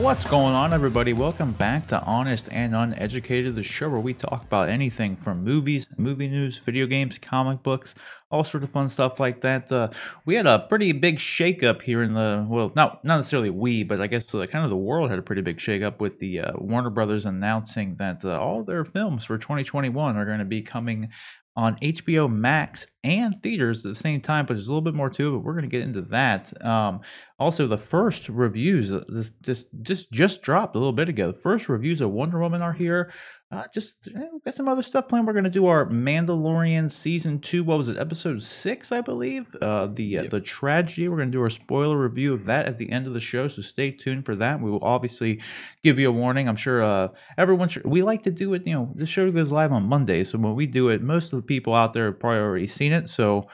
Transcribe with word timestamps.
What's 0.00 0.26
going 0.26 0.54
on, 0.54 0.72
everybody? 0.72 1.12
Welcome 1.12 1.52
back 1.52 1.88
to 1.88 2.00
Honest 2.00 2.48
and 2.50 2.74
Uneducated, 2.74 3.54
the 3.54 3.62
show 3.62 3.90
where 3.90 4.00
we 4.00 4.14
talk 4.14 4.42
about 4.42 4.70
anything 4.70 5.14
from 5.14 5.44
movies, 5.44 5.88
movie 5.98 6.26
news, 6.26 6.56
video 6.56 6.86
games, 6.86 7.18
comic 7.18 7.62
books, 7.62 7.94
all 8.30 8.42
sorts 8.42 8.64
of 8.64 8.70
fun 8.70 8.88
stuff 8.88 9.20
like 9.20 9.42
that. 9.42 9.70
Uh, 9.70 9.90
we 10.24 10.36
had 10.36 10.46
a 10.46 10.60
pretty 10.60 10.92
big 10.92 11.18
shakeup 11.18 11.82
here 11.82 12.02
in 12.02 12.14
the 12.14 12.46
well, 12.48 12.72
not 12.74 13.04
not 13.04 13.16
necessarily 13.16 13.50
we, 13.50 13.84
but 13.84 14.00
I 14.00 14.06
guess 14.06 14.34
uh, 14.34 14.46
kind 14.46 14.64
of 14.64 14.70
the 14.70 14.76
world 14.76 15.10
had 15.10 15.18
a 15.18 15.22
pretty 15.22 15.42
big 15.42 15.58
shakeup 15.58 16.00
with 16.00 16.18
the 16.18 16.40
uh, 16.40 16.52
Warner 16.56 16.88
Brothers 16.88 17.26
announcing 17.26 17.96
that 17.96 18.24
uh, 18.24 18.40
all 18.40 18.64
their 18.64 18.86
films 18.86 19.26
for 19.26 19.36
2021 19.36 20.16
are 20.16 20.24
going 20.24 20.38
to 20.38 20.46
be 20.46 20.62
coming 20.62 21.10
on 21.56 21.76
HBO 21.80 22.30
Max 22.30 22.86
and 23.02 23.36
theaters 23.36 23.84
at 23.84 23.92
the 23.92 23.98
same 23.98 24.20
time, 24.20 24.46
but 24.46 24.54
there's 24.54 24.66
a 24.66 24.70
little 24.70 24.80
bit 24.80 24.94
more 24.94 25.10
to 25.10 25.28
it. 25.28 25.32
But 25.32 25.44
we're 25.44 25.52
going 25.52 25.62
to 25.62 25.68
get 25.68 25.82
into 25.82 26.02
that. 26.02 26.64
Um, 26.64 27.00
also, 27.38 27.66
the 27.66 27.78
first 27.78 28.28
reviews 28.28 28.90
this 29.08 29.32
just 29.42 29.68
just 29.82 30.10
just 30.10 30.42
dropped 30.42 30.76
a 30.76 30.78
little 30.78 30.92
bit 30.92 31.08
ago. 31.08 31.32
The 31.32 31.38
first 31.38 31.68
reviews 31.68 32.00
of 32.00 32.10
Wonder 32.10 32.38
Woman 32.38 32.62
are 32.62 32.72
here. 32.72 33.12
Uh, 33.52 33.64
just 33.74 34.08
eh, 34.14 34.26
we've 34.32 34.44
got 34.44 34.54
some 34.54 34.68
other 34.68 34.82
stuff 34.82 35.08
planned. 35.08 35.26
We're 35.26 35.32
going 35.32 35.44
to 35.44 35.50
do 35.50 35.66
our 35.66 35.84
Mandalorian 35.86 36.88
season 36.88 37.40
two. 37.40 37.64
What 37.64 37.78
was 37.78 37.88
it? 37.88 37.98
Episode 37.98 38.44
six, 38.44 38.92
I 38.92 39.00
believe. 39.00 39.56
Uh, 39.60 39.86
the 39.86 40.18
uh, 40.18 40.22
the 40.30 40.40
tragedy. 40.40 41.08
We're 41.08 41.16
going 41.16 41.32
to 41.32 41.36
do 41.36 41.42
our 41.42 41.50
spoiler 41.50 41.98
review 41.98 42.32
of 42.32 42.44
that 42.44 42.66
at 42.66 42.78
the 42.78 42.92
end 42.92 43.08
of 43.08 43.14
the 43.14 43.20
show. 43.20 43.48
So 43.48 43.60
stay 43.62 43.90
tuned 43.90 44.24
for 44.24 44.36
that. 44.36 44.60
We 44.60 44.70
will 44.70 44.84
obviously 44.84 45.40
give 45.82 45.98
you 45.98 46.08
a 46.08 46.12
warning. 46.12 46.48
I'm 46.48 46.54
sure 46.54 46.80
uh, 46.80 47.08
everyone. 47.36 47.68
Should, 47.68 47.84
we 47.84 48.04
like 48.04 48.22
to 48.22 48.30
do 48.30 48.54
it. 48.54 48.64
You 48.68 48.74
know, 48.74 48.92
the 48.94 49.06
show 49.06 49.28
goes 49.32 49.50
live 49.50 49.72
on 49.72 49.82
Monday, 49.82 50.22
so 50.22 50.38
when 50.38 50.54
we 50.54 50.66
do 50.66 50.88
it, 50.88 51.02
most 51.02 51.32
of 51.32 51.38
the 51.38 51.46
people 51.46 51.74
out 51.74 51.92
there 51.92 52.06
have 52.06 52.20
probably 52.20 52.38
already 52.38 52.68
seen 52.68 52.92
it. 52.92 53.08
So 53.08 53.48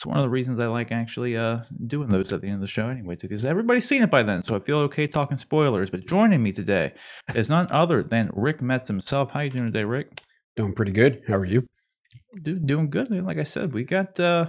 it's 0.00 0.06
one 0.06 0.16
of 0.16 0.22
the 0.22 0.30
reasons 0.30 0.58
I 0.58 0.66
like 0.66 0.90
actually 0.92 1.36
uh, 1.36 1.58
doing 1.86 2.08
those 2.08 2.32
at 2.32 2.40
the 2.40 2.46
end 2.46 2.54
of 2.54 2.60
the 2.62 2.66
show 2.68 2.88
anyway, 2.88 3.16
too, 3.16 3.28
because 3.28 3.44
everybody's 3.44 3.86
seen 3.86 4.02
it 4.02 4.10
by 4.10 4.22
then. 4.22 4.42
So 4.42 4.56
I 4.56 4.58
feel 4.60 4.78
okay 4.78 5.06
talking 5.06 5.36
spoilers. 5.36 5.90
But 5.90 6.06
joining 6.06 6.42
me 6.42 6.52
today 6.52 6.94
is 7.34 7.50
none 7.50 7.70
other 7.70 8.02
than 8.02 8.30
Rick 8.32 8.62
Metz 8.62 8.88
himself. 8.88 9.32
How 9.32 9.40
you 9.40 9.50
doing 9.50 9.66
today, 9.66 9.84
Rick? 9.84 10.12
Doing 10.56 10.72
pretty 10.72 10.92
good. 10.92 11.22
How 11.28 11.34
are 11.34 11.44
you? 11.44 11.66
Dude, 12.42 12.64
doing 12.66 12.88
good. 12.88 13.10
man. 13.10 13.26
Like 13.26 13.36
I 13.36 13.42
said, 13.42 13.74
we 13.74 13.84
got 13.84 14.18
uh, 14.18 14.46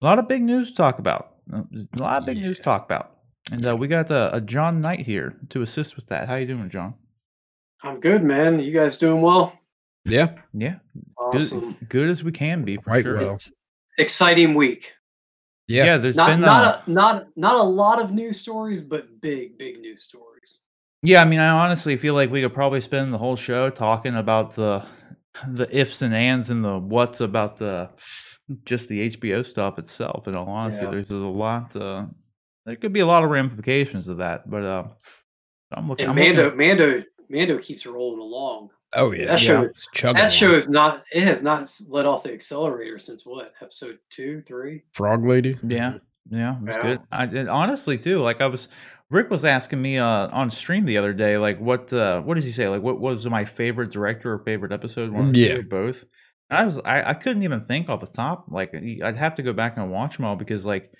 a 0.00 0.04
lot 0.06 0.18
of 0.18 0.26
big 0.26 0.42
news 0.42 0.70
to 0.70 0.76
talk 0.78 0.98
about. 0.98 1.34
Uh, 1.52 1.64
A 1.98 2.00
lot 2.02 2.20
of 2.20 2.24
big 2.26 2.38
news 2.38 2.56
to 2.56 2.62
talk 2.62 2.86
about. 2.86 3.18
And 3.50 3.66
uh, 3.66 3.76
we 3.76 3.88
got 3.88 4.10
uh, 4.10 4.30
a 4.32 4.40
John 4.40 4.80
Knight 4.80 5.00
here 5.00 5.36
to 5.50 5.60
assist 5.60 5.96
with 5.96 6.06
that. 6.06 6.28
How 6.28 6.36
you 6.36 6.46
doing, 6.46 6.70
John? 6.70 6.94
I'm 7.84 8.00
good, 8.00 8.22
man. 8.24 8.58
You 8.60 8.72
guys 8.72 8.96
doing 8.96 9.20
well? 9.20 9.52
Yeah. 10.06 10.36
Yeah, 10.54 10.76
Awesome. 11.18 11.60
good, 11.80 11.88
good 11.90 12.08
as 12.08 12.24
we 12.24 12.32
can 12.32 12.64
be 12.64 12.76
for 12.78 12.84
Quite 12.84 13.02
sure. 13.04 13.18
well. 13.18 13.34
It's 13.34 13.52
exciting 13.98 14.54
week. 14.54 14.92
Yeah, 15.68 15.84
Yeah. 15.84 15.98
there's 15.98 16.16
Not 16.16 16.28
been 16.30 16.44
uh, 16.44 16.46
not 16.46 16.88
a, 16.88 16.90
not 16.90 17.26
not 17.36 17.56
a 17.56 17.62
lot 17.62 18.00
of 18.02 18.10
news 18.12 18.40
stories, 18.40 18.80
but 18.82 19.20
big 19.20 19.58
big 19.58 19.80
news 19.80 20.02
stories. 20.02 20.60
Yeah, 21.02 21.20
I 21.22 21.24
mean, 21.24 21.40
I 21.40 21.48
honestly 21.48 21.96
feel 21.96 22.14
like 22.14 22.30
we 22.30 22.42
could 22.42 22.54
probably 22.54 22.80
spend 22.80 23.12
the 23.12 23.18
whole 23.18 23.36
show 23.36 23.70
talking 23.70 24.14
about 24.16 24.54
the 24.54 24.84
the 25.48 25.66
ifs 25.76 26.02
and 26.02 26.14
ands 26.14 26.50
and 26.50 26.64
the 26.64 26.78
what's 26.78 27.20
about 27.20 27.56
the 27.56 27.90
just 28.64 28.88
the 28.88 29.10
HBO 29.10 29.44
stuff 29.46 29.78
itself. 29.78 30.28
In 30.28 30.34
all 30.34 30.48
honesty, 30.48 30.84
Yeah. 30.84 30.90
there's 30.90 31.10
a 31.10 31.16
lot. 31.16 31.74
Uh, 31.74 32.06
there 32.66 32.76
could 32.76 32.92
be 32.92 33.00
a 33.00 33.06
lot 33.06 33.24
of 33.24 33.30
ramifications 33.30 34.08
of 34.08 34.18
that, 34.18 34.48
but 34.48 34.62
uh, 34.62 34.84
I'm 35.72 35.88
looking. 35.88 36.06
And 36.06 36.10
I'm 36.10 36.16
Mando 36.26 36.44
looking- 36.44 36.58
Mando 36.58 37.02
Mando 37.30 37.58
keeps 37.58 37.86
rolling 37.86 38.20
along. 38.20 38.68
Oh 38.94 39.12
yeah. 39.12 39.26
That 39.26 39.40
show 39.40 39.62
It's 39.62 39.88
chugging 39.94 40.20
that 40.22 40.32
show 40.32 40.54
is 40.54 40.68
not 40.68 41.04
it 41.12 41.22
has 41.22 41.42
not 41.42 41.70
let 41.88 42.06
off 42.06 42.24
the 42.24 42.32
accelerator 42.32 42.98
since 42.98 43.24
what 43.24 43.52
episode 43.60 43.98
two 44.10 44.42
three. 44.46 44.82
Frog 44.92 45.24
Lady. 45.26 45.58
Yeah, 45.66 45.98
yeah, 46.30 46.56
it 46.56 46.62
was 46.62 46.76
Yeah. 46.76 46.82
good. 46.82 47.00
I 47.10 47.24
and 47.24 47.48
honestly 47.48 47.96
too. 47.98 48.20
Like 48.20 48.40
I 48.40 48.46
was, 48.48 48.68
Rick 49.10 49.30
was 49.30 49.44
asking 49.44 49.80
me 49.80 49.98
uh, 49.98 50.28
on 50.28 50.50
stream 50.50 50.84
the 50.84 50.98
other 50.98 51.12
day, 51.14 51.38
like 51.38 51.58
what 51.58 51.92
uh, 51.92 52.20
what 52.22 52.34
does 52.34 52.44
he 52.44 52.52
say? 52.52 52.68
Like 52.68 52.82
what 52.82 53.00
was 53.00 53.26
my 53.26 53.44
favorite 53.44 53.90
director 53.92 54.32
or 54.32 54.38
favorite 54.40 54.72
episode? 54.72 55.10
One 55.12 55.30
or 55.30 55.32
two 55.32 55.40
Yeah. 55.40 55.60
both. 55.62 56.04
And 56.50 56.58
I 56.58 56.64
was 56.66 56.78
I, 56.84 57.10
I 57.10 57.14
couldn't 57.14 57.44
even 57.44 57.64
think 57.64 57.88
off 57.88 58.00
the 58.00 58.06
top. 58.06 58.46
Like 58.50 58.74
I'd 58.74 59.16
have 59.16 59.36
to 59.36 59.42
go 59.42 59.52
back 59.54 59.76
and 59.78 59.90
watch 59.90 60.16
them 60.16 60.26
all 60.26 60.36
because 60.36 60.66
like 60.66 60.92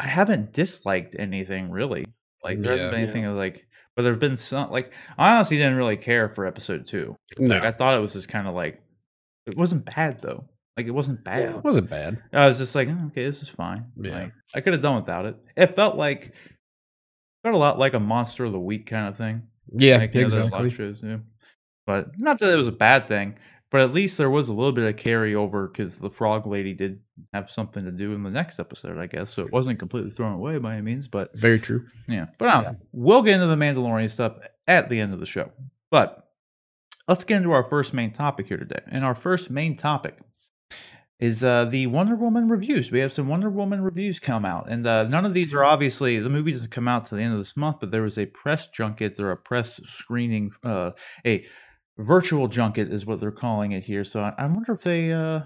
I 0.00 0.06
haven't 0.06 0.52
disliked 0.54 1.16
anything 1.18 1.70
really. 1.70 2.06
Like 2.42 2.58
there 2.60 2.72
Yeah. 2.72 2.78
hasn't 2.84 2.92
been 2.92 3.02
anything 3.02 3.22
that, 3.24 3.32
like, 3.32 3.66
but 3.96 4.02
there've 4.02 4.18
been 4.18 4.36
some 4.36 4.70
like 4.70 4.92
I 5.18 5.34
honestly 5.34 5.56
didn't 5.56 5.76
really 5.76 5.96
care 5.96 6.28
for 6.28 6.46
episode 6.46 6.86
two. 6.86 7.16
No, 7.38 7.54
Like 7.54 7.64
I 7.64 7.72
thought 7.72 7.96
it 7.96 8.00
was 8.00 8.12
just 8.12 8.28
kind 8.28 8.46
of 8.46 8.54
like 8.54 8.80
it 9.46 9.56
wasn't 9.56 9.86
bad 9.86 10.20
though. 10.20 10.44
Like 10.76 10.86
it 10.86 10.90
wasn't 10.90 11.24
bad. 11.24 11.38
Yeah. 11.40 11.56
it 11.56 11.64
wasn't 11.64 11.88
bad. 11.88 12.22
I 12.32 12.48
was 12.48 12.58
just 12.58 12.74
like, 12.74 12.88
"Oh, 12.88 13.06
okay, 13.06 13.24
this 13.24 13.42
is 13.42 13.48
fine. 13.48 13.86
Yeah. 13.96 14.24
Like, 14.24 14.32
I 14.54 14.60
could 14.60 14.74
have 14.74 14.82
done 14.82 14.96
without 14.96 15.24
it. 15.24 15.36
It 15.56 15.74
felt 15.74 15.96
like 15.96 16.34
felt 17.42 17.54
a 17.54 17.58
lot 17.58 17.78
like 17.78 17.94
a 17.94 18.00
monster 18.00 18.44
of 18.44 18.52
the 18.52 18.60
week 18.60 18.86
kind 18.86 19.08
of 19.08 19.16
thing. 19.16 19.42
Yeah, 19.72 19.98
like, 19.98 20.14
you 20.14 20.22
know, 20.22 20.28
that 20.28 20.38
a 20.38 20.44
lot 20.44 20.60
of 20.60 20.66
exactly. 20.66 20.70
shows 20.70 21.00
do. 21.00 21.20
But 21.86 22.20
not 22.20 22.38
that 22.40 22.52
it 22.52 22.56
was 22.56 22.66
a 22.66 22.72
bad 22.72 23.08
thing, 23.08 23.36
but 23.70 23.80
at 23.80 23.92
least 23.92 24.16
there 24.16 24.30
was 24.30 24.48
a 24.48 24.52
little 24.54 24.72
bit 24.72 24.84
of 24.84 24.96
carryover 24.96 25.70
because 25.70 25.98
the 25.98 26.10
frog 26.10 26.46
lady 26.46 26.72
did 26.72 27.00
have 27.32 27.50
something 27.50 27.84
to 27.84 27.90
do 27.90 28.12
in 28.14 28.22
the 28.22 28.30
next 28.30 28.58
episode, 28.58 28.98
I 28.98 29.06
guess. 29.06 29.30
So 29.34 29.42
it 29.42 29.52
wasn't 29.52 29.78
completely 29.78 30.10
thrown 30.10 30.34
away 30.34 30.58
by 30.58 30.74
any 30.74 30.82
means, 30.82 31.08
but 31.08 31.36
Very 31.36 31.58
true. 31.58 31.86
yeah. 32.08 32.26
But 32.38 32.48
I 32.48 32.62
don't. 32.62 32.78
We'll 32.92 33.22
get 33.22 33.34
into 33.34 33.46
the 33.46 33.56
Mandalorian 33.56 34.10
stuff 34.10 34.34
at 34.68 34.88
the 34.88 35.00
end 35.00 35.12
of 35.12 35.20
the 35.20 35.26
show. 35.26 35.50
But 35.90 36.28
let's 37.08 37.24
get 37.24 37.38
into 37.38 37.52
our 37.52 37.64
first 37.64 37.92
main 37.94 38.12
topic 38.12 38.48
here 38.48 38.56
today. 38.58 38.80
And 38.90 39.04
our 39.04 39.14
first 39.14 39.50
main 39.50 39.76
topic 39.76 40.16
is 41.18 41.42
uh, 41.42 41.64
the 41.64 41.86
Wonder 41.86 42.14
Woman 42.14 42.48
reviews. 42.48 42.90
We 42.92 42.98
have 43.00 43.12
some 43.12 43.26
Wonder 43.28 43.48
Woman 43.48 43.82
reviews 43.82 44.18
come 44.20 44.44
out. 44.44 44.68
And 44.70 44.86
uh, 44.86 45.04
none 45.04 45.24
of 45.24 45.32
these 45.32 45.52
are 45.54 45.64
obviously, 45.64 46.18
the 46.18 46.28
movie 46.28 46.52
doesn't 46.52 46.70
come 46.70 46.86
out 46.88 47.06
to 47.06 47.14
the 47.14 47.22
end 47.22 47.32
of 47.32 47.38
this 47.38 47.56
month, 47.56 47.78
but 47.80 47.90
there 47.90 48.02
was 48.02 48.18
a 48.18 48.26
press 48.26 48.68
junket 48.68 49.18
or 49.18 49.30
a 49.30 49.36
press 49.36 49.80
screening, 49.86 50.50
uh, 50.62 50.90
a 51.24 51.46
virtual 51.98 52.48
junket 52.48 52.92
is 52.92 53.06
what 53.06 53.20
they're 53.20 53.30
calling 53.30 53.72
it 53.72 53.84
here. 53.84 54.04
So 54.04 54.20
I, 54.20 54.34
I 54.38 54.46
wonder 54.46 54.72
if 54.72 54.82
they. 54.82 55.12
Uh, 55.12 55.40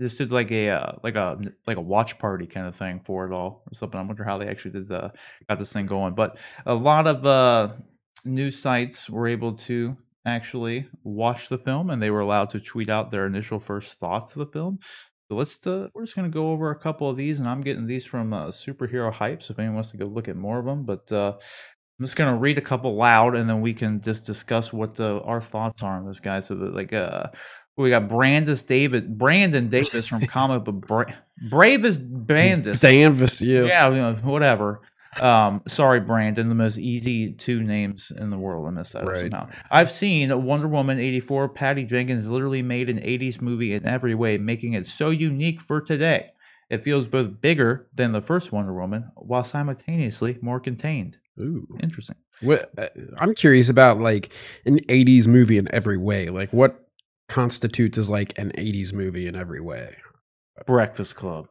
just 0.00 0.18
did 0.18 0.30
like 0.30 0.50
a 0.50 0.70
uh, 0.70 0.92
like 1.02 1.16
a 1.16 1.38
like 1.66 1.76
a 1.76 1.80
watch 1.80 2.18
party 2.18 2.46
kind 2.46 2.66
of 2.66 2.76
thing 2.76 3.00
for 3.04 3.26
it 3.26 3.32
all 3.32 3.62
or 3.66 3.74
something. 3.74 3.98
I 3.98 4.02
wonder 4.04 4.24
how 4.24 4.38
they 4.38 4.46
actually 4.46 4.70
did 4.72 4.88
the 4.88 5.12
got 5.48 5.58
this 5.58 5.72
thing 5.72 5.86
going. 5.86 6.14
But 6.14 6.38
a 6.66 6.74
lot 6.74 7.06
of 7.06 7.26
uh, 7.26 7.74
news 8.24 8.58
sites 8.58 9.10
were 9.10 9.26
able 9.26 9.54
to 9.54 9.96
actually 10.24 10.86
watch 11.02 11.48
the 11.48 11.58
film, 11.58 11.90
and 11.90 12.00
they 12.00 12.10
were 12.10 12.20
allowed 12.20 12.50
to 12.50 12.60
tweet 12.60 12.88
out 12.88 13.10
their 13.10 13.26
initial 13.26 13.58
first 13.58 13.98
thoughts 13.98 14.32
of 14.32 14.38
the 14.38 14.46
film. 14.46 14.78
So 15.28 15.36
let's 15.36 15.66
uh, 15.66 15.88
we're 15.94 16.04
just 16.04 16.14
gonna 16.14 16.28
go 16.28 16.52
over 16.52 16.70
a 16.70 16.78
couple 16.78 17.10
of 17.10 17.16
these, 17.16 17.40
and 17.40 17.48
I'm 17.48 17.62
getting 17.62 17.86
these 17.86 18.04
from 18.04 18.32
uh, 18.32 18.46
Superhero 18.48 19.12
Hype. 19.12 19.42
So 19.42 19.52
if 19.52 19.58
anyone 19.58 19.76
wants 19.76 19.90
to 19.90 19.96
go 19.96 20.06
look 20.06 20.28
at 20.28 20.36
more 20.36 20.60
of 20.60 20.64
them, 20.64 20.84
but 20.84 21.10
uh, 21.10 21.34
I'm 21.98 22.04
just 22.06 22.16
gonna 22.16 22.36
read 22.36 22.58
a 22.58 22.62
couple 22.62 22.94
loud, 22.96 23.34
and 23.34 23.48
then 23.48 23.60
we 23.60 23.74
can 23.74 24.00
just 24.00 24.24
discuss 24.26 24.72
what 24.72 24.94
the, 24.94 25.20
our 25.22 25.40
thoughts 25.40 25.82
are 25.82 25.96
on 25.98 26.06
this 26.06 26.20
guy. 26.20 26.40
So 26.40 26.54
that 26.54 26.74
like 26.74 26.92
uh. 26.92 27.28
We 27.76 27.90
got 27.90 28.08
Brandis 28.08 28.64
David, 28.64 29.16
Brandon 29.16 29.68
Davis 29.68 30.08
from 30.08 30.26
comic 30.26 30.64
book 30.64 30.80
Bra- 30.84 31.14
Bravest 31.48 32.02
Bandis. 32.26 32.80
Danvers, 32.80 33.40
yeah. 33.40 33.62
Yeah, 33.66 33.88
you 33.90 33.94
know, 33.98 34.14
whatever. 34.24 34.80
Um, 35.20 35.62
sorry, 35.68 36.00
Brandon, 36.00 36.48
the 36.48 36.56
most 36.56 36.76
easy 36.78 37.34
two 37.34 37.62
names 37.62 38.10
in 38.18 38.30
the 38.30 38.36
world. 38.36 38.66
I 38.66 38.70
missed 38.70 38.94
that 38.94 39.06
Right. 39.06 39.30
somehow. 39.30 39.48
I've 39.70 39.92
seen 39.92 40.44
Wonder 40.44 40.66
Woman 40.66 40.98
84. 40.98 41.50
Patty 41.50 41.84
Jenkins 41.84 42.26
literally 42.28 42.62
made 42.62 42.90
an 42.90 42.98
80s 42.98 43.40
movie 43.40 43.72
in 43.72 43.86
every 43.86 44.16
way, 44.16 44.38
making 44.38 44.72
it 44.72 44.88
so 44.88 45.10
unique 45.10 45.60
for 45.60 45.80
today. 45.80 46.30
It 46.68 46.82
feels 46.82 47.06
both 47.06 47.40
bigger 47.40 47.86
than 47.94 48.10
the 48.10 48.20
first 48.20 48.50
Wonder 48.50 48.74
Woman 48.74 49.12
while 49.14 49.44
simultaneously 49.44 50.36
more 50.42 50.58
contained. 50.58 51.18
Ooh. 51.40 51.66
Interesting. 51.82 52.16
What 52.40 52.70
uh, 52.78 52.88
I'm 53.18 53.34
curious 53.34 53.68
about, 53.68 54.00
like 54.00 54.32
an 54.66 54.78
'80s 54.80 55.26
movie 55.26 55.58
in 55.58 55.72
every 55.74 55.96
way. 55.98 56.28
Like, 56.30 56.52
what 56.52 56.88
constitutes 57.28 57.98
as 57.98 58.08
like 58.10 58.36
an 58.38 58.52
'80s 58.52 58.92
movie 58.92 59.26
in 59.26 59.36
every 59.36 59.60
way? 59.60 59.96
Breakfast 60.66 61.14
Club. 61.16 61.48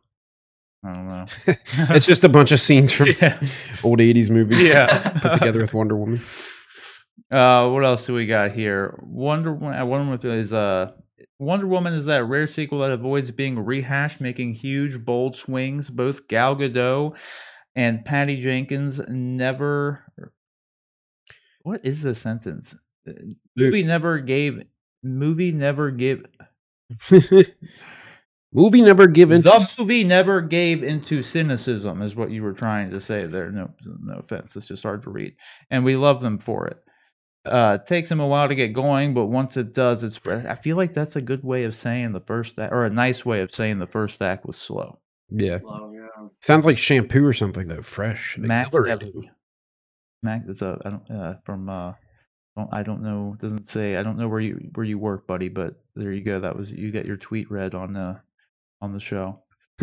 I 0.83 0.93
don't 0.93 1.07
know. 1.07 1.25
it's 1.95 2.05
just 2.05 2.23
a 2.23 2.29
bunch 2.29 2.51
of 2.51 2.59
scenes 2.59 2.91
from 2.91 3.07
yeah. 3.21 3.39
old 3.83 3.99
'80s 3.99 4.29
movies, 4.29 4.59
Yeah. 4.61 5.09
put 5.19 5.33
together 5.33 5.59
with 5.59 5.73
Wonder 5.73 5.95
Woman. 5.95 6.21
Uh, 7.29 7.67
what 7.69 7.83
else 7.83 8.05
do 8.05 8.13
we 8.13 8.25
got 8.25 8.51
here? 8.51 8.97
Wonder 9.03 9.51
Woman. 9.53 9.77
uh, 9.77 9.85
Wonder 9.85 10.11
Woman 10.17 10.39
is 10.39 10.53
uh, 10.53 10.91
Wonder 11.39 11.67
Woman 11.67 11.93
is 11.93 12.05
that 12.05 12.23
rare 12.23 12.47
sequel 12.47 12.79
that 12.79 12.91
avoids 12.91 13.31
being 13.31 13.59
rehashed, 13.59 14.21
making 14.21 14.53
huge, 14.53 15.03
bold 15.03 15.35
swings. 15.35 15.89
Both 15.89 16.29
Gal 16.29 16.55
Gadot 16.55 17.17
and 17.77 18.03
Patty 18.03 18.41
Jenkins 18.41 18.99
never. 19.07 20.03
What 21.61 21.85
is 21.85 22.01
the 22.01 22.15
sentence? 22.15 22.75
Uh, 23.07 23.13
Movie 23.55 23.83
never 23.83 24.19
gave. 24.19 24.63
Movie 25.03 25.51
never 25.51 25.91
gave. 25.91 26.25
Movie 28.53 28.81
never 28.81 29.07
given. 29.07 29.41
The 29.41 29.75
movie 29.77 30.03
never 30.03 30.41
gave 30.41 30.81
into 30.81 31.21
cynicism, 31.21 32.01
is 32.01 32.15
what 32.15 32.31
you 32.31 32.41
were 32.41 32.53
trying 32.53 32.89
to 32.91 32.99
say 32.99 33.27
there. 33.27 33.51
No, 33.51 33.69
no 33.85 34.19
offense. 34.19 34.55
It's 34.55 34.69
just 34.69 34.83
hard 34.83 35.03
to 35.03 35.09
read, 35.09 35.35
and 35.69 35.85
we 35.85 35.95
love 35.95 36.21
them 36.21 36.39
for 36.39 36.65
it. 36.67 36.77
Uh, 37.45 37.77
it 37.79 37.87
takes 37.87 38.09
them 38.09 38.19
a 38.19 38.27
while 38.27 38.47
to 38.47 38.55
get 38.55 38.73
going, 38.73 39.13
but 39.13 39.25
once 39.25 39.57
it 39.57 39.73
does, 39.73 40.03
it's. 40.03 40.19
I 40.25 40.55
feel 40.55 40.77
like 40.77 40.93
that's 40.93 41.15
a 41.15 41.21
good 41.21 41.43
way 41.43 41.65
of 41.65 41.75
saying 41.75 42.13
the 42.13 42.21
first 42.21 42.57
act, 42.57 42.73
or 42.73 42.85
a 42.85 42.89
nice 42.89 43.25
way 43.25 43.41
of 43.41 43.53
saying 43.53 43.79
the 43.79 43.85
first 43.85 44.21
act 44.21 44.45
was 44.45 44.57
slow. 44.57 44.99
Yeah, 45.29 45.59
yeah. 45.93 45.96
Sounds 46.41 46.65
like 46.65 46.77
shampoo 46.77 47.25
or 47.25 47.33
something 47.33 47.67
though. 47.67 47.81
Fresh, 47.81 48.37
and 48.37 48.47
Max 48.47 48.67
exhilarating. 48.67 49.13
Heavy. 49.13 49.31
Mac, 50.23 50.43
it's 50.47 50.61
a 50.61 50.79
I 50.83 50.89
don't 50.89 51.11
uh, 51.11 51.33
from 51.43 51.69
uh, 51.69 51.93
don't, 52.55 52.69
I 52.71 52.83
don't 52.83 53.01
know. 53.01 53.37
Doesn't 53.39 53.67
say. 53.67 53.95
I 53.95 54.03
don't 54.03 54.17
know 54.17 54.27
where 54.27 54.39
you 54.39 54.69
where 54.73 54.85
you 54.85 54.97
work, 54.97 55.27
buddy. 55.27 55.49
But 55.49 55.75
there 55.95 56.11
you 56.11 56.23
go. 56.23 56.39
That 56.39 56.55
was 56.55 56.71
you 56.71 56.91
got 56.91 57.05
your 57.05 57.17
tweet 57.17 57.49
read 57.51 57.75
on 57.75 57.95
uh 57.95 58.19
on 58.81 58.93
the 58.93 58.99
show. 58.99 59.43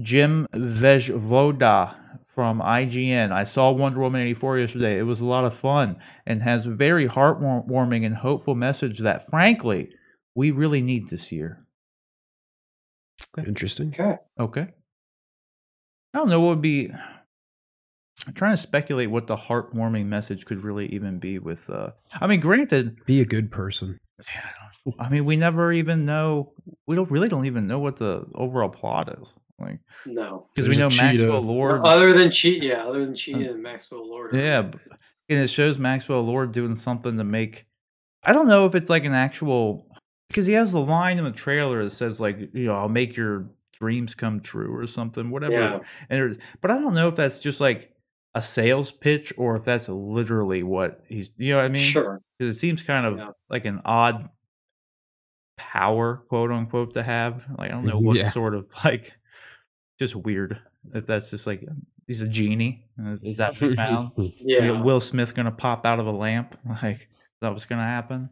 Jim 0.00 0.48
Vejvoda 0.52 1.94
from 2.26 2.60
IGN. 2.60 3.32
I 3.32 3.44
saw 3.44 3.70
Wonder 3.70 4.00
Woman 4.00 4.22
84 4.22 4.58
yesterday. 4.58 4.98
It 4.98 5.02
was 5.02 5.20
a 5.20 5.24
lot 5.24 5.44
of 5.44 5.54
fun 5.54 5.96
and 6.26 6.42
has 6.42 6.66
a 6.66 6.70
very 6.70 7.08
heartwarming 7.08 8.04
and 8.04 8.16
hopeful 8.16 8.54
message 8.54 9.00
that, 9.00 9.28
frankly, 9.28 9.90
we 10.34 10.50
really 10.50 10.80
need 10.80 11.08
this 11.08 11.32
year. 11.32 11.66
Interesting. 13.44 13.88
Okay. 13.88 14.16
Okay. 14.38 14.68
I 16.14 16.18
don't 16.18 16.28
know 16.28 16.40
what 16.40 16.48
would 16.50 16.62
be. 16.62 16.90
I'm 18.26 18.34
trying 18.34 18.52
to 18.54 18.60
speculate 18.60 19.10
what 19.10 19.26
the 19.26 19.36
heartwarming 19.36 20.06
message 20.06 20.44
could 20.44 20.62
really 20.64 20.86
even 20.86 21.18
be 21.18 21.38
with. 21.38 21.68
uh 21.70 21.90
I 22.12 22.26
mean, 22.26 22.40
granted, 22.40 23.04
Be 23.06 23.20
a 23.20 23.24
good 23.24 23.50
person. 23.50 23.98
yeah, 24.18 24.92
I, 24.98 25.08
mean, 25.08 25.24
we 25.24 25.36
never 25.36 25.72
even 25.72 26.04
know. 26.04 26.52
We 26.86 26.96
don't 26.96 27.10
really 27.10 27.28
don't 27.28 27.46
even 27.46 27.66
know 27.66 27.78
what 27.78 27.96
the 27.96 28.26
overall 28.34 28.68
plot 28.70 29.16
is, 29.20 29.32
like 29.60 29.78
No. 30.04 30.46
because 30.54 30.68
we 30.68 30.76
know. 30.76 30.88
Maxwell 30.90 31.40
Lord. 31.42 31.82
Other 31.86 32.12
than 32.12 32.30
cheat, 32.30 32.62
yeah. 32.62 32.84
Other 32.84 33.04
than 33.04 33.14
cheating 33.14 33.44
and 33.46 33.62
Maxwell 33.62 34.08
Lord. 34.08 34.34
Yeah, 34.34 34.62
b- 34.62 34.78
and 35.28 35.38
it 35.40 35.48
shows 35.48 35.78
Maxwell 35.78 36.22
Lord 36.22 36.52
doing 36.52 36.74
something 36.74 37.16
to 37.18 37.24
make. 37.24 37.66
I 38.24 38.32
don't 38.32 38.48
know 38.48 38.66
if 38.66 38.74
it's 38.74 38.90
like 38.90 39.04
an 39.04 39.12
actual 39.14 39.86
because 40.28 40.46
he 40.46 40.54
has 40.54 40.72
the 40.72 40.80
line 40.80 41.18
in 41.18 41.24
the 41.24 41.30
trailer 41.30 41.84
that 41.84 41.90
says 41.90 42.18
like 42.18 42.38
you 42.52 42.66
know 42.66 42.74
I'll 42.74 42.88
make 42.88 43.16
your 43.16 43.48
dreams 43.80 44.14
come 44.14 44.40
true 44.40 44.74
or 44.76 44.86
something 44.86 45.30
whatever. 45.30 45.52
Yeah. 45.52 45.78
And 46.10 46.18
there's- 46.18 46.36
but 46.60 46.70
I 46.70 46.78
don't 46.78 46.94
know 46.94 47.08
if 47.08 47.16
that's 47.16 47.38
just 47.40 47.60
like 47.60 47.92
a 48.34 48.42
sales 48.42 48.92
pitch 48.92 49.32
or 49.36 49.56
if 49.56 49.64
that's 49.64 49.88
literally 49.88 50.62
what 50.62 51.02
he's 51.08 51.30
you 51.38 51.52
know 51.52 51.58
what 51.58 51.64
I 51.64 51.68
mean. 51.68 51.82
Sure. 51.82 52.20
Because 52.38 52.56
it 52.56 52.60
seems 52.60 52.82
kind 52.82 53.06
of 53.06 53.18
Yeah. 53.18 53.30
like 53.48 53.64
an 53.64 53.80
odd 53.84 54.28
power, 55.56 56.16
quote 56.28 56.50
unquote, 56.50 56.94
to 56.94 57.02
have. 57.02 57.44
Like 57.56 57.70
I 57.70 57.74
don't 57.74 57.84
know 57.86 57.98
what 57.98 58.16
Yeah. 58.16 58.30
sort 58.30 58.54
of 58.54 58.66
like 58.84 59.12
just 59.98 60.14
weird. 60.14 60.58
If 60.94 61.06
that's 61.06 61.30
just 61.30 61.46
like 61.46 61.64
he's 62.06 62.22
a 62.22 62.28
genie. 62.28 62.84
Uh, 63.02 63.16
Is 63.22 63.38
that 63.38 63.60
what 63.60 63.70
he 63.70 63.76
found? 63.76 64.12
Yeah. 64.16 64.64
Yeah, 64.64 64.82
Will 64.82 65.00
Smith 65.00 65.34
gonna 65.34 65.50
pop 65.52 65.84
out 65.86 66.00
of 66.00 66.06
a 66.06 66.12
lamp? 66.12 66.56
Like 66.82 67.08
that 67.40 67.54
was 67.54 67.64
gonna 67.64 67.82
happen? 67.84 68.30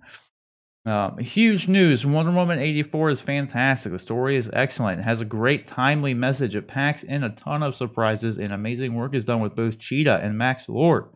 Um, 0.86 1.18
huge 1.18 1.66
news! 1.66 2.06
Wonder 2.06 2.30
Woman 2.30 2.60
eighty 2.60 2.84
four 2.84 3.10
is 3.10 3.20
fantastic. 3.20 3.90
The 3.90 3.98
story 3.98 4.36
is 4.36 4.48
excellent. 4.52 5.00
It 5.00 5.02
has 5.02 5.20
a 5.20 5.24
great 5.24 5.66
timely 5.66 6.14
message. 6.14 6.54
It 6.54 6.68
packs 6.68 7.02
in 7.02 7.24
a 7.24 7.30
ton 7.30 7.64
of 7.64 7.74
surprises, 7.74 8.38
and 8.38 8.52
amazing 8.52 8.94
work 8.94 9.12
is 9.14 9.24
done 9.24 9.40
with 9.40 9.56
both 9.56 9.78
Cheetah 9.80 10.20
and 10.22 10.38
Max 10.38 10.68
Lord. 10.68 11.06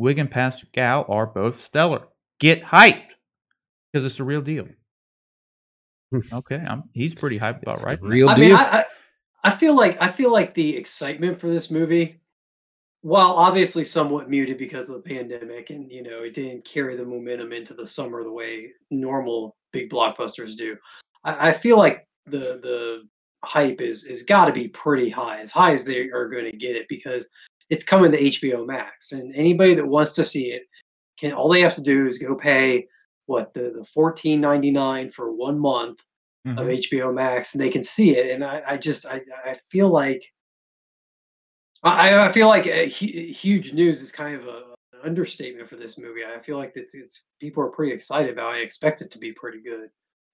Wiig 0.00 0.18
and 0.18 0.30
Pascal 0.30 1.04
are 1.08 1.26
both 1.26 1.60
stellar. 1.62 2.08
Get 2.38 2.62
hyped 2.62 3.02
because 3.92 4.06
it's 4.06 4.16
the 4.16 4.24
real 4.24 4.40
deal. 4.40 4.66
okay, 6.32 6.56
I'm, 6.56 6.84
he's 6.94 7.14
pretty 7.14 7.38
hyped 7.38 7.62
about 7.62 7.72
It's 7.74 7.80
the 7.82 7.86
right. 7.88 8.02
now. 8.02 8.08
real 8.08 8.28
I 8.30 8.34
deal. 8.36 8.48
mean, 8.48 8.56
I, 8.56 8.78
I, 8.78 8.84
I 9.44 9.50
feel 9.50 9.76
like 9.76 10.00
I 10.00 10.08
feel 10.08 10.32
like 10.32 10.54
the 10.54 10.76
excitement 10.78 11.40
for 11.40 11.48
this 11.48 11.70
movie, 11.70 12.20
while 13.02 13.32
obviously 13.32 13.84
somewhat 13.84 14.28
muted 14.28 14.58
because 14.58 14.88
of 14.88 14.96
the 14.96 15.08
pandemic, 15.08 15.70
and 15.70 15.90
you 15.90 16.02
know 16.02 16.22
it 16.22 16.34
didn't 16.34 16.64
carry 16.64 16.96
the 16.96 17.04
momentum 17.04 17.52
into 17.52 17.74
the 17.74 17.86
summer 17.86 18.22
the 18.22 18.32
way 18.32 18.70
normal 18.90 19.56
big 19.72 19.90
blockbusters 19.90 20.56
do. 20.56 20.76
I, 21.24 21.48
I 21.48 21.52
feel 21.52 21.76
like 21.78 22.06
the 22.26 22.60
the 22.62 23.02
hype 23.44 23.80
is 23.80 24.04
is 24.04 24.22
got 24.22 24.46
to 24.46 24.52
be 24.52 24.68
pretty 24.68 25.08
high, 25.10 25.40
as 25.40 25.50
high 25.50 25.72
as 25.72 25.84
they 25.84 26.08
are 26.10 26.28
going 26.28 26.44
to 26.44 26.56
get 26.56 26.76
it, 26.76 26.86
because 26.88 27.28
it's 27.70 27.84
coming 27.84 28.12
to 28.12 28.18
HBO 28.20 28.66
Max, 28.66 29.12
and 29.12 29.34
anybody 29.34 29.74
that 29.74 29.86
wants 29.86 30.14
to 30.14 30.24
see 30.24 30.52
it 30.52 30.62
can. 31.18 31.32
All 31.32 31.48
they 31.50 31.60
have 31.60 31.74
to 31.76 31.82
do 31.82 32.06
is 32.06 32.18
go 32.18 32.34
pay 32.34 32.86
what 33.26 33.54
the 33.54 33.72
the 33.78 33.84
fourteen 33.94 34.40
ninety 34.40 34.70
nine 34.70 35.10
for 35.10 35.32
one 35.32 35.58
month 35.58 36.00
of 36.46 36.56
Mhm. 36.66 36.78
HBO 36.90 37.14
Max, 37.14 37.54
and 37.54 37.62
they 37.62 37.68
can 37.68 37.82
see 37.84 38.16
it. 38.16 38.30
And 38.34 38.42
I, 38.42 38.62
I 38.66 38.76
just, 38.78 39.04
I, 39.06 39.20
I 39.44 39.56
feel 39.70 39.90
like, 39.90 40.24
I, 41.82 42.26
I 42.26 42.32
feel 42.32 42.48
like 42.48 42.66
a 42.66 42.86
huge 42.86 43.72
news 43.72 44.00
is 44.02 44.12
kind 44.12 44.36
of 44.36 44.46
a, 44.46 44.56
an 44.92 45.00
understatement 45.04 45.68
for 45.68 45.76
this 45.76 45.98
movie. 45.98 46.20
I 46.24 46.40
feel 46.40 46.58
like 46.58 46.72
it's, 46.74 46.94
it's 46.94 47.28
people 47.40 47.62
are 47.62 47.68
pretty 47.70 47.92
excited 47.92 48.32
about. 48.32 48.54
it. 48.54 48.58
I 48.58 48.60
expect 48.60 49.00
it 49.02 49.10
to 49.12 49.18
be 49.18 49.32
pretty 49.32 49.60
good. 49.62 49.88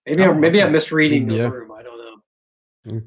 Maybe, 0.06 0.22
Oh, 0.24 0.30
I'm, 0.32 0.40
maybe 0.40 0.62
I'm 0.62 0.72
misreading 0.72 1.26
the 1.28 1.36
Yeah. 1.36 1.48
room. 1.48 1.70
I 1.72 1.82
don't 1.82 1.98
know. 1.98 2.02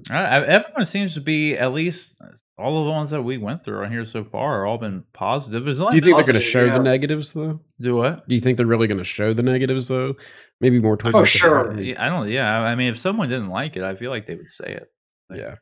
Uh, 0.10 0.44
everyone 0.46 0.86
seems 0.86 1.14
to 1.14 1.22
be 1.22 1.56
at 1.58 1.72
least 1.74 2.16
all 2.58 2.80
of 2.80 2.86
the 2.86 2.92
ones 2.92 3.12
that 3.12 3.22
we 3.22 3.38
went 3.38 3.64
through 3.64 3.82
on 3.86 3.90
here 3.92 4.04
so 4.04 4.26
far 4.26 4.60
are 4.62 4.66
all 4.66 4.78
been 4.78 5.04
positive. 5.14 5.64
There's 5.64 5.78
Do 5.78 5.86
only 5.86 5.96
you 5.98 6.02
think 6.02 6.18
they're 6.18 6.26
going 6.26 6.34
to 6.34 6.40
show 6.42 6.66
yeah. 6.66 6.74
the 6.78 6.84
negatives 6.84 7.32
though? 7.32 7.62
do 7.80 7.96
what? 7.96 8.28
Do 8.28 8.36
you 8.36 8.42
think 8.42 8.58
they're 8.58 8.66
really 8.66 8.88
going 8.88 8.98
to 8.98 9.06
show 9.06 9.34
the 9.34 9.44
negatives 9.44 9.88
though? 9.88 10.16
Maybe 10.60 10.80
more 10.82 10.98
towards 10.98 11.16
Oh, 11.18 11.22
like, 11.22 11.30
sure. 11.30 11.64
bottom. 11.66 11.96
I 11.98 12.10
don't. 12.10 12.28
Yeah, 12.30 12.60
I 12.60 12.76
mean, 12.76 12.90
if 12.92 13.00
someone 13.00 13.30
didn't 13.30 13.48
like 13.50 13.78
it, 13.78 13.84
I 13.84 13.96
feel 13.96 14.12
like 14.12 14.28
they 14.28 14.36
would 14.36 14.52
say 14.52 14.74
it. 14.82 14.88
Yeah. 15.34 15.56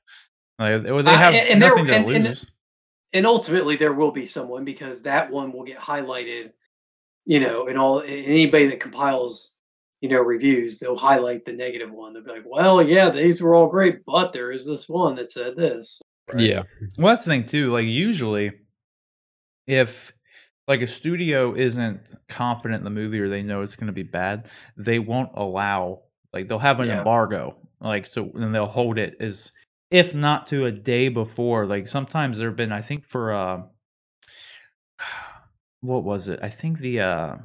Like, 0.57 0.89
or 0.89 1.03
they 1.03 1.11
Uh, 1.11 1.17
have 1.17 1.33
and- 1.35 1.49
and 1.49 1.61
there- 1.61 1.69
nothing 1.69 1.85
to 1.87 1.93
and- 1.93 2.05
and- 2.11 2.25
lose. 2.25 2.41
And 2.43 2.49
ultimately, 3.25 3.75
there 3.75 3.93
will 3.93 4.11
be 4.11 4.25
someone 4.25 4.65
because 4.65 5.01
that 5.03 5.31
one 5.31 5.51
will 5.51 5.63
get 5.63 5.79
highlighted. 5.79 6.51
You 7.25 7.39
know, 7.41 7.67
and 7.67 7.77
all 7.77 8.01
anybody 8.01 8.67
that 8.67 8.79
compiles, 8.79 9.57
you 9.99 10.07
know, 10.07 10.19
reviews, 10.21 10.79
they'll 10.79 10.95
highlight 10.97 11.43
the 11.43 11.51
negative 11.51 11.91
one. 11.91 12.13
They'll 12.13 12.23
be 12.23 12.31
like, 12.31 12.43
"Well, 12.45 12.81
yeah, 12.81 13.09
these 13.09 13.41
were 13.41 13.53
all 13.53 13.67
great, 13.67 14.05
but 14.05 14.31
there 14.31 14.51
is 14.51 14.65
this 14.65 14.87
one 14.87 15.15
that 15.15 15.31
said 15.31 15.57
this." 15.57 16.01
Yeah. 16.37 16.63
Well, 16.97 17.13
that's 17.13 17.25
the 17.25 17.31
thing 17.31 17.45
too. 17.45 17.71
Like 17.73 17.85
usually, 17.85 18.51
if 19.65 20.13
like 20.67 20.81
a 20.81 20.87
studio 20.87 21.53
isn't 21.53 22.15
confident 22.27 22.79
in 22.79 22.83
the 22.83 22.89
movie 22.89 23.19
or 23.19 23.29
they 23.29 23.41
know 23.41 23.61
it's 23.61 23.75
going 23.75 23.87
to 23.87 23.93
be 23.93 24.03
bad, 24.03 24.49
they 24.75 24.99
won't 24.99 25.31
allow. 25.35 26.01
Like 26.33 26.47
they'll 26.47 26.59
have 26.59 26.79
an 26.79 26.87
Yeah. 26.87 26.99
embargo. 26.99 27.55
Like 27.79 28.05
so, 28.05 28.31
and 28.35 28.53
they'll 28.53 28.65
hold 28.65 28.97
it 28.97 29.15
as 29.19 29.51
if 29.91 30.13
not 30.13 30.47
to 30.47 30.65
a 30.65 30.71
day 30.71 31.09
before. 31.09 31.65
Like 31.65 31.87
sometimes 31.87 32.37
there've 32.37 32.55
been, 32.55 32.71
I 32.71 32.81
think 32.81 33.05
for 33.05 33.33
uh, 33.33 33.61
what 35.81 36.03
was 36.03 36.27
it? 36.27 36.39
I 36.41 36.49
think 36.49 36.79
the 36.79 37.01
uh, 37.01 37.35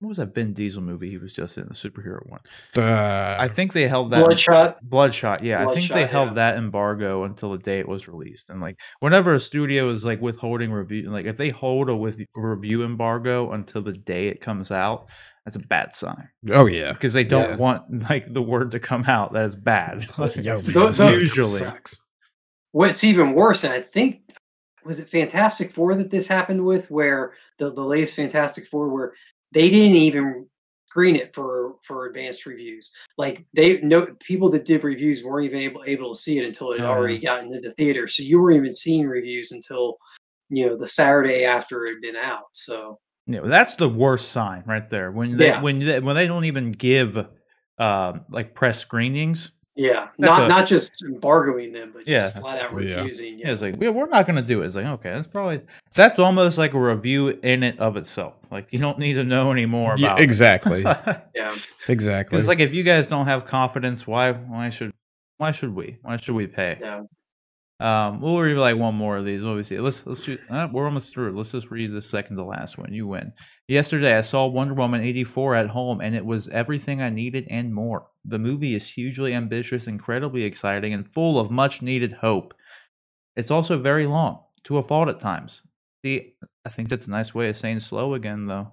what 0.00 0.08
was 0.10 0.18
that 0.18 0.34
Vin 0.34 0.52
Diesel 0.52 0.82
movie 0.82 1.08
he 1.08 1.16
was 1.16 1.32
just 1.32 1.56
in 1.56 1.68
the 1.68 1.74
superhero 1.74 2.20
one? 2.28 2.40
Uh, 2.76 3.36
I 3.38 3.48
think 3.48 3.72
they 3.72 3.88
held 3.88 4.10
that 4.12 4.24
Bloodshot. 4.24 4.78
Bloodshot, 4.82 5.42
yeah. 5.42 5.66
I 5.66 5.72
think 5.72 5.88
they 5.88 6.00
Bloodshot, 6.00 6.10
held 6.10 6.34
that 6.34 6.56
embargo 6.58 7.24
until 7.24 7.52
the 7.52 7.58
day 7.58 7.78
it 7.78 7.88
was 7.88 8.06
released. 8.06 8.50
And 8.50 8.60
like 8.60 8.78
whenever 9.00 9.32
a 9.32 9.40
studio 9.40 9.90
is 9.90 10.04
like 10.04 10.20
withholding 10.20 10.70
review 10.70 11.10
like 11.10 11.24
if 11.24 11.38
they 11.38 11.48
hold 11.48 11.88
a 11.88 11.96
with 11.96 12.20
review 12.34 12.84
embargo 12.84 13.52
until 13.52 13.80
the 13.80 13.94
day 13.94 14.28
it 14.28 14.42
comes 14.42 14.70
out, 14.70 15.08
that's 15.46 15.56
a 15.56 15.60
bad 15.60 15.94
sign. 15.94 16.28
oh 16.50 16.66
yeah. 16.66 16.92
Because 16.92 17.12
they 17.14 17.24
don't 17.24 17.50
Yeah. 17.50 17.56
want 17.56 18.10
like 18.10 18.30
the 18.34 18.42
word 18.42 18.72
to 18.72 18.78
come 18.80 19.04
out 19.04 19.32
that 19.32 19.46
is 19.46 19.56
bad. 19.56 20.06
Like, 20.18 20.36
Yo, 20.36 20.60
man, 20.62 20.72
Those- 20.72 20.98
usually. 20.98 21.48
sucks. 21.48 22.00
What's 22.72 23.04
even 23.04 23.32
worse, 23.32 23.64
and 23.64 23.72
I 23.72 23.80
think 23.80 24.20
was 24.84 24.98
it 24.98 25.08
Fantastic 25.08 25.72
Four 25.72 25.94
that 25.94 26.10
this 26.10 26.26
happened 26.28 26.64
with, 26.64 26.90
where 26.90 27.32
the, 27.58 27.72
the 27.72 27.80
latest 27.80 28.14
Fantastic 28.16 28.66
Four, 28.66 28.88
where 28.88 29.14
they 29.52 29.70
didn't 29.70 29.96
even 29.96 30.46
screen 30.88 31.16
it 31.16 31.34
for 31.34 31.76
for 31.84 32.06
advanced 32.06 32.44
reviews. 32.44 32.92
Like 33.16 33.46
they 33.54 33.80
no 33.80 34.08
people 34.20 34.50
that 34.50 34.64
did 34.66 34.84
reviews 34.84 35.22
weren't 35.24 35.46
even 35.46 35.60
able 35.60 35.84
able 35.86 36.12
to 36.14 36.20
see 36.20 36.38
it 36.38 36.44
until 36.44 36.72
it 36.72 36.80
had 36.80 36.88
Oh, 36.88 36.92
already 36.92 37.18
gotten 37.18 37.46
into 37.52 37.66
the 37.68 37.74
theater. 37.76 38.08
So 38.08 38.22
you 38.22 38.40
weren't 38.42 38.56
even 38.58 38.74
seeing 38.74 39.06
reviews 39.06 39.52
until 39.52 39.96
you 40.50 40.66
know 40.66 40.76
the 40.76 40.88
Saturday 40.88 41.44
after 41.44 41.84
it 41.86 41.94
had 41.94 42.00
been 42.02 42.16
out. 42.16 42.46
So 42.52 42.98
Yeah, 43.26 43.40
well, 43.40 43.50
that's 43.50 43.74
the 43.74 43.88
worst 43.88 44.30
sign 44.30 44.62
right 44.66 44.88
there. 44.88 45.10
When 45.10 45.36
they 45.36 45.46
Yeah. 45.48 45.60
when 45.62 45.78
they, 45.80 46.00
when 46.00 46.14
they 46.16 46.26
don't 46.26 46.44
even 46.44 46.72
give 46.72 47.16
um 47.78 48.24
like 48.30 48.54
press 48.54 48.78
screenings. 48.78 49.50
yeah, 49.78 50.08
not 50.16 50.44
a- 50.44 50.48
not 50.48 50.66
just 50.66 51.04
embargoing 51.04 51.72
them, 51.74 51.90
but 51.92 52.06
just 52.06 52.34
Yeah. 52.34 52.40
flat 52.40 52.62
out 52.62 52.72
Well, 52.72 52.82
yeah. 52.82 52.96
refusing. 53.02 53.38
Yeah, 53.38 53.52
it's 53.52 53.60
like 53.60 53.76
we- 53.76 53.90
we're 53.90 54.06
not 54.08 54.26
going 54.26 54.36
to 54.36 54.42
do 54.42 54.62
it. 54.62 54.66
It's 54.66 54.76
like 54.76 54.86
okay, 54.86 55.10
that's 55.10 55.26
probably 55.26 55.60
that's 55.94 56.18
almost 56.18 56.56
like 56.56 56.72
a 56.72 56.78
review 56.80 57.28
in 57.28 57.62
it 57.62 57.78
of 57.78 57.96
itself. 57.98 58.34
Like 58.50 58.72
you 58.72 58.78
don't 58.78 58.98
need 58.98 59.14
to 59.14 59.24
know 59.24 59.50
any 59.52 59.66
more 59.66 59.94
Yeah, 59.98 60.06
about 60.06 60.20
it. 60.20 60.22
exactly. 60.22 60.82
yeah. 61.34 61.54
exactly. 61.88 62.38
It's 62.38 62.48
like 62.48 62.60
if 62.60 62.72
you 62.72 62.84
guys 62.84 63.08
don't 63.08 63.26
have 63.26 63.44
confidence, 63.44 64.06
why 64.06 64.32
why 64.32 64.70
should 64.70 64.92
why 65.38 65.50
should 65.50 65.74
we? 65.74 65.98
Why 66.02 66.16
should 66.16 66.34
we 66.36 66.46
pay? 66.46 66.78
yeah. 66.80 67.02
Um, 67.78 68.22
we'll 68.22 68.40
read 68.40 68.56
like 68.56 68.76
one 68.76 68.94
more 68.94 69.18
of 69.18 69.26
these. 69.26 69.44
What 69.44 69.56
we 69.56 69.62
see? 69.62 69.78
Let's 69.78 70.06
let's 70.06 70.22
do. 70.22 70.38
Uh, 70.48 70.66
we're 70.72 70.86
almost 70.86 71.12
through. 71.12 71.36
Let's 71.36 71.52
just 71.52 71.70
read 71.70 71.92
the 71.92 72.00
second 72.00 72.36
to 72.36 72.44
last 72.44 72.78
one. 72.78 72.92
You 72.92 73.06
win. 73.06 73.32
Yesterday, 73.68 74.16
I 74.16 74.22
saw 74.22 74.46
Wonder 74.46 74.72
Woman 74.72 75.02
eighty 75.02 75.24
four 75.24 75.54
at 75.54 75.68
home, 75.68 76.00
and 76.00 76.14
it 76.14 76.24
was 76.24 76.48
everything 76.48 77.02
I 77.02 77.10
needed 77.10 77.46
and 77.50 77.74
more. 77.74 78.06
The 78.24 78.38
movie 78.38 78.74
is 78.74 78.88
hugely 78.88 79.34
ambitious, 79.34 79.88
incredibly 79.88 80.44
exciting, 80.44 80.94
and 80.94 81.12
full 81.12 81.38
of 81.38 81.50
much 81.50 81.82
needed 81.82 82.14
hope. 82.14 82.54
It's 83.36 83.50
also 83.50 83.78
very 83.78 84.06
long, 84.06 84.40
to 84.64 84.78
a 84.78 84.82
fault 84.82 85.10
at 85.10 85.20
times. 85.20 85.62
See, 86.02 86.34
I 86.64 86.70
think 86.70 86.88
that's 86.88 87.08
a 87.08 87.10
nice 87.10 87.34
way 87.34 87.50
of 87.50 87.58
saying 87.58 87.80
slow 87.80 88.14
again, 88.14 88.46
though. 88.46 88.72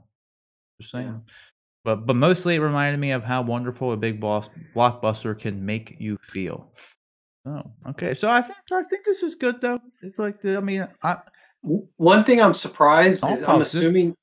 Just 0.80 0.94
saying. 0.94 1.08
Yeah. 1.08 1.34
But 1.84 2.06
but 2.06 2.16
mostly 2.16 2.56
it 2.56 2.60
reminded 2.60 3.00
me 3.00 3.12
of 3.12 3.26
how 3.26 3.42
wonderful 3.42 3.92
a 3.92 3.98
big 3.98 4.22
boss 4.22 4.50
blockbuster 4.74 5.38
can 5.38 5.66
make 5.66 5.98
you 6.00 6.18
feel. 6.30 6.72
Oh, 7.46 7.64
okay. 7.90 8.14
So 8.14 8.30
I 8.30 8.42
think 8.42 8.58
I 8.72 8.84
think 8.84 9.06
this 9.06 9.22
is 9.24 9.36
good 9.36 9.60
though. 9.62 9.80
It's 10.02 10.18
like 10.20 10.40
the, 10.42 10.58
I 10.58 10.62
mean, 10.62 10.88
I 11.02 11.18
W- 11.64 11.88
One 11.98 12.24
thing 12.24 12.42
I'm 12.42 12.54
surprised 12.54 13.18
is 13.30 13.44
I'm 13.44 13.60
positive. 13.60 13.62
assuming 13.82 14.16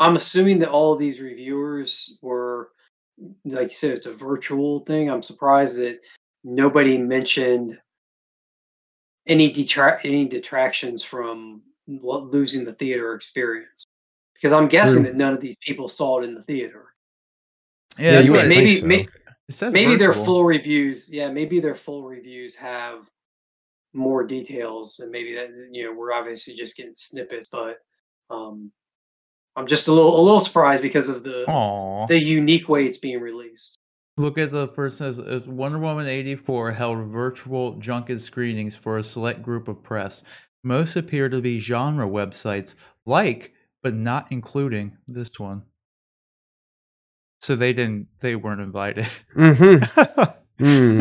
I'm 0.00 0.16
assuming 0.16 0.58
that 0.60 0.70
all 0.70 0.92
of 0.92 0.98
these 0.98 1.20
reviewers 1.20 2.18
were 2.22 2.70
like 3.44 3.70
you 3.70 3.76
said, 3.76 3.92
it's 3.92 4.06
a 4.06 4.12
virtual 4.12 4.80
thing. 4.86 5.08
I'm 5.08 5.22
surprised 5.22 5.78
that 5.78 6.00
nobody 6.42 6.98
mentioned 6.98 7.78
any 9.26 9.50
detract 9.52 10.04
any 10.04 10.26
detractions 10.26 11.02
from 11.04 11.62
lo- 11.86 12.24
losing 12.24 12.64
the 12.64 12.72
theater 12.74 13.14
experience. 13.14 13.84
Because 14.34 14.52
I'm 14.52 14.66
guessing 14.68 15.02
True. 15.02 15.12
that 15.12 15.16
none 15.16 15.32
of 15.32 15.40
these 15.40 15.56
people 15.58 15.88
saw 15.88 16.20
it 16.20 16.24
in 16.24 16.34
the 16.34 16.42
theater. 16.42 16.86
Yeah, 17.98 18.12
that's 18.16 18.26
you 18.26 18.32
would 18.32 18.46
it- 18.46 18.48
maybe 18.48 18.70
think 18.72 18.80
so. 18.80 18.86
may- 18.88 19.06
it 19.48 19.54
says 19.54 19.72
maybe 19.72 19.96
their 19.96 20.14
full 20.14 20.44
reviews, 20.44 21.08
yeah, 21.10 21.30
maybe 21.30 21.60
their 21.60 21.74
full 21.74 22.04
reviews 22.04 22.56
have 22.56 23.10
more 23.92 24.24
details, 24.24 25.00
and 25.00 25.10
maybe 25.10 25.34
that 25.34 25.50
you 25.70 25.84
know 25.84 25.92
we're 25.92 26.12
obviously 26.12 26.54
just 26.54 26.76
getting 26.76 26.94
snippets, 26.96 27.50
but 27.50 27.78
um, 28.30 28.72
I'm 29.56 29.66
just 29.66 29.88
a 29.88 29.92
little 29.92 30.18
a 30.18 30.22
little 30.22 30.40
surprised 30.40 30.82
because 30.82 31.08
of 31.08 31.22
the 31.22 31.44
Aw. 31.46 32.06
the 32.06 32.18
unique 32.18 32.68
way 32.68 32.86
it's 32.86 32.98
being 32.98 33.20
released. 33.20 33.78
Look 34.16 34.38
at 34.38 34.52
the 34.52 34.68
first 34.68 34.98
says 34.98 35.18
Wonder 35.46 35.78
Woman 35.78 36.06
84 36.06 36.72
held 36.72 37.08
virtual 37.08 37.74
junket 37.74 38.22
screenings 38.22 38.76
for 38.76 38.96
a 38.96 39.04
select 39.04 39.42
group 39.42 39.66
of 39.66 39.82
press. 39.82 40.22
Most 40.62 40.96
appear 40.96 41.28
to 41.28 41.40
be 41.40 41.58
genre 41.58 42.08
websites 42.08 42.76
like, 43.04 43.52
but 43.82 43.94
not 43.94 44.28
including 44.30 44.96
this 45.06 45.38
one. 45.38 45.64
So 47.44 47.54
they 47.56 47.72
didn't 47.72 48.08
they 48.20 48.34
weren't 48.36 48.60
invited. 48.60 49.06
Mm-hmm. 49.36 50.22
Mm. 50.60 51.00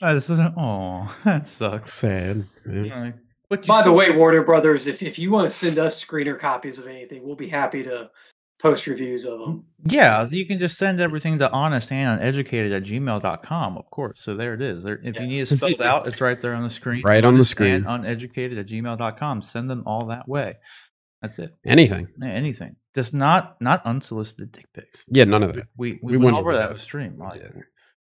That's 0.00 0.28
oh, 0.28 1.16
that 1.24 1.46
sucks. 1.46 1.92
Sad. 1.92 2.44
Yeah. 2.68 3.12
Like, 3.48 3.64
By 3.64 3.76
the 3.78 3.82
still- 3.84 3.94
way, 3.94 4.10
Warner 4.10 4.42
Brothers, 4.42 4.88
if, 4.88 5.04
if 5.04 5.20
you 5.20 5.30
want 5.30 5.48
to 5.48 5.56
send 5.56 5.78
us 5.78 6.04
screener 6.04 6.36
copies 6.36 6.78
of 6.80 6.88
anything, 6.88 7.24
we'll 7.24 7.36
be 7.36 7.48
happy 7.48 7.84
to 7.84 8.10
post 8.60 8.88
reviews 8.88 9.24
of 9.24 9.38
them. 9.38 9.66
Yeah, 9.84 10.26
so 10.26 10.34
you 10.34 10.46
can 10.46 10.58
just 10.58 10.76
send 10.78 11.00
everything 11.00 11.38
to 11.38 11.50
honest 11.52 11.92
and 11.92 12.20
uneducated 12.20 12.72
at 12.72 12.82
gmail.com, 12.82 13.78
of 13.78 13.88
course. 13.90 14.20
So 14.20 14.34
there 14.34 14.54
it 14.54 14.62
is. 14.62 14.82
There, 14.82 14.98
if 15.04 15.14
Yeah. 15.14 15.20
you 15.22 15.26
need 15.28 15.40
it 15.42 15.46
spelled 15.46 15.80
out, 15.80 16.08
it's 16.08 16.20
right 16.20 16.40
there 16.40 16.54
on 16.54 16.64
the 16.64 16.70
screen. 16.70 17.02
Right 17.06 17.24
on 17.24 17.36
the 17.36 17.44
screen. 17.44 17.74
and 17.74 17.86
uneducated 17.86 18.58
at 18.58 18.66
gmail.com. 18.66 19.42
Send 19.42 19.70
them 19.70 19.84
all 19.86 20.06
that 20.06 20.28
way. 20.28 20.56
That's 21.22 21.38
it. 21.38 21.54
Anything. 21.64 22.08
Yeah, 22.20 22.28
Anything. 22.30 22.74
Just 22.96 23.12
not 23.12 23.60
not 23.60 23.84
unsolicited 23.84 24.50
dick 24.52 24.66
pics. 24.72 25.04
Yeah, 25.06 25.24
none 25.24 25.42
of 25.42 25.52
that. 25.52 25.66
We 25.76 26.00
we, 26.02 26.12
We 26.12 26.16
went 26.16 26.24
went 26.24 26.36
over 26.38 26.54
that. 26.54 26.72
with 26.72 26.80
stream. 26.80 27.18
Like, 27.18 27.42
Yeah, 27.42 27.60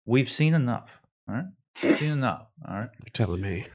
We've 0.06 0.32
seen 0.32 0.54
enough. 0.54 0.98
All 1.28 1.36
right. 1.36 1.46
We've 1.84 2.00
seen 2.00 2.12
enough. 2.14 2.48
All 2.68 2.74
right. 2.76 2.90
you're 3.04 3.12
telling 3.12 3.42
me. 3.42 3.68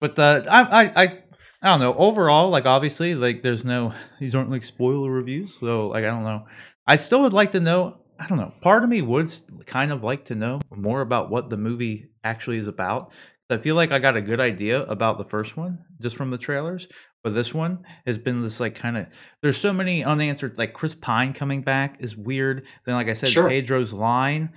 But 0.00 0.18
uh, 0.18 0.42
I, 0.50 0.62
I, 0.62 0.82
I, 1.04 1.22
I 1.62 1.68
don't 1.68 1.78
know. 1.80 1.94
Overall, 1.94 2.50
like 2.50 2.66
obviously, 2.66 3.14
like 3.14 3.42
there's 3.42 3.64
no 3.64 3.94
these 4.20 4.34
aren't 4.34 4.50
like 4.50 4.64
spoiler 4.64 5.10
reviews. 5.10 5.56
So 5.58 5.86
like 5.86 6.04
I 6.04 6.08
don't 6.08 6.24
know. 6.24 6.46
I 6.84 6.96
still 6.96 7.22
would 7.22 7.32
like 7.32 7.52
to 7.52 7.60
know. 7.60 7.98
I 8.18 8.26
don't 8.26 8.38
know. 8.38 8.52
Part 8.60 8.82
of 8.82 8.90
me 8.90 9.02
would 9.02 9.30
kind 9.66 9.92
of 9.92 10.02
like 10.02 10.24
to 10.26 10.34
know 10.34 10.60
more 10.74 11.00
about 11.00 11.30
what 11.30 11.48
the 11.48 11.56
movie 11.56 12.08
actually 12.24 12.56
is 12.56 12.66
about. 12.66 13.12
I 13.48 13.58
feel 13.58 13.76
like 13.76 13.92
I 13.92 14.00
got 14.00 14.16
a 14.16 14.20
good 14.22 14.40
idea 14.40 14.82
about 14.82 15.18
the 15.18 15.24
first 15.24 15.56
one 15.56 15.84
just 16.00 16.16
from 16.16 16.30
the 16.30 16.38
trailers, 16.38 16.88
but 17.26 17.34
this 17.34 17.52
one 17.52 17.84
has 18.06 18.18
been 18.18 18.40
this 18.40 18.60
like 18.60 18.76
kind 18.76 18.96
of. 18.96 19.06
There's 19.42 19.56
so 19.56 19.72
many 19.72 20.04
unanswered. 20.04 20.56
Like 20.58 20.74
Chris 20.74 20.94
Pine 20.94 21.32
coming 21.32 21.60
back 21.60 21.96
is 21.98 22.16
weird. 22.16 22.64
Then, 22.84 22.94
like 22.94 23.08
I 23.08 23.14
said, 23.14 23.30
Sure. 23.30 23.48
Pedro's 23.48 23.92
line 23.92 24.52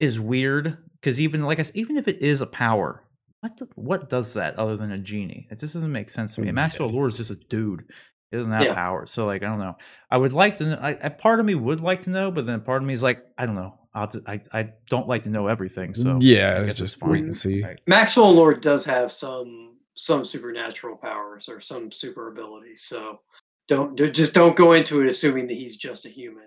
is 0.00 0.18
weird 0.18 0.78
because 1.00 1.20
even 1.20 1.42
like 1.44 1.60
I 1.60 1.62
said, 1.62 1.76
even 1.76 1.96
if 1.96 2.08
it 2.08 2.20
is 2.20 2.40
a 2.40 2.46
power, 2.46 3.04
what 3.40 3.56
the, 3.56 3.68
what 3.76 4.08
does 4.08 4.34
that 4.34 4.58
other 4.58 4.76
than 4.76 4.90
a 4.90 4.98
genie? 4.98 5.46
It 5.48 5.60
just 5.60 5.74
doesn't 5.74 5.92
make 5.92 6.10
sense 6.10 6.34
to 6.34 6.40
me. 6.40 6.48
And 6.48 6.56
Maxwell 6.56 6.88
Lord 6.88 7.12
is 7.12 7.18
just 7.18 7.30
a 7.30 7.36
dude. 7.36 7.84
He 8.32 8.36
doesn't 8.36 8.52
have 8.52 8.64
Yeah. 8.64 8.74
powers, 8.74 9.12
so 9.12 9.24
like 9.26 9.44
I 9.44 9.46
don't 9.46 9.60
know. 9.60 9.76
I 10.10 10.16
would 10.16 10.32
like 10.32 10.56
to. 10.56 10.64
Know, 10.64 10.78
I, 10.82 10.98
I 11.04 11.08
part 11.10 11.38
of 11.38 11.46
me 11.46 11.54
would 11.54 11.80
like 11.80 12.02
to 12.02 12.10
know, 12.10 12.32
but 12.32 12.46
then 12.46 12.62
part 12.62 12.82
of 12.82 12.88
me 12.88 12.94
is 12.94 13.02
like 13.04 13.22
I 13.38 13.46
don't 13.46 13.54
know. 13.54 13.78
I'll 13.94 14.08
just, 14.08 14.26
I 14.26 14.40
I 14.52 14.70
don't 14.90 15.06
like 15.06 15.22
to 15.22 15.30
know 15.30 15.46
everything. 15.46 15.94
So 15.94 16.18
yeah, 16.20 16.48
I 16.48 16.62
it's 16.62 16.66
guess 16.66 16.76
just 16.78 16.94
it's 16.94 17.00
fine. 17.00 17.10
wait 17.12 17.22
and 17.22 17.32
see. 17.34 17.62
Right. 17.62 17.78
Maxwell 17.86 18.32
Lord 18.34 18.60
does 18.60 18.86
have 18.86 19.12
some 19.12 19.71
some 19.94 20.24
supernatural 20.24 20.96
powers 20.96 21.48
or 21.48 21.60
some 21.60 21.90
super 21.92 22.28
abilities, 22.28 22.82
so 22.82 23.20
don't 23.68 23.94
do- 23.96 24.10
just 24.10 24.32
don't 24.34 24.56
go 24.56 24.72
into 24.72 25.00
it 25.00 25.08
assuming 25.08 25.46
that 25.46 25.54
he's 25.54 25.76
just 25.76 26.06
a 26.06 26.08
human. 26.08 26.44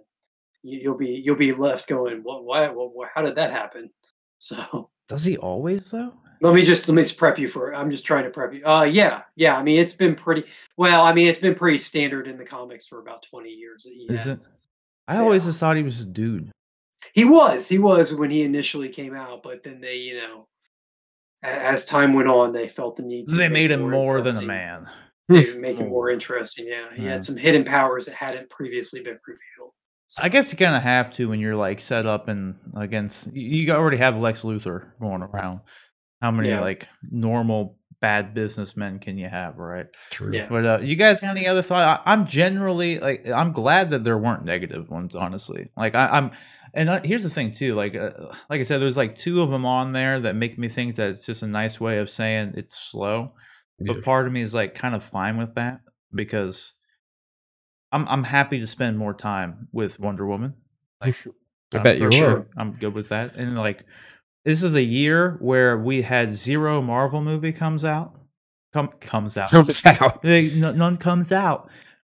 You, 0.64 0.80
you'll 0.80 0.98
be 0.98 1.22
you'll 1.24 1.36
be 1.36 1.54
left 1.54 1.88
going, 1.88 2.20
what? 2.24 2.44
Why? 2.44 2.68
What, 2.70 3.10
how 3.14 3.22
did 3.22 3.36
that 3.36 3.52
happen? 3.52 3.90
So 4.38 4.90
Does 5.08 5.24
he 5.24 5.38
always 5.38 5.90
though? 5.92 6.14
let 6.42 6.54
me 6.54 6.64
just 6.66 6.88
let 6.90 6.94
me 6.96 7.02
just 7.04 7.18
prep 7.18 7.40
you 7.40 7.48
for 7.48 7.72
it. 7.72 7.75
I'm 7.78 7.90
just 7.90 8.06
trying 8.06 8.25
to 8.25 8.30
prep 8.30 8.54
you. 8.54 8.66
Uh, 8.68 8.84
yeah, 8.84 9.22
yeah. 9.38 9.58
I 9.58 9.64
mean, 9.64 9.80
it's 9.80 9.94
been 9.94 10.14
pretty 10.14 10.44
well. 10.75 11.04
I 11.04 11.14
mean, 11.14 11.28
it's 11.30 11.40
been 11.40 11.56
pretty 11.56 11.80
standard 11.80 12.28
in 12.28 12.38
the 12.38 12.44
comics 12.44 12.86
for 12.86 13.00
about 13.00 13.24
20 13.30 13.50
years. 13.50 13.86
Is 13.86 14.10
it? 14.10 14.30
has. 14.30 14.58
I 15.08 15.18
always 15.20 15.44
Yeah. 15.44 15.50
just 15.50 15.60
thought 15.62 15.78
he 15.78 15.84
was 15.84 16.02
a 16.02 16.06
dude. 16.06 16.52
He 17.14 17.24
was, 17.24 17.70
he 17.70 17.80
was 17.80 18.14
when 18.14 18.30
he 18.30 18.44
initially 18.44 18.90
came 18.90 19.16
out, 19.16 19.42
but 19.42 19.64
then 19.64 19.80
they, 19.80 19.96
you 19.96 20.16
know, 20.16 20.48
as 21.46 21.86
time 21.86 22.14
went 22.14 22.28
on, 22.30 22.54
they 22.54 22.68
felt 22.68 22.96
the 22.98 23.04
need. 23.04 23.28
to 23.30 23.36
They 23.36 23.44
make 23.50 23.54
made 23.54 23.72
him 23.72 23.90
more 23.90 24.22
than 24.22 24.36
a 24.38 24.42
man. 24.42 24.88
They 25.30 25.54
make 25.58 25.78
him 25.78 25.90
more 25.90 26.10
interesting. 26.10 26.68
Yeah, 26.68 26.94
he 26.94 27.04
Yeah. 27.04 27.12
had 27.14 27.25
some 27.25 27.38
hidden 27.38 27.64
powers 27.64 28.06
that 28.08 28.16
hadn't 28.16 28.50
previously 28.50 29.02
been 29.02 29.20
revealed. 29.28 29.72
So. 30.08 30.24
I 30.24 30.30
guess 30.30 30.52
you 30.52 30.58
kind 30.58 30.75
of 30.75 30.84
have 30.84 31.12
to 31.16 31.28
when 31.30 31.40
you're 31.40 31.56
like 31.56 31.80
set 31.82 32.06
up 32.06 32.28
and 32.28 32.56
against. 32.78 33.34
You 33.34 33.44
you 33.66 33.72
already 33.74 33.98
have 33.98 34.16
Lex 34.18 34.44
Luthor 34.44 34.92
going 35.00 35.24
around. 35.24 35.62
How 36.22 36.32
many 36.32 36.50
Yeah. 36.50 36.62
like 36.62 36.88
normal 37.10 37.78
bad 38.02 38.34
businessmen 38.36 39.00
can 39.00 39.18
you 39.18 39.28
have, 39.28 39.58
right? 39.58 39.88
True. 40.12 40.30
yeah, 40.32 40.48
But 40.48 40.66
uh, 40.66 40.80
you 40.84 40.96
guys 40.96 41.22
got 41.22 41.32
any 41.36 41.48
other 41.48 41.64
thought? 41.64 42.02
I, 42.06 42.12
I'm 42.12 42.28
generally 42.28 43.00
like 43.00 43.28
I'm 43.28 43.52
glad 43.52 43.90
that 43.92 44.04
there 44.04 44.18
weren't 44.18 44.46
negative 44.46 44.90
ones. 44.90 45.16
Honestly, 45.16 45.72
like 45.75 45.96
I, 45.96 46.08
I'm, 46.08 46.32
and 46.75 46.89
uh, 46.89 47.00
here's 47.03 47.24
the 47.24 47.29
thing 47.29 47.51
too. 47.51 47.74
Like 47.75 47.96
uh, 47.96 48.12
like 48.50 48.60
I 48.60 48.63
said, 48.63 48.79
there's 48.82 48.98
like 48.98 49.15
two 49.15 49.41
of 49.41 49.50
them 49.50 49.65
on 49.65 49.94
there 49.94 50.20
that 50.20 50.36
make 50.36 50.58
me 50.60 50.70
think 50.70 50.96
that 50.98 51.10
it's 51.10 51.25
just 51.25 51.41
a 51.44 51.48
nice 51.48 51.79
way 51.79 51.98
of 52.00 52.10
saying 52.10 52.53
it's 52.58 52.77
slow. 52.77 53.34
Yeah. 53.79 53.94
But 53.94 54.03
part 54.03 54.27
of 54.27 54.34
me 54.34 54.41
is 54.41 54.53
like 54.53 54.75
kind 54.75 54.94
of 54.96 55.03
fine 55.03 55.38
with 55.38 55.55
that 55.55 55.79
because 56.13 56.74
I'm 57.91 58.08
I'm 58.08 58.24
happy 58.24 58.60
to 58.60 58.67
spend 58.67 58.98
more 58.98 59.13
time 59.13 59.67
with 59.72 60.00
Wonder 60.00 60.25
Woman. 60.27 60.53
I 61.74 61.77
Um, 61.79 61.84
bet 61.84 62.00
you 62.00 62.12
for 62.12 62.32
are. 62.32 62.48
I'm 62.58 62.74
good 62.74 62.94
with 62.94 63.10
that. 63.10 63.36
And 63.36 63.58
like, 63.58 63.84
this 64.46 64.63
is 64.63 64.75
a 64.75 64.82
year 64.82 65.38
where 65.39 65.77
we 65.77 66.03
had 66.03 66.34
zero 66.34 66.82
Marvel 66.82 67.22
movie 67.22 67.51
comes 67.51 67.84
out. 67.84 68.13
Come 68.74 68.89
comes 69.00 69.38
out. 69.38 69.50
Comes 69.50 69.86
out. 69.86 70.24
None 70.24 70.98
comes 70.98 71.32
out. 71.32 71.70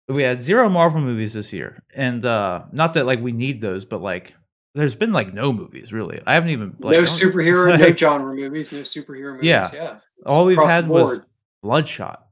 We 0.09 0.23
had 0.23 0.41
zero 0.41 0.69
Marvel 0.69 1.01
movies 1.01 1.33
this 1.33 1.53
year, 1.53 1.83
and 1.93 2.23
uh 2.25 2.63
not 2.71 2.93
that 2.95 3.05
like 3.05 3.19
we 3.21 3.31
need 3.31 3.61
those, 3.61 3.85
but 3.85 4.01
like 4.01 4.33
there's 4.77 4.95
been 4.95 5.11
like 5.11 5.33
no 5.33 5.51
movies 5.51 5.91
really. 5.91 6.21
I 6.25 6.33
haven't 6.35 6.49
even 6.51 6.75
like, 6.79 6.93
no 6.93 7.05
don't- 7.05 7.07
superhero, 7.07 7.77
no 7.89 7.95
genre 7.95 8.33
movies, 8.33 8.71
no 8.71 8.79
superhero 8.79 9.33
movies. 9.35 9.49
Yeah. 9.49 9.69
Yeah, 9.73 9.99
all 10.25 10.45
we've 10.45 10.57
had 10.57 10.87
was. 10.87 11.19
Bloodshot. 11.63 12.23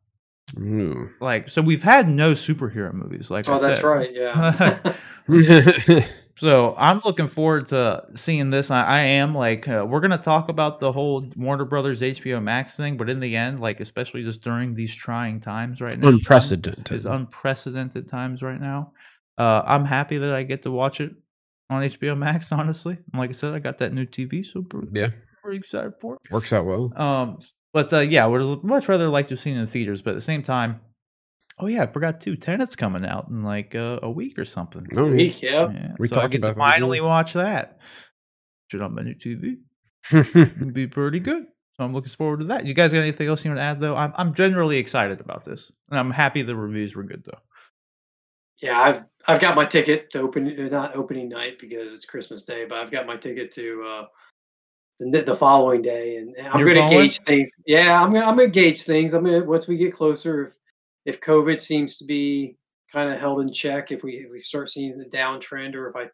Mm. 0.54 1.10
Like 1.20 1.50
so, 1.50 1.62
we've 1.62 1.82
had 1.84 2.08
no 2.08 2.32
superhero 2.34 2.94
movies. 2.94 3.30
Like 3.32 3.50
I 3.50 3.56
Oh, 3.56 3.60
that's 3.60 3.82
said. 3.82 3.88
right. 3.88 4.14
Yeah. 4.14 4.94
So 6.38 6.76
I'm 6.78 7.02
looking 7.06 7.30
forward 7.30 7.68
to 7.68 8.04
seeing 8.16 8.50
this. 8.50 8.70
I, 8.70 8.84
I 8.84 9.00
am 9.00 9.34
like 9.34 9.70
uh, 9.70 9.86
we're 9.88 10.02
gonna 10.02 10.18
talk 10.18 10.50
about 10.50 10.80
the 10.82 10.92
whole 10.92 11.26
Warner 11.38 11.64
Brothers 11.64 12.02
HBO 12.02 12.44
Max 12.44 12.76
thing, 12.76 12.98
but 12.98 13.10
in 13.10 13.22
the 13.22 13.38
end, 13.38 13.62
like 13.62 13.80
especially 13.80 14.22
just 14.22 14.42
during 14.42 14.76
these 14.76 14.94
trying 14.94 15.40
times 15.40 15.80
right 15.80 15.98
now, 15.98 16.10
Unprecedented. 16.10 16.92
is 16.92 17.06
unprecedented 17.06 18.10
times 18.10 18.42
right 18.42 18.60
now. 18.60 18.92
Uh, 19.38 19.62
I'm 19.66 19.86
happy 19.86 20.18
that 20.18 20.32
I 20.34 20.44
get 20.44 20.64
to 20.64 20.72
watch 20.72 21.00
it 21.00 21.16
on 21.70 21.82
HBO 21.82 22.18
Max. 22.18 22.52
Honestly, 22.52 22.98
and 23.12 23.20
like 23.20 23.30
I 23.30 23.34
said, 23.34 23.54
I 23.54 23.60
got 23.60 23.78
that 23.80 23.94
new 23.94 24.06
TV, 24.06 24.46
so 24.46 24.62
pretty, 24.62 24.88
yeah, 24.94 25.10
pretty 25.44 25.58
excited 25.58 25.94
for 26.00 26.16
it. 26.16 26.32
works 26.32 26.54
out 26.54 26.66
well. 26.66 26.92
Um, 26.96 27.40
but 27.74 27.92
uh, 27.94 28.00
yeah, 28.00 28.26
would 28.26 28.64
much 28.64 28.88
rather 28.88 29.08
like 29.08 29.28
to 29.28 29.34
have 29.34 29.40
seen 29.40 29.58
it 29.58 29.62
in 29.62 29.68
theaters, 29.68 30.02
but 30.02 30.12
at 30.12 30.16
the 30.16 30.22
same 30.22 30.44
time, 30.44 30.80
oh 31.60 31.68
yeah, 31.68 31.84
I 31.84 31.88
forgot 31.88 32.22
too. 32.22 32.36
Tenet's 32.36 32.76
coming 32.76 33.06
out 33.06 33.28
in 33.30 33.44
like 33.44 33.76
uh, 33.76 34.00
a 34.02 34.10
week 34.10 34.40
or 34.40 34.46
something. 34.46 34.88
Oh, 34.96 35.08
yeah. 35.08 35.16
Week, 35.16 35.42
yeah. 35.42 35.72
Yeah, 35.72 35.92
We 36.00 36.08
so 36.08 36.22
I 36.22 36.28
get 36.28 36.42
to 36.42 36.50
about 36.52 36.56
that, 36.56 36.62
yeah. 36.62 36.72
finally 36.72 37.02
watch 37.02 37.34
that. 37.34 37.80
Should 38.72 38.82
on 38.82 38.96
my 38.96 39.04
new 39.04 39.16
TV. 39.16 39.58
It'd 40.14 40.74
be 40.74 40.88
pretty 40.88 41.20
good. 41.20 41.44
So 41.78 41.84
I'm 41.84 41.94
looking 41.94 42.10
forward 42.10 42.40
to 42.40 42.46
that. 42.46 42.66
You 42.66 42.74
guys 42.74 42.94
got 42.94 43.00
anything 43.00 43.28
else 43.28 43.44
you 43.44 43.52
want 43.52 43.60
to 43.60 43.64
add 43.64 43.82
though? 43.82 43.96
I'm 43.96 44.14
I'm 44.16 44.34
generally 44.34 44.78
excited 44.78 45.20
about 45.20 45.44
this, 45.44 45.72
and 45.90 46.00
I'm 46.00 46.12
happy 46.12 46.42
the 46.42 46.56
reviews 46.56 46.96
were 46.96 47.04
good 47.04 47.24
though. 47.26 47.40
Yeah, 48.62 48.80
I've 48.80 49.04
I've 49.28 49.42
got 49.42 49.56
my 49.56 49.66
ticket 49.66 50.12
to 50.12 50.20
open 50.20 50.70
not 50.70 50.96
opening 50.96 51.30
night 51.30 51.60
because 51.60 51.94
it's 51.96 52.06
Christmas 52.06 52.44
Day, 52.44 52.66
but 52.66 52.78
I've 52.78 52.92
got 52.92 53.08
my 53.08 53.18
ticket 53.18 53.52
to 53.54 53.84
uh 53.84 54.06
the, 55.00 55.22
the 55.22 55.36
following 55.36 55.82
day, 55.82 56.18
and 56.18 56.36
I'm 56.48 56.64
going 56.64 56.76
to 56.76 56.82
going? 56.82 56.90
gauge 56.90 57.20
things. 57.22 57.52
Yeah, 57.66 58.02
I'm 58.02 58.14
gonna 58.14 58.26
I'm 58.26 58.38
gonna 58.38 58.48
gauge 58.48 58.84
things. 58.84 59.14
I'm 59.14 59.26
gonna 59.26 59.44
once 59.44 59.68
we 59.68 59.78
get 59.78 59.94
closer, 59.94 60.46
if 60.46 60.58
if 61.06 61.22
COVID 61.22 61.62
seems 61.62 61.98
to 61.98 62.06
be 62.06 62.58
kind 62.92 63.12
of 63.12 63.20
held 63.20 63.42
in 63.42 63.52
check, 63.52 63.92
if 63.92 64.04
we 64.04 64.14
if 64.18 64.32
we 64.32 64.40
start 64.40 64.70
seeing 64.70 64.98
the 64.98 65.06
downtrend, 65.06 65.76
or 65.76 65.90
if 65.90 65.96
I, 65.96 66.10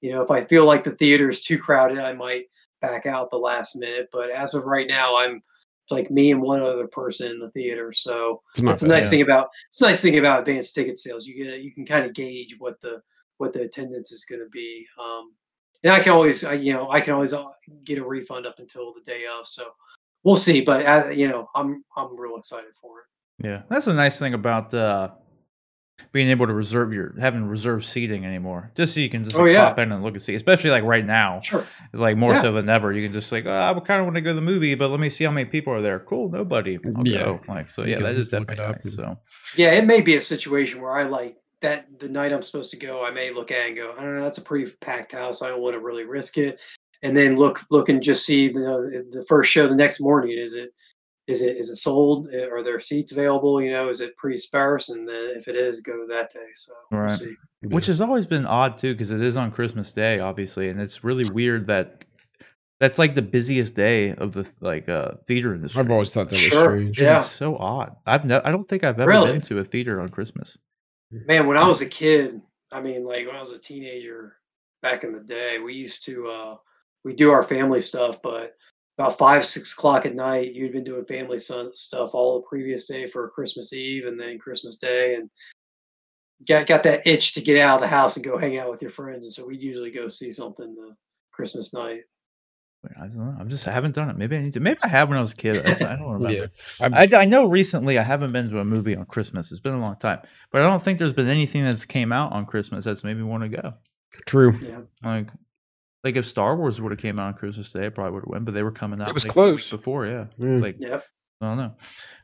you 0.00 0.12
know, 0.12 0.22
if 0.22 0.30
I 0.30 0.44
feel 0.44 0.64
like 0.64 0.84
the 0.84 0.92
theater 0.92 1.28
is 1.28 1.40
too 1.40 1.58
crowded, 1.58 1.98
I 1.98 2.12
might 2.12 2.44
back 2.80 3.06
out 3.06 3.30
the 3.30 3.36
last 3.36 3.76
minute. 3.76 4.08
But 4.12 4.30
as 4.30 4.54
of 4.54 4.64
right 4.64 4.88
now, 4.88 5.16
I'm 5.16 5.42
like 5.92 6.10
me 6.10 6.32
and 6.32 6.42
one 6.42 6.60
other 6.62 6.88
person 6.88 7.30
in 7.30 7.38
the 7.38 7.50
theater. 7.50 7.92
So 7.92 8.42
It's 8.52 8.62
not 8.62 8.70
that's 8.72 8.82
a 8.82 8.86
bad. 8.86 8.94
nice 8.94 9.10
thing 9.10 9.20
about 9.22 9.50
it's 9.68 9.80
a 9.80 9.84
nice 9.84 10.02
thing 10.02 10.18
about 10.18 10.40
advanced 10.40 10.74
ticket 10.74 10.98
sales. 10.98 11.26
You 11.26 11.44
get 11.44 11.60
you 11.60 11.72
can 11.72 11.86
kind 11.86 12.04
of 12.04 12.14
gauge 12.14 12.56
what 12.58 12.80
the 12.80 13.00
what 13.38 13.52
the 13.52 13.62
attendance 13.62 14.10
is 14.10 14.24
going 14.24 14.40
to 14.40 14.48
be. 14.48 14.86
Um, 15.00 15.32
and 15.84 15.92
I 15.92 16.00
can 16.00 16.12
always 16.12 16.42
I, 16.44 16.54
you 16.54 16.72
know 16.72 16.90
I 16.90 17.00
can 17.00 17.14
always 17.14 17.32
uh, 17.32 17.44
get 17.84 17.98
a 17.98 18.04
refund 18.04 18.46
up 18.46 18.58
until 18.58 18.92
the 18.94 19.02
day 19.02 19.22
of. 19.26 19.46
So 19.46 19.64
we'll 20.24 20.36
see. 20.36 20.60
But 20.60 20.86
uh, 20.86 21.08
you 21.10 21.28
know 21.28 21.48
I'm 21.54 21.84
I'm 21.96 22.18
real 22.18 22.36
excited 22.36 22.72
for 22.80 23.00
it. 23.00 23.46
Yeah, 23.46 23.62
that's 23.68 23.86
a 23.86 23.92
nice 23.94 24.18
thing 24.18 24.34
about 24.34 24.72
uh, 24.74 25.10
being 26.10 26.28
able 26.30 26.46
to 26.46 26.52
reserve 26.54 26.92
your 26.92 27.14
having 27.20 27.44
reserved 27.46 27.84
seating 27.84 28.24
anymore, 28.26 28.70
just 28.74 28.94
so 28.94 29.00
you 29.00 29.08
can 29.08 29.24
just 29.24 29.36
Oh, 29.36 29.42
like, 29.42 29.52
yeah. 29.54 29.68
pop 29.68 29.78
in 29.78 29.92
and 29.92 30.02
look 30.02 30.14
and 30.14 30.22
see. 30.22 30.34
Especially 30.34 30.70
like 30.70 30.84
right 30.84 31.04
now, 31.06 31.40
Sure. 31.42 31.64
it's 31.92 32.00
like 32.00 32.16
more 32.16 32.32
Yeah. 32.32 32.42
so 32.42 32.52
than 32.52 32.68
ever. 32.68 32.92
You 32.92 33.06
can 33.06 33.12
just 33.12 33.30
like, 33.30 33.46
oh, 33.46 33.50
I 33.50 33.78
kind 33.80 34.00
of 34.00 34.06
want 34.06 34.16
to 34.16 34.20
go 34.22 34.30
to 34.30 34.34
the 34.34 34.40
movie, 34.40 34.74
but 34.74 34.88
let 34.88 34.98
me 35.00 35.08
see 35.10 35.24
how 35.24 35.30
many 35.30 35.48
people 35.48 35.72
are 35.72 35.82
there. 35.82 36.00
Cool, 36.00 36.30
nobody. 36.30 36.78
I'll 36.96 37.06
Yeah. 37.06 37.24
go. 37.24 37.40
Like 37.48 37.70
so, 37.70 37.82
You 37.82 37.90
yeah, 37.90 37.94
can 37.96 38.04
that 38.04 38.14
is 38.16 38.32
look 38.32 38.46
definitely 38.46 38.64
up 38.64 38.76
nice. 38.76 38.84
and- 38.84 38.94
So 38.94 39.18
Yeah, 39.56 39.72
it 39.72 39.84
may 39.86 40.00
be 40.00 40.16
a 40.16 40.20
situation 40.20 40.80
where 40.80 40.92
I 40.92 41.04
like 41.04 41.36
that 41.60 41.86
the 42.00 42.08
night 42.08 42.32
I'm 42.32 42.42
supposed 42.42 42.72
to 42.72 42.76
go, 42.76 43.04
I 43.04 43.12
may 43.12 43.32
look 43.32 43.52
at 43.52 43.68
and 43.68 43.76
go, 43.76 43.94
I 43.96 44.02
don't 44.02 44.16
know, 44.16 44.22
that's 44.24 44.38
a 44.38 44.42
pretty 44.42 44.72
packed 44.80 45.12
house. 45.12 45.42
I 45.42 45.48
don't 45.48 45.60
want 45.60 45.74
to 45.74 45.80
really 45.80 46.04
risk 46.04 46.36
it. 46.38 46.58
And 47.04 47.16
then 47.16 47.36
look 47.36 47.60
look 47.70 47.88
and 47.88 48.02
just 48.02 48.24
see 48.26 48.48
the 48.48 49.04
the 49.10 49.24
first 49.28 49.50
show 49.50 49.66
the 49.68 49.74
next 49.74 50.00
morning. 50.00 50.36
Is 50.38 50.54
it 50.54 50.70
is 51.26 51.42
it 51.42 51.56
is 51.56 51.70
it 51.70 51.76
sold? 51.76 52.28
Uh, 52.32 52.48
Are 52.50 52.62
there 52.64 52.80
seats 52.80 53.12
available? 53.12 53.62
You 53.62 53.70
know, 53.72 53.88
is 53.88 54.00
it 54.00 54.16
pretty 54.16 54.38
sparse? 54.38 54.88
And 54.90 55.08
then 55.08 55.32
if 55.36 55.46
it 55.48 55.54
is, 55.56 55.80
go 55.80 56.06
that 56.08 56.32
day. 56.32 56.40
So 56.54 56.72
we'll 56.90 57.08
see. 57.08 57.34
which 57.68 57.86
has 57.86 58.00
always 58.00 58.26
been 58.26 58.46
odd 58.46 58.76
too, 58.78 58.92
because 58.92 59.10
it 59.12 59.20
is 59.20 59.36
on 59.36 59.50
Christmas 59.52 59.92
Day, 59.92 60.18
obviously, 60.18 60.68
and 60.68 60.80
it's 60.80 61.04
really 61.04 61.28
weird 61.30 61.66
that 61.68 62.04
that's 62.80 62.98
like 62.98 63.14
the 63.14 63.22
busiest 63.22 63.74
day 63.76 64.12
of 64.14 64.32
the 64.32 64.44
like 64.60 64.88
uh 64.88 65.12
theater 65.28 65.54
industry. 65.54 65.80
I've 65.80 65.90
always 65.90 66.12
thought 66.12 66.28
that 66.30 66.32
was 66.34 66.40
Sure, 66.42 66.64
strange. 66.64 67.00
yeah. 67.00 67.20
It's 67.20 67.30
so 67.30 67.56
odd. 67.56 67.94
I've 68.06 68.24
no, 68.24 68.40
I 68.44 68.50
don't 68.50 68.68
think 68.68 68.82
I've 68.82 68.98
ever 68.98 69.08
Really? 69.08 69.32
been 69.32 69.40
to 69.42 69.60
a 69.60 69.64
theater 69.64 70.00
on 70.00 70.08
Christmas. 70.08 70.58
Man, 71.12 71.46
when 71.46 71.56
I 71.56 71.68
was 71.68 71.80
a 71.82 71.86
kid, 71.86 72.40
I 72.72 72.80
mean, 72.80 73.04
like 73.04 73.26
when 73.26 73.36
I 73.36 73.40
was 73.40 73.52
a 73.52 73.58
teenager 73.58 74.36
back 74.80 75.04
in 75.04 75.12
the 75.12 75.20
day, 75.20 75.58
we 75.60 75.74
used 75.74 76.04
to 76.06 76.26
uh 76.28 76.56
we 77.04 77.14
do 77.14 77.30
our 77.30 77.44
family 77.44 77.80
stuff, 77.80 78.20
but 78.22 78.54
about 78.98 79.18
five, 79.18 79.46
six 79.46 79.72
o'clock 79.72 80.06
at 80.06 80.14
night, 80.14 80.54
you'd 80.54 80.72
been 80.72 80.84
doing 80.84 81.04
family 81.04 81.38
son- 81.38 81.74
stuff 81.74 82.14
all 82.14 82.40
the 82.40 82.46
previous 82.46 82.86
day 82.86 83.08
for 83.08 83.30
Christmas 83.30 83.72
Eve 83.72 84.06
and 84.06 84.20
then 84.20 84.38
Christmas 84.38 84.76
Day, 84.76 85.14
and 85.14 85.30
got 86.46 86.66
got 86.66 86.82
that 86.82 87.06
itch 87.06 87.34
to 87.34 87.40
get 87.40 87.58
out 87.58 87.76
of 87.76 87.80
the 87.80 87.88
house 87.88 88.16
and 88.16 88.24
go 88.24 88.36
hang 88.36 88.58
out 88.58 88.70
with 88.70 88.82
your 88.82 88.90
friends. 88.90 89.24
And 89.24 89.32
so 89.32 89.46
we'd 89.46 89.62
usually 89.62 89.90
go 89.90 90.08
see 90.08 90.32
something 90.32 90.74
the 90.74 90.94
Christmas 91.32 91.72
night. 91.72 92.02
I 93.00 93.06
don't 93.06 93.16
know. 93.16 93.36
I'm 93.38 93.48
just 93.48 93.66
I 93.68 93.72
haven't 93.72 93.94
done 93.94 94.10
it. 94.10 94.18
Maybe 94.18 94.36
I 94.36 94.40
need 94.42 94.54
to. 94.54 94.60
Maybe 94.60 94.80
I 94.82 94.88
have 94.88 95.08
when 95.08 95.16
I 95.16 95.20
was 95.20 95.32
a 95.32 95.36
kid. 95.36 95.64
I, 95.64 95.96
don't 95.96 96.12
remember. 96.12 96.48
Yeah. 96.80 96.88
I, 96.92 97.08
I 97.14 97.24
know 97.26 97.46
recently 97.46 97.96
I 97.96 98.02
haven't 98.02 98.32
been 98.32 98.50
to 98.50 98.58
a 98.58 98.64
movie 98.64 98.96
on 98.96 99.06
Christmas. 99.06 99.52
It's 99.52 99.60
been 99.60 99.74
a 99.74 99.80
long 99.80 99.96
time, 99.96 100.20
but 100.50 100.62
I 100.62 100.64
don't 100.64 100.82
think 100.82 100.98
there's 100.98 101.12
been 101.12 101.28
anything 101.28 101.62
that's 101.62 101.84
came 101.84 102.12
out 102.12 102.32
on 102.32 102.44
Christmas 102.44 102.84
that's 102.84 103.04
made 103.04 103.16
me 103.16 103.22
want 103.22 103.44
to 103.44 103.48
go. 103.48 103.74
True. 104.26 104.58
Yeah. 104.60 104.80
Like, 105.02 105.28
like 106.04 106.16
if 106.16 106.26
Star 106.26 106.56
Wars 106.56 106.80
would 106.80 106.90
have 106.92 106.98
came 107.00 107.18
out 107.18 107.26
on 107.26 107.34
Christmas 107.34 107.70
Day, 107.72 107.86
I 107.86 107.88
probably 107.88 108.12
would 108.14 108.24
have 108.24 108.28
won. 108.30 108.44
But 108.44 108.54
they 108.54 108.62
were 108.62 108.72
coming 108.72 109.00
out. 109.00 109.08
It 109.08 109.14
was 109.14 109.24
like, 109.24 109.32
close. 109.32 109.70
before. 109.70 110.06
Yeah, 110.06 110.26
Yeah. 110.38 110.56
like 110.58 110.76
Yep. 110.78 111.04
I 111.40 111.46
don't 111.46 111.56
know. 111.58 111.74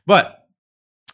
But 0.05 0.35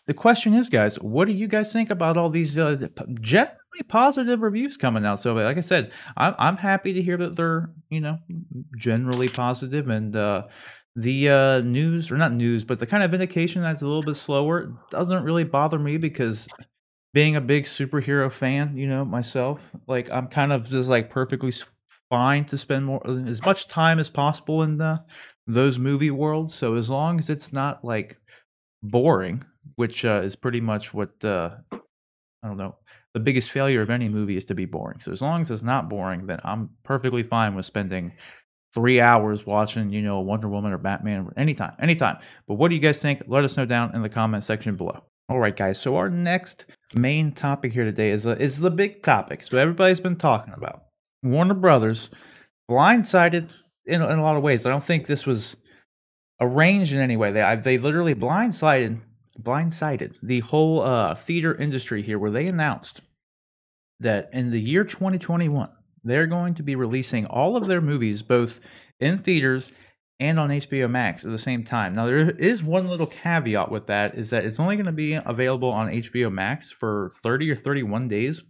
the 0.07 0.13
question 0.13 0.53
is, 0.53 0.69
guys, 0.69 0.97
what 0.99 1.25
do 1.25 1.33
you 1.33 1.47
guys 1.47 1.73
think 1.73 1.89
about 1.89 2.15
all 2.17 2.29
these 2.29 2.57
uh, 2.57 2.87
generally 3.21 3.51
positive 3.87 4.41
reviews 4.41 4.77
coming 4.77 5.05
out? 5.05 5.19
So, 5.19 5.33
like 5.33 5.57
I 5.57 5.61
said, 5.61 5.91
I'm 6.17 6.35
I'm 6.37 6.57
happy 6.57 6.93
to 6.93 7.01
hear 7.01 7.17
that 7.17 7.35
they're 7.35 7.71
you 7.89 8.01
know 8.01 8.19
generally 8.77 9.27
positive 9.27 9.89
and 9.89 10.15
uh, 10.15 10.43
the 10.95 11.29
uh, 11.29 11.59
news 11.61 12.11
or 12.11 12.17
not 12.17 12.31
news, 12.33 12.63
but 12.63 12.79
the 12.79 12.85
kind 12.87 13.03
of 13.03 13.13
indication 13.13 13.61
that's 13.61 13.81
a 13.81 13.85
little 13.87 14.03
bit 14.03 14.15
slower 14.15 14.71
doesn't 14.91 15.23
really 15.23 15.43
bother 15.43 15.79
me 15.79 15.97
because 15.97 16.47
being 17.13 17.35
a 17.35 17.41
big 17.41 17.63
superhero 17.63 18.31
fan, 18.31 18.77
you 18.77 18.87
know 18.87 19.03
myself, 19.05 19.59
like 19.87 20.09
I'm 20.11 20.27
kind 20.27 20.53
of 20.53 20.69
just 20.69 20.87
like 20.89 21.09
perfectly 21.09 21.49
s- 21.49 21.63
fine 22.15 22.45
to 22.45 22.57
spend 22.57 22.85
more 22.85 23.01
as 23.27 23.41
much 23.43 23.67
time 23.67 23.99
as 23.99 24.09
possible 24.09 24.63
in 24.63 24.77
the 24.77 25.03
those 25.47 25.77
movie 25.77 26.11
worlds. 26.11 26.53
So 26.53 26.75
as 26.75 26.89
long 26.89 27.19
as 27.19 27.29
it's 27.29 27.51
not 27.51 27.83
like 27.83 28.17
boring, 28.81 29.43
which 29.75 30.05
uh, 30.05 30.21
is 30.23 30.35
pretty 30.35 30.61
much 30.61 30.93
what 30.93 31.23
uh, 31.25 31.49
I 31.71 32.47
don't 32.47 32.57
know. 32.57 32.77
The 33.13 33.19
biggest 33.19 33.51
failure 33.51 33.81
of 33.81 33.89
any 33.89 34.07
movie 34.07 34.37
is 34.37 34.45
to 34.45 34.55
be 34.55 34.65
boring. 34.65 34.99
So 35.01 35.11
as 35.11 35.21
long 35.21 35.41
as 35.41 35.51
it's 35.51 35.63
not 35.63 35.89
boring, 35.89 36.25
then 36.27 36.39
I'm 36.43 36.69
perfectly 36.83 37.23
fine 37.23 37.53
with 37.55 37.65
spending 37.65 38.13
three 38.73 38.99
hours 39.01 39.45
watching, 39.45 39.89
you 39.89 40.01
know, 40.01 40.19
Wonder 40.19 40.49
Woman 40.49 40.73
or 40.73 40.77
Batman 40.77 41.29
anytime, 41.37 41.73
anytime. 41.79 42.17
But 42.47 42.55
what 42.55 42.69
do 42.69 42.75
you 42.75 42.81
guys 42.81 42.99
think? 42.99 43.23
Let 43.27 43.43
us 43.43 43.57
know 43.57 43.65
down 43.65 43.95
in 43.95 44.03
the 44.03 44.09
comment 44.09 44.43
section 44.43 44.75
below. 44.75 45.03
All 45.27 45.39
right, 45.39 45.55
guys. 45.55 45.81
So 45.81 45.95
our 45.97 46.09
next 46.09 46.65
main 46.93 47.31
topic 47.31 47.73
here 47.73 47.85
today 47.85 48.11
is 48.11 48.25
uh, 48.25 48.37
is 48.39 48.59
the 48.59 48.71
big 48.71 49.01
topic. 49.01 49.43
So 49.43 49.57
everybody's 49.57 49.99
been 49.99 50.17
talking 50.17 50.53
about 50.53 50.83
Warner 51.25 51.53
Brothers 51.53 52.09
blindsided 52.69 53.49
in, 53.85 54.01
in 54.01 54.19
a 54.19 54.21
lot 54.21 54.37
of 54.37 54.43
ways. 54.43 54.65
I 54.65 54.69
don't 54.69 54.83
think 54.83 55.07
this 55.07 55.25
was 55.25 55.55
arranged 56.39 56.93
in 56.93 56.99
any 56.99 57.17
way. 57.17 57.31
They 57.31 57.41
I, 57.41 57.55
they 57.55 57.77
literally 57.77 58.15
blindsided 58.15 59.01
blindsided 59.39 60.15
the 60.23 60.39
whole 60.39 60.81
uh, 60.81 61.15
theater 61.15 61.53
industry 61.53 62.01
here, 62.01 62.17
where 62.17 62.31
they 62.31 62.47
announced 62.47 63.01
that 63.99 64.29
in 64.33 64.51
the 64.51 64.61
year 64.61 64.83
2021 64.83 65.69
they're 66.03 66.27
going 66.27 66.53
to 66.53 66.63
be 66.63 66.75
releasing 66.75 67.25
all 67.25 67.57
of 67.57 67.67
their 67.67 67.81
movies 67.81 68.21
both 68.21 68.59
in 68.99 69.17
theaters 69.17 69.71
and 70.19 70.39
on 70.39 70.49
HBO 70.49 70.89
Max 70.89 71.25
at 71.25 71.31
the 71.31 71.37
same 71.37 71.63
time. 71.63 71.95
Now 71.95 72.05
there 72.05 72.29
is 72.29 72.63
one 72.63 72.87
little 72.87 73.07
caveat 73.07 73.71
with 73.71 73.87
that 73.87 74.15
is 74.15 74.29
that 74.29 74.45
it's 74.45 74.59
only 74.59 74.75
going 74.75 74.85
to 74.85 74.91
be 74.91 75.13
available 75.13 75.69
on 75.69 75.91
HBO 75.91 76.31
Max 76.31 76.71
for 76.71 77.09
30 77.21 77.51
or 77.51 77.55
31 77.55 78.07
days, 78.07 78.43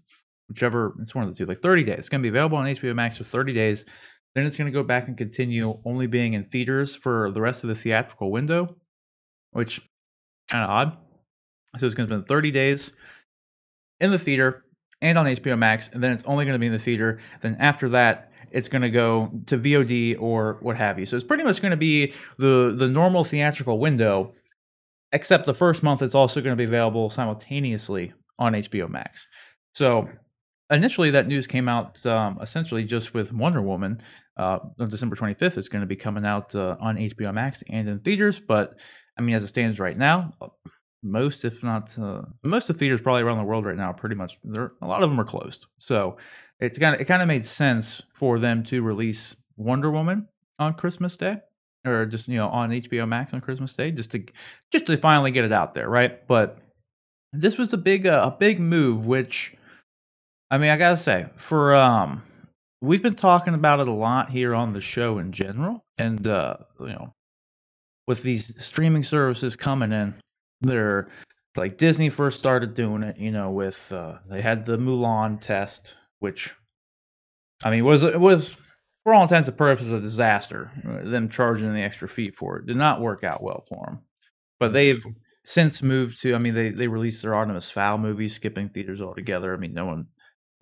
whichever 0.48 0.96
it's 1.02 1.16
one 1.16 1.24
of 1.24 1.32
the 1.32 1.38
two, 1.38 1.46
like 1.46 1.60
30 1.60 1.84
days. 1.84 2.00
It's 2.00 2.10
going 2.10 2.22
to 2.22 2.26
be 2.26 2.30
available 2.30 2.58
on 2.58 2.66
HBO 2.66 2.96
Max 2.96 3.18
for 3.18 3.24
30 3.24 3.54
days. 3.54 3.86
Then 4.34 4.46
it's 4.46 4.58
going 4.58 4.72
to 4.72 4.78
go 4.78 4.84
back 4.84 5.08
and 5.08 5.18
continue 5.18 5.80
only 5.86 6.08
being 6.08 6.34
in 6.34 6.46
theaters 6.46 6.96
for 6.96 7.32
the 7.32 7.42
rest 7.42 7.64
of 7.64 7.70
the 7.70 7.76
theatrical 7.76 8.32
window, 8.32 8.76
which 9.52 9.82
kind 10.50 10.64
of 10.64 10.70
odd. 10.70 10.98
So 11.78 11.86
it's 11.86 11.96
going 11.96 12.08
to 12.08 12.14
spend 12.14 12.28
30 12.28 12.52
days 12.52 12.94
in 14.00 14.12
the 14.12 14.20
theater 14.20 14.66
and 15.02 15.18
on 15.18 15.26
HBO 15.26 15.58
Max, 15.58 15.90
and 15.90 16.04
then 16.04 16.12
it's 16.12 16.24
only 16.26 16.46
going 16.46 16.54
to 16.54 16.60
be 16.60 16.68
in 16.68 16.74
the 16.74 16.80
theater. 16.80 17.20
Then 17.42 17.58
after 17.60 17.90
that, 17.90 18.32
it's 18.52 18.68
going 18.68 18.82
to 18.82 18.90
go 18.90 19.32
to 19.48 19.58
VOD 19.58 20.20
or 20.20 20.58
what 20.62 20.78
have 20.78 21.00
you. 21.00 21.06
So 21.06 21.16
it's 21.16 21.26
pretty 21.26 21.44
much 21.44 21.62
going 21.62 21.72
to 21.72 21.78
be 21.78 22.14
the 22.38 22.74
the 22.76 22.88
normal 22.88 23.24
theatrical 23.24 23.80
window, 23.80 24.34
except 25.12 25.46
the 25.46 25.54
first 25.54 25.84
month 25.84 26.02
it's 26.02 26.16
also 26.16 26.42
going 26.42 26.54
to 26.54 26.58
be 26.58 26.64
available 26.64 27.10
simultaneously 27.10 28.14
on 28.40 28.54
HBO 28.54 28.90
Max. 28.90 29.28
So 29.74 30.08
initially, 30.70 31.12
that 31.12 31.28
news 31.28 31.48
came 31.48 31.68
out 31.68 32.06
um, 32.06 32.40
essentially 32.42 32.84
just 32.84 33.14
with 33.14 33.32
Wonder 33.32 33.62
Woman. 33.62 34.02
Uh, 34.38 34.60
on 34.80 34.90
December 34.90 35.16
25th, 35.16 35.58
it's 35.58 35.70
going 35.70 35.82
to 35.82 35.88
be 35.88 35.96
coming 35.96 36.26
out 36.26 36.54
uh, 36.56 36.76
on 36.82 36.98
HBO 36.98 37.34
Max 37.34 37.64
and 37.70 37.88
in 37.88 38.00
theaters. 38.00 38.40
But 38.40 38.76
I 39.18 39.22
mean, 39.22 39.34
as 39.34 39.44
it 39.44 39.48
stands 39.48 39.80
right 39.80 39.98
now, 39.98 40.34
most, 41.02 41.46
if 41.46 41.64
not 41.64 41.98
uh, 41.98 42.24
most 42.44 42.70
of 42.70 42.76
the 42.76 42.80
theaters 42.80 43.00
probably 43.02 43.22
around 43.22 43.38
the 43.38 43.44
world 43.44 43.66
right 43.66 43.78
now, 43.78 43.94
pretty 43.94 44.16
much 44.16 44.38
they're 44.44 44.74
a 44.82 44.88
lot 44.88 45.04
of 45.04 45.10
them 45.10 45.20
are 45.20 45.26
closed. 45.26 45.68
So 45.78 46.18
it's 46.60 46.78
kind 46.78 46.96
of 46.96 47.02
it 47.02 47.06
kind 47.06 47.22
of 47.22 47.28
made 47.28 47.46
sense 47.46 48.02
for 48.14 48.40
them 48.40 48.64
to 48.66 48.82
release 48.82 49.36
Wonder 49.56 49.92
Woman 49.92 50.28
on 50.60 50.74
Christmas 50.74 51.16
Day, 51.16 51.38
or 51.86 52.06
just 52.06 52.28
you 52.28 52.38
know 52.38 52.50
on 52.50 52.72
HBO 52.72 53.08
Max 53.08 53.34
on 53.34 53.42
Christmas 53.42 53.74
Day, 53.74 53.92
just 53.92 54.12
to 54.12 54.26
just 54.72 54.88
to 54.88 54.98
finally 54.98 55.32
get 55.32 55.46
it 55.46 55.54
out 55.54 55.74
there, 55.74 55.88
right? 55.88 56.28
But 56.28 56.58
this 57.32 57.58
was 57.58 57.72
a 57.72 57.78
big 57.78 58.08
uh, 58.08 58.32
a 58.34 58.38
big 58.38 58.60
move, 58.60 59.06
which 59.06 59.56
I 60.52 60.58
mean 60.58 60.70
I 60.70 60.78
gotta 60.78 60.98
say 60.98 61.28
for 61.38 61.76
um 61.76 62.24
we've 62.82 63.02
been 63.02 63.16
talking 63.16 63.54
about 63.54 63.80
it 63.80 63.88
a 63.88 63.94
lot 63.94 64.30
here 64.30 64.54
on 64.54 64.74
the 64.74 64.82
show 64.82 65.18
in 65.18 65.32
general, 65.32 65.84
and 65.98 66.28
uh 66.28 66.58
you 66.80 66.88
know 66.88 67.14
with 68.08 68.22
these 68.22 68.54
streaming 68.64 69.04
services 69.04 69.56
coming 69.56 69.92
in, 69.92 70.14
they're 70.62 71.10
like 71.56 71.78
Disney 71.78 72.10
first 72.10 72.38
started 72.38 72.74
doing 72.74 73.02
it, 73.04 73.18
you 73.18 73.32
know, 73.32 73.50
with 73.50 73.92
uh, 73.92 74.18
they 74.30 74.42
had 74.42 74.66
the 74.66 74.78
Mulan 74.78 75.40
test, 75.40 75.96
which 76.20 76.54
I 77.64 77.72
mean 77.72 77.86
was 77.86 78.04
it 78.04 78.20
was 78.20 78.56
for 79.04 79.14
all 79.14 79.24
intents 79.24 79.48
and 79.48 79.58
purposes 79.58 79.92
a 79.92 80.00
disaster. 80.00 80.72
uh, 80.88 81.10
Them 81.10 81.30
charging 81.30 81.74
the 81.74 81.82
extra 81.82 82.10
fee 82.10 82.32
for 82.32 82.58
it 82.58 82.66
did 82.66 82.78
not 82.78 83.02
work 83.02 83.24
out 83.24 83.42
well 83.42 83.66
for 83.70 83.86
them. 83.86 84.00
But 84.60 84.74
they've 84.74 85.04
since 85.44 85.82
moved 85.82 86.22
to. 86.22 86.36
I 86.36 86.38
mean, 86.38 86.54
they 86.54 86.70
they 86.70 86.88
released 86.88 87.22
their 87.22 87.36
Artemis 87.36 87.72
Fowl 87.72 87.98
movie, 87.98 88.30
skipping 88.30 88.70
theaters 88.70 89.02
altogether. 89.02 89.54
I 89.54 89.58
mean, 89.58 89.74
no 89.74 89.86
one 89.86 90.08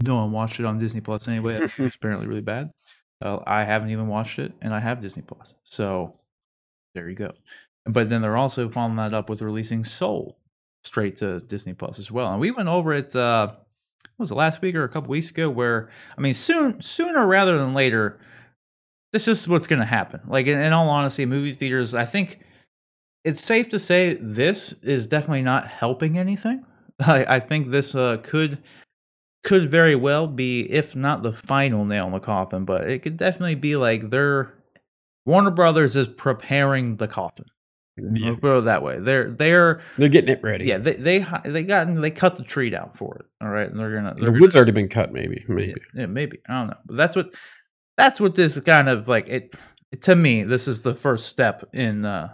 no 0.01 0.15
one 0.15 0.31
watched 0.31 0.59
it 0.59 0.65
on 0.65 0.79
Disney 0.79 1.01
Plus 1.01 1.27
anyway. 1.27 1.55
It's 1.61 1.79
apparently 1.95 2.27
really 2.27 2.41
bad. 2.41 2.71
Uh, 3.21 3.39
I 3.45 3.63
haven't 3.63 3.91
even 3.91 4.07
watched 4.07 4.39
it, 4.39 4.53
and 4.61 4.73
I 4.73 4.79
have 4.79 5.01
Disney 5.01 5.21
Plus, 5.21 5.53
so 5.63 6.15
there 6.93 7.09
you 7.09 7.15
go. 7.15 7.31
But 7.85 8.09
then 8.09 8.21
they're 8.21 8.37
also 8.37 8.69
following 8.69 8.95
that 8.97 9.13
up 9.13 9.29
with 9.29 9.41
releasing 9.41 9.83
Soul 9.83 10.37
straight 10.83 11.17
to 11.17 11.39
Disney 11.41 11.73
Plus 11.73 11.99
as 11.99 12.11
well. 12.11 12.31
And 12.31 12.39
we 12.39 12.51
went 12.51 12.69
over 12.69 12.93
it. 12.93 13.15
Uh, 13.15 13.53
what 14.17 14.23
was 14.23 14.31
it 14.31 14.35
last 14.35 14.61
week 14.61 14.75
or 14.75 14.83
a 14.83 14.89
couple 14.89 15.09
weeks 15.09 15.29
ago? 15.29 15.49
Where 15.49 15.89
I 16.17 16.21
mean, 16.21 16.33
soon, 16.33 16.81
sooner 16.81 17.25
rather 17.25 17.57
than 17.57 17.73
later, 17.73 18.19
this 19.11 19.27
is 19.27 19.47
what's 19.47 19.67
going 19.67 19.79
to 19.79 19.85
happen. 19.85 20.21
Like 20.27 20.47
in, 20.47 20.59
in 20.59 20.73
all 20.73 20.89
honesty, 20.89 21.25
movie 21.25 21.53
theaters. 21.53 21.93
I 21.93 22.05
think 22.05 22.39
it's 23.23 23.43
safe 23.43 23.69
to 23.69 23.79
say 23.79 24.15
this 24.15 24.73
is 24.81 25.07
definitely 25.07 25.41
not 25.41 25.67
helping 25.67 26.17
anything. 26.17 26.65
I, 26.99 27.35
I 27.35 27.39
think 27.39 27.71
this 27.71 27.95
uh, 27.95 28.17
could 28.23 28.59
could 29.43 29.69
very 29.69 29.95
well 29.95 30.27
be, 30.27 30.61
if 30.71 30.95
not 30.95 31.21
the 31.23 31.33
final 31.33 31.85
nail 31.85 32.05
in 32.07 32.13
the 32.13 32.19
coffin, 32.19 32.65
but 32.65 32.89
it 32.89 32.99
could 32.99 33.17
definitely 33.17 33.55
be 33.55 33.75
like 33.75 34.09
they're 34.09 34.53
Warner 35.25 35.51
Brothers 35.51 35.95
is 35.95 36.07
preparing 36.07 36.97
the 36.97 37.07
coffin. 37.07 37.45
Yeah. 37.97 38.29
Let's 38.29 38.39
put 38.39 38.57
it 38.57 38.65
that 38.65 38.81
way. 38.81 38.99
They're 38.99 39.29
they're 39.31 39.81
They're 39.97 40.09
getting 40.09 40.31
it 40.31 40.41
ready. 40.41 40.65
yeah 40.65 40.79
they 40.79 40.93
they 40.93 41.25
they 41.45 41.63
got 41.63 41.93
they 41.93 42.09
cut 42.09 42.37
the 42.37 42.43
tree 42.43 42.69
down 42.71 42.89
for 42.95 43.17
it. 43.17 43.25
All 43.39 43.49
right, 43.49 43.69
and 43.69 43.79
they're 43.79 43.93
gonna 43.93 44.15
the 44.15 44.21
they're 44.21 44.31
wood's 44.31 44.55
already 44.55 44.71
been 44.71 44.89
cut. 44.89 45.13
Maybe, 45.13 45.43
maybe. 45.47 45.67
yeah, 45.93 46.01
yeah, 46.01 46.05
maybe 46.07 46.39
I 46.49 46.53
don't 46.53 46.67
know, 46.67 46.77
but 46.85 46.97
that's 46.97 47.15
what 47.15 47.35
that's 47.95 48.19
what 48.19 48.33
this 48.35 48.59
kind 48.61 48.89
of 48.89 49.07
like 49.07 49.27
it. 49.27 49.53
To 50.01 50.15
me, 50.15 50.43
this 50.43 50.67
is 50.67 50.81
the 50.81 50.95
first 50.95 51.27
step 51.27 51.69
in 51.71 52.03
uh 52.03 52.33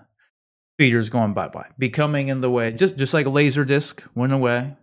feeders 0.78 1.10
going 1.10 1.34
bye 1.34 1.50
bye, 1.50 1.67
becoming 1.78 2.30
in 2.30 2.39
the 2.39 2.50
way. 2.50 2.72
Just 2.72 2.95
just 2.95 3.13
like 3.13 3.26
Laserdisc 3.26 4.02
went 4.15 4.32
away, 4.32 4.78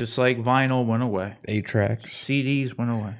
just 0.00 0.18
like 0.18 0.38
vinyl 0.38 0.84
went 0.86 1.02
away, 1.02 1.36
Eight 1.46 1.66
tracks. 1.66 2.12
CDs 2.12 2.76
went 2.76 2.90
away. 2.90 3.14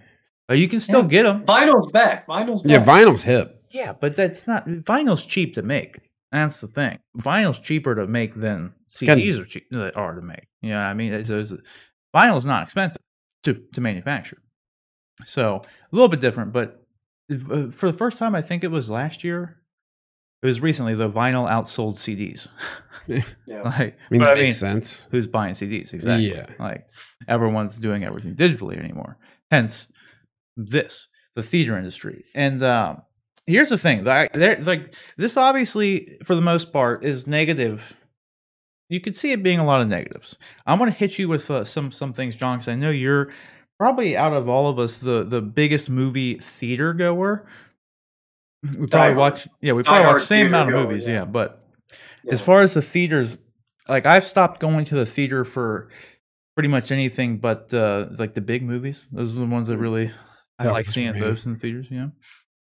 Uh, 0.50 0.54
you 0.54 0.66
can 0.66 0.80
still 0.80 1.02
Yeah. 1.02 1.08
get 1.08 1.22
them. 1.24 1.44
Vinyl's 1.44 1.92
back. 1.92 2.26
Vinyl's 2.26 2.62
back. 2.62 2.70
Yeah, 2.70 2.84
vinyl's 2.84 3.22
hip. 3.22 3.62
Yeah, 3.70 3.92
but 3.92 4.16
that's 4.16 4.46
not 4.48 4.66
vinyl's 4.66 5.24
cheap 5.24 5.54
to 5.54 5.62
make. 5.62 6.00
That's 6.32 6.60
the 6.60 6.66
thing. 6.68 6.98
Vinyl's 7.18 7.60
cheaper 7.60 7.94
to 7.94 8.06
make 8.06 8.34
than 8.34 8.72
kinda- 8.98 9.22
CDs 9.22 9.38
are 9.40 9.44
cheap 9.44 9.66
are 9.72 10.14
to 10.14 10.22
make. 10.22 10.46
Yeah, 10.62 10.80
I 10.88 10.94
mean, 10.94 11.12
it's, 11.12 11.30
it's, 11.30 11.52
vinyl's 12.16 12.46
not 12.46 12.64
expensive 12.64 13.00
to 13.44 13.54
to 13.74 13.80
manufacture. 13.80 14.38
So 15.24 15.56
a 15.64 15.94
little 15.94 16.08
bit 16.08 16.20
different, 16.20 16.52
but 16.52 16.82
if, 17.28 17.48
uh, 17.50 17.70
for 17.70 17.86
the 17.90 17.96
first 17.96 18.18
time, 18.18 18.34
I 18.34 18.42
think 18.42 18.64
it 18.64 18.70
was 18.70 18.90
last 18.90 19.22
year. 19.22 19.60
It 20.42 20.46
was 20.46 20.61
recently 20.61 20.94
the 20.94 21.11
vinyl 21.11 21.48
outsold 21.48 21.96
CDs. 21.96 22.48
Yeah. 23.46 23.62
like, 23.64 23.74
I 23.74 23.94
mean, 24.11 24.20
that 24.20 24.31
I 24.31 24.35
mean, 24.35 24.42
makes 24.44 24.59
sense. 24.59 25.09
who's 25.11 25.26
buying 25.26 25.55
CDs 25.55 25.92
exactly? 25.92 26.31
Yeah. 26.31 26.46
Like 26.61 26.87
everyone's 27.26 27.79
doing 27.79 28.05
everything 28.05 28.37
digitally 28.37 28.79
anymore. 28.79 29.18
Hence 29.50 29.88
this, 30.57 31.09
the 31.35 31.42
theater 31.42 31.76
industry. 31.76 32.24
And 32.35 32.62
um, 32.62 33.03
here's 33.46 33.70
the 33.70 33.79
thing: 33.79 34.05
that 34.05 34.64
like 34.64 34.94
this, 35.16 35.37
obviously, 35.37 36.18
for 36.24 36.35
the 36.35 36.40
most 36.40 36.72
part, 36.72 37.05
is 37.05 37.26
negative. 37.26 37.96
You 38.88 39.00
could 39.00 39.16
see 39.16 39.33
it 39.33 39.42
being 39.42 39.59
a 39.59 39.64
lot 39.64 39.81
of 39.81 39.88
negatives. 39.88 40.37
I'm 40.66 40.79
going 40.79 40.90
to 40.90 40.96
hit 40.96 41.18
you 41.18 41.29
with 41.29 41.50
uh, 41.50 41.64
some 41.64 41.90
some 41.92 42.12
things, 42.12 42.37
John, 42.37 42.59
because 42.59 42.68
I 42.68 42.74
know 42.74 42.90
you're 42.90 43.33
probably 43.79 44.16
out 44.16 44.33
of 44.33 44.48
all 44.48 44.68
of 44.68 44.79
us 44.79 44.98
the 44.98 45.24
the 45.24 45.40
biggest 45.40 45.88
movie 45.90 46.38
theater 46.38 46.92
goer. 46.92 47.46
We 48.62 48.87
probably 48.87 49.16
watch, 49.16 49.49
yeah, 49.61 49.73
we 49.73 49.83
probably 49.83 50.07
watch 50.07 50.23
the 50.23 50.27
same 50.27 50.46
amount 50.49 50.73
of 50.73 50.75
movies, 50.75 51.07
yeah. 51.07 51.14
yeah. 51.14 51.25
But 51.25 51.64
as 52.31 52.40
far 52.40 52.62
as 52.62 52.75
the 52.75 52.83
theaters, 52.83 53.38
like 53.88 54.07
I've 54.07 54.27
stopped 54.27 54.61
going 54.61 54.85
to 54.87 54.94
the 54.94 55.07
theater 55.07 55.44
for 55.44 55.88
pretty 56.55 56.68
much 56.68 56.92
anything 56.92 57.38
but 57.38 57.73
uh 57.73 58.07
like 58.18 58.35
the 58.35 58.40
big 58.40 58.62
movies. 58.62 59.07
Those 59.12 59.35
are 59.35 59.40
the 59.40 59.46
ones 59.46 59.68
that 59.68 59.79
really 59.79 60.12
I 60.59 60.68
like 60.68 60.90
seeing 60.90 61.18
those 61.18 61.46
in 61.46 61.57
theaters, 61.57 61.87
you 61.90 61.99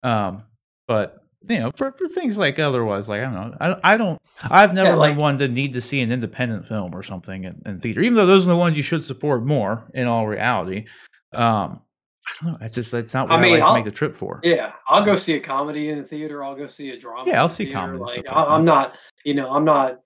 know. 0.02 0.08
Um 0.08 0.42
but 0.86 1.24
you 1.48 1.58
know, 1.58 1.70
for, 1.76 1.92
for 1.92 2.08
things 2.08 2.36
like 2.36 2.58
otherwise, 2.58 3.08
like 3.08 3.20
I 3.20 3.24
don't 3.24 3.34
know, 3.34 3.56
I, 3.60 3.94
I 3.94 3.96
don't, 3.96 4.20
I've 4.42 4.74
never 4.74 4.96
like- 4.96 5.12
been 5.12 5.20
one 5.22 5.38
to 5.38 5.48
need 5.48 5.72
to 5.74 5.80
see 5.80 6.00
an 6.00 6.10
independent 6.12 6.66
film 6.66 6.94
or 6.94 7.02
something 7.02 7.44
in, 7.44 7.62
in 7.64 7.80
theater, 7.80 8.00
even 8.00 8.14
though 8.14 8.26
those 8.26 8.44
are 8.44 8.50
the 8.50 8.56
ones 8.56 8.76
you 8.76 8.82
should 8.82 9.04
support 9.04 9.44
more 9.44 9.88
in 9.94 10.06
all 10.06 10.26
reality. 10.26 10.86
Um, 11.32 11.80
I 12.28 12.44
don't 12.44 12.52
know, 12.52 12.58
it's 12.64 12.74
just 12.74 12.92
it's 12.94 13.14
not 13.14 13.30
I 13.30 13.34
what 13.34 13.38
I, 13.40 13.42
mean, 13.42 13.52
like 13.52 13.60
to 13.60 13.66
I'll- 13.66 13.74
make 13.74 13.84
the 13.84 13.90
trip 13.90 14.14
for. 14.14 14.40
Yeah, 14.42 14.72
I'll 14.88 15.04
go 15.04 15.16
see 15.16 15.34
a 15.34 15.40
comedy 15.40 15.88
in 15.90 15.98
the 15.98 16.04
theater. 16.04 16.44
I'll 16.44 16.54
go 16.54 16.66
see 16.66 16.90
a 16.90 16.98
drama. 16.98 17.30
Yeah, 17.30 17.40
I'll 17.40 17.48
see 17.48 17.64
theater, 17.64 17.78
comedy 17.78 17.98
Like 18.00 18.24
I, 18.30 18.44
I'm 18.44 18.64
not, 18.64 18.94
you 19.24 19.34
know, 19.34 19.50
I'm 19.50 19.64
not. 19.64 20.00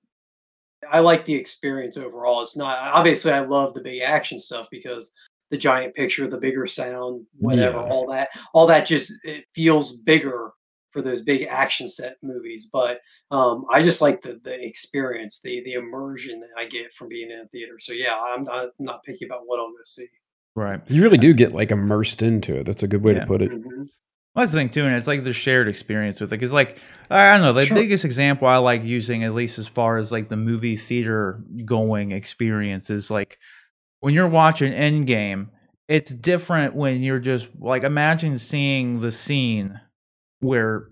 I 0.90 0.98
like 1.00 1.24
the 1.24 1.34
experience 1.34 1.96
overall. 1.96 2.42
It's 2.42 2.56
not 2.56 2.78
obviously 2.78 3.32
I 3.32 3.40
love 3.40 3.74
the 3.74 3.80
big 3.82 4.02
action 4.02 4.38
stuff 4.38 4.66
because 4.70 5.12
the 5.50 5.56
giant 5.58 5.94
picture, 5.94 6.26
the 6.28 6.38
bigger 6.38 6.66
sound, 6.66 7.26
whatever, 7.38 7.78
Yeah. 7.78 7.84
all 7.92 8.06
that, 8.10 8.30
all 8.54 8.66
that 8.68 8.86
just 8.86 9.12
it 9.24 9.44
feels 9.54 9.96
bigger 9.98 10.52
for 10.90 11.00
those 11.02 11.22
big 11.22 11.46
action 11.48 11.88
set 11.88 12.16
movies. 12.22 12.68
But 12.72 13.00
um, 13.30 13.64
I 13.72 13.82
just 13.82 14.00
like 14.00 14.22
the 14.22 14.40
the 14.44 14.64
experience, 14.66 15.40
the 15.40 15.62
the 15.64 15.74
immersion 15.74 16.40
that 16.40 16.50
I 16.58 16.66
get 16.66 16.92
from 16.94 17.08
being 17.08 17.30
in 17.30 17.40
a 17.40 17.46
theater. 17.48 17.74
So 17.78 17.92
yeah, 17.92 18.14
I'm 18.14 18.44
not, 18.44 18.64
I'm 18.78 18.84
not 18.84 19.02
picky 19.04 19.24
about 19.24 19.42
what 19.46 19.60
I'll 19.60 19.66
go 19.68 19.76
see. 19.84 20.06
Right. 20.54 20.80
You 20.88 21.02
really 21.02 21.18
do 21.18 21.32
get 21.32 21.52
like 21.52 21.70
immersed 21.70 22.22
into 22.22 22.56
it. 22.56 22.64
That's 22.66 22.82
a 22.82 22.88
good 22.88 23.02
way 23.02 23.14
Yeah. 23.14 23.20
to 23.20 23.26
put 23.26 23.42
it. 23.42 23.50
Mhm. 23.50 23.62
Well, 24.34 24.44
that's 24.44 24.52
the 24.52 24.58
thing 24.58 24.68
too, 24.70 24.84
and 24.86 24.94
it's 24.96 25.06
like 25.06 25.24
the 25.24 25.32
shared 25.32 25.68
experience 25.68 26.20
with 26.20 26.30
it. 26.32 26.36
Because 26.36 26.52
like 26.52 26.78
I 27.10 27.32
don't 27.32 27.42
know, 27.42 27.52
the 27.52 27.66
Sure. 27.66 27.76
biggest 27.76 28.04
example 28.06 28.48
I 28.48 28.56
like 28.56 28.82
using, 28.84 29.22
at 29.24 29.34
least 29.34 29.58
as 29.58 29.68
far 29.68 29.98
as 29.98 30.10
like 30.12 30.28
the 30.30 30.36
movie 30.36 30.76
theater 30.76 31.42
going 31.64 32.12
experience, 32.12 32.88
is 32.90 33.10
like 33.10 33.38
when 34.00 34.14
you're 34.14 34.28
watching 34.28 34.72
Endgame. 34.72 35.48
It's 35.88 36.10
different 36.10 36.74
when 36.74 37.02
you're 37.02 37.18
just 37.18 37.48
like 37.58 37.82
imagine 37.82 38.38
seeing 38.38 39.00
the 39.00 39.10
scene 39.12 39.80
where 40.40 40.88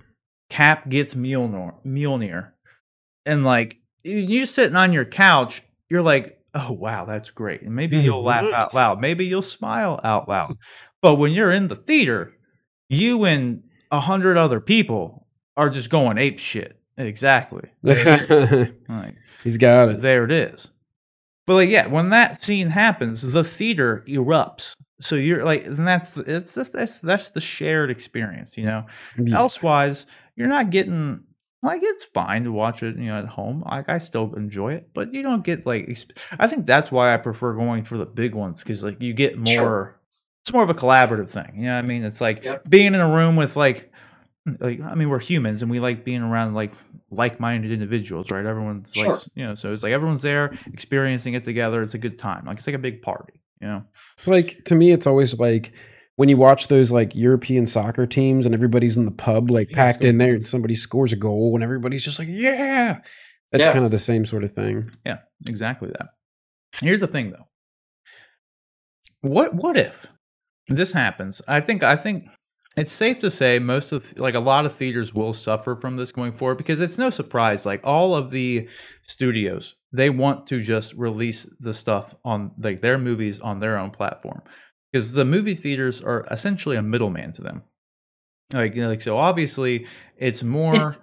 Cap 0.51 0.89
gets 0.91 1.15
Mjolnir, 1.15 1.75
Mjolnir, 1.87 2.49
and 3.25 3.45
like 3.45 3.79
you- 4.05 4.19
you 4.19 4.47
sitting 4.47 4.77
on 4.77 4.93
your 4.93 5.05
couch, 5.05 5.63
you're 5.89 6.03
like, 6.03 6.40
oh 6.55 6.73
wow, 6.73 7.05
that's 7.05 7.31
great, 7.31 7.63
and 7.63 7.75
maybe 7.75 7.99
you'll 7.99 8.19
mm-hmm. 8.19 8.47
laugh 8.47 8.55
out 8.55 8.75
loud, 8.75 9.01
maybe 9.01 9.27
you'll 9.27 9.43
smile 9.43 10.01
out 10.05 10.29
loud. 10.29 10.57
But 11.03 11.17
when 11.17 11.33
you're 11.33 11.51
in 11.51 11.69
the 11.69 11.77
theater, 11.77 12.35
you 12.89 13.25
and 13.25 13.63
a 13.91 14.01
hundred 14.01 14.37
other 14.37 14.61
people 14.61 15.27
are 15.57 15.71
just 15.71 15.91
going 15.91 16.19
ape 16.19 16.39
shit. 16.39 16.79
Exactly. 16.97 17.71
Like 17.83 19.15
He's 19.43 19.57
got 19.57 19.89
it. 19.89 20.03
there 20.03 20.25
it 20.25 20.31
is. 20.31 20.71
But 21.47 21.55
like 21.55 21.71
yeah, 21.71 21.87
when 21.87 22.11
that 22.11 22.43
scene 22.43 22.71
happens, 22.71 23.23
the 23.23 23.45
theater 23.45 24.05
erupts. 24.07 24.75
So 25.01 25.17
you're 25.17 25.45
like, 25.45 25.65
and 25.65 25.89
that's 25.89 26.11
the, 26.11 26.23
it's 26.23 26.55
just, 26.55 26.73
that's 26.73 26.99
that's 26.99 27.31
the 27.31 27.41
shared 27.41 27.91
experience, 27.91 28.59
you 28.59 28.67
know. 28.67 28.85
Yeah. 29.17 29.39
Elsewise, 29.39 30.07
you're 30.37 30.49
not 30.49 30.71
getting 30.71 31.25
like 31.63 31.83
it's 31.83 32.05
fine 32.05 32.45
to 32.45 32.53
watch 32.53 32.83
it, 32.83 32.97
you 32.97 33.07
know, 33.07 33.19
at 33.19 33.27
home. 33.27 33.63
Like 33.67 33.89
I 33.89 33.99
still 33.99 34.35
enjoy 34.35 34.75
it, 34.75 34.91
but 34.95 35.13
you 35.13 35.23
don't 35.23 35.45
get 35.45 35.67
like. 35.67 35.87
exp- 35.87 36.17
I 36.39 36.47
think 36.47 36.67
that's 36.67 36.91
why 36.91 37.13
I 37.13 37.17
prefer 37.19 37.53
going 37.55 37.85
for 37.85 37.99
the 37.99 38.07
big 38.07 38.35
ones 38.35 38.63
because 38.63 38.83
like 38.83 39.01
you 39.03 39.13
get 39.13 39.37
more. 39.39 39.53
Sure. 39.53 40.01
It's 40.43 40.53
more 40.55 40.63
of 40.63 40.71
a 40.71 40.75
collaborative 40.75 41.29
thing. 41.29 41.53
You 41.57 41.65
know 41.65 41.75
what 41.77 41.85
I 41.85 41.87
mean? 41.87 42.03
It's 42.03 42.21
like 42.21 42.43
Yep. 42.45 42.69
being 42.69 42.87
in 42.95 43.01
a 43.01 43.09
room 43.13 43.37
with 43.37 43.57
like, 43.57 43.93
mm, 44.49 44.59
like 44.61 44.81
I 44.81 44.95
mean, 44.95 45.11
we're 45.11 45.19
humans 45.19 45.61
and 45.61 45.71
we 45.71 45.81
like 45.81 46.03
being 46.03 46.23
around 46.23 46.55
like 46.55 46.73
like-minded 47.11 47.71
individuals, 47.71 48.31
right? 48.31 48.47
Everyone's 48.47 48.97
like, 48.97 49.21
you 49.35 49.45
know, 49.45 49.55
so 49.55 49.73
it's 49.73 49.83
like 49.83 49.93
everyone's 49.93 50.23
there 50.23 50.57
experiencing 50.73 51.35
it 51.35 51.45
together. 51.45 51.83
It's 51.83 51.93
a 51.95 51.99
good 51.99 52.19
time. 52.19 52.47
Like 52.47 52.57
it's 52.57 52.67
like 52.67 52.77
a 52.77 52.79
big 52.79 53.03
party, 53.03 53.43
you 53.61 53.69
know. 53.69 53.85
It's 54.17 54.27
like 54.27 54.65
to 54.65 54.75
me, 54.75 54.93
it's 54.93 55.07
always 55.07 55.39
like 55.39 55.73
when 56.21 56.29
you 56.29 56.37
watch 56.37 56.69
those 56.69 56.93
like 56.93 57.17
European 57.17 57.65
soccer 57.65 58.07
teams 58.07 58.45
and 58.45 58.55
everybody's 58.55 58.99
in 58.99 59.07
the 59.07 59.11
pub, 59.11 59.51
like 59.51 59.71
Yeah, 59.71 59.77
packed 59.77 60.05
in 60.05 60.19
there, 60.19 60.35
and 60.35 60.47
somebody 60.47 60.75
scores 60.75 61.15
a 61.15 61.17
goal, 61.17 61.55
and 61.55 61.65
everybody's 61.65 62.05
just 62.05 62.19
like, 62.19 62.29
"Yeah." 62.31 63.01
That's 63.51 63.65
Yeah. 63.65 63.73
kind 63.73 63.87
of 63.87 63.91
the 63.91 63.99
same 63.99 64.27
sort 64.27 64.45
of 64.45 64.53
thing. 64.53 64.91
Yeah, 65.07 65.21
exactly 65.49 65.89
that. 65.89 66.09
Here's 66.83 67.01
the 67.01 67.07
thing 67.07 67.31
though. 67.31 67.47
What 69.23 69.55
what 69.55 69.79
if 69.79 70.09
this 70.69 70.93
happens? 70.93 71.41
I 71.49 71.63
think 71.63 71.83
I 71.83 71.97
think 71.97 72.25
it's 72.77 72.93
safe 72.93 73.19
to 73.21 73.31
say 73.31 73.59
most 73.59 73.91
of 73.91 74.13
like 74.21 74.35
a 74.35 74.41
lot 74.41 74.67
of 74.67 74.75
theaters 74.75 75.15
will 75.15 75.33
suffer 75.33 75.75
from 75.75 75.97
this 75.97 76.13
going 76.13 76.33
forward 76.33 76.59
because 76.59 76.83
it's 76.83 76.99
no 76.99 77.09
surprise 77.09 77.65
like 77.65 77.81
all 77.83 78.15
of 78.15 78.31
the 78.31 78.69
studios 79.07 79.75
they 79.91 80.11
want 80.11 80.47
to 80.49 80.61
just 80.61 80.93
release 80.93 81.49
the 81.59 81.73
stuff 81.73 82.15
on 82.27 82.51
like 82.59 82.83
their 82.83 82.99
movies 82.99 83.41
on 83.41 83.59
their 83.59 83.79
own 83.79 83.91
platform 83.91 84.43
because 84.93 85.13
the 85.13 85.25
movie 85.25 85.55
theaters 85.55 86.03
are 86.03 86.27
essentially 86.31 86.77
a 86.77 86.83
middleman 86.83 87.33
to 87.33 87.43
them. 87.43 87.63
Like 88.53 88.75
you 88.75 88.83
know, 88.83 88.89
like 88.89 89.03
so 89.03 89.17
obviously 89.17 89.87
it's 90.17 90.43
more 90.43 90.89
It's, 90.89 91.01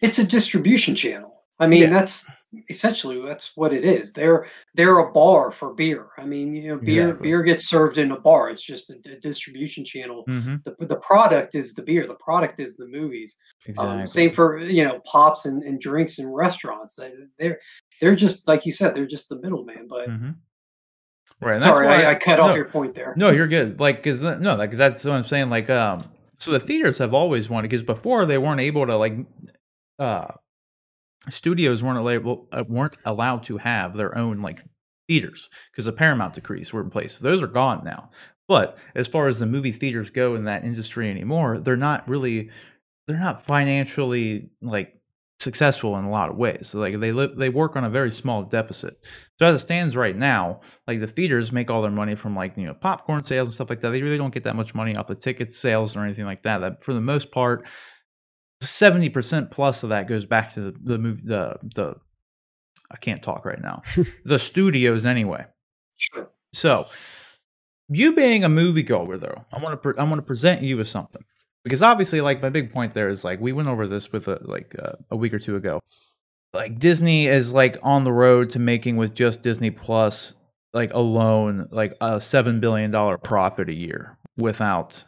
it's 0.00 0.18
a 0.18 0.24
distribution 0.24 0.94
channel. 0.94 1.30
I 1.58 1.66
mean, 1.66 1.82
Yeah. 1.82 1.90
that's 1.90 2.26
essentially 2.68 3.22
that's 3.24 3.56
what 3.56 3.72
it 3.72 3.82
is. 3.84 4.12
They're 4.12 4.46
they're 4.74 4.98
a 4.98 5.10
bar 5.12 5.50
for 5.52 5.72
beer. 5.72 6.08
I 6.18 6.26
mean, 6.26 6.54
you 6.54 6.68
know, 6.68 6.76
beer 6.78 7.04
Exactly. 7.08 7.28
beer 7.28 7.42
gets 7.42 7.66
served 7.68 7.96
in 7.98 8.10
a 8.12 8.20
bar. 8.20 8.50
It's 8.50 8.62
just 8.64 8.90
a 8.90 8.96
distribution 9.20 9.84
channel. 9.86 10.24
Mhm, 10.28 10.62
The 10.64 10.86
the 10.86 10.96
product 10.96 11.54
is 11.54 11.72
the 11.72 11.82
beer. 11.82 12.06
The 12.06 12.16
product 12.16 12.60
is 12.60 12.76
the 12.76 12.86
movies. 12.88 13.38
exactly. 13.64 14.00
Um, 14.02 14.06
same 14.06 14.32
for 14.32 14.58
you 14.58 14.84
know 14.84 15.00
pops 15.06 15.46
and, 15.46 15.62
and 15.62 15.80
drinks 15.80 16.18
and 16.18 16.34
restaurants. 16.34 16.96
They, 16.96 17.10
they're 17.38 17.58
they're 18.00 18.16
just 18.16 18.46
like 18.48 18.66
you 18.66 18.72
said. 18.72 18.94
They're 18.94 19.06
just 19.06 19.28
the 19.30 19.40
middleman. 19.40 19.86
But 19.88 20.10
Mhm. 20.10 20.34
Right. 21.42 21.60
sorry, 21.60 21.86
why- 21.86 22.04
I, 22.04 22.10
I 22.10 22.14
cut 22.14 22.36
no, 22.36 22.44
off 22.44 22.56
your 22.56 22.66
point 22.66 22.94
there. 22.94 23.14
No, 23.16 23.30
you're 23.30 23.48
good. 23.48 23.80
Like, 23.80 24.02
cause 24.02 24.24
uh, 24.24 24.38
no, 24.38 24.56
because 24.56 24.78
that's 24.78 25.04
what 25.04 25.14
I'm 25.14 25.22
saying. 25.22 25.50
Like, 25.50 25.68
um, 25.70 26.02
so 26.38 26.52
the 26.52 26.60
theaters 26.60 26.98
have 26.98 27.14
always 27.14 27.48
wanted 27.48 27.68
because 27.68 27.82
before 27.82 28.26
they 28.26 28.38
weren't 28.38 28.60
able 28.60 28.86
to 28.86 28.96
like, 28.96 29.14
uh, 29.98 30.28
studios 31.30 31.82
weren't 31.82 32.06
able 32.08 32.48
uh, 32.52 32.64
weren't 32.68 32.96
allowed 33.04 33.42
to 33.44 33.58
have 33.58 33.96
their 33.96 34.16
own 34.16 34.42
like 34.42 34.64
theaters 35.08 35.50
because 35.70 35.84
the 35.84 35.92
Paramount 35.92 36.34
decrees 36.34 36.72
were 36.72 36.80
in 36.80 36.90
place. 36.90 37.18
So 37.18 37.24
those 37.24 37.42
are 37.42 37.46
gone 37.46 37.82
now. 37.84 38.10
But 38.48 38.76
as 38.94 39.06
far 39.06 39.28
as 39.28 39.38
the 39.38 39.46
movie 39.46 39.72
theaters 39.72 40.10
go 40.10 40.34
in 40.34 40.44
that 40.44 40.64
industry 40.64 41.10
anymore, 41.10 41.58
they're 41.58 41.76
not 41.76 42.06
really, 42.08 42.50
they're 43.06 43.18
not 43.18 43.44
financially 43.44 44.50
like 44.60 45.00
successful 45.42 45.96
in 45.98 46.04
a 46.04 46.10
lot 46.10 46.30
of 46.30 46.36
ways. 46.36 46.68
So 46.68 46.78
like 46.78 46.98
they 47.00 47.12
live, 47.12 47.36
they 47.36 47.48
work 47.48 47.76
on 47.76 47.84
a 47.84 47.90
very 47.90 48.10
small 48.10 48.42
deficit. 48.44 48.98
So 49.38 49.46
as 49.46 49.56
it 49.56 49.64
stands 49.64 49.96
right 49.96 50.16
now, 50.16 50.60
like 50.86 51.00
the 51.00 51.06
theaters 51.06 51.52
make 51.52 51.70
all 51.70 51.82
their 51.82 51.90
money 51.90 52.14
from 52.14 52.34
like 52.36 52.56
you 52.56 52.64
know 52.64 52.74
popcorn 52.74 53.24
sales 53.24 53.48
and 53.48 53.54
stuff 53.54 53.70
like 53.70 53.80
that. 53.80 53.90
They 53.90 54.02
really 54.02 54.18
don't 54.18 54.32
get 54.32 54.44
that 54.44 54.56
much 54.56 54.74
money 54.74 54.96
off 54.96 55.08
the 55.08 55.14
ticket 55.14 55.52
sales 55.52 55.96
or 55.96 56.04
anything 56.04 56.24
like 56.24 56.42
that. 56.44 56.58
That 56.58 56.82
for 56.82 56.94
the 56.94 57.00
most 57.00 57.30
part, 57.32 57.66
seventy 58.60 59.08
percent 59.08 59.50
plus 59.50 59.82
of 59.82 59.90
that 59.90 60.08
goes 60.08 60.24
back 60.24 60.54
to 60.54 60.60
the 60.60 60.74
the 60.82 60.98
movie 60.98 61.22
the 61.24 61.56
the. 61.74 61.94
I 62.90 62.96
can't 62.96 63.22
talk 63.22 63.44
right 63.46 63.60
now. 63.60 63.82
the 64.24 64.38
studios 64.38 65.06
anyway. 65.06 65.46
Sure. 65.96 66.30
So, 66.52 66.88
you 67.88 68.12
being 68.14 68.44
a 68.44 68.50
moviegoer, 68.50 69.18
though, 69.18 69.46
I 69.50 69.62
want 69.62 69.72
to 69.72 69.76
pre- 69.78 69.98
I 69.98 70.04
want 70.04 70.18
to 70.18 70.22
present 70.22 70.62
you 70.62 70.76
with 70.76 70.88
something 70.88 71.24
because 71.64 71.82
obviously, 71.82 72.20
like 72.20 72.42
my 72.42 72.48
big 72.48 72.72
point 72.72 72.94
there 72.94 73.08
is 73.08 73.24
like 73.24 73.40
we 73.40 73.52
went 73.52 73.68
over 73.68 73.86
this 73.86 74.12
with 74.12 74.28
a, 74.28 74.38
like 74.42 74.74
uh, 74.82 74.92
a 75.10 75.16
week 75.16 75.34
or 75.34 75.38
two 75.38 75.56
ago. 75.56 75.80
Like 76.52 76.78
Disney 76.78 77.28
is 77.28 77.52
like 77.52 77.78
on 77.82 78.04
the 78.04 78.12
road 78.12 78.50
to 78.50 78.58
making 78.58 78.96
with 78.96 79.14
just 79.14 79.42
Disney 79.42 79.70
Plus 79.70 80.34
like 80.74 80.92
alone 80.92 81.68
like 81.70 81.96
a 82.00 82.20
seven 82.20 82.60
billion 82.60 82.90
dollar 82.90 83.18
profit 83.18 83.68
a 83.68 83.74
year 83.74 84.18
without 84.36 85.04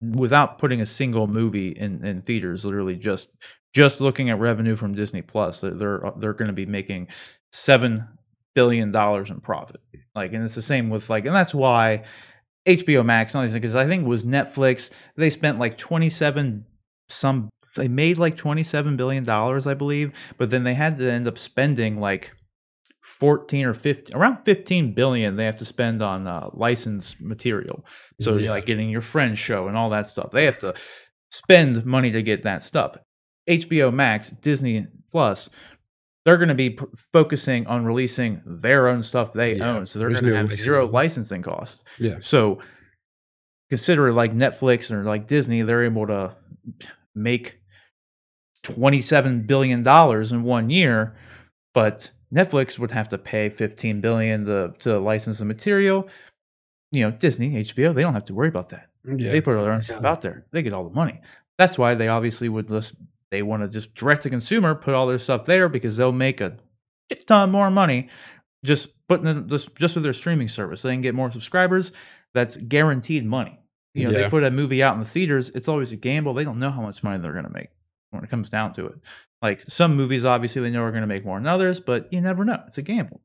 without 0.00 0.58
putting 0.58 0.80
a 0.80 0.86
single 0.86 1.26
movie 1.26 1.70
in 1.70 2.04
in 2.04 2.22
theaters. 2.22 2.64
Literally 2.64 2.96
just 2.96 3.34
just 3.74 4.00
looking 4.00 4.30
at 4.30 4.38
revenue 4.38 4.76
from 4.76 4.94
Disney 4.94 5.22
Plus, 5.22 5.60
they're 5.60 5.74
they're, 5.74 6.12
they're 6.18 6.32
going 6.32 6.48
to 6.48 6.54
be 6.54 6.66
making 6.66 7.08
seven 7.52 8.06
billion 8.54 8.92
dollars 8.92 9.30
in 9.30 9.40
profit. 9.40 9.80
Like, 10.14 10.32
and 10.32 10.44
it's 10.44 10.54
the 10.54 10.62
same 10.62 10.90
with 10.90 11.10
like, 11.10 11.26
and 11.26 11.34
that's 11.34 11.54
why 11.54 12.04
HBO 12.66 13.04
Max, 13.04 13.32
and 13.34 13.38
all 13.40 13.42
these 13.44 13.52
because 13.54 13.74
I 13.74 13.86
think 13.86 14.04
it 14.04 14.08
was 14.08 14.24
Netflix, 14.24 14.90
they 15.16 15.30
spent 15.30 15.58
like 15.58 15.76
twenty 15.78 16.08
seven 16.10 16.64
some, 17.08 17.50
they 17.76 17.88
made 17.88 18.18
like 18.18 18.36
twenty 18.36 18.62
seven 18.62 18.96
billion 18.96 19.24
dollars, 19.24 19.66
I 19.66 19.74
believe, 19.74 20.12
but 20.38 20.50
then 20.50 20.64
they 20.64 20.74
had 20.74 20.96
to 20.98 21.10
end 21.10 21.28
up 21.28 21.38
spending 21.38 21.98
like. 22.00 22.32
14 23.20 23.64
or 23.66 23.74
15 23.74 24.16
around 24.16 24.38
15 24.44 24.92
billion 24.92 25.36
they 25.36 25.44
have 25.44 25.56
to 25.58 25.64
spend 25.64 26.02
on 26.02 26.26
uh, 26.26 26.48
licensed 26.52 27.20
material 27.20 27.84
so 28.20 28.34
Yeah. 28.36 28.50
like 28.50 28.66
getting 28.66 28.90
your 28.90 29.02
Friends 29.02 29.38
show 29.38 29.68
and 29.68 29.76
all 29.76 29.88
that 29.90 30.08
stuff 30.08 30.30
they 30.32 30.44
have 30.46 30.58
to 30.60 30.74
spend 31.30 31.86
money 31.86 32.10
to 32.10 32.22
get 32.22 32.42
that 32.42 32.64
stuff 32.64 32.96
HBO 33.48 33.92
Max, 33.92 34.30
Disney 34.30 34.86
Plus, 35.12 35.48
they're 36.24 36.36
going 36.38 36.48
to 36.48 36.54
be 36.54 36.70
p- 36.70 36.86
focusing 37.12 37.66
on 37.66 37.84
releasing 37.84 38.40
their 38.46 38.88
own 38.88 39.02
stuff 39.02 39.32
they 39.32 39.56
Yeah, 39.56 39.70
own. 39.76 39.86
So 39.86 39.98
they're 39.98 40.10
going 40.10 40.24
to 40.24 40.30
no 40.30 40.36
have 40.36 40.58
zero 40.58 40.86
licensing. 40.86 40.92
licensing 40.92 41.42
costs. 41.42 41.84
Yeah. 41.98 42.16
So 42.20 42.60
consider 43.70 44.12
like 44.12 44.32
Netflix 44.34 44.90
or 44.90 45.04
like 45.04 45.26
Disney, 45.26 45.62
they're 45.62 45.84
able 45.84 46.06
to 46.06 46.34
make 47.14 47.58
$27 48.64 49.46
billion 49.46 49.86
in 49.86 50.42
one 50.42 50.70
year, 50.70 51.14
but 51.74 52.10
Netflix 52.34 52.78
would 52.78 52.90
have 52.90 53.08
to 53.10 53.18
pay 53.18 53.50
15 53.50 54.00
billion 54.00 54.44
to, 54.46 54.72
to 54.80 54.98
license 54.98 55.38
the 55.38 55.44
material. 55.44 56.08
You 56.90 57.04
know, 57.04 57.10
Disney, 57.10 57.50
HBO, 57.64 57.94
they 57.94 58.02
don't 58.02 58.14
have 58.14 58.24
to 58.26 58.34
worry 58.34 58.48
about 58.48 58.70
that. 58.70 58.88
Yeah. 59.04 59.32
They 59.32 59.40
put 59.40 59.56
all 59.56 59.64
their 59.64 59.72
own 59.74 59.82
stuff 59.82 60.04
out 60.04 60.22
there. 60.22 60.46
They 60.52 60.62
get 60.62 60.72
all 60.72 60.84
the 60.88 60.94
money. 60.94 61.20
That's 61.58 61.76
why 61.76 61.94
they 61.94 62.08
obviously 62.08 62.48
would 62.48 62.70
list. 62.70 62.94
They 63.34 63.42
want 63.42 63.64
to 63.64 63.68
just 63.68 63.96
direct 63.96 64.22
to 64.22 64.30
consumer, 64.30 64.76
put 64.76 64.94
all 64.94 65.08
their 65.08 65.18
stuff 65.18 65.44
there 65.44 65.68
because 65.68 65.96
they'll 65.96 66.12
make 66.12 66.40
a 66.40 66.56
shit 67.10 67.26
ton 67.26 67.50
more 67.50 67.68
money 67.68 68.08
just 68.64 68.90
putting 69.08 69.26
it 69.26 69.48
just 69.48 69.74
just 69.74 69.96
with 69.96 70.04
their 70.04 70.12
streaming 70.12 70.46
service. 70.46 70.82
They 70.82 70.94
can 70.94 71.00
get 71.00 71.16
more 71.16 71.32
subscribers. 71.32 71.90
That's 72.32 72.56
guaranteed 72.56 73.26
money. 73.26 73.58
You 73.92 74.04
know, 74.04 74.12
they 74.12 74.28
put 74.28 74.44
a 74.44 74.52
movie 74.52 74.84
out 74.84 74.94
in 74.94 75.00
the 75.00 75.08
theaters. 75.08 75.50
It's 75.50 75.66
always 75.66 75.90
a 75.90 75.96
gamble. 75.96 76.32
They 76.34 76.44
don't 76.44 76.60
know 76.60 76.70
how 76.70 76.80
much 76.80 77.02
money 77.02 77.20
they're 77.20 77.32
going 77.32 77.44
to 77.44 77.50
make 77.50 77.70
when 78.10 78.22
it 78.22 78.30
comes 78.30 78.48
down 78.48 78.72
to 78.74 78.86
it. 78.86 78.94
Like 79.42 79.64
some 79.68 79.96
movies, 79.96 80.24
obviously 80.24 80.62
they 80.62 80.70
know 80.70 80.82
are 80.82 80.92
going 80.92 81.02
to 81.02 81.08
make 81.08 81.24
more 81.24 81.38
than 81.38 81.48
others, 81.48 81.80
but 81.80 82.12
you 82.12 82.20
never 82.20 82.44
know. 82.44 82.62
It's 82.68 82.78
a 82.78 82.82
gamble. 82.82 83.20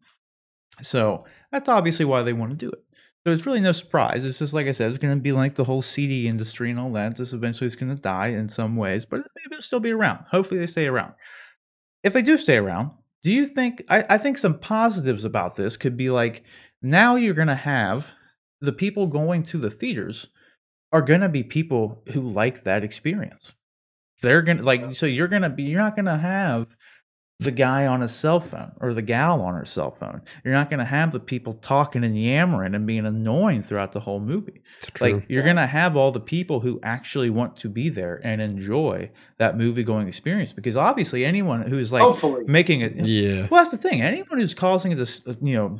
So 0.82 1.26
that's 1.52 1.70
obviously 1.70 2.06
why 2.06 2.24
they 2.24 2.34
want 2.34 2.52
to 2.52 2.58
do 2.58 2.72
it. 2.72 2.84
So 3.26 3.34
it's 3.34 3.46
really 3.46 3.60
no 3.60 3.74
surprise. 3.74 4.24
It's 4.24 4.40
just 4.40 4.54
like 4.54 4.68
I 4.68 4.72
said, 4.72 4.88
it's 4.88 4.98
going 4.98 5.16
to 5.16 5.22
be 5.22 5.34
like 5.34 5.56
the 5.56 5.66
whole 5.66 5.82
CD 5.82 6.28
industry 6.28 6.70
and 6.70 6.80
all 6.80 6.92
that. 6.94 7.18
This 7.18 7.34
eventually 7.34 7.68
is 7.68 7.76
going 7.76 7.94
to 7.94 8.02
die 8.02 8.28
in 8.28 8.48
some 8.48 8.76
ways, 8.76 9.06
but 9.06 9.20
maybe 9.36 9.52
it'll 9.52 9.62
still 9.62 9.82
be 9.82 9.92
around. 9.92 10.26
Hopefully 10.32 10.60
they 10.60 10.68
stay 10.68 10.88
around. 10.88 11.14
If 12.04 12.14
they 12.14 12.22
do 12.22 12.38
stay 12.38 12.58
around, 12.58 12.92
do 13.24 13.32
you 13.32 13.46
think? 13.46 13.84
I, 13.90 14.06
I 14.10 14.18
think 14.18 14.38
some 14.38 14.58
positives 14.58 15.26
about 15.26 15.58
this 15.58 15.76
could 15.76 15.98
be 15.98 16.10
like 16.10 16.44
now 16.82 17.18
you're 17.18 17.34
going 17.34 17.50
to 17.50 17.56
have 17.56 18.12
the 18.62 18.72
people 18.72 19.08
going 19.08 19.44
to 19.44 19.58
the 19.58 19.70
theaters 19.70 20.28
are 20.92 21.02
going 21.02 21.22
to 21.22 21.30
be 21.30 21.44
people 21.44 22.02
who 22.14 22.22
like 22.22 22.64
that 22.64 22.84
experience. 22.84 23.54
They're 24.22 24.42
going 24.42 24.58
to 24.58 24.64
like, 24.64 24.96
so 24.96 25.06
you're 25.06 25.28
going 25.28 25.44
to 25.44 25.50
be, 25.50 25.64
you're 25.64 25.82
not 25.82 25.96
going 25.96 26.06
to 26.06 26.18
have 26.18 26.68
the 27.40 27.52
guy 27.52 27.88
on 27.88 28.02
his 28.02 28.12
cell 28.14 28.42
phone 28.42 28.74
or 28.82 28.94
the 28.94 29.02
gal 29.02 29.42
on 29.42 29.54
her 29.56 29.64
cell 29.66 29.92
phone. 29.92 30.22
You're 30.44 30.54
not 30.54 30.70
going 30.70 30.80
to 30.80 30.86
have 30.86 31.14
the 31.14 31.22
people 31.22 31.54
talking 31.54 32.04
and 32.04 32.22
yammering 32.22 32.76
and 32.76 32.86
being 32.86 33.06
annoying 33.06 33.64
throughout 33.64 33.94
the 33.94 34.02
whole 34.02 34.20
movie. 34.20 34.62
It's 34.80 34.92
true. 34.92 35.14
Like 35.14 35.26
you're 35.30 35.40
Yeah. 35.40 35.46
going 35.46 35.56
to 35.56 35.68
have 35.68 35.96
all 35.96 36.12
the 36.12 36.20
people 36.20 36.60
who 36.60 36.82
actually 36.84 37.30
want 37.30 37.56
to 37.58 37.70
be 37.70 37.88
there 37.88 38.20
and 38.26 38.42
enjoy 38.42 39.10
that 39.38 39.58
movie 39.58 39.84
going 39.84 40.10
experience 40.10 40.52
because 40.52 40.76
obviously 40.76 41.24
anyone 41.24 41.62
who's 41.62 41.94
like 41.94 42.02
Hopefully. 42.02 42.44
making 42.46 42.82
it 42.82 42.96
yeah. 43.08 43.48
well, 43.50 43.62
that's 43.64 43.72
the 43.72 43.78
thing. 43.78 44.02
Anyone 44.02 44.38
who's 44.40 44.54
causing 44.54 44.92
a 44.92 44.96
dis- 44.98 45.22
uh, 45.26 45.36
you 45.42 45.56
know, 45.56 45.80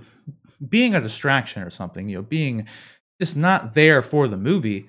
being 0.66 0.96
a 0.96 1.02
distraction 1.02 1.62
or 1.62 1.70
something, 1.70 2.08
you 2.08 2.16
know, 2.18 2.24
being 2.24 2.68
just 3.20 3.36
not 3.36 3.76
there 3.76 4.02
for 4.02 4.30
the 4.30 4.38
movie, 4.38 4.88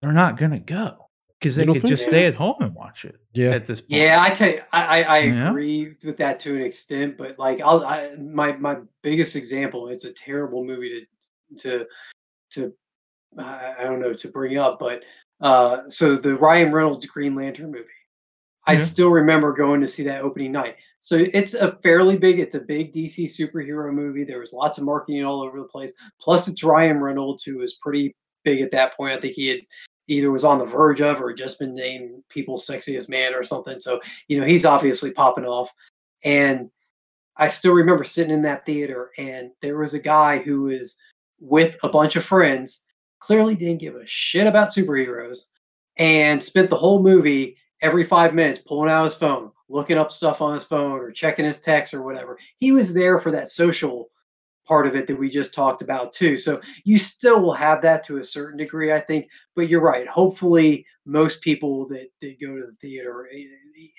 they're 0.00 0.12
not 0.12 0.36
gonna 0.36 0.60
go 0.60 1.01
because 1.42 1.56
they 1.56 1.64
You 1.64 1.72
could 1.72 1.82
think 1.82 1.90
just 1.90 2.04
so? 2.04 2.08
stay 2.10 2.26
at 2.26 2.34
home 2.34 2.54
and 2.60 2.74
watch 2.74 3.04
it. 3.04 3.16
Yeah. 3.34 3.50
At 3.50 3.66
this 3.66 3.80
point, 3.80 3.90
Yeah, 4.00 4.22
I 4.22 4.30
tell 4.30 4.50
you, 4.50 4.62
I, 4.72 5.02
I, 5.02 5.02
I 5.02 5.18
Yeah. 5.20 5.48
agree 5.50 5.94
with 6.04 6.16
that 6.18 6.38
to 6.40 6.54
an 6.54 6.62
extent, 6.62 7.16
but 7.18 7.38
like 7.38 7.60
I'll 7.60 7.84
I, 7.84 8.14
my 8.16 8.52
my 8.56 8.78
biggest 9.02 9.36
example, 9.36 9.88
it's 9.88 10.04
a 10.04 10.12
terrible 10.12 10.64
movie 10.64 11.06
to 11.54 11.58
to 11.58 11.86
to 12.52 12.72
I 13.38 13.74
I 13.80 13.84
don't 13.84 14.00
know 14.00 14.12
to 14.14 14.28
bring 14.28 14.58
up, 14.58 14.78
but 14.78 15.02
uh 15.40 15.88
so 15.88 16.16
the 16.16 16.36
Ryan 16.36 16.72
Reynolds 16.72 17.06
Green 17.06 17.34
Lantern 17.34 17.72
movie. 17.72 17.86
I 18.66 18.72
Yeah. 18.74 18.78
still 18.78 19.10
remember 19.10 19.52
going 19.52 19.80
to 19.80 19.88
see 19.88 20.04
that 20.04 20.22
opening 20.22 20.52
night. 20.52 20.76
So 21.00 21.16
it's 21.16 21.54
a 21.54 21.72
fairly 21.82 22.16
big, 22.16 22.38
it's 22.38 22.54
a 22.54 22.60
big 22.60 22.92
DC 22.92 23.24
superhero 23.24 23.92
movie. 23.92 24.22
There 24.22 24.38
was 24.38 24.52
lots 24.52 24.78
of 24.78 24.84
marketing 24.84 25.24
all 25.24 25.42
over 25.42 25.58
the 25.58 25.64
place. 25.64 25.92
Plus, 26.20 26.46
it's 26.46 26.62
Ryan 26.62 27.00
Reynolds, 27.00 27.42
who 27.42 27.58
was 27.58 27.74
pretty 27.82 28.14
big 28.44 28.60
at 28.60 28.70
that 28.70 28.96
point. 28.96 29.14
I 29.14 29.20
think 29.20 29.34
he 29.34 29.48
had 29.48 29.62
either 30.08 30.30
was 30.30 30.44
on 30.44 30.58
the 30.58 30.64
verge 30.64 31.00
of 31.00 31.20
or 31.20 31.32
just 31.32 31.58
been 31.58 31.74
named 31.74 32.22
People's 32.28 32.66
Sexiest 32.66 33.08
Man 33.08 33.34
or 33.34 33.44
something. 33.44 33.80
So, 33.80 34.00
you 34.28 34.40
know, 34.40 34.46
he's 34.46 34.64
obviously 34.64 35.12
popping 35.12 35.46
off. 35.46 35.70
And 36.24 36.70
I 37.36 37.48
still 37.48 37.72
remember 37.72 38.04
sitting 38.04 38.32
in 38.32 38.42
that 38.42 38.66
theater, 38.66 39.10
and 39.16 39.50
there 39.62 39.78
was 39.78 39.94
a 39.94 40.00
guy 40.00 40.38
who 40.38 40.64
was 40.64 40.98
with 41.40 41.76
a 41.82 41.88
bunch 41.88 42.16
of 42.16 42.24
friends, 42.24 42.84
clearly 43.20 43.54
didn't 43.54 43.80
give 43.80 43.96
a 43.96 44.06
shit 44.06 44.46
about 44.46 44.70
superheroes, 44.70 45.44
and 45.96 46.42
spent 46.42 46.70
the 46.70 46.76
whole 46.76 47.02
movie 47.02 47.56
every 47.80 48.04
five 48.04 48.34
minutes 48.34 48.60
pulling 48.60 48.90
out 48.90 49.04
his 49.04 49.14
phone, 49.14 49.50
looking 49.68 49.98
up 49.98 50.12
stuff 50.12 50.40
on 50.40 50.54
his 50.54 50.64
phone 50.64 51.00
or 51.00 51.10
checking 51.10 51.44
his 51.44 51.58
text 51.58 51.94
or 51.94 52.02
whatever. 52.02 52.38
He 52.58 52.70
was 52.70 52.94
there 52.94 53.18
for 53.18 53.30
that 53.32 53.50
social 53.50 54.10
part 54.66 54.86
of 54.86 54.94
it 54.94 55.06
that 55.06 55.18
we 55.18 55.28
just 55.28 55.52
talked 55.54 55.82
about 55.82 56.12
too. 56.12 56.36
So 56.36 56.60
you 56.84 56.98
still 56.98 57.40
will 57.40 57.52
have 57.54 57.82
that 57.82 58.04
to 58.06 58.18
a 58.18 58.24
certain 58.24 58.58
degree, 58.58 58.92
I 58.92 59.00
think. 59.00 59.26
But 59.56 59.68
you're 59.68 59.80
right. 59.82 60.06
Hopefully, 60.06 60.86
most 61.06 61.42
people 61.42 61.88
that, 61.88 62.08
that 62.20 62.40
go 62.40 62.54
to 62.56 62.66
the 62.66 62.76
theater, 62.80 63.26
i- 63.34 63.46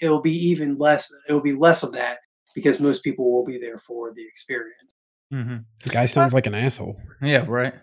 it'll 0.02 0.22
be 0.22 0.36
even 0.50 0.78
less. 0.78 1.14
It'll 1.28 1.42
be 1.42 1.54
less 1.54 1.84
of 1.84 1.92
that 1.94 2.20
because 2.56 2.80
most 2.80 3.04
people 3.04 3.32
will 3.34 3.44
be 3.46 3.58
there 3.58 3.78
for 3.78 4.14
the 4.14 4.24
experience. 4.26 4.78
Mm-hmm. 5.34 5.58
The 5.84 5.90
guy 5.90 6.06
sounds 6.06 6.34
like 6.34 6.46
an 6.48 6.54
asshole. 6.56 6.96
yeah, 7.22 7.44
right. 7.48 7.74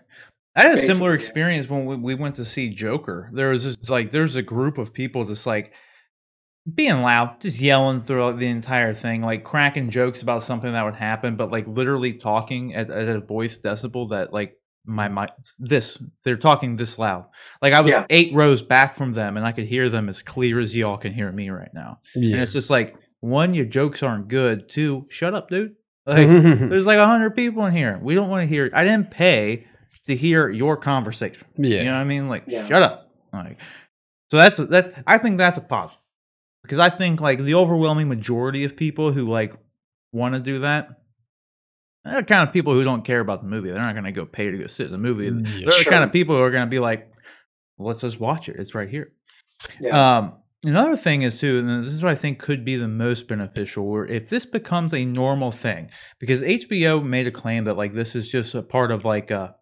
I 0.55 0.63
had 0.63 0.77
a 0.77 0.81
similar 0.81 0.87
Basically, 0.87 1.07
yeah. 1.09 1.15
experience 1.15 1.69
when 1.69 1.85
we, 1.85 1.95
we 1.97 2.15
went 2.15 2.35
to 2.35 2.45
see 2.45 2.69
Joker. 2.69 3.29
There 3.33 3.49
was 3.49 3.63
just 3.63 3.89
like 3.89 4.11
there's 4.11 4.35
a 4.35 4.41
group 4.41 4.77
of 4.77 4.93
people 4.93 5.23
just 5.25 5.45
like 5.45 5.73
being 6.73 7.01
loud, 7.01 7.41
just 7.41 7.59
yelling 7.59 8.01
throughout 8.01 8.37
the 8.37 8.47
entire 8.47 8.93
thing, 8.93 9.21
like 9.21 9.43
cracking 9.43 9.89
jokes 9.89 10.21
about 10.21 10.43
something 10.43 10.71
that 10.73 10.83
would 10.85 10.95
happen, 10.95 11.35
but 11.35 11.51
like 11.51 11.67
literally 11.67 12.13
talking 12.13 12.75
at, 12.75 12.89
at 12.89 13.07
a 13.09 13.19
voice 13.19 13.57
decibel 13.57 14.09
that 14.11 14.31
like 14.33 14.57
my 14.85 15.07
my 15.07 15.27
this 15.59 15.97
they're 16.23 16.35
talking 16.37 16.75
this 16.75 16.97
loud. 16.99 17.25
Like 17.61 17.73
I 17.73 17.81
was 17.81 17.91
Yeah. 17.91 18.05
eight 18.09 18.33
rows 18.33 18.61
back 18.61 18.95
from 18.95 19.13
them, 19.13 19.37
and 19.37 19.45
I 19.45 19.51
could 19.51 19.65
hear 19.67 19.89
them 19.89 20.09
as 20.09 20.21
clear 20.21 20.59
as 20.59 20.75
y'all 20.75 20.97
can 20.97 21.13
hear 21.13 21.31
me 21.31 21.49
right 21.49 21.73
now. 21.73 21.99
And 22.15 22.25
it's 22.35 22.53
just 22.53 22.69
like 22.69 22.95
one, 23.19 23.53
your 23.53 23.65
jokes 23.65 24.01
aren't 24.03 24.27
good. 24.27 24.67
Two, 24.69 25.05
shut 25.09 25.33
up, 25.33 25.49
dude. 25.49 25.75
Like 26.07 26.27
there's 26.27 26.87
like 26.87 26.97
a 26.97 27.05
hundred 27.05 27.35
people 27.35 27.63
in 27.67 27.73
here. 27.73 27.99
We 28.01 28.15
don't 28.15 28.27
want 28.29 28.41
to 28.41 28.47
hear. 28.47 28.71
I 28.73 28.83
didn't 28.83 29.11
pay 29.11 29.67
to 30.05 30.15
hear 30.15 30.49
your 30.49 30.75
conversation. 30.75 31.45
yeah. 31.57 31.77
You 31.79 31.85
know 31.85 31.91
what 31.93 31.99
I 32.01 32.03
mean? 32.05 32.27
Like, 32.27 32.45
Yeah. 32.47 32.65
shut 32.67 32.81
up. 32.81 33.11
Like, 33.31 33.59
so 34.31 34.37
that's 34.37 34.57
that. 34.57 35.03
I 35.05 35.19
think 35.19 35.37
that's 35.37 35.57
a 35.59 35.61
positive 35.61 35.99
because 36.71 36.79
I 36.79 36.89
think 36.89 37.19
like 37.19 37.43
the 37.43 37.55
overwhelming 37.55 38.07
majority 38.07 38.63
of 38.63 38.77
people 38.77 39.11
who 39.11 39.29
like 39.29 39.53
want 40.13 40.35
to 40.35 40.39
do 40.39 40.59
that, 40.59 40.87
they're 42.05 42.21
the 42.21 42.23
kind 42.23 42.47
of 42.47 42.53
people 42.53 42.73
who 42.73 42.85
don't 42.85 43.03
care 43.03 43.19
about 43.19 43.41
the 43.41 43.49
movie. 43.49 43.69
They're 43.69 43.81
not 43.81 43.91
going 43.91 44.05
to 44.05 44.13
go 44.13 44.25
pay 44.25 44.49
to 44.49 44.57
go 44.57 44.67
sit 44.67 44.85
in 44.85 44.93
the 44.93 44.97
movie. 44.97 45.25
Yeah, 45.25 45.65
they're 45.65 45.83
the 45.83 45.89
kind 45.89 46.05
of 46.05 46.13
people 46.13 46.37
who 46.37 46.41
are 46.41 46.49
going 46.49 46.63
to 46.63 46.69
be 46.69 46.79
like, 46.79 47.11
let's 47.77 47.99
just 47.99 48.21
watch 48.21 48.47
it. 48.47 48.55
It's 48.57 48.73
right 48.73 48.87
here. 48.87 49.11
Yeah. 49.81 50.19
Um, 50.19 50.33
Another 50.63 50.95
thing 50.95 51.23
is 51.23 51.39
too, 51.39 51.57
and 51.57 51.83
this 51.83 51.91
is 51.91 52.03
what 52.03 52.11
I 52.11 52.15
think 52.15 52.37
could 52.37 52.63
be 52.63 52.75
the 52.75 52.87
most 52.87 53.27
beneficial, 53.27 53.83
or 53.83 54.05
if 54.05 54.29
this 54.29 54.45
becomes 54.45 54.93
a 54.93 55.03
normal 55.05 55.51
thing, 55.51 55.89
because 56.19 56.43
HBO 56.43 57.03
made 57.03 57.25
a 57.25 57.31
claim 57.31 57.63
that 57.63 57.77
like 57.77 57.95
this 57.95 58.15
is 58.15 58.29
just 58.29 58.53
a 58.53 58.61
part 58.61 58.91
of 58.91 59.03
like 59.03 59.31
a 59.31 59.55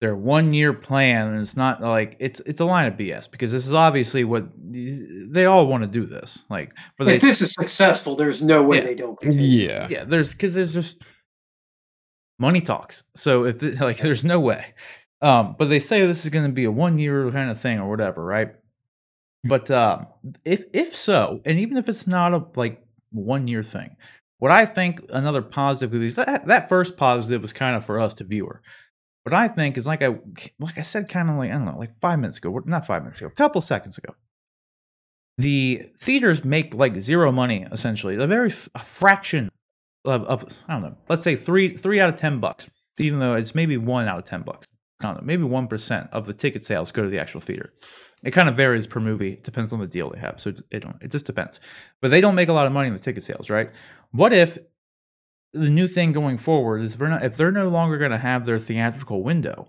their 0.00 0.16
one 0.16 0.54
year 0.54 0.72
plan, 0.72 1.28
and 1.28 1.40
it's 1.40 1.56
not 1.56 1.82
like 1.82 2.16
it's 2.20 2.40
it's 2.46 2.60
a 2.60 2.64
line 2.64 2.86
of 2.90 2.94
BS 2.98 3.30
because 3.30 3.52
this 3.52 3.66
is 3.66 3.72
obviously 3.74 4.24
what 4.24 4.46
they 4.56 5.44
all 5.44 5.66
want 5.66 5.82
to 5.82 5.88
do 5.88 6.06
this. 6.06 6.44
Like, 6.48 6.72
but 6.98 7.08
if 7.08 7.20
this 7.20 7.40
is 7.42 7.52
successful, 7.52 8.16
there's 8.16 8.42
no 8.42 8.62
way 8.62 8.78
Yeah. 8.78 8.84
they 8.84 8.94
don't. 8.94 9.20
Continue. 9.20 9.68
Yeah. 9.68 9.86
yeah, 9.90 10.04
there's 10.04 10.32
because 10.32 10.54
there's 10.54 10.72
just 10.72 11.02
money 12.38 12.60
talks. 12.60 13.04
So 13.14 13.44
if 13.44 13.62
it, 13.62 13.80
like 13.80 13.98
there's 13.98 14.24
no 14.24 14.40
way, 14.40 14.74
um, 15.20 15.54
but 15.58 15.66
they 15.68 15.78
say 15.80 16.06
this 16.06 16.24
is 16.24 16.30
going 16.30 16.46
to 16.46 16.52
be 16.52 16.64
a 16.64 16.70
one 16.70 16.98
year 16.98 17.30
kind 17.30 17.50
of 17.50 17.60
thing 17.60 17.78
or 17.78 17.88
whatever, 17.88 18.24
right? 18.24 18.54
But 19.44 19.70
um, 19.70 20.06
if 20.44 20.64
if 20.72 20.94
so, 20.94 21.40
and 21.44 21.58
even 21.58 21.76
if 21.76 21.88
it's 21.88 22.06
not 22.06 22.32
a 22.34 22.44
like 22.56 22.82
one 23.10 23.48
year 23.48 23.62
thing, 23.62 23.96
what 24.38 24.50
I 24.50 24.66
think 24.66 25.02
another 25.10 25.42
positive 25.42 25.94
is 26.02 26.16
that 26.16 26.46
that 26.46 26.68
first 26.68 26.96
positive 26.96 27.42
was 27.42 27.52
kind 27.52 27.76
of 27.76 27.84
for 27.84 27.98
us 27.98 28.14
to 28.14 28.24
viewer. 28.24 28.62
What 29.30 29.38
I 29.38 29.46
think 29.46 29.78
is 29.78 29.86
like 29.86 30.02
I 30.02 30.18
like 30.58 30.76
I 30.76 30.82
said, 30.82 31.08
kind 31.08 31.30
of 31.30 31.36
like 31.36 31.50
I 31.50 31.52
don't 31.52 31.64
know, 31.64 31.78
like 31.78 31.94
five 32.00 32.18
minutes 32.18 32.38
ago, 32.38 32.60
not 32.64 32.84
five 32.84 33.02
minutes 33.02 33.20
ago, 33.20 33.28
a 33.28 33.30
couple 33.30 33.60
seconds 33.60 33.96
ago. 33.96 34.12
The 35.38 35.88
theaters 35.96 36.44
make 36.44 36.74
like 36.74 37.00
zero 37.00 37.30
money 37.30 37.64
essentially, 37.70 38.16
a 38.16 38.26
very 38.26 38.52
a 38.74 38.82
fraction 38.82 39.48
of, 40.04 40.24
of 40.24 40.44
I 40.66 40.72
don't 40.72 40.82
know, 40.82 40.96
let's 41.08 41.22
say 41.22 41.36
three 41.36 41.76
three 41.76 42.00
out 42.00 42.08
of 42.08 42.16
ten 42.16 42.40
bucks, 42.40 42.68
even 42.98 43.20
though 43.20 43.34
it's 43.34 43.54
maybe 43.54 43.76
one 43.76 44.08
out 44.08 44.18
of 44.18 44.24
ten 44.24 44.42
bucks. 44.42 44.66
I 45.00 45.04
don't 45.04 45.18
know, 45.18 45.22
maybe 45.22 45.44
one 45.44 45.68
percent 45.68 46.08
of 46.10 46.26
the 46.26 46.34
ticket 46.34 46.66
sales 46.66 46.90
go 46.90 47.04
to 47.04 47.08
the 47.08 47.20
actual 47.20 47.40
theater. 47.40 47.72
It 48.24 48.32
kind 48.32 48.48
of 48.48 48.56
varies 48.56 48.88
per 48.88 48.98
movie, 48.98 49.34
it 49.34 49.44
depends 49.44 49.72
on 49.72 49.78
the 49.78 49.86
deal 49.86 50.10
they 50.10 50.18
have. 50.18 50.40
So 50.40 50.50
it, 50.50 50.62
it, 50.72 50.84
it 51.02 51.12
just 51.12 51.24
depends. 51.24 51.60
But 52.02 52.10
they 52.10 52.20
don't 52.20 52.34
make 52.34 52.48
a 52.48 52.52
lot 52.52 52.66
of 52.66 52.72
money 52.72 52.88
in 52.88 52.94
the 52.94 52.98
ticket 52.98 53.22
sales, 53.22 53.48
right? 53.48 53.70
What 54.10 54.32
if 54.32 54.58
the 55.52 55.70
new 55.70 55.88
thing 55.88 56.12
going 56.12 56.38
forward 56.38 56.82
is 56.82 56.92
if 56.94 56.98
they're, 56.98 57.08
not, 57.08 57.24
if 57.24 57.36
they're 57.36 57.50
no 57.50 57.68
longer 57.68 57.98
going 57.98 58.10
to 58.10 58.18
have 58.18 58.46
their 58.46 58.58
theatrical 58.58 59.22
window, 59.22 59.68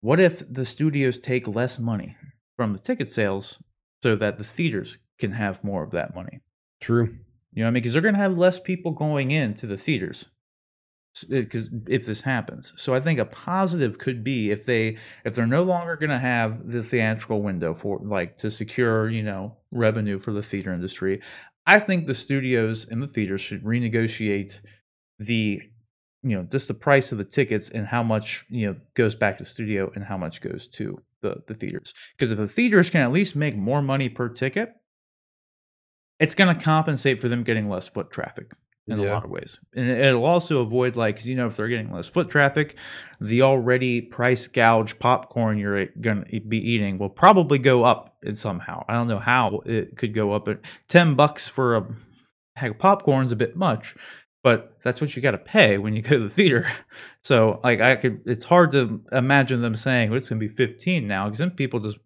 what 0.00 0.20
if 0.20 0.42
the 0.52 0.64
studios 0.64 1.18
take 1.18 1.48
less 1.48 1.78
money 1.78 2.16
from 2.56 2.72
the 2.72 2.78
ticket 2.78 3.10
sales 3.10 3.58
so 4.02 4.16
that 4.16 4.38
the 4.38 4.44
theaters 4.44 4.98
can 5.18 5.32
have 5.32 5.64
more 5.64 5.82
of 5.82 5.92
that 5.92 6.14
money? 6.14 6.40
True. 6.80 7.16
You 7.52 7.62
know 7.62 7.66
what 7.66 7.68
I 7.68 7.70
mean? 7.70 7.82
Because 7.82 7.92
they're 7.92 8.02
going 8.02 8.14
to 8.14 8.20
have 8.20 8.36
less 8.36 8.60
people 8.60 8.92
going 8.92 9.30
into 9.30 9.66
the 9.66 9.78
theaters. 9.78 10.26
Because 11.28 11.68
eh, 11.68 11.78
if 11.88 12.06
this 12.06 12.22
happens, 12.22 12.72
so 12.76 12.92
I 12.92 12.98
think 12.98 13.20
a 13.20 13.24
positive 13.24 13.98
could 13.98 14.24
be 14.24 14.50
if 14.50 14.66
they 14.66 14.98
if 15.24 15.32
they're 15.32 15.46
no 15.46 15.62
longer 15.62 15.94
going 15.94 16.10
to 16.10 16.18
have 16.18 16.72
the 16.72 16.82
theatrical 16.82 17.40
window 17.40 17.72
for 17.72 18.00
like 18.02 18.36
to 18.38 18.50
secure 18.50 19.08
you 19.08 19.22
know 19.22 19.56
revenue 19.70 20.18
for 20.18 20.32
the 20.32 20.42
theater 20.42 20.74
industry. 20.74 21.22
I 21.66 21.78
think 21.78 22.06
the 22.06 22.14
studios 22.14 22.84
and 22.88 23.00
the 23.00 23.06
theaters 23.06 23.40
should 23.40 23.62
renegotiate 23.62 24.60
the 25.18 25.60
you 26.22 26.36
know 26.36 26.42
just 26.44 26.68
the 26.68 26.74
price 26.74 27.12
of 27.12 27.18
the 27.18 27.24
tickets 27.24 27.68
and 27.68 27.86
how 27.88 28.02
much 28.02 28.44
you 28.48 28.66
know 28.66 28.76
goes 28.94 29.14
back 29.14 29.38
to 29.38 29.44
the 29.44 29.50
studio 29.50 29.90
and 29.94 30.04
how 30.04 30.16
much 30.16 30.40
goes 30.40 30.66
to 30.68 31.00
the 31.22 31.42
the 31.46 31.54
theaters. 31.54 31.92
Because 32.16 32.30
if 32.30 32.38
the 32.38 32.48
theaters 32.48 32.90
can 32.90 33.00
at 33.02 33.12
least 33.12 33.36
make 33.36 33.56
more 33.56 33.82
money 33.82 34.08
per 34.08 34.28
ticket, 34.28 34.72
it's 36.20 36.34
going 36.34 36.54
to 36.56 36.62
compensate 36.62 37.20
for 37.20 37.28
them 37.28 37.42
getting 37.42 37.68
less 37.68 37.88
foot 37.88 38.10
traffic 38.10 38.52
in 38.86 38.98
a 38.98 39.02
lot 39.14 39.24
of 39.24 39.30
ways. 39.30 39.60
And 39.74 39.88
it- 39.88 39.98
it'll 39.98 40.24
also 40.26 40.60
avoid 40.60 40.94
like 40.96 41.24
you 41.24 41.34
know 41.34 41.46
if 41.46 41.56
they're 41.56 41.68
getting 41.68 41.90
less 41.92 42.06
foot 42.08 42.28
traffic, 42.30 42.76
the 43.20 43.42
already 43.42 44.00
price 44.00 44.46
gouge 44.46 44.98
popcorn 44.98 45.58
you're 45.58 45.86
going 46.00 46.24
to 46.24 46.40
be 46.40 46.58
eating 46.58 46.98
will 46.98 47.08
probably 47.10 47.58
go 47.58 47.82
up 47.84 48.16
in 48.22 48.34
somehow. 48.34 48.84
I 48.88 48.92
don't 48.94 49.08
know 49.08 49.18
how 49.18 49.60
it 49.66 49.96
could 49.96 50.14
go 50.14 50.32
up. 50.32 50.48
At 50.48 50.60
10 50.88 51.14
bucks 51.14 51.48
for 51.48 51.76
a 51.76 51.86
heck 52.56 52.72
of 52.72 52.78
popcorn's 52.78 53.32
a 53.32 53.36
bit 53.36 53.56
much, 53.56 53.94
but 54.44 54.78
that's 54.84 55.00
what 55.00 55.16
you 55.16 55.22
got 55.22 55.32
to 55.32 55.38
pay 55.38 55.78
when 55.78 55.96
you 55.96 56.02
go 56.02 56.10
to 56.10 56.28
the 56.28 56.30
theater. 56.30 56.70
So 57.22 57.58
like 57.64 57.80
I 57.80 57.96
could 57.96 58.20
it's 58.26 58.44
hard 58.44 58.72
to 58.72 59.00
imagine 59.10 59.62
them 59.62 59.76
saying 59.76 60.10
well, 60.10 60.18
it's 60.18 60.28
going 60.28 60.38
to 60.38 60.46
be 60.46 60.54
15 60.54 61.08
now 61.08 61.24
because 61.24 61.38
then 61.38 61.52
people 61.52 61.80
just 61.80 61.96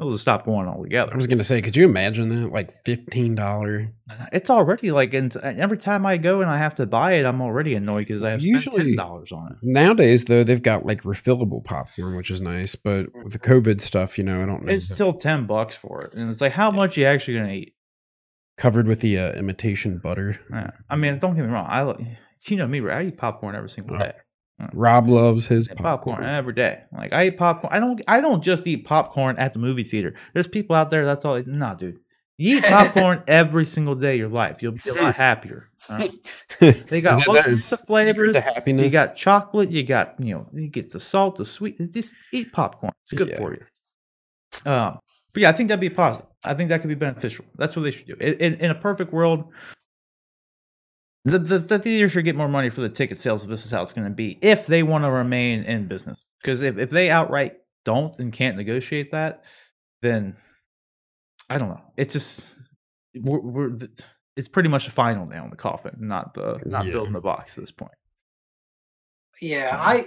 they'll 0.00 0.10
just 0.10 0.22
stop 0.22 0.46
going 0.46 0.66
altogether. 0.66 1.12
I 1.12 1.16
was 1.16 1.26
gonna 1.26 1.44
say, 1.44 1.60
could 1.60 1.76
you 1.76 1.84
imagine 1.84 2.28
that? 2.30 2.52
Like 2.52 2.72
fifteen 2.84 3.34
dollar. 3.34 3.92
It's 4.32 4.50
already 4.50 4.90
like, 4.90 5.14
and 5.14 5.34
uh, 5.36 5.40
every 5.42 5.76
time 5.78 6.06
I 6.06 6.16
go 6.16 6.40
and 6.40 6.50
I 6.50 6.58
have 6.58 6.74
to 6.76 6.86
buy 6.86 7.14
it, 7.14 7.26
I'm 7.26 7.40
already 7.40 7.74
annoyed 7.74 8.08
because 8.08 8.22
I 8.22 8.30
have 8.30 8.40
Usually- 8.40 8.96
dollars 8.96 9.30
on 9.30 9.52
it. 9.52 9.58
Nowadays, 9.62 10.24
though, 10.24 10.42
they've 10.42 10.62
got 10.62 10.86
like 10.86 11.02
refillable 11.02 11.62
popcorn, 11.62 12.16
which 12.16 12.30
is 12.30 12.40
nice. 12.40 12.74
But 12.74 13.06
mm. 13.06 13.24
with 13.24 13.34
the 13.34 13.38
COVID 13.38 13.80
stuff, 13.80 14.18
you 14.18 14.24
know, 14.24 14.42
I 14.42 14.46
don't 14.46 14.64
know. 14.64 14.72
It's 14.72 14.86
still 14.86 15.12
ten 15.12 15.46
bucks 15.46 15.76
for 15.76 16.02
it, 16.02 16.14
and 16.14 16.30
it's 16.30 16.40
like, 16.40 16.52
how 16.52 16.70
much 16.70 16.96
you 16.96 17.04
actually 17.04 17.34
gonna 17.34 17.52
eat? 17.52 17.74
Covered 18.56 18.86
with 18.86 19.00
the 19.00 19.18
uh, 19.18 19.32
imitation 19.32 19.98
butter. 19.98 20.40
Yeah. 20.52 20.70
I 20.88 20.96
mean, 20.96 21.18
don't 21.18 21.34
get 21.36 21.44
me 21.44 21.50
wrong. 21.50 21.66
I, 21.68 22.16
you 22.48 22.56
know 22.56 22.66
me, 22.66 22.80
right? 22.80 22.98
I 23.04 23.08
eat 23.08 23.16
popcorn 23.18 23.54
every 23.54 23.70
single 23.70 23.96
Oh, 23.96 24.00
day. 24.00 24.12
Rob 24.74 25.08
loves 25.08 25.46
his 25.46 25.68
popcorn 25.68 25.84
popcorn. 26.18 26.24
every 26.24 26.52
day. 26.52 26.80
Like 26.92 27.14
I 27.14 27.28
eat 27.28 27.38
popcorn. 27.38 27.72
I 27.72 27.80
don't. 27.80 28.02
I 28.06 28.20
don't 28.20 28.42
just 28.44 28.66
eat 28.66 28.84
popcorn 28.84 29.38
at 29.38 29.54
the 29.54 29.58
movie 29.58 29.84
theater. 29.84 30.14
There's 30.34 30.46
people 30.46 30.76
out 30.76 30.90
there. 30.90 31.06
That's 31.06 31.24
all. 31.24 31.36
They, 31.42 31.50
nah, 31.50 31.72
dude. 31.74 31.96
You 32.36 32.58
eat 32.58 32.64
popcorn 32.68 33.22
every 33.26 33.64
single 33.64 33.94
day 33.94 34.12
of 34.14 34.18
your 34.18 34.28
life. 34.28 34.62
You'll 34.62 34.72
be 34.72 34.90
a 34.90 34.94
lot 34.94 35.14
happier. 35.26 35.70
right? 35.88 36.10
They 36.60 37.00
got 37.00 37.26
all 37.26 37.36
sorts 37.42 37.72
of 37.72 37.80
flavors. 37.86 38.34
to 38.34 38.42
happiness. 38.42 38.84
You 38.84 38.90
got 38.90 39.16
chocolate. 39.16 39.70
You 39.70 39.82
got 39.82 40.16
you 40.22 40.34
know. 40.34 40.48
You 40.52 40.68
get 40.68 40.90
the 40.92 41.00
salt, 41.00 41.36
the 41.36 41.46
sweet. 41.46 41.78
Just 41.90 42.14
eat 42.30 42.52
popcorn. 42.52 42.92
It's 43.04 43.12
good 43.14 43.28
Yeah. 43.28 43.38
for 43.38 43.54
you. 43.54 44.70
Um, 44.70 44.98
but 45.32 45.40
yeah, 45.42 45.48
I 45.48 45.52
think 45.52 45.68
that'd 45.68 45.80
be 45.80 45.88
positive. 45.88 46.26
I 46.44 46.54
think 46.54 46.68
that 46.70 46.80
could 46.80 46.88
be 46.88 46.94
beneficial. 46.94 47.44
That's 47.56 47.76
what 47.76 47.82
they 47.82 47.90
should 47.90 48.06
do. 48.06 48.14
In, 48.14 48.34
in, 48.34 48.54
in 48.54 48.70
a 48.70 48.74
perfect 48.74 49.12
world, 49.12 49.44
the, 51.24 51.38
the 51.38 51.58
the 51.58 51.78
theater 51.78 52.08
should 52.08 52.24
get 52.24 52.34
more 52.34 52.48
money 52.48 52.70
for 52.70 52.80
the 52.80 52.88
ticket 52.88 53.18
sales 53.18 53.44
if 53.44 53.50
this 53.50 53.64
is 53.66 53.70
how 53.70 53.82
it's 53.82 53.92
going 53.92 54.08
to 54.08 54.14
be. 54.14 54.38
If 54.40 54.66
they 54.66 54.82
want 54.82 55.04
to 55.04 55.10
remain 55.10 55.64
in 55.64 55.86
business, 55.86 56.24
because 56.42 56.62
if 56.62 56.78
if 56.78 56.88
they 56.90 57.10
outright 57.10 57.56
don't 57.84 58.18
and 58.18 58.32
can't 58.32 58.56
negotiate 58.56 59.12
that, 59.12 59.44
then 60.00 60.36
I 61.50 61.58
don't 61.58 61.68
know. 61.68 61.82
It's 61.98 62.14
just 62.14 62.56
we're, 63.14 63.40
we're 63.40 63.78
it's 64.36 64.48
pretty 64.48 64.70
much 64.70 64.86
the 64.86 64.92
final 64.92 65.26
nail 65.26 65.44
in 65.44 65.50
the 65.50 65.56
coffin, 65.56 65.96
not 65.98 66.32
the 66.32 66.58
not 66.64 66.86
Yeah. 66.86 66.92
building 66.92 67.12
the 67.12 67.20
box 67.20 67.58
at 67.58 67.64
this 67.64 67.72
point. 67.72 67.92
Yeah, 69.42 69.70
So- 69.72 69.76
I 69.76 70.06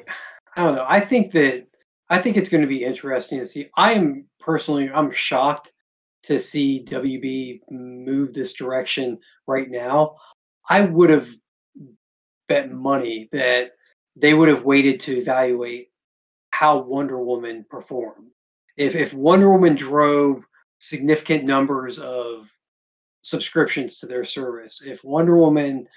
I 0.55 0.63
don't 0.65 0.75
know. 0.75 0.85
I 0.87 0.99
think 0.99 1.31
that 1.33 1.67
I 2.09 2.19
think 2.23 2.37
it's 2.37 2.49
going 2.49 2.61
to 2.61 2.67
be 2.67 2.83
interesting 2.83 3.37
to 3.37 3.45
see. 3.45 3.69
I 3.77 3.93
am 3.93 4.25
personally 4.39 4.89
I'm 4.91 5.11
shocked 5.11 5.72
to 6.23 6.39
see 6.39 6.83
WB 6.83 7.61
move 7.69 8.33
this 8.33 8.53
direction 8.53 9.19
right 9.47 9.69
now. 9.69 10.15
I 10.69 10.81
would 10.81 11.09
have 11.09 11.29
bet 12.47 12.71
money 12.71 13.29
that 13.31 13.71
they 14.15 14.33
would 14.33 14.47
have 14.47 14.63
waited 14.63 14.99
to 15.01 15.17
evaluate 15.17 15.89
how 16.51 16.77
Wonder 16.77 17.19
Woman 17.19 17.65
performed. 17.69 18.29
If 18.77 18.95
if 18.95 19.13
Wonder 19.13 19.49
Woman 19.51 19.75
drove 19.75 20.45
significant 20.79 21.45
numbers 21.45 21.99
of 21.99 22.49
subscriptions 23.21 23.99
to 23.99 24.05
their 24.05 24.23
service, 24.23 24.81
if 24.85 25.03
Wonder 25.03 25.37
Woman 25.37 25.87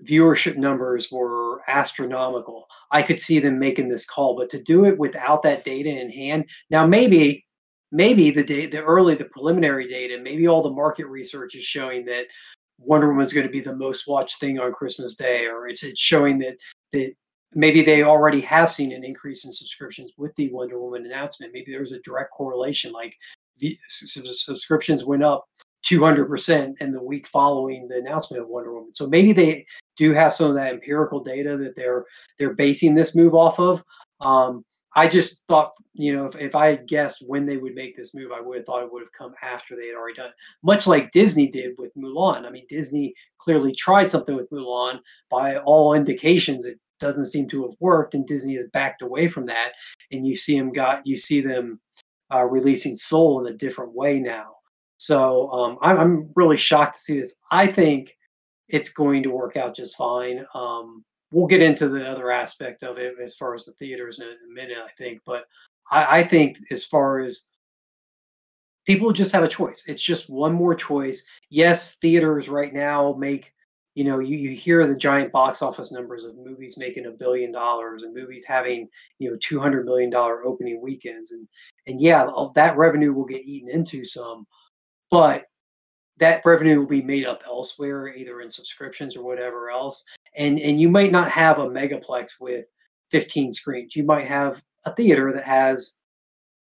viewership 0.00 0.56
numbers 0.56 1.10
were 1.10 1.62
astronomical, 1.68 2.66
I 2.90 3.02
could 3.02 3.20
see 3.20 3.38
them 3.38 3.58
making 3.58 3.88
this 3.88 4.06
call. 4.06 4.36
But 4.36 4.50
to 4.50 4.62
do 4.62 4.84
it 4.84 4.98
without 4.98 5.42
that 5.42 5.64
data 5.64 5.88
in 5.88 6.10
hand, 6.10 6.48
now 6.70 6.86
maybe, 6.86 7.46
maybe 7.94 8.30
the 8.30 8.42
data, 8.42 8.78
the 8.78 8.82
early, 8.82 9.14
the 9.14 9.24
preliminary 9.24 9.86
data, 9.88 10.20
maybe 10.20 10.48
all 10.48 10.62
the 10.62 10.70
market 10.70 11.06
research 11.06 11.54
is 11.54 11.62
showing 11.62 12.04
that 12.06 12.26
Wonder 12.78 13.06
Woman 13.08 13.24
is 13.24 13.32
going 13.32 13.46
to 13.46 13.52
be 13.52 13.60
the 13.60 13.76
most 13.76 14.08
watched 14.08 14.40
thing 14.40 14.58
on 14.58 14.72
Christmas 14.72 15.14
Day, 15.14 15.46
or 15.46 15.68
it's 15.68 15.84
it's 15.84 16.00
showing 16.00 16.38
that 16.40 16.56
that 16.92 17.12
maybe 17.54 17.82
they 17.82 18.02
already 18.02 18.40
have 18.40 18.70
seen 18.70 18.90
an 18.90 19.04
increase 19.04 19.44
in 19.44 19.52
subscriptions 19.52 20.12
with 20.18 20.34
the 20.34 20.50
Wonder 20.52 20.80
Woman 20.80 21.06
announcement. 21.06 21.52
Maybe 21.52 21.70
there 21.70 21.80
was 21.80 21.92
a 21.92 22.00
direct 22.00 22.32
correlation, 22.32 22.92
like 22.92 23.16
subscriptions 23.88 25.04
went 25.04 25.22
up 25.22 25.44
200% 25.86 26.74
in 26.80 26.92
the 26.92 27.02
week 27.02 27.28
following 27.28 27.86
the 27.86 27.98
announcement 27.98 28.42
of 28.42 28.48
Wonder 28.48 28.74
Woman. 28.74 28.92
So 28.92 29.06
maybe 29.06 29.32
they 29.32 29.64
do 29.96 30.12
have 30.12 30.34
some 30.34 30.48
of 30.48 30.56
that 30.56 30.74
empirical 30.74 31.20
data 31.20 31.56
that 31.58 31.76
they're 31.76 32.04
they're 32.38 32.54
basing 32.54 32.96
this 32.96 33.14
move 33.14 33.34
off 33.34 33.60
of. 33.60 33.84
Um, 34.20 34.64
I 34.96 35.08
just 35.08 35.42
thought, 35.48 35.72
you 35.92 36.14
know, 36.14 36.26
if, 36.26 36.36
if 36.36 36.54
I 36.54 36.68
had 36.68 36.86
guessed 36.86 37.24
when 37.26 37.46
they 37.46 37.56
would 37.56 37.74
make 37.74 37.96
this 37.96 38.14
move, 38.14 38.30
I 38.32 38.40
would 38.40 38.58
have 38.58 38.66
thought 38.66 38.82
it 38.82 38.92
would 38.92 39.02
have 39.02 39.12
come 39.12 39.34
after 39.42 39.74
they 39.74 39.88
had 39.88 39.96
already 39.96 40.14
done 40.14 40.28
it. 40.28 40.34
Much 40.62 40.86
like 40.86 41.10
Disney 41.10 41.48
did 41.48 41.72
with 41.78 41.94
Mulan. 41.96 42.46
I 42.46 42.50
mean, 42.50 42.66
Disney 42.68 43.14
clearly 43.38 43.74
tried 43.74 44.10
something 44.10 44.36
with 44.36 44.50
Mulan. 44.50 45.00
By 45.30 45.56
all 45.56 45.94
indications, 45.94 46.64
it 46.64 46.78
doesn't 47.00 47.26
seem 47.26 47.48
to 47.48 47.62
have 47.62 47.76
worked, 47.80 48.14
and 48.14 48.26
Disney 48.26 48.54
has 48.54 48.66
backed 48.72 49.02
away 49.02 49.28
from 49.28 49.46
that. 49.46 49.72
And 50.12 50.26
you 50.26 50.36
see 50.36 50.58
them 50.58 50.72
got 50.72 51.06
you 51.06 51.16
see 51.16 51.40
them 51.40 51.80
uh, 52.32 52.44
releasing 52.44 52.96
Soul 52.96 53.44
in 53.44 53.52
a 53.52 53.56
different 53.56 53.94
way 53.94 54.20
now. 54.20 54.52
So 54.98 55.50
um, 55.50 55.78
I'm, 55.82 55.98
I'm 55.98 56.30
really 56.36 56.56
shocked 56.56 56.94
to 56.94 57.00
see 57.00 57.20
this. 57.20 57.34
I 57.50 57.66
think 57.66 58.16
it's 58.68 58.88
going 58.88 59.24
to 59.24 59.30
work 59.30 59.56
out 59.56 59.76
just 59.76 59.96
fine. 59.96 60.46
Um, 60.54 61.04
we'll 61.32 61.46
get 61.46 61.62
into 61.62 61.88
the 61.88 62.08
other 62.08 62.30
aspect 62.30 62.82
of 62.82 62.98
it 62.98 63.14
as 63.22 63.34
far 63.34 63.54
as 63.54 63.64
the 63.64 63.72
theaters 63.72 64.20
in 64.20 64.28
a 64.28 64.52
minute, 64.52 64.78
I 64.78 64.90
think. 64.98 65.20
But 65.26 65.46
I, 65.90 66.20
I 66.20 66.24
think 66.24 66.58
as 66.70 66.84
far 66.84 67.20
as 67.20 67.48
people 68.86 69.12
just 69.12 69.32
have 69.32 69.44
a 69.44 69.48
choice. 69.48 69.84
It's 69.86 70.04
just 70.04 70.30
one 70.30 70.52
more 70.52 70.74
choice. 70.74 71.24
Yes, 71.50 71.96
theaters 71.96 72.48
right 72.48 72.72
now 72.72 73.14
make 73.18 73.52
you 73.94 74.04
know 74.04 74.18
you, 74.18 74.36
you 74.36 74.50
hear 74.50 74.86
the 74.86 74.96
giant 74.96 75.32
box 75.32 75.62
office 75.62 75.92
numbers 75.92 76.24
of 76.24 76.36
movies 76.36 76.76
making 76.76 77.06
a 77.06 77.10
billion 77.10 77.52
dollars 77.52 78.02
and 78.02 78.14
movies 78.14 78.44
having 78.46 78.88
you 79.18 79.30
know 79.30 79.36
200 79.40 79.84
million 79.84 80.10
dollar 80.10 80.44
opening 80.44 80.80
weekends 80.80 81.30
and 81.30 81.46
and 81.86 82.00
yeah 82.00 82.28
that 82.56 82.76
revenue 82.76 83.12
will 83.12 83.24
get 83.24 83.44
eaten 83.44 83.68
into 83.68 84.04
some 84.04 84.46
but 85.12 85.44
that 86.18 86.44
revenue 86.44 86.78
will 86.78 86.86
be 86.86 87.02
made 87.02 87.26
up 87.26 87.42
elsewhere 87.46 88.08
either 88.08 88.40
in 88.40 88.50
subscriptions 88.50 89.16
or 89.16 89.24
whatever 89.24 89.70
else 89.70 90.04
and 90.36 90.58
and 90.60 90.80
you 90.80 90.88
might 90.88 91.12
not 91.12 91.30
have 91.30 91.58
a 91.58 91.68
megaplex 91.68 92.40
with 92.40 92.66
15 93.10 93.52
screens 93.52 93.96
you 93.96 94.04
might 94.04 94.26
have 94.26 94.62
a 94.86 94.94
theater 94.94 95.32
that 95.32 95.44
has 95.44 95.98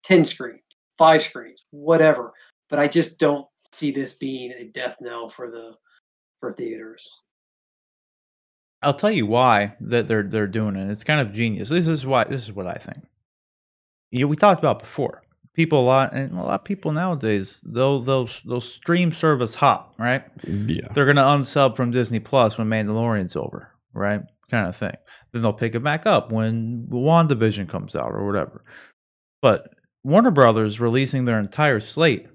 10 0.04 0.24
screens 0.24 0.60
five 0.98 1.22
screens 1.22 1.64
whatever 1.70 2.32
but 2.68 2.78
i 2.78 2.86
just 2.86 3.18
don't 3.18 3.46
see 3.72 3.90
this 3.90 4.14
being 4.14 4.52
a 4.52 4.64
death 4.66 4.96
knell 5.00 5.28
for 5.28 5.50
the 5.50 5.74
for 6.40 6.52
theaters. 6.52 7.22
I'll 8.82 8.94
tell 8.94 9.10
you 9.10 9.26
why 9.26 9.76
that 9.80 10.08
they're 10.08 10.22
they're 10.22 10.46
doing 10.46 10.76
it. 10.76 10.90
It's 10.90 11.04
kind 11.04 11.20
of 11.20 11.34
genius. 11.34 11.68
This 11.68 11.86
is 11.86 12.06
why 12.06 12.24
this 12.24 12.42
is 12.42 12.52
what 12.52 12.66
I 12.66 12.74
think. 12.74 13.04
You 14.10 14.20
know, 14.20 14.26
we 14.26 14.36
talked 14.36 14.58
about 14.58 14.80
before. 14.80 15.22
People 15.54 15.80
a 15.80 15.82
lot 15.86 16.12
and 16.14 16.32
a 16.38 16.42
lot 16.42 16.60
of 16.60 16.64
people 16.64 16.92
nowadays 16.92 17.60
they'll 17.66 18.00
they'll 18.00 18.28
they'll 18.46 18.60
stream 18.60 19.12
service 19.12 19.56
hop, 19.56 19.94
right? 19.98 20.22
Yeah. 20.46 20.86
They're 20.94 21.06
gonna 21.06 21.22
unsub 21.22 21.76
from 21.76 21.90
Disney 21.90 22.20
Plus 22.20 22.56
when 22.56 22.68
Mandalorian's 22.68 23.34
over, 23.36 23.72
right? 23.92 24.20
Kind 24.50 24.68
of 24.68 24.76
thing. 24.76 24.94
Then 25.32 25.42
they'll 25.42 25.52
pick 25.52 25.74
it 25.74 25.82
back 25.82 26.06
up 26.06 26.30
when 26.32 26.86
WandaVision 26.90 27.68
comes 27.68 27.96
out 27.96 28.12
or 28.12 28.26
whatever. 28.26 28.64
But 29.42 29.68
Warner 30.04 30.30
Brothers 30.30 30.78
releasing 30.80 31.24
their 31.24 31.38
entire 31.38 31.80
slate. 31.80 32.26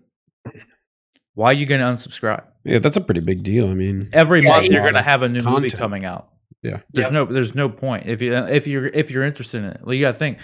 Why 1.33 1.47
are 1.51 1.53
you 1.53 1.65
gonna 1.65 1.85
unsubscribe? 1.85 2.43
Yeah, 2.63 2.79
that's 2.79 2.97
a 2.97 3.01
pretty 3.01 3.21
big 3.21 3.43
deal. 3.43 3.67
I 3.69 3.73
mean, 3.73 4.09
every 4.13 4.41
Yeah, 4.41 4.49
month 4.49 4.65
you're 4.67 4.81
going 4.81 4.95
to 4.95 5.01
have 5.03 5.21
a 5.21 5.29
new 5.29 5.41
movie 5.43 5.69
coming 5.69 6.03
out. 6.03 6.29
Yeah. 6.63 6.79
There's 6.91 7.05
Yep. 7.05 7.13
no 7.13 7.25
there's 7.25 7.53
no 7.53 7.69
point 7.69 8.07
if 8.07 8.23
you 8.23 8.33
if 8.35 8.65
you're 8.65 8.87
if 8.87 9.11
you're 9.11 9.23
interested 9.23 9.59
in 9.63 9.65
it. 9.69 9.81
Like, 9.83 9.97
you 9.97 10.01
got 10.01 10.13
to 10.13 10.17
think 10.17 10.39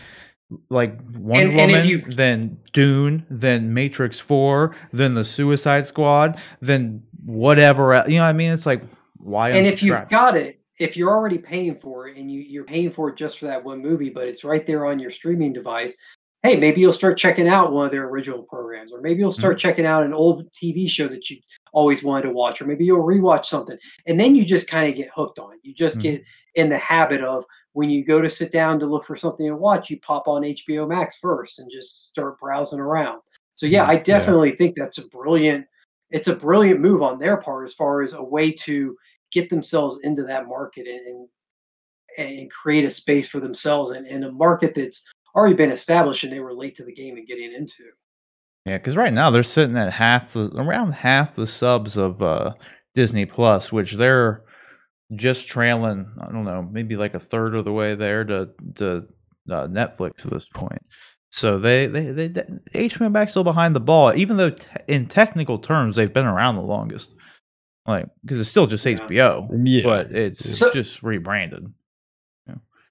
like 0.70 0.97
Wonder 1.16 1.49
And- 1.52 1.60
and 1.60 1.72
if 1.72 1.78
Woman, 1.78 1.88
you- 1.88 2.14
then 2.16 2.58
Dune, 2.74 3.26
then 3.30 3.74
Matrix 3.74 4.20
4, 4.20 4.76
then 4.91 5.16
the 5.16 5.24
Suicide 5.26 5.88
Squad, 5.88 6.38
then 6.62 7.04
whatever. 7.26 7.93
el- 7.93 8.10
You 8.10 8.18
know 8.18 8.24
what 8.24 8.30
I 8.30 8.34
mean? 8.34 8.52
It's 8.52 8.66
like 8.66 8.84
why 9.18 9.52
and 9.52 9.68
if 9.68 9.82
you've 9.84 10.10
got 10.10 10.36
it, 10.36 10.60
if 10.80 10.97
you're 10.97 11.12
already 11.12 11.38
paying 11.38 11.76
for 11.76 12.08
it 12.08 12.18
and 12.18 12.32
you, 12.32 12.41
you're 12.41 12.64
paying 12.64 12.89
for 12.91 13.10
it 13.10 13.16
just 13.16 13.38
for 13.39 13.45
that 13.45 13.64
one 13.64 13.82
movie, 13.82 14.10
but 14.10 14.28
it's 14.28 14.43
right 14.43 14.66
there 14.66 14.86
on 14.88 14.97
your 14.99 15.12
streaming 15.12 15.54
device, 15.54 15.95
hey, 16.43 16.56
maybe 16.56 16.82
you'll 16.82 16.91
start 16.91 17.20
checking 17.20 17.47
out 17.47 17.72
one 17.72 17.86
of 17.86 17.91
their 17.91 18.08
original 18.10 18.41
programs, 18.41 18.91
or 18.91 18.99
maybe 18.99 19.20
you'll 19.20 19.32
start 19.32 19.60
checking 19.60 19.86
out 19.86 20.04
an 20.04 20.12
old 20.14 20.52
TV 20.52 20.89
show 20.89 21.08
that 21.08 21.30
you 21.30 21.38
always 21.72 22.04
wanted 22.04 22.24
to 22.24 22.34
watch, 22.34 22.60
or 22.60 22.66
maybe 22.66 22.84
you'll 22.84 23.06
rewatch 23.06 23.45
something. 23.45 23.78
And 24.08 24.20
then 24.20 24.34
you 24.36 24.43
just 24.43 24.68
kind 24.68 24.89
of 24.89 24.95
get 24.95 25.10
hooked 25.14 25.38
on 25.38 25.54
it. 25.54 25.60
You 25.62 25.74
just 25.76 25.99
Mhm. 25.99 26.02
get 26.02 26.24
in 26.56 26.70
the 26.70 26.80
habit 26.80 27.22
of 27.22 27.45
when 27.74 27.90
you 27.90 28.04
go 28.04 28.22
to 28.22 28.30
sit 28.30 28.52
down 28.52 28.80
to 28.80 28.86
look 28.86 29.06
for 29.06 29.16
something 29.16 29.48
to 29.48 29.56
watch, 29.56 29.90
you 29.90 30.00
pop 30.00 30.28
on 30.28 30.42
HBO 30.42 30.88
Max 30.88 31.18
first 31.18 31.60
and 31.60 31.72
just 31.72 32.10
start 32.10 32.40
browsing 32.40 32.80
around. 32.80 33.22
So 33.54 33.66
yeah, 33.66 33.86
I 33.86 33.96
definitely 33.96 34.52
think 34.52 34.76
that's 34.76 34.98
a 34.98 35.08
brilliant 35.08 35.66
it's 36.10 36.28
a 36.28 36.36
brilliant 36.36 36.82
move 36.82 37.02
on 37.02 37.20
their 37.20 37.38
part 37.38 37.66
as 37.66 37.74
far 37.74 38.02
as 38.02 38.14
a 38.14 38.24
way 38.24 38.52
to 38.52 38.98
get 39.32 39.50
themselves 39.50 40.00
into 40.04 40.24
that 40.24 40.48
market 40.48 40.88
and 40.88 41.28
and, 42.18 42.30
and 42.40 42.52
create 42.52 42.84
a 42.84 42.90
space 42.90 43.28
for 43.28 43.40
themselves 43.40 43.92
and, 43.92 44.06
and 44.06 44.26
a 44.26 44.32
market 44.32 44.74
that's 44.76 45.06
already 45.36 45.56
been 45.56 45.72
established 45.72 46.24
and 46.24 46.34
they 46.34 46.42
were 46.42 46.54
late 46.54 46.76
to 46.76 46.84
the 46.84 46.94
game 46.94 47.16
and 47.18 47.28
getting 47.28 47.54
into. 47.54 47.84
Yeah, 48.66 48.78
because 48.78 48.98
right 48.98 49.14
now 49.14 49.32
they're 49.32 49.44
sitting 49.44 49.78
at 49.78 49.92
half 49.92 50.34
the 50.34 50.52
around 50.56 50.92
half 50.92 51.36
the 51.36 51.48
subs 51.48 51.98
of 51.98 52.22
uh, 52.22 52.54
Disney 52.94 53.26
Plus, 53.26 53.72
which 53.72 53.94
they're 53.94 54.44
just 55.16 55.47
trailing. 55.47 56.07
I 56.22 56.32
don't 56.32 56.45
know, 56.45 56.62
maybe 56.72 56.95
like 56.95 57.14
a 57.14 57.20
third 57.20 57.55
of 57.55 57.66
the 57.66 57.72
way 57.74 57.95
there 57.95 58.24
to 58.26 58.49
to 58.76 58.97
uh, 59.49 59.68
Netflix 59.68 60.26
at 60.26 60.32
this 60.32 60.47
point. 60.53 60.82
So 61.32 61.57
they 61.59 61.88
they 61.88 62.12
they, 62.12 62.28
they 62.28 62.43
HBO 62.89 63.12
Max 63.12 63.32
still 63.32 63.43
behind 63.43 63.76
the 63.76 63.80
ball, 63.80 64.14
even 64.16 64.38
though 64.38 64.49
te- 64.51 64.68
in 64.88 65.07
technical 65.07 65.57
terms 65.59 65.95
they've 65.95 66.14
been 66.14 66.26
around 66.26 66.55
the 66.55 66.62
longest. 66.62 67.14
Like 67.88 68.05
because 68.24 68.39
it's 68.39 68.49
still 68.49 68.68
just 68.68 68.86
Yeah. 68.86 68.97
HBO, 68.97 69.47
Yeah. 69.64 69.82
but 69.84 70.12
it's 70.12 70.57
So- 70.57 70.72
just 70.72 71.01
rebranded. 71.03 71.74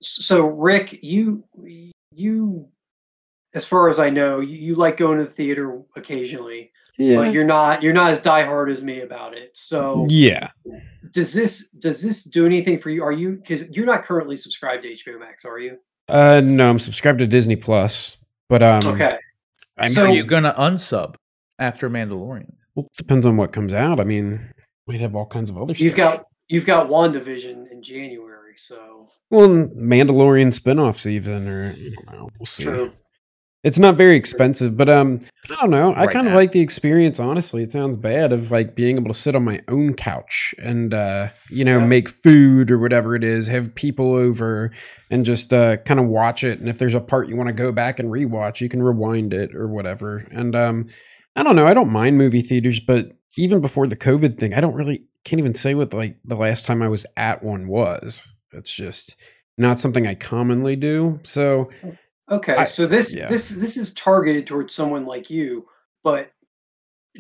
So 0.02 0.46
Rick, 0.46 1.02
you 1.02 1.44
you 2.14 2.68
as 3.52 3.64
far 3.66 3.90
as 3.90 3.98
I 3.98 4.08
know, 4.10 4.40
you, 4.40 4.56
you 4.56 4.74
like 4.74 4.96
going 4.96 5.18
to 5.18 5.24
the 5.24 5.30
theater 5.30 5.82
occasionally, 5.96 6.72
yeah. 7.01 7.16
but 7.16 7.32
you're 7.32 7.44
not 7.44 7.82
you're 7.82 7.92
not 7.92 8.11
as 8.12 8.20
diehard 8.20 8.70
as 8.70 8.82
me 8.82 9.01
about 9.01 9.36
it. 9.36 9.51
So 9.57 10.07
yeah. 10.09 10.51
does 11.12 11.32
this 11.32 11.68
does 11.70 12.03
this 12.03 12.22
do 12.24 12.46
anything 12.46 12.78
for 12.78 12.90
you? 12.90 13.03
Are 13.03 13.12
you 13.12 13.32
because 13.32 13.62
you're 13.70 13.86
not 13.86 14.05
currently 14.05 14.36
subscribed 14.36 14.82
to 14.84 14.88
HBO 14.94 15.18
Max, 15.18 15.44
are 15.44 15.59
you? 15.59 15.78
Uh, 16.09 16.40
no, 16.44 16.68
I'm 16.68 16.78
subscribed 16.78 17.20
to 17.20 17.26
Disney 17.26 17.57
Plus, 17.57 18.16
but 18.48 18.62
um, 18.62 18.86
Okay. 18.86 19.16
I'm 19.78 19.90
So- 19.90 20.05
Are 20.07 20.09
you 20.12 20.24
gonna 20.24 20.55
unsub 20.59 21.14
after 21.59 21.88
Mandalorian? 21.88 22.53
well, 22.74 22.84
it 22.86 22.96
depends 22.96 23.26
on 23.26 23.36
what 23.36 23.53
comes 23.53 23.72
out. 23.72 23.98
I 24.01 24.05
mean, 24.05 24.53
we'd 24.86 25.01
have 25.01 25.14
all 25.14 25.26
kinds 25.26 25.51
of 25.51 25.57
other 25.57 25.72
You've 25.72 25.94
stuff. 25.94 26.16
got 26.18 26.24
you've 26.48 26.66
got 26.66 26.88
WandaVision 26.88 27.70
in 27.72 27.82
January, 27.82 28.55
so 28.57 29.09
well, 29.30 29.48
Mandalorian 29.48 30.53
spin-offs 30.53 31.07
even, 31.07 31.46
or 31.48 31.70
I 31.76 31.90
don't 32.07 32.12
know. 32.12 32.28
We'll 32.38 32.46
see. 32.46 32.64
true. 32.64 32.92
It's 33.62 33.78
not 33.78 33.94
very 33.96 34.16
expensive, 34.16 34.74
but 34.76 34.88
um, 34.88 35.20
I 35.50 35.54
don't 35.56 35.70
know. 35.70 35.92
I 35.92 36.06
Right 36.06 36.11
kind 36.11 36.26
of 36.26 36.32
like 36.32 36.52
the 36.52 36.61
experience. 36.62 37.20
Honestly, 37.20 37.62
it 37.62 37.70
sounds 37.72 37.98
bad 37.98 38.32
of 38.32 38.50
like 38.50 38.74
being 38.74 38.96
able 38.96 39.12
to 39.12 39.18
sit 39.18 39.36
on 39.36 39.44
my 39.44 39.61
own 39.68 39.92
couch 39.92 40.54
and 40.62 40.94
uh, 40.94 41.28
you 41.50 41.64
know 41.64 41.78
Yeah. 41.78 41.86
make 41.86 42.08
food 42.08 42.70
or 42.70 42.78
whatever 42.78 43.14
it 43.14 43.22
is, 43.22 43.48
have 43.48 43.74
people 43.74 44.14
over, 44.14 44.70
and 45.11 45.26
just 45.26 45.52
uh, 45.52 45.76
kind 45.78 46.00
of 46.00 46.06
watch 46.06 46.42
it. 46.42 46.58
And 46.58 46.70
if 46.70 46.78
there's 46.78 46.94
a 46.94 47.00
part 47.00 47.28
you 47.28 47.36
want 47.36 47.48
to 47.48 47.52
go 47.52 47.70
back 47.70 47.98
and 47.98 48.08
rewatch, 48.11 48.62
you 48.62 48.70
can 48.70 48.82
rewind 48.82 49.34
it 49.34 49.54
or 49.54 49.68
whatever. 49.68 50.26
And 50.30 50.56
um, 50.56 50.86
I 51.36 51.42
don't 51.42 51.56
know. 51.56 51.66
I 51.66 51.74
don't 51.74 51.92
mind 51.92 52.16
movie 52.16 52.42
theaters, 52.42 52.80
but 52.80 53.12
even 53.36 53.61
before 53.61 53.86
the 53.86 53.96
COVID 53.96 54.38
thing, 54.38 54.54
I 54.54 54.61
don't 54.62 54.74
really 54.74 55.04
can't 55.24 55.38
even 55.38 55.54
say 55.54 55.74
what 55.74 55.92
like 55.92 56.16
the 56.24 56.34
last 56.36 56.64
time 56.64 56.80
I 56.80 56.88
was 56.88 57.04
at 57.16 57.42
one 57.42 57.68
was. 57.68 58.26
It's 58.52 58.72
just 58.74 59.16
not 59.58 59.78
something 59.78 60.06
I 60.06 60.14
commonly 60.14 60.76
do. 60.76 61.20
So 61.24 61.68
Okay, 62.31 62.55
I- 62.55 62.64
so 62.64 62.87
this 62.87 63.14
yeah. 63.14 63.28
this 63.28 63.51
this 63.51 63.76
is 63.76 63.93
targeted 63.95 64.47
towards 64.47 64.74
someone 64.74 65.05
like 65.05 65.31
you, 65.31 65.66
but 66.05 66.31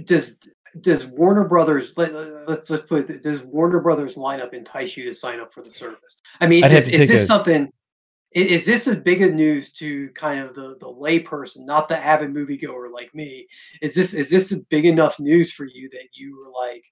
does 0.04 0.38
does 0.80 1.04
Warner 1.06 1.44
Brothers 1.44 1.94
let, 1.96 2.14
let's 2.48 2.70
let's 2.70 2.86
put 2.86 3.10
it, 3.10 3.22
does 3.22 3.40
Warner 3.42 3.80
Brothers 3.80 4.14
lineup 4.16 4.54
entice 4.54 4.96
you 4.96 5.04
to 5.06 5.14
sign 5.14 5.40
up 5.40 5.52
for 5.52 5.62
the 5.62 5.70
service? 5.70 6.20
I 6.40 6.46
mean, 6.46 6.62
I'd 6.64 6.72
is, 6.72 6.88
is 6.88 7.08
this 7.08 7.22
a- 7.22 7.26
something? 7.26 7.72
Is 8.32 8.64
this 8.64 8.86
a 8.86 8.94
big 8.94 9.22
of 9.22 9.32
news 9.34 9.72
to 9.74 10.08
kind 10.10 10.38
of 10.38 10.54
the 10.54 10.76
the 10.78 10.86
layperson, 10.86 11.66
not 11.66 11.88
the 11.88 11.98
avid 11.98 12.32
moviegoer 12.32 12.88
like 12.92 13.12
me? 13.12 13.48
Is 13.82 13.96
this 13.96 14.14
is 14.14 14.30
this 14.30 14.52
a 14.52 14.58
big 14.70 14.86
enough 14.86 15.18
news 15.18 15.50
for 15.50 15.64
you 15.64 15.90
that 15.90 16.10
you 16.14 16.38
were 16.38 16.52
like, 16.66 16.84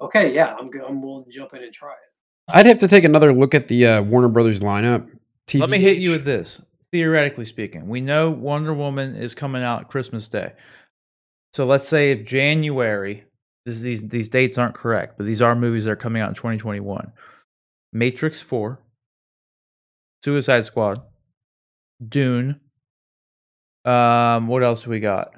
okay, 0.00 0.34
yeah, 0.34 0.56
I'm 0.58 0.68
go- 0.70 0.84
I'm 0.84 1.00
willing 1.00 1.24
to 1.26 1.30
jump 1.30 1.54
in 1.54 1.62
and 1.62 1.72
try 1.72 1.92
it. 1.92 2.52
I'd 2.52 2.66
have 2.66 2.78
to 2.78 2.88
take 2.88 3.04
another 3.04 3.32
look 3.32 3.54
at 3.54 3.68
the 3.68 3.86
uh, 3.86 4.02
Warner 4.02 4.26
Brothers 4.28 4.58
lineup. 4.62 5.08
Let 5.54 5.70
me 5.70 5.78
hit 5.78 5.98
you 5.98 6.10
with 6.10 6.24
this. 6.24 6.60
Theoretically 6.92 7.46
speaking, 7.46 7.88
we 7.88 8.02
know 8.02 8.30
Wonder 8.30 8.74
Woman 8.74 9.14
is 9.16 9.34
coming 9.34 9.62
out 9.62 9.88
Christmas 9.88 10.28
Day. 10.28 10.52
So 11.54 11.64
let's 11.64 11.88
say 11.88 12.12
if 12.12 12.26
January, 12.26 13.24
this, 13.64 13.78
these 13.78 14.02
these 14.06 14.28
dates 14.28 14.58
aren't 14.58 14.74
correct, 14.74 15.14
but 15.16 15.24
these 15.24 15.40
are 15.40 15.54
movies 15.54 15.84
that 15.84 15.90
are 15.92 15.96
coming 15.96 16.20
out 16.20 16.28
in 16.28 16.34
2021. 16.34 17.12
Matrix 17.94 18.42
4, 18.42 18.78
Suicide 20.24 20.64
Squad, 20.64 21.02
Dune. 22.06 22.60
Um, 23.84 24.48
what 24.48 24.62
else 24.62 24.84
do 24.84 24.90
we 24.90 25.00
got? 25.00 25.32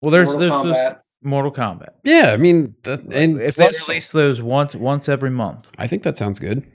Well, 0.00 0.10
there's 0.10 0.28
Mortal 0.28 0.40
there's 0.40 0.52
Kombat. 0.52 0.90
just 0.90 0.96
Mortal 1.22 1.52
Kombat. 1.52 1.90
Yeah, 2.04 2.32
I 2.32 2.36
mean, 2.36 2.74
that, 2.82 3.00
and 3.00 3.40
if 3.40 3.56
they 3.56 3.70
release 3.88 4.12
those 4.12 4.42
once 4.42 4.74
once 4.74 5.08
every 5.08 5.30
month, 5.30 5.70
I 5.78 5.86
think 5.86 6.02
that 6.02 6.18
sounds 6.18 6.38
good. 6.38 6.66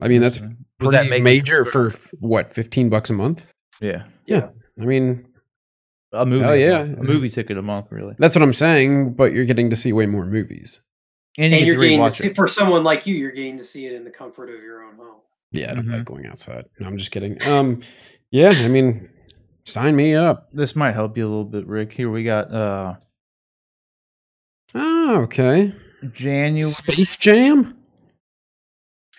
I 0.00 0.08
mean, 0.08 0.20
that's 0.20 0.40
Would 0.40 0.56
pretty 0.78 0.96
that 0.96 1.10
make 1.10 1.22
major 1.22 1.64
for 1.64 1.90
what 2.20 2.52
fifteen 2.54 2.88
bucks 2.88 3.10
a 3.10 3.14
month. 3.14 3.44
yeah, 3.80 4.04
Yeah. 4.26 4.50
I 4.80 4.84
mean, 4.84 5.26
a 6.12 6.24
movie. 6.24 6.44
Hell 6.44 6.52
a 6.52 6.56
yeah. 6.58 6.80
a 6.82 7.02
movie 7.02 7.30
ticket 7.30 7.58
a 7.58 7.62
month, 7.62 7.86
really. 7.90 8.14
that's 8.18 8.34
what 8.36 8.42
I'm 8.42 8.54
saying. 8.54 9.14
But 9.14 9.32
you're 9.32 9.44
getting 9.44 9.70
to 9.70 9.76
see 9.76 9.92
way 9.92 10.06
more 10.06 10.24
movies. 10.24 10.80
And, 11.36 11.52
you 11.52 11.58
and 11.58 11.66
you're 11.66 11.76
to 11.76 11.82
getting 11.82 12.02
to 12.04 12.10
see 12.10 12.26
it. 12.28 12.36
for 12.36 12.46
someone 12.48 12.82
like 12.84 13.06
you, 13.06 13.14
you're 13.16 13.30
getting 13.32 13.58
to 13.58 13.64
see 13.64 13.86
it 13.86 13.92
in 13.94 14.04
the 14.04 14.10
comfort 14.10 14.50
of 14.50 14.62
your 14.62 14.82
own 14.84 14.96
home. 14.96 15.20
Yeah, 15.52 15.70
I 15.70 15.74
don't 15.74 15.86
Mhm. 15.86 15.92
like 15.94 16.04
going 16.04 16.26
outside. 16.26 16.66
No, 16.78 16.86
I'm 16.86 16.96
just 16.98 17.10
kidding. 17.10 17.42
Um, 17.46 17.80
yeah, 18.30 18.50
I 18.50 18.68
mean, 18.68 19.08
sign 19.64 19.96
me 19.96 20.14
up. 20.14 20.48
this 20.52 20.74
might 20.76 20.92
help 20.92 21.16
you 21.16 21.24
a 21.26 21.28
little 21.28 21.44
bit, 21.44 21.66
Rick. 21.66 21.92
Here 21.92 22.10
we 22.10 22.22
got 22.24 22.52
uh 22.52 22.94
Oh, 24.74 25.22
okay. 25.22 25.72
January 26.12 26.70
Space 26.72 27.16
Jam. 27.16 27.77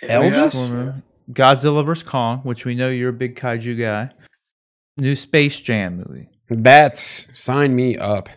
Elvis? 0.03 1.01
Godzilla 1.31 1.85
vs 1.85 2.03
Kong, 2.03 2.39
which 2.39 2.65
we 2.65 2.75
know 2.75 2.89
you're 2.89 3.09
a 3.09 3.13
big 3.13 3.35
kaiju 3.35 3.79
guy. 3.79 4.09
New 4.97 5.15
Space 5.15 5.59
Jam 5.59 5.97
movie. 5.97 6.27
That's 6.49 7.27
sign 7.39 7.75
me 7.75 7.97
up. 7.97 8.29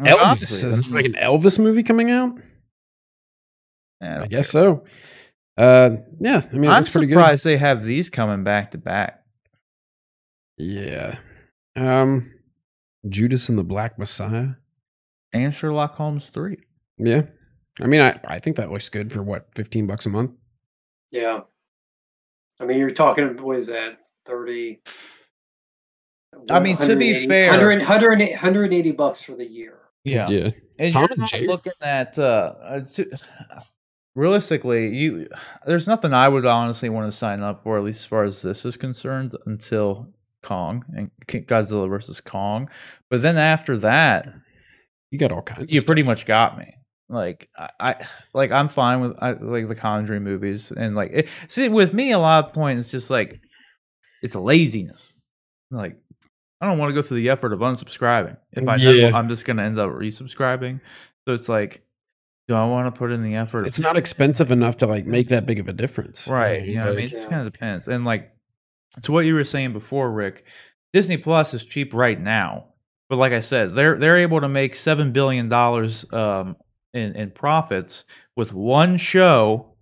Elvis 0.00 0.64
is 0.64 0.86
like 0.88 1.06
an 1.06 1.14
Elvis 1.14 1.58
movie 1.58 1.82
coming 1.82 2.10
out. 2.10 2.32
yeah, 4.02 4.22
I 4.22 4.26
guess 4.26 4.50
so. 4.50 4.84
Uh, 5.56 5.96
yeah, 6.20 6.42
I 6.52 6.54
mean, 6.54 6.64
it 6.70 6.74
I'm 6.74 6.82
looks 6.82 6.92
pretty 6.92 7.06
good. 7.06 7.14
surprised 7.14 7.44
they 7.44 7.56
have 7.56 7.84
these 7.84 8.10
coming 8.10 8.44
back 8.44 8.72
to 8.72 8.78
back. 8.78 9.24
Yeah. 10.56 11.18
Um, 11.74 12.32
Judas 13.08 13.48
and 13.48 13.58
the 13.58 13.64
Black 13.64 13.98
Messiah. 13.98 14.48
And 15.32 15.54
Sherlock 15.54 15.94
Holmes 15.96 16.28
3. 16.28 16.58
Yeah. 16.98 17.22
I 17.80 17.86
mean, 17.86 18.00
I, 18.00 18.18
I 18.26 18.38
think 18.38 18.56
that 18.56 18.70
looks 18.70 18.88
good 18.88 19.12
for 19.12 19.22
what, 19.22 19.46
15 19.54 19.86
bucks 19.86 20.06
a 20.06 20.10
month? 20.10 20.32
Yeah. 21.10 21.40
I 22.60 22.64
mean, 22.64 22.78
you're 22.78 22.90
talking, 22.90 23.40
what 23.42 23.56
is 23.56 23.68
that, 23.68 23.98
30? 24.26 24.80
I 26.50 26.60
mean, 26.60 26.76
to 26.78 26.96
be 26.96 27.26
fair- 27.26 27.50
100 27.50 27.78
180 27.80 28.32
180 28.34 28.92
bucks 28.92 29.22
for 29.22 29.32
the 29.34 29.46
year. 29.46 29.78
Yeah. 30.04 30.28
Yeah. 30.28 30.50
And 30.78 30.92
Tom 30.92 31.02
you're 31.02 31.10
and 31.12 31.18
not 31.20 31.30
Jerry. 31.30 31.46
looking 31.46 31.72
at 31.80 32.18
uh, 32.18 32.54
uh, 32.62 32.80
to- 32.80 33.18
realistically, 34.14 34.94
you 34.96 35.28
there's 35.66 35.86
nothing 35.86 36.12
I 36.12 36.28
would 36.28 36.46
honestly 36.46 36.88
want 36.88 37.10
to 37.10 37.16
sign 37.16 37.42
up 37.42 37.62
for, 37.62 37.78
at 37.78 37.84
least 37.84 38.00
as 38.00 38.06
far 38.06 38.24
as 38.24 38.42
this 38.42 38.64
is 38.64 38.76
concerned, 38.76 39.34
until 39.46 40.08
Kong 40.42 40.84
and 40.96 41.10
Godzilla 41.26 41.88
versus 41.88 42.20
Kong. 42.20 42.68
But 43.10 43.22
then 43.22 43.36
after 43.36 43.76
that, 43.78 44.32
You 45.10 45.18
got 45.18 45.32
all 45.32 45.42
kinds 45.42 45.72
you 45.72 45.80
of 45.80 45.86
pretty 45.86 46.02
stuff. 46.02 46.06
much 46.18 46.26
got 46.26 46.58
me. 46.58 46.74
Like 47.10 47.48
I, 47.56 47.70
I 47.80 48.06
like 48.34 48.50
I'm 48.50 48.68
fine 48.68 49.00
with 49.00 49.16
I, 49.22 49.32
like 49.32 49.68
the 49.68 49.74
Conjuring 49.74 50.24
movies 50.24 50.70
and 50.70 50.94
like 50.94 51.10
it, 51.12 51.28
see 51.46 51.68
with 51.68 51.94
me 51.94 52.12
a 52.12 52.18
lot 52.18 52.46
of 52.46 52.52
points 52.52 52.80
it's 52.80 52.90
just 52.90 53.08
like 53.10 53.40
it's 54.22 54.34
laziness. 54.34 55.14
Like 55.70 55.96
I 56.60 56.66
don't 56.66 56.78
want 56.78 56.90
to 56.90 56.94
go 56.94 57.06
through 57.06 57.20
the 57.20 57.30
effort 57.30 57.52
of 57.52 57.60
unsubscribing. 57.60 58.36
If 58.52 58.66
I 58.68 58.76
know 58.76 58.90
Yeah. 58.90 59.16
I'm 59.16 59.28
just 59.28 59.44
gonna 59.44 59.62
end 59.62 59.78
up 59.78 59.90
resubscribing, 59.90 60.80
so 61.26 61.32
it's 61.34 61.48
like, 61.48 61.82
do 62.48 62.54
I 62.54 62.66
want 62.66 62.92
to 62.92 62.98
put 62.98 63.10
in 63.12 63.22
the 63.22 63.36
effort? 63.36 63.66
It's 63.66 63.78
not 63.78 63.96
expensive 63.96 64.50
enough 64.50 64.78
to 64.78 64.86
like 64.86 65.06
make 65.06 65.28
that 65.28 65.46
big 65.46 65.60
of 65.60 65.68
a 65.68 65.72
difference. 65.72 66.28
right. 66.28 66.60
mean, 66.62 66.70
You 66.70 66.76
know, 66.76 66.80
what 66.82 66.86
I 66.86 66.90
like- 66.90 66.96
mean, 66.96 67.06
it 67.06 67.10
just 67.10 67.30
kind 67.30 67.46
of 67.46 67.50
depends. 67.52 67.88
And 67.88 68.04
like 68.04 68.32
to 69.02 69.12
what 69.12 69.24
you 69.24 69.34
were 69.34 69.44
saying 69.44 69.72
before, 69.72 70.10
Rick, 70.10 70.44
Disney 70.92 71.16
Plus 71.16 71.54
is 71.54 71.64
cheap 71.64 71.94
right 71.94 72.18
now. 72.18 72.66
But 73.08 73.16
like 73.16 73.32
I 73.32 73.40
said, 73.40 73.74
they're 73.74 73.96
they're 73.98 74.18
able 74.18 74.40
to 74.42 74.48
make 74.48 74.74
seven 74.74 75.12
billion 75.12 75.48
dollars 75.48 76.04
um, 76.12 76.56
in 76.94 77.14
in 77.14 77.30
profits 77.30 78.04
with 78.36 78.52
one 78.52 78.96
show, 78.96 79.74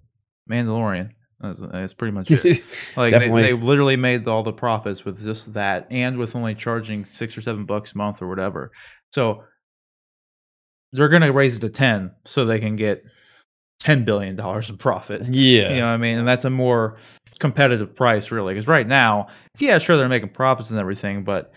Mandalorian. 0.51 1.11
That's, 1.41 1.61
that's 1.61 1.95
pretty 1.95 2.13
much 2.13 2.31
it. 2.31 2.63
Like 2.97 3.13
they, 3.13 3.29
they 3.29 3.53
literally 3.53 3.97
made 3.97 4.27
all 4.27 4.43
the 4.43 4.53
profits 4.53 5.05
with 5.05 5.23
just 5.23 5.53
that, 5.53 5.87
and 5.91 6.17
with 6.17 6.35
only 6.35 6.55
charging 6.55 7.05
six 7.05 7.37
or 7.37 7.43
seven 7.43 7.67
bucks 7.67 7.93
a 7.93 7.99
month 7.99 8.23
or 8.23 8.29
whatever. 8.29 8.73
So 9.13 9.45
they're 10.93 11.09
gonna 11.09 11.33
raise 11.33 11.57
it 11.57 11.61
to 11.61 11.69
ten, 11.69 12.13
so 12.25 12.47
they 12.47 12.59
can 12.59 12.77
get 12.77 13.05
ten 13.81 14.05
billion 14.05 14.37
dollars 14.37 14.71
in 14.71 14.79
profit. 14.79 15.27
yeah. 15.27 15.71
You 15.71 15.77
know 15.77 15.87
what 15.87 15.93
I 15.93 15.97
mean? 15.99 16.19
And 16.19 16.27
that's 16.27 16.47
a 16.47 16.51
more 16.51 16.97
competitive 17.39 17.95
price, 17.95 18.31
really. 18.31 18.55
Because 18.55 18.67
right 18.67 18.87
now, 18.87 19.29
yeah, 19.59 19.79
sure, 19.79 19.97
they're 19.97 20.09
making 20.09 20.31
profits 20.31 20.71
and 20.71 20.81
everything, 20.81 21.23
but 21.23 21.53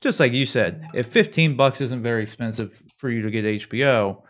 just 0.00 0.18
like 0.18 0.32
you 0.32 0.46
said, 0.46 0.86
if 0.94 1.06
15 1.06 1.56
bucks 1.56 1.80
isn't 1.80 2.02
very 2.02 2.22
expensive 2.22 2.82
for 2.96 3.10
you 3.10 3.22
to 3.22 3.30
get 3.30 3.44
HBO, 3.44 4.22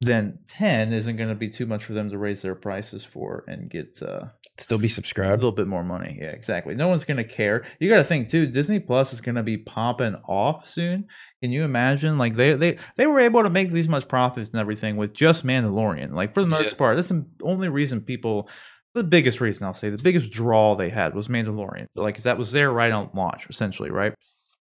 then 0.00 0.38
10 0.48 0.92
isn't 0.92 1.16
going 1.16 1.28
to 1.28 1.34
be 1.34 1.48
too 1.48 1.66
much 1.66 1.84
for 1.84 1.92
them 1.92 2.10
to 2.10 2.18
raise 2.18 2.42
their 2.42 2.54
prices 2.54 3.04
for 3.04 3.44
and 3.48 3.68
get 3.68 4.00
uh, 4.02 4.26
Still 4.58 4.78
be 4.78 4.88
subscribed, 4.88 5.34
a 5.34 5.46
little 5.46 5.52
bit 5.52 5.68
more 5.68 5.84
money. 5.84 6.18
Yeah, 6.20 6.30
exactly. 6.30 6.74
No 6.74 6.88
one's 6.88 7.04
going 7.04 7.16
to 7.18 7.24
care. 7.24 7.64
You 7.78 7.88
got 7.88 7.98
to 7.98 8.04
think 8.04 8.28
too. 8.28 8.46
Disney 8.46 8.80
Plus 8.80 9.12
is 9.12 9.20
going 9.20 9.36
to 9.36 9.42
be 9.44 9.56
popping 9.56 10.16
off 10.26 10.68
soon. 10.68 11.06
Can 11.42 11.52
you 11.52 11.62
imagine? 11.62 12.18
Like 12.18 12.34
they 12.34 12.54
they 12.54 12.76
they 12.96 13.06
were 13.06 13.20
able 13.20 13.44
to 13.44 13.50
make 13.50 13.70
these 13.70 13.88
much 13.88 14.08
profits 14.08 14.50
and 14.50 14.58
everything 14.60 14.96
with 14.96 15.14
just 15.14 15.46
Mandalorian. 15.46 16.12
Like 16.12 16.34
for 16.34 16.40
the 16.40 16.48
most 16.48 16.72
Yeah. 16.72 16.78
part, 16.78 16.96
that's 16.96 17.08
the 17.08 17.24
only 17.42 17.68
reason 17.68 18.00
people. 18.00 18.48
The 18.94 19.04
biggest 19.04 19.40
reason 19.40 19.64
I'll 19.64 19.74
say 19.74 19.90
the 19.90 20.02
biggest 20.02 20.32
draw 20.32 20.74
they 20.74 20.88
had 20.90 21.14
was 21.14 21.28
Mandalorian. 21.28 21.86
Like 21.94 22.16
'cause 22.16 22.24
that 22.24 22.38
was 22.38 22.50
there 22.50 22.72
right 22.72 22.90
on 22.90 23.10
launch, 23.14 23.46
essentially, 23.48 23.90
right? 23.90 24.12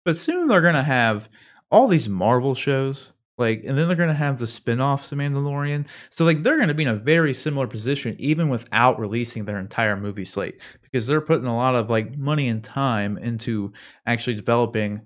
But 0.05 0.16
soon 0.16 0.47
they're 0.47 0.61
gonna 0.61 0.85
have 0.85 1.29
all 1.73 1.89
these 1.89 2.09
Marvel 2.09 2.55
shows. 2.55 3.14
Like, 3.39 3.64
and 3.64 3.76
then 3.76 3.89
they're 3.89 3.97
gonna 3.97 4.14
have 4.14 4.39
the 4.39 4.47
spin-offs 4.47 5.11
of 5.11 5.18
Mandalorian. 5.18 5.87
So 6.11 6.24
like 6.24 6.43
they're 6.43 6.59
gonna 6.59 6.74
be 6.74 6.83
in 6.83 6.89
a 6.89 6.97
very 6.97 7.33
similar 7.33 7.66
position, 7.66 8.14
even 8.18 8.49
without 8.49 8.99
releasing 8.99 9.45
their 9.45 9.59
entire 9.59 9.97
movie 9.97 10.24
slate, 10.24 10.61
because 10.83 11.07
they're 11.07 11.20
putting 11.20 11.47
a 11.47 11.57
lot 11.57 11.74
of 11.74 11.89
like 11.89 12.16
money 12.16 12.49
and 12.49 12.62
time 12.62 13.16
into 13.18 13.72
actually 14.07 14.35
developing 14.35 15.01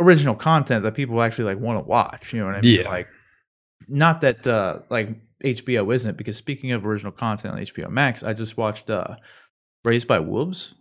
original 0.00 0.34
content 0.34 0.82
that 0.84 0.94
people 0.94 1.20
actually 1.22 1.44
like 1.44 1.58
want 1.58 1.78
to 1.78 1.88
watch. 1.88 2.32
You 2.32 2.40
know 2.40 2.46
what 2.46 2.56
I 2.56 2.60
mean? 2.62 2.80
Yeah. 2.80 2.88
Like, 2.88 3.08
not 3.88 4.22
that 4.22 4.46
uh 4.46 4.80
like 4.88 5.10
HBO 5.44 5.94
isn't, 5.94 6.16
because 6.16 6.36
speaking 6.38 6.72
of 6.72 6.86
original 6.86 7.12
content 7.12 7.54
on 7.54 7.60
HBO 7.60 7.90
Max, 7.90 8.22
I 8.22 8.32
just 8.32 8.56
watched 8.56 8.88
uh 8.88 9.16
Raised 9.84 10.08
by 10.08 10.18
Wolves, 10.18 10.74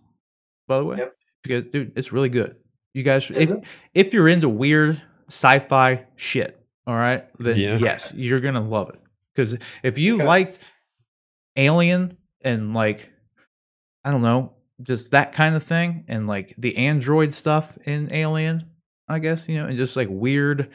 by 0.67 0.77
the 0.77 0.85
way. 0.85 0.97
Yep. 0.97 1.13
Because 1.43 1.65
dude, 1.65 1.91
it's 1.97 2.13
really 2.13 2.29
good. 2.29 2.55
You 2.93 3.03
guys, 3.03 3.29
if, 3.29 3.51
if 3.93 4.13
you're 4.13 4.29
into 4.29 4.47
weird 4.47 5.01
sci-fi 5.27 6.05
shit, 6.15 6.59
all 6.87 6.95
right, 6.95 7.25
then 7.39 7.55
Yeah. 7.57 7.77
yes, 7.77 8.11
you're 8.15 8.39
gonna 8.39 8.61
love 8.65 8.89
it. 8.89 8.99
Because 9.33 9.57
if 9.83 9.97
you 9.97 10.15
Okay. 10.15 10.25
liked 10.25 10.59
Alien 11.55 12.17
and 12.41 12.73
like, 12.73 13.09
I 14.03 14.11
don't 14.11 14.21
know, 14.21 14.53
just 14.81 15.11
that 15.11 15.33
kind 15.33 15.55
of 15.55 15.63
thing, 15.63 16.03
and 16.07 16.27
like 16.27 16.53
the 16.57 16.75
android 16.77 17.33
stuff 17.33 17.77
in 17.85 18.11
Alien, 18.13 18.65
I 19.07 19.19
guess 19.19 19.47
you 19.47 19.55
know, 19.55 19.67
and 19.67 19.77
just 19.77 19.95
like 19.95 20.07
weird. 20.09 20.69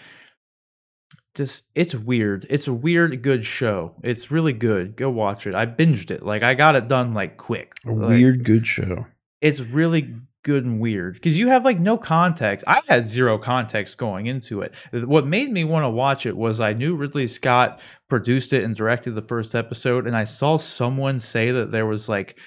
Just 1.34 1.64
it's 1.74 1.94
weird. 1.94 2.46
It's 2.50 2.66
a 2.66 2.72
weird 2.72 3.22
good 3.22 3.44
show. 3.44 3.94
It's 4.02 4.30
really 4.30 4.52
good. 4.52 4.96
Go 4.96 5.08
watch 5.10 5.46
it. 5.46 5.54
I 5.54 5.66
binged 5.66 6.10
it. 6.10 6.22
Like 6.24 6.42
I 6.42 6.54
got 6.54 6.74
it 6.74 6.88
done 6.88 7.14
like 7.14 7.36
quick. 7.36 7.74
A 7.86 7.92
Like, 7.92 8.18
weird 8.18 8.44
good 8.44 8.66
show. 8.66 9.06
it's 9.40 9.60
really 9.60 10.16
good 10.48 10.64
and 10.64 10.80
weird 10.80 11.12
because 11.12 11.36
you 11.36 11.48
have 11.48 11.62
like 11.62 11.78
no 11.78 11.98
context. 11.98 12.64
I 12.66 12.80
had 12.88 13.06
zero 13.06 13.36
context 13.36 13.98
going 13.98 14.24
into 14.24 14.62
it. 14.62 14.74
What 14.92 15.26
made 15.26 15.52
me 15.52 15.62
want 15.62 15.84
to 15.84 15.90
watch 15.90 16.24
it 16.24 16.38
was 16.38 16.58
I 16.58 16.72
knew 16.72 16.96
Ridley 16.96 17.26
Scott 17.26 17.78
produced 18.08 18.54
it 18.54 18.64
and 18.64 18.74
directed 18.74 19.10
the 19.10 19.20
first 19.20 19.54
episode, 19.54 20.06
and 20.06 20.16
I 20.16 20.24
saw 20.24 20.56
someone 20.56 21.20
say 21.20 21.50
that 21.50 21.70
there 21.70 21.84
was 21.84 22.08
like 22.08 22.38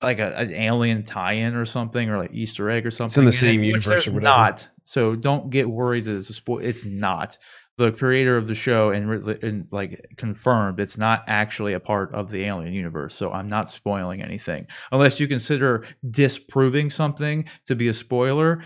like 0.00 0.18
a, 0.18 0.34
an 0.34 0.50
alien 0.50 1.04
tie-in 1.04 1.54
or 1.54 1.66
something 1.66 2.08
or 2.08 2.16
like 2.16 2.32
Easter 2.32 2.70
egg 2.70 2.86
or 2.86 2.90
something. 2.90 3.10
It's 3.10 3.18
in 3.18 3.24
the 3.24 3.50
it, 3.50 3.52
same 3.52 3.60
which 3.60 3.66
universe 3.66 4.08
or 4.08 4.12
whatever. 4.12 4.34
Not 4.34 4.68
so. 4.84 5.14
Don't 5.14 5.50
get 5.50 5.68
worried 5.68 6.04
that 6.04 6.16
it's 6.16 6.30
a 6.30 6.34
spoil. 6.34 6.60
It's 6.60 6.86
not. 6.86 7.36
The 7.82 7.90
creator 7.90 8.36
of 8.36 8.46
the 8.46 8.54
show 8.54 8.90
and, 8.90 9.10
and 9.42 9.66
like 9.72 10.14
confirmed 10.16 10.78
it's 10.78 10.96
not 10.96 11.24
actually 11.26 11.72
a 11.72 11.80
part 11.80 12.14
of 12.14 12.30
the 12.30 12.44
alien 12.44 12.72
universe. 12.72 13.12
So 13.12 13.32
I'm 13.32 13.48
not 13.48 13.68
spoiling 13.68 14.22
anything 14.22 14.68
unless 14.92 15.18
you 15.18 15.26
consider 15.26 15.84
disproving 16.08 16.90
something 16.90 17.46
to 17.66 17.74
be 17.74 17.88
a 17.88 17.94
spoiler. 17.94 18.62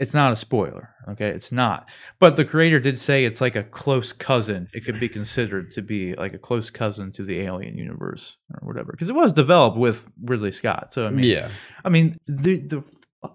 It's 0.00 0.14
not 0.14 0.32
a 0.32 0.36
spoiler, 0.36 0.94
okay? 1.10 1.28
It's 1.28 1.52
not. 1.52 1.90
But 2.18 2.36
the 2.36 2.46
creator 2.46 2.80
did 2.80 2.98
say 2.98 3.26
it's 3.26 3.42
like 3.42 3.56
a 3.56 3.62
close 3.62 4.14
cousin. 4.14 4.68
It 4.72 4.86
could 4.86 4.98
be 4.98 5.10
considered 5.10 5.70
to 5.72 5.82
be 5.82 6.14
like 6.14 6.32
a 6.32 6.38
close 6.38 6.70
cousin 6.70 7.12
to 7.12 7.24
the 7.24 7.40
alien 7.40 7.76
universe 7.76 8.38
or 8.54 8.66
whatever, 8.66 8.92
because 8.92 9.10
it 9.10 9.14
was 9.14 9.34
developed 9.34 9.76
with 9.76 10.08
Ridley 10.22 10.52
Scott. 10.52 10.94
So 10.94 11.06
I 11.06 11.10
mean, 11.10 11.26
yeah. 11.26 11.50
I 11.84 11.90
mean 11.90 12.16
the 12.26 12.60
the 12.60 12.84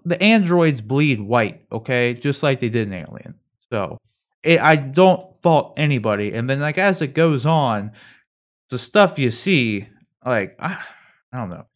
the 0.04 0.20
androids 0.20 0.80
bleed 0.80 1.20
white, 1.20 1.64
okay, 1.70 2.14
just 2.14 2.42
like 2.42 2.58
they 2.58 2.70
did 2.70 2.88
in 2.88 2.94
Alien. 2.94 3.34
So 3.70 3.98
it, 4.42 4.60
I 4.60 4.76
don't 4.76 5.36
fault 5.42 5.74
anybody. 5.76 6.32
And 6.32 6.48
then 6.48 6.60
like 6.60 6.78
as 6.78 7.02
it 7.02 7.14
goes 7.14 7.46
on, 7.46 7.92
the 8.70 8.78
stuff 8.78 9.18
you 9.18 9.30
see, 9.30 9.88
like 10.24 10.56
I, 10.58 10.78
I 11.32 11.38
don't 11.38 11.50
know, 11.50 11.66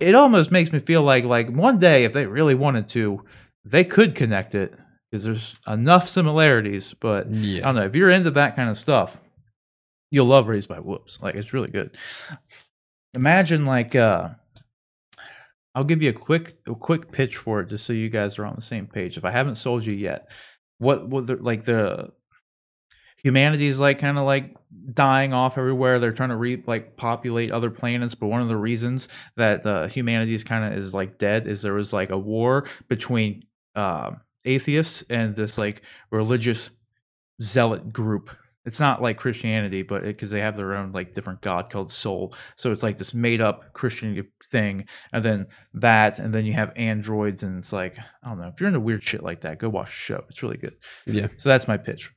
it 0.00 0.14
almost 0.14 0.50
makes 0.50 0.72
me 0.72 0.78
feel 0.78 1.02
like 1.02 1.24
like 1.24 1.48
one 1.50 1.78
day 1.78 2.04
if 2.04 2.12
they 2.12 2.26
really 2.26 2.54
wanted 2.54 2.88
to, 2.90 3.24
they 3.64 3.84
could 3.84 4.14
connect 4.14 4.54
it 4.54 4.74
because 5.10 5.24
there's 5.24 5.54
enough 5.66 6.08
similarities. 6.08 6.94
But 6.98 7.26
I 7.26 7.60
don't 7.60 7.76
know 7.76 7.84
if 7.84 7.94
you're 7.94 8.10
into 8.10 8.30
that 8.32 8.56
kind 8.56 8.68
of 8.68 8.78
stuff, 8.78 9.18
you'll 10.10 10.26
love 10.26 10.48
Raised 10.48 10.68
by 10.68 10.80
Whoops. 10.80 11.18
Like 11.22 11.34
it's 11.34 11.52
really 11.52 11.70
good. 11.70 11.96
Imagine 13.14 13.64
like 13.64 13.94
uh 13.94 14.30
I'll 15.74 15.84
give 15.84 16.02
you 16.02 16.10
a 16.10 16.14
quick 16.14 16.56
a 16.66 16.74
quick 16.74 17.10
pitch 17.10 17.36
for 17.36 17.60
it 17.60 17.68
just 17.68 17.84
so 17.84 17.92
you 17.92 18.08
guys 18.08 18.38
are 18.38 18.44
on 18.44 18.56
the 18.56 18.62
same 18.62 18.86
page. 18.86 19.16
If 19.16 19.24
I 19.24 19.30
haven't 19.30 19.56
sold 19.56 19.84
you 19.84 19.94
yet, 19.94 20.28
what 20.84 21.08
what 21.08 21.26
the, 21.26 21.36
like 21.36 21.64
the 21.64 22.12
humanity 23.24 23.66
is 23.66 23.80
like 23.80 23.98
kind 23.98 24.18
of 24.18 24.24
like 24.24 24.54
dying 24.92 25.32
off 25.32 25.58
everywhere. 25.58 25.98
They're 25.98 26.12
trying 26.12 26.28
to 26.28 26.36
re 26.36 26.62
like 26.66 26.96
populate 26.96 27.50
other 27.50 27.70
planets, 27.70 28.14
but 28.14 28.28
one 28.28 28.42
of 28.42 28.48
the 28.48 28.56
reasons 28.56 29.08
that 29.36 29.66
uh, 29.66 29.88
humanity 29.88 30.34
is 30.34 30.44
kind 30.44 30.72
of 30.72 30.78
is 30.78 30.94
like 30.94 31.18
dead 31.18 31.46
is 31.48 31.62
there 31.62 31.74
was 31.74 31.92
like 31.92 32.10
a 32.10 32.18
war 32.18 32.68
between 32.88 33.44
uh, 33.74 34.12
atheists 34.44 35.02
and 35.08 35.34
this 35.34 35.58
like 35.58 35.82
religious 36.10 36.70
zealot 37.42 37.92
group. 37.92 38.30
It's 38.64 38.80
not 38.80 39.02
like 39.02 39.18
Christianity, 39.18 39.82
but 39.82 40.02
because 40.02 40.30
they 40.30 40.40
have 40.40 40.56
their 40.56 40.74
own 40.74 40.92
like 40.92 41.12
different 41.12 41.42
god 41.42 41.68
called 41.68 41.92
Sol. 41.92 42.34
So 42.56 42.72
it's 42.72 42.82
like 42.82 42.96
this 42.96 43.12
made 43.12 43.40
up 43.40 43.74
Christian 43.74 44.26
thing, 44.50 44.86
and 45.12 45.24
then 45.24 45.46
that, 45.74 46.18
and 46.18 46.32
then 46.32 46.46
you 46.46 46.54
have 46.54 46.72
androids, 46.74 47.42
and 47.42 47.58
it's 47.58 47.72
like 47.72 47.98
I 47.98 48.28
don't 48.28 48.38
know. 48.38 48.48
If 48.48 48.60
you're 48.60 48.68
into 48.68 48.80
weird 48.80 49.04
shit 49.04 49.22
like 49.22 49.42
that, 49.42 49.58
go 49.58 49.68
watch 49.68 49.88
the 49.88 49.92
show. 49.92 50.24
It's 50.28 50.42
really 50.42 50.56
good. 50.56 50.76
Yeah. 51.06 51.28
So 51.38 51.50
that's 51.50 51.68
my 51.68 51.76
pitch. 51.76 52.10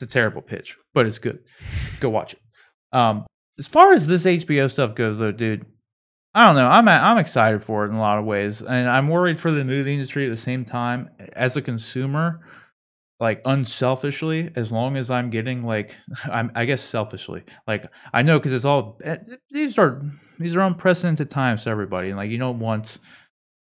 It's 0.00 0.10
a 0.10 0.12
terrible 0.12 0.42
pitch, 0.42 0.76
but 0.94 1.06
it's 1.06 1.18
good. 1.18 1.40
Go 2.00 2.10
watch 2.10 2.34
it. 2.34 2.40
Um, 2.92 3.26
as 3.58 3.66
far 3.66 3.92
as 3.92 4.06
this 4.06 4.24
HBO 4.24 4.70
stuff 4.70 4.94
goes, 4.94 5.18
though, 5.18 5.32
dude, 5.32 5.66
I 6.34 6.46
don't 6.46 6.56
know. 6.56 6.68
I'm 6.68 6.88
I'm 6.88 7.18
excited 7.18 7.62
for 7.62 7.84
it 7.84 7.88
in 7.88 7.96
a 7.96 8.00
lot 8.00 8.18
of 8.18 8.24
ways, 8.24 8.62
and 8.62 8.88
I'm 8.88 9.08
worried 9.08 9.38
for 9.38 9.50
the 9.50 9.64
movie 9.64 9.92
industry 9.92 10.26
at 10.26 10.30
the 10.30 10.36
same 10.36 10.64
time. 10.64 11.10
As 11.34 11.56
a 11.56 11.62
consumer, 11.62 12.40
like 13.22 13.40
unselfishly, 13.44 14.50
as 14.56 14.72
long 14.72 14.96
as 14.96 15.08
I'm 15.08 15.30
getting 15.30 15.62
like, 15.64 15.94
I'm 16.24 16.50
I 16.56 16.64
guess 16.64 16.82
selfishly, 16.82 17.44
like 17.68 17.86
I 18.12 18.22
know 18.22 18.38
because 18.38 18.52
it's 18.52 18.64
all 18.64 18.98
eh, 19.04 19.18
these 19.50 19.78
are 19.78 20.02
these 20.40 20.56
are 20.56 20.60
unprecedented 20.60 21.30
times 21.30 21.62
to 21.64 21.70
everybody, 21.70 22.08
and 22.08 22.16
like 22.16 22.30
you 22.30 22.38
don't 22.38 22.58
want 22.58 22.98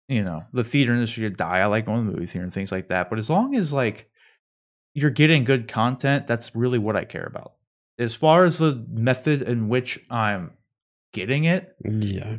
you 0.07 0.23
know 0.23 0.45
the 0.53 0.65
theater 0.65 0.93
industry 0.93 1.23
to 1.29 1.35
die. 1.35 1.61
I 1.61 1.67
like 1.67 1.87
going 1.87 2.05
to 2.05 2.11
the 2.11 2.17
movie 2.17 2.27
theater 2.31 2.45
and 2.45 2.53
things 2.53 2.71
like 2.71 2.89
that, 2.89 3.09
but 3.09 3.19
as 3.19 3.31
long 3.31 3.55
as 3.57 3.73
like 3.73 4.11
you're 4.95 5.11
getting 5.11 5.45
good 5.45 5.67
content, 5.67 6.27
that's 6.27 6.55
really 6.55 6.79
what 6.79 6.95
I 6.97 7.05
care 7.05 7.25
about. 7.27 7.55
As 7.99 8.15
far 8.15 8.45
as 8.45 8.59
the 8.59 8.85
method 8.91 9.41
in 9.43 9.69
which 9.69 9.99
I'm 10.11 10.53
getting 11.15 11.45
it, 11.45 11.75
Yeah. 11.85 12.37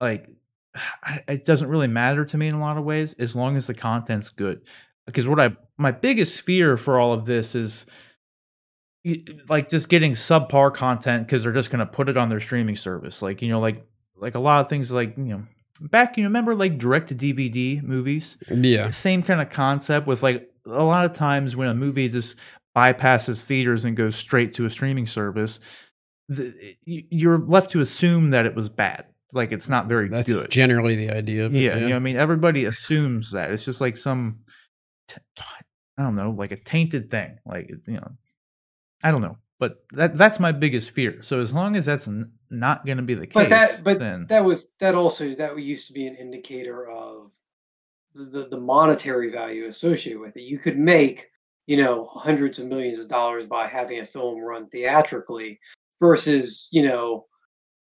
like 0.00 0.26
it 1.28 1.44
doesn't 1.44 1.68
really 1.68 1.86
matter 1.86 2.24
to 2.24 2.36
me 2.36 2.48
in 2.48 2.54
a 2.54 2.60
lot 2.60 2.78
of 2.78 2.84
ways 2.84 3.14
as 3.14 3.36
long 3.36 3.56
as 3.56 3.68
the 3.68 3.74
content's 3.74 4.28
good 4.28 4.62
because 5.08 5.26
what 5.26 5.40
i 5.40 5.50
my 5.76 5.90
biggest 5.90 6.42
fear 6.42 6.76
for 6.76 6.98
all 6.98 7.12
of 7.12 7.24
this 7.24 7.54
is 7.54 7.86
like 9.48 9.68
just 9.68 9.88
getting 9.88 10.12
subpar 10.12 10.74
content 10.74 11.26
because 11.26 11.42
they're 11.42 11.52
just 11.52 11.70
going 11.70 11.78
to 11.78 11.86
put 11.86 12.08
it 12.08 12.16
on 12.16 12.28
their 12.28 12.40
streaming 12.40 12.76
service. 12.76 13.22
Like 13.22 13.40
you 13.42 13.48
know 13.48 13.60
like 13.60 13.86
like 14.16 14.34
a 14.34 14.40
lot 14.40 14.60
of 14.60 14.68
things 14.68 14.90
like 14.90 15.16
you 15.16 15.24
know 15.24 15.42
back 15.80 16.18
you 16.18 16.24
remember 16.24 16.54
like 16.54 16.78
direct 16.78 17.08
to 17.08 17.14
dvd 17.14 17.82
movies? 17.82 18.36
Mm, 18.46 18.64
yeah. 18.64 18.90
same 18.90 19.22
kind 19.22 19.40
of 19.40 19.50
concept 19.50 20.06
with 20.06 20.22
like 20.22 20.50
a 20.66 20.84
lot 20.84 21.04
of 21.04 21.12
times 21.12 21.56
when 21.56 21.68
a 21.68 21.74
movie 21.74 22.08
just 22.08 22.36
bypasses 22.76 23.42
theaters 23.42 23.84
and 23.84 23.96
goes 23.96 24.16
straight 24.16 24.54
to 24.54 24.64
a 24.64 24.70
streaming 24.70 25.06
service 25.06 25.60
the, 26.28 26.76
you're 26.84 27.38
left 27.38 27.70
to 27.70 27.80
assume 27.80 28.30
that 28.30 28.46
it 28.46 28.54
was 28.54 28.68
bad. 28.68 29.06
Like 29.32 29.52
it's 29.52 29.68
not 29.68 29.86
very 29.88 30.08
That's 30.08 30.26
good. 30.26 30.50
generally 30.50 30.94
the 30.94 31.10
idea. 31.10 31.46
Of 31.46 31.54
yeah, 31.54 31.76
you 31.76 31.88
know, 31.88 31.96
I 31.96 31.98
mean, 31.98 32.16
everybody 32.16 32.64
assumes 32.64 33.32
that. 33.32 33.50
It's 33.50 33.64
just 33.64 33.80
like 33.80 33.96
some, 33.96 34.40
t- 35.08 35.44
I 35.96 36.02
don't 36.02 36.14
know, 36.14 36.30
like 36.30 36.52
a 36.52 36.56
tainted 36.56 37.10
thing. 37.10 37.38
Like 37.44 37.66
it's, 37.68 37.88
you 37.88 37.94
know, 37.94 38.12
I 39.02 39.10
don't 39.10 39.22
know, 39.22 39.36
but 39.58 39.84
that 39.92 40.16
that's 40.16 40.38
my 40.38 40.52
biggest 40.52 40.90
fear. 40.90 41.22
So 41.22 41.40
as 41.40 41.52
long 41.52 41.76
as 41.76 41.86
that's 41.86 42.06
n- 42.06 42.32
not 42.50 42.86
going 42.86 42.98
to 42.98 43.02
be 43.02 43.14
the 43.14 43.26
case, 43.26 43.34
But 43.34 43.50
that 43.50 43.80
but 43.82 43.98
then 43.98 44.26
that 44.28 44.44
was 44.44 44.66
that 44.78 44.94
also 44.94 45.34
that 45.34 45.58
used 45.58 45.88
to 45.88 45.92
be 45.92 46.06
an 46.06 46.14
indicator 46.14 46.88
of 46.88 47.32
the, 48.14 48.48
the 48.48 48.58
monetary 48.58 49.30
value 49.30 49.66
associated 49.66 50.20
with 50.20 50.36
it. 50.36 50.42
You 50.42 50.58
could 50.58 50.78
make, 50.78 51.28
you 51.66 51.76
know, 51.76 52.04
hundreds 52.04 52.58
of 52.58 52.66
millions 52.66 52.98
of 52.98 53.08
dollars 53.08 53.46
by 53.46 53.66
having 53.66 54.00
a 54.00 54.06
film 54.06 54.40
run 54.40 54.68
theatrically 54.68 55.60
versus, 56.00 56.68
you 56.72 56.82
know, 56.82 57.26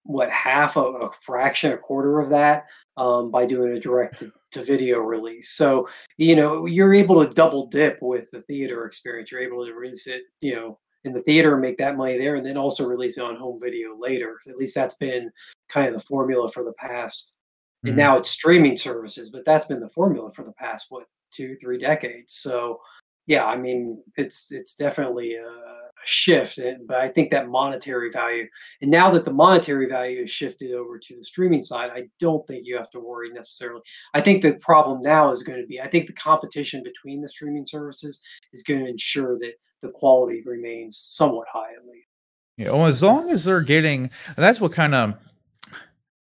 what 0.03 0.29
half 0.31 0.75
a, 0.75 0.81
a 0.81 1.11
fraction, 1.21 1.71
a 1.71 1.77
quarter 1.77 2.19
of 2.19 2.29
that 2.29 2.65
um, 2.97 3.29
by 3.29 3.45
doing 3.45 3.75
a 3.75 3.79
direct 3.79 4.23
to, 4.51 4.63
video 4.63 4.99
release. 4.99 5.49
So, 5.49 5.87
you 6.17 6.35
know, 6.35 6.65
you're 6.65 6.93
able 6.93 7.23
to 7.25 7.33
double 7.33 7.67
dip 7.67 7.97
with 8.01 8.29
the 8.31 8.41
theater 8.43 8.85
experience. 8.85 9.31
You're 9.31 9.41
able 9.41 9.65
to 9.65 9.73
release 9.73 10.07
it, 10.07 10.23
you 10.41 10.55
know, 10.55 10.79
in 11.05 11.13
the 11.13 11.21
theater 11.21 11.53
and 11.53 11.61
make 11.61 11.77
that 11.77 11.97
money 11.97 12.17
there 12.17 12.35
and 12.35 12.45
then 12.45 12.57
also 12.57 12.85
release 12.85 13.17
it 13.17 13.23
on 13.23 13.35
home 13.37 13.59
video 13.61 13.95
later. 13.97 14.39
At 14.47 14.57
least 14.57 14.75
that's 14.75 14.95
been 14.95 15.31
kind 15.69 15.87
of 15.87 15.93
the 16.01 16.07
formula 16.07 16.49
for 16.51 16.63
the 16.63 16.73
past 16.73 17.37
and 17.83 17.93
Mhm. 17.93 17.97
now 17.97 18.17
it's 18.17 18.29
streaming 18.29 18.75
services 18.75 19.29
but 19.29 19.45
that's 19.45 19.65
been 19.65 19.79
the 19.79 19.89
formula 19.89 20.31
for 20.33 20.43
the 20.43 20.51
past 20.53 20.87
what 20.89 21.07
two 21.31 21.55
three 21.61 21.77
decades 21.77 22.33
so 22.35 22.81
yeah 23.27 23.45
i 23.45 23.55
mean 23.55 24.03
it's 24.17 24.51
it's 24.51 24.73
definitely 24.75 25.35
a 25.35 25.78
shift 26.05 26.57
and, 26.57 26.87
but 26.87 26.97
i 26.97 27.07
think 27.07 27.31
that 27.31 27.49
monetary 27.49 28.09
value 28.11 28.45
and 28.81 28.89
now 28.89 29.09
that 29.09 29.25
the 29.25 29.33
monetary 29.33 29.87
value 29.87 30.21
is 30.21 30.31
shifted 30.31 30.73
over 30.73 30.97
to 30.97 31.15
the 31.15 31.23
streaming 31.23 31.63
side 31.63 31.89
i 31.93 32.03
don't 32.19 32.45
think 32.47 32.65
you 32.65 32.77
have 32.77 32.89
to 32.89 32.99
worry 32.99 33.29
necessarily 33.31 33.81
i 34.13 34.21
think 34.21 34.41
the 34.41 34.53
problem 34.55 35.01
now 35.01 35.31
is 35.31 35.43
going 35.43 35.59
to 35.59 35.67
be 35.67 35.81
i 35.81 35.87
think 35.87 36.07
the 36.07 36.13
competition 36.13 36.83
between 36.83 37.21
the 37.21 37.29
streaming 37.29 37.65
services 37.65 38.21
is 38.53 38.63
going 38.63 38.79
to 38.79 38.89
ensure 38.89 39.37
that 39.39 39.53
the 39.81 39.89
quality 39.89 40.41
remains 40.45 40.97
somewhat 40.97 41.47
high 41.51 41.71
at 41.73 41.85
least 41.85 42.09
you 42.59 42.65
know, 42.65 42.83
as 42.83 43.01
long 43.01 43.31
as 43.31 43.45
they're 43.45 43.61
getting, 43.61 44.09
that's 44.35 44.59
what 44.59 44.73
kind 44.73 44.93
of 44.93 45.13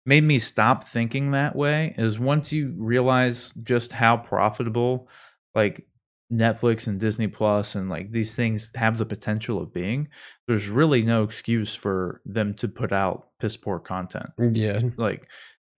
made 0.06 0.24
me 0.24 0.38
stop 0.38 0.88
thinking 0.88 1.32
that 1.32 1.54
way. 1.54 1.94
Is 1.98 2.18
once 2.18 2.50
you 2.50 2.72
realize 2.78 3.52
just 3.62 3.92
how 3.92 4.16
profitable, 4.16 5.06
like 5.54 5.86
Netflix 6.34 6.86
and 6.86 6.98
Disney 6.98 7.28
Plus 7.28 7.74
and 7.74 7.88
like 7.88 8.10
these 8.10 8.34
things 8.34 8.70
have 8.74 8.98
the 8.98 9.06
potential 9.06 9.60
of 9.60 9.72
being, 9.72 10.08
there's 10.48 10.68
really 10.68 11.02
no 11.02 11.22
excuse 11.22 11.74
for 11.74 12.20
them 12.26 12.54
to 12.54 12.68
put 12.68 12.92
out 12.92 13.28
piss 13.38 13.56
poor 13.56 13.78
content. 13.78 14.30
Yeah. 14.38 14.80
Like, 14.96 15.28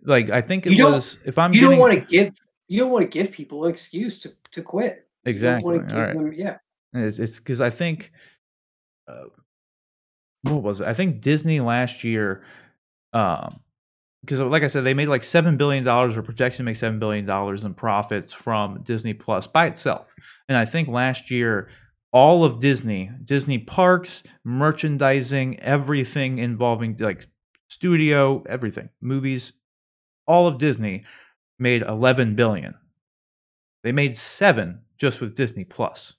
like 0.03 0.31
I 0.31 0.41
think 0.41 0.67
it 0.67 0.73
You 0.73 0.87
was 0.87 1.19
if 1.25 1.39
I'm 1.39 1.53
you 1.53 1.61
getting 1.61 1.71
don't 1.73 1.81
want 1.81 1.95
to 1.95 2.01
give 2.07 2.35
you 2.69 2.81
don't 2.81 2.91
want 2.91 3.03
to 3.05 3.09
give 3.09 3.31
people 3.33 3.65
an 3.65 3.71
excuse 3.71 4.21
to, 4.21 4.31
to 4.53 4.63
quit 4.63 5.07
You 5.25 5.33
don't 5.33 5.35
exactly 5.35 5.79
wanna 5.79 5.95
all 5.95 6.01
right. 6.03 6.15
them- 6.15 6.33
yeah 6.33 6.59
It's 6.95 7.19
it's 7.19 7.39
because 7.39 7.61
I 7.61 7.71
think, 7.71 8.13
uh, 9.09 9.25
what 10.43 10.63
was 10.63 10.81
it? 10.81 10.87
I 10.87 10.95
think 10.95 11.21
Disney 11.21 11.61
last 11.61 12.05
year, 12.05 12.45
um, 13.13 13.61
because 14.27 14.41
like 14.41 14.63
I 14.65 14.67
said, 14.67 14.83
they 14.85 14.93
made 14.95 15.09
like 15.09 15.23
seven 15.25 15.57
billion 15.57 15.85
dollars, 15.85 16.17
or 16.17 16.23
projection 16.23 16.59
to 16.59 16.63
make 16.65 16.77
seven 16.77 16.99
billion 16.99 17.25
dollars 17.25 17.65
in 17.65 17.75
profits 17.75 18.33
from 18.33 18.83
Disney 18.83 19.15
Plus 19.15 19.47
by 19.47 19.67
itself. 19.67 20.13
And 20.49 20.59
I 20.59 20.65
think 20.65 20.89
last 20.89 21.31
year, 21.31 21.69
all 22.13 22.45
of 22.45 22.59
Disney, 22.61 23.11
Disney 23.25 23.59
parks, 23.59 24.23
merchandising, 24.45 25.61
everything 25.61 26.39
involving 26.39 26.97
like 26.99 27.27
studio, 27.69 28.43
everything, 28.49 28.89
movies, 29.01 29.53
all 30.27 30.47
of 30.47 30.59
Disney 30.59 31.05
made 31.59 31.83
eleven 31.83 32.35
billion. 32.35 32.75
They 33.85 33.93
made 33.93 34.17
seven 34.17 34.81
just 34.99 35.21
with 35.21 35.37
Disney 35.37 35.65
Plus. 35.65 36.15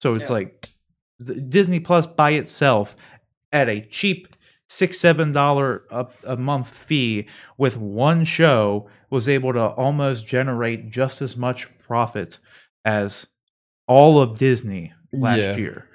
So 0.00 0.14
it's 0.14 0.28
Yeah. 0.30 0.34
like 0.34 0.70
Disney 1.48 1.80
Plus 1.80 2.06
by 2.06 2.30
itself 2.32 2.96
at 3.52 3.68
a 3.68 3.80
cheap 3.80 4.28
six 4.68 4.98
seven 4.98 5.32
dollar 5.32 5.82
a, 5.90 6.06
a 6.24 6.36
month 6.36 6.68
fee 6.70 7.26
with 7.56 7.76
one 7.76 8.24
show 8.24 8.88
was 9.10 9.28
able 9.28 9.52
to 9.52 9.60
almost 9.60 10.26
generate 10.26 10.90
just 10.90 11.22
as 11.22 11.36
much 11.36 11.66
profit 11.78 12.38
as 12.84 13.26
all 13.86 14.20
of 14.20 14.38
Disney 14.38 14.92
last 15.12 15.38
Yeah. 15.38 15.56
year. 15.56 15.88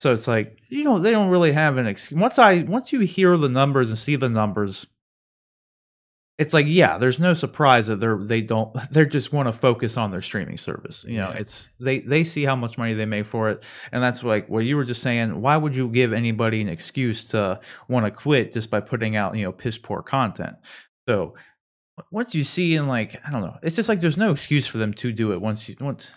So 0.00 0.12
it's 0.12 0.28
like 0.28 0.58
you 0.68 0.84
know 0.84 0.98
they 1.00 1.10
don't 1.10 1.30
really 1.30 1.52
have 1.52 1.76
an 1.78 1.86
excuse. 1.86 2.20
Once 2.20 2.38
I 2.38 2.62
once 2.62 2.92
you 2.92 3.00
hear 3.00 3.36
the 3.36 3.48
numbers 3.48 3.88
and 3.88 3.98
see 3.98 4.16
the 4.16 4.28
numbers, 4.28 4.86
it's 6.38 6.54
like 6.54 6.66
yeah, 6.68 6.98
there's 6.98 7.18
no 7.18 7.34
surprise 7.34 7.88
that 7.88 7.98
they're 8.00 8.16
they 8.18 8.40
don't 8.40 8.74
they 8.92 9.04
just 9.06 9.32
want 9.32 9.48
to 9.48 9.52
focus 9.52 9.96
on 9.96 10.10
their 10.10 10.22
streaming 10.22 10.56
service. 10.58 11.04
You 11.08 11.16
know, 11.18 11.30
Yeah. 11.30 11.38
it's 11.38 11.70
they 11.80 11.98
they 12.00 12.24
see 12.24 12.44
how 12.44 12.54
much 12.56 12.78
money 12.78 12.94
they 12.94 13.06
make 13.06 13.26
for 13.26 13.50
it, 13.50 13.62
and 13.92 14.02
that's 14.02 14.22
like 14.22 14.48
what 14.48 14.60
you 14.60 14.76
were 14.76 14.84
just 14.84 15.02
saying. 15.02 15.40
Why 15.40 15.56
would 15.56 15.76
you 15.76 15.88
give 15.88 16.12
anybody 16.12 16.60
an 16.60 16.68
excuse 16.68 17.24
to 17.26 17.60
want 17.88 18.06
to 18.06 18.10
quit 18.12 18.52
just 18.52 18.70
by 18.70 18.80
putting 18.80 19.16
out 19.16 19.36
you 19.36 19.44
know 19.44 19.52
piss 19.52 19.78
poor 19.78 20.02
content? 20.02 20.56
So 21.08 21.34
once 22.12 22.34
you 22.34 22.44
see 22.44 22.76
in 22.76 22.86
like 22.86 23.20
I 23.26 23.30
don't 23.32 23.42
know, 23.42 23.56
it's 23.62 23.76
just 23.76 23.88
like 23.88 24.00
there's 24.00 24.16
no 24.16 24.30
excuse 24.30 24.66
for 24.66 24.78
them 24.78 24.94
to 24.94 25.12
do 25.12 25.32
it 25.32 25.40
once 25.40 25.68
you 25.68 25.74
once 25.80 26.10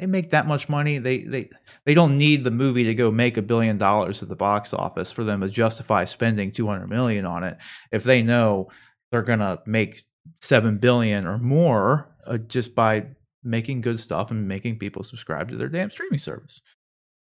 they 0.00 0.06
make 0.06 0.30
that 0.30 0.46
much 0.46 0.68
money. 0.68 0.98
They 0.98 1.22
they 1.22 1.50
they 1.84 1.94
don't 1.94 2.18
need 2.18 2.42
the 2.42 2.50
movie 2.50 2.84
to 2.84 2.94
go 2.94 3.10
make 3.12 3.36
a 3.36 3.42
billion 3.42 3.78
dollars 3.78 4.22
at 4.22 4.28
the 4.28 4.36
box 4.36 4.74
office 4.74 5.12
for 5.12 5.22
them 5.24 5.40
to 5.40 5.48
justify 5.48 6.04
spending 6.04 6.50
200 6.50 6.88
million 6.88 7.24
on 7.26 7.44
it 7.44 7.58
if 7.92 8.02
they 8.04 8.22
know 8.22 8.68
they're 9.10 9.22
gonna 9.22 9.60
make 9.66 10.04
seven 10.40 10.78
billion 10.78 11.26
or 11.26 11.38
more 11.38 12.08
uh, 12.26 12.38
just 12.38 12.74
by 12.74 13.06
making 13.42 13.80
good 13.80 13.98
stuff 13.98 14.30
and 14.30 14.46
making 14.46 14.78
people 14.78 15.02
subscribe 15.02 15.48
to 15.48 15.56
their 15.56 15.68
damn 15.68 15.90
streaming 15.90 16.18
service. 16.18 16.60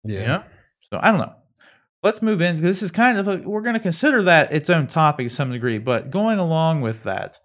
Yeah. 0.03 0.19
You 0.19 0.27
know? 0.27 0.43
So 0.91 0.99
I 1.01 1.11
don't 1.11 1.19
know. 1.19 1.33
Let's 2.03 2.21
move 2.21 2.41
in. 2.41 2.61
This 2.61 2.83
is 2.83 2.91
kind 2.91 3.17
of 3.17 3.27
a, 3.27 3.37
we're 3.37 3.61
going 3.61 3.73
to 3.73 3.79
consider 3.79 4.21
that 4.23 4.53
its 4.53 4.69
own 4.69 4.87
topic 4.87 5.27
to 5.27 5.33
some 5.33 5.51
degree, 5.51 5.79
but 5.79 6.11
going 6.11 6.37
along 6.37 6.81
with 6.81 7.03
that, 7.03 7.39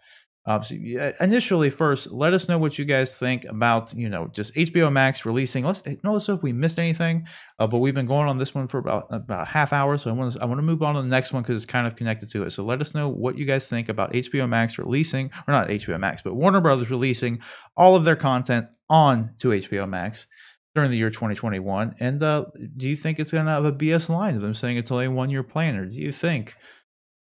um, 0.45 0.65
so 0.65 0.75
initially, 1.21 1.71
first, 1.71 2.11
let 2.11 2.35
us 2.35 2.49
know 2.49 2.59
what 2.59 2.77
you 2.77 2.85
guys 2.85 3.17
think 3.17 3.45
about 3.45 3.95
you 3.95 4.09
know 4.09 4.27
just 4.33 4.53
HBO 4.55 4.91
Max 4.91 5.25
releasing. 5.25 5.65
Let's 5.65 5.85
let 5.87 6.05
us 6.05 6.27
know 6.27 6.35
if 6.35 6.43
we 6.43 6.53
missed 6.53 6.81
anything. 6.81 7.29
Uh, 7.61 7.69
but 7.69 7.79
we've 7.79 7.95
been 7.95 8.07
going 8.07 8.29
on 8.29 8.39
this 8.39 8.53
one 8.53 8.67
for 8.67 8.79
about 8.79 9.07
about 9.11 9.47
half 9.47 9.73
hour, 9.73 9.97
so 9.99 10.11
I 10.11 10.15
want 10.15 10.33
to 10.33 10.43
I 10.43 10.47
want 10.47 10.59
to 10.59 10.63
move 10.63 10.83
on 10.83 10.97
to 10.97 11.03
the 11.03 11.09
next 11.09 11.33
one 11.33 11.43
because 11.43 11.63
it's 11.63 11.71
kind 11.71 11.87
of 11.87 11.95
connected 11.95 12.29
to 12.33 12.43
it. 12.43 12.51
So 12.51 12.65
let 12.65 12.81
us 12.81 12.93
know 12.93 13.09
what 13.09 13.39
you 13.39 13.45
guys 13.45 13.69
think 13.69 13.89
about 13.89 14.13
HBO 14.13 14.49
Max 14.49 14.79
releasing, 14.79 15.31
or 15.47 15.53
not 15.53 15.69
HBO 15.69 15.99
Max, 16.01 16.23
but 16.23 16.35
Warner 16.35 16.61
Brothers 16.61 16.91
releasing 16.91 17.41
all 17.77 17.95
of 17.95 18.05
their 18.05 18.17
content 18.17 18.67
on 18.91 19.31
to 19.39 19.49
HBO 19.49 19.89
Max 19.89 20.27
during 20.75 20.91
the 20.91 20.97
year 20.97 21.11
2021. 21.11 21.95
And 22.01 22.21
uh, 22.23 22.47
do 22.77 22.89
you 22.89 22.97
think 22.97 23.21
it's 23.21 23.31
going 23.31 23.45
to 23.45 23.53
have 23.53 23.65
a 23.65 23.73
BS 23.73 24.09
line 24.09 24.35
of 24.35 24.43
them 24.43 24.55
saying 24.55 24.77
it's 24.77 24.91
only 24.91 25.07
a 25.07 25.11
one 25.11 25.31
year 25.31 25.45
plan, 25.45 25.77
or 25.77 25.87
do 25.87 25.99
you 26.01 26.11
think 26.11 26.57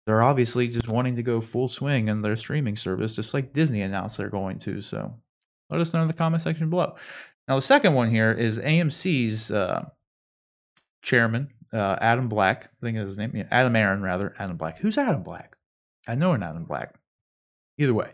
they're 0.09 0.23
obviously 0.23 0.69
just 0.69 0.89
wanting 0.89 1.17
to 1.17 1.23
go 1.23 1.39
full 1.39 1.69
swing 1.69 2.09
in 2.09 2.23
their 2.23 2.35
streaming 2.35 2.77
service, 2.77 3.15
just 3.15 3.35
like 3.35 3.53
Disney 3.53 3.83
announced 3.83 4.17
they're 4.17 4.31
going 4.31 4.59
to? 4.61 4.81
So 4.81 5.15
let 5.69 5.83
us 5.83 5.93
know 5.93 6.01
in 6.01 6.09
the 6.09 6.15
comment 6.15 6.43
section 6.43 6.71
below. 6.71 6.97
Now, 7.47 7.57
the 7.57 7.63
second 7.63 7.93
one 7.93 8.11
here 8.11 8.33
is 8.33 8.57
AMC's 8.57 9.51
uh, 9.51 9.85
chairman, 11.03 11.51
uh, 11.75 11.97
Adam 12.01 12.31
Black, 12.31 12.71
I 12.81 12.87
think 12.87 12.97
is 12.97 13.05
his 13.05 13.17
name, 13.19 13.33
yeah, 13.35 13.49
Adam 13.51 13.77
Aron 13.77 14.01
rather, 14.01 14.35
Adam 14.39 14.57
Black. 14.57 14.79
Who's 14.79 14.97
Adam 14.97 15.23
Black? 15.23 15.57
I 16.07 16.15
know 16.15 16.33
an 16.33 16.43
Adam 16.43 16.65
Black. 16.65 16.95
Either 17.77 17.93
way, 17.93 18.09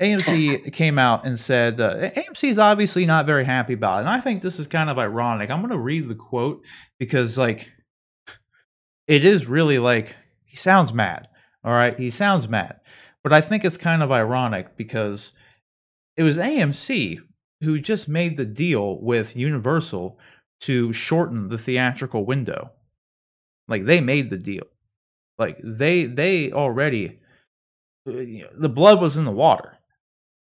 AMC 0.00 0.72
came 0.72 0.96
out 0.96 1.26
and 1.26 1.40
said 1.40 1.80
uh, 1.80 2.10
AMC 2.10 2.50
is 2.50 2.58
obviously 2.58 3.04
not 3.04 3.26
very 3.26 3.44
happy 3.44 3.72
about 3.72 3.96
it, 3.96 4.00
and 4.02 4.10
I 4.10 4.20
think 4.20 4.42
this 4.42 4.60
is 4.60 4.68
kind 4.68 4.88
of 4.88 4.96
ironic. 4.96 5.50
I'm 5.50 5.58
going 5.58 5.72
to 5.72 5.76
read 5.76 6.06
the 6.06 6.14
quote 6.14 6.64
because 7.00 7.36
like 7.36 7.68
it 9.08 9.24
is 9.24 9.46
really 9.46 9.80
like 9.80 10.14
he 10.56 10.58
sounds 10.58 10.94
mad. 10.94 11.28
All 11.62 11.72
right, 11.72 11.98
he 11.98 12.08
sounds 12.08 12.48
mad, 12.48 12.80
but 13.22 13.30
I 13.30 13.42
think 13.42 13.62
it's 13.62 13.76
kind 13.76 14.02
of 14.02 14.10
ironic 14.10 14.74
because 14.74 15.32
it 16.16 16.22
was 16.22 16.38
AMC 16.38 17.18
who 17.60 17.78
just 17.78 18.08
made 18.08 18.38
the 18.38 18.46
deal 18.46 18.98
with 19.00 19.36
Universal 19.36 20.18
to 20.60 20.94
shorten 20.94 21.48
the 21.48 21.58
theatrical 21.58 22.24
window. 22.24 22.70
Like 23.68 23.84
they 23.84 24.00
made 24.00 24.30
the 24.30 24.38
deal. 24.38 24.64
Like 25.38 25.58
they 25.62 26.06
they 26.06 26.52
already 26.52 27.20
uh, 28.08 28.48
the 28.58 28.70
blood 28.72 28.98
was 28.98 29.18
in 29.18 29.24
the 29.24 29.30
water. 29.30 29.76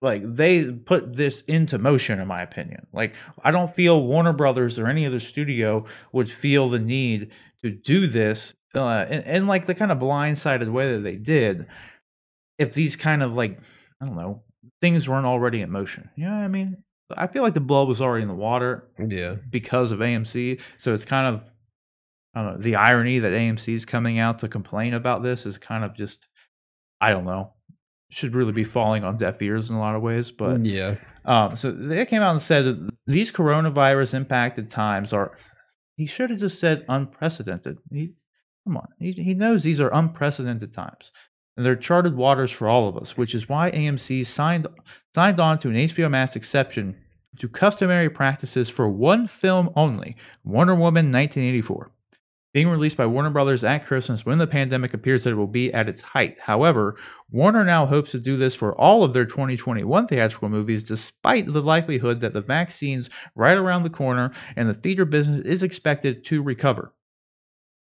Like 0.02 0.24
they 0.24 0.72
put 0.72 1.18
this 1.18 1.42
into 1.42 1.78
motion 1.78 2.22
in 2.22 2.28
my 2.28 2.42
opinion. 2.42 2.88
Like 2.94 3.14
I 3.44 3.52
don't 3.52 3.76
feel 3.76 4.02
Warner 4.02 4.34
Brothers 4.34 4.80
or 4.80 4.88
any 4.88 5.06
other 5.06 5.20
studio 5.20 5.86
would 6.14 6.32
feel 6.32 6.70
the 6.70 6.80
need 6.80 7.34
to 7.66 7.72
do 7.72 8.08
this 8.08 8.54
uh 8.76 9.06
in, 9.10 9.22
in 9.24 9.48
like 9.48 9.66
the 9.66 9.76
kind 9.76 9.92
of 9.92 9.98
blindsided 10.00 10.72
way 10.72 10.94
that 10.94 11.00
they 11.00 11.16
did 11.16 11.66
if 12.58 12.74
these 12.74 12.96
kind 12.96 13.22
of 13.24 13.34
like 13.34 13.60
I 14.02 14.06
don't 14.06 14.16
know 14.16 14.44
things 14.82 15.08
weren't 15.08 15.26
already 15.26 15.62
in 15.62 15.72
motion. 15.72 16.10
You 16.16 16.26
know 16.26 16.32
what 16.36 16.44
I 16.44 16.48
mean? 16.48 16.78
I 17.16 17.28
feel 17.28 17.44
like 17.44 17.54
the 17.54 17.60
blood 17.60 17.88
was 17.88 18.02
already 18.02 18.24
in 18.24 18.28
the 18.28 18.34
water 18.36 18.88
Yeah. 19.00 19.36
because 19.50 19.92
of 19.92 20.00
AMC. 20.00 20.60
So 20.78 20.94
it's 20.94 21.06
kind 21.06 21.36
of 21.36 21.50
I 22.34 22.42
don't 22.44 22.54
know, 22.56 22.62
the 22.62 22.76
irony 22.76 23.20
that 23.20 23.32
AMC 23.32 23.74
is 23.74 23.86
coming 23.86 24.20
out 24.20 24.40
to 24.40 24.48
complain 24.50 24.94
about 24.94 25.24
this 25.24 25.46
is 25.46 25.58
kind 25.58 25.84
of 25.84 25.94
just 25.96 26.28
I 27.00 27.12
don't 27.12 27.26
know. 27.26 27.54
Should 28.12 28.36
really 28.36 28.52
be 28.54 28.64
falling 28.64 29.04
on 29.04 29.18
deaf 29.18 29.42
ears 29.42 29.70
in 29.70 29.76
a 29.76 29.80
lot 29.80 29.96
of 29.96 30.02
ways, 30.02 30.32
but 30.32 30.64
yeah. 30.66 30.96
um, 31.26 31.56
so 31.56 31.72
they 31.72 32.06
came 32.06 32.22
out 32.22 32.32
and 32.32 32.42
said 32.42 32.64
that 32.66 32.92
these 33.08 33.32
coronavirus 33.32 34.14
impacted 34.14 34.70
times 34.70 35.12
are. 35.14 35.36
He 35.96 36.06
should 36.06 36.30
have 36.30 36.40
just 36.40 36.60
said 36.60 36.86
unprecedented. 36.90 37.78
He, 37.92 38.14
come 38.66 38.78
on, 38.78 38.88
he, 39.00 39.12
he 39.12 39.34
knows 39.34 39.64
these 39.64 39.80
are 39.80 39.94
unprecedented 39.94 40.74
times, 40.74 41.12
and 41.56 41.66
they're 41.66 41.76
charted 41.76 42.16
waters 42.16 42.52
for 42.52 42.68
all 42.68 42.88
of 42.88 42.98
us, 42.98 43.16
which 43.16 43.34
is 43.34 43.48
why 43.48 43.72
AMC 43.72 44.26
signed 44.26 44.68
signed 45.14 45.40
on 45.40 45.60
to 45.60 45.70
an 45.70 45.76
HBO 45.76 46.10
Max 46.10 46.36
exception 46.36 46.98
to 47.40 47.48
customary 47.48 48.10
practices 48.10 48.70
for 48.70 48.90
one 48.90 49.28
film 49.28 49.70
only, 49.76 50.16
Wonder 50.44 50.74
Woman 50.74 51.12
1984 51.12 51.92
being 52.56 52.70
released 52.70 52.96
by 52.96 53.06
Warner 53.06 53.32
Brothers 53.32 53.66
at 53.66 53.86
Christmas 53.86 54.26
when 54.26 54.38
the 54.38 54.48
pandemic 54.48 54.94
appears 54.94 55.26
that 55.26 55.32
it 55.32 55.36
will 55.36 55.46
be 55.46 55.74
at 55.74 55.90
its 55.90 56.02
height. 56.02 56.38
However, 56.40 56.96
Warner 57.30 57.66
now 57.66 57.86
hopes 57.86 58.12
to 58.12 58.18
do 58.18 58.38
this 58.38 58.56
for 58.56 58.74
all 58.80 59.04
of 59.04 59.12
their 59.12 59.26
2021 59.26 60.08
theatrical 60.08 60.48
movies, 60.48 60.82
despite 60.82 61.48
the 61.48 61.62
likelihood 61.62 62.22
that 62.22 62.32
the 62.32 62.40
vaccine's 62.40 63.10
right 63.36 63.58
around 63.58 63.84
the 63.84 63.90
corner 63.90 64.32
and 64.56 64.70
the 64.70 64.74
theater 64.74 65.04
business 65.04 65.46
is 65.46 65.64
expected 65.64 66.24
to 66.24 66.42
recover. 66.42 66.94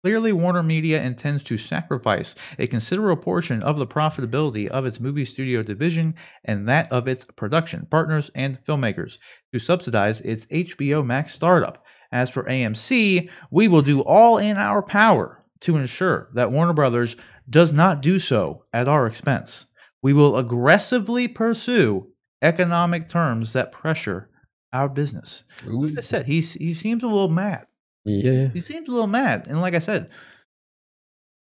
Clearly, 0.02 0.32
Warner 0.32 0.62
Media 0.62 1.02
intends 1.02 1.44
to 1.44 1.58
sacrifice 1.58 2.34
a 2.58 2.66
considerable 2.66 3.22
portion 3.22 3.62
of 3.62 3.78
the 3.78 3.86
profitability 3.86 4.68
of 4.68 4.86
its 4.86 4.98
movie 4.98 5.26
studio 5.26 5.62
division 5.62 6.14
and 6.46 6.66
that 6.66 6.90
of 6.90 7.06
its 7.06 7.26
production 7.26 7.86
partners 7.90 8.30
and 8.34 8.58
filmmakers 8.64 9.18
to 9.52 9.58
subsidize 9.58 10.22
its 10.22 10.46
HBO 10.46 11.04
Max 11.04 11.34
startup. 11.34 11.84
As 12.12 12.28
for 12.30 12.44
AMC, 12.44 13.28
we 13.50 13.68
will 13.68 13.82
do 13.82 14.02
all 14.02 14.36
in 14.38 14.58
our 14.58 14.82
power 14.82 15.42
to 15.60 15.76
ensure 15.76 16.28
that 16.34 16.52
Warner 16.52 16.74
Brothers 16.74 17.16
does 17.48 17.72
not 17.72 18.02
do 18.02 18.18
so 18.18 18.64
at 18.72 18.86
our 18.86 19.06
expense. 19.06 19.66
We 20.02 20.12
will 20.12 20.36
aggressively 20.36 21.26
pursue 21.26 22.08
economic 22.42 23.08
terms 23.08 23.52
that 23.54 23.72
pressure 23.72 24.28
our 24.72 24.88
business. 24.88 25.44
Ooh. 25.66 25.86
Like 25.86 25.98
I 25.98 26.02
said, 26.02 26.26
he's, 26.26 26.54
he 26.54 26.74
seems 26.74 27.02
a 27.02 27.06
little 27.06 27.28
mad. 27.28 27.66
Yeah. 28.04 28.48
He 28.48 28.60
seems 28.60 28.88
a 28.88 28.92
little 28.92 29.06
mad. 29.06 29.46
And 29.48 29.60
like 29.60 29.74
I 29.74 29.78
said, 29.78 30.10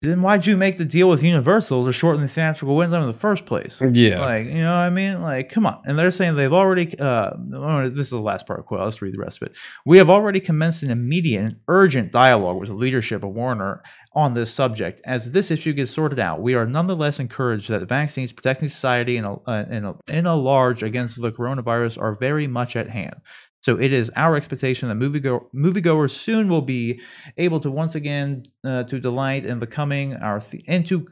then 0.05 0.21
why'd 0.21 0.45
you 0.45 0.57
make 0.57 0.77
the 0.77 0.85
deal 0.85 1.09
with 1.09 1.23
Universal 1.23 1.85
to 1.85 1.91
shorten 1.91 2.21
the 2.21 2.27
theatrical 2.27 2.75
window 2.75 3.01
in 3.01 3.07
the 3.07 3.13
first 3.13 3.45
place? 3.45 3.81
Yeah. 3.81 4.19
Like, 4.19 4.45
you 4.45 4.55
know 4.55 4.73
what 4.73 4.81
I 4.81 4.89
mean? 4.89 5.21
Like, 5.21 5.49
come 5.49 5.65
on. 5.65 5.81
And 5.85 5.97
they're 5.97 6.11
saying 6.11 6.35
they've 6.35 6.51
already, 6.53 6.97
uh, 6.99 7.31
this 7.37 8.07
is 8.07 8.09
the 8.09 8.19
last 8.19 8.47
part 8.47 8.59
of 8.59 8.65
quote. 8.65 8.81
Let's 8.81 9.01
read 9.01 9.13
the 9.13 9.19
rest 9.19 9.41
of 9.41 9.47
it. 9.47 9.55
We 9.85 9.97
have 9.97 10.09
already 10.09 10.39
commenced 10.39 10.83
an 10.83 10.91
immediate 10.91 11.43
and 11.43 11.59
urgent 11.67 12.11
dialogue 12.11 12.59
with 12.59 12.69
the 12.69 12.75
leadership 12.75 13.23
of 13.23 13.29
Warner 13.31 13.83
on 14.13 14.33
this 14.33 14.53
subject. 14.53 15.01
As 15.05 15.31
this 15.31 15.51
issue 15.51 15.73
gets 15.73 15.91
sorted 15.91 16.19
out, 16.19 16.41
we 16.41 16.53
are 16.55 16.65
nonetheless 16.65 17.19
encouraged 17.19 17.69
that 17.69 17.87
vaccines 17.87 18.31
protecting 18.31 18.69
society 18.69 19.17
in 19.17 19.25
a, 19.25 19.33
uh, 19.45 19.65
in 19.69 19.85
a, 19.85 19.95
in 20.07 20.25
a 20.25 20.35
large 20.35 20.83
against 20.83 21.21
the 21.21 21.31
coronavirus 21.31 22.01
are 22.01 22.15
very 22.15 22.47
much 22.47 22.75
at 22.77 22.89
hand. 22.89 23.15
So 23.65 23.79
it 23.79 23.91
is 23.91 24.11
our 24.15 24.35
expectation 24.35 24.89
that 24.89 25.03
moviegoer, 25.03 25.45
moviegoers 25.51 26.11
soon 26.11 26.49
will 26.49 26.61
be 26.61 27.01
able 27.35 27.59
to 27.61 27.71
once 27.71 27.95
again 27.95 28.45
uh, 28.63 28.83
to 28.83 28.99
delight 28.99 29.43
in 29.43 29.57
becoming 29.57 30.13
our 30.13 30.39
th- 30.39 30.63
into 30.65 31.07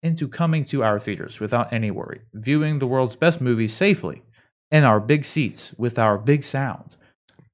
into 0.00 0.28
coming 0.28 0.62
to 0.66 0.84
our 0.84 1.00
theaters 1.00 1.40
without 1.40 1.72
any 1.72 1.90
worry, 1.90 2.20
viewing 2.32 2.78
the 2.78 2.86
world's 2.86 3.16
best 3.16 3.40
movies 3.40 3.74
safely 3.74 4.22
in 4.70 4.84
our 4.84 5.00
big 5.00 5.24
seats 5.24 5.74
with 5.78 5.98
our 5.98 6.16
big 6.16 6.44
sound 6.44 6.96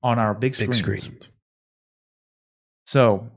on 0.03 0.19
our 0.19 0.35
big 0.35 0.55
Big 0.59 0.75
screens. 0.75 1.05
screen. 1.05 1.19
So, 2.85 3.31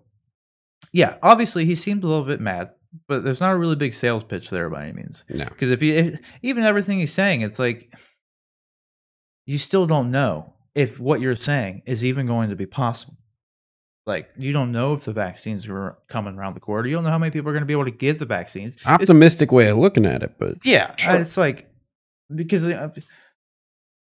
yeah, 0.92 1.16
obviously 1.24 1.64
he 1.64 1.76
seemed 1.76 2.04
a 2.04 2.08
little 2.08 2.26
bit 2.26 2.42
mad, 2.42 2.72
but 3.08 3.24
there's 3.24 3.40
not 3.40 3.54
a 3.54 3.58
really 3.58 3.78
big 3.78 3.94
sales 3.94 4.26
pitch 4.26 4.50
there 4.50 4.70
by 4.70 4.84
any 4.84 4.92
means. 4.92 5.24
No. 5.30 5.46
Because 5.46 5.72
if 5.72 5.82
you 5.82 5.94
if, 5.94 6.20
even 6.42 6.66
everything 6.66 7.00
he's 7.00 7.14
saying, 7.14 7.40
it's 7.40 7.58
like 7.58 7.90
you 9.46 9.58
still 9.58 9.86
don't 9.86 10.12
know 10.12 10.56
if 10.76 11.00
what 11.00 11.22
you're 11.22 11.36
saying 11.36 11.82
is 11.86 12.04
even 12.06 12.26
going 12.28 12.50
to 12.50 12.56
be 12.56 12.66
possible. 12.66 13.16
Like 14.06 14.30
you 14.38 14.52
don't 14.52 14.72
know 14.72 14.94
if 14.94 15.04
the 15.06 15.14
vaccines 15.14 15.68
are 15.68 15.98
coming 16.08 16.36
around 16.36 16.56
the 16.56 16.60
corner. 16.60 16.88
You 16.88 16.96
don't 16.96 17.04
know 17.04 17.10
how 17.12 17.18
many 17.20 17.32
people 17.32 17.50
are 17.50 17.54
going 17.54 17.62
to 17.62 17.68
be 17.68 17.74
able 17.74 17.86
to 17.86 17.92
get 17.92 18.18
the 18.20 18.26
vaccines. 18.26 18.76
It's- 18.78 18.92
Optimistic 19.02 19.52
way 19.52 19.68
of 19.68 19.78
looking 19.78 20.06
at 20.06 20.24
it, 20.24 20.36
but 20.40 20.66
yeah, 20.66 20.96
Sure. 20.96 21.16
it's 21.16 21.38
like 21.38 21.70
because 22.34 22.66
uh, 22.66 22.90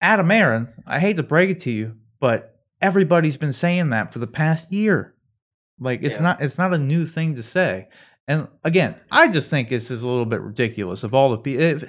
Adam 0.00 0.30
Aron. 0.30 0.68
I 0.86 0.98
hate 1.00 1.16
to 1.16 1.22
break 1.22 1.50
it 1.50 1.58
to 1.60 1.70
you, 1.70 1.96
but 2.20 2.56
everybody's 2.80 3.36
been 3.36 3.52
saying 3.52 3.90
that 3.90 4.12
for 4.12 4.18
the 4.18 4.26
past 4.26 4.72
year. 4.72 5.14
Like 5.78 6.02
it's 6.02 6.16
Yeah. 6.16 6.22
not 6.22 6.42
it's 6.42 6.58
not 6.58 6.74
a 6.74 6.78
new 6.78 7.06
thing 7.06 7.34
to 7.36 7.42
say. 7.42 7.88
And 8.26 8.48
again, 8.64 8.96
I 9.10 9.28
just 9.28 9.50
think 9.50 9.68
this 9.68 9.90
is 9.90 10.02
a 10.02 10.06
little 10.08 10.24
bit 10.24 10.40
ridiculous. 10.40 11.02
Of 11.04 11.12
all 11.14 11.30
the 11.30 11.38
people, 11.38 11.88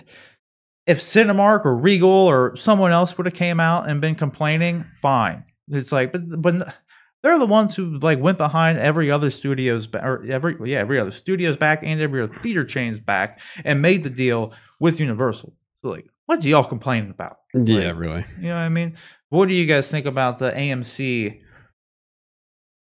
if, 0.88 1.02
Cinemark 1.02 1.66
or 1.66 1.76
Regal 1.76 2.10
or 2.10 2.56
someone 2.56 2.92
else 2.92 3.18
would 3.18 3.26
have 3.26 3.34
came 3.34 3.60
out 3.60 3.90
and 3.90 4.02
been 4.02 4.16
complaining, 4.16 4.86
fine. 5.02 5.44
It's 5.70 5.92
like, 5.92 6.12
but 6.12 6.42
but 6.42 6.76
they're 7.24 7.40
the 7.40 7.46
ones 7.48 7.76
who 7.76 7.98
like 8.00 8.20
went 8.20 8.38
behind 8.38 8.78
every 8.78 9.10
other 9.10 9.32
studio's 9.32 9.88
ba- 9.88 10.06
or 10.06 10.26
every 10.30 10.56
yeah 10.72 10.78
every 10.78 11.00
other 11.00 11.10
studio's 11.12 11.58
back 11.58 11.80
and 11.82 12.00
every 12.00 12.22
other 12.22 12.34
theater 12.34 12.64
chain's 12.64 13.00
back 13.00 13.40
and 13.64 13.82
made 13.82 14.04
the 14.04 14.12
deal 14.12 14.54
with 14.80 15.00
Universal. 15.00 15.54
So 15.82 15.90
like, 15.90 16.06
what 16.28 16.46
are 16.46 16.48
y'all 16.48 16.64
complaining 16.64 17.10
about? 17.10 17.38
yeah, 17.54 17.88
Like, 17.88 17.96
really. 17.98 18.26
You 18.38 18.50
know 18.50 18.56
what 18.56 18.62
I 18.62 18.70
mean? 18.70 18.96
What 19.30 19.48
do 19.48 19.56
you 19.56 19.66
guys 19.66 19.90
think 19.90 20.06
about 20.06 20.38
the 20.38 20.52
AMC 20.52 21.42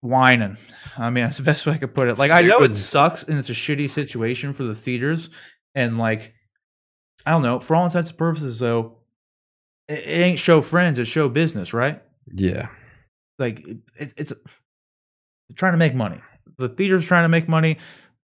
whining? 0.01 0.57
I 0.97 1.09
mean, 1.09 1.25
that's 1.25 1.37
the 1.37 1.43
best 1.43 1.65
way 1.65 1.73
I 1.73 1.77
could 1.77 1.93
put 1.93 2.07
it. 2.07 2.17
Like, 2.17 2.31
I 2.31 2.41
know 2.41 2.59
it 2.59 2.75
sucks 2.75 3.23
and 3.23 3.37
it's 3.37 3.49
a 3.49 3.53
shitty 3.53 3.89
situation 3.89 4.53
for 4.53 4.63
the 4.63 4.75
theaters. 4.75 5.29
And, 5.75 5.97
like, 5.97 6.33
I 7.25 7.31
don't 7.31 7.41
know. 7.41 7.59
For 7.59 7.75
all 7.75 7.85
intents 7.85 8.09
and 8.09 8.17
purposes, 8.17 8.59
though, 8.59 8.97
it, 9.87 9.99
it 9.99 10.21
ain't 10.21 10.39
show 10.39 10.61
friends, 10.61 10.99
it's 10.99 11.09
show 11.09 11.29
business, 11.29 11.73
right? 11.73 12.01
Yeah. 12.33 12.69
Like, 13.37 13.67
it, 13.67 13.77
it, 13.97 14.13
it's 14.17 14.33
trying 15.55 15.73
to 15.73 15.77
make 15.77 15.95
money. 15.95 16.19
The 16.57 16.69
theater's 16.69 17.05
trying 17.05 17.23
to 17.23 17.29
make 17.29 17.47
money. 17.47 17.77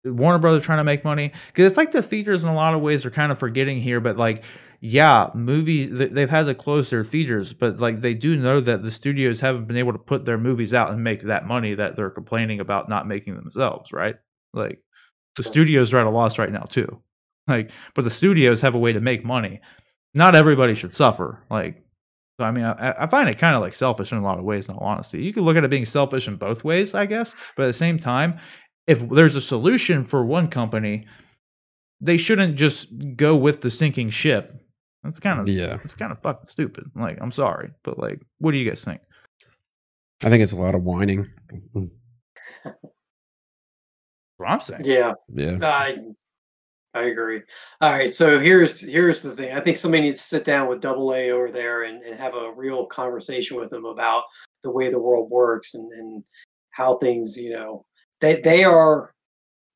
Warner 0.04 0.38
Brothers 0.38 0.64
trying 0.64 0.78
to 0.78 0.84
make 0.84 1.04
money 1.04 1.32
because 1.48 1.66
it's 1.66 1.76
like 1.76 1.90
the 1.90 2.02
theaters 2.02 2.44
in 2.44 2.50
a 2.50 2.54
lot 2.54 2.74
of 2.74 2.80
ways 2.80 3.04
are 3.04 3.10
kind 3.10 3.32
of 3.32 3.38
forgetting 3.38 3.80
here, 3.80 4.00
but 4.00 4.16
like, 4.16 4.44
yeah, 4.80 5.30
movies 5.34 5.90
they've 5.92 6.30
had 6.30 6.46
to 6.46 6.54
close 6.54 6.90
their 6.90 7.02
theaters, 7.02 7.52
but 7.52 7.80
like 7.80 8.00
they 8.00 8.14
do 8.14 8.36
know 8.36 8.60
that 8.60 8.82
the 8.82 8.92
studios 8.92 9.40
haven't 9.40 9.66
been 9.66 9.76
able 9.76 9.92
to 9.92 9.98
put 9.98 10.24
their 10.24 10.38
movies 10.38 10.72
out 10.72 10.92
and 10.92 11.02
make 11.02 11.22
that 11.22 11.46
money 11.46 11.74
that 11.74 11.96
they're 11.96 12.10
complaining 12.10 12.60
about 12.60 12.88
not 12.88 13.08
making 13.08 13.34
themselves, 13.34 13.92
right? 13.92 14.16
Like 14.54 14.82
the 15.34 15.42
studios 15.42 15.92
are 15.92 15.98
at 15.98 16.06
a 16.06 16.10
loss 16.10 16.38
right 16.38 16.52
now 16.52 16.62
too. 16.62 17.02
Like, 17.54 17.70
but 17.94 18.02
the 18.04 18.10
studios 18.10 18.60
have 18.60 18.74
a 18.74 18.78
way 18.78 18.92
to 18.92 19.00
make 19.00 19.24
money. 19.24 19.60
Not 20.14 20.34
everybody 20.34 20.74
should 20.74 20.94
suffer. 20.94 21.42
Like, 21.50 21.82
so 22.38 22.44
I 22.46 22.50
mean, 22.50 22.64
I, 22.64 22.94
I 22.98 23.06
find 23.06 23.28
it 23.28 23.38
kind 23.38 23.56
of 23.56 23.62
like 23.62 23.74
selfish 23.74 24.12
in 24.12 24.18
a 24.18 24.22
lot 24.22 24.38
of 24.38 24.44
ways. 24.44 24.68
In 24.68 24.74
all 24.76 24.86
honesty, 24.86 25.22
you 25.22 25.32
can 25.32 25.42
look 25.44 25.56
at 25.56 25.64
it 25.64 25.70
being 25.70 25.84
selfish 25.84 26.28
in 26.28 26.36
both 26.36 26.62
ways, 26.64 26.94
I 26.94 27.06
guess. 27.06 27.34
But 27.56 27.64
at 27.64 27.66
the 27.68 27.72
same 27.72 27.98
time, 27.98 28.38
if 28.86 29.06
there's 29.08 29.34
a 29.34 29.40
solution 29.40 30.04
for 30.04 30.24
one 30.24 30.48
company, 30.48 31.06
they 32.00 32.16
shouldn't 32.16 32.54
just 32.56 32.88
go 33.16 33.34
with 33.36 33.60
the 33.60 33.70
sinking 33.70 34.10
ship. 34.10 34.52
That's 35.02 35.18
kind 35.20 35.40
of 35.40 35.48
Yeah. 35.48 35.78
it's 35.84 35.94
kind 35.94 36.12
of 36.12 36.20
fucking 36.22 36.46
stupid. 36.46 36.84
Like, 36.94 37.18
I'm 37.20 37.32
sorry, 37.32 37.70
but 37.82 37.98
like, 37.98 38.20
what 38.38 38.52
do 38.52 38.58
you 38.58 38.68
guys 38.68 38.84
think? 38.84 39.00
I 40.22 40.28
think 40.30 40.42
it's 40.42 40.52
a 40.52 40.56
lot 40.60 40.74
of 40.74 40.82
whining. 40.82 41.26
what 44.36 44.46
I'm 44.48 44.60
saying. 44.60 44.82
Yeah, 44.84 45.12
Yeah. 45.28 45.58
I 45.62 45.96
I 46.98 47.06
agree. 47.06 47.42
All 47.80 47.92
right, 47.92 48.14
so 48.14 48.38
here's 48.38 48.80
here's 48.80 49.22
the 49.22 49.34
thing. 49.34 49.52
I 49.52 49.60
think 49.60 49.76
somebody 49.76 50.02
needs 50.02 50.20
to 50.20 50.26
sit 50.26 50.44
down 50.44 50.68
with 50.68 50.80
Double 50.80 51.14
A 51.14 51.30
over 51.30 51.50
there 51.50 51.84
and, 51.84 52.02
and 52.02 52.18
have 52.18 52.34
a 52.34 52.52
real 52.52 52.86
conversation 52.86 53.56
with 53.56 53.70
them 53.70 53.84
about 53.84 54.24
the 54.62 54.70
way 54.70 54.90
the 54.90 54.98
world 54.98 55.30
works 55.30 55.74
and, 55.74 55.90
and 55.92 56.24
how 56.70 56.98
things, 56.98 57.38
you 57.38 57.50
know, 57.50 57.86
they 58.20 58.40
they 58.40 58.64
are 58.64 59.14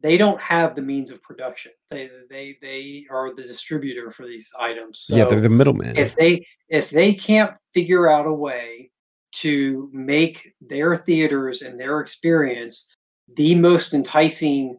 they 0.02 0.16
don't 0.16 0.40
have 0.40 0.74
the 0.74 0.82
means 0.82 1.10
of 1.10 1.22
production. 1.22 1.72
They 1.90 2.10
they 2.28 2.58
they 2.60 3.06
are 3.10 3.34
the 3.34 3.42
distributor 3.42 4.10
for 4.10 4.26
these 4.26 4.50
items. 4.58 5.00
So 5.00 5.16
yeah, 5.16 5.24
they're 5.26 5.40
the 5.40 5.48
middleman. 5.48 5.96
if 5.96 6.16
they 6.16 6.44
if 6.68 6.90
they 6.90 7.14
can't 7.14 7.52
figure 7.72 8.10
out 8.10 8.26
a 8.26 8.32
way 8.32 8.90
to 9.32 9.88
make 9.92 10.52
their 10.60 10.96
theaters 10.96 11.62
and 11.62 11.78
their 11.78 12.00
experience 12.00 12.92
the 13.36 13.54
most 13.54 13.94
enticing 13.94 14.78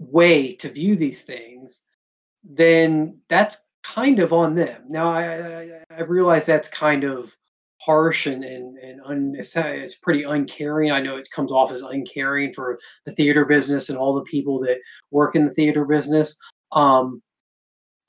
way 0.00 0.54
to 0.56 0.68
view 0.68 0.96
these 0.96 1.22
things 1.22 1.82
then 2.44 3.18
that's 3.28 3.56
kind 3.82 4.18
of 4.18 4.32
on 4.32 4.54
them. 4.54 4.82
Now 4.88 5.12
i 5.12 5.24
i, 5.24 5.84
I 5.90 6.00
realize 6.02 6.46
that's 6.46 6.68
kind 6.68 7.04
of 7.04 7.34
harsh 7.80 8.26
and 8.26 8.44
and, 8.44 8.76
and 8.78 9.00
un, 9.04 9.34
it's, 9.38 9.56
it's 9.56 9.94
pretty 9.96 10.22
uncaring. 10.24 10.90
I 10.90 11.00
know 11.00 11.16
it 11.16 11.28
comes 11.30 11.52
off 11.52 11.72
as 11.72 11.82
uncaring 11.82 12.52
for 12.52 12.78
the 13.06 13.12
theater 13.12 13.44
business 13.44 13.88
and 13.88 13.98
all 13.98 14.14
the 14.14 14.22
people 14.22 14.60
that 14.60 14.78
work 15.10 15.34
in 15.36 15.46
the 15.46 15.54
theater 15.54 15.84
business. 15.84 16.36
Um 16.72 17.22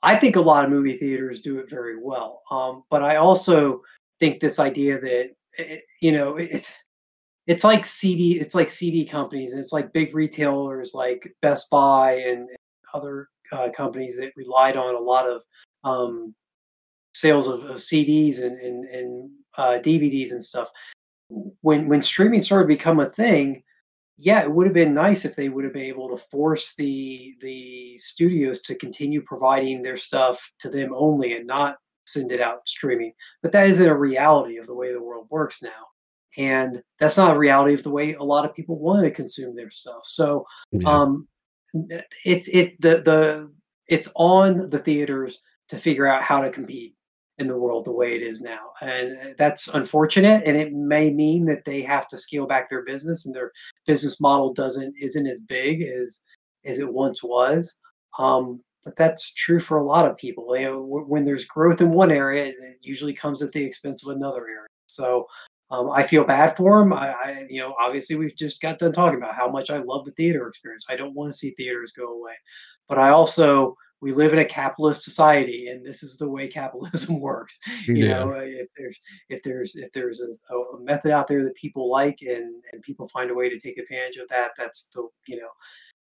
I 0.02 0.16
think 0.16 0.36
a 0.36 0.40
lot 0.40 0.64
of 0.64 0.70
movie 0.70 0.96
theaters 0.96 1.40
do 1.40 1.58
it 1.60 1.70
very 1.70 1.96
well. 2.02 2.42
Um, 2.50 2.82
but 2.90 3.04
I 3.04 3.16
also 3.16 3.82
think 4.18 4.40
this 4.40 4.58
idea 4.58 5.00
that 5.00 5.30
eh, 5.58 5.78
you 6.00 6.12
know 6.12 6.36
it's 6.36 6.84
it's 7.46 7.64
like 7.64 7.86
CD, 7.86 8.40
it's 8.40 8.54
like 8.54 8.70
CD 8.70 9.04
companies, 9.04 9.54
it's 9.54 9.72
like 9.72 9.92
big 9.92 10.14
retailers 10.14 10.94
like 10.94 11.34
Best 11.42 11.70
Buy 11.70 12.14
and 12.14 12.48
other 12.94 13.28
uh, 13.50 13.68
companies 13.70 14.16
that 14.18 14.32
relied 14.36 14.76
on 14.76 14.94
a 14.94 14.98
lot 14.98 15.28
of 15.28 15.42
um, 15.84 16.34
sales 17.14 17.48
of, 17.48 17.64
of 17.64 17.76
CDs 17.76 18.42
and 18.42 18.56
and, 18.58 18.84
and 18.84 19.30
uh, 19.56 19.78
DVDs 19.78 20.30
and 20.30 20.42
stuff. 20.42 20.70
When 21.60 21.88
when 21.88 22.02
streaming 22.02 22.42
started 22.42 22.64
to 22.64 22.76
become 22.76 23.00
a 23.00 23.10
thing, 23.10 23.62
yeah, 24.18 24.42
it 24.42 24.52
would 24.52 24.66
have 24.66 24.74
been 24.74 24.94
nice 24.94 25.24
if 25.24 25.34
they 25.34 25.48
would 25.48 25.64
have 25.64 25.72
been 25.72 25.82
able 25.82 26.08
to 26.10 26.24
force 26.30 26.74
the 26.76 27.34
the 27.40 27.98
studios 27.98 28.60
to 28.62 28.76
continue 28.76 29.22
providing 29.22 29.82
their 29.82 29.96
stuff 29.96 30.50
to 30.60 30.70
them 30.70 30.92
only 30.94 31.34
and 31.34 31.46
not 31.46 31.76
send 32.06 32.32
it 32.32 32.40
out 32.40 32.66
streaming. 32.68 33.12
But 33.42 33.52
that 33.52 33.68
isn't 33.68 33.88
a 33.88 33.96
reality 33.96 34.58
of 34.58 34.66
the 34.66 34.74
way 34.74 34.92
the 34.92 35.02
world 35.02 35.26
works 35.30 35.62
now. 35.62 35.91
And 36.38 36.82
that's 36.98 37.16
not 37.16 37.36
a 37.36 37.38
reality 37.38 37.74
of 37.74 37.82
the 37.82 37.90
way 37.90 38.14
a 38.14 38.22
lot 38.22 38.44
of 38.44 38.54
people 38.54 38.78
want 38.78 39.02
to 39.04 39.10
consume 39.10 39.54
their 39.54 39.70
stuff. 39.70 40.02
So 40.04 40.46
Yeah. 40.72 40.88
um 40.88 41.28
it's 42.24 42.48
it 42.48 42.80
the 42.80 43.00
the 43.02 43.52
it's 43.88 44.10
on 44.14 44.70
the 44.70 44.78
theaters 44.78 45.40
to 45.68 45.78
figure 45.78 46.06
out 46.06 46.22
how 46.22 46.40
to 46.40 46.50
compete 46.50 46.94
in 47.38 47.48
the 47.48 47.56
world 47.56 47.84
the 47.84 47.92
way 47.92 48.14
it 48.14 48.22
is 48.22 48.40
now 48.42 48.60
and 48.82 49.34
that's 49.38 49.68
unfortunate 49.68 50.42
and 50.44 50.56
it 50.56 50.72
may 50.72 51.10
mean 51.10 51.46
that 51.46 51.64
they 51.64 51.80
have 51.80 52.06
to 52.06 52.18
scale 52.18 52.46
back 52.46 52.68
their 52.68 52.84
business 52.84 53.24
and 53.24 53.34
their 53.34 53.50
business 53.86 54.20
model 54.20 54.52
doesn't 54.52 54.94
isn't 55.00 55.26
as 55.26 55.40
big 55.40 55.82
as 55.82 56.20
as 56.66 56.78
it 56.78 56.92
once 56.92 57.22
was 57.22 57.74
um 58.18 58.60
but 58.84 58.96
that's 58.96 59.32
true 59.32 59.58
for 59.60 59.78
a 59.78 59.84
lot 59.84 60.04
of 60.04 60.16
people 60.16 60.54
you 60.56 60.64
know, 60.66 60.82
when 61.08 61.24
there's 61.24 61.46
growth 61.46 61.80
in 61.80 61.90
one 61.90 62.10
area 62.10 62.46
it 62.46 62.78
usually 62.82 63.14
comes 63.14 63.40
at 63.42 63.50
the 63.52 63.64
expense 63.64 64.06
of 64.06 64.14
another 64.14 64.46
area 64.46 64.66
so 64.88 65.26
um, 65.72 65.90
I 65.90 66.02
feel 66.02 66.22
bad 66.22 66.54
for 66.54 66.78
them. 66.78 66.92
I, 66.92 67.12
I, 67.12 67.46
you 67.48 67.60
know, 67.60 67.74
obviously 67.80 68.14
we've 68.16 68.36
just 68.36 68.60
got 68.60 68.78
done 68.78 68.92
talking 68.92 69.16
about 69.16 69.34
how 69.34 69.48
much 69.50 69.70
I 69.70 69.78
love 69.78 70.04
the 70.04 70.12
theater 70.12 70.46
experience. 70.46 70.84
I 70.90 70.96
don't 70.96 71.14
want 71.14 71.32
to 71.32 71.38
see 71.38 71.52
theaters 71.52 71.92
go 71.92 72.12
away, 72.12 72.34
but 72.88 72.98
I 72.98 73.08
also 73.08 73.74
we 74.02 74.12
live 74.12 74.32
in 74.32 74.40
a 74.40 74.44
capitalist 74.44 75.04
society, 75.04 75.68
and 75.68 75.86
this 75.86 76.02
is 76.02 76.18
the 76.18 76.28
way 76.28 76.46
capitalism 76.60 77.20
works. 77.20 77.58
You 77.86 78.06
Yeah. 78.06 78.18
know, 78.18 78.34
uh, 78.34 78.40
if 78.40 78.68
there's 78.76 79.00
if 79.30 79.42
there's 79.42 79.74
if 79.76 79.90
there's 79.92 80.20
a, 80.20 80.54
a 80.54 80.80
method 80.80 81.10
out 81.12 81.26
there 81.26 81.42
that 81.42 81.54
people 81.54 81.90
like, 81.90 82.18
and 82.20 82.62
and 82.72 82.82
people 82.82 83.08
find 83.08 83.30
a 83.30 83.34
way 83.34 83.48
to 83.48 83.58
take 83.58 83.78
advantage 83.78 84.18
of 84.18 84.28
that, 84.28 84.50
that's 84.58 84.88
the 84.88 85.08
you 85.26 85.36
know. 85.36 85.48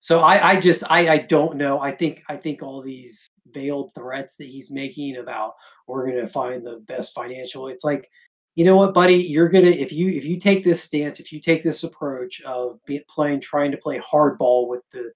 So 0.00 0.20
I, 0.20 0.50
I 0.50 0.60
just 0.60 0.82
I, 0.90 1.08
I 1.08 1.18
don't 1.18 1.56
know. 1.56 1.78
I 1.78 1.92
think 1.92 2.22
I 2.28 2.36
think 2.36 2.62
all 2.62 2.82
these 2.82 3.28
veiled 3.52 3.92
threats 3.94 4.36
that 4.36 4.48
he's 4.48 4.70
making 4.70 5.18
about 5.18 5.52
we're 5.86 6.06
going 6.10 6.20
to 6.20 6.26
find 6.26 6.66
the 6.66 6.82
best 6.88 7.14
financial. 7.14 7.68
It's 7.68 7.84
like 7.84 8.10
you 8.54 8.64
know 8.64 8.76
what, 8.76 8.94
buddy, 8.94 9.16
you're 9.16 9.48
gonna 9.48 9.66
if 9.66 9.92
you 9.92 10.08
if 10.10 10.24
you 10.24 10.38
take 10.38 10.64
this 10.64 10.82
stance, 10.82 11.18
if 11.18 11.32
you 11.32 11.40
take 11.40 11.62
this 11.62 11.82
approach 11.82 12.40
of 12.42 12.78
be, 12.86 13.00
playing 13.08 13.40
trying 13.40 13.70
to 13.72 13.76
play 13.76 13.98
hardball 13.98 14.68
with 14.68 14.82
the 14.92 15.12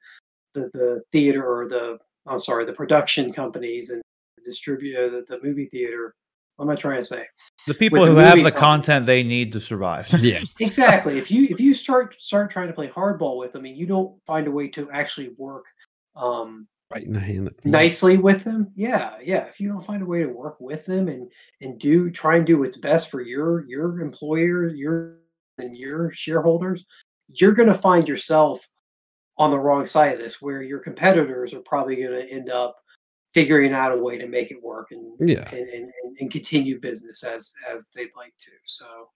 the 0.55 0.71
the 0.75 1.03
theater 1.13 1.47
or 1.47 1.69
the 1.69 1.99
I'm 2.27 2.41
sorry, 2.41 2.65
the 2.65 2.73
production 2.73 3.33
companies 3.33 3.91
and 3.91 4.03
distribute 4.45 5.11
the, 5.11 5.25
the 5.29 5.43
movie 5.43 5.67
theater. 5.67 6.15
What 6.57 6.65
am 6.65 6.71
I 6.71 6.75
trying 6.75 6.97
to 6.97 7.05
say? 7.05 7.25
The 7.69 7.75
people 7.75 8.05
the 8.05 8.11
who 8.11 8.17
have 8.17 8.35
the 8.35 8.51
companies. 8.51 8.59
content 8.59 9.07
they 9.07 9.23
need 9.23 9.53
to 9.53 9.61
survive. 9.61 10.09
yeah. 10.21 10.41
Exactly. 10.61 11.19
if 11.19 11.31
you 11.31 11.47
if 11.49 11.61
you 11.61 11.73
start 11.73 12.21
start 12.21 12.51
trying 12.51 12.67
to 12.67 12.73
play 12.73 12.89
hardball 12.89 13.39
with 13.39 13.53
them 13.53 13.65
and 13.65 13.77
you 13.77 13.87
don't 13.87 14.21
find 14.27 14.49
a 14.49 14.51
way 14.51 14.67
to 14.69 14.91
actually 14.91 15.31
work 15.39 15.67
um 16.17 16.67
Right 16.91 17.05
in 17.05 17.13
the 17.13 17.21
hand. 17.21 17.51
nicely 17.65 18.17
with 18.17 18.45
them 18.45 18.73
yeah 18.75 19.17
yeah 19.23 19.45
if 19.45 19.61
you 19.61 19.69
don't 19.69 19.85
find 19.85 20.03
a 20.03 20.07
way 20.07 20.21
to 20.23 20.29
work 20.29 20.57
with 20.59 20.87
them 20.87 21.09
and 21.09 21.31
and 21.61 21.79
do 21.79 22.11
try 22.11 22.37
and 22.37 22.47
do 22.47 22.59
what's 22.59 22.79
best 22.79 23.11
for 23.11 23.21
your 23.21 23.67
your 23.67 24.01
employer 24.01 24.69
your 24.69 25.19
and 25.59 25.77
your 25.77 26.11
shareholders 26.13 26.87
you're 27.29 27.53
going 27.53 27.69
to 27.69 27.75
find 27.75 28.09
yourself 28.09 28.67
on 29.37 29.51
the 29.51 29.59
wrong 29.59 29.87
side 29.87 30.15
of 30.15 30.19
this 30.19 30.41
where 30.41 30.63
your 30.63 30.79
competitors 30.79 31.53
are 31.53 31.61
probably 31.61 31.97
going 31.97 32.11
to 32.11 32.33
end 32.33 32.49
up 32.51 32.77
figuring 33.35 33.75
out 33.75 33.93
a 33.93 33.97
way 33.97 34.17
to 34.17 34.27
make 34.27 34.51
it 34.51 34.63
work 34.63 34.91
and 34.91 35.13
Yeah. 35.21 35.47
and, 35.51 35.69
and, 35.69 35.93
and, 36.03 36.17
and 36.21 36.31
continue 36.31 36.81
business 36.81 37.23
as 37.23 37.53
as 37.71 37.89
they'd 37.95 38.17
like 38.17 38.33
to 38.39 38.51
so 38.65 39.11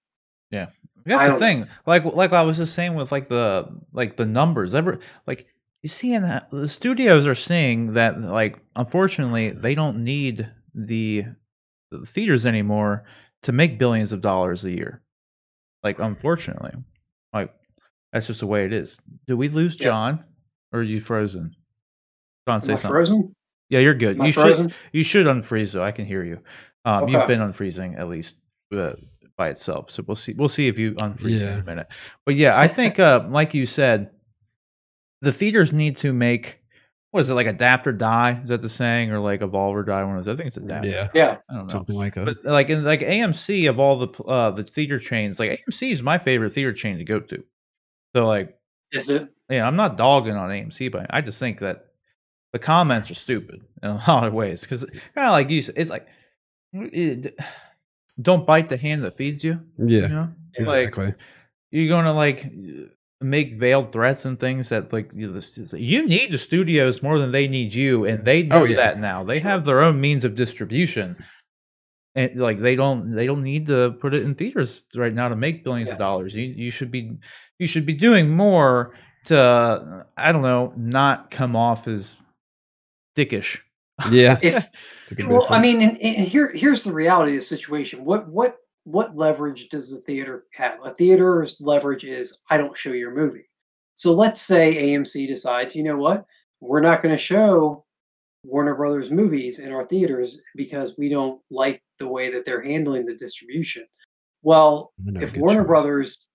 yeah 0.50 0.66
That's 1.06 1.32
the 1.32 1.38
thing. 1.38 1.66
Like 1.86 2.04
like 2.04 2.32
I 2.34 2.42
was 2.42 2.58
just 2.58 2.74
saying 2.74 2.94
with 2.94 3.10
like 3.10 3.28
the 3.28 3.66
like 3.92 4.16
the 4.16 4.26
numbers. 4.26 4.74
Ever 4.74 5.00
like 5.26 5.46
you 5.82 5.88
see 5.88 6.12
in 6.14 6.22
that- 6.22 6.50
the 6.50 6.68
studios 6.68 7.26
are 7.26 7.34
seeing 7.34 7.94
that 7.94 8.20
like 8.20 8.58
unfortunately 8.76 9.50
they 9.50 9.74
don't 9.74 10.02
need 10.04 10.48
the, 10.74 11.24
the 11.90 12.06
theaters 12.06 12.46
anymore 12.46 13.04
to 13.42 13.52
make 13.52 13.78
billions 13.78 14.12
of 14.12 14.20
dollars 14.20 14.64
a 14.64 14.70
year. 14.70 15.02
Like 15.82 15.98
unfortunately, 15.98 16.72
like 17.32 17.52
that's 18.12 18.28
just 18.28 18.40
the 18.40 18.46
way 18.46 18.64
it 18.64 18.72
is. 18.72 19.00
Do 19.26 19.36
we 19.36 19.48
lose 19.48 19.76
Yeah. 19.78 19.86
John 19.86 20.24
or 20.72 20.80
are 20.80 20.82
you 20.84 21.00
frozen? 21.00 21.56
John, 22.46 22.56
am 22.56 22.60
say 22.62 22.72
I 22.72 22.76
something. 22.76 22.90
frozen 22.90 23.34
Yeah, 23.68 23.80
you're 23.80 23.94
good. 23.94 24.16
am 24.16 24.22
I 24.22 24.26
You 24.26 24.32
should 24.32 24.40
frozen 24.42 24.72
you 24.92 25.02
should 25.04 25.26
unfreeze 25.26 25.72
though. 25.72 25.82
I 25.84 25.90
can 25.92 26.06
hear 26.06 26.22
you. 26.24 26.38
Um, 26.84 27.08
You've 27.08 27.26
been 27.28 27.40
unfreezing 27.40 27.98
at 27.98 28.08
least 28.08 28.40
uh, 28.74 28.94
by 29.36 29.48
itself. 29.50 29.90
So 29.90 30.02
we'll 30.06 30.16
see. 30.16 30.32
We'll 30.34 30.48
see 30.48 30.68
if 30.68 30.78
you 30.78 30.94
unfreeze 30.94 31.40
in 31.42 31.58
a 31.60 31.64
minute. 31.64 31.86
But 32.26 32.34
yeah, 32.36 32.58
I 32.58 32.66
think 32.68 32.98
uh, 32.98 33.26
like 33.28 33.54
you 33.54 33.66
said, 33.66 34.10
the 35.22 35.32
theaters 35.32 35.72
need 35.72 35.96
to 35.98 36.12
make 36.12 36.58
what 37.12 37.20
is 37.20 37.28
it 37.30 37.34
like 37.34 37.46
adapt 37.46 37.86
or 37.86 37.92
die? 37.92 38.40
Is 38.42 38.48
that 38.48 38.62
the 38.62 38.70
saying 38.70 39.10
or 39.12 39.18
like 39.18 39.42
evolve 39.42 39.76
or 39.76 39.82
die? 39.82 40.02
One 40.02 40.16
of 40.16 40.24
those. 40.24 40.32
I 40.32 40.36
think 40.36 40.48
it's 40.48 40.56
adapt. 40.56 40.86
Yeah. 40.86 41.08
yeah 41.14 41.36
I 41.48 41.54
don't 41.54 41.62
know. 41.64 41.68
Something 41.68 41.96
like 41.96 42.14
that. 42.14 42.24
But 42.24 42.44
like 42.44 42.70
in 42.70 42.84
like 42.84 43.00
AMC 43.00 43.68
of 43.68 43.78
all 43.78 43.98
the 43.98 44.22
uh 44.24 44.50
the 44.52 44.64
theater 44.64 44.98
chains, 44.98 45.38
like 45.38 45.62
AMC 45.68 45.92
is 45.92 46.02
my 46.02 46.18
favorite 46.18 46.54
theater 46.54 46.72
chain 46.72 46.98
to 46.98 47.04
go 47.04 47.20
to. 47.20 47.44
So 48.16 48.26
like 48.26 48.58
is 48.92 49.10
it 49.10 49.28
yeah, 49.50 49.66
I'm 49.66 49.76
not 49.76 49.96
dogging 49.98 50.36
on 50.36 50.48
AMC, 50.48 50.90
but 50.90 51.06
I 51.10 51.20
just 51.20 51.38
think 51.38 51.58
that 51.60 51.86
the 52.54 52.58
comments 52.58 53.10
are 53.10 53.14
stupid 53.14 53.60
in 53.82 53.90
a 53.90 54.02
lot 54.08 54.26
of 54.26 54.32
ways 54.32 54.62
because 54.62 54.84
kind 55.14 55.26
of 55.28 55.32
like 55.32 55.50
you 55.50 55.60
said, 55.62 55.74
it's 55.76 55.90
like 55.90 56.06
it, 56.72 57.38
don't 58.20 58.46
bite 58.46 58.70
the 58.70 58.78
hand 58.78 59.04
that 59.04 59.16
feeds 59.18 59.44
you. 59.44 59.60
yeah. 59.76 60.00
You 60.00 60.08
know, 60.08 60.28
like 60.60 60.88
Exactly. 60.88 61.14
you're 61.70 61.88
gonna 61.88 62.14
like 62.14 62.50
make 63.22 63.58
veiled 63.58 63.92
threats 63.92 64.24
and 64.24 64.38
things 64.38 64.68
that 64.70 64.92
like 64.92 65.12
you, 65.14 65.32
this- 65.32 65.72
you 65.76 66.06
need 66.06 66.30
the 66.30 66.38
studios 66.38 67.02
more 67.02 67.18
than 67.18 67.32
they 67.32 67.48
need 67.48 67.74
you, 67.74 68.04
and 68.04 68.24
they 68.24 68.42
know 68.42 68.62
Oh, 68.62 68.64
yeah. 68.64 68.76
that 68.76 69.00
now. 69.00 69.24
They 69.24 69.38
have 69.40 69.64
their 69.64 69.80
own 69.80 70.00
means 70.00 70.24
of 70.24 70.34
distribution. 70.34 71.16
And 72.14 72.36
like 72.36 72.60
they 72.60 72.76
don't, 72.76 73.10
they 73.12 73.26
don't 73.26 73.42
need 73.42 73.66
to 73.68 73.92
put 73.92 74.12
it 74.12 74.22
in 74.22 74.34
theaters 74.34 74.84
right 74.94 75.14
now 75.14 75.28
to 75.28 75.36
make 75.36 75.64
billions 75.64 75.88
of 75.88 75.96
dollars. 75.98 76.34
You 76.34 76.42
you 76.44 76.70
should 76.70 76.90
be, 76.90 77.16
you 77.58 77.66
should 77.66 77.86
be 77.86 77.94
doing 77.94 78.28
more 78.28 78.94
to, 79.26 80.04
I 80.16 80.30
don't 80.32 80.42
know, 80.42 80.74
not 80.76 81.30
come 81.30 81.56
off 81.56 81.88
as 81.88 82.16
dickish. 83.16 83.60
Yeah. 84.10 84.38
if 84.42 84.66
It's 85.04 85.12
a 85.12 85.14
good 85.14 85.26
way 85.26 85.32
to 85.32 85.38
well 85.38 85.46
i 85.50 85.60
mean 85.60 85.80
and, 85.82 85.96
and 85.98 86.26
here 86.26 86.50
here's 86.52 86.82
the 86.82 86.92
reality 86.92 87.32
of 87.32 87.38
the 87.38 87.42
situation 87.42 88.04
what 88.04 88.26
what 88.28 88.56
what 88.84 89.16
leverage 89.16 89.68
does 89.68 89.90
the 89.90 90.00
theater 90.00 90.44
have? 90.54 90.78
A 90.84 90.92
theater's 90.94 91.60
leverage 91.60 92.04
is 92.04 92.38
i 92.50 92.56
don't 92.56 92.76
show 92.76 92.92
your 92.92 93.14
movie. 93.14 93.48
So 93.94 94.12
let's 94.12 94.40
say 94.40 94.94
amc 94.94 95.26
decides 95.26 95.74
you 95.74 95.82
know 95.82 95.96
what? 95.96 96.26
We're 96.60 96.80
not 96.80 97.02
going 97.02 97.14
to 97.14 97.18
show 97.18 97.84
warner 98.44 98.74
brothers 98.74 99.10
movies 99.10 99.58
in 99.60 99.72
our 99.72 99.84
theaters 99.86 100.40
because 100.56 100.96
we 100.98 101.08
don't 101.08 101.40
like 101.50 101.82
the 101.98 102.08
way 102.08 102.30
that 102.32 102.44
they're 102.44 102.62
handling 102.62 103.06
the 103.06 103.14
distribution. 103.14 103.84
Well 104.42 104.92
if 105.14 105.36
warner 105.36 105.60
choice. 105.60 105.66
brothers 105.66 106.28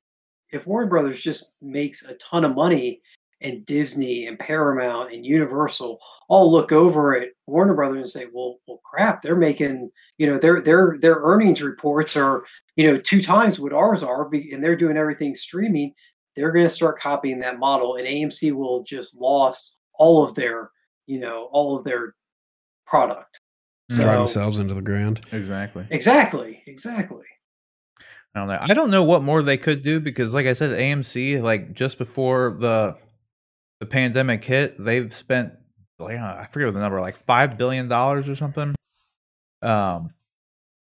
if 0.52 0.66
Warner 0.66 0.88
Brothers 0.88 1.22
just 1.22 1.54
makes 1.62 2.06
a 2.06 2.16
ton 2.16 2.46
of 2.46 2.56
money 2.56 3.02
and 3.42 3.66
Disney 3.66 4.26
and 4.26 4.40
Paramount 4.40 5.12
and 5.14 5.26
Universal 5.26 6.00
all 6.28 6.52
look 6.52 6.72
over 6.72 7.16
at 7.16 7.30
Warner 7.46 7.74
Brothers 7.74 7.98
and 7.98 8.10
say, 8.10 8.30
"Well, 8.32 8.58
well, 8.68 8.82
crap, 8.84 9.22
they're 9.22 9.36
making 9.36 9.92
you 10.18 10.28
know 10.28 10.38
their 10.38 10.62
their 10.62 10.98
their 11.00 11.16
earnings 11.16 11.62
reports 11.62 12.18
are 12.18 12.44
you 12.76 12.92
know 12.92 13.00
two 13.00 13.22
times 13.22 13.60
what 13.60 13.74
ours 13.74 14.04
are, 14.04 14.30
and 14.34 14.64
they're 14.64 14.76
doing 14.76 14.98
everything 14.98 15.36
streaming." 15.36 15.94
They're 16.36 16.52
going 16.52 16.68
to 16.68 16.70
start 16.70 17.00
copying 17.00 17.40
that 17.40 17.58
model, 17.58 17.96
and 17.96 18.08
AMC 18.08 18.52
will 18.52 18.84
just 18.84 19.16
lost 19.20 19.78
all 19.96 20.24
of 20.24 20.36
their 20.36 20.72
you 21.06 21.20
know 21.20 21.50
all 21.52 21.76
of 21.76 21.84
their 21.84 22.16
product. 22.86 23.40
So, 23.90 24.04
Drive 24.04 24.18
themselves 24.18 24.60
into 24.60 24.74
the 24.74 24.82
ground. 24.82 25.26
Exactly. 25.32 25.88
Exactly. 25.90 26.62
Exactly. 26.68 27.24
I 28.36 28.40
don't 28.40 28.48
know. 28.50 28.58
I 28.62 28.74
don't 28.74 28.92
know 28.92 29.04
what 29.04 29.24
more 29.24 29.42
they 29.42 29.58
could 29.58 29.82
do 29.82 30.00
because, 30.00 30.34
like 30.34 30.46
I 30.46 30.54
said, 30.54 30.72
AMC, 30.72 31.42
like 31.42 31.74
just 31.74 31.98
before 31.98 32.58
the 32.60 32.98
the 33.80 33.86
pandemic 33.86 34.44
hit, 34.44 34.76
they've 34.84 35.14
spent 35.14 35.54
like 36.00 36.18
I 36.18 36.48
forget 36.52 36.74
the 36.74 36.80
number, 36.80 37.02
like 37.02 37.18
five 37.18 37.58
billion 37.58 37.88
dollars 37.88 38.30
or 38.30 38.36
something. 38.36 38.76
Um, 39.62 40.12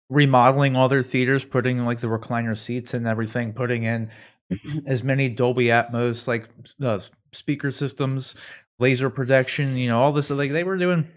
remodeling 0.10 0.76
all 0.76 0.90
their 0.90 1.04
theaters, 1.04 1.46
putting 1.46 1.86
like 1.86 2.02
the 2.02 2.08
recliner 2.08 2.58
seats 2.58 2.94
and 2.94 3.08
everything, 3.08 3.54
putting 3.54 3.84
in 3.84 4.10
as 4.86 5.04
many 5.04 5.30
Dolby 5.30 5.66
Atmos 5.66 6.28
like 6.28 6.48
uh, 6.82 7.00
speaker 7.32 7.72
systems, 7.72 8.36
laser 8.80 9.10
projection, 9.10 9.78
you 9.78 9.90
know, 9.90 10.02
all 10.02 10.12
this. 10.12 10.30
Like 10.30 10.52
they 10.52 10.64
were 10.64 10.78
doing 10.78 11.08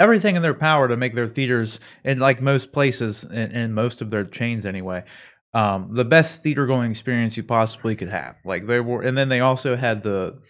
everything 0.00 0.34
in 0.34 0.42
their 0.42 0.54
power 0.54 0.88
to 0.88 0.96
make 0.96 1.14
their 1.14 1.28
theaters 1.28 1.78
in 2.02 2.18
like 2.18 2.40
most 2.40 2.72
places 2.72 3.22
in, 3.24 3.52
in 3.52 3.74
most 3.74 4.00
of 4.00 4.10
their 4.10 4.24
chains 4.24 4.64
anyway 4.64 5.04
um, 5.52 5.90
the 5.92 6.04
best 6.04 6.42
theater 6.42 6.66
going 6.66 6.90
experience 6.90 7.36
you 7.36 7.42
possibly 7.42 7.94
could 7.94 8.08
have 8.08 8.36
like 8.44 8.66
they 8.66 8.80
were 8.80 9.02
and 9.02 9.16
then 9.16 9.28
they 9.28 9.40
also 9.40 9.76
had 9.76 10.02
the 10.02 10.40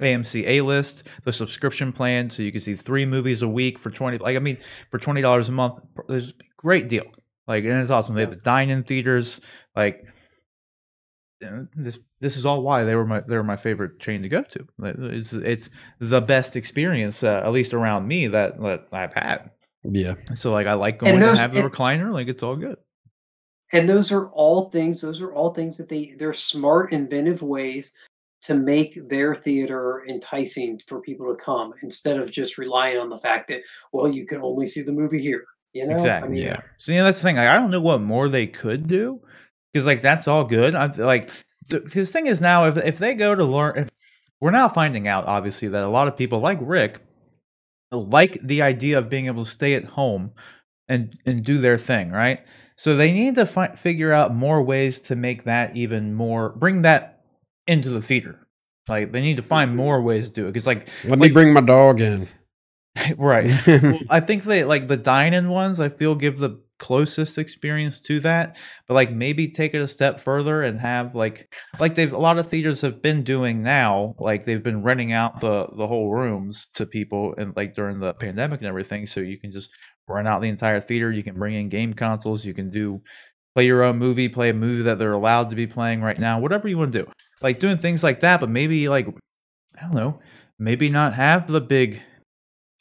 AMC 0.00 0.46
A 0.46 0.60
list, 0.62 1.04
the 1.24 1.32
subscription 1.32 1.92
plan, 1.92 2.30
so 2.30 2.42
you 2.42 2.52
can 2.52 2.60
see 2.60 2.74
three 2.74 3.06
movies 3.06 3.42
a 3.42 3.48
week 3.48 3.78
for 3.78 3.90
twenty. 3.90 4.18
Like 4.18 4.36
I 4.36 4.40
mean, 4.40 4.58
for 4.90 4.98
twenty 4.98 5.20
dollars 5.20 5.48
a 5.48 5.52
month, 5.52 5.80
there's 6.08 6.30
a 6.30 6.34
great 6.56 6.88
deal. 6.88 7.04
Like 7.46 7.64
and 7.64 7.80
it's 7.80 7.90
awesome. 7.90 8.14
They 8.14 8.22
have 8.22 8.30
the 8.30 8.36
dine-in 8.36 8.84
theaters. 8.84 9.40
Like 9.76 10.04
this, 11.76 11.98
this 12.20 12.36
is 12.36 12.46
all 12.46 12.62
why 12.62 12.84
they 12.84 12.94
were 12.94 13.04
my 13.04 13.20
they 13.20 13.36
were 13.36 13.44
my 13.44 13.56
favorite 13.56 14.00
chain 14.00 14.22
to 14.22 14.28
go 14.28 14.42
to. 14.42 14.66
It's 14.82 15.32
it's 15.32 15.70
the 16.00 16.20
best 16.20 16.56
experience, 16.56 17.22
uh, 17.22 17.42
at 17.44 17.52
least 17.52 17.74
around 17.74 18.08
me 18.08 18.28
that 18.28 18.60
that 18.60 18.86
I've 18.92 19.14
had. 19.14 19.50
Yeah. 19.84 20.14
So 20.34 20.52
like 20.52 20.66
I 20.66 20.74
like 20.74 20.98
going 20.98 21.20
those, 21.20 21.30
and 21.30 21.38
having 21.38 21.62
a 21.62 21.68
recliner. 21.68 22.12
Like 22.12 22.28
it's 22.28 22.42
all 22.42 22.56
good. 22.56 22.76
And 23.72 23.88
those 23.88 24.12
are 24.12 24.28
all 24.28 24.70
things. 24.70 25.00
Those 25.00 25.20
are 25.20 25.32
all 25.32 25.52
things 25.52 25.76
that 25.76 25.88
they 25.88 26.14
they're 26.18 26.32
smart, 26.32 26.92
inventive 26.92 27.42
ways 27.42 27.92
to 28.44 28.54
make 28.54 29.08
their 29.08 29.34
theater 29.34 30.04
enticing 30.08 30.80
for 30.86 31.00
people 31.00 31.26
to 31.26 31.42
come 31.42 31.72
instead 31.82 32.18
of 32.18 32.30
just 32.30 32.58
relying 32.58 32.98
on 32.98 33.08
the 33.08 33.18
fact 33.18 33.48
that 33.48 33.62
well 33.92 34.08
you 34.08 34.26
can 34.26 34.40
only 34.42 34.66
see 34.66 34.82
the 34.82 34.92
movie 34.92 35.20
here 35.20 35.44
you 35.72 35.86
know? 35.86 35.94
Exactly 35.94 36.28
I 36.28 36.32
mean, 36.32 36.44
yeah. 36.44 36.60
So 36.78 36.92
yeah 36.92 37.02
that's 37.02 37.18
the 37.18 37.24
thing 37.24 37.36
like, 37.36 37.48
i 37.48 37.54
don't 37.54 37.70
know 37.70 37.80
what 37.80 38.00
more 38.00 38.28
they 38.28 38.46
could 38.46 38.86
do 38.86 39.20
because 39.74 39.86
like 39.86 40.00
that's 40.00 40.28
all 40.28 40.44
good. 40.44 40.74
I 40.74 40.86
like 40.86 41.30
the, 41.68 41.90
his 41.92 42.12
thing 42.12 42.26
is 42.26 42.40
now 42.40 42.66
if, 42.66 42.76
if 42.78 42.98
they 42.98 43.14
go 43.14 43.34
to 43.34 43.44
learn 43.44 43.76
if 43.76 43.90
we're 44.40 44.52
now 44.52 44.68
finding 44.68 45.08
out 45.08 45.26
obviously 45.26 45.68
that 45.68 45.82
a 45.82 45.88
lot 45.88 46.06
of 46.08 46.16
people 46.16 46.38
like 46.38 46.58
rick 46.60 47.00
like 47.90 48.38
the 48.42 48.62
idea 48.62 48.98
of 48.98 49.08
being 49.08 49.26
able 49.26 49.44
to 49.44 49.50
stay 49.50 49.74
at 49.74 49.84
home 49.84 50.32
and 50.88 51.18
and 51.26 51.44
do 51.44 51.58
their 51.58 51.76
thing 51.76 52.10
right? 52.10 52.40
So 52.76 52.96
they 52.96 53.12
need 53.12 53.34
to 53.36 53.46
fi- 53.46 53.74
figure 53.74 54.12
out 54.12 54.34
more 54.34 54.62
ways 54.62 55.00
to 55.02 55.16
make 55.16 55.44
that 55.44 55.76
even 55.76 56.14
more 56.14 56.50
bring 56.50 56.82
that 56.82 57.13
into 57.66 57.90
the 57.90 58.02
theater. 58.02 58.46
Like 58.88 59.12
they 59.12 59.20
need 59.20 59.36
to 59.36 59.42
find 59.42 59.70
mm-hmm. 59.70 59.78
more 59.78 60.02
ways 60.02 60.28
to 60.28 60.34
do 60.34 60.44
it 60.46 60.52
because 60.52 60.66
like 60.66 60.88
let 61.04 61.18
me 61.18 61.30
bring 61.30 61.52
my 61.52 61.60
dog 61.60 62.00
in. 62.00 62.28
right. 63.16 63.50
well, 63.66 63.98
I 64.10 64.20
think 64.20 64.44
they 64.44 64.64
like 64.64 64.88
the 64.88 64.96
dine-in 64.96 65.48
ones. 65.48 65.80
I 65.80 65.88
feel 65.88 66.14
give 66.14 66.38
the 66.38 66.62
closest 66.78 67.38
experience 67.38 67.98
to 67.98 68.20
that, 68.20 68.56
but 68.86 68.94
like 68.94 69.10
maybe 69.10 69.48
take 69.48 69.74
it 69.74 69.80
a 69.80 69.88
step 69.88 70.20
further 70.20 70.62
and 70.62 70.80
have 70.80 71.14
like 71.14 71.54
like 71.80 71.94
they've 71.94 72.12
a 72.12 72.18
lot 72.18 72.38
of 72.38 72.48
theaters 72.48 72.82
have 72.82 73.00
been 73.00 73.24
doing 73.24 73.62
now. 73.62 74.14
Like 74.18 74.44
they've 74.44 74.62
been 74.62 74.82
renting 74.82 75.12
out 75.12 75.40
the 75.40 75.66
the 75.76 75.86
whole 75.86 76.10
rooms 76.10 76.68
to 76.74 76.84
people 76.84 77.34
and 77.38 77.56
like 77.56 77.74
during 77.74 78.00
the 78.00 78.12
pandemic 78.14 78.60
and 78.60 78.68
everything, 78.68 79.06
so 79.06 79.20
you 79.20 79.38
can 79.38 79.50
just 79.50 79.70
rent 80.06 80.28
out 80.28 80.42
the 80.42 80.48
entire 80.48 80.80
theater. 80.80 81.10
You 81.10 81.22
can 81.22 81.38
bring 81.38 81.54
in 81.54 81.70
game 81.70 81.94
consoles. 81.94 82.44
You 82.44 82.54
can 82.54 82.70
do 82.70 83.00
play 83.54 83.64
your 83.64 83.82
own 83.82 83.98
movie, 83.98 84.28
play 84.28 84.50
a 84.50 84.54
movie 84.54 84.82
that 84.82 84.98
they're 84.98 85.12
allowed 85.12 85.48
to 85.50 85.56
be 85.56 85.66
playing 85.66 86.02
right 86.02 86.18
now, 86.18 86.38
whatever 86.38 86.68
you 86.68 86.76
want 86.76 86.92
to 86.92 87.04
do 87.04 87.10
like 87.44 87.60
doing 87.60 87.76
things 87.76 88.02
like 88.02 88.20
that, 88.20 88.40
but 88.40 88.48
maybe 88.48 88.88
like 88.88 89.06
I 89.78 89.82
don't 89.82 89.94
know, 89.94 90.18
maybe 90.58 90.88
not 90.88 91.12
have 91.12 91.46
the 91.46 91.60
big 91.60 92.00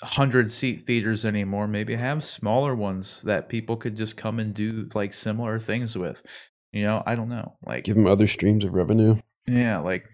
hundred 0.02 0.52
seat 0.52 0.88
theaters 0.88 1.26
anymore. 1.26 1.68
Maybe 1.68 1.96
have 1.96 2.24
smaller 2.24 2.74
ones 2.74 3.22
that 3.24 3.50
people 3.50 3.76
could 3.76 3.98
just 3.98 4.16
come 4.16 4.40
and 4.40 4.54
do 4.54 4.90
like 4.96 5.14
similar 5.14 5.60
things 5.60 5.98
with. 5.98 6.24
You 6.72 6.84
know, 6.84 7.04
I 7.06 7.16
don't 7.16 7.28
know. 7.28 7.58
Like 7.66 7.84
give 7.84 7.98
them 7.98 8.08
other 8.08 8.26
streams 8.26 8.64
of 8.64 8.74
revenue. 8.74 9.18
Yeah, 9.46 9.80
like 9.80 10.06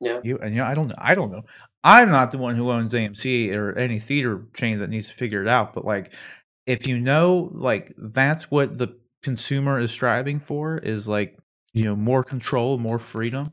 yeah. 0.00 0.20
You 0.22 0.38
and 0.38 0.54
you 0.54 0.60
know, 0.60 0.66
I 0.66 0.74
don't 0.74 0.86
know. 0.86 0.94
I 0.96 1.16
don't 1.16 1.32
know. 1.32 1.42
I'm 1.82 2.08
not 2.08 2.30
the 2.30 2.38
one 2.38 2.54
who 2.54 2.70
owns 2.70 2.94
AMC 2.94 3.52
or 3.56 3.76
any 3.76 3.98
theater 3.98 4.46
chain 4.54 4.78
that 4.78 4.90
needs 4.90 5.08
to 5.08 5.14
figure 5.14 5.42
it 5.42 5.48
out. 5.48 5.74
But 5.74 5.84
like, 5.84 6.12
if 6.66 6.86
you 6.86 7.00
know, 7.00 7.50
like 7.52 7.92
that's 7.98 8.48
what 8.48 8.78
the 8.78 8.96
consumer 9.24 9.80
is 9.80 9.90
striving 9.90 10.38
for 10.38 10.78
is 10.78 11.08
like 11.08 11.36
you 11.72 11.82
know 11.82 11.96
more 11.96 12.22
control, 12.22 12.78
more 12.78 13.00
freedom 13.00 13.50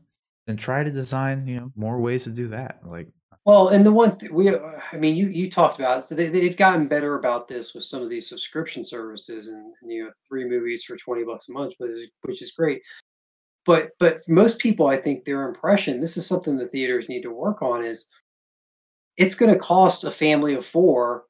then 0.50 0.56
try 0.56 0.82
to 0.82 0.90
design 0.90 1.46
you 1.46 1.58
know 1.58 1.72
more 1.76 2.00
ways 2.00 2.24
to 2.24 2.30
do 2.30 2.48
that 2.48 2.80
like 2.84 3.08
well 3.44 3.68
and 3.68 3.86
the 3.86 3.92
one 3.92 4.16
th- 4.18 4.32
we 4.32 4.48
uh, 4.48 4.58
i 4.92 4.96
mean 4.96 5.16
you 5.16 5.28
you 5.28 5.48
talked 5.48 5.78
about 5.78 6.04
so 6.04 6.14
they, 6.14 6.26
they've 6.26 6.56
gotten 6.56 6.86
better 6.86 7.14
about 7.14 7.46
this 7.46 7.72
with 7.72 7.84
some 7.84 8.02
of 8.02 8.10
these 8.10 8.28
subscription 8.28 8.84
services 8.84 9.48
and, 9.48 9.72
and 9.80 9.92
you 9.92 10.04
know 10.04 10.10
three 10.28 10.44
movies 10.44 10.84
for 10.84 10.96
20 10.96 11.24
bucks 11.24 11.48
a 11.48 11.52
month 11.52 11.74
which 11.78 11.90
is, 11.90 12.08
which 12.22 12.42
is 12.42 12.50
great. 12.52 12.82
But 13.64 13.90
but 13.98 14.20
most 14.26 14.58
people 14.58 14.88
i 14.88 14.96
think 14.96 15.24
their 15.24 15.46
impression 15.46 16.00
this 16.00 16.16
is 16.16 16.26
something 16.26 16.56
the 16.56 16.66
theaters 16.66 17.08
need 17.08 17.22
to 17.22 17.30
work 17.30 17.62
on 17.62 17.84
is 17.84 18.06
it's 19.16 19.34
going 19.34 19.52
to 19.52 19.58
cost 19.58 20.04
a 20.04 20.10
family 20.10 20.54
of 20.54 20.64
four 20.64 21.24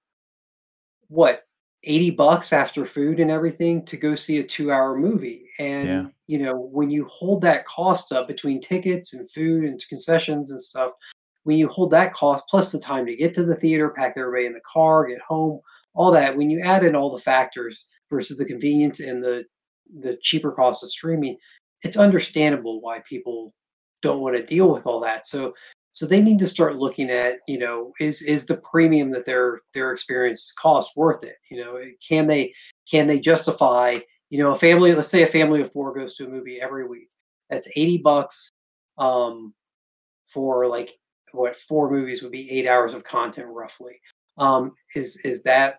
what 1.08 1.42
80 1.84 2.10
bucks 2.10 2.52
after 2.52 2.84
food 2.84 3.20
and 3.20 3.30
everything 3.30 3.84
to 3.86 3.96
go 3.96 4.14
see 4.14 4.38
a 4.38 4.42
two 4.42 4.70
hour 4.70 4.96
movie. 4.96 5.46
And, 5.58 5.88
yeah. 5.88 6.06
you 6.26 6.38
know, 6.38 6.56
when 6.56 6.90
you 6.90 7.06
hold 7.06 7.42
that 7.42 7.66
cost 7.66 8.12
up 8.12 8.28
between 8.28 8.60
tickets 8.60 9.14
and 9.14 9.30
food 9.30 9.64
and 9.64 9.82
concessions 9.88 10.50
and 10.50 10.60
stuff, 10.60 10.92
when 11.44 11.56
you 11.56 11.68
hold 11.68 11.90
that 11.92 12.12
cost 12.12 12.44
plus 12.48 12.72
the 12.72 12.78
time 12.78 13.06
to 13.06 13.16
get 13.16 13.32
to 13.34 13.44
the 13.44 13.56
theater, 13.56 13.90
pack 13.90 14.14
everybody 14.16 14.46
in 14.46 14.52
the 14.52 14.60
car, 14.60 15.06
get 15.06 15.20
home, 15.20 15.60
all 15.94 16.10
that, 16.10 16.36
when 16.36 16.50
you 16.50 16.60
add 16.60 16.84
in 16.84 16.94
all 16.94 17.10
the 17.10 17.18
factors 17.18 17.86
versus 18.10 18.36
the 18.36 18.44
convenience 18.44 19.00
and 19.00 19.24
the, 19.24 19.44
the 20.00 20.18
cheaper 20.22 20.52
cost 20.52 20.82
of 20.82 20.90
streaming, 20.90 21.36
it's 21.82 21.96
understandable 21.96 22.80
why 22.80 23.00
people 23.08 23.54
don't 24.02 24.20
want 24.20 24.36
to 24.36 24.44
deal 24.44 24.70
with 24.70 24.86
all 24.86 25.00
that. 25.00 25.26
So 25.26 25.54
so 25.92 26.06
they 26.06 26.20
need 26.22 26.38
to 26.38 26.46
start 26.46 26.76
looking 26.76 27.10
at, 27.10 27.38
you 27.48 27.58
know, 27.58 27.92
is 28.00 28.22
is 28.22 28.46
the 28.46 28.56
premium 28.58 29.10
that 29.10 29.26
their 29.26 29.60
their 29.74 29.92
experience 29.92 30.52
cost 30.52 30.90
worth 30.96 31.24
it? 31.24 31.36
You 31.50 31.64
know, 31.64 31.80
can 32.06 32.26
they 32.26 32.54
can 32.90 33.06
they 33.06 33.18
justify, 33.18 33.98
you 34.28 34.38
know, 34.38 34.52
a 34.52 34.56
family, 34.56 34.94
let's 34.94 35.08
say 35.08 35.22
a 35.22 35.26
family 35.26 35.60
of 35.60 35.72
four 35.72 35.92
goes 35.92 36.14
to 36.14 36.26
a 36.26 36.28
movie 36.28 36.60
every 36.60 36.86
week. 36.86 37.08
That's 37.48 37.68
80 37.76 37.98
bucks 37.98 38.50
um 38.98 39.54
for 40.26 40.66
like 40.68 40.98
what 41.32 41.56
four 41.56 41.90
movies 41.90 42.22
would 42.22 42.32
be 42.32 42.50
eight 42.50 42.68
hours 42.68 42.94
of 42.94 43.04
content 43.04 43.48
roughly. 43.48 44.00
Um, 44.38 44.72
is 44.94 45.20
is 45.24 45.42
that 45.42 45.78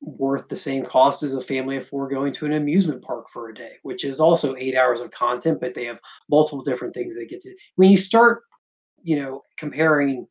worth 0.00 0.48
the 0.48 0.56
same 0.56 0.84
cost 0.84 1.22
as 1.22 1.34
a 1.34 1.40
family 1.40 1.76
of 1.76 1.86
four 1.88 2.08
going 2.08 2.32
to 2.32 2.46
an 2.46 2.52
amusement 2.52 3.02
park 3.02 3.26
for 3.32 3.48
a 3.48 3.54
day, 3.54 3.74
which 3.82 4.04
is 4.04 4.18
also 4.18 4.56
eight 4.56 4.76
hours 4.76 5.00
of 5.00 5.10
content, 5.12 5.60
but 5.60 5.74
they 5.74 5.84
have 5.84 6.00
multiple 6.28 6.62
different 6.62 6.92
things 6.94 7.14
they 7.14 7.26
get 7.26 7.40
to. 7.40 7.54
When 7.76 7.90
you 7.90 7.96
start 7.96 8.42
you 9.02 9.16
know, 9.16 9.42
comparing 9.56 10.26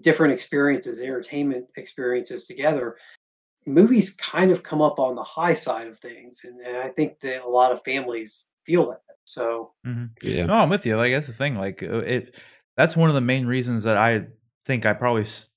different 0.00 0.32
experiences, 0.32 1.00
entertainment 1.00 1.66
experiences 1.76 2.46
together, 2.46 2.96
movies 3.66 4.10
kind 4.12 4.50
of 4.50 4.62
come 4.62 4.82
up 4.82 4.98
on 4.98 5.14
the 5.14 5.22
high 5.22 5.54
side 5.54 5.88
of 5.88 5.98
things. 5.98 6.44
And, 6.44 6.60
and 6.60 6.76
I 6.76 6.88
think 6.88 7.18
that 7.20 7.44
a 7.44 7.48
lot 7.48 7.72
of 7.72 7.82
families 7.84 8.46
feel 8.64 8.88
that. 8.88 9.00
So, 9.24 9.72
mm-hmm. 9.86 10.06
yeah. 10.22 10.46
No, 10.46 10.54
I'm 10.54 10.68
with 10.68 10.86
you. 10.86 10.96
Like, 10.96 11.12
that's 11.12 11.26
the 11.26 11.32
thing. 11.32 11.56
Like, 11.56 11.82
uh, 11.82 11.98
it, 11.98 12.36
that's 12.76 12.96
one 12.96 13.08
of 13.08 13.14
the 13.14 13.20
main 13.20 13.46
reasons 13.46 13.84
that 13.84 13.96
I 13.96 14.26
think 14.64 14.86
I 14.86 14.92
probably 14.92 15.22
s- 15.22 15.48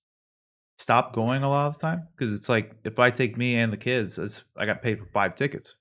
stop 0.79 1.13
going 1.13 1.43
a 1.43 1.49
lot 1.49 1.67
of 1.67 1.73
the 1.75 1.81
time 1.81 2.07
because 2.17 2.35
it's 2.35 2.49
like 2.49 2.71
if 2.85 2.97
I 2.99 3.11
take 3.11 3.37
me 3.37 3.55
and 3.57 3.71
the 3.71 3.77
kids, 3.77 4.17
it's 4.17 4.43
I 4.57 4.65
got 4.65 4.81
paid 4.81 4.97
for 4.97 5.05
five 5.07 5.35
tickets. 5.35 5.75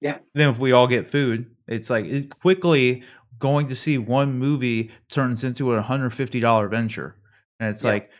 Yeah. 0.00 0.18
Then 0.34 0.50
if 0.50 0.58
we 0.58 0.72
all 0.72 0.86
get 0.86 1.10
food, 1.10 1.50
it's 1.66 1.90
like 1.90 2.04
it 2.04 2.30
quickly 2.30 3.02
going 3.38 3.68
to 3.68 3.76
see 3.76 3.98
one 3.98 4.38
movie 4.38 4.90
turns 5.08 5.44
into 5.44 5.74
a 5.74 5.82
$150 5.82 6.70
venture. 6.70 7.16
And 7.60 7.70
it's 7.70 7.82
yeah. 7.84 7.90
like, 7.90 8.10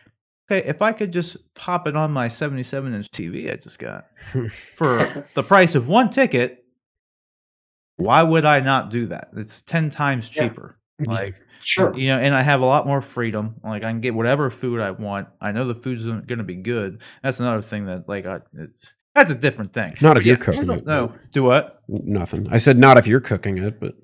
okay, 0.51 0.67
if 0.67 0.81
I 0.81 0.91
could 0.93 1.11
just 1.11 1.37
pop 1.55 1.87
it 1.87 1.95
on 1.95 2.11
my 2.11 2.27
77 2.27 2.93
inch 2.93 3.09
TV 3.11 3.51
I 3.51 3.55
just 3.55 3.79
got 3.79 4.05
for 4.51 5.27
the 5.33 5.43
price 5.43 5.75
of 5.75 5.87
one 5.87 6.09
ticket, 6.09 6.65
Why 7.97 8.23
would 8.23 8.45
I 8.45 8.59
not 8.61 8.89
do 8.89 9.07
that? 9.07 9.29
It's 9.35 9.61
ten 9.61 9.89
times 9.89 10.33
Yeah. 10.35 10.43
cheaper. 10.49 10.77
Like 11.05 11.35
Sure. 11.63 11.95
you 11.97 12.07
know, 12.07 12.17
and 12.19 12.33
I 12.33 12.41
have 12.41 12.61
a 12.61 12.65
lot 12.65 12.87
more 12.87 13.01
freedom. 13.01 13.55
Like 13.63 13.83
I 13.83 13.91
can 13.91 13.99
get 14.01 14.13
whatever 14.13 14.49
food 14.49 14.79
I 14.79 14.91
want. 14.91 15.27
I 15.41 15.51
know 15.51 15.67
the 15.67 15.75
food's 15.75 16.05
going 16.05 16.37
to 16.39 16.43
be 16.43 16.55
good. 16.55 17.01
That's 17.21 17.39
another 17.41 17.61
thing 17.61 17.85
that 17.87 18.07
like 18.07 18.25
I, 18.25 18.39
it's 18.57 18.95
that's 19.15 19.31
a 19.31 19.35
different 19.35 19.73
thing. 19.73 19.95
Not 20.01 20.15
if 20.17 20.21
But 20.21 20.25
you're 20.25 20.37
cooking 20.37 20.69
it, 20.71 20.85
No, 20.85 21.13
Do 21.31 21.43
what? 21.43 21.81
Nothing. 21.89 22.47
I 22.49 22.57
said 22.57 22.77
not 22.77 22.97
if 22.97 23.07
you're 23.07 23.19
cooking 23.19 23.57
it, 23.57 23.79
but 23.79 23.95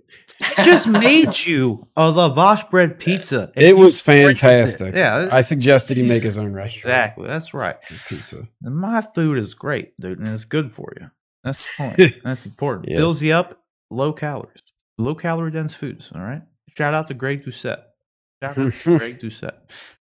Just 0.63 0.87
made 0.87 1.45
you 1.45 1.87
a 1.95 2.11
lavash 2.11 2.69
bread 2.69 2.99
pizza. 2.99 3.51
it 3.55 3.77
was 3.77 4.01
praised 4.01 4.23
it. 4.23 4.39
fantastic. 4.39 4.95
Yeah, 4.95 5.29
I 5.31 5.41
suggested 5.41 5.97
he 5.97 6.03
make 6.03 6.23
his 6.23 6.37
own 6.37 6.53
restaurant. 6.53 6.77
exactly. 6.85 7.27
That's 7.27 7.53
right. 7.53 7.77
Pizza. 8.09 8.47
And 8.61 8.75
my 8.75 9.01
food 9.15 9.37
is 9.37 9.53
great, 9.53 9.99
dude, 9.99 10.19
and 10.19 10.27
it's 10.27 10.45
good 10.45 10.71
for 10.71 10.93
you. 10.99 11.09
That's 11.43 11.77
the 11.77 11.83
point. 11.95 12.13
That's 12.23 12.45
important. 12.45 12.89
Yeah. 12.89 12.97
Builds 12.97 13.21
you 13.21 13.33
up, 13.33 13.61
low 13.89 14.11
calories, 14.13 14.61
low 14.97 15.15
calorie 15.15 15.51
dense 15.51 15.75
foods. 15.75 16.11
All 16.13 16.21
right. 16.21 16.41
Shout 16.77 16.93
out 16.93 17.07
to 17.07 17.13
Greg 17.13 17.43
Doucette. 17.43 17.83
Shout 18.43 18.57
out 18.57 18.73
to 18.73 18.97
Greg 18.97 19.19
Doucette. 19.21 19.57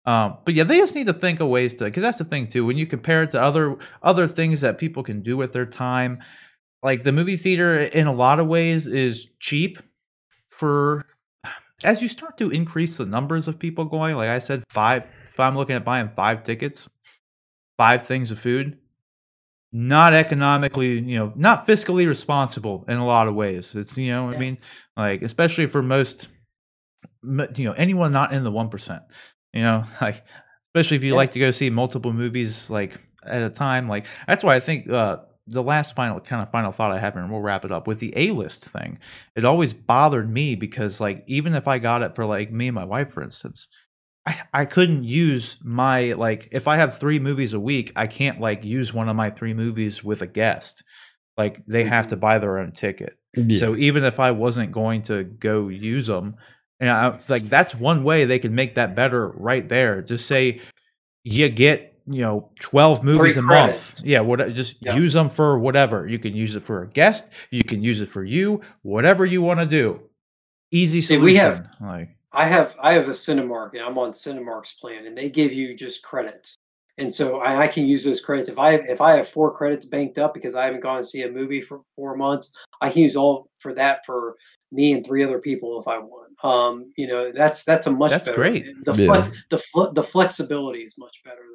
Um, 0.05 0.37
but 0.45 0.53
yeah, 0.53 0.63
they 0.63 0.77
just 0.77 0.95
need 0.95 1.07
to 1.07 1.13
think 1.13 1.41
of 1.41 1.49
ways 1.49 1.75
to, 1.75 1.83
because 1.83 2.01
that's 2.01 2.17
the 2.17 2.23
thing 2.23 2.47
too. 2.47 2.65
When 2.65 2.77
you 2.77 2.87
compare 2.87 3.23
it 3.23 3.31
to 3.31 3.41
other 3.41 3.77
other 4.01 4.27
things 4.27 4.61
that 4.61 4.77
people 4.77 5.03
can 5.03 5.21
do 5.21 5.35
with 5.35 5.51
their 5.51 5.65
time, 5.65 6.19
like 6.81 7.03
the 7.03 7.11
movie 7.11 7.37
theater, 7.37 7.77
in 7.77 8.07
a 8.07 8.13
lot 8.13 8.39
of 8.39 8.47
ways, 8.47 8.87
is 8.87 9.27
cheap. 9.39 9.77
For 10.57 11.05
as 11.83 12.01
you 12.01 12.07
start 12.07 12.37
to 12.39 12.49
increase 12.49 12.97
the 12.97 13.05
numbers 13.05 13.47
of 13.47 13.59
people 13.59 13.85
going, 13.85 14.15
like 14.15 14.29
I 14.29 14.39
said, 14.39 14.63
five. 14.69 15.07
If 15.25 15.39
I'm 15.39 15.55
looking 15.55 15.75
at 15.75 15.85
buying 15.85 16.09
five 16.15 16.43
tickets, 16.43 16.89
five 17.77 18.07
things 18.07 18.31
of 18.31 18.39
food, 18.39 18.79
not 19.71 20.13
economically, 20.13 20.99
you 20.99 21.19
know, 21.19 21.31
not 21.35 21.67
fiscally 21.67 22.07
responsible 22.07 22.85
in 22.87 22.97
a 22.97 23.05
lot 23.05 23.27
of 23.27 23.35
ways. 23.35 23.75
It's 23.75 23.95
you 23.97 24.11
know, 24.11 24.25
what 24.25 24.35
I 24.35 24.39
mean, 24.39 24.57
like 24.95 25.21
especially 25.21 25.67
for 25.67 25.83
most, 25.83 26.27
you 27.23 27.65
know, 27.65 27.73
anyone 27.73 28.11
not 28.11 28.33
in 28.33 28.43
the 28.43 28.51
one 28.51 28.69
percent. 28.69 29.03
You 29.53 29.61
know, 29.61 29.83
like 30.01 30.23
especially 30.73 30.97
if 30.97 31.03
you 31.03 31.11
Yeah. 31.11 31.17
like 31.17 31.33
to 31.33 31.39
go 31.39 31.51
see 31.51 31.69
multiple 31.69 32.13
movies 32.13 32.69
like 32.71 32.99
at 33.23 33.43
a 33.43 33.49
time. 33.51 33.87
Like 33.87 34.07
that's 34.25 34.43
why 34.43 34.55
I 34.55 34.59
think 34.59 34.89
uh, 34.89 35.17
the 35.47 35.63
last 35.63 35.95
final 35.95 36.19
kind 36.19 36.41
of 36.41 36.51
final 36.51 36.71
thought 36.71 36.91
I 36.91 36.99
have, 36.99 37.15
and 37.15 37.31
we'll 37.31 37.41
wrap 37.41 37.65
it 37.65 37.71
up 37.71 37.87
with 37.87 37.99
the 37.99 38.13
A 38.15 38.31
list 38.31 38.65
thing. 38.65 38.99
It 39.35 39.45
always 39.45 39.73
bothered 39.73 40.29
me 40.29 40.55
because 40.55 40.99
like 40.99 41.23
even 41.27 41.55
if 41.55 41.67
I 41.67 41.79
got 41.79 42.03
it 42.03 42.15
for 42.15 42.25
like 42.25 42.51
me 42.51 42.67
and 42.67 42.75
my 42.75 42.85
wife, 42.85 43.11
for 43.11 43.23
instance. 43.23 43.67
I, 44.25 44.41
I 44.53 44.65
couldn't 44.65 45.05
use 45.05 45.55
my 45.63 46.11
like 46.11 46.49
if 46.51 46.67
I 46.67 46.75
have 46.75 46.99
three 46.99 47.17
movies 47.17 47.53
a 47.53 47.61
week, 47.61 47.93
I 47.95 48.07
can't 48.07 48.41
like 48.41 48.65
use 48.65 48.93
one 48.93 49.07
of 49.07 49.15
my 49.15 49.29
three 49.29 49.53
movies 49.53 50.03
with 50.03 50.21
a 50.21 50.27
guest. 50.27 50.83
Like 51.37 51.65
they 51.65 51.85
have 51.85 52.07
to 52.07 52.15
mm-hmm. 52.15 52.21
buy 52.21 52.39
their 52.39 52.57
own 52.57 52.73
ticket. 52.73 53.17
Yeah. 53.35 53.59
So 53.59 53.75
even 53.77 54.03
if 54.03 54.19
I 54.19 54.31
wasn't 54.31 54.73
going 54.73 55.03
to 55.03 55.23
go 55.23 55.69
use 55.69 56.07
them, 56.07 56.35
and 56.79 56.89
I, 56.89 57.19
like 57.29 57.41
that's 57.41 57.73
one 57.73 58.03
way 58.03 58.25
they 58.25 58.39
can 58.39 58.53
make 58.53 58.75
that 58.75 58.95
better 58.95 59.29
right 59.29 59.67
there. 59.67 60.01
Just 60.01 60.27
say 60.27 60.59
you 61.23 61.47
get 61.49 61.96
you 62.07 62.21
know 62.21 62.49
twelve 62.59 63.03
movies 63.03 63.37
a 63.37 63.41
month. 63.41 64.01
Yeah, 64.03 64.21
what 64.21 64.39
just 64.53 64.77
Yeah. 64.81 64.95
use 64.95 65.13
them 65.13 65.29
for 65.29 65.59
whatever. 65.59 66.07
You 66.07 66.19
can 66.19 66.35
use 66.35 66.55
it 66.55 66.63
for 66.63 66.81
a 66.83 66.87
guest. 66.87 67.25
You 67.51 67.63
can 67.63 67.81
use 67.83 68.01
it 68.01 68.09
for 68.09 68.23
you. 68.23 68.61
Whatever 68.81 69.25
you 69.25 69.41
want 69.41 69.59
to 69.59 69.65
do. 69.65 70.01
Easy 70.71 70.99
See, 70.99 71.17
we 71.17 71.35
have- 71.35 71.67
like 71.81 72.09
I 72.31 72.45
have 72.45 72.75
I 72.79 72.93
have 72.93 73.07
a 73.07 73.11
Cinemark 73.11 73.73
and 73.73 73.81
I'm 73.81 73.97
on 73.97 74.11
Cinemark's 74.11 74.73
plan 74.73 75.05
and 75.05 75.17
they 75.17 75.29
give 75.29 75.53
you 75.53 75.75
just 75.75 76.03
credits. 76.03 76.55
And 76.99 77.13
so 77.13 77.39
I, 77.39 77.61
I 77.63 77.67
can 77.67 77.85
use 77.85 78.03
those 78.03 78.21
credits. 78.21 78.49
If 78.49 78.57
I 78.59 78.73
if 78.73 79.01
I 79.01 79.15
have 79.17 79.29
four 79.29 79.51
credits 79.55 79.85
banked 79.85 80.17
up 80.17 80.33
because 80.33 80.55
I 80.55 80.65
haven't 80.65 80.81
gone 80.81 80.97
to 80.97 81.03
see 81.03 81.21
a 81.23 81.31
movie 81.31 81.61
for 81.61 81.81
four 81.95 82.15
months, 82.17 82.51
I 82.81 82.89
can 82.89 83.03
use 83.03 83.15
all 83.15 83.49
for 83.59 83.73
that 83.75 84.05
for 84.05 84.35
me 84.71 84.93
and 84.93 85.05
three 85.05 85.23
other 85.23 85.39
people 85.39 85.79
if 85.79 85.87
I 85.87 85.97
want. 85.99 86.33
Um, 86.43 86.91
you 86.97 87.07
know, 87.07 87.31
that's 87.31 87.63
that's 87.63 87.87
a 87.87 87.91
much 87.91 88.11
That's 88.11 88.25
better 88.25 88.35
great. 88.35 88.65
The 88.83 88.93
Yeah. 88.93 89.05
flex 89.07 89.29
the 89.49 89.91
the 89.93 90.03
flexibility 90.03 90.81
is 90.81 90.97
much 90.97 91.21
better 91.23 91.41
there. 91.41 91.46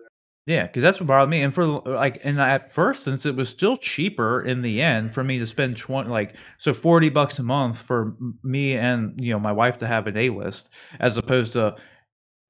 Yeah, 0.44 0.66
because 0.66 0.82
that's 0.82 0.98
what 0.98 1.06
bothered 1.06 1.30
me. 1.30 1.40
And 1.42 1.54
for 1.54 1.64
like, 1.66 2.20
and 2.24 2.40
at 2.40 2.72
first, 2.72 3.04
since 3.04 3.24
it 3.26 3.36
was 3.36 3.48
still 3.48 3.76
cheaper 3.76 4.40
in 4.40 4.62
the 4.62 4.82
end 4.82 5.14
for 5.14 5.22
me 5.22 5.38
to 5.38 5.46
spend 5.46 5.76
twenty, 5.76 6.10
like, 6.10 6.34
so 6.58 6.74
forty 6.74 7.08
bucks 7.10 7.38
a 7.38 7.44
month 7.44 7.82
for 7.82 8.16
me 8.42 8.74
and 8.76 9.14
you 9.22 9.32
know 9.32 9.38
my 9.38 9.52
wife 9.52 9.78
to 9.78 9.86
have 9.86 10.08
an 10.08 10.16
A 10.16 10.30
list, 10.30 10.70
as 10.98 11.16
opposed 11.16 11.52
to 11.52 11.76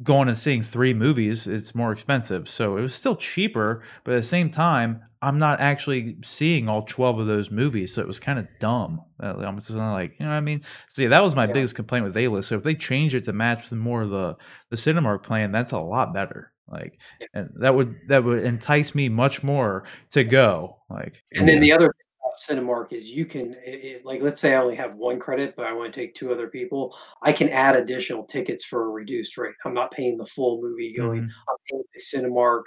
going 0.03 0.29
and 0.29 0.39
seeing 0.39 0.63
three 0.63 0.95
movies, 0.95 1.47
it's 1.47 1.75
more 1.75 1.93
expensive. 1.93 2.49
So 2.49 2.77
it 2.77 2.83
was 2.83 2.95
still 2.95 3.17
cheaper, 3.17 3.83
but 4.05 4.15
at 4.15 4.19
the 4.23 4.29
same 4.29 4.51
time, 4.51 5.03
I'm 5.23 5.39
not 5.39 5.61
actually 5.61 6.19
seeing 6.25 6.69
all 6.69 6.83
twelve 6.83 7.19
of 7.19 7.27
those 7.27 7.51
movies, 7.51 7.95
so 7.95 8.03
it 8.03 8.09
was 8.09 8.19
kind 8.21 8.39
of 8.39 8.49
dumb. 8.59 9.03
Uh, 9.23 9.37
I'm 9.39 9.57
just 9.59 9.71
like, 9.71 10.15
you 10.19 10.25
know 10.27 10.33
what 10.33 10.39
I 10.39 10.41
mean? 10.41 10.63
So 10.89 11.03
yeah, 11.03 11.09
that 11.09 11.23
was 11.23 11.37
my 11.37 11.47
Yeah. 11.47 11.53
biggest 11.55 11.75
complaint 11.77 12.05
with 12.07 12.17
A 12.17 12.29
list. 12.29 12.49
So 12.49 12.57
if 12.57 12.63
they 12.65 12.75
change 12.75 13.15
it 13.15 13.25
to 13.25 13.33
match 13.33 13.69
the 13.69 13.77
more 13.77 14.03
of 14.03 14.11
the 14.11 14.37
the 14.71 14.77
Cinemark 14.77 15.23
plan, 15.25 15.53
that's 15.53 15.73
a 15.73 15.79
lot 15.81 16.15
better. 16.15 16.52
Like 16.69 16.99
and 17.35 17.51
that 17.57 17.75
would 17.75 17.97
that 18.09 18.25
would 18.25 18.45
entice 18.45 18.95
me 18.95 19.09
much 19.09 19.43
more 19.43 19.85
to 20.11 20.25
go. 20.25 20.79
Like 20.89 21.23
And 21.35 21.49
then 21.49 21.57
Yeah. 21.57 21.63
the 21.63 21.73
other 21.73 21.95
Cinemark 22.39 22.93
is 22.93 23.11
you 23.11 23.27
can, 23.27 23.55
i 23.67 23.71
i 23.71 24.01
like, 24.05 24.23
let's 24.23 24.41
say 24.41 24.55
I 24.55 24.63
only 24.63 24.75
have 24.77 24.95
one 24.95 25.19
credit, 25.19 25.55
but 25.57 25.67
I 25.67 25.73
want 25.75 25.93
to 25.93 26.01
take 26.01 26.15
two 26.15 26.33
other 26.33 26.49
people. 26.49 26.97
I 27.23 27.33
can 27.33 27.49
add 27.51 27.77
additional 27.77 28.25
tickets 28.25 28.65
for 28.65 28.87
a 28.87 28.89
reduced 28.89 29.37
rate. 29.37 29.55
I'm 29.67 29.75
not 29.75 29.91
paying 29.91 30.17
the 30.17 30.27
full 30.27 30.63
movie 30.63 30.95
going. 30.97 31.23
mhm. 31.23 31.25
I'm 31.27 31.57
paying 31.71 31.83
the 31.93 32.01
Cinemark, 32.01 32.63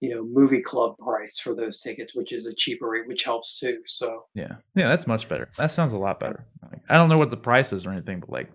you 0.00 0.10
know, 0.14 0.24
movie 0.24 0.60
club 0.62 0.96
price 0.98 1.38
for 1.38 1.54
those 1.54 1.80
tickets, 1.80 2.14
which 2.14 2.32
is 2.32 2.46
a 2.46 2.52
cheaper 2.54 2.88
rate, 2.88 3.06
which 3.06 3.22
helps 3.24 3.58
too. 3.58 3.78
So 3.86 4.24
yeah, 4.34 4.56
yeah, 4.74 4.88
that's 4.88 5.06
much 5.06 5.28
better. 5.28 5.48
That 5.58 5.70
sounds 5.70 5.92
a 5.92 5.96
lot 5.98 6.18
better. 6.18 6.44
Like, 6.62 6.80
I 6.88 6.96
don't 6.96 7.08
know 7.08 7.18
what 7.18 7.30
the 7.30 7.36
price 7.36 7.72
is 7.72 7.86
or 7.86 7.92
anything, 7.92 8.20
but 8.20 8.30
like 8.30 8.50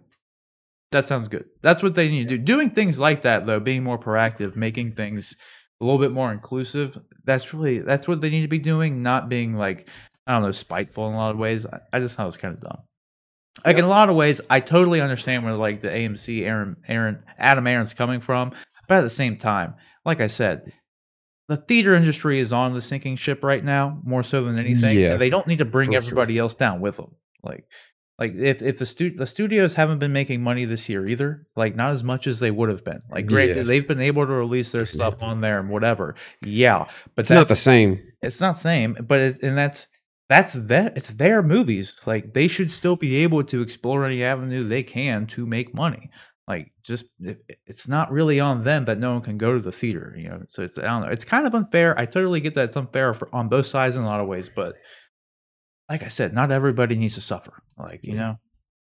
that 0.91 1.05
sounds 1.05 1.27
good. 1.27 1.45
That's 1.61 1.83
what 1.83 1.95
they 1.95 2.09
need 2.09 2.29
to 2.29 2.37
do. 2.37 2.43
Doing 2.43 2.71
things 2.71 2.99
like 2.99 3.21
that 3.21 3.45
though, 3.45 3.59
being 3.59 3.83
more 3.83 3.99
proactive, 3.99 4.55
making 4.55 4.93
things 4.93 5.35
a 5.81 5.85
little 5.85 5.99
bit 5.99 6.11
more 6.11 6.31
inclusive. 6.31 6.99
That's 7.25 7.53
really 7.53 7.79
that's 7.79 8.07
what 8.07 8.21
they 8.21 8.29
need 8.29 8.41
to 8.41 8.47
be 8.47 8.59
doing, 8.59 9.03
not 9.03 9.29
being 9.29 9.55
like 9.55 9.87
I 10.25 10.33
don't 10.33 10.43
know, 10.43 10.51
spiteful 10.51 11.07
in 11.07 11.13
a 11.13 11.17
lot 11.17 11.31
of 11.31 11.37
ways. 11.37 11.65
I, 11.65 11.79
I 11.93 11.99
just 11.99 12.15
thought 12.15 12.23
it 12.23 12.27
was 12.27 12.37
kind 12.37 12.55
of 12.55 12.61
dumb. 12.61 12.81
Like 13.65 13.77
in 13.77 13.83
a 13.83 13.89
lot 13.89 14.09
of 14.09 14.15
ways, 14.15 14.41
I 14.49 14.61
totally 14.61 15.01
understand 15.01 15.43
where 15.43 15.53
like 15.53 15.81
the 15.81 15.89
AMC 15.89 16.45
Aaron 16.45 16.77
Aaron 16.87 17.23
Adam 17.37 17.67
Aaron's 17.67 17.93
coming 17.93 18.21
from, 18.21 18.51
but 18.87 18.99
at 18.99 19.01
the 19.01 19.09
same 19.09 19.37
time, 19.37 19.75
like 20.05 20.21
I 20.21 20.27
said, 20.27 20.71
the 21.49 21.57
theater 21.57 21.93
industry 21.95 22.39
is 22.39 22.53
on 22.53 22.73
the 22.73 22.81
sinking 22.81 23.17
ship 23.17 23.43
right 23.43 23.63
now 23.63 23.99
more 24.03 24.23
so 24.23 24.43
than 24.43 24.57
anything. 24.59 24.97
Yeah, 24.97 25.13
and 25.13 25.21
they 25.21 25.29
don't 25.29 25.47
need 25.47 25.57
to 25.57 25.65
bring 25.65 25.87
for 25.87 25.93
sure. 25.93 25.97
everybody 25.97 26.37
else 26.37 26.55
down 26.55 26.79
with 26.79 26.97
them. 26.97 27.15
Like, 27.43 27.65
like 28.19 28.33
if 28.35 28.61
if 28.61 28.77
the 28.79 28.85
stu- 28.85 29.11
the 29.15 29.25
studios 29.25 29.75
haven't 29.75 29.99
been 29.99 30.11
making 30.13 30.41
money 30.43 30.65
this 30.65 30.89
year 30.89 31.07
either, 31.07 31.47
like 31.55 31.75
not 31.75 31.91
as 31.93 32.03
much 32.03 32.27
as 32.27 32.39
they 32.39 32.51
would 32.51 32.69
have 32.69 32.83
been. 32.83 33.01
Like, 33.09 33.27
great, 33.27 33.55
Yeah. 33.55 33.63
they've 33.63 33.87
been 33.87 34.01
able 34.01 34.25
to 34.27 34.33
release 34.33 34.71
their 34.71 34.85
stuff 34.85 35.15
Yeah. 35.19 35.27
on 35.27 35.41
there 35.41 35.59
and 35.59 35.69
whatever. 35.69 36.15
Yeah, 36.43 36.85
but 37.15 37.21
it's 37.23 37.29
not 37.29 37.47
the 37.47 37.55
same. 37.55 37.99
it's 38.21 38.41
not 38.41 38.57
same, 38.57 38.97
but 39.07 39.19
it's, 39.21 39.39
and 39.39 39.57
that's 39.57 39.87
that's 40.27 40.53
that 40.53 40.97
it's 40.97 41.09
their 41.09 41.41
movies. 41.41 41.99
Like 42.05 42.33
they 42.33 42.47
should 42.47 42.71
still 42.71 42.95
be 42.95 43.15
able 43.23 43.43
to 43.45 43.61
explore 43.61 44.05
any 44.05 44.23
avenue 44.23 44.67
they 44.67 44.83
can 44.83 45.25
to 45.27 45.45
make 45.47 45.73
money. 45.73 46.09
Like 46.47 46.71
just 46.83 47.05
it, 47.21 47.41
it's 47.67 47.87
not 47.87 48.11
really 48.11 48.39
on 48.39 48.63
them 48.63 48.85
that 48.85 48.99
no 48.99 49.13
one 49.13 49.21
can 49.21 49.37
go 49.37 49.53
to 49.53 49.59
the 49.61 49.71
theater. 49.71 50.13
You 50.17 50.29
know, 50.29 50.41
so 50.47 50.63
it's 50.63 50.77
I 50.77 50.83
don't 50.83 51.01
know. 51.03 51.07
It's 51.09 51.23
kind 51.25 51.47
of 51.47 51.55
unfair. 51.55 51.97
I 51.97 52.05
totally 52.05 52.41
get 52.41 52.55
that 52.55 52.65
it's 52.65 52.75
unfair 52.75 53.13
for, 53.13 53.33
on 53.33 53.49
both 53.49 53.67
sides 53.67 53.95
in 53.95 54.03
a 54.03 54.05
lot 54.07 54.19
of 54.19 54.27
ways, 54.27 54.49
but 54.53 54.75
like 55.89 56.03
I 56.03 56.07
said, 56.07 56.33
not 56.33 56.51
everybody 56.51 56.95
needs 56.95 57.15
to 57.15 57.21
suffer. 57.21 57.53
Like 57.77 58.01
you 58.03 58.15
know. 58.15 58.37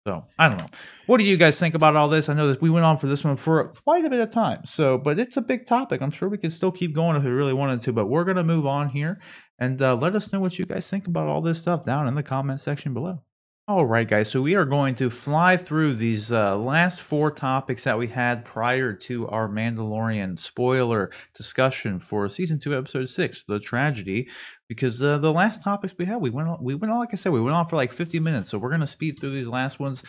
So 0.05 0.23
I 0.39 0.47
don't 0.47 0.57
know. 0.57 0.67
What 1.05 1.17
do 1.17 1.25
you 1.25 1.35
guys 1.35 1.59
think 1.59 1.75
about 1.75 1.97
all 1.97 2.07
this? 2.07 2.29
I 2.29 2.33
know 2.33 2.47
that 2.47 2.61
we 2.61 2.69
went 2.69 2.85
on 2.85 2.97
for 2.97 3.07
this 3.07 3.25
one 3.25 3.35
for 3.35 3.73
quite 3.83 4.05
a 4.05 4.09
bit 4.09 4.21
of 4.21 4.29
time. 4.29 4.63
So, 4.63 4.97
but 4.97 5.19
it's 5.19 5.35
a 5.35 5.41
big 5.41 5.65
topic. 5.65 6.01
I'm 6.01 6.11
sure 6.11 6.29
we 6.29 6.37
could 6.37 6.53
still 6.53 6.71
keep 6.71 6.95
going 6.95 7.17
if 7.17 7.23
we 7.23 7.29
really 7.29 7.53
wanted 7.53 7.81
to. 7.81 7.91
But 7.91 8.05
we're 8.05 8.23
gonna 8.23 8.43
move 8.43 8.65
on 8.65 8.89
here 8.89 9.19
and 9.59 9.81
uh, 9.81 9.95
let 9.95 10.15
us 10.15 10.31
know 10.31 10.39
what 10.39 10.57
you 10.57 10.65
guys 10.65 10.87
think 10.89 11.07
about 11.07 11.27
all 11.27 11.41
this 11.41 11.59
stuff 11.59 11.83
down 11.83 12.07
in 12.07 12.15
the 12.15 12.23
comment 12.23 12.61
section 12.61 12.93
below. 12.93 13.21
All 13.69 13.85
right, 13.85 14.07
guys. 14.07 14.31
So 14.31 14.41
we 14.41 14.55
are 14.55 14.63
going 14.63 14.95
to 14.95 15.09
fly 15.09 15.57
through 15.57 15.95
these 15.95 16.31
uh, 16.31 16.57
last 16.57 17.01
four 17.01 17.31
topics 17.31 17.83
that 17.83 17.97
we 17.97 18.07
had 18.07 18.45
prior 18.45 18.93
to 18.93 19.27
our 19.27 19.49
Mandalorian 19.49 20.39
spoiler 20.39 21.11
discussion 21.35 21.99
for 21.99 22.29
season 22.29 22.59
two, 22.59 22.77
episode 22.77 23.09
six, 23.09 23.43
the 23.45 23.59
tragedy. 23.59 24.29
Because 24.69 25.03
uh, 25.03 25.17
the 25.17 25.33
last 25.33 25.65
topics 25.65 25.93
we 25.97 26.05
had, 26.05 26.21
we 26.21 26.29
went 26.29 26.47
on, 26.47 26.63
we 26.63 26.75
went 26.75 26.93
on, 26.93 26.99
like 26.99 27.09
I 27.11 27.17
said, 27.17 27.33
we 27.33 27.41
went 27.41 27.57
on 27.57 27.67
for 27.67 27.75
like 27.75 27.91
50 27.91 28.21
minutes. 28.21 28.47
So 28.47 28.57
we're 28.57 28.71
gonna 28.71 28.87
speed 28.87 29.19
through 29.19 29.35
these 29.35 29.49
last 29.49 29.81
ones. 29.81 30.01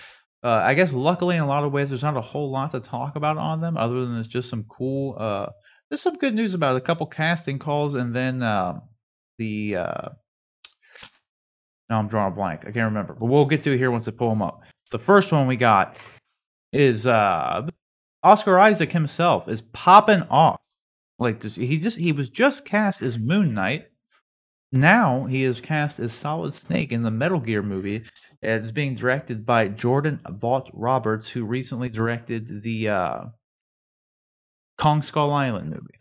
Uh, 0.44 0.50
I 0.50 0.74
guess 0.74 0.92
luckily, 0.92 1.34
in 1.34 1.42
a 1.42 1.48
lot 1.48 1.64
of 1.64 1.72
ways, 1.72 1.88
there's 1.88 2.04
not 2.04 2.16
a 2.16 2.20
whole 2.20 2.52
lot 2.52 2.70
to 2.70 2.78
talk 2.78 3.16
about 3.16 3.38
on 3.38 3.60
them, 3.60 3.76
other 3.76 4.06
than 4.06 4.20
it's 4.20 4.28
just 4.28 4.50
some 4.50 4.66
cool. 4.68 5.16
Uh, 5.18 5.46
there's 5.90 6.00
some 6.00 6.16
good 6.16 6.36
news 6.36 6.54
about 6.54 6.76
it, 6.76 6.78
a 6.78 6.82
couple 6.82 7.06
casting 7.08 7.58
calls, 7.58 7.96
and 7.96 8.14
then 8.14 8.40
um, 8.40 8.82
the. 9.36 10.14
Now 11.90 11.98
I'm 11.98 12.08
drawing 12.08 12.32
a 12.32 12.36
blank. 12.36 12.60
I 12.62 12.64
can't 12.72 12.84
remember, 12.84 13.14
but 13.14 13.26
we'll 13.26 13.46
get 13.46 13.62
to 13.62 13.72
it 13.72 13.78
here 13.78 13.90
once 13.90 14.06
I 14.08 14.10
pull 14.10 14.28
them 14.30 14.42
up. 14.42 14.62
The 14.90 14.98
first 14.98 15.32
one 15.32 15.46
we 15.46 15.56
got 15.56 15.96
is 16.72 17.06
uh, 17.06 17.66
Oscar 18.22 18.58
Isaac 18.58 18.92
himself 18.92 19.48
is 19.48 19.62
popping 19.62 20.22
off. 20.30 20.60
Like 21.18 21.40
this, 21.40 21.56
he 21.56 21.78
just 21.78 21.98
he 21.98 22.12
was 22.12 22.28
just 22.28 22.64
cast 22.64 23.02
as 23.02 23.18
Moon 23.18 23.52
Knight. 23.54 23.86
Now 24.70 25.24
he 25.24 25.44
is 25.44 25.60
cast 25.60 25.98
as 25.98 26.12
Solid 26.12 26.52
Snake 26.52 26.92
in 26.92 27.02
the 27.02 27.10
Metal 27.10 27.40
Gear 27.40 27.62
movie, 27.62 28.04
and 28.42 28.60
it's 28.62 28.70
being 28.70 28.94
directed 28.94 29.44
by 29.46 29.68
Jordan 29.68 30.20
Vogt 30.28 30.70
Roberts, 30.74 31.30
who 31.30 31.44
recently 31.44 31.88
directed 31.88 32.62
the 32.62 32.88
uh, 32.88 33.20
Kong 34.76 35.02
Skull 35.02 35.32
Island 35.32 35.70
movie. 35.70 35.98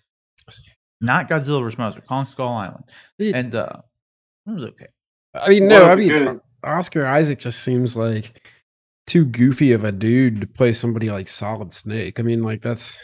Not 0.99 1.29
Godzilla 1.29 1.63
vs. 1.63 1.77
Monster, 1.77 2.01
Kong 2.01 2.25
Skull 2.25 2.49
Island, 2.53 2.83
It- 3.17 3.35
and 3.35 3.53
uh, 3.55 3.81
it 4.47 4.51
was 4.51 4.65
okay. 4.65 4.87
I 5.41 5.49
mean, 5.49 5.67
no, 5.67 5.81
Well, 5.83 5.91
I 5.91 5.95
mean, 5.95 6.07
good. 6.09 6.41
Oscar 6.63 7.05
Isaac 7.05 7.39
just 7.39 7.59
seems 7.59 7.95
like 7.95 8.41
too 9.05 9.25
goofy 9.25 9.71
of 9.71 9.83
a 9.83 9.91
dude 9.91 10.41
to 10.41 10.47
play 10.47 10.73
somebody 10.73 11.09
like 11.09 11.27
Solid 11.29 11.71
Snake. 11.73 12.19
I 12.19 12.23
mean, 12.23 12.43
like 12.43 12.61
that's 12.61 12.99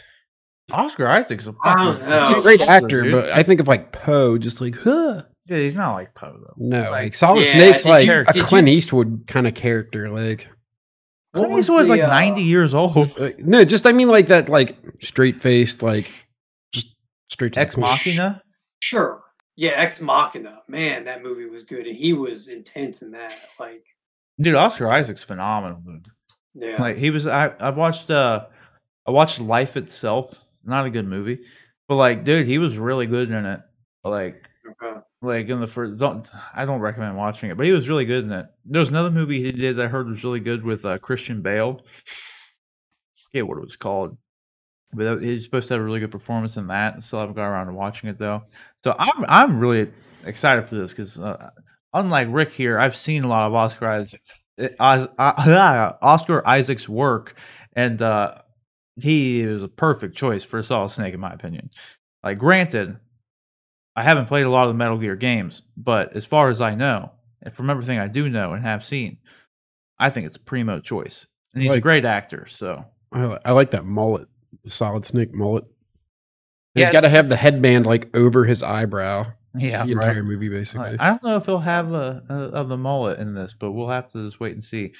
Oscar 0.72 1.06
Isaac's 1.08 1.46
a 1.46 1.54
I 1.64 1.74
don't 1.76 1.98
fucking- 2.00 2.26
he's 2.34 2.38
a 2.38 2.42
great 2.42 2.60
dude. 2.60 2.68
actor, 2.68 3.10
but 3.10 3.30
I 3.30 3.42
think 3.42 3.60
of 3.60 3.68
like 3.68 3.92
Poe, 3.92 4.38
just 4.38 4.60
like, 4.60 4.76
huh. 4.76 5.22
yeah, 5.46 5.56
he's 5.58 5.76
not 5.76 5.94
like 5.94 6.14
Poe 6.14 6.36
though. 6.38 6.54
No, 6.56 6.82
Like, 6.82 6.90
like, 6.90 7.14
Solid 7.14 7.44
Yeah, 7.46 7.52
Snake's 7.52 7.84
like 7.84 8.06
you- 8.06 8.12
a 8.20 8.24
did 8.24 8.36
you- 8.36 8.42
Clint 8.44 8.68
Eastwood 8.68 9.24
kind 9.26 9.46
of 9.46 9.54
character. 9.54 10.10
Like, 10.10 10.48
What 11.32 11.40
Clint 11.40 11.52
was 11.54 11.64
Eastwood's 11.66 11.88
the, 11.88 11.94
like 11.96 12.02
uh, 12.02 12.06
90 12.08 12.42
years 12.42 12.74
old. 12.74 12.96
uh, 13.20 13.30
no, 13.38 13.64
just 13.64 13.86
I 13.86 13.92
mean 13.92 14.08
like 14.08 14.26
that, 14.28 14.48
like 14.48 14.76
straight 15.00 15.40
faced, 15.40 15.82
like 15.82 16.10
just 16.72 16.94
straight 17.30 17.52
to 17.54 17.60
Ex 17.60 17.74
point. 17.74 17.86
Machina. 17.88 18.42
Sure. 18.80 19.22
Yeah, 19.56 19.72
Ex 19.72 20.00
Machina. 20.00 20.62
Man, 20.66 21.04
that 21.04 21.22
movie 21.22 21.46
was 21.46 21.64
good, 21.64 21.86
and 21.86 21.96
he 21.96 22.12
was 22.12 22.48
intense 22.48 23.02
in 23.02 23.12
that. 23.12 23.34
Like, 23.58 23.84
Dude, 24.40 24.56
Oscar 24.56 24.92
Isaac's 24.92 25.22
phenomenal. 25.22 25.80
Dude. 25.86 26.06
yeah, 26.54 26.82
Like 26.82 26.96
he 26.96 27.10
was, 27.10 27.26
I 27.26 27.48
I 27.60 27.70
watched 27.70 28.10
uh, 28.10 28.46
I 29.06 29.10
watched 29.10 29.40
Life 29.40 29.76
Itself. 29.76 30.38
Not 30.64 30.86
a 30.86 30.90
good 30.90 31.06
movie, 31.06 31.40
but 31.88 31.96
like, 31.96 32.24
dude, 32.24 32.46
he 32.46 32.58
was 32.58 32.78
really 32.78 33.06
good 33.06 33.30
in 33.30 33.44
it. 33.44 33.60
Like, 34.02 34.48
okay. 34.68 35.00
like 35.22 35.48
in 35.48 35.60
the 35.60 35.66
first, 35.66 36.00
don't 36.00 36.28
I 36.54 36.64
don't 36.64 36.80
recommend 36.80 37.16
watching 37.16 37.50
it, 37.50 37.56
but 37.56 37.66
he 37.66 37.72
was 37.72 37.88
really 37.88 38.06
good 38.06 38.24
in 38.24 38.32
it. 38.32 38.46
There 38.64 38.80
was 38.80 38.88
another 38.88 39.10
movie 39.10 39.42
he 39.42 39.52
did 39.52 39.76
that 39.76 39.84
I 39.86 39.88
heard 39.88 40.08
was 40.08 40.24
really 40.24 40.40
good 40.40 40.64
with 40.64 40.84
uh, 40.84 40.98
Christian 40.98 41.42
Bale. 41.42 41.82
forget 43.26 43.46
what 43.46 43.58
it 43.58 43.62
was 43.62 43.76
called, 43.76 44.16
but 44.92 45.22
he's 45.22 45.44
supposed 45.44 45.68
to 45.68 45.74
have 45.74 45.80
a 45.80 45.84
really 45.84 46.00
good 46.00 46.10
performance 46.10 46.56
in 46.56 46.66
that. 46.68 47.02
Still 47.02 47.20
haven't 47.20 47.36
got 47.36 47.46
around 47.46 47.66
to 47.66 47.72
watching 47.74 48.08
it 48.08 48.18
though. 48.18 48.42
So 48.84 48.94
I'm 48.98 49.24
I'm 49.28 49.60
really 49.60 49.90
excited 50.26 50.68
for 50.68 50.74
this 50.74 50.92
because 50.92 51.18
uh, 51.18 51.50
unlike 51.94 52.28
Rick 52.30 52.52
here, 52.52 52.78
I've 52.78 52.94
seen 52.94 53.24
a 53.24 53.28
lot 53.28 53.46
of 53.46 53.54
Oscar 53.54 53.88
Isaac, 53.88 54.20
uh, 54.78 55.06
Oscar 56.02 56.46
Isaac's 56.46 56.86
work, 56.86 57.34
and 57.72 58.02
uh, 58.02 58.42
he 59.00 59.40
is 59.40 59.62
a 59.62 59.68
perfect 59.68 60.18
choice 60.18 60.44
for 60.44 60.62
Solid 60.62 60.90
Snake 60.90 61.14
in 61.14 61.20
my 61.20 61.32
opinion. 61.32 61.70
Like, 62.22 62.36
granted, 62.36 62.98
I 63.96 64.02
haven't 64.02 64.26
played 64.26 64.44
a 64.44 64.50
lot 64.50 64.64
of 64.64 64.68
the 64.68 64.74
Metal 64.74 64.98
Gear 64.98 65.16
games, 65.16 65.62
but 65.78 66.14
as 66.14 66.26
far 66.26 66.50
as 66.50 66.60
I 66.60 66.74
know, 66.74 67.12
and 67.40 67.54
from 67.54 67.70
everything 67.70 67.98
I 67.98 68.08
do 68.08 68.28
know 68.28 68.52
and 68.52 68.62
have 68.62 68.84
seen, 68.84 69.16
I 69.98 70.10
think 70.10 70.26
it's 70.26 70.36
a 70.36 70.40
primo 70.40 70.80
choice, 70.80 71.26
and 71.54 71.62
he's 71.62 71.72
a 71.72 71.80
great 71.80 72.04
actor. 72.04 72.46
So 72.50 72.84
I, 73.10 73.38
I 73.46 73.52
like 73.52 73.70
that 73.70 73.86
mullet, 73.86 74.28
the 74.62 74.70
Solid 74.70 75.06
Snake 75.06 75.32
mullet. 75.32 75.64
He's 76.74 76.82
Yeah. 76.86 76.92
got 76.92 77.00
to 77.02 77.08
have 77.08 77.28
the 77.28 77.36
headband 77.36 77.86
like 77.86 78.14
over 78.16 78.44
his 78.44 78.62
eyebrow. 78.62 79.32
yeah, 79.56 79.84
the 79.86 79.94
right. 79.94 80.08
entire 80.08 80.22
movie, 80.24 80.48
basically. 80.48 80.96
I 80.98 81.10
don't 81.10 81.22
know 81.22 81.36
if 81.36 81.46
he'll 81.46 81.58
have 81.60 81.92
a, 81.92 82.22
a 82.28 82.34
of 82.34 82.68
the 82.68 82.76
mullet 82.76 83.20
in 83.20 83.34
this, 83.34 83.54
but 83.54 83.70
we'll 83.72 83.88
have 83.90 84.10
to 84.12 84.24
just 84.24 84.40
wait 84.40 84.52
and 84.52 84.64
see. 84.64 84.92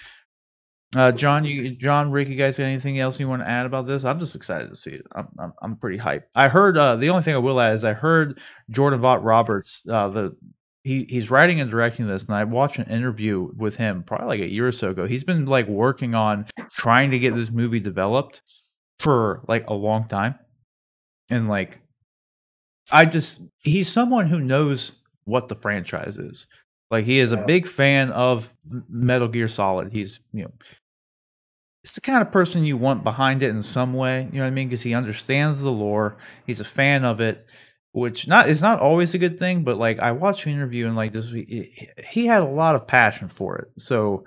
Uh, 0.97 1.11
John, 1.11 1.45
you, 1.45 1.71
John, 1.75 2.13
Rick, 2.13 2.29
you 2.29 2.37
guys 2.37 2.57
got 2.57 2.65
anything 2.65 3.01
else 3.01 3.19
you 3.19 3.29
want 3.29 3.43
to 3.43 3.49
add 3.49 3.67
about 3.67 3.89
this? 3.89 4.05
I'm 4.05 4.21
just 4.21 4.37
excited 4.37 4.69
to 4.71 4.77
see 4.77 4.91
it. 4.93 5.05
I'm, 5.13 5.27
I'm, 5.41 5.53
I'm 5.61 5.77
pretty 5.77 5.99
hyped. 5.99 6.23
I 6.37 6.47
heard 6.47 6.79
uh, 6.79 6.95
the 6.95 7.11
only 7.11 7.25
thing 7.25 7.35
I 7.35 7.39
will 7.39 7.59
add 7.61 7.75
is 7.75 7.85
I 7.85 7.95
heard 7.95 8.39
Jordan 8.71 9.01
Vogt 9.01 9.25
Roberts, 9.25 9.83
uh, 9.91 10.09
the 10.09 10.37
he 10.85 11.05
he's 11.09 11.31
writing 11.33 11.61
and 11.61 11.69
directing 11.69 12.07
this, 12.07 12.25
and 12.27 12.37
I 12.37 12.45
watched 12.45 12.79
an 12.79 12.89
interview 12.91 13.51
with 13.57 13.75
him 13.77 14.05
probably 14.05 14.27
like 14.29 14.41
a 14.41 14.49
year 14.53 14.69
or 14.69 14.73
so 14.73 14.91
ago. 14.91 15.07
He's 15.09 15.25
been 15.25 15.47
like 15.47 15.67
working 15.67 16.15
on 16.15 16.47
trying 16.71 17.11
to 17.11 17.19
get 17.19 17.35
this 17.35 17.51
movie 17.51 17.81
developed 17.81 18.43
for 19.01 19.43
like 19.49 19.65
a 19.69 19.75
long 19.75 20.07
time, 20.07 20.37
and 21.31 21.49
like 21.49 21.81
I 22.91 23.05
just 23.05 23.43
he's 23.59 23.89
someone 23.91 24.27
who 24.29 24.41
knows 24.41 24.93
what 25.25 25.49
the 25.49 25.55
franchise 25.55 26.19
is. 26.19 26.47
Like 26.91 27.07
he 27.07 27.19
is 27.19 27.33
a 27.33 27.37
big 27.37 27.67
fan 27.67 28.11
of 28.11 28.55
Metal 28.89 29.29
Gear 29.29 29.49
Solid. 29.49 29.93
He's 29.93 30.21
you 30.33 30.45
know 30.45 30.53
it's 31.83 31.95
the 31.95 32.01
kind 32.01 32.23
of 32.23 32.33
person 32.33 32.65
you 32.65 32.77
want 32.77 33.05
behind 33.05 33.43
it 33.43 33.51
in 33.51 33.63
some 33.63 33.93
way. 33.93 34.29
You 34.33 34.39
know 34.39 34.45
what 34.45 34.49
I 34.49 34.51
mean? 34.51 34.69
Because 34.69 34.83
he 34.83 34.95
understands 34.95 35.61
the 35.61 35.71
lore. 35.71 36.17
He's 36.47 36.61
a 36.61 36.65
fan 36.65 37.05
of 37.05 37.21
it, 37.21 37.47
which 37.93 38.27
not 38.27 38.49
is 38.49 38.63
not 38.63 38.81
always 38.81 39.15
a 39.15 39.19
good 39.19 39.39
thing. 39.39 39.65
But 39.65 39.77
like 39.77 39.99
I 39.99 40.13
watched 40.13 40.47
an 40.47 40.53
interview 40.53 40.87
and 40.87 40.97
like 40.97 41.13
this, 41.13 41.31
he, 41.31 41.89
he 42.09 42.27
had 42.27 42.43
a 42.43 42.49
lot 42.49 42.75
of 42.75 42.87
passion 42.87 43.29
for 43.29 43.57
it. 43.57 43.69
So 43.79 44.25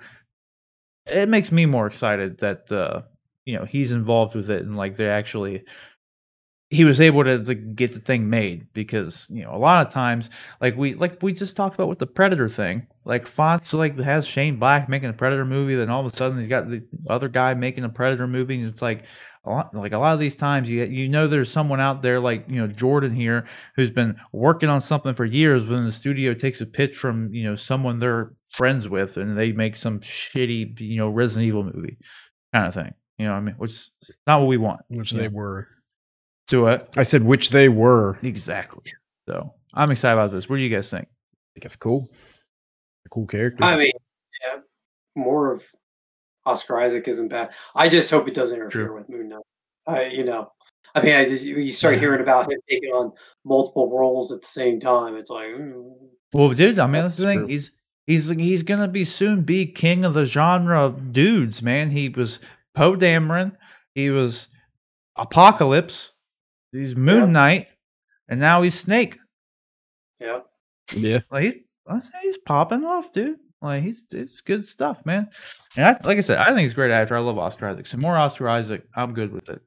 it 1.06 1.28
makes 1.28 1.50
me 1.50 1.66
more 1.66 1.86
excited 1.86 2.38
that 2.38 2.70
uh, 2.70 3.02
you 3.44 3.56
know 3.56 3.64
he's 3.64 3.92
involved 3.92 4.34
with 4.34 4.50
it 4.50 4.62
and 4.62 4.76
like 4.76 4.96
they 4.96 5.08
actually 5.08 5.64
he 6.70 6.84
was 6.84 7.00
able 7.00 7.24
to, 7.24 7.42
to 7.42 7.54
get 7.54 7.94
the 7.94 8.00
thing 8.00 8.28
made 8.28 8.66
because 8.74 9.28
you 9.30 9.42
know 9.42 9.54
a 9.54 9.58
lot 9.58 9.86
of 9.86 9.92
times 9.92 10.28
like 10.60 10.76
we 10.76 10.94
like 10.94 11.22
we 11.22 11.32
just 11.32 11.56
talked 11.56 11.74
about 11.74 11.88
with 11.88 11.98
the 11.98 12.06
predator 12.06 12.48
thing 12.48 12.86
like 13.04 13.26
fox 13.26 13.72
like 13.72 13.98
has 13.98 14.26
shane 14.26 14.58
black 14.58 14.88
making 14.88 15.08
a 15.08 15.14
predator 15.14 15.44
movie 15.44 15.74
then 15.74 15.90
all 15.90 16.04
of 16.04 16.12
a 16.12 16.14
sudden 16.14 16.38
he's 16.38 16.48
got 16.48 16.68
the 16.68 16.82
other 17.08 17.28
guy 17.28 17.54
making 17.54 17.84
a 17.84 17.88
predator 17.88 18.26
movie 18.26 18.58
and 18.58 18.68
it's 18.68 18.82
like 18.82 19.04
a 19.44 19.50
lot 19.50 19.74
like 19.74 19.92
a 19.92 19.98
lot 19.98 20.12
of 20.12 20.20
these 20.20 20.36
times 20.36 20.68
you 20.68 20.84
you 20.84 21.08
know 21.08 21.26
there's 21.26 21.50
someone 21.50 21.80
out 21.80 22.02
there 22.02 22.20
like 22.20 22.44
you 22.48 22.56
know 22.56 22.66
jordan 22.66 23.14
here 23.14 23.46
who's 23.76 23.90
been 23.90 24.16
working 24.32 24.68
on 24.68 24.80
something 24.80 25.14
for 25.14 25.24
years 25.24 25.66
when 25.66 25.84
the 25.84 25.92
studio 25.92 26.34
takes 26.34 26.60
a 26.60 26.66
pitch 26.66 26.94
from 26.94 27.32
you 27.32 27.44
know 27.44 27.56
someone 27.56 27.98
they're 27.98 28.32
friends 28.48 28.88
with 28.88 29.16
and 29.16 29.38
they 29.38 29.52
make 29.52 29.74
some 29.76 30.00
shitty 30.00 30.78
you 30.80 30.98
know 30.98 31.08
resident 31.08 31.46
evil 31.46 31.64
movie 31.64 31.96
kind 32.52 32.66
of 32.66 32.74
thing 32.74 32.92
you 33.16 33.24
know 33.24 33.32
what 33.32 33.38
i 33.38 33.40
mean 33.40 33.54
which 33.56 33.70
is 33.70 33.90
not 34.26 34.40
what 34.40 34.48
we 34.48 34.58
want 34.58 34.80
which 34.88 35.12
they 35.12 35.28
were. 35.28 35.68
To 36.48 36.66
it 36.68 36.88
I 36.96 37.02
said 37.02 37.22
which 37.24 37.50
they 37.50 37.68
were. 37.68 38.18
Exactly. 38.22 38.92
So 39.28 39.52
I'm 39.74 39.90
excited 39.90 40.14
about 40.18 40.30
this. 40.32 40.48
What 40.48 40.56
do 40.56 40.62
you 40.62 40.74
guys 40.74 40.90
think? 40.90 41.06
I 41.06 41.48
think 41.54 41.64
it's 41.66 41.76
cool. 41.76 42.08
A 43.06 43.08
cool 43.10 43.26
character. 43.26 43.62
I 43.64 43.76
mean, 43.76 43.92
yeah, 44.42 44.60
more 45.14 45.52
of 45.52 45.64
Oscar 46.46 46.80
Isaac 46.80 47.06
isn't 47.08 47.28
bad. 47.28 47.50
I 47.74 47.88
just 47.88 48.10
hope 48.10 48.26
it 48.28 48.34
doesn't 48.34 48.56
interfere 48.56 48.86
True. 48.86 48.94
with 48.96 49.08
Moon 49.08 49.28
Knight. 49.28 49.42
I, 49.86 50.04
you 50.06 50.24
know, 50.24 50.50
I 50.94 51.02
mean, 51.02 51.14
I 51.14 51.24
just, 51.26 51.44
you 51.44 51.56
you 51.58 51.72
start 51.72 51.94
Yeah. 51.94 52.00
hearing 52.00 52.20
about 52.22 52.50
him 52.50 52.58
taking 52.68 52.90
on 52.90 53.12
multiple 53.44 53.90
roles 53.96 54.32
at 54.32 54.40
the 54.40 54.46
same 54.48 54.80
time. 54.80 55.16
It's 55.16 55.30
like, 55.30 55.46
mm, 55.48 55.92
Well, 56.32 56.50
dude, 56.54 56.78
I 56.78 56.86
mean 56.86 57.02
that's 57.02 57.16
the 57.16 57.24
thing. 57.24 57.38
true. 57.40 57.46
He's 57.48 57.72
he's 58.06 58.28
he's 58.30 58.62
gonna 58.62 58.88
be 58.88 59.04
soon 59.04 59.42
be 59.42 59.66
king 59.66 60.04
of 60.04 60.14
the 60.14 60.24
genre 60.24 60.82
of 60.82 61.12
dudes, 61.12 61.60
man. 61.62 61.90
He 61.90 62.08
was 62.08 62.40
Poe 62.74 62.96
Dameron, 62.96 63.52
he 63.94 64.08
was 64.10 64.48
Apocalypse, 65.16 66.12
he's 66.72 66.96
Moon 66.96 67.20
Yep. 67.20 67.28
Knight, 67.30 67.68
and 68.28 68.40
now 68.40 68.62
he's 68.62 68.74
Snake. 68.78 69.18
yeah. 70.20 70.40
yeah. 70.94 71.20
Like 71.30 71.42
he, 71.44 71.62
I 71.86 72.00
say 72.00 72.18
he's 72.22 72.38
popping 72.38 72.84
off, 72.84 73.12
dude. 73.12 73.38
Like 73.60 73.82
he's 73.82 74.06
it's 74.12 74.40
good 74.40 74.64
stuff, 74.64 75.04
man. 75.04 75.28
And 75.76 75.86
I, 75.86 75.90
like 76.04 76.18
I 76.18 76.20
said, 76.20 76.38
I 76.38 76.46
think 76.46 76.60
he's 76.60 76.72
a 76.72 76.76
great 76.76 76.90
actor. 76.92 77.16
I 77.16 77.20
love 77.20 77.38
Oscar 77.38 77.68
Isaac. 77.68 77.86
So 77.86 77.96
more 77.98 78.16
Oscar 78.16 78.48
Isaac, 78.48 78.84
I'm 78.94 79.14
good 79.14 79.32
with 79.32 79.48
it. 79.48 79.60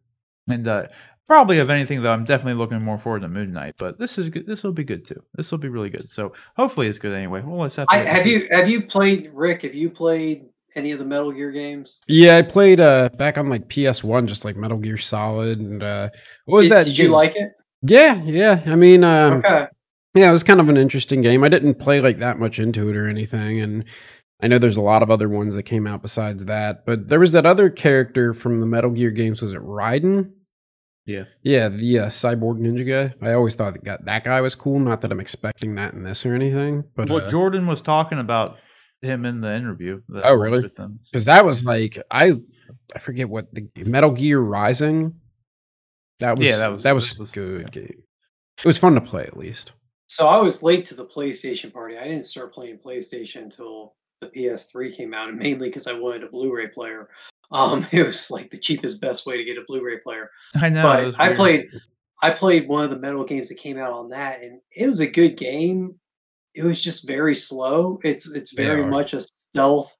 And 0.48 0.68
uh, 0.68 0.88
probably 1.28 1.60
of 1.60 1.70
anything 1.70 2.02
though, 2.02 2.14
I'm 2.14 2.24
definitely 2.24 2.58
looking 2.58 2.82
more 2.82 2.98
forward 2.98 3.22
to 3.24 3.28
Moon 3.28 3.52
Knight. 3.52 3.76
But 3.78 3.98
this 4.00 4.18
is 4.18 4.30
good. 4.30 4.48
This 4.48 4.64
will 4.64 4.72
be 4.72 4.84
good 4.86 5.06
too. 5.06 5.22
This 5.36 5.52
will 5.52 5.58
be 5.58 5.68
really 5.68 5.90
good. 5.90 6.10
So 6.10 6.32
hopefully 6.56 6.88
it's 6.88 7.00
good 7.00 7.14
anyway. 7.14 7.42
Well, 7.42 7.60
let's 7.62 7.76
have. 7.76 7.88
to 7.90 7.94
I, 7.94 7.98
have 7.98 8.26
you 8.26 8.48
have 8.52 8.70
you 8.70 8.82
played 8.84 9.30
Rick? 9.34 9.64
Have 9.64 9.76
you 9.76 9.90
played 9.90 10.46
any 10.76 10.92
of 10.92 11.00
the 11.00 11.06
Metal 11.06 11.32
Gear 11.32 11.52
games? 11.52 12.00
Yeah, 12.08 12.38
I 12.38 12.42
played 12.42 12.80
uh 12.80 13.10
back 13.18 13.38
on 13.38 13.50
like 13.50 13.68
PS1, 13.68 14.28
just 14.28 14.46
like 14.46 14.56
Metal 14.56 14.78
Gear 14.78 14.98
Solid 14.98 15.60
and 15.60 15.84
uh 15.84 16.10
what 16.46 16.58
was 16.58 16.66
did, 16.66 16.72
that? 16.72 16.86
Did 16.86 16.98
you 16.98 17.10
like 17.10 17.36
it? 17.36 17.52
Yeah, 17.82 18.22
yeah. 18.24 18.62
I 18.66 18.76
mean 18.76 19.04
um 19.04 19.40
okay. 19.40 19.68
yeah, 20.14 20.30
it 20.30 20.34
was 20.34 20.44
kind 20.44 20.60
of 20.60 20.70
an 20.70 20.78
interesting 20.78 21.22
game. 21.22 21.44
I 21.44 21.50
didn't 21.50 21.76
play 21.76 22.02
like 22.02 22.20
that 22.20 22.40
much 22.40 22.60
into 22.60 22.90
it 22.90 22.96
or 22.96 23.08
anything, 23.08 23.60
and 23.60 23.86
I 24.42 24.48
know 24.48 24.58
there's 24.58 24.78
a 24.78 24.82
lot 24.82 25.04
of 25.04 25.12
other 25.12 25.30
ones 25.30 25.56
that 25.56 25.64
came 25.64 25.86
out 25.86 26.02
besides 26.02 26.46
that. 26.46 26.86
But 26.86 27.08
there 27.10 27.20
was 27.20 27.32
that 27.34 27.46
other 27.46 27.70
character 27.70 28.34
from 28.34 28.60
the 28.60 28.66
Metal 28.66 28.92
Gear 28.92 29.12
games. 29.12 29.42
Was 29.42 29.54
it 29.54 29.62
Raiden? 29.62 30.32
Yeah. 31.06 31.26
Yeah, 31.44 31.70
the 31.70 32.00
uh, 32.00 32.08
cyborg 32.08 32.60
ninja 32.60 32.88
guy. 32.88 33.28
I 33.28 33.34
always 33.34 33.56
thought 33.56 33.74
that 33.74 33.84
guy, 33.84 33.98
that 34.02 34.24
guy 34.24 34.42
was 34.42 34.56
cool. 34.56 34.80
Not 34.80 35.02
that 35.02 35.12
I'm 35.12 35.20
expecting 35.20 35.76
that 35.76 35.94
in 35.94 36.04
this 36.04 36.26
or 36.26 36.34
anything, 36.34 36.86
but 36.96 37.10
what 37.10 37.26
uh, 37.26 37.30
Jordan 37.30 37.68
was 37.68 37.82
talking 37.82 38.20
about 38.20 38.58
him 39.02 39.26
in 39.26 39.42
the 39.42 39.54
interview. 39.56 40.02
that 40.10 40.26
Oh, 40.26 40.34
really? 40.36 40.62
Because 40.62 41.26
that 41.26 41.44
was 41.46 41.64
like 41.66 41.98
I 42.12 42.40
I 42.96 43.00
forget 43.00 43.30
what 43.30 43.54
the 43.54 43.68
Metal 43.86 44.12
Gear 44.12 44.40
Rising. 44.40 45.16
That 46.20 46.38
was 46.38 46.48
Yeah, 46.48 46.58
that 46.58 46.72
was- 46.72 46.84
that 46.84 46.94
was, 46.96 47.18
was- 47.18 47.32
good 47.32 47.62
yeah. 47.74 47.82
game. 47.82 48.04
It 48.60 48.66
was 48.66 48.78
fun 48.78 48.94
to 48.94 49.02
play 49.02 49.24
at 49.24 49.38
least. 49.38 49.72
So 50.08 50.28
I 50.28 50.38
was 50.40 50.62
late 50.62 50.86
to 50.86 50.94
the 50.96 51.06
PlayStation 51.06 51.74
party. 51.74 51.98
I 51.98 52.04
didn't 52.04 52.26
start 52.26 52.54
playing 52.54 52.78
PlayStation 52.78 53.44
until 53.44 53.96
the 54.20 54.28
PS3 54.28 54.96
came 54.96 55.14
out, 55.14 55.30
and 55.30 55.38
mainly 55.40 55.70
because 55.70 55.88
I 55.88 55.94
wanted 55.94 56.24
a 56.24 56.28
Blu-ray 56.28 56.68
player. 56.68 57.10
Um, 57.52 57.88
it 57.92 58.06
was 58.06 58.30
like 58.30 58.52
the 58.52 58.58
cheapest, 58.58 59.02
best 59.02 59.26
way 59.26 59.38
to 59.38 59.44
get 59.44 59.58
a 59.58 59.64
Blu-ray 59.68 60.00
player. 60.00 60.30
I 60.62 60.70
know. 60.70 60.84
but 60.84 61.20
I 61.20 61.34
played, 61.34 61.70
I 62.22 62.30
played 62.30 62.68
one 62.68 62.84
of 62.84 62.92
the 62.92 63.00
Metal 63.00 63.24
games 63.24 63.50
that 63.50 63.56
came 63.58 63.78
out 63.80 63.94
on 63.94 64.10
that, 64.10 64.42
and 64.42 64.60
it 64.76 64.88
was 64.88 65.00
a 65.00 65.08
good 65.08 65.38
game. 65.38 65.96
It 66.54 66.64
was 66.64 66.84
just 66.84 67.08
very 67.08 67.36
slow. 67.36 68.00
It's 68.04 68.30
it's 68.30 68.54
very 68.54 68.86
much 68.86 69.14
a 69.14 69.22
stealth 69.22 69.96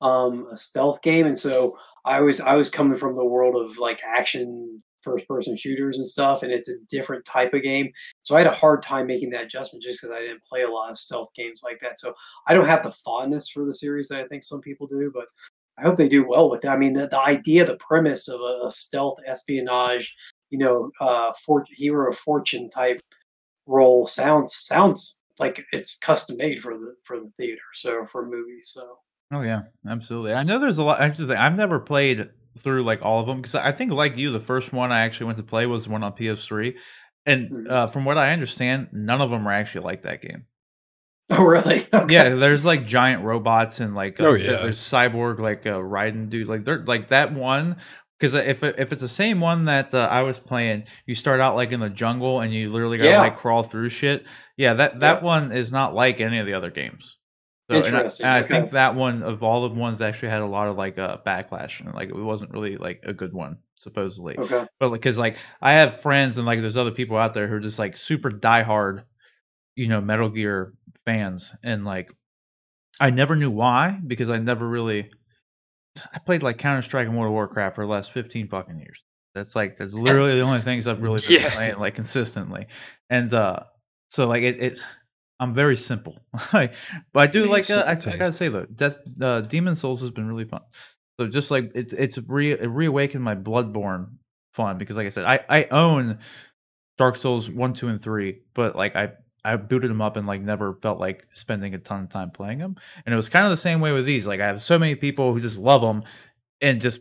um, 0.00 0.48
a 0.50 0.56
stealth 0.56 1.00
game, 1.02 1.26
and 1.26 1.38
so 1.38 1.78
I 2.04 2.20
was 2.20 2.40
I 2.40 2.56
was 2.56 2.70
coming 2.70 2.98
from 2.98 3.14
the 3.14 3.24
world 3.24 3.54
of 3.56 3.78
like 3.78 4.00
action 4.04 4.82
first 5.02 5.26
person 5.26 5.56
shooters 5.56 5.98
and 5.98 6.06
stuff, 6.06 6.42
and 6.42 6.52
it's 6.52 6.68
a 6.68 6.76
different 6.88 7.24
type 7.24 7.54
of 7.54 7.62
game. 7.62 7.90
So 8.22 8.34
I 8.34 8.38
had 8.38 8.46
a 8.46 8.54
hard 8.54 8.82
time 8.82 9.06
making 9.06 9.30
that 9.30 9.44
adjustment 9.44 9.82
just 9.82 10.00
because 10.00 10.14
I 10.14 10.20
didn't 10.20 10.44
play 10.44 10.62
a 10.62 10.70
lot 10.70 10.90
of 10.90 10.98
stealth 10.98 11.30
games 11.34 11.60
like 11.62 11.80
that. 11.80 12.00
So 12.00 12.14
I 12.46 12.54
don't 12.54 12.68
have 12.68 12.82
the 12.82 12.92
fondness 13.04 13.48
for 13.48 13.64
the 13.64 13.74
series 13.74 14.08
that 14.08 14.20
I 14.20 14.28
think 14.28 14.44
some 14.44 14.60
people 14.60 14.86
do, 14.86 15.10
but 15.12 15.26
I 15.78 15.82
hope 15.82 15.96
they 15.96 16.08
do 16.08 16.26
well 16.26 16.50
with 16.50 16.64
it. 16.64 16.68
I 16.68 16.76
mean, 16.76 16.92
the, 16.92 17.08
the 17.08 17.20
idea, 17.20 17.64
the 17.64 17.76
premise 17.76 18.28
of 18.28 18.40
a, 18.40 18.66
a 18.66 18.70
stealth 18.70 19.18
espionage, 19.26 20.14
you 20.50 20.58
know, 20.58 20.90
uh, 21.00 21.32
for, 21.44 21.64
hero 21.70 22.10
of 22.10 22.18
fortune 22.18 22.70
type 22.70 23.00
role 23.66 24.06
sounds 24.06 24.54
sounds 24.54 25.18
like 25.38 25.64
it's 25.72 25.96
custom 25.98 26.36
made 26.36 26.60
for 26.60 26.76
the 26.76 26.94
for 27.04 27.18
the 27.18 27.30
theater, 27.38 27.62
so 27.74 28.06
for 28.06 28.24
movies. 28.26 28.70
So 28.74 28.98
Oh 29.32 29.40
yeah, 29.42 29.62
absolutely. 29.88 30.34
I 30.34 30.42
know 30.42 30.58
there's 30.58 30.78
a 30.78 30.82
lot. 30.82 31.00
Just 31.14 31.30
I've 31.30 31.56
never 31.56 31.80
played 31.80 32.30
through 32.58 32.84
like 32.84 33.00
all 33.02 33.20
of 33.20 33.26
them 33.26 33.38
because 33.40 33.54
I 33.54 33.72
think 33.72 33.92
like 33.92 34.16
you, 34.18 34.30
the 34.30 34.40
first 34.40 34.72
one 34.72 34.92
I 34.92 35.00
actually 35.02 35.26
went 35.26 35.38
to 35.38 35.44
play 35.44 35.64
was 35.66 35.84
the 35.84 35.90
one 35.90 36.02
on 36.02 36.12
PS3, 36.12 36.76
and 37.24 37.50
Mhm. 37.50 37.70
uh, 37.70 37.86
from 37.86 38.04
what 38.04 38.18
I 38.18 38.32
understand, 38.32 38.88
none 38.92 39.20
of 39.22 39.30
them 39.30 39.48
are 39.48 39.52
actually 39.52 39.84
like 39.84 40.02
that 40.02 40.20
game. 40.20 40.44
Oh, 41.30 41.44
really? 41.44 41.86
Okay. 41.94 42.12
Yeah, 42.12 42.30
there's 42.34 42.64
like 42.64 42.84
giant 42.84 43.24
robots 43.24 43.80
and 43.80 43.94
like 43.94 44.20
uh, 44.20 44.24
Oh, 44.26 44.36
so 44.36 44.52
yeah. 44.52 44.62
there's 44.62 44.78
cyborg 44.78 45.38
like 45.38 45.66
uh, 45.66 45.82
riding 45.82 46.28
dude 46.28 46.48
like 46.48 46.64
they're 46.64 46.84
like 46.84 47.08
that 47.08 47.32
one 47.32 47.76
because 48.22 48.34
if 48.34 48.62
if 48.62 48.92
it's 48.92 49.02
the 49.02 49.08
same 49.08 49.40
one 49.40 49.64
that 49.64 49.92
uh, 49.92 50.06
I 50.08 50.22
was 50.22 50.38
playing, 50.38 50.84
you 51.06 51.16
start 51.16 51.40
out 51.40 51.56
like 51.56 51.72
in 51.72 51.80
the 51.80 51.90
jungle 51.90 52.40
and 52.40 52.54
you 52.54 52.70
literally 52.70 52.98
gotta 52.98 53.10
Yeah. 53.10 53.20
like 53.20 53.36
crawl 53.36 53.64
through 53.64 53.90
shit. 53.90 54.24
Yeah, 54.56 54.74
that 54.74 55.00
that 55.00 55.14
Yep. 55.14 55.22
one 55.24 55.52
is 55.52 55.72
not 55.72 55.92
like 55.92 56.20
any 56.20 56.38
of 56.38 56.46
the 56.46 56.54
other 56.54 56.70
games. 56.70 57.18
So, 57.68 57.76
and 57.78 57.84
I, 57.96 57.98
Interesting, 57.98 58.26
and 58.26 58.34
I 58.34 58.38
okay. 58.40 58.48
think 58.48 58.72
that 58.72 58.94
one 58.94 59.22
of 59.24 59.42
all 59.42 59.68
the 59.68 59.74
ones 59.74 60.00
actually 60.00 60.28
had 60.28 60.40
a 60.42 60.46
lot 60.46 60.68
of 60.68 60.76
like 60.76 60.98
uh, 60.98 61.16
backlash 61.26 61.80
and 61.80 61.92
like 61.94 62.10
it 62.10 62.16
wasn't 62.16 62.52
really 62.52 62.76
like 62.76 63.00
a 63.04 63.12
good 63.12 63.32
one 63.32 63.58
supposedly. 63.74 64.38
Okay. 64.38 64.66
But 64.78 64.90
because 64.90 65.18
like 65.18 65.36
I 65.60 65.72
have 65.72 66.00
friends 66.00 66.38
and 66.38 66.46
like 66.46 66.60
there's 66.60 66.76
other 66.76 66.90
people 66.92 67.16
out 67.16 67.34
there 67.34 67.48
who 67.48 67.56
are 67.56 67.60
just 67.60 67.78
like 67.80 67.96
super 67.96 68.30
diehard, 68.30 69.02
you 69.74 69.88
know, 69.88 70.00
Metal 70.00 70.28
Gear 70.28 70.74
fans, 71.04 71.54
and 71.64 71.84
like 71.84 72.12
I 73.00 73.10
never 73.10 73.34
knew 73.34 73.50
why 73.50 73.98
because 74.06 74.30
I 74.30 74.38
never 74.38 74.68
really 74.68 75.10
I 76.12 76.18
played 76.18 76.42
like 76.42 76.58
Counter 76.58 76.82
Strike 76.82 77.06
and 77.06 77.16
World 77.16 77.28
of 77.28 77.32
Warcraft 77.34 77.74
for 77.76 77.84
the 77.84 77.90
last 77.90 78.12
fifteen 78.12 78.48
fucking 78.48 78.78
years. 78.78 79.02
That's 79.34 79.54
like 79.56 79.76
that's 79.78 79.94
literally 79.94 80.34
the 80.34 80.40
only 80.42 80.60
things 80.60 80.86
I've 80.86 81.02
really 81.02 81.20
been 81.28 81.40
Yeah. 81.42 81.50
playing 81.50 81.78
like 81.78 81.94
consistently, 81.94 82.66
and 83.10 83.32
uh 83.32 83.60
so 84.10 84.26
like 84.28 84.42
it. 84.42 84.60
it 84.62 84.80
I'm 85.40 85.54
very 85.54 85.76
simple, 85.76 86.20
like, 86.52 86.74
but 87.12 87.20
I 87.20 87.26
do 87.26 87.46
like. 87.46 87.68
Uh, 87.68 87.80
I, 87.84 87.92
I 87.92 88.16
gotta 88.16 88.32
say 88.32 88.46
though, 88.46 88.64
Death, 88.66 88.96
uh, 89.20 89.40
Demon 89.40 89.74
Souls 89.74 90.00
has 90.02 90.10
been 90.12 90.28
really 90.28 90.44
fun. 90.44 90.60
So 91.18 91.26
just 91.26 91.50
like 91.50 91.72
it's 91.74 91.92
it's 91.92 92.16
re 92.28 92.52
it 92.52 92.68
reawakened 92.68 93.24
my 93.24 93.34
Bloodborne 93.34 94.10
fun 94.54 94.78
because 94.78 94.96
like 94.96 95.06
I 95.06 95.10
said, 95.10 95.24
I 95.24 95.40
I 95.48 95.64
own 95.64 96.20
Dark 96.96 97.16
Souls 97.16 97.50
one, 97.50 97.72
two, 97.72 97.88
and 97.88 98.00
three, 98.00 98.42
but 98.54 98.76
like 98.76 98.94
I 98.94 99.14
I 99.44 99.56
booted 99.56 99.90
them 99.90 100.00
up 100.00 100.16
and 100.16 100.26
like 100.26 100.40
never 100.40 100.74
felt 100.74 101.00
like 101.00 101.26
spending 101.32 101.74
a 101.74 101.78
ton 101.78 102.04
of 102.04 102.08
time 102.10 102.30
playing 102.30 102.58
them. 102.58 102.76
And 103.04 103.12
it 103.12 103.16
was 103.16 103.28
kind 103.28 103.44
of 103.44 103.50
the 103.50 103.56
same 103.56 103.80
way 103.80 103.92
with 103.92 104.06
these. 104.06 104.26
Like 104.26 104.40
I 104.40 104.46
have 104.46 104.62
so 104.62 104.78
many 104.78 104.94
people 104.94 105.32
who 105.32 105.40
just 105.40 105.58
love 105.58 105.82
them 105.82 106.04
and 106.60 106.80
just 106.80 107.00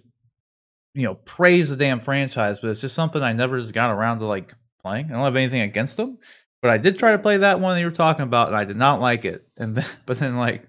you 0.94 1.04
know 1.04 1.16
praise 1.16 1.70
the 1.70 1.76
damn 1.76 2.00
franchise, 2.00 2.60
but 2.60 2.70
it's 2.72 2.82
just 2.82 2.96
something 2.96 3.22
I 3.22 3.34
never 3.34 3.60
just 3.60 3.74
got 3.74 3.92
around 3.92 4.20
to 4.20 4.26
like 4.26 4.54
playing. 4.82 5.06
I 5.06 5.10
don't 5.10 5.24
have 5.24 5.36
anything 5.36 5.62
against 5.62 5.98
them, 5.98 6.18
but 6.62 6.72
I 6.72 6.78
did 6.78 6.98
try 6.98 7.12
to 7.12 7.20
play 7.20 7.38
that 7.38 7.60
one 7.60 7.76
that 7.76 7.80
you 7.80 7.86
were 7.86 7.92
talking 7.92 8.24
about, 8.24 8.48
and 8.48 8.58
I 8.58 8.66
did 8.66 8.78
not 8.78 9.00
like 9.02 9.24
it. 9.26 9.48
And 9.58 9.76
then, 9.78 9.86
but 10.08 10.18
then 10.18 10.38
like 10.38 10.68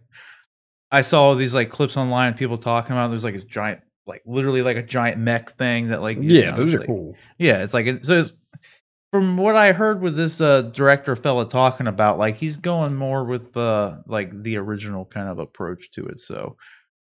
I 0.90 1.01
saw 1.01 1.23
all 1.23 1.35
these 1.35 1.55
like 1.55 1.70
clips 1.70 1.97
online, 1.97 2.35
people 2.35 2.59
talking 2.59 2.93
about. 2.93 3.09
There's 3.09 3.24
like 3.24 3.35
a 3.35 3.40
giant, 3.40 3.81
like 4.07 4.20
literally 4.27 4.61
like 4.61 4.77
a 4.77 4.82
giant 4.82 5.19
mech 5.19 5.57
thing 5.57 5.89
that 5.89 6.03
like 6.03 6.19
Yeah, 6.20 6.51
know, 6.51 6.57
those 6.59 6.74
are 6.74 6.78
like- 6.81 6.86
cool. 6.86 7.16
yeah, 7.39 7.62
it's 7.62 7.73
like 7.73 7.86
so. 8.05 8.19
It's, 8.19 8.35
from 9.12 9.36
what 9.36 9.55
I 9.55 9.72
heard 9.72 10.01
with 10.01 10.16
this 10.16 10.40
uh, 10.40 10.62
director 10.62 11.14
fella 11.14 11.47
talking 11.47 11.86
about, 11.86 12.18
like 12.18 12.36
he's 12.36 12.56
going 12.56 12.94
more 12.94 13.24
with 13.24 13.55
uh, 13.56 13.98
like 14.06 14.43
the 14.43 14.56
original 14.56 15.05
kind 15.05 15.28
of 15.28 15.39
approach 15.39 15.90
to 15.93 16.06
it. 16.06 16.18
So 16.18 16.56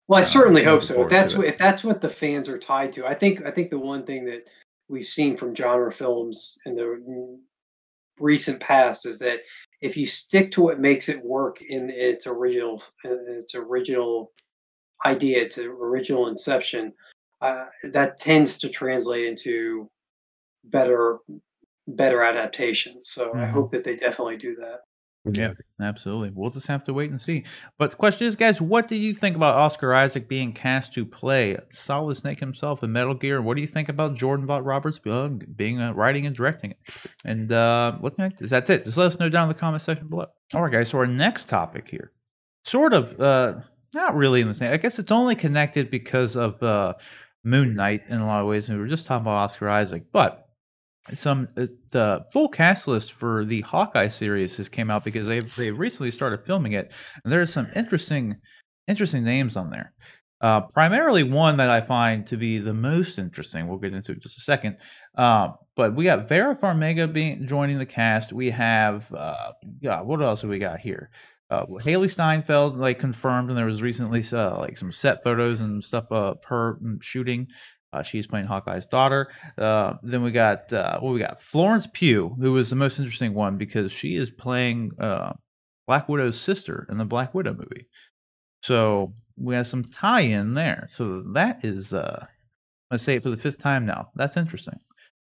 Well, 0.09 0.18
I 0.18 0.22
Uh, 0.22 0.24
certainly 0.24 0.64
hope 0.64 0.82
so. 0.82 1.05
If 1.05 1.10
that's 1.10 1.36
what 1.36 1.47
if 1.47 1.59
that's 1.59 1.85
what 1.85 2.01
the 2.01 2.09
fans 2.09 2.48
are 2.48 2.59
tied 2.59 2.93
to, 2.94 3.06
I 3.06 3.14
think 3.14 3.44
I 3.44 3.51
think 3.51 3.68
the 3.70 3.78
one 3.78 4.05
thing 4.06 4.24
that 4.24 4.48
we've 4.89 5.06
seen 5.06 5.36
from 5.36 5.55
genre 5.55 5.93
films 5.93 6.59
in 6.64 6.74
the 6.74 7.39
recent 8.18 8.60
past 8.60 9.05
is 9.06 9.18
that 9.18 9.40
if 9.82 9.97
you 9.97 10.06
stick 10.06 10.51
to 10.52 10.62
what 10.62 10.81
makes 10.81 11.09
it 11.09 11.24
work 11.24 11.60
in 11.62 11.90
its 11.90 12.27
original 12.27 12.82
in 13.05 13.24
its 13.28 13.55
original 13.55 14.32
idea, 15.05 15.43
its 15.43 15.59
original 15.59 16.28
inception, 16.28 16.94
uh, 17.43 17.66
that 17.93 18.16
tends 18.16 18.59
to 18.59 18.70
translate 18.70 19.27
into 19.27 19.90
better 20.64 21.18
better 21.97 22.23
adaptations. 22.23 23.09
So 23.09 23.33
I 23.35 23.45
Mhm. 23.45 23.51
hope 23.51 23.71
that 23.73 23.85
they 23.85 23.97
definitely 23.97 24.37
do 24.37 24.55
that. 24.57 24.81
Yeah, 25.35 25.53
absolutely. 25.79 26.31
We'll 26.35 26.49
just 26.49 26.69
have 26.69 26.83
to 26.85 26.95
wait 26.95 27.11
and 27.11 27.21
see. 27.21 27.45
But 27.79 27.91
the 27.91 27.97
question 27.99 28.27
is, 28.27 28.37
guys, 28.37 28.59
what 28.59 28.89
do 28.89 28.97
you 28.97 29.12
think 29.12 29.37
about 29.37 29.55
Oscar 29.55 29.93
Isaac 29.93 30.29
being 30.29 30.55
cast 30.55 30.95
to 30.95 31.05
play 31.05 31.59
Solid 31.71 32.17
Snake 32.17 32.41
himself 32.41 32.83
in 32.83 32.91
Metal 32.93 33.12
Gear? 33.12 33.37
And 33.37 33.45
what 33.45 33.57
do 33.57 33.61
you 33.61 33.67
think 33.67 33.91
about 33.91 34.15
Jordan 34.15 34.47
Vogt 34.47 34.65
Roberts 34.65 34.99
uh, 35.07 35.29
being 35.29 35.79
uh, 35.79 35.93
writing 35.93 36.25
and 36.25 36.35
directing 36.35 36.71
it? 36.71 36.79
And 37.23 37.53
uh, 37.53 37.99
looking 38.01 38.25
at 38.25 38.39
this, 38.39 38.49
that's 38.49 38.71
it. 38.71 38.87
Just 38.87 38.97
let 38.97 39.09
us 39.09 39.19
know 39.19 39.29
down 39.29 39.43
in 39.51 39.55
the 39.55 39.61
comment 39.61 39.83
section 39.83 40.09
below. 40.09 40.27
All 40.55 40.62
right, 40.62 40.73
guys. 40.73 40.89
So 40.89 40.97
our 40.99 41.07
next 41.07 41.51
topic 41.51 41.89
here, 41.91 42.12
sort 42.65 42.95
of, 42.95 43.21
uh, 43.21 43.61
not 43.93 44.15
really 44.17 44.41
in 44.41 44.49
the 44.49 44.55
same. 44.55 44.73
I 44.73 44.79
guess 44.79 44.99
it's 44.99 45.12
only 45.12 45.35
connected 45.35 45.91
because 45.91 46.35
of 46.35 46.62
uh, 46.62 46.95
Moon 47.45 47.75
Knight 47.75 48.05
in 48.09 48.21
a 48.21 48.27
lot 48.27 48.41
of 48.41 48.47
ways, 48.47 48.71
and 48.71 48.79
we 48.79 48.83
were 48.83 48.89
just 48.89 49.05
talking 49.05 49.23
about 49.25 49.33
Oscar 49.37 49.69
Isaac, 49.69 50.05
but 50.12 50.47
some 51.15 51.49
uh, 51.57 51.66
the 51.91 52.27
full 52.32 52.49
cast 52.49 52.89
list 52.89 53.12
for 53.12 53.45
the 53.45 53.62
Hawkeye 53.62 54.09
series 54.09 54.57
has 54.57 54.69
came 54.69 54.91
out 54.91 55.05
because 55.05 55.27
they've 55.27 55.57
they 55.57 55.70
recently 55.70 56.11
started 56.11 56.45
filming 56.45 56.73
it, 56.73 56.93
and 57.24 57.32
there 57.32 57.41
are 57.41 57.47
some 57.47 57.69
interesting 57.74 58.37
interesting 58.89 59.24
names 59.24 59.57
on 59.57 59.70
there. 59.70 59.93
Uh, 60.41 60.62
primarily 60.62 61.23
one 61.23 61.59
that 61.59 61.69
I 61.69 61.82
find 61.82 62.27
to 62.28 62.37
be 62.37 62.59
the 62.59 62.73
most 62.73 63.19
interesting. 63.19 63.69
We'll 63.69 63.78
get 63.78 63.93
into 63.93 64.12
it 64.12 64.16
in 64.16 64.20
just 64.23 64.39
a 64.39 64.41
second. 64.41 64.78
Uh, 65.15 65.51
but 65.77 65.95
we 65.95 66.05
got 66.05 66.28
Vera 66.28 66.57
Farmiga 66.57 67.12
being 67.12 67.47
joining 67.47 67.78
the 67.78 67.87
cast. 67.87 68.32
We 68.32 68.51
have 68.51 69.12
uh, 69.12 69.53
yeah, 69.81 70.01
what 70.01 70.23
else 70.23 70.41
have 70.41 70.51
we 70.51 70.59
got 70.59 70.81
here? 70.81 71.11
Uh, 71.51 71.66
Hailee 71.66 72.11
Steinfeld 72.11 72.78
like 72.78 72.99
confirmed, 72.99 73.49
and 73.49 73.59
there 73.59 73.66
was 73.66 73.82
recently 73.82 74.24
uh, 74.32 74.59
like 74.59 74.78
some 74.78 74.93
set 74.93 75.23
photos 75.24 75.61
and 75.61 75.82
stuff 75.82 76.07
of 76.11 76.39
her 76.45 76.78
mm, 76.82 77.03
shooting. 77.03 77.49
Uh, 77.93 78.03
she's 78.03 78.27
playing 78.27 78.47
Hawkeye's 78.47 78.87
daughter. 78.87 79.29
Uh, 79.59 79.95
then 80.03 80.23
we 80.23 80.31
got 80.31 80.73
uh, 80.73 81.01
what 81.01 81.12
we 81.12 81.19
got 81.19 81.43
Florence 81.43 81.89
Pugh, 81.93 82.37
who 82.41 82.53
was 82.53 82.71
the 82.71 82.77
most 82.77 82.99
interesting 82.99 83.35
one 83.35 83.57
because 83.57 83.91
she 83.91 84.17
is 84.17 84.31
playing 84.31 84.93
uh, 84.99 85.33
Black 85.87 86.09
Widow's 86.09 86.41
sister 86.41 86.87
in 86.91 86.99
the 86.99 87.05
Black 87.05 87.35
Widow 87.35 87.55
movie. 87.55 87.89
So 88.62 89.15
we 89.37 89.55
have 89.55 89.67
some 89.67 89.83
tie-in 89.83 90.55
there. 90.55 90.87
So 90.91 91.23
that 91.33 91.65
is, 91.65 91.93
uh, 91.93 92.27
let's 92.91 93.03
say 93.03 93.17
it 93.17 93.23
for 93.23 93.31
the 93.31 93.37
fifth 93.37 93.59
time 93.59 93.87
now. 93.87 94.11
That's 94.15 94.37
interesting. 94.37 94.79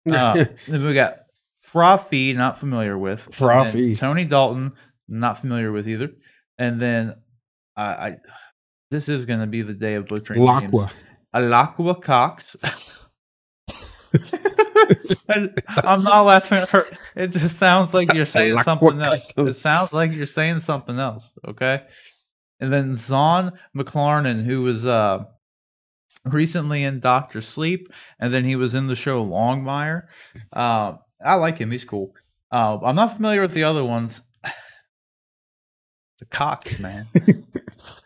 Uh, 0.08 0.46
then 0.66 0.86
we 0.86 0.94
got 0.94 1.18
Fra 1.60 1.98
Fee, 1.98 2.32
not 2.32 2.58
familiar 2.58 2.96
with. 2.96 3.28
Fra 3.30 3.66
Fee. 3.66 3.94
Tony 3.94 4.24
Dalton, 4.24 4.72
not 5.06 5.38
familiar 5.38 5.70
with 5.70 5.86
either. 5.86 6.12
And 6.56 6.80
then 6.80 7.16
I, 7.76 7.82
I 7.84 8.16
this 8.90 9.10
is 9.10 9.26
going 9.26 9.40
to 9.40 9.46
be 9.46 9.60
the 9.60 9.74
day 9.74 9.94
of 9.94 10.06
butchering 10.06 10.42
names. 10.42 10.86
Alaqua 11.34 12.02
Cox. 12.02 12.56
I'm 15.28 16.02
not 16.02 16.22
laughing 16.22 16.58
at 16.58 16.70
her. 16.70 16.86
It 17.14 17.28
just 17.28 17.56
sounds 17.58 17.92
like 17.92 18.12
you're 18.14 18.26
saying 18.38 18.62
something 18.62 19.00
else. 19.00 19.32
It 19.36 19.54
sounds 19.54 19.92
like 19.92 20.12
you're 20.12 20.26
saying 20.26 20.60
something 20.60 20.98
else. 20.98 21.32
Okay. 21.46 21.82
And 22.60 22.72
then 22.72 22.94
Zahn 22.94 23.52
McClarnon, 23.76 24.44
who 24.44 24.62
was 24.62 24.86
uh 24.86 25.24
recently 26.24 26.84
in 26.84 27.00
Doctor 27.00 27.40
Sleep, 27.40 27.92
and 28.18 28.32
then 28.32 28.44
he 28.44 28.56
was 28.56 28.74
in 28.74 28.86
the 28.86 28.96
show 28.96 29.24
Longmire. 29.24 30.04
Uh, 30.52 30.94
I 31.24 31.34
like 31.34 31.58
him. 31.58 31.70
He's 31.70 31.84
cool. 31.84 32.14
Uh, 32.50 32.78
I'm 32.82 32.96
not 32.96 33.14
familiar 33.14 33.42
with 33.42 33.54
the 33.54 33.64
other 33.64 33.84
ones. 33.84 34.22
The 36.20 36.24
Cox, 36.24 36.80
man. 36.80 37.06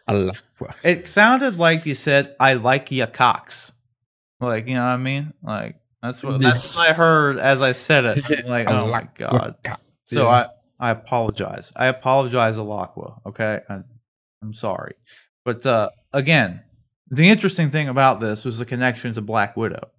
Alaqua. 0.09 0.75
It 0.83 1.09
sounded 1.09 1.59
like 1.59 1.87
you 1.87 1.95
said, 1.95 2.35
"I 2.39 2.55
like 2.55 2.91
ya 2.91 3.07
cocks." 3.07 3.73
Like 4.41 4.67
you 4.67 4.75
know 4.75 4.83
what 4.83 4.89
I 4.89 4.97
mean? 4.97 5.33
Like 5.43 5.77
that's 6.03 6.23
what 6.23 6.41
that's 6.41 6.75
what 6.75 6.91
I 6.91 6.93
heard 6.93 7.39
as 7.39 7.63
I 7.63 7.73
said 7.73 8.05
it. 8.05 8.47
Like 8.47 8.69
oh 8.69 8.89
my 8.89 9.09
god. 9.15 9.57
So 10.05 10.29
I 10.29 10.49
I 10.81 10.91
apologize. 10.91 11.73
I 11.77 11.87
apologize, 11.87 12.57
Alaqua. 12.57 13.21
Okay, 13.25 13.61
I, 13.69 13.81
I'm 14.43 14.53
sorry. 14.53 14.95
But 15.45 15.65
uh, 15.65 15.91
again, 16.13 16.63
the 17.09 17.29
interesting 17.29 17.71
thing 17.71 17.89
about 17.89 18.21
this 18.21 18.45
was 18.45 18.59
the 18.59 18.65
connection 18.65 19.15
to 19.15 19.21
Black 19.21 19.57
Widow, 19.57 19.91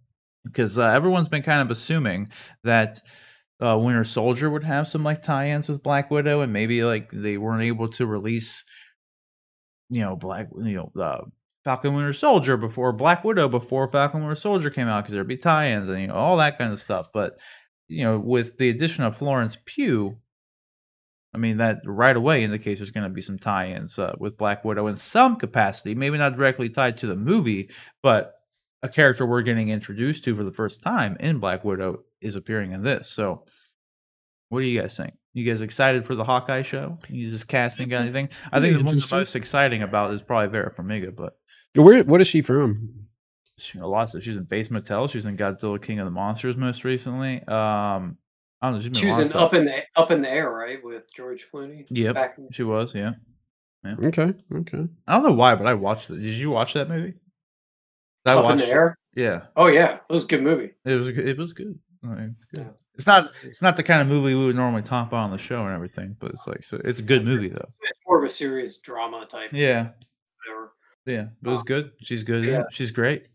because 0.44 0.78
uh, 0.78 0.88
everyone's 0.88 1.30
been 1.30 1.42
kind 1.42 1.62
of 1.62 1.72
assuming 1.72 2.30
that 2.66 3.00
uh, 3.64 3.78
Winter 3.78 4.04
Soldier 4.04 4.50
would 4.50 4.66
have 4.66 4.88
some 4.88 5.04
like 5.06 5.22
tie-ins 5.22 5.70
with 5.70 5.84
Black 5.84 6.12
Widow, 6.12 6.42
and 6.42 6.52
maybe 6.52 6.84
like 6.84 7.10
they 7.14 7.38
weren't 7.38 7.64
able 7.64 7.88
to 7.90 8.06
release, 8.06 8.66
you 9.90 10.02
know, 10.02 10.16
Black, 10.16 10.48
you 10.56 10.90
know, 10.96 11.02
uh, 11.02 11.22
Falcon 11.64 11.94
Winter 11.94 12.14
Soldier 12.14 12.58
before 12.58 12.92
Black 12.92 13.24
Widow 13.24 13.48
before 13.48 13.88
Falcon 13.88 14.22
Winter 14.22 14.36
Soldier 14.36 14.70
came 14.70 14.88
out 14.88 15.04
because 15.04 15.14
there'd 15.14 15.28
be 15.28 15.38
tie-ins 15.38 15.90
and 15.90 16.02
you 16.02 16.08
know, 16.08 16.16
all 16.16 16.38
that 16.38 16.58
kind 16.58 16.74
of 16.74 16.80
stuff. 16.80 17.08
But 17.14 17.40
you 17.88 18.04
know, 18.04 18.20
with 18.20 18.58
the 18.58 18.70
addition 18.70 19.04
of 19.04 19.18
Florence 19.18 19.58
Pugh, 19.66 20.18
I 21.34 21.38
mean 21.38 21.58
that 21.58 21.78
right 21.86 22.16
away 22.16 22.44
indicates 22.44 22.80
there's 22.80 22.92
going 22.92 23.06
to 23.06 23.10
be 23.10 23.22
some 23.22 23.40
tie-ins 23.40 23.98
uh, 23.98 24.16
with 24.20 24.38
Black 24.38 24.66
Widow 24.66 24.88
in 24.88 24.96
some 24.96 25.38
capacity, 25.38 25.96
maybe 25.96 26.18
not 26.18 26.36
directly 26.36 26.70
tied 26.70 26.98
to 26.98 27.08
the 27.08 27.16
movie, 27.16 27.70
but 28.02 28.34
a 28.82 28.90
character 28.90 29.26
we're 29.26 29.42
getting 29.42 29.70
introduced 29.70 30.26
to 30.26 30.36
for 30.36 30.44
the 30.44 30.52
first 30.52 30.82
time 30.82 31.16
in 31.20 31.40
Black 31.40 31.64
Widow 31.64 32.04
is 32.22 32.36
appearing 32.36 32.74
in 32.74 32.84
this. 32.84 33.10
So, 33.10 33.46
what 34.50 34.60
do 34.60 34.66
you 34.66 34.82
guys 34.82 34.98
think? 34.98 35.14
You 35.34 35.44
guys 35.46 35.62
excited 35.62 36.06
for 36.06 36.14
the 36.16 36.24
Hawkeye 36.24 36.62
show? 36.62 36.98
You 37.10 37.30
just 37.32 37.48
casting 37.48 37.90
got 37.90 38.02
anything? 38.02 38.30
I 38.52 38.60
think 38.60 38.78
the 38.78 38.84
one 38.84 38.98
the 39.00 39.08
most 39.12 39.36
exciting 39.36 39.82
about 39.82 40.14
is 40.14 40.22
probably 40.22 40.50
Vera 40.50 40.72
Farmiga, 40.74 41.16
but 41.16 41.38
Where 41.76 42.04
what 42.04 42.22
is 42.22 42.28
she 42.28 42.42
from? 42.42 43.08
she, 43.58 43.80
a 43.80 43.88
lot 43.88 44.14
of 44.14 44.24
she's 44.24 44.36
in 44.36 44.44
Bates 44.44 44.70
Motel. 44.70 45.08
She's 45.08 45.26
in 45.26 45.36
Godzilla 45.38 45.82
King 45.82 46.00
of 46.00 46.06
the 46.06 46.12
Monsters 46.12 46.56
most 46.56 46.84
recently. 46.84 47.38
Um, 47.48 48.18
I 48.62 48.68
don't 48.70 48.74
know. 48.76 48.80
She's 48.82 48.90
been 48.90 48.94
She 48.94 49.06
in 49.06 49.10
was 49.10 49.20
in 49.20 49.30
stuff. 49.30 49.42
Up 49.42 49.54
in 49.56 49.66
the 49.66 49.84
Up 49.96 50.12
in 50.12 50.22
the 50.22 50.30
Air, 50.30 50.52
right, 50.52 50.84
with 50.84 51.12
George 51.16 51.48
Clooney. 51.52 51.86
Yep, 51.90 52.14
Back 52.16 52.36
in- 52.38 52.50
she 52.52 52.64
was. 52.64 52.94
Yeah, 52.94 53.14
Okay, 53.86 54.34
okay. 54.56 54.88
I 55.08 55.14
don't 55.14 55.24
know 55.24 55.34
why, 55.34 55.56
but 55.56 55.66
I 55.68 55.74
watched 55.74 56.10
it. 56.12 56.16
Did 56.22 56.34
you 56.34 56.52
watch 56.52 56.74
that 56.74 56.88
movie? 56.90 57.16
I 58.28 58.34
Up 58.36 58.52
in 58.52 58.58
the 58.58 58.68
Air. 58.70 58.98
Yeah, 59.16 59.42
Oh 59.56 59.68
yeah, 59.68 59.96
it 59.96 60.14
was 60.14 60.24
a 60.24 60.28
good 60.28 60.42
movie. 60.44 60.72
it 60.86 60.94
was. 60.94 61.08
It 61.10 61.38
was 61.38 61.54
good. 61.54 61.78
I 62.04 62.08
mean, 62.08 62.36
it's 62.38 62.46
good. 62.46 62.70
Yeah. 62.94 62.98
It's 62.98 63.08
not. 63.08 63.32
It's 63.44 63.62
not 63.62 63.76
the 63.76 63.84
kind 63.84 64.02
of 64.02 64.08
movie 64.08 64.36
we 64.36 64.46
would 64.46 64.56
normally 64.56 64.84
talk 64.84 65.08
about 65.08 65.24
on 65.24 65.32
the 65.32 65.38
show 65.38 65.66
and 65.66 65.74
everything, 65.74 66.16
but 66.20 66.32
it's 66.32 66.48
like 66.48 66.64
so. 66.64 66.80
It's 66.84 67.00
a 67.00 67.04
good 67.04 67.26
movie 67.26 67.50
though. 67.50 67.68
It's 67.82 68.00
more 68.08 68.20
of 68.20 68.24
a 68.24 68.30
serious 68.34 68.78
drama 68.80 69.26
type. 69.28 69.50
Yeah, 69.52 69.90
Whatever. 70.46 70.74
yeah. 71.06 71.28
It 71.44 71.50
was 71.50 71.60
Um, 71.62 71.66
good. 71.66 71.92
She's 72.02 72.24
good. 72.24 72.44
yeah. 72.44 72.52
Yeah, 72.52 72.64
she's 72.72 72.92
great. 72.92 73.28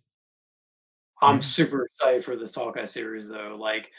I'm 1.20 1.40
Mhm. 1.40 1.44
super 1.44 1.84
excited 1.86 2.24
for 2.24 2.36
this 2.36 2.54
Hawkeye 2.54 2.84
series, 2.84 3.28
though. 3.28 3.56
Like, 3.58 3.90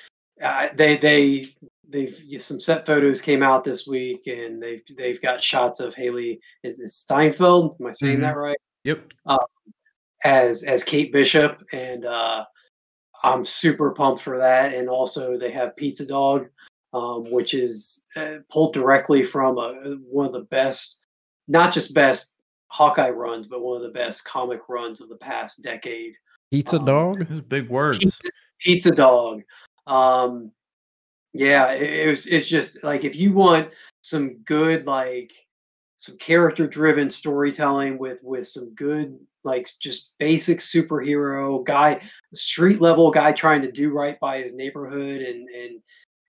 uh, 0.42 0.70
they 0.76 0.96
they 0.96 1.46
they've 1.90 2.42
some 2.42 2.62
set 2.62 2.86
photos 2.86 3.20
came 3.20 3.44
out 3.44 3.66
this 3.66 3.86
week, 3.86 4.28
and 4.28 4.64
they've 4.64 4.82
they've 4.98 5.22
got 5.22 5.44
shots 5.44 5.82
of 5.82 5.94
Hailee 5.96 6.40
is, 6.64 6.80
is 6.80 6.96
Steinfeld. 6.96 7.76
Am 7.82 7.88
I 7.88 7.92
saying 7.92 8.22
that 8.22 8.38
right? 8.38 8.58
Yep. 8.86 9.12
As 10.24 10.64
as 10.64 10.84
Kate 10.86 11.12
Bishop, 11.12 11.62
and 11.74 12.06
uh, 12.06 12.46
I'm 13.24 13.44
super 13.46 13.92
pumped 13.92 14.22
for 14.22 14.38
that. 14.38 14.74
And 14.74 14.90
also, 14.90 15.38
they 15.38 15.52
have 15.52 15.76
Pizza 15.76 16.06
Dog, 16.06 16.48
um, 16.94 17.24
which 17.32 17.54
is 17.54 18.04
uh, 18.16 18.38
pulled 18.50 18.74
directly 18.74 19.24
from 19.24 19.58
a, 19.58 19.98
one 20.10 20.26
of 20.26 20.34
the 20.34 20.48
best, 20.50 21.02
not 21.48 21.74
just 21.74 21.94
best 21.94 22.34
Hawkeye 22.68 23.10
runs, 23.10 23.48
but 23.48 23.62
one 23.62 23.78
of 23.78 23.84
the 23.84 23.90
best 23.98 24.26
comic 24.26 24.62
runs 24.70 25.02
of 25.02 25.10
the 25.10 25.18
past 25.18 25.62
decade. 25.64 26.16
Pizza 26.52 26.78
Um, 26.78 26.86
dog? 26.86 27.28
Those 27.28 27.42
big 27.42 27.70
words. 27.70 28.20
pizza 28.60 28.92
dog 28.92 29.42
um 29.88 30.52
yeah 31.34 31.72
it, 31.72 32.08
it 32.08 32.10
was 32.10 32.28
it's 32.28 32.50
just 32.50 32.84
like 32.84 33.06
if 33.06 33.16
you 33.16 33.32
want 33.32 33.70
some 34.04 34.38
good 34.40 34.86
like 34.86 35.32
some 35.98 36.18
character 36.18 36.68
driven 36.68 37.10
storytelling 37.10 37.98
with 37.98 38.22
with 38.22 38.46
some 38.48 38.74
good 38.76 39.18
like 39.44 39.68
just 39.82 40.14
basic 40.20 40.60
superhero 40.60 41.64
guy 41.66 42.02
street 42.34 42.82
level 42.82 43.10
guy 43.12 43.32
trying 43.32 43.62
to 43.62 43.72
do 43.72 43.92
right 43.92 44.20
by 44.20 44.40
his 44.40 44.54
neighborhood 44.54 45.22
and 45.22 45.50
and 45.50 45.82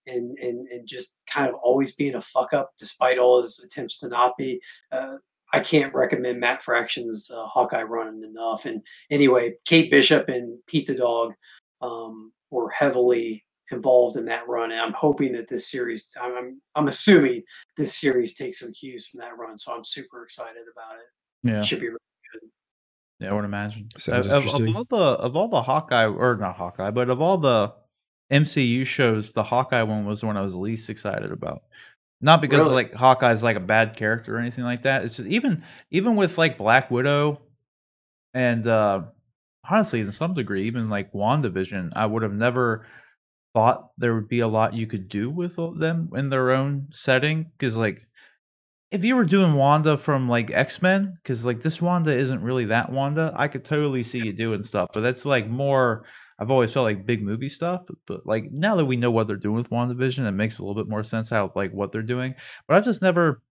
and 0.07 0.39
and, 0.39 0.69
and 0.69 0.89
just 0.89 1.17
kind 1.27 1.49
of 1.49 1.55
always 1.57 1.95
being 1.95 2.15
a 2.15 2.21
fuck 2.21 2.53
up 2.53 2.73
despite 2.79 3.19
all 3.19 3.43
his 3.43 3.63
attempts 3.65 3.99
to 3.99 4.09
not 4.09 4.37
be 4.37 4.61
uh, 4.93 5.17
I 5.53 5.61
can't 5.61 5.95
recommend 5.95 6.41
Matt 6.41 6.63
Fraction's 6.63 7.31
uh, 7.31 7.45
Hawkeye 7.47 7.83
run 7.83 8.23
enough. 8.25 8.67
And 8.67 8.83
anyway, 9.11 9.55
Kate 9.65 9.91
Bishop 9.91 10.29
and 10.29 10.59
Pizza 10.67 10.97
Dog 10.97 11.35
um, 11.83 12.33
were 12.51 12.71
heavily 12.71 13.45
involved 13.73 14.17
in 14.17 14.25
that 14.27 14.49
run, 14.49 14.73
and 14.73 14.81
I'm 14.81 14.93
hoping 14.93 15.33
that 15.33 15.49
this 15.49 15.69
series. 15.69 16.15
I'm 16.21 16.37
I'm, 16.37 16.61
I'm 16.75 16.89
assuming 16.89 17.43
this 17.77 17.99
series 17.99 18.35
takes 18.35 18.61
some 18.61 18.73
cues 18.73 19.07
from 19.07 19.21
that 19.21 19.37
run, 19.39 19.57
so 19.59 19.75
I'm 19.75 19.85
super 19.85 20.25
excited 20.25 20.65
about 20.73 20.99
it. 20.99 21.51
Yeah. 21.51 21.63
Should 21.63 21.81
be. 21.81 21.89
really 21.89 21.99
Yeah, 23.21 23.31
I 23.31 23.35
would 23.35 23.45
imagine. 23.45 23.89
Sounds 23.99 24.27
of, 24.27 24.33
interesting. 24.33 24.69
Of 24.71 24.77
all 24.77 24.85
the 24.85 25.05
of 25.19 25.37
all 25.37 25.49
the 25.49 25.63
Hawkeye 25.63 26.07
or 26.07 26.37
not 26.37 26.57
Hawkeye, 26.57 26.91
but 26.91 27.11
of 27.11 27.21
all 27.21 27.39
the 27.39 27.75
MCU 28.33 28.87
shows, 28.87 29.33
the 29.33 29.43
Hawkeye 29.43 29.83
one 29.83 30.07
was 30.07 30.21
the 30.21 30.27
one 30.27 30.37
I 30.37 30.41
was 30.43 30.55
least 30.55 30.89
excited 30.89 31.31
about. 31.31 31.63
Not 32.23 32.41
because 32.41 32.61
Really? 32.65 32.75
like 32.75 32.95
Hawkeye's 32.95 33.43
like 33.43 33.57
a 33.57 33.61
bad 33.61 33.97
character 33.97 34.37
or 34.37 34.39
anything 34.39 34.65
like 34.65 34.83
that. 34.83 35.05
It's 35.05 35.17
just 35.17 35.29
even 35.29 35.65
even 35.91 36.17
with 36.17 36.39
like 36.39 36.59
Black 36.59 36.91
Widow 36.91 37.41
and 38.35 38.67
uh 38.67 39.03
honestly 39.69 40.01
in 40.01 40.13
some 40.13 40.35
degree 40.35 40.67
even 40.67 40.89
like 40.89 41.13
WandaVision, 41.13 41.91
I 41.95 42.07
would 42.07 42.23
have 42.23 42.33
never 42.33 42.87
thought 43.55 43.91
there 43.99 44.15
would 44.15 44.29
be 44.29 44.41
a 44.41 44.49
lot 44.49 44.75
you 44.75 44.87
could 44.87 45.09
do 45.09 45.29
with 45.29 45.57
them 45.79 46.11
in 46.15 46.31
their 46.31 46.53
own 46.53 46.89
setting 46.93 47.51
because 47.59 47.77
like 47.77 48.07
if 48.91 49.05
you 49.05 49.15
were 49.17 49.25
doing 49.25 49.55
Wanda 49.55 49.97
from 49.97 50.29
like 50.29 50.51
X 50.51 50.83
Men, 50.83 51.19
because 51.23 51.45
like 51.45 51.61
this 51.61 51.81
Wanda 51.81 52.17
isn't 52.17 52.43
really 52.43 52.67
that 52.67 52.91
Wanda, 52.91 53.33
I 53.37 53.49
could 53.49 53.65
totally 53.65 54.03
see 54.03 54.19
you 54.19 54.33
doing 54.33 54.63
stuff. 54.63 54.91
But 54.93 55.01
that's 55.03 55.25
like 55.25 55.49
more. 55.49 56.05
I've 56.39 56.51
always 56.51 56.73
felt 56.73 56.85
like 56.85 57.05
big 57.05 57.23
movie 57.23 57.51
stuff, 57.51 57.83
but, 57.87 57.97
but 58.07 58.27
like 58.27 58.51
now 58.51 58.75
that 58.77 58.87
we 58.87 58.97
know 58.97 59.11
what 59.11 59.27
they're 59.27 59.37
doing 59.37 59.57
with 59.57 59.69
WandaVision, 59.71 60.27
it 60.27 60.31
makes 60.33 60.59
a 60.59 60.63
little 60.63 60.75
bit 60.83 60.89
more 60.89 61.05
sense 61.05 61.29
how 61.29 61.53
like 61.55 61.73
what 61.73 61.93
they're 61.93 62.03
doing. 62.03 62.35
But 62.67 62.79
I've 62.79 62.85
just 62.85 63.03
never 63.03 63.43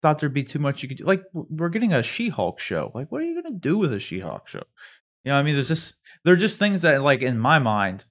thought 0.00 0.18
there'd 0.18 0.32
be 0.32 0.42
too 0.42 0.58
much 0.58 0.82
you 0.82 0.88
could 0.88 0.98
do. 0.98 1.04
Like 1.04 1.22
we're 1.32 1.68
getting 1.68 1.92
a 1.92 2.02
She-Hulk 2.02 2.58
show. 2.58 2.90
Like 2.94 3.12
what 3.12 3.20
are 3.20 3.26
you 3.26 3.40
gonna 3.42 3.54
do 3.54 3.76
with 3.76 3.92
a 3.92 4.00
She-Hulk 4.00 4.48
show? 4.48 4.62
You 5.24 5.30
know, 5.30 5.34
what 5.34 5.40
I 5.40 5.42
mean, 5.42 5.54
there's 5.56 5.68
just 5.68 5.94
there 6.24 6.32
are 6.32 6.38
just 6.38 6.58
things 6.58 6.82
that 6.82 7.02
like 7.02 7.20
in 7.20 7.38
my 7.38 7.58
mind, 7.58 8.06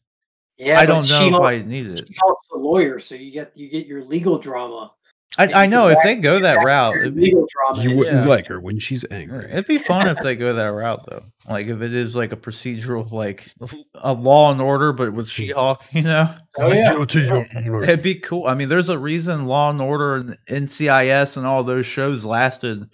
Yeah, 0.58 0.80
I 0.80 0.86
don't 0.86 1.10
know 1.10 1.20
She-Hulk- 1.20 1.42
if 1.54 1.64
I 1.64 1.68
needed 1.68 2.00
it. 2.00 2.08
She-Hulk's 2.08 2.48
a 2.54 2.58
lawyer, 2.58 3.00
so 3.00 3.16
you 3.16 3.32
get 3.32 3.58
you 3.58 3.70
get 3.70 3.88
your 3.88 4.04
legal 4.04 4.38
drama. 4.38 4.92
I, 5.38 5.64
I 5.64 5.66
know 5.68 5.88
if 5.90 6.00
they 6.04 6.16
go 6.16 6.40
that 6.40 6.64
route, 6.66 6.98
it'd 6.98 7.16
be- 7.16 7.30
drama. 7.32 7.82
You 7.84 7.96
wouldn't 7.98 8.24
Yeah. 8.26 8.30
like 8.30 8.48
her 8.48 8.60
when 8.60 8.80
she's 8.80 9.06
angry. 9.12 9.46
It'd 9.52 9.68
be 9.68 9.78
fun 9.78 10.08
if 10.08 10.18
they 10.24 10.36
go 10.36 10.54
that 10.54 10.66
route, 10.66 11.06
though. 11.08 11.24
Like 11.48 11.68
if 11.68 11.82
it 11.82 11.94
is 11.94 12.16
like 12.16 12.32
a 12.32 12.36
procedural, 12.36 13.10
like 13.12 13.54
a 13.96 14.12
Law 14.14 14.52
and 14.52 14.60
Order, 14.60 14.92
but 14.92 15.14
with 15.14 15.30
She-Hulk, 15.30 15.84
you 15.92 16.02
know, 16.02 16.36
Oh, 16.58 16.72
yeah. 16.74 17.00
it'd 17.84 18.02
be 18.04 18.16
cool. 18.16 18.48
I 18.48 18.56
mean, 18.56 18.70
there's 18.70 18.90
a 18.90 18.98
reason 18.98 19.46
Law 19.46 19.70
and 19.70 19.80
Order 19.82 20.16
and 20.16 20.38
NCIS 20.50 21.38
and 21.38 21.46
all 21.46 21.64
those 21.64 21.86
shows 21.86 22.26
lasted 22.26 22.90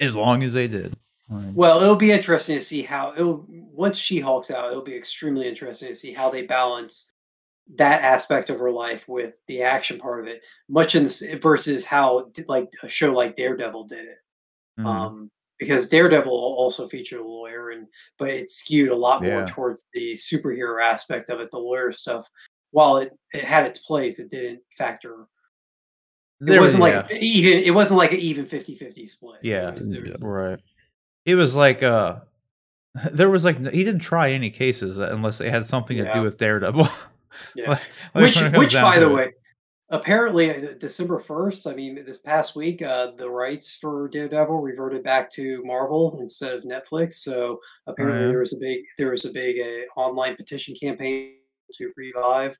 as 0.00 0.16
long 0.16 0.42
as 0.42 0.54
they 0.54 0.68
did. 0.68 0.94
Like, 1.28 1.44
Well, 1.54 1.80
it'll 1.82 1.96
be 1.96 2.12
interesting 2.12 2.56
to 2.56 2.62
see 2.62 2.82
how 2.82 3.12
it'll 3.16 3.44
once 3.48 3.98
she 3.98 4.20
hulks 4.20 4.50
out. 4.50 4.70
It'll 4.70 4.82
be 4.82 4.94
extremely 4.96 5.46
interesting 5.48 5.88
to 5.88 5.94
see 5.94 6.12
how 6.12 6.30
they 6.30 6.42
balance 6.42 7.13
that 7.76 8.02
aspect 8.02 8.50
of 8.50 8.58
her 8.58 8.70
life 8.70 9.08
with 9.08 9.34
the 9.46 9.62
action 9.62 9.98
part 9.98 10.20
of 10.20 10.26
it, 10.26 10.42
much 10.68 10.94
in 10.94 11.04
the 11.04 11.38
versus 11.40 11.84
how 11.84 12.30
like 12.46 12.68
a 12.82 12.88
show 12.88 13.12
like 13.12 13.36
Daredevil 13.36 13.84
did 13.86 14.04
it. 14.06 14.18
mhm. 14.78 14.86
Um, 14.86 15.30
because 15.58 15.88
Daredevil 15.88 16.32
also 16.32 16.88
featured 16.88 17.20
a 17.20 17.24
lawyer, 17.26 17.70
and 17.70 17.86
but 18.18 18.28
it 18.28 18.50
skewed 18.50 18.90
a 18.90 18.96
lot 18.96 19.22
more 19.22 19.40
Yeah. 19.40 19.46
towards 19.48 19.84
the 19.94 20.12
superhero 20.14 20.82
aspect 20.82 21.30
of 21.30 21.40
it, 21.40 21.50
the 21.52 21.58
lawyer 21.58 21.92
stuff. 21.92 22.28
While 22.72 22.96
it, 22.98 23.12
it 23.32 23.44
had 23.44 23.64
its 23.66 23.78
place, 23.78 24.18
it 24.18 24.30
didn't 24.30 24.60
factor. 24.76 25.22
It 26.40 26.46
There 26.46 26.60
was- 26.60 26.76
wasn't 26.76 26.92
yeah. 26.92 27.00
like 27.02 27.10
a- 27.12 27.18
even. 27.24 27.62
It 27.64 27.70
wasn't 27.70 27.98
like 27.98 28.12
an 28.12 28.18
even 28.18 28.46
50-50 28.46 29.06
split. 29.08 29.38
It 29.44 29.48
Yeah. 29.50 29.70
was- 29.70 29.90
there 29.90 30.04
Yeah. 30.04 30.12
was- 30.14 30.22
right. 30.22 30.58
It 31.24 31.36
was 31.36 31.54
like 31.54 31.82
uh, 31.84 32.16
there 33.12 33.30
was 33.30 33.44
like 33.44 33.58
he 33.58 33.84
didn't 33.84 34.00
try 34.00 34.32
any 34.32 34.50
cases 34.50 34.98
unless 34.98 35.38
they 35.38 35.50
had 35.50 35.66
something 35.66 35.96
to 35.96 36.12
do 36.12 36.20
with 36.22 36.36
Daredevil. 36.36 36.88
Yeah. 37.54 37.70
Like- 37.70 37.82
like 38.14 38.24
which 38.24 38.36
when 38.36 38.46
it 38.46 38.52
comes 38.52 38.58
which 38.58 38.74
by 38.74 38.98
the 38.98 39.08
way 39.08 39.32
apparently 39.90 40.50
uh, 40.50 40.72
december 40.78 41.20
1st 41.20 41.70
i 41.70 41.74
mean 41.74 42.02
this 42.06 42.16
past 42.18 42.56
week 42.56 42.80
uh 42.80 43.10
the 43.18 43.28
rights 43.28 43.76
for 43.76 44.08
daredevil 44.08 44.60
reverted 44.60 45.02
back 45.04 45.30
to 45.30 45.62
marvel 45.64 46.16
instead 46.20 46.54
of 46.56 46.64
netflix 46.64 47.14
so 47.14 47.60
apparently 47.86 48.22
yeah? 48.22 48.28
there 48.28 48.40
was 48.40 48.54
a 48.54 48.58
big 48.58 48.80
there 48.96 49.10
was 49.10 49.26
a 49.26 49.32
big 49.32 49.56
uh, 49.60 50.00
online 50.00 50.36
petition 50.36 50.74
campaign 50.80 51.34
to 51.72 51.92
revive 51.96 52.56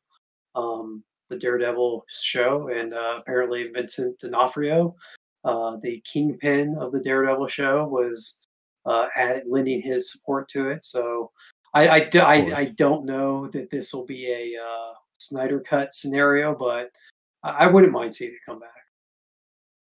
um 0.54 1.02
the 1.30 1.38
daredevil 1.38 2.04
show 2.10 2.68
and 2.68 2.92
uh, 2.92 3.16
apparently 3.20 3.68
vincent 3.74 4.18
d'onofrio 4.18 4.94
uh 5.44 5.76
the 5.82 6.02
kingpin 6.02 6.76
of 6.78 6.92
the 6.92 7.00
daredevil 7.00 7.48
show 7.48 7.86
was 7.86 8.46
uh 8.84 9.06
added 9.16 9.44
lending 9.48 9.80
his 9.80 10.12
support 10.12 10.46
to 10.46 10.68
it 10.68 10.84
so 10.84 11.30
I 11.74 11.88
I, 11.88 12.00
do, 12.00 12.20
I, 12.20 12.34
I, 12.56 12.64
don't 12.66 13.04
know 13.04 13.48
that 13.48 13.68
this 13.70 13.92
will 13.92 14.06
be 14.06 14.30
a 14.30 14.60
uh, 14.60 14.94
Snyder 15.18 15.60
cut 15.60 15.92
scenario, 15.92 16.54
but 16.54 16.90
I, 17.42 17.50
I 17.50 17.66
wouldn't 17.66 17.92
mind 17.92 18.14
seeing 18.14 18.32
it 18.32 18.38
come 18.46 18.60
back. 18.60 18.70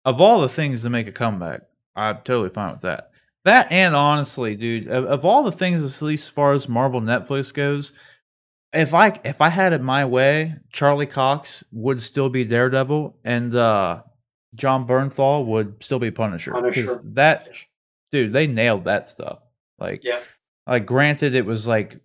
of 0.04 0.20
all 0.20 0.40
the 0.40 0.48
things 0.48 0.82
to 0.82 0.90
make 0.90 1.06
a 1.06 1.12
comeback, 1.12 1.62
I'm 1.94 2.16
totally 2.24 2.50
fine 2.50 2.72
with 2.72 2.82
that. 2.82 3.10
That 3.44 3.70
and 3.70 3.94
honestly, 3.94 4.56
dude, 4.56 4.88
of, 4.88 5.04
of 5.04 5.24
all 5.24 5.42
the 5.42 5.52
things, 5.52 5.82
at 5.84 6.02
least 6.02 6.24
as 6.24 6.30
far 6.30 6.52
as 6.52 6.68
Marvel 6.68 7.00
Netflix 7.00 7.52
goes, 7.52 7.92
if 8.72 8.92
I 8.92 9.20
if 9.24 9.40
I 9.40 9.50
had 9.50 9.72
it 9.72 9.82
my 9.82 10.04
way, 10.04 10.56
Charlie 10.72 11.06
Cox 11.06 11.62
would 11.70 12.02
still 12.02 12.28
be 12.28 12.44
Daredevil, 12.44 13.16
and 13.22 13.54
uh, 13.54 14.02
Jon 14.54 14.86
Bernthal 14.86 15.46
would 15.46 15.82
still 15.82 15.98
be 15.98 16.10
Punisher. 16.10 16.52
Punisher. 16.52 17.00
that 17.04 17.48
dude, 18.10 18.32
they 18.32 18.46
nailed 18.46 18.84
that 18.84 19.08
stuff. 19.08 19.40
Like, 19.78 20.04
Yeah. 20.04 20.20
Like 20.66 20.86
granted, 20.86 21.34
it 21.34 21.46
was 21.46 21.66
like 21.66 22.00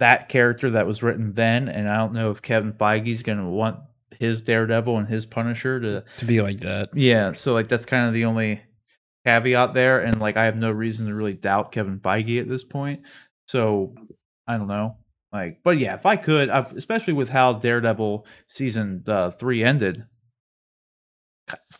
that 0.00 0.28
character 0.28 0.70
that 0.70 0.86
was 0.86 1.02
written 1.02 1.34
then, 1.34 1.68
and 1.68 1.88
I 1.88 1.96
don't 1.96 2.12
know 2.12 2.30
if 2.30 2.42
Kevin 2.42 2.72
Feige's 2.72 3.22
gonna 3.22 3.48
want 3.48 3.78
his 4.18 4.42
Daredevil 4.42 4.96
and 4.98 5.08
his 5.08 5.26
Punisher 5.26 5.80
to 5.80 6.04
to 6.18 6.24
be 6.24 6.40
like 6.40 6.60
that. 6.60 6.90
yeah, 6.94 7.32
so 7.32 7.52
like 7.52 7.68
that's 7.68 7.84
kind 7.84 8.06
of 8.06 8.14
the 8.14 8.24
only 8.24 8.62
caveat 9.26 9.74
there, 9.74 10.00
and 10.00 10.20
like 10.20 10.36
I 10.36 10.44
have 10.44 10.56
no 10.56 10.70
reason 10.70 11.06
to 11.06 11.14
really 11.14 11.34
doubt 11.34 11.72
Kevin 11.72 11.98
Feige 12.00 12.40
at 12.40 12.48
this 12.48 12.64
point. 12.64 13.02
So 13.48 13.94
I 14.46 14.56
don't 14.56 14.68
know, 14.68 14.96
like, 15.32 15.60
but 15.62 15.78
yeah, 15.78 15.94
if 15.94 16.06
I 16.06 16.16
could, 16.16 16.48
I've, 16.48 16.74
especially 16.76 17.12
with 17.12 17.28
how 17.28 17.54
Daredevil 17.54 18.26
season 18.46 19.04
uh, 19.06 19.30
three 19.30 19.62
ended, 19.62 20.04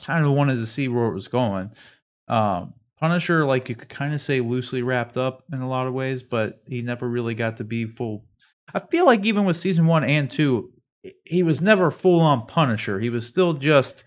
kind 0.02 0.24
of 0.24 0.32
wanted 0.32 0.56
to 0.56 0.66
see 0.66 0.88
where 0.88 1.06
it 1.06 1.14
was 1.14 1.28
going. 1.28 1.70
Um, 2.28 2.74
Punisher, 3.00 3.44
like 3.44 3.68
you 3.68 3.74
could 3.74 3.88
kind 3.88 4.14
of 4.14 4.20
say 4.20 4.40
loosely 4.40 4.82
wrapped 4.82 5.16
up 5.16 5.42
in 5.52 5.60
a 5.60 5.68
lot 5.68 5.86
of 5.86 5.94
ways, 5.94 6.22
but 6.22 6.62
he 6.66 6.82
never 6.82 7.08
really 7.08 7.34
got 7.34 7.56
to 7.58 7.64
be 7.64 7.86
full. 7.86 8.24
I 8.72 8.80
feel 8.80 9.04
like 9.04 9.24
even 9.24 9.44
with 9.44 9.56
season 9.56 9.86
one 9.86 10.04
and 10.04 10.30
two, 10.30 10.70
he 11.24 11.42
was 11.42 11.60
never 11.60 11.90
full 11.90 12.20
on 12.20 12.46
Punisher. 12.46 13.00
He 13.00 13.10
was 13.10 13.26
still 13.26 13.52
just 13.54 14.04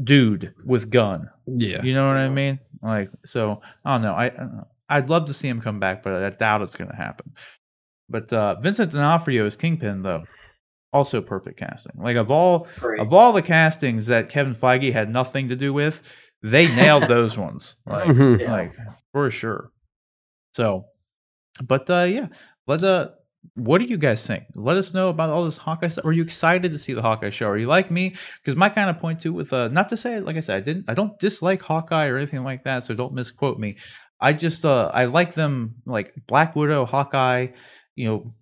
dude 0.00 0.54
with 0.64 0.90
gun. 0.90 1.30
Yeah. 1.46 1.82
You 1.82 1.94
know 1.94 2.06
what 2.06 2.16
I 2.16 2.28
mean? 2.28 2.60
Like, 2.82 3.10
so 3.24 3.60
I 3.84 3.94
don't 3.94 4.02
know. 4.02 4.14
I 4.14 4.26
I 4.26 4.30
don't 4.30 4.56
know. 4.56 4.68
I'd 4.88 5.08
love 5.08 5.26
to 5.26 5.34
see 5.34 5.48
him 5.48 5.62
come 5.62 5.80
back, 5.80 6.02
but 6.02 6.22
I 6.22 6.30
doubt 6.30 6.60
it's 6.62 6.76
going 6.76 6.90
to 6.90 6.96
happen. 6.96 7.32
But 8.10 8.30
uh, 8.32 8.60
Vincent 8.60 8.92
D'Onofrio 8.92 9.46
as 9.46 9.56
Kingpin, 9.56 10.02
though, 10.02 10.24
also 10.92 11.22
perfect 11.22 11.58
casting. 11.58 11.92
Like 11.96 12.16
of 12.16 12.30
all 12.30 12.68
Great. 12.78 13.00
of 13.00 13.12
all 13.12 13.32
the 13.32 13.42
castings 13.42 14.06
that 14.06 14.28
Kevin 14.28 14.54
Feige 14.54 14.92
had 14.92 15.10
nothing 15.10 15.48
to 15.48 15.56
do 15.56 15.72
with, 15.72 16.02
they 16.42 16.66
nailed 16.74 17.04
those 17.08 17.36
ones. 17.38 17.76
Like, 17.86 18.08
Mhm. 18.08 18.48
Like 18.48 18.74
for 19.12 19.30
sure. 19.30 19.70
So, 20.54 20.84
but 21.62 21.88
uh, 21.90 22.02
yeah, 22.08 22.28
let 22.66 22.82
uh, 22.82 23.10
what 23.54 23.78
do 23.78 23.84
you 23.86 23.96
guys 23.96 24.24
think? 24.26 24.44
Let 24.54 24.76
us 24.76 24.94
know 24.94 25.08
about 25.08 25.30
all 25.30 25.44
this 25.44 25.56
Hawkeye 25.56 25.88
stuff. 25.88 26.04
Are 26.04 26.12
you 26.12 26.22
excited 26.22 26.72
to 26.72 26.78
see 26.78 26.92
the 26.92 27.02
Hawkeye 27.02 27.30
show? 27.30 27.48
Are 27.48 27.58
you 27.58 27.66
like 27.66 27.90
me? 27.90 28.14
Because 28.42 28.56
my 28.56 28.68
kind 28.68 28.88
of 28.90 28.98
point 28.98 29.20
too 29.20 29.32
with 29.32 29.52
uh, 29.52 29.68
not 29.68 29.88
to 29.90 29.96
say 29.96 30.20
like 30.20 30.36
I 30.36 30.40
said, 30.40 30.56
I 30.56 30.60
didn't, 30.60 30.84
I 30.88 30.94
don't 30.94 31.18
dislike 31.18 31.62
Hawkeye 31.62 32.06
or 32.06 32.16
anything 32.18 32.44
like 32.44 32.64
that. 32.64 32.84
So 32.84 32.94
don't 32.94 33.14
misquote 33.14 33.58
me. 33.58 33.76
I 34.20 34.32
just 34.32 34.64
uh, 34.64 34.90
I 34.94 35.06
like 35.06 35.34
them 35.34 35.76
like 35.86 36.12
Black 36.26 36.54
Widow, 36.54 36.84
Hawkeye. 36.86 37.48
You 37.96 38.08
know, 38.08 38.32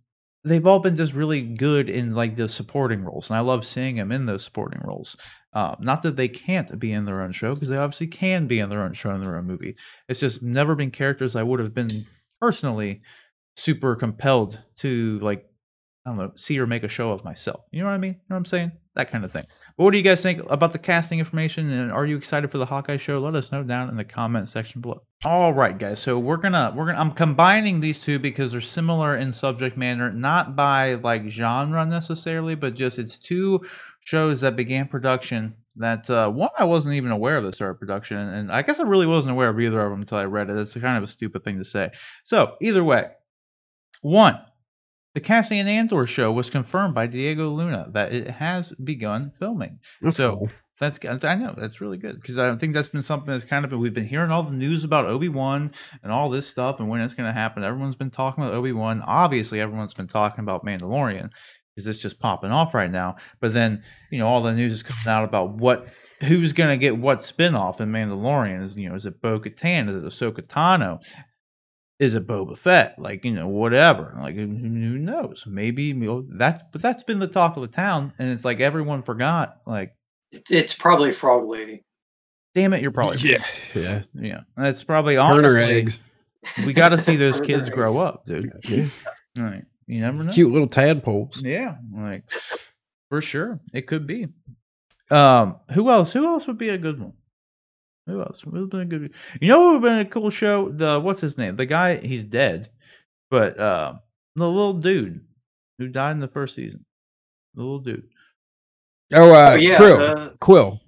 they've 0.44 0.66
all 0.66 0.78
been 0.78 0.96
just 0.96 1.12
really 1.12 1.42
good 1.42 1.90
in 1.90 2.14
like 2.14 2.36
the 2.36 2.48
supporting 2.48 3.02
roles, 3.02 3.28
and 3.28 3.36
I 3.36 3.40
love 3.40 3.66
seeing 3.66 3.96
them 3.96 4.12
in 4.12 4.26
those 4.26 4.44
supporting 4.44 4.80
roles. 4.84 5.16
Uh, 5.52 5.74
not 5.80 6.02
that 6.02 6.16
they 6.16 6.28
can't 6.28 6.78
be 6.78 6.92
in 6.92 7.04
their 7.04 7.22
own 7.22 7.32
show, 7.32 7.54
because 7.54 7.68
they 7.68 7.76
obviously 7.76 8.06
can 8.06 8.46
be 8.46 8.60
in 8.60 8.70
their 8.70 8.82
own 8.82 8.92
show 8.92 9.14
in 9.14 9.20
their 9.20 9.36
own 9.36 9.46
movie. 9.46 9.76
It's 10.08 10.20
just 10.20 10.42
never 10.42 10.74
been 10.74 10.90
characters 10.90 11.36
I 11.36 11.42
would 11.42 11.60
have 11.60 11.74
been 11.74 12.06
personally 12.40 13.02
super 13.56 13.96
compelled 13.96 14.60
to 14.78 15.18
like. 15.20 15.46
I 16.06 16.10
don't 16.10 16.18
know, 16.18 16.32
see 16.34 16.58
or 16.58 16.66
make 16.66 16.82
a 16.82 16.88
show 16.88 17.12
of 17.12 17.24
myself. 17.24 17.60
You 17.72 17.80
know 17.80 17.86
what 17.86 17.92
I 17.92 17.98
mean? 17.98 18.12
You 18.12 18.20
know 18.30 18.36
what 18.36 18.38
I'm 18.38 18.44
saying? 18.46 18.72
That 18.96 19.12
kind 19.12 19.24
of 19.24 19.30
thing. 19.30 19.44
But 19.76 19.84
what 19.84 19.92
do 19.92 19.98
you 19.98 20.04
guys 20.04 20.20
think 20.20 20.42
about 20.50 20.72
the 20.72 20.78
casting 20.78 21.20
information? 21.20 21.70
And 21.70 21.92
are 21.92 22.04
you 22.04 22.16
excited 22.16 22.50
for 22.50 22.58
the 22.58 22.66
Hawkeye 22.66 22.96
show? 22.96 23.20
Let 23.20 23.36
us 23.36 23.52
know 23.52 23.62
down 23.62 23.88
in 23.88 23.96
the 23.96 24.04
comment 24.04 24.48
section 24.48 24.80
below. 24.80 25.02
All 25.24 25.54
right, 25.54 25.78
guys. 25.78 26.00
So 26.00 26.18
we're 26.18 26.38
gonna 26.38 26.72
we're 26.74 26.86
gonna 26.86 26.98
I'm 26.98 27.12
combining 27.12 27.80
these 27.80 28.00
two 28.00 28.18
because 28.18 28.50
they're 28.50 28.60
similar 28.60 29.16
in 29.16 29.32
subject 29.32 29.76
matter, 29.76 30.12
not 30.12 30.56
by 30.56 30.94
like 30.94 31.28
genre 31.28 31.86
necessarily, 31.86 32.56
but 32.56 32.74
just 32.74 32.98
it's 32.98 33.16
two 33.16 33.60
shows 34.00 34.40
that 34.40 34.56
began 34.56 34.88
production. 34.88 35.54
That 35.76 36.10
uh, 36.10 36.28
one 36.28 36.50
I 36.58 36.64
wasn't 36.64 36.96
even 36.96 37.12
aware 37.12 37.36
of 37.36 37.44
the 37.44 37.52
start 37.52 37.70
of 37.70 37.78
production, 37.78 38.16
and 38.16 38.50
I 38.50 38.62
guess 38.62 38.80
I 38.80 38.82
really 38.82 39.06
wasn't 39.06 39.32
aware 39.32 39.50
of 39.50 39.60
either 39.60 39.80
of 39.80 39.92
them 39.92 40.00
until 40.00 40.18
I 40.18 40.24
read 40.24 40.50
it. 40.50 40.56
It's 40.56 40.74
kind 40.74 40.98
of 40.98 41.04
a 41.04 41.06
stupid 41.06 41.44
thing 41.44 41.58
to 41.58 41.64
say. 41.64 41.90
So 42.24 42.56
either 42.60 42.82
way, 42.82 43.06
one 44.02 44.40
the 45.14 45.20
Cassian 45.20 45.66
Andor 45.66 46.06
show 46.06 46.30
was 46.32 46.50
confirmed 46.50 46.94
by 46.94 47.06
Diego 47.06 47.50
Luna 47.50 47.88
that 47.92 48.12
it 48.12 48.30
has 48.32 48.72
begun 48.82 49.30
filming. 49.38 49.78
That's 50.00 50.16
So- 50.16 50.36
cool. 50.36 50.48
That's 50.78 50.96
good. 50.96 51.22
I 51.26 51.34
know 51.34 51.54
that's 51.58 51.82
really 51.82 51.98
good 51.98 52.18
because 52.18 52.38
I 52.38 52.56
think 52.56 52.72
that's 52.72 52.88
been 52.88 53.02
something 53.02 53.30
that's 53.30 53.44
kind 53.44 53.66
of 53.66 53.70
been, 53.70 53.80
we've 53.80 53.92
been 53.92 54.06
hearing 54.06 54.30
all 54.30 54.42
the 54.44 54.50
news 54.50 54.82
about 54.82 55.04
Obi 55.04 55.28
Wan 55.28 55.72
and 56.02 56.10
all 56.10 56.30
this 56.30 56.46
stuff 56.46 56.80
and 56.80 56.88
when 56.88 57.02
it's 57.02 57.12
going 57.12 57.28
to 57.28 57.38
happen. 57.38 57.62
Everyone's 57.62 57.96
been 57.96 58.08
talking 58.10 58.42
about 58.42 58.54
Obi 58.54 58.72
Wan. 58.72 59.02
Obviously, 59.06 59.60
everyone's 59.60 59.92
been 59.92 60.06
talking 60.06 60.42
about 60.42 60.64
Mandalorian 60.64 61.28
because 61.76 61.86
it's 61.86 62.00
just 62.00 62.18
popping 62.18 62.50
off 62.50 62.72
right 62.72 62.90
now. 62.90 63.16
But 63.42 63.52
then 63.52 63.82
you 64.10 64.20
know 64.20 64.26
all 64.26 64.40
the 64.42 64.54
news 64.54 64.72
is 64.72 64.82
coming 64.82 65.14
out 65.14 65.24
about 65.28 65.50
what 65.58 65.86
who's 66.22 66.54
going 66.54 66.70
to 66.70 66.78
get 66.78 66.96
what 66.96 67.18
spinoff 67.18 67.78
in 67.78 67.92
Mandalorian. 67.92 68.62
Is 68.62 68.78
you 68.78 68.88
know 68.88 68.94
is 68.94 69.04
it 69.04 69.20
Bo 69.20 69.38
Katan? 69.38 69.90
Is 69.90 69.96
it 69.96 70.02
Ahsoka 70.02 70.40
Tano? 70.46 71.00
Is 72.00 72.14
it 72.14 72.26
Boba 72.26 72.56
Fett? 72.58 72.98
Like 72.98 73.24
you 73.24 73.30
know 73.32 73.46
whatever. 73.46 74.16
Like 74.20 74.34
who 74.34 74.46
who 74.46 74.48
knows? 74.98 75.44
Maybe 75.46 75.84
you 75.84 75.94
know, 75.94 76.24
that's 76.28 76.64
but 76.72 76.80
that's 76.82 77.04
been 77.04 77.18
the 77.20 77.28
talk 77.28 77.56
of 77.56 77.60
the 77.62 77.68
town, 77.68 78.12
and 78.18 78.32
it's 78.32 78.44
like 78.44 78.58
everyone 78.58 79.02
forgot. 79.02 79.58
Like 79.66 79.94
It's, 80.32 80.50
it's 80.50 80.74
probably 80.74 81.12
Frog 81.12 81.46
Lady. 81.46 81.84
damn 82.54 82.72
it, 82.72 82.80
you're 82.82 82.90
probably 82.90 83.18
Yeah. 83.18 83.44
Yeah. 83.74 84.02
yeah. 84.14 84.40
That's 84.56 84.82
probably 84.82 85.16
Burner 85.16 85.46
honestly 85.46 85.62
eggs. 85.62 86.00
we 86.64 86.72
got 86.72 86.88
to 86.88 86.98
see 86.98 87.16
those 87.16 87.36
Burner 87.40 87.58
kids 87.58 87.70
grow 87.70 87.98
up, 87.98 88.24
dude. 88.26 88.50
Yeah. 88.66 88.86
Right. 89.38 89.64
You 89.86 90.00
never 90.00 90.24
know. 90.24 90.32
Cute 90.32 90.50
little 90.52 90.68
tadpoles. 90.68 91.42
Yeah, 91.42 91.76
like 91.94 92.24
for 93.10 93.20
sure, 93.20 93.60
it 93.74 93.86
could 93.86 94.06
be. 94.06 94.28
Um, 95.10 95.56
who 95.72 95.90
else? 95.90 96.12
Who 96.14 96.24
else 96.26 96.46
would 96.46 96.56
be 96.58 96.68
a 96.70 96.78
good 96.78 96.98
one? 97.00 97.12
Who 98.10 98.20
else 98.20 98.42
Who's 98.42 98.68
been 98.68 98.80
a 98.80 98.84
good? 98.84 99.12
You 99.40 99.48
know, 99.48 99.58
who 99.60 99.66
would 99.66 99.74
have 99.74 99.82
been 99.82 100.06
a 100.06 100.10
cool 100.10 100.30
show. 100.30 100.70
The 100.70 101.00
what's 101.00 101.20
his 101.20 101.38
name? 101.38 101.56
The 101.56 101.66
guy. 101.66 101.96
He's 101.96 102.24
dead, 102.24 102.70
but 103.30 103.58
uh, 103.58 103.94
the 104.36 104.48
little 104.48 104.74
dude 104.74 105.20
who 105.78 105.88
died 105.88 106.12
in 106.12 106.20
the 106.20 106.28
first 106.28 106.54
season. 106.54 106.84
The 107.54 107.62
little 107.62 107.78
dude. 107.80 108.04
Oh, 109.12 109.32
uh, 109.34 109.50
Oh, 109.52 109.54
yeah, 109.54 109.76
Krill. 109.78 109.98
the- 109.98 110.36
Kuiil. 110.40 110.80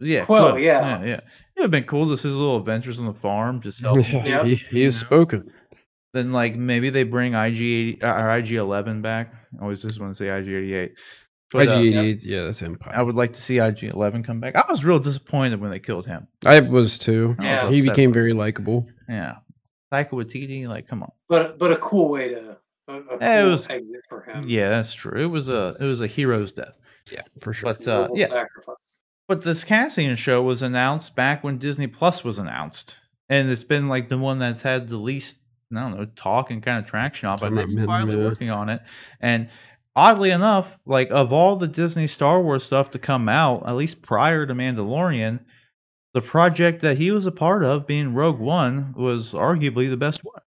Yeah, 0.00 0.24
Kuiil, 0.24 0.54
Kuiil. 0.54 0.62
yeah. 0.62 0.80
yeah, 1.00 1.04
yeah. 1.04 1.14
It 1.16 1.22
would 1.56 1.62
have 1.64 1.70
been 1.70 1.84
cool 1.84 2.06
to 2.08 2.16
see 2.16 2.28
his 2.28 2.34
little 2.36 2.56
adventures 2.56 2.98
on 2.98 3.06
the 3.06 3.12
farm. 3.14 3.60
Just 3.60 3.80
help. 3.82 3.98
Yeah. 4.10 4.44
he, 4.44 4.54
he 4.54 4.82
is 4.82 4.98
spoken. 4.98 5.52
Then 6.14 6.32
like 6.32 6.56
maybe 6.56 6.90
they 6.90 7.04
bring 7.04 7.34
IG 7.34 7.60
80, 7.60 8.02
uh, 8.02 8.12
or 8.14 8.36
IG 8.38 8.52
eleven 8.52 9.02
back. 9.02 9.32
I 9.58 9.62
always 9.62 9.82
just 9.82 10.00
want 10.00 10.12
to 10.12 10.18
say 10.18 10.28
IG 10.28 10.48
eighty 10.48 10.74
eight. 10.74 10.92
IG 11.54 11.68
eighty 11.70 11.98
eight. 11.98 12.24
Yeah, 12.24 12.44
that's 12.44 12.62
Empire. 12.62 12.94
I 12.96 13.02
would 13.02 13.16
like 13.16 13.32
to 13.32 13.40
see 13.40 13.58
IG 13.58 13.84
eleven 13.84 14.22
come 14.22 14.40
back. 14.40 14.54
I 14.56 14.64
was 14.70 14.84
real 14.84 14.98
disappointed 14.98 15.60
when 15.60 15.70
they 15.70 15.80
killed 15.80 16.06
him. 16.06 16.28
I 16.46 16.60
was 16.60 16.96
too. 16.98 17.36
Yeah. 17.40 17.68
He 17.70 17.82
became 17.82 18.12
very 18.12 18.32
likable. 18.32 18.86
Yeah, 19.08 19.36
Taika 19.92 20.10
Waititi, 20.10 20.68
like 20.68 20.86
come 20.86 21.02
on. 21.02 21.10
But 21.28 21.58
but 21.58 21.72
a 21.72 21.76
cool 21.76 22.08
way 22.10 22.28
to 22.28 22.56
a, 22.88 22.92
a 22.92 22.96
Yeah, 23.20 23.38
it 23.38 23.42
cool 23.42 23.50
was- 23.50 23.68
exit 23.68 24.00
for 24.08 24.22
him. 24.22 24.44
Yeah, 24.48 24.68
that's 24.70 24.92
true. 24.94 25.20
It 25.20 25.26
was 25.26 25.48
a 25.48 25.76
it 25.80 25.84
was 25.84 26.00
a 26.00 26.06
hero's 26.06 26.52
death. 26.52 26.78
Yeah, 27.10 27.22
for 27.40 27.52
sure. 27.52 27.74
But 27.74 27.88
uh, 27.88 28.08
yeah, 28.14 28.26
sacrifice. 28.26 29.00
but 29.26 29.42
this 29.42 29.64
Cassian 29.64 30.14
show 30.14 30.42
was 30.42 30.62
announced 30.62 31.16
back 31.16 31.42
when 31.42 31.58
Disney 31.58 31.88
Plus 31.88 32.22
was 32.22 32.38
announced, 32.38 33.00
and 33.28 33.50
it's 33.50 33.64
been 33.64 33.88
like 33.88 34.08
the 34.08 34.18
one 34.18 34.38
that's 34.38 34.62
had 34.62 34.86
the 34.88 34.98
least 34.98 35.38
I 35.74 35.80
don't 35.80 35.96
know 35.96 36.04
talk 36.16 36.50
and 36.52 36.62
kind 36.62 36.78
of 36.78 36.88
traction 36.88 37.28
on. 37.28 37.38
But 37.38 37.46
I'm 37.58 37.74
they're 37.74 37.86
finally 37.86 38.16
working 38.16 38.50
on 38.50 38.68
it, 38.68 38.80
and 39.20 39.48
oddly 39.96 40.30
enough, 40.30 40.78
like 40.86 41.10
of 41.10 41.32
all 41.32 41.56
the 41.56 41.68
Disney 41.68 42.06
Star 42.06 42.40
Wars 42.40 42.64
stuff 42.64 42.90
to 42.92 42.98
come 42.98 43.28
out, 43.28 43.66
at 43.66 43.76
least 43.76 44.02
prior 44.02 44.46
to 44.46 44.54
Mandalorian, 44.54 45.40
the 46.14 46.20
project 46.20 46.80
that 46.80 46.98
he 46.98 47.10
was 47.10 47.26
a 47.26 47.32
part 47.32 47.62
of, 47.62 47.86
being 47.86 48.14
Rogue 48.14 48.40
One, 48.40 48.94
was 48.96 49.32
arguably 49.32 49.88
the 49.88 49.96
best 49.96 50.24
one. 50.24 50.42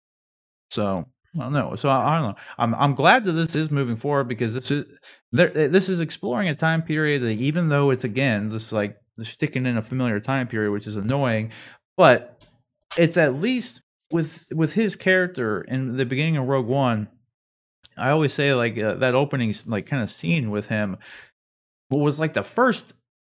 So 0.71 1.05
I 1.35 1.39
don't 1.39 1.53
know. 1.53 1.75
So 1.75 1.89
I, 1.89 2.15
I 2.15 2.19
don't 2.19 2.29
know. 2.29 2.35
I'm 2.57 2.75
I'm 2.75 2.95
glad 2.95 3.25
that 3.25 3.33
this 3.33 3.55
is 3.55 3.69
moving 3.69 3.97
forward 3.97 4.27
because 4.27 4.53
this 4.53 4.71
is 4.71 4.85
there. 5.31 5.55
Eh, 5.55 5.67
this 5.67 5.89
is 5.89 6.01
exploring 6.01 6.47
a 6.47 6.55
time 6.55 6.81
period 6.81 7.21
that 7.21 7.33
even 7.33 7.69
though 7.69 7.91
it's 7.91 8.03
again 8.03 8.49
just 8.51 8.71
like 8.71 8.97
sticking 9.21 9.65
in 9.65 9.77
a 9.77 9.81
familiar 9.81 10.19
time 10.19 10.47
period, 10.47 10.71
which 10.71 10.87
is 10.87 10.95
annoying, 10.95 11.51
but 11.97 12.47
it's 12.97 13.17
at 13.17 13.35
least 13.35 13.81
with 14.11 14.45
with 14.51 14.73
his 14.73 14.95
character 14.95 15.61
in 15.61 15.97
the 15.97 16.05
beginning 16.05 16.37
of 16.37 16.47
Rogue 16.47 16.67
One. 16.67 17.07
I 17.99 18.09
always 18.11 18.33
say 18.33 18.53
like 18.53 18.77
uh, 18.77 18.95
that 18.95 19.15
opening 19.15 19.53
like 19.65 19.85
kind 19.85 20.01
of 20.03 20.09
scene 20.09 20.49
with 20.51 20.67
him 20.67 20.97
was 21.91 22.19
like 22.19 22.33
the 22.33 22.43
first 22.43 22.93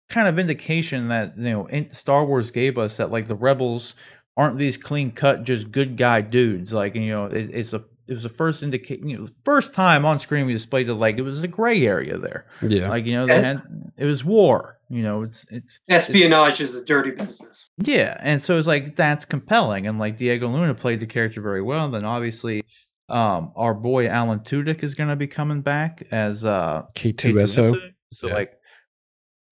kind 0.08 0.28
of 0.28 0.38
indication 0.38 1.08
that 1.08 1.36
you 1.38 1.50
know 1.50 1.66
in 1.66 1.90
Star 1.90 2.24
Wars 2.24 2.50
gave 2.50 2.78
us 2.78 2.96
that 2.98 3.10
like 3.10 3.26
the 3.26 3.34
rebels 3.34 3.94
aren't 4.36 4.58
these 4.58 4.76
clean 4.76 5.10
cut 5.12 5.44
just 5.44 5.70
good 5.72 5.96
guy 5.96 6.20
dudes 6.20 6.72
like 6.72 6.94
you 6.94 7.08
know 7.08 7.26
it, 7.26 7.50
it's 7.52 7.72
a 7.72 7.82
it 8.06 8.12
was 8.12 8.22
the 8.24 8.28
first 8.28 8.62
indication 8.62 9.08
you 9.08 9.18
know 9.18 9.26
first 9.44 9.72
time 9.72 10.04
on 10.04 10.18
screen 10.18 10.44
we 10.44 10.52
displayed 10.52 10.88
it 10.88 10.94
like 10.94 11.16
it 11.16 11.22
was 11.22 11.42
a 11.42 11.48
gray 11.48 11.86
area 11.86 12.18
there 12.18 12.44
Yeah. 12.60 12.90
like 12.90 13.06
you 13.06 13.14
know 13.14 13.26
they 13.26 13.32
Eh. 13.34 13.40
had 13.42 13.62
it 13.96 14.04
was 14.04 14.22
war 14.24 14.78
you 14.90 15.02
know 15.02 15.22
it's 15.22 15.46
it's 15.50 15.80
Espionage 15.88 16.60
is 16.60 16.74
a 16.76 16.84
dirty 16.84 17.10
business. 17.12 17.70
yeah, 17.78 18.18
and 18.20 18.42
so 18.42 18.58
it's 18.58 18.68
like 18.68 18.94
that's 18.96 19.24
compelling, 19.24 19.86
and 19.86 19.98
like 19.98 20.18
Diego 20.18 20.46
Luna 20.48 20.74
played 20.74 21.00
the 21.00 21.06
character 21.06 21.40
very 21.40 21.62
well. 21.62 21.90
Then 21.90 22.04
obviously, 22.04 22.62
um, 23.08 23.52
our 23.56 23.74
boy 23.74 24.06
Alan 24.08 24.40
Tudyk 24.40 24.82
is 24.82 24.94
going 24.94 25.08
to 25.10 25.16
be 25.16 25.26
coming 25.26 25.60
back 25.60 26.06
as 26.10 26.44
uh 26.44 26.82
K2SO. 26.94 27.34
K2SO. 27.74 27.92
So 28.12 28.28
Yeah. 28.28 28.34
like, 28.34 28.52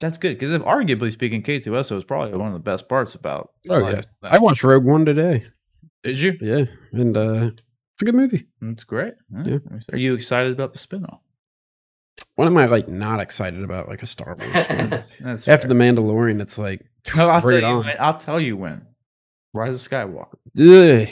that's 0.01 0.19
good 0.19 0.39
because 0.39 0.51
arguably 0.63 1.13
speaking, 1.13 1.43
K2SO 1.43 1.97
is 1.99 2.05
probably 2.05 2.37
one 2.39 2.49
of 2.49 2.55
the 2.55 2.59
best 2.61 2.89
parts 2.89 3.15
about. 3.15 3.51
Oh, 3.69 3.79
like, 3.79 3.95
yeah. 3.97 4.03
that. 4.23 4.33
I 4.33 4.39
watched 4.39 4.63
Rogue 4.65 4.85
One 4.85 5.05
today. 5.05 5.47
Did 6.03 6.19
you? 6.19 6.37
Yeah, 6.41 6.65
and 6.93 7.17
uh, 7.17 7.51
it's 7.95 8.03
a 8.03 8.05
good 8.05 8.15
movie. 8.17 8.47
It's 8.63 8.83
great. 8.85 9.15
Yeah. 9.45 9.59
Are 9.93 9.99
you 9.99 10.15
excited 10.15 10.51
about 10.53 10.73
the 10.73 10.79
spinoff? 10.81 11.21
What 12.35 12.47
am 12.47 12.57
I 12.57 12.67
like 12.67 12.89
not 12.89 13.21
excited 13.21 13.63
about? 13.63 13.89
Like 13.89 14.03
a 14.03 14.07
Star 14.07 14.37
Wars. 14.39 14.67
film? 14.67 14.95
That's 15.21 15.47
After 15.47 15.69
the. 15.69 15.75
Mandalorian, 15.75 16.41
it's 16.41 16.59
like 16.59 16.83
No, 17.17 17.29
I'll 17.29 17.41
tell 17.41 17.53
you. 17.61 17.79
When, 17.79 17.97
I'll 18.01 18.19
tell 18.19 18.41
you 18.41 18.57
when. 18.57 18.87
Rise 19.55 19.85
of 19.85 19.91
Skywalker. 19.91 20.35
ugh, 20.59 21.09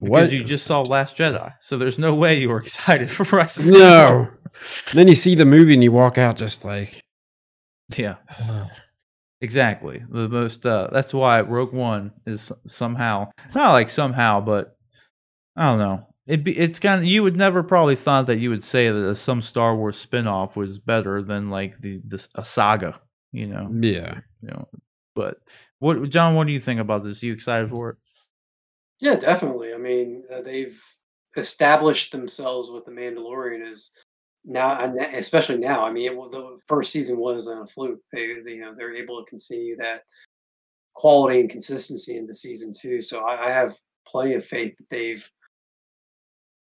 Because 0.00 0.30
what? 0.30 0.32
you 0.32 0.44
just 0.44 0.66
saw 0.66 0.82
Last 0.82 1.16
Jedi, 1.16 1.52
so 1.60 1.78
there's 1.78 1.98
no 1.98 2.14
way 2.14 2.38
you 2.38 2.48
were 2.50 2.60
excited 2.62 3.10
for 3.10 3.24
Rise 3.36 3.56
of 3.58 3.66
no. 3.66 4.30
Then 4.92 5.08
you 5.08 5.14
see 5.14 5.34
the 5.34 5.44
movie 5.44 5.74
and 5.74 5.82
you 5.82 5.92
walk 5.92 6.18
out 6.18 6.36
just 6.36 6.64
like 6.64 7.02
Yeah. 7.96 8.16
Exactly. 9.40 10.02
The 10.08 10.28
most 10.28 10.66
uh 10.66 10.88
that's 10.92 11.12
why 11.12 11.40
Rogue 11.42 11.72
One 11.72 12.12
is 12.26 12.52
somehow 12.66 13.30
not 13.54 13.72
like 13.72 13.90
somehow, 13.90 14.40
but 14.40 14.76
I 15.56 15.66
don't 15.70 15.78
know. 15.78 16.06
It 16.26 16.42
be 16.42 16.56
it's 16.56 16.78
kind 16.78 17.00
of 17.00 17.06
you 17.06 17.22
would 17.22 17.36
never 17.36 17.62
probably 17.62 17.96
thought 17.96 18.26
that 18.26 18.38
you 18.38 18.50
would 18.50 18.62
say 18.62 18.90
that 18.90 19.16
some 19.16 19.42
Star 19.42 19.76
Wars 19.76 19.96
spin-off 19.98 20.56
was 20.56 20.78
better 20.78 21.22
than 21.22 21.50
like 21.50 21.80
the 21.80 22.00
this 22.04 22.28
a 22.34 22.44
saga, 22.44 23.00
you 23.32 23.46
know. 23.46 23.70
yeah. 23.80 24.20
You 24.42 24.48
know. 24.48 24.68
But 25.14 25.36
what 25.78 26.08
John, 26.10 26.34
what 26.34 26.46
do 26.46 26.52
you 26.52 26.60
think 26.60 26.80
about 26.80 27.04
this? 27.04 27.22
Are 27.22 27.26
you 27.26 27.32
excited 27.32 27.70
for 27.70 27.90
it? 27.90 27.96
Yeah, 29.00 29.16
definitely. 29.16 29.74
I 29.74 29.78
mean, 29.78 30.22
uh, 30.32 30.42
they've 30.42 30.80
established 31.36 32.12
themselves 32.12 32.70
with 32.70 32.84
the 32.86 32.90
Mandalorian 32.90 33.70
as 33.70 33.92
now, 34.44 34.94
especially 35.12 35.58
now. 35.58 35.84
I 35.84 35.92
mean, 35.92 36.12
it, 36.12 36.30
the 36.30 36.58
first 36.66 36.92
season 36.92 37.18
wasn't 37.18 37.62
a 37.62 37.66
fluke. 37.66 38.00
They, 38.12 38.36
they, 38.44 38.52
you 38.52 38.60
know, 38.60 38.74
they're 38.74 38.94
able 38.94 39.22
to 39.22 39.28
continue 39.28 39.76
that 39.76 40.04
quality 40.94 41.40
and 41.40 41.50
consistency 41.50 42.16
into 42.16 42.34
season 42.34 42.72
two. 42.72 43.02
So 43.02 43.24
I, 43.24 43.46
I 43.46 43.50
have 43.50 43.76
plenty 44.06 44.34
of 44.34 44.44
faith 44.44 44.76
that 44.78 44.88
they've 44.88 45.28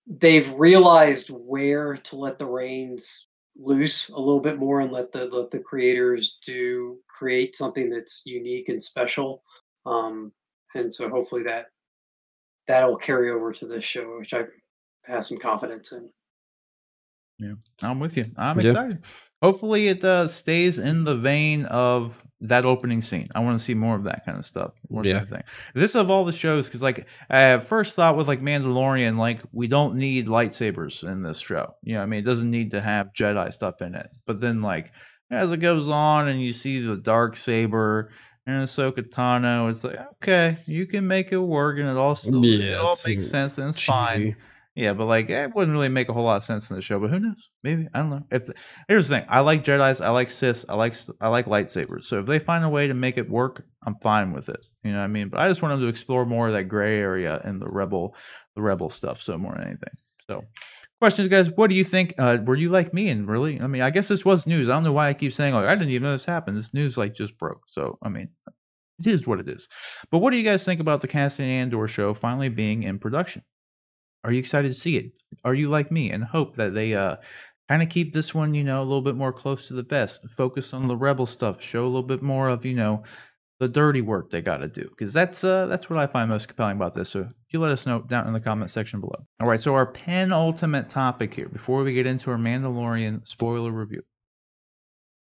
they've 0.08 0.52
realized 0.54 1.30
where 1.30 1.98
to 1.98 2.16
let 2.16 2.40
the 2.40 2.45
reins 2.45 3.28
loose 3.58 4.10
a 4.10 4.20
little 4.20 4.40
bit 4.40 4.58
more 4.58 4.82
and 4.82 4.91
let 4.91 5.12
the 5.12 5.26
let 5.26 5.52
the 5.52 5.60
creators 5.60 6.40
do 6.44 6.98
create 7.08 7.56
something 7.56 7.90
that's 7.90 8.24
unique 8.26 8.70
and 8.70 8.84
special. 8.84 9.44
Um, 9.86 10.32
and 10.76 10.94
so 10.94 11.10
hopefully 11.10 11.44
that 11.44 11.68
that'll 12.68 12.98
carry 12.98 13.31
over 13.31 13.53
to 13.53 13.65
this 13.68 13.84
show, 13.84 14.18
which 14.19 14.34
I 14.34 14.44
have 15.06 15.26
some 15.26 15.38
confidence 15.38 15.91
in. 15.91 16.10
Yeah, 17.39 17.53
I'm 17.84 17.99
with 17.99 18.18
you. 18.18 18.26
I'm 18.35 18.60
Yeah. 18.60 18.72
excited. 18.72 19.03
Hopefully, 19.41 19.88
it 19.88 20.03
uh, 20.03 20.27
stays 20.27 20.80
in 20.80 21.03
the 21.03 21.15
vein 21.15 21.65
of 21.65 22.23
that 22.41 22.65
opening 22.65 23.02
scene. 23.02 23.30
I 23.35 23.39
want 23.39 23.57
to 23.57 23.64
see 23.64 23.73
more 23.76 23.95
of 23.95 24.03
that 24.06 24.26
kind 24.26 24.38
of 24.38 24.45
stuff. 24.45 24.73
More 24.89 25.03
Yeah. 25.03 25.14
yeah. 25.15 25.26
thing. 25.26 25.44
This 25.76 25.95
of 25.95 26.10
all 26.10 26.26
the 26.26 26.31
shows, 26.31 26.68
because 26.68 26.81
like 26.81 27.07
I 27.30 27.41
at 27.53 27.68
first 27.68 27.95
thought 27.95 28.18
with 28.18 28.27
like 28.27 28.41
Mandalorian, 28.41 29.18
like 29.18 29.41
we 29.52 29.68
don't 29.68 29.95
need 29.95 30.27
lightsabers 30.27 31.03
in 31.07 31.22
this 31.23 31.39
show. 31.39 31.76
You 31.84 31.94
know, 31.94 31.99
what 31.99 32.03
I 32.03 32.07
mean, 32.07 32.19
it 32.19 32.26
doesn't 32.26 32.49
need 32.49 32.72
to 32.72 32.81
have 32.81 33.14
Jedi 33.14 33.53
stuff 33.53 33.81
in 33.81 33.94
it. 33.95 34.10
But 34.26 34.39
then 34.39 34.61
like 34.61 34.91
as 35.30 35.52
it 35.52 35.57
goes 35.57 35.89
on, 35.89 36.27
and 36.27 36.41
you 36.41 36.53
see 36.53 36.80
the 36.80 36.98
dark 36.98 37.35
saber. 37.35 38.11
And 38.48 38.65
Ahsoka 38.65 38.99
Tano, 38.99 39.69
it's 39.69 39.84
like 39.84 39.99
okay, 40.24 40.56
you 40.68 40.86
can 40.88 41.06
make 41.06 41.34
it 41.34 41.38
work, 41.38 41.78
and 41.80 41.90
it 41.90 41.98
all 41.98 42.15
still, 42.15 42.44
it 42.45 42.76
all 42.76 42.98
makes 43.06 43.30
sense, 43.30 43.57
and 43.57 43.69
it's 43.69 43.84
fine. 43.84 44.38
Yeah, 44.74 44.94
but 44.94 45.06
like 45.06 45.30
it 45.30 45.53
wouldn't 45.53 45.74
really 45.74 45.90
make 45.90 46.07
a 46.07 46.14
whole 46.14 46.24
lot 46.24 46.38
of 46.38 46.44
sense 46.45 46.69
in 46.69 46.76
the 46.78 46.82
show. 46.82 46.98
But 46.98 47.10
who 47.10 47.19
knows? 47.19 47.49
Maybe 47.64 47.88
I 47.94 47.99
don't 47.99 48.10
know. 48.10 48.24
If 48.32 48.49
here's 48.88 49.10
the 49.10 49.18
thing, 49.18 49.26
I 49.28 49.41
like 49.41 49.65
Jedi's, 49.65 49.99
I 49.99 50.11
like 50.11 50.30
Siths, 50.30 50.64
I 50.69 50.76
like 50.76 50.95
I 51.19 51.28
like 51.28 51.48
lightsabers. 51.48 52.06
So 52.06 52.19
if 52.19 52.26
they 52.26 52.40
find 52.40 52.64
a 52.64 52.69
way 52.69 52.88
to 52.88 52.94
make 52.94 53.18
it 53.18 53.30
work, 53.30 53.65
I'm 53.86 53.95
fine 54.02 54.32
with 54.32 54.48
it. 54.48 54.65
You 54.84 54.94
know 54.94 54.99
what 54.99 55.03
I 55.03 55.07
mean? 55.07 55.28
But 55.28 55.41
I 55.41 55.49
just 55.49 55.61
want 55.61 55.74
them 55.74 55.82
to 55.82 55.88
explore 55.88 56.26
more 56.26 56.48
of 56.48 56.53
that 56.53 56.69
gray 56.69 56.99
area 56.99 57.41
and 57.44 57.61
the 57.61 57.68
rebel, 57.68 58.15
the 58.56 58.61
rebel 58.61 58.90
stuff. 58.90 59.22
So 59.22 59.38
more 59.38 59.56
than 59.57 59.68
anything. 59.68 59.94
So 60.30 60.45
questions, 60.99 61.28
guys. 61.28 61.49
What 61.49 61.69
do 61.69 61.76
you 61.76 61.84
think? 61.84 62.14
Uh, 62.18 62.38
were 62.44 62.56
you 62.56 62.69
like 62.69 62.94
me? 62.94 63.10
And 63.10 63.28
really, 63.28 63.60
I 63.60 63.68
mean, 63.68 63.82
I 63.82 63.90
guess 63.90 64.07
this 64.07 64.26
was 64.26 64.48
news. 64.48 64.69
I 64.69 64.74
don't 64.74 64.84
know 64.84 64.91
why 64.91 65.10
I 65.10 65.14
keep 65.14 65.34
saying 65.34 65.53
like 65.53 65.65
I 65.65 65.76
didn't 65.76 65.91
even 65.91 66.03
know 66.03 66.14
this 66.14 66.26
happened. 66.26 66.57
This 66.57 66.74
news 66.74 66.98
like 66.98 67.15
just 67.15 67.38
broke. 67.38 67.64
So 67.68 67.98
I 68.02 68.10
mean, 68.10 68.30
it 68.99 69.07
is 69.07 69.28
what 69.28 69.40
it 69.40 69.48
is. 69.48 69.68
But 70.11 70.19
what 70.19 70.32
do 70.32 70.38
you 70.38 70.44
guys 70.44 70.64
think 70.64 70.80
about 70.80 71.02
the 71.02 71.07
Cassian 71.07 71.45
Andor 71.45 71.88
show 71.88 72.14
finally 72.14 72.49
being 72.49 72.84
in 72.84 72.99
production? 72.99 73.44
Are 74.24 74.32
you 74.32 74.40
excited 74.40 74.69
to 74.69 74.80
see 74.80 74.98
it? 74.98 75.11
Are 75.45 75.53
you 75.53 75.69
like 75.69 75.91
me 75.91 76.11
and 76.11 76.24
hope 76.24 76.57
that 76.57 76.74
they 76.74 76.94
uh 76.94 77.18
kind 77.69 77.84
of 77.84 77.90
keep 77.90 78.14
this 78.14 78.34
one, 78.34 78.53
you 78.53 78.64
know, 78.64 78.82
a 78.82 78.84
little 78.86 79.02
bit 79.02 79.15
more 79.15 79.34
close 79.34 79.68
to 79.68 79.74
the 79.74 79.84
vest, 79.84 80.26
focus 80.36 80.74
on 80.74 80.88
the 80.88 80.95
rebel 80.95 81.26
stuff, 81.26 81.61
show 81.61 81.84
a 81.84 81.88
little 81.88 82.03
bit 82.03 82.22
more 82.22 82.49
of, 82.49 82.65
you 82.65 82.74
know, 82.74 83.03
the 83.60 83.68
dirty 83.68 84.02
work 84.02 84.30
they 84.30 84.42
got 84.42 84.58
to 84.58 84.68
do 84.68 84.88
because 84.90 85.14
that's 85.14 85.44
uh 85.44 85.66
that's 85.66 85.90
what 85.90 85.98
I 85.98 86.08
find 86.08 86.30
most 86.30 86.48
compelling 86.48 86.76
about 86.76 86.94
this. 86.94 87.10
So 87.10 87.30
you 87.50 87.60
let 87.60 87.72
us 87.72 87.86
know 87.86 88.02
down 88.02 88.28
in 88.28 88.34
the 88.34 88.40
comment 88.40 88.70
section 88.70 89.00
below. 89.00 89.26
All 89.40 89.48
right, 89.48 89.60
so 89.60 89.74
our 89.74 89.86
penultimate 89.86 90.90
topic 90.90 91.34
here 91.34 91.50
before 91.50 91.84
we 91.84 91.94
get 91.94 92.06
into 92.06 92.30
our 92.30 92.38
Mandalorian 92.38 93.26
spoiler 93.26 93.72
review 93.72 94.04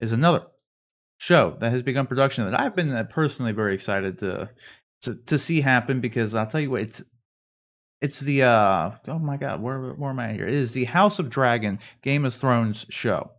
is 0.00 0.12
another 0.12 0.42
show 1.18 1.56
that 1.60 1.70
has 1.70 1.82
begun 1.82 2.06
production 2.06 2.44
that 2.44 2.58
I've 2.58 2.74
been 2.74 2.92
uh, 2.92 3.04
personally 3.04 3.52
very 3.52 3.74
excited 3.74 4.18
to 4.20 4.50
to, 5.02 5.14
to 5.14 5.38
see 5.38 5.62
happen 5.62 6.00
because 6.00 6.34
I'll 6.34 6.46
tell 6.46 6.60
you 6.60 6.70
what 6.70 6.82
it's 6.82 7.02
it's 8.02 8.20
the 8.20 8.42
uh 8.42 8.92
oh 9.08 9.18
my 9.18 9.36
god 9.36 9.62
where 9.62 9.78
where 9.92 10.10
am 10.10 10.18
I 10.18 10.32
here? 10.32 10.46
It 10.46 10.54
is 10.54 10.72
the 10.72 10.84
House 10.84 11.18
of 11.18 11.30
Dragon 11.30 11.78
Game 12.02 12.26
of 12.26 12.34
Thrones 12.34 12.84
show, 12.90 13.30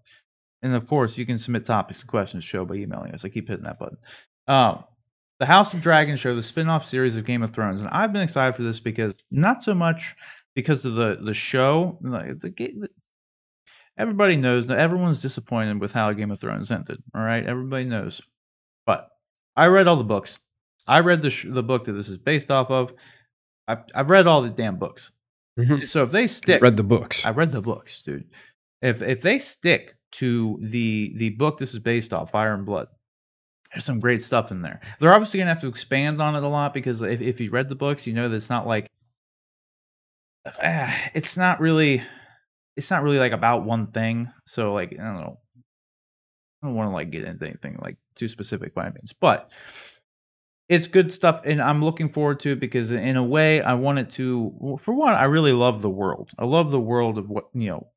and 0.62 0.74
of 0.74 0.88
course 0.88 1.20
you 1.20 1.26
can 1.26 1.38
submit 1.38 1.66
topics 1.66 2.02
and 2.02 2.10
questions 2.10 2.44
to 2.44 2.48
show 2.48 2.66
by 2.66 2.76
emailing 2.76 3.12
us. 3.12 3.26
I 3.26 3.30
keep 3.30 3.48
hitting 3.48 3.66
that 3.66 3.80
button. 3.80 3.98
Um, 4.48 4.84
the 5.40 5.46
House 5.46 5.74
of 5.74 5.82
Dragon 5.82 6.18
show, 6.18 6.36
the 6.36 6.42
spin-off 6.42 6.86
series 6.86 7.18
of 7.18 7.26
Game 7.26 7.42
of 7.44 7.54
Thrones, 7.54 7.80
and 7.82 7.90
I've 7.90 8.14
been 8.14 8.22
excited 8.22 8.56
for 8.56 8.64
this 8.64 8.80
because 8.80 9.24
not 9.32 9.64
so 9.64 9.74
much 9.74 10.16
because 10.56 10.84
of 10.86 10.94
the 10.96 11.18
the 11.22 11.34
show, 11.34 11.98
like 12.02 12.40
the, 12.40 12.50
the 12.50 12.90
everybody 13.98 14.36
knows 14.36 14.68
that 14.68 14.78
everyone's 14.80 15.22
disappointed 15.22 15.80
with 15.80 15.94
how 15.94 16.12
Game 16.14 16.32
of 16.32 16.40
Thrones 16.40 16.72
ended. 16.72 17.02
All 17.16 17.22
right, 17.22 17.46
everybody 17.46 17.86
knows, 17.86 18.22
but 18.86 19.08
I 19.56 19.66
read 19.68 19.88
all 19.88 19.98
the 19.98 20.04
books. 20.04 20.40
I 20.88 21.00
read 21.00 21.22
the 21.22 21.30
sh- 21.30 21.46
the 21.50 21.64
book 21.64 21.86
that 21.86 21.94
this 21.94 22.10
is 22.10 22.18
based 22.18 22.52
off 22.52 22.70
of. 22.70 22.92
I've, 23.68 23.80
I've 23.96 24.10
read 24.10 24.28
all 24.28 24.42
the 24.42 24.50
damn 24.50 24.78
books. 24.78 25.12
Mhm. 25.60 25.86
So 25.88 26.04
if 26.04 26.12
they 26.12 26.24
Just 26.28 26.38
stick, 26.38 26.62
read 26.62 26.78
the 26.78 26.84
books. 26.84 27.26
I 27.26 27.32
read 27.32 27.52
the 27.52 27.62
books, 27.62 28.02
dude. 28.02 28.30
If 28.82 29.02
if 29.02 29.22
they 29.22 29.38
stick 29.40 29.96
to 30.14 30.58
the 30.62 31.14
the 31.18 31.30
book 31.32 31.58
this 31.58 31.74
is 31.74 31.80
based 31.80 32.14
off, 32.14 32.32
Fire 32.32 32.54
and 32.54 32.66
Blood, 32.66 32.88
there's 33.72 33.86
some 33.86 34.00
great 34.00 34.22
stuff 34.22 34.52
in 34.52 34.62
there. 34.62 34.82
They're 35.00 35.14
obviously 35.14 35.40
gonna 35.40 35.54
have 35.54 35.62
to 35.62 35.68
expand 35.68 36.22
on 36.22 36.36
it 36.36 36.44
a 36.44 36.48
lot 36.48 36.74
because 36.74 37.02
if 37.02 37.22
if 37.22 37.40
you 37.40 37.52
read 37.52 37.70
the 37.70 37.76
books, 37.76 38.06
you 38.06 38.14
know 38.14 38.30
that 38.30 38.36
it's 38.36 38.50
not 38.50 38.68
like 38.68 38.88
ah, 40.46 40.96
it's 41.14 41.38
not 41.38 41.60
really 41.60 42.04
it's 42.76 42.92
not 42.92 43.04
really 43.04 43.20
like 43.20 43.32
about 43.32 43.64
one 43.64 43.88
thing. 43.88 44.32
So 44.46 44.74
like 44.74 44.94
I 44.94 45.04
don't 45.04 45.22
know. 45.22 45.40
I 46.64 46.68
don't 46.68 46.76
want 46.76 46.90
to 46.90 46.94
like 46.94 47.10
get 47.10 47.24
into 47.24 47.46
anything 47.46 47.80
like 47.82 47.98
too 48.16 48.28
specific 48.28 48.76
by 48.76 48.84
any 48.84 48.94
means, 48.94 49.14
but 49.14 49.50
it's 50.70 50.88
good 50.88 51.12
stuff, 51.12 51.42
and 51.44 51.62
I'm 51.62 51.84
looking 51.84 52.08
forward 52.08 52.40
to 52.42 52.54
it 52.54 52.60
because 52.62 52.92
in 52.92 53.18
a 53.18 53.24
way, 53.24 53.62
I 53.62 53.74
want 53.74 54.00
it 54.00 54.10
to. 54.12 54.78
For 54.82 54.94
one, 54.94 55.14
I 55.14 55.24
really 55.24 55.52
love 55.52 55.82
the 55.82 55.90
world. 55.90 56.30
I 56.40 56.46
love 56.46 56.72
the 56.72 56.80
world 56.80 57.18
of 57.18 57.30
what 57.30 57.50
you 57.54 57.70
know, 57.70 57.88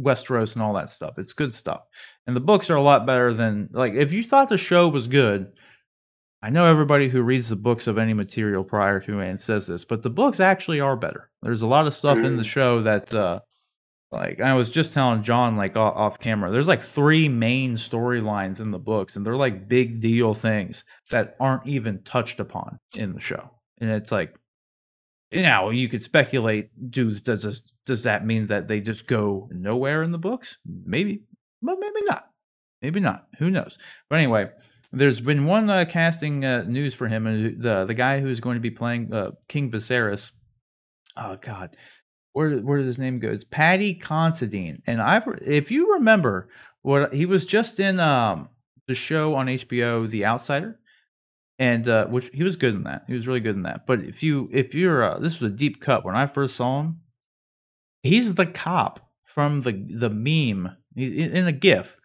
Westeros 0.00 0.54
and 0.54 0.62
all 0.62 0.74
that 0.74 0.90
stuff. 0.90 1.18
It's 1.18 1.32
good 1.32 1.52
stuff, 1.54 1.82
and 2.26 2.34
the 2.34 2.40
books 2.40 2.70
are 2.70 2.76
a 2.76 2.82
lot 2.82 3.06
better 3.06 3.32
than 3.32 3.68
like 3.72 3.94
if 3.94 4.12
you 4.12 4.22
thought 4.22 4.48
the 4.48 4.58
show 4.58 4.88
was 4.88 5.06
good. 5.08 5.52
I 6.42 6.50
know 6.50 6.66
everybody 6.66 7.08
who 7.08 7.22
reads 7.22 7.48
the 7.48 7.56
books 7.56 7.86
of 7.86 7.96
any 7.96 8.12
material 8.12 8.64
prior 8.64 9.00
to 9.00 9.18
and 9.20 9.40
says 9.40 9.66
this, 9.66 9.86
but 9.86 10.02
the 10.02 10.10
books 10.10 10.40
actually 10.40 10.78
are 10.78 10.94
better. 10.94 11.30
There's 11.40 11.62
a 11.62 11.66
lot 11.66 11.86
of 11.86 11.94
stuff 11.94 12.18
in 12.18 12.36
the 12.36 12.42
Mm. 12.42 12.46
show 12.46 12.82
that 12.82 13.14
uh, 13.14 13.40
like 14.12 14.42
I 14.42 14.52
was 14.52 14.70
just 14.70 14.92
telling 14.92 15.22
John 15.22 15.56
like 15.56 15.74
off 15.74 16.18
camera. 16.20 16.50
There's 16.50 16.68
like 16.68 16.82
three 16.82 17.30
main 17.30 17.76
storylines 17.76 18.60
in 18.60 18.72
the 18.72 18.78
books, 18.78 19.16
and 19.16 19.24
they're 19.24 19.36
like 19.36 19.68
big 19.68 20.02
deal 20.02 20.34
things 20.34 20.84
that 21.10 21.34
aren't 21.40 21.66
even 21.66 22.02
touched 22.02 22.38
upon 22.40 22.78
in 22.94 23.14
the 23.14 23.20
show. 23.20 23.50
And 23.80 23.88
it's 23.90 24.12
like, 24.12 24.34
know, 25.42 25.70
you 25.70 25.88
could 25.88 26.02
speculate. 26.02 26.70
Do 26.90 27.14
does 27.14 27.42
this, 27.42 27.62
does 27.86 28.02
that 28.04 28.26
mean 28.26 28.46
that 28.46 28.68
they 28.68 28.80
just 28.80 29.06
go 29.06 29.48
nowhere 29.50 30.02
in 30.02 30.12
the 30.12 30.18
books? 30.18 30.58
Maybe, 30.64 31.22
but 31.62 31.76
maybe 31.78 32.00
not. 32.06 32.30
Maybe 32.82 33.00
not. 33.00 33.26
Who 33.38 33.50
knows? 33.50 33.78
But 34.10 34.18
anyway, 34.18 34.50
there's 34.92 35.20
been 35.20 35.46
one 35.46 35.70
uh, 35.70 35.86
casting 35.88 36.44
uh, 36.44 36.64
news 36.68 36.94
for 36.94 37.08
him, 37.08 37.26
and 37.26 37.62
the 37.62 37.84
the 37.84 37.94
guy 37.94 38.20
who's 38.20 38.40
going 38.40 38.56
to 38.56 38.60
be 38.60 38.70
playing 38.70 39.12
uh, 39.12 39.32
King 39.48 39.70
Viserys. 39.70 40.32
Oh 41.16 41.36
God, 41.40 41.76
where 42.32 42.58
where 42.58 42.78
did 42.78 42.86
his 42.86 42.98
name 42.98 43.18
go? 43.18 43.28
It's 43.28 43.44
Paddy 43.44 43.94
Considine, 43.94 44.82
and 44.86 45.00
I 45.00 45.22
if 45.42 45.70
you 45.70 45.94
remember 45.94 46.48
what 46.82 47.14
he 47.14 47.26
was 47.26 47.46
just 47.46 47.80
in 47.80 47.98
um 47.98 48.50
the 48.86 48.94
show 48.94 49.34
on 49.34 49.46
HBO, 49.46 50.08
The 50.08 50.26
Outsider, 50.26 50.78
and 51.58 51.88
uh, 51.88 52.06
which 52.06 52.30
he 52.32 52.42
was 52.42 52.56
good 52.56 52.74
in 52.74 52.84
that. 52.84 53.04
He 53.06 53.14
was 53.14 53.26
really 53.26 53.40
good 53.40 53.56
in 53.56 53.62
that. 53.62 53.86
But 53.86 54.00
if 54.00 54.22
you 54.22 54.48
if 54.52 54.74
you're 54.74 55.02
uh, 55.02 55.18
this 55.18 55.40
was 55.40 55.52
a 55.52 55.54
deep 55.54 55.80
cut 55.80 56.04
when 56.04 56.16
I 56.16 56.26
first 56.26 56.56
saw 56.56 56.80
him. 56.80 57.00
He's 58.02 58.34
the 58.34 58.46
cop 58.46 59.08
from 59.22 59.62
the 59.62 59.72
the 59.72 60.10
meme. 60.10 60.76
He's 60.94 61.12
in 61.12 61.36
in 61.36 61.46
a 61.46 61.52
GIF, 61.52 61.98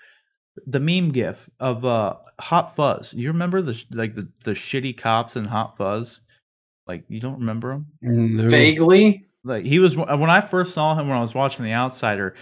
the 0.65 0.79
meme 0.79 1.11
GIF 1.11 1.49
of 1.59 1.83
uh 1.83 2.15
Hot 2.39 2.75
Fuzz. 2.75 3.13
You 3.13 3.29
remember 3.29 3.61
the 3.61 3.83
like 3.91 4.13
the 4.13 4.29
the 4.43 4.51
shitty 4.51 4.97
cops 4.97 5.35
in 5.35 5.45
Hot 5.45 5.77
Fuzz? 5.77 6.21
Like 6.87 7.03
you 7.07 7.19
don't 7.19 7.39
remember 7.39 7.71
him? 7.71 7.87
No. 8.01 8.49
Vaguely. 8.49 9.25
Like 9.43 9.65
he 9.65 9.79
was 9.79 9.95
when 9.95 10.29
I 10.29 10.41
first 10.41 10.73
saw 10.73 10.95
him 10.95 11.07
when 11.07 11.17
I 11.17 11.21
was 11.21 11.35
watching 11.35 11.65
The 11.65 11.73
Outsider. 11.73 12.35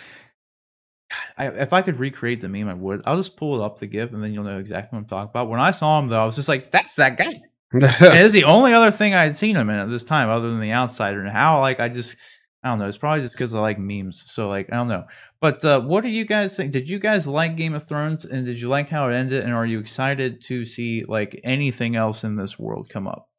I, 1.38 1.48
if 1.50 1.74
I 1.74 1.82
could 1.82 2.00
recreate 2.00 2.42
the 2.42 2.50
meme, 2.50 2.68
I 2.68 2.74
would. 2.74 3.02
I'll 3.06 3.18
just 3.18 3.38
pull 3.38 3.62
it 3.62 3.66
up 3.66 3.80
the 3.80 3.88
GIF, 3.88 4.12
and 4.12 4.24
then 4.24 4.34
you'll 4.34 4.44
know 4.44 4.60
exactly 4.60 4.96
what 4.96 5.04
I'm 5.04 5.08
talking 5.08 5.30
about. 5.30 5.50
When 5.50 5.60
I 5.60 5.72
saw 5.72 6.00
him, 6.00 6.10
though, 6.10 6.22
I 6.22 6.26
was 6.26 6.36
just 6.36 6.50
like, 6.50 6.72
"That's 6.72 6.96
that 6.96 7.18
guy." 7.18 7.42
and 7.74 7.84
it's 7.84 8.34
the 8.34 8.46
only 8.46 8.74
other 8.74 8.92
thing 8.92 9.14
I 9.14 9.24
had 9.24 9.36
seen 9.36 9.56
him 9.58 9.70
in 9.70 9.76
at 9.78 9.90
this 9.90 10.04
time, 10.04 10.30
other 10.30 10.50
than 10.50 10.62
The 10.62 10.72
Outsider. 10.72 11.20
And 11.22 11.30
how, 11.30 11.60
like, 11.60 11.82
I 11.82 11.90
just, 11.90 12.16
I 12.64 12.70
don't 12.70 12.80
know. 12.80 12.88
It's 12.88 12.98
probably 12.98 13.22
just 13.22 13.34
because 13.34 13.54
I 13.54 13.60
like 13.60 13.78
memes. 13.78 14.24
So, 14.28 14.48
like, 14.48 14.72
I 14.72 14.78
don't 14.78 14.88
know. 14.88 15.04
But 15.42 15.64
uh, 15.66 15.82
what 15.82 16.04
do 16.04 16.10
you 16.10 16.26
guys 16.26 16.56
think? 16.56 16.72
Did 16.72 16.90
you 16.90 16.98
guys 16.98 17.28
like 17.28 17.58
Game 17.58 17.76
of 17.76 17.88
Thrones, 17.88 18.26
and 18.26 18.46
did 18.46 18.60
you 18.60 18.70
like 18.70 18.90
how 18.90 19.10
it 19.10 19.16
ended? 19.16 19.44
And 19.44 19.54
are 19.54 19.66
you 19.66 19.80
excited 19.80 20.42
to 20.44 20.66
see 20.66 21.04
like 21.08 21.40
anything 21.44 21.96
else 21.96 22.24
in 22.24 22.38
this 22.38 22.58
world 22.58 22.90
come 22.90 23.08
up? 23.08 23.30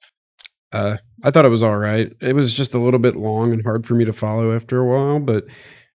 Uh, 0.71 0.99
I 1.25 1.31
thought 1.31 1.47
it 1.47 1.51
was 1.51 1.63
all 1.63 1.79
right. 1.79 2.13
It 2.21 2.35
was 2.35 2.53
just 2.53 2.75
a 2.75 2.79
little 2.79 3.01
bit 3.01 3.17
long 3.17 3.53
and 3.53 3.63
hard 3.65 3.87
for 3.87 3.95
me 3.95 4.05
to 4.05 4.13
follow 4.13 4.55
after 4.55 4.79
a 4.79 4.87
while, 4.87 5.19
but 5.19 5.45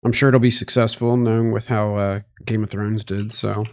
I'm 0.04 0.12
sure 0.12 0.30
it'll 0.30 0.40
be 0.40 0.52
successful, 0.52 1.18
knowing 1.18 1.52
with 1.52 1.68
how 1.68 1.96
uh, 1.96 2.20
Game 2.46 2.64
of 2.64 2.70
Thrones 2.70 3.04
did. 3.04 3.34
So, 3.34 3.62
as 3.62 3.68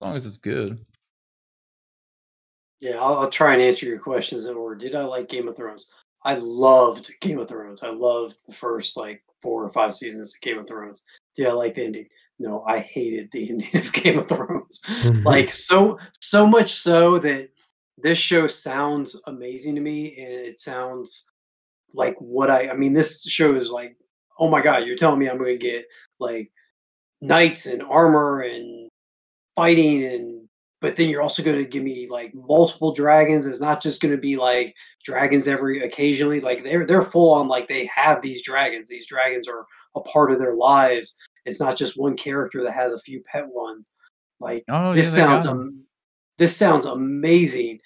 long 0.00 0.16
as 0.16 0.26
it's 0.26 0.38
good. 0.38 0.84
Yeah, 2.80 2.96
I'll, 3.00 3.18
I'll 3.18 3.30
try 3.30 3.52
and 3.52 3.62
answer 3.62 3.86
your 3.86 3.98
questions 3.98 4.46
in 4.46 4.56
order. 4.56 4.76
Did 4.76 4.94
I 4.94 5.04
like 5.04 5.28
Game 5.28 5.48
of 5.48 5.56
Thrones? 5.56 5.90
I 6.24 6.34
loved 6.34 7.10
Game 7.20 7.38
of 7.38 7.48
Thrones. 7.48 7.82
I 7.82 7.90
loved 7.90 8.36
the 8.46 8.54
first 8.54 8.96
like 8.96 9.22
four 9.42 9.64
or 9.64 9.70
five 9.70 9.94
seasons 9.94 10.34
of 10.34 10.40
Game 10.40 10.58
of 10.58 10.66
Thrones. 10.66 11.02
Did 11.36 11.46
I 11.46 11.52
like 11.52 11.76
the 11.76 11.84
ending? 11.84 12.08
No, 12.38 12.64
I 12.66 12.80
hated 12.80 13.30
the 13.32 13.48
ending 13.50 13.76
of 13.76 13.92
Game 13.92 14.18
of 14.18 14.28
Thrones. 14.28 14.80
like 15.24 15.52
so 15.52 15.98
so 16.20 16.46
much 16.46 16.72
so 16.72 17.18
that 17.20 17.50
this 17.98 18.18
show 18.18 18.46
sounds 18.46 19.20
amazing 19.26 19.74
to 19.74 19.80
me 19.80 20.16
and 20.18 20.28
it 20.28 20.58
sounds 20.58 21.30
like 21.94 22.16
what 22.18 22.50
I 22.50 22.70
I 22.70 22.74
mean 22.74 22.92
this 22.92 23.22
show 23.22 23.54
is 23.54 23.70
like 23.70 23.96
oh 24.38 24.48
my 24.48 24.62
god, 24.62 24.86
you're 24.86 24.96
telling 24.96 25.18
me 25.18 25.28
I'm 25.28 25.38
going 25.38 25.58
to 25.58 25.64
get 25.64 25.86
like 26.18 26.50
knights 27.20 27.66
and 27.66 27.82
armor 27.82 28.40
and 28.40 28.88
fighting 29.54 30.04
and 30.04 30.36
but 30.82 30.94
then 30.94 31.08
you're 31.08 31.22
also 31.22 31.42
going 31.42 31.56
to 31.56 31.68
give 31.68 31.82
me 31.82 32.06
like 32.08 32.34
multiple 32.34 32.92
dragons. 32.92 33.46
It's 33.46 33.60
not 33.60 33.82
just 33.82 34.02
going 34.02 34.12
to 34.12 34.20
be 34.20 34.36
like 34.36 34.74
dragons 35.04 35.48
every 35.48 35.82
occasionally. 35.82 36.40
Like 36.40 36.62
they're 36.64 36.86
they're 36.86 37.02
full 37.02 37.32
on 37.34 37.48
like 37.48 37.68
they 37.68 37.86
have 37.86 38.20
these 38.20 38.42
dragons. 38.42 38.88
These 38.88 39.06
dragons 39.06 39.48
are 39.48 39.64
a 39.94 40.00
part 40.00 40.30
of 40.30 40.38
their 40.38 40.54
lives. 40.54 41.16
It's 41.46 41.60
not 41.60 41.76
just 41.76 41.98
one 41.98 42.14
character 42.16 42.62
that 42.62 42.72
has 42.72 42.92
a 42.92 43.00
few 43.00 43.22
pet 43.22 43.46
ones. 43.48 43.90
Like 44.38 44.64
Oh, 44.70 44.94
this 44.94 45.16
yeah, 45.16 45.38
um, 45.38 45.84
this 46.38 46.54
sounds 46.54 46.84
amazing. 46.84 47.80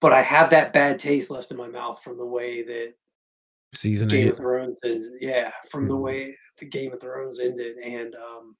But 0.00 0.12
I 0.12 0.22
have 0.22 0.50
that 0.50 0.74
bad 0.74 0.98
taste 0.98 1.30
left 1.30 1.50
in 1.50 1.56
my 1.56 1.68
mouth 1.68 2.02
from 2.02 2.18
the 2.18 2.26
way 2.26 2.62
that 2.64 2.92
season 3.76 4.08
Game 4.08 4.26
eight. 4.28 4.32
of 4.32 4.36
Thrones. 4.38 4.78
Yeah, 5.20 5.50
from 5.70 5.86
the 5.88 5.94
Mhm. 5.94 6.00
way 6.00 6.36
the 6.58 6.66
Game 6.66 6.92
of 6.92 7.00
Thrones 7.00 7.40
ended, 7.40 7.76
and 7.78 8.14
um, 8.16 8.56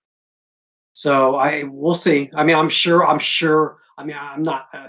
so 0.92 1.36
I 1.36 1.64
we'll 1.64 1.94
see. 1.94 2.30
I 2.34 2.44
mean, 2.44 2.56
I'm 2.56 2.68
sure. 2.68 3.06
I'm 3.06 3.18
sure. 3.18 3.78
I 3.98 4.04
mean, 4.04 4.16
I'm 4.18 4.42
not. 4.42 4.68
Uh, 4.72 4.88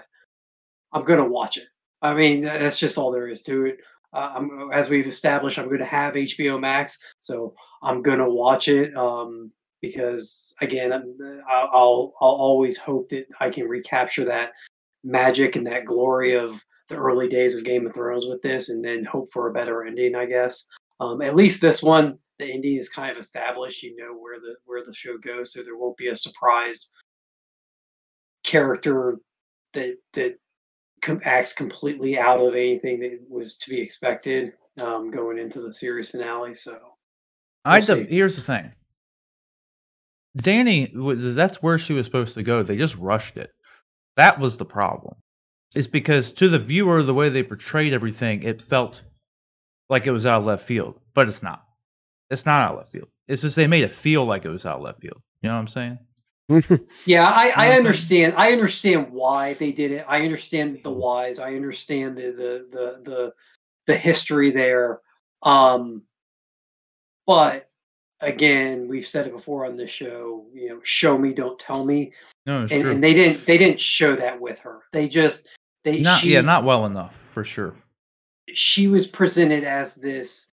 I'm 0.94 1.04
gonna 1.04 1.28
watch 1.28 1.58
it. 1.58 1.68
I 2.02 2.14
mean, 2.14 2.42
that's 2.42 2.80
just 2.80 2.98
all 2.98 3.12
there 3.12 3.28
is 3.28 3.42
to 3.44 3.66
it. 3.66 3.78
Uh, 4.14 4.34
I'm, 4.36 4.72
as 4.72 4.90
we've 4.90 5.08
established, 5.08 5.58
I'm 5.60 5.66
going 5.68 5.80
to 5.80 5.86
have 5.86 6.14
HBO 6.16 6.60
Max, 6.60 7.04
so 7.20 7.54
I'm 7.82 8.02
to 8.20 8.30
watch 8.30 8.68
it 8.70 8.96
um, 8.96 9.52
because, 9.82 10.54
again, 10.62 10.94
I'm, 10.94 11.18
I'll, 11.50 11.70
I'll 11.74 12.14
I'll 12.22 12.30
always 12.30 12.78
hope 12.78 13.10
that 13.10 13.26
I 13.40 13.50
can 13.50 13.68
recapture 13.68 14.24
that 14.26 14.54
magic 15.04 15.56
and 15.56 15.68
that 15.68 15.86
glory 15.86 16.34
of 16.36 16.64
the 16.90 16.96
early 16.96 17.28
days 17.28 17.56
of 17.56 17.64
Game 17.64 17.86
of 17.86 17.94
Thrones 17.94 18.26
with 18.26 18.42
this, 18.42 18.70
and 18.70 18.84
then 18.84 19.04
hope 19.04 19.30
for 19.32 19.50
a 19.50 19.54
better 19.54 19.84
ending. 19.86 20.16
I 20.16 20.26
guess 20.26 20.64
um, 21.00 21.22
at 21.22 21.36
least 21.36 21.62
this 21.62 21.82
one, 21.84 22.18
the 22.40 22.52
ending 22.52 22.76
is 22.76 22.90
kind 22.90 23.12
of 23.12 23.18
established. 23.18 23.84
You 23.84 23.96
know 23.98 24.14
where 24.18 24.40
the 24.40 24.56
where 24.66 24.84
the 24.86 24.94
show 24.94 25.18
goes, 25.18 25.54
so 25.54 25.62
there 25.64 25.78
won't 25.78 25.98
be 25.98 26.08
a 26.08 26.16
surprised 26.16 26.88
character 28.44 29.18
that 29.74 29.98
that 30.14 30.36
com- 31.02 31.22
acts 31.24 31.54
completely 31.54 32.18
out 32.18 32.40
of 32.40 32.54
anything 32.54 33.00
that 33.02 33.20
was 33.30 33.58
to 33.58 33.70
be 33.70 33.80
expected 33.82 34.54
um, 34.80 35.12
going 35.12 35.38
into 35.38 35.62
the 35.62 35.74
series 35.74 36.10
finale. 36.10 36.54
So 36.54 36.80
I 37.66 37.80
We'll 37.80 37.82
d- 37.82 38.06
see. 38.08 38.16
here's 38.16 38.36
the 38.38 38.42
thing. 38.42 38.72
Dany 40.38 40.94
was 40.96 41.36
that's 41.36 41.62
where 41.64 41.78
she 41.80 41.94
was 41.94 42.06
supposed 42.06 42.36
to 42.36 42.44
go. 42.44 42.64
They 42.64 42.78
just 42.78 42.96
rushed 42.96 43.38
it. 43.38 43.52
That 44.18 44.40
was 44.40 44.58
the 44.58 44.66
problem. 44.66 45.16
It's 45.76 45.88
because 45.88 46.32
to 46.34 46.50
the 46.50 46.60
viewer, 46.60 47.04
the 47.04 47.14
way 47.14 47.30
they 47.30 47.44
portrayed 47.44 47.94
everything, 47.94 48.44
it 48.44 48.62
felt 48.62 49.04
like 49.90 50.08
it 50.08 50.12
was 50.12 50.26
out 50.26 50.42
of 50.42 50.46
left 50.46 50.66
field, 50.66 51.00
but 51.14 51.28
it's 51.28 51.44
not. 51.44 51.64
It's 52.30 52.46
not 52.46 52.62
out 52.62 52.72
of 52.72 52.78
left 52.78 52.92
field. 52.92 53.08
It's 53.28 53.42
just 53.42 53.56
they 53.56 53.68
made 53.68 53.84
it 53.84 53.92
feel 53.92 54.26
like 54.26 54.46
it 54.46 54.50
was 54.50 54.66
out 54.66 54.78
of 54.78 54.84
left 54.84 55.02
field. 55.02 55.22
You 55.42 55.50
know 55.50 55.56
what 55.56 55.62
I'm 55.62 55.68
saying? 55.68 56.00
yeah, 57.06 57.28
I, 57.28 57.52
I'm 57.52 57.54
I 57.56 57.68
saying? 57.68 57.78
understand. 57.78 58.34
I 58.38 58.52
understand 58.54 59.12
why 59.12 59.54
they 59.56 59.72
did 59.72 59.92
it. 59.92 60.06
I 60.08 60.22
understand 60.22 60.80
the 60.82 60.92
whys. 60.92 61.40
I 61.40 61.56
understand 61.56 62.18
the 62.18 62.32
the 62.32 62.68
the 62.72 63.02
the, 63.04 63.34
the 63.86 63.98
history 63.98 64.52
there. 64.52 65.02
Um, 65.44 66.04
but 67.26 67.70
again, 68.22 68.88
we've 68.88 69.06
said 69.06 69.28
it 69.28 69.34
before 69.34 69.66
on 69.66 69.76
this 69.76 69.92
show. 69.92 70.46
You 70.54 70.70
know, 70.70 70.80
show 70.84 71.18
me, 71.18 71.34
don't 71.34 71.60
tell 71.60 71.84
me. 71.84 72.14
No, 72.46 72.62
and, 72.62 72.72
and 72.72 73.04
they 73.04 73.14
didn't 73.14 73.46
they 73.46 73.58
didn't 73.58 73.82
show 73.82 74.16
that 74.16 74.40
with 74.40 74.60
her 74.60 74.84
they 74.94 75.10
just 75.10 75.50
they 75.88 76.02
not 76.02 76.20
she, 76.20 76.34
yeah, 76.34 76.42
not 76.42 76.64
well 76.64 76.86
enough 76.86 77.18
for 77.34 77.44
sure. 77.44 77.74
she 78.54 78.88
was 78.88 79.08
presented 79.08 79.64
as 79.64 79.96
this 79.96 80.52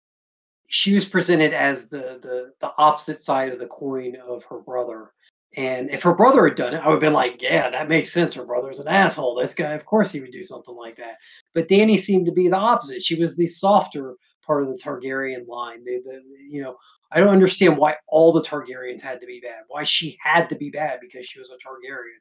she 0.69 0.95
was 0.95 1.05
presented 1.05 1.53
as 1.53 1.89
the 1.89 2.19
the 2.23 2.53
the 2.61 2.73
opposite 2.79 3.21
side 3.21 3.53
of 3.53 3.59
the 3.59 3.67
coin 3.67 4.17
of 4.27 4.45
her 4.45 4.61
brother. 4.61 5.11
And 5.57 5.89
if 5.89 6.03
her 6.03 6.15
brother 6.15 6.49
had 6.49 6.57
done 6.57 6.75
it 6.75 6.81
i 6.81 6.87
would 6.89 6.95
have 6.95 7.01
been 7.01 7.13
like 7.13 7.41
yeah 7.41 7.71
that 7.71 7.89
makes 7.89 8.13
sense. 8.13 8.35
Her 8.35 8.45
brother's 8.45 8.81
an 8.81 8.89
asshole. 8.89 9.37
This 9.37 9.55
guy 9.55 9.73
of 9.73 9.85
course 9.85 10.11
he 10.11 10.21
would 10.21 10.33
do 10.33 10.43
something 10.43 10.75
like 10.75 10.97
that. 10.97 11.17
But 11.53 11.69
Dany 11.69 11.99
seemed 11.99 12.27
to 12.27 12.33
be 12.33 12.49
the 12.49 12.57
opposite. 12.57 13.03
She 13.03 13.15
was 13.15 13.37
the 13.37 13.47
softer 13.47 14.15
part 14.45 14.63
of 14.63 14.69
the 14.69 14.79
targaryen 14.79 15.47
line. 15.49 15.85
The, 15.85 16.03
the 16.05 16.23
you 16.49 16.63
know 16.63 16.77
i 17.13 17.21
don't 17.21 17.29
understand 17.29 17.77
why 17.77 17.95
all 18.09 18.33
the 18.33 18.43
targaryens 18.43 19.03
had 19.03 19.21
to 19.21 19.27
be 19.27 19.41
bad 19.41 19.63
why 19.69 19.85
she 19.85 20.19
had 20.21 20.49
to 20.49 20.57
be 20.57 20.71
bad 20.71 20.99
because 21.01 21.27
she 21.27 21.39
was 21.39 21.51
a 21.51 21.55
targaryen 21.55 22.21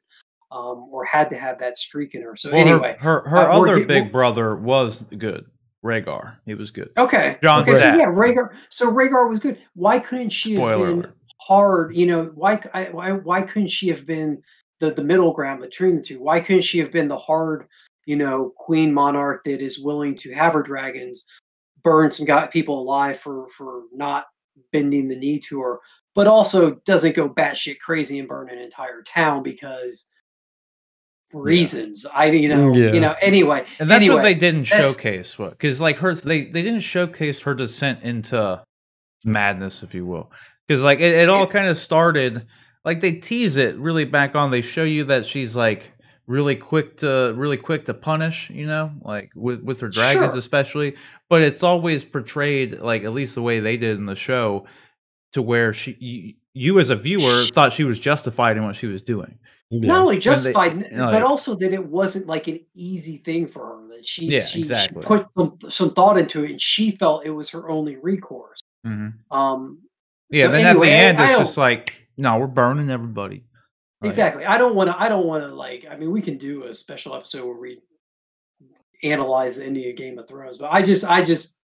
um, 0.54 0.88
or 0.90 1.04
had 1.04 1.28
to 1.30 1.36
have 1.36 1.58
that 1.58 1.76
streak 1.76 2.14
in 2.14 2.22
her 2.22 2.36
so 2.36 2.50
Well, 2.50 2.60
anyway 2.60 2.96
her 3.00 3.20
her, 3.20 3.30
her 3.30 3.50
uh, 3.50 3.58
other 3.58 3.84
big 3.84 4.12
brother 4.12 4.56
was 4.56 5.02
good. 5.18 5.46
Rhaegar. 5.84 6.36
He 6.46 6.54
was 6.54 6.70
good. 6.70 6.90
Okay. 6.96 7.38
Jon 7.42 7.62
okay, 7.62 7.74
so 7.74 7.94
yeah, 7.94 8.06
Rhaegar. 8.06 8.54
So 8.70 8.90
Rhaegar 8.90 9.28
was 9.28 9.38
good. 9.38 9.58
Why 9.74 9.98
couldn't 9.98 10.30
she 10.30 10.56
Spoiler 10.56 10.70
have 10.70 10.80
been 10.80 10.98
alert. 11.00 11.16
hard? 11.42 11.96
You 11.96 12.06
know, 12.06 12.32
why, 12.34 12.56
why 12.90 13.12
why 13.12 13.42
couldn't 13.42 13.68
she 13.68 13.88
have 13.88 14.06
been 14.06 14.42
the 14.80 14.92
the 14.92 15.04
middle 15.04 15.32
ground 15.32 15.60
between 15.60 15.96
the 15.96 16.02
two? 16.02 16.22
Why 16.22 16.40
couldn't 16.40 16.62
she 16.62 16.78
have 16.78 16.90
been 16.90 17.08
the 17.08 17.18
hard, 17.18 17.66
you 18.06 18.16
know, 18.16 18.54
queen 18.56 18.94
monarch 18.94 19.44
that 19.44 19.60
is 19.60 19.78
willing 19.78 20.14
to 20.16 20.32
have 20.32 20.54
her 20.54 20.62
dragons 20.62 21.26
burn 21.82 22.10
some 22.10 22.24
got 22.24 22.50
people 22.50 22.80
alive 22.80 23.20
for 23.20 23.46
for 23.56 23.82
not 23.92 24.24
bending 24.72 25.08
the 25.08 25.16
knee 25.16 25.38
to 25.38 25.60
her, 25.60 25.80
but 26.14 26.26
also 26.26 26.76
doesn't 26.86 27.14
go 27.14 27.28
batshit 27.28 27.78
crazy 27.78 28.18
and 28.18 28.28
burn 28.28 28.48
an 28.48 28.58
entire 28.58 29.02
town 29.02 29.42
because 29.42 30.08
reasons. 31.32 32.06
I 32.14 32.26
you 32.26 32.48
know 32.48 32.70
Mm, 32.70 32.76
yeah. 32.76 32.92
you 32.92 33.00
know 33.00 33.14
anyway. 33.20 33.64
And 33.78 33.90
that's 33.90 33.96
anyway, 33.96 34.14
what 34.16 34.22
they 34.22 34.34
didn't 34.34 34.64
showcase. 34.64 35.38
What? 35.38 35.50
Because 35.50 35.80
like 35.80 35.98
her, 35.98 36.14
they 36.14 36.44
they 36.44 36.62
didn't 36.62 36.80
showcase 36.80 37.40
her 37.40 37.54
descent 37.54 38.02
into 38.02 38.62
madness, 39.24 39.82
if 39.82 39.94
you 39.94 40.06
will. 40.06 40.30
Because 40.66 40.82
like 40.82 41.00
it, 41.00 41.12
it 41.14 41.28
all 41.28 41.46
kind 41.46 41.68
of 41.68 41.76
started. 41.78 42.46
Like 42.84 43.00
they 43.00 43.12
tease 43.12 43.56
it 43.56 43.76
really 43.78 44.04
back 44.04 44.34
on. 44.34 44.50
They 44.50 44.62
show 44.62 44.84
you 44.84 45.04
that 45.04 45.26
she's 45.26 45.56
like 45.56 45.90
really 46.26 46.56
quick 46.56 46.98
to 46.98 47.32
really 47.36 47.56
quick 47.56 47.86
to 47.86 47.94
punish. 47.94 48.50
You 48.50 48.66
know, 48.66 48.92
like 49.02 49.30
with 49.34 49.62
with 49.62 49.80
her 49.80 49.88
dragons 49.88 50.32
Sure. 50.32 50.38
especially. 50.38 50.96
But 51.30 51.42
it's 51.42 51.62
always 51.62 52.04
portrayed 52.04 52.80
like 52.80 53.04
at 53.04 53.12
least 53.12 53.34
the 53.34 53.42
way 53.42 53.60
they 53.60 53.76
did 53.76 53.96
in 53.96 54.06
the 54.06 54.14
show, 54.14 54.66
to 55.32 55.42
where 55.42 55.72
she 55.72 56.36
you, 56.54 56.74
you 56.74 56.80
as 56.80 56.88
a 56.90 56.96
viewer 56.96 57.44
thought 57.52 57.72
she 57.72 57.84
was 57.84 57.98
justified 57.98 58.56
in 58.56 58.64
what 58.64 58.76
she 58.76 58.86
was 58.86 59.02
doing. 59.02 59.38
Yeah. 59.70 59.88
not 59.88 60.02
only 60.02 60.18
justified, 60.18 60.72
n- 60.72 60.86
you 60.90 60.96
know, 60.96 61.06
but 61.06 61.14
like- 61.14 61.22
also 61.24 61.54
that 61.56 61.72
it 61.72 61.84
wasn't 61.86 62.26
like 62.26 62.46
an 62.48 62.60
easy 62.74 63.16
thing 63.18 63.46
for 63.46 63.66
her. 63.66 63.88
That 63.88 64.06
she, 64.06 64.26
Yeah, 64.26 64.42
she, 64.44 64.60
exactly. 64.60 65.02
she 65.02 65.06
put 65.06 65.26
some, 65.36 65.58
some 65.68 65.92
thought 65.94 66.16
into 66.18 66.44
it, 66.44 66.50
and 66.52 66.60
she 66.62 66.92
felt 66.92 67.24
it 67.26 67.30
was 67.30 67.50
her 67.50 67.68
only 67.68 67.96
recourse. 67.96 68.60
Mm-hmm. 68.86 69.36
Um, 69.36 69.80
Yeah. 70.30 70.44
so 70.46 70.50
then 70.52 70.66
anyway, 70.66 70.90
at 70.90 70.90
the 70.90 71.04
end, 71.04 71.18
I 71.18 71.24
it's 71.24 71.32
don't- 71.32 71.40
just 71.42 71.56
like, 71.58 71.94
no, 72.16 72.38
we're 72.38 72.46
burning 72.46 72.88
everybody. 72.90 73.44
Like, 74.00 74.08
exactly. 74.08 74.44
I 74.44 74.58
don't 74.58 74.74
want 74.76 74.90
to. 74.90 75.00
I 75.00 75.08
don't 75.08 75.26
want 75.26 75.42
to 75.44 75.54
like. 75.54 75.86
I 75.90 75.96
mean, 75.96 76.10
we 76.12 76.20
can 76.22 76.36
do 76.38 76.64
a 76.64 76.74
special 76.74 77.14
episode 77.16 77.46
where 77.46 77.56
we 77.56 77.80
analyze 79.02 79.56
the 79.56 79.64
ending 79.64 79.88
of 79.90 79.96
Game 79.96 80.18
of 80.18 80.28
Thrones, 80.28 80.58
but 80.58 80.70
I 80.72 80.82
just, 80.82 81.04
I 81.04 81.22
just, 81.22 81.58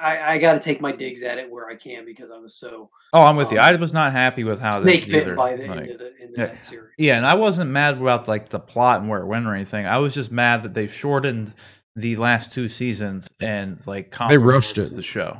I, 0.00 0.34
I 0.34 0.38
got 0.38 0.54
to 0.54 0.60
take 0.60 0.80
my 0.80 0.92
digs 0.92 1.22
at 1.22 1.38
it 1.38 1.50
where 1.50 1.68
I 1.68 1.74
can 1.76 2.04
because 2.04 2.30
I 2.30 2.38
was 2.38 2.54
so 2.54 2.90
Oh, 3.12 3.22
I'm 3.22 3.36
with 3.36 3.50
you. 3.52 3.58
Um, 3.58 3.64
I 3.64 3.74
was 3.76 3.92
not 3.92 4.12
happy 4.12 4.44
with 4.44 4.60
how 4.60 4.70
snake 4.82 5.04
they 5.04 5.10
bitten 5.10 5.28
either. 5.28 5.34
by 5.36 5.56
the 5.56 5.66
like- 5.68 5.80
end 5.80 5.90
of 5.90 5.98
the 5.98 6.12
end 6.20 6.30
of 6.32 6.38
yeah. 6.38 6.46
that 6.46 6.64
series. 6.64 6.92
yeah, 6.98 7.16
and 7.16 7.24
I 7.26 7.34
wasn't 7.34 7.70
mad 7.70 7.96
about 7.98 8.28
like 8.28 8.48
the 8.50 8.58
plot 8.60 9.00
and 9.00 9.08
where 9.08 9.20
it 9.20 9.26
went 9.26 9.46
or 9.46 9.54
anything. 9.54 9.86
I 9.86 9.98
was 9.98 10.14
just 10.14 10.30
mad 10.30 10.62
that 10.64 10.74
they 10.74 10.86
shortened 10.86 11.54
the 11.94 12.16
last 12.16 12.52
two 12.52 12.68
seasons 12.68 13.30
and 13.40 13.80
like 13.86 14.14
They 14.28 14.36
rushed 14.38 14.76
it. 14.78 14.94
the 14.94 15.02
show. 15.02 15.38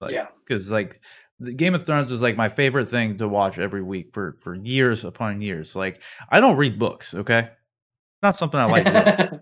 Like, 0.00 0.12
Yeah. 0.12 0.28
because 0.46 0.70
like 0.70 1.00
the 1.38 1.52
Game 1.52 1.74
of 1.74 1.84
Thrones 1.84 2.10
was 2.10 2.22
like 2.22 2.36
my 2.36 2.48
favorite 2.48 2.88
thing 2.88 3.18
to 3.18 3.28
watch 3.28 3.58
every 3.58 3.82
week 3.82 4.10
for 4.14 4.36
for 4.40 4.54
years 4.54 5.04
upon 5.04 5.42
years. 5.42 5.74
Like 5.76 6.02
I 6.30 6.40
don't 6.40 6.56
read 6.56 6.78
books, 6.78 7.12
okay, 7.14 7.50
not 8.22 8.36
something 8.36 8.58
I 8.60 8.64
like. 8.66 8.86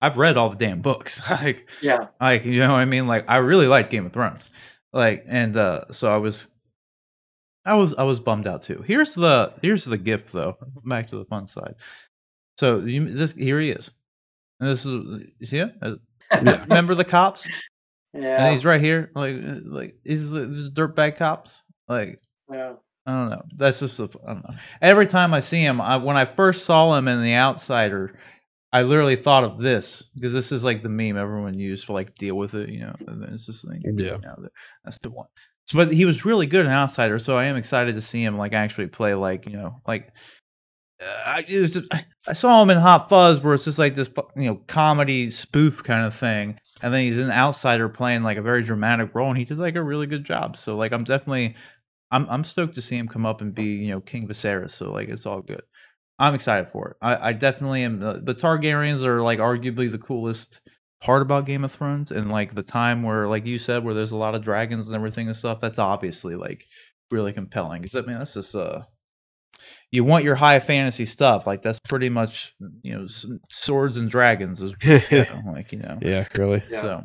I've 0.00 0.16
read 0.16 0.36
all 0.36 0.50
the 0.50 0.56
damn 0.56 0.82
books, 0.82 1.28
like 1.30 1.68
yeah. 1.80 2.08
like 2.20 2.44
you 2.44 2.60
know 2.60 2.72
what 2.72 2.80
I 2.80 2.84
mean. 2.84 3.06
Like 3.06 3.24
I 3.28 3.38
really 3.38 3.66
like 3.66 3.90
Game 3.90 4.06
of 4.06 4.12
Thrones, 4.12 4.50
like 4.92 5.24
and 5.26 5.56
uh 5.56 5.92
so 5.92 6.12
I 6.12 6.18
was. 6.18 6.48
I 7.64 7.74
was 7.74 7.96
I 7.96 8.04
was 8.04 8.20
bummed 8.20 8.46
out 8.46 8.62
too. 8.62 8.84
Here's 8.86 9.14
the 9.14 9.52
here's 9.60 9.84
the 9.84 9.98
gift 9.98 10.32
though. 10.32 10.56
Back 10.84 11.08
to 11.08 11.16
the 11.16 11.24
fun 11.24 11.48
side. 11.48 11.74
So 12.58 12.78
you, 12.78 13.12
this 13.12 13.32
here 13.32 13.60
he 13.60 13.70
is. 13.70 13.90
And 14.60 14.70
this 14.70 14.86
is 14.86 15.24
you 15.40 15.46
see 15.46 15.56
him? 15.58 15.72
Uh, 15.82 15.94
Yeah. 16.30 16.60
Remember 16.62 16.94
the 16.94 17.04
cops? 17.04 17.46
Yeah. 18.12 18.44
And 18.44 18.54
he's 18.54 18.64
right 18.64 18.80
here. 18.80 19.10
Like 19.16 19.34
uh, 19.36 19.54
like 19.64 19.96
is 20.04 20.30
this 20.30 20.70
dirtbag 20.70 21.16
cops? 21.16 21.62
Like 21.88 22.20
yeah. 22.50 22.74
I 23.04 23.10
don't 23.12 23.30
know. 23.30 23.42
That's 23.54 23.80
just 23.80 24.00
I 24.00 24.06
don't 24.06 24.44
know. 24.44 24.54
Every 24.80 25.06
time 25.06 25.34
I 25.34 25.40
see 25.40 25.60
him, 25.60 25.80
I, 25.80 25.96
when 25.96 26.16
I 26.16 26.24
first 26.24 26.64
saw 26.64 26.96
him 26.96 27.06
in 27.06 27.22
The 27.22 27.34
Outsider, 27.34 28.18
I 28.76 28.82
literally 28.82 29.16
thought 29.16 29.42
of 29.42 29.58
this 29.58 30.02
because 30.14 30.34
this 30.34 30.52
is 30.52 30.62
like 30.62 30.82
the 30.82 30.90
meme 30.90 31.16
everyone 31.16 31.58
used 31.58 31.86
for 31.86 31.94
like 31.94 32.14
deal 32.16 32.34
with 32.36 32.54
it, 32.54 32.68
you 32.68 32.80
know. 32.80 32.94
And 33.06 33.22
then 33.22 33.30
it's 33.32 33.46
just 33.46 33.66
like 33.66 33.80
Yeah. 33.82 34.16
you 34.16 34.18
know, 34.18 34.48
that's 34.84 34.98
the 34.98 35.08
one. 35.08 35.28
So, 35.66 35.78
but 35.78 35.90
he 35.92 36.04
was 36.04 36.26
really 36.26 36.46
good 36.46 36.66
in 36.66 36.70
Outsider, 36.70 37.18
so 37.18 37.38
I 37.38 37.46
am 37.46 37.56
excited 37.56 37.94
to 37.94 38.02
see 38.02 38.22
him 38.22 38.36
like 38.36 38.52
actually 38.52 38.88
play 38.88 39.14
like 39.14 39.46
you 39.46 39.56
know 39.56 39.80
like. 39.86 40.10
Uh, 41.00 41.22
I, 41.26 41.44
it 41.48 41.60
was 41.60 41.72
just, 41.74 41.88
I 42.28 42.32
saw 42.32 42.62
him 42.62 42.70
in 42.70 42.78
Hot 42.78 43.08
Fuzz, 43.08 43.40
where 43.40 43.54
it's 43.54 43.64
just 43.64 43.78
like 43.78 43.94
this, 43.94 44.08
you 44.34 44.44
know, 44.46 44.60
comedy 44.66 45.30
spoof 45.30 45.82
kind 45.82 46.06
of 46.06 46.14
thing, 46.14 46.58
and 46.82 46.92
then 46.92 47.02
he's 47.02 47.18
an 47.18 47.30
outsider 47.30 47.88
playing 47.88 48.22
like 48.22 48.38
a 48.38 48.42
very 48.42 48.62
dramatic 48.62 49.14
role, 49.14 49.28
and 49.28 49.38
he 49.38 49.44
did 49.44 49.58
like 49.58 49.76
a 49.76 49.82
really 49.82 50.06
good 50.06 50.24
job. 50.24 50.56
So, 50.56 50.76
like, 50.76 50.92
I'm 50.92 51.04
definitely, 51.04 51.54
I'm 52.10 52.26
I'm 52.28 52.44
stoked 52.44 52.74
to 52.76 52.80
see 52.82 52.96
him 52.96 53.08
come 53.08 53.26
up 53.26 53.40
and 53.40 53.54
be 53.54 53.64
you 53.64 53.88
know 53.88 54.00
King 54.00 54.28
Viserys. 54.28 54.72
So 54.72 54.92
like 54.92 55.08
it's 55.08 55.26
all 55.26 55.40
good. 55.42 55.62
I'm 56.18 56.34
excited 56.34 56.70
for 56.72 56.90
it. 56.90 56.96
I, 57.02 57.28
I 57.28 57.32
definitely 57.32 57.82
am. 57.82 58.00
The, 58.00 58.20
the 58.22 58.34
Targaryens 58.34 59.04
are 59.04 59.20
like 59.20 59.38
arguably 59.38 59.90
the 59.90 59.98
coolest 59.98 60.60
part 61.02 61.22
about 61.22 61.44
Game 61.44 61.64
of 61.64 61.72
Thrones, 61.72 62.10
and 62.10 62.30
like 62.30 62.54
the 62.54 62.62
time 62.62 63.02
where, 63.02 63.28
like 63.28 63.46
you 63.46 63.58
said, 63.58 63.84
where 63.84 63.94
there's 63.94 64.12
a 64.12 64.16
lot 64.16 64.34
of 64.34 64.42
dragons 64.42 64.88
and 64.88 64.96
everything 64.96 65.26
and 65.26 65.36
stuff. 65.36 65.60
That's 65.60 65.78
obviously 65.78 66.34
like 66.34 66.64
really 67.10 67.32
compelling. 67.32 67.82
Because 67.82 67.96
I 67.96 68.06
mean, 68.06 68.18
that's 68.18 68.34
just 68.34 68.54
uh, 68.54 68.82
you 69.90 70.04
want 70.04 70.24
your 70.24 70.36
high 70.36 70.60
fantasy 70.60 71.06
stuff. 71.06 71.46
Like 71.46 71.62
that's 71.62 71.80
pretty 71.80 72.08
much 72.08 72.54
you 72.82 72.96
know 72.96 73.06
swords 73.50 73.96
and 73.96 74.10
dragons 74.10 74.62
is 74.62 74.74
you 75.10 75.18
know, 75.18 75.52
like 75.52 75.72
you 75.72 75.78
know 75.78 75.98
yeah, 76.00 76.26
really. 76.34 76.62
Yeah. 76.70 76.80
so, 76.80 77.04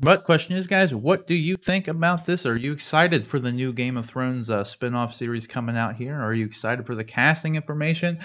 but 0.00 0.24
question 0.24 0.56
is, 0.56 0.66
guys, 0.66 0.94
what 0.94 1.26
do 1.26 1.34
you 1.34 1.56
think 1.56 1.88
about 1.88 2.26
this? 2.26 2.46
Are 2.46 2.56
you 2.56 2.72
excited 2.72 3.26
for 3.26 3.38
the 3.38 3.52
new 3.52 3.72
Game 3.72 3.96
of 3.96 4.06
Thrones 4.06 4.50
uh, 4.50 4.64
spin-off 4.64 5.14
series 5.14 5.46
coming 5.46 5.76
out 5.76 5.96
here? 5.96 6.20
Are 6.20 6.34
you 6.34 6.46
excited 6.46 6.86
for 6.86 6.94
the 6.94 7.04
casting 7.04 7.56
information? 7.56 8.18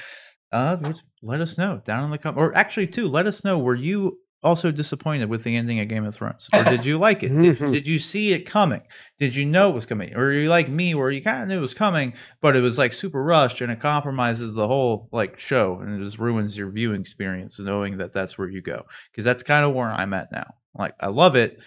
Uh, 0.51 0.93
let 1.21 1.41
us 1.41 1.57
know 1.57 1.81
down 1.83 2.03
in 2.03 2.11
the 2.11 2.17
com- 2.17 2.37
or 2.37 2.55
actually, 2.55 2.87
too, 2.87 3.07
let 3.07 3.25
us 3.25 3.43
know. 3.43 3.57
Were 3.57 3.75
you 3.75 4.19
also 4.43 4.71
disappointed 4.71 5.29
with 5.29 5.43
the 5.43 5.55
ending 5.55 5.79
of 5.79 5.87
Game 5.87 6.05
of 6.05 6.13
Thrones, 6.13 6.47
or 6.53 6.63
did 6.63 6.85
you 6.85 6.99
like 6.99 7.23
it? 7.23 7.29
Did, 7.29 7.57
did 7.71 7.87
you 7.87 7.97
see 7.97 8.33
it 8.33 8.45
coming? 8.45 8.81
Did 9.17 9.35
you 9.35 9.45
know 9.45 9.69
it 9.69 9.75
was 9.75 9.85
coming, 9.85 10.13
or 10.13 10.25
are 10.25 10.33
you 10.33 10.49
like 10.49 10.69
me, 10.69 10.93
where 10.93 11.09
you 11.09 11.23
kind 11.23 11.41
of 11.41 11.47
knew 11.47 11.57
it 11.57 11.61
was 11.61 11.73
coming, 11.73 12.13
but 12.41 12.55
it 12.55 12.61
was 12.61 12.77
like 12.77 12.93
super 12.93 13.23
rushed 13.23 13.61
and 13.61 13.71
it 13.71 13.79
compromises 13.79 14.53
the 14.53 14.67
whole 14.67 15.09
like 15.11 15.39
show 15.39 15.79
and 15.81 15.99
it 15.99 16.05
just 16.05 16.19
ruins 16.19 16.57
your 16.57 16.69
viewing 16.69 17.01
experience, 17.01 17.59
knowing 17.59 17.97
that 17.97 18.11
that's 18.11 18.37
where 18.37 18.49
you 18.49 18.61
go 18.61 18.83
because 19.11 19.23
that's 19.23 19.43
kind 19.43 19.65
of 19.65 19.73
where 19.73 19.89
I'm 19.89 20.13
at 20.13 20.31
now. 20.31 20.53
Like 20.77 20.95
I 20.99 21.07
love 21.07 21.35
it, 21.35 21.59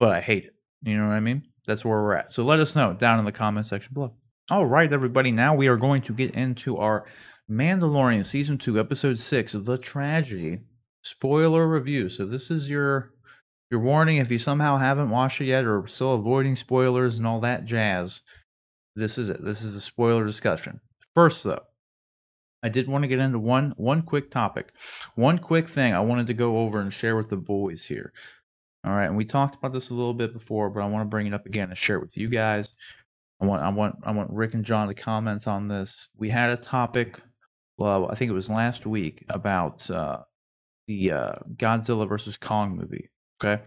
but 0.00 0.10
I 0.10 0.20
hate 0.20 0.44
it. 0.44 0.54
You 0.82 0.96
know 0.96 1.06
what 1.06 1.14
I 1.14 1.20
mean? 1.20 1.42
That's 1.66 1.84
where 1.84 2.02
we're 2.02 2.14
at. 2.14 2.32
So 2.32 2.42
let 2.44 2.60
us 2.60 2.74
know 2.74 2.92
down 2.92 3.18
in 3.18 3.24
the 3.24 3.32
comment 3.32 3.66
section 3.66 3.92
below. 3.94 4.14
All 4.50 4.66
right, 4.66 4.92
everybody. 4.92 5.30
Now 5.30 5.54
we 5.54 5.68
are 5.68 5.76
going 5.76 6.02
to 6.02 6.12
get 6.12 6.34
into 6.34 6.76
our 6.76 7.04
Mandalorian 7.50 8.24
season 8.24 8.58
two, 8.58 8.78
episode 8.80 9.18
six, 9.18 9.52
the 9.52 9.78
tragedy 9.78 10.60
spoiler 11.02 11.68
review. 11.68 12.08
So 12.08 12.24
this 12.24 12.50
is 12.50 12.68
your 12.68 13.12
your 13.70 13.80
warning 13.80 14.18
if 14.18 14.30
you 14.30 14.38
somehow 14.38 14.78
haven't 14.78 15.10
watched 15.10 15.40
it 15.40 15.46
yet 15.46 15.64
or 15.64 15.86
still 15.86 16.14
avoiding 16.14 16.56
spoilers 16.56 17.18
and 17.18 17.26
all 17.26 17.40
that 17.40 17.64
jazz. 17.64 18.20
This 18.94 19.16
is 19.16 19.30
it. 19.30 19.44
This 19.44 19.62
is 19.62 19.74
a 19.74 19.80
spoiler 19.80 20.26
discussion. 20.26 20.80
First, 21.14 21.44
though, 21.44 21.62
I 22.62 22.68
did 22.68 22.88
want 22.88 23.02
to 23.02 23.08
get 23.08 23.18
into 23.18 23.38
one 23.38 23.74
one 23.76 24.02
quick 24.02 24.30
topic, 24.30 24.72
one 25.14 25.38
quick 25.38 25.68
thing 25.68 25.94
I 25.94 26.00
wanted 26.00 26.28
to 26.28 26.34
go 26.34 26.58
over 26.58 26.80
and 26.80 26.94
share 26.94 27.16
with 27.16 27.28
the 27.28 27.36
boys 27.36 27.84
here. 27.84 28.12
All 28.84 28.92
right, 28.92 29.06
and 29.06 29.16
we 29.16 29.24
talked 29.24 29.56
about 29.56 29.72
this 29.72 29.90
a 29.90 29.94
little 29.94 30.14
bit 30.14 30.32
before, 30.32 30.70
but 30.70 30.80
I 30.80 30.86
want 30.86 31.02
to 31.02 31.10
bring 31.10 31.26
it 31.26 31.34
up 31.34 31.46
again 31.46 31.68
and 31.68 31.78
share 31.78 31.96
it 31.96 32.02
with 32.02 32.16
you 32.16 32.28
guys. 32.28 32.74
I 33.40 33.46
want 33.46 33.62
I 33.62 33.68
want 33.68 33.96
I 34.04 34.12
want 34.12 34.30
Rick 34.30 34.54
and 34.54 34.64
John 34.64 34.88
to 34.88 34.94
comment 34.94 35.46
on 35.48 35.68
this. 35.68 36.08
We 36.16 36.30
had 36.30 36.50
a 36.50 36.56
topic, 36.56 37.20
well, 37.78 38.08
I 38.10 38.14
think 38.14 38.30
it 38.30 38.34
was 38.34 38.50
last 38.50 38.86
week 38.86 39.24
about 39.28 39.90
uh, 39.90 40.18
the 40.86 41.12
uh, 41.12 41.32
Godzilla 41.56 42.08
versus 42.08 42.36
Kong 42.36 42.76
movie. 42.76 43.10
Okay, 43.42 43.62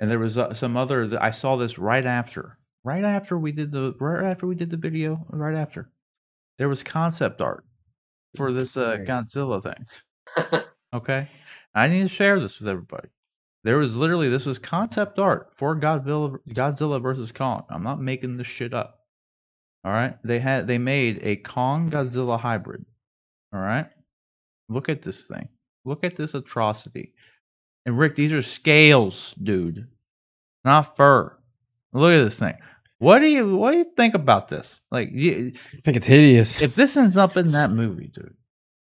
and 0.00 0.10
there 0.10 0.18
was 0.18 0.36
uh, 0.36 0.52
some 0.54 0.76
other. 0.76 1.16
I 1.20 1.30
saw 1.30 1.56
this 1.56 1.78
right 1.78 2.04
after, 2.04 2.58
right 2.82 3.04
after 3.04 3.38
we 3.38 3.52
did 3.52 3.70
the 3.70 3.94
right 4.00 4.30
after 4.30 4.48
we 4.48 4.56
did 4.56 4.70
the 4.70 4.76
video, 4.76 5.24
right 5.30 5.56
after 5.56 5.90
there 6.58 6.68
was 6.68 6.82
concept 6.82 7.40
art 7.40 7.64
for 8.36 8.52
this 8.52 8.76
uh, 8.76 8.98
Godzilla 8.98 9.62
thing. 9.62 10.62
Okay, 10.92 11.28
I 11.72 11.86
need 11.86 12.02
to 12.02 12.08
share 12.08 12.40
this 12.40 12.58
with 12.58 12.68
everybody. 12.68 13.08
There 13.62 13.76
was 13.78 13.94
literally 13.94 14.28
this 14.28 14.46
was 14.46 14.58
concept 14.58 15.18
art 15.18 15.50
for 15.54 15.76
Godzilla 15.76 16.36
Godzilla 16.48 17.00
versus 17.00 17.30
Kong. 17.30 17.64
I'm 17.70 17.84
not 17.84 18.00
making 18.00 18.36
this 18.36 18.48
shit 18.48 18.74
up. 18.74 18.98
All 19.84 19.92
right, 19.92 20.16
they 20.24 20.40
had 20.40 20.66
they 20.66 20.78
made 20.78 21.20
a 21.22 21.36
Kong 21.36 21.90
Godzilla 21.90 22.40
hybrid. 22.40 22.86
All 23.52 23.60
right, 23.60 23.86
look 24.68 24.88
at 24.88 25.02
this 25.02 25.26
thing. 25.26 25.48
Look 25.84 26.02
at 26.02 26.16
this 26.16 26.34
atrocity. 26.34 27.14
And 27.86 27.96
Rick, 27.96 28.16
these 28.16 28.32
are 28.32 28.42
scales, 28.42 29.34
dude, 29.40 29.86
not 30.64 30.96
fur. 30.96 31.36
Look 31.92 32.12
at 32.12 32.24
this 32.24 32.38
thing. 32.38 32.54
What 33.00 33.20
do 33.20 33.26
you 33.28 33.56
what 33.56 33.72
do 33.72 33.78
you 33.78 33.86
think 33.96 34.14
about 34.14 34.48
this? 34.48 34.82
Like, 34.90 35.08
you, 35.10 35.54
I 35.72 35.80
think 35.80 35.96
it's 35.96 36.06
hideous. 36.06 36.60
if 36.60 36.74
this 36.74 36.98
ends 36.98 37.16
up 37.16 37.34
in 37.34 37.52
that 37.52 37.70
movie, 37.70 38.10
dude, 38.14 38.34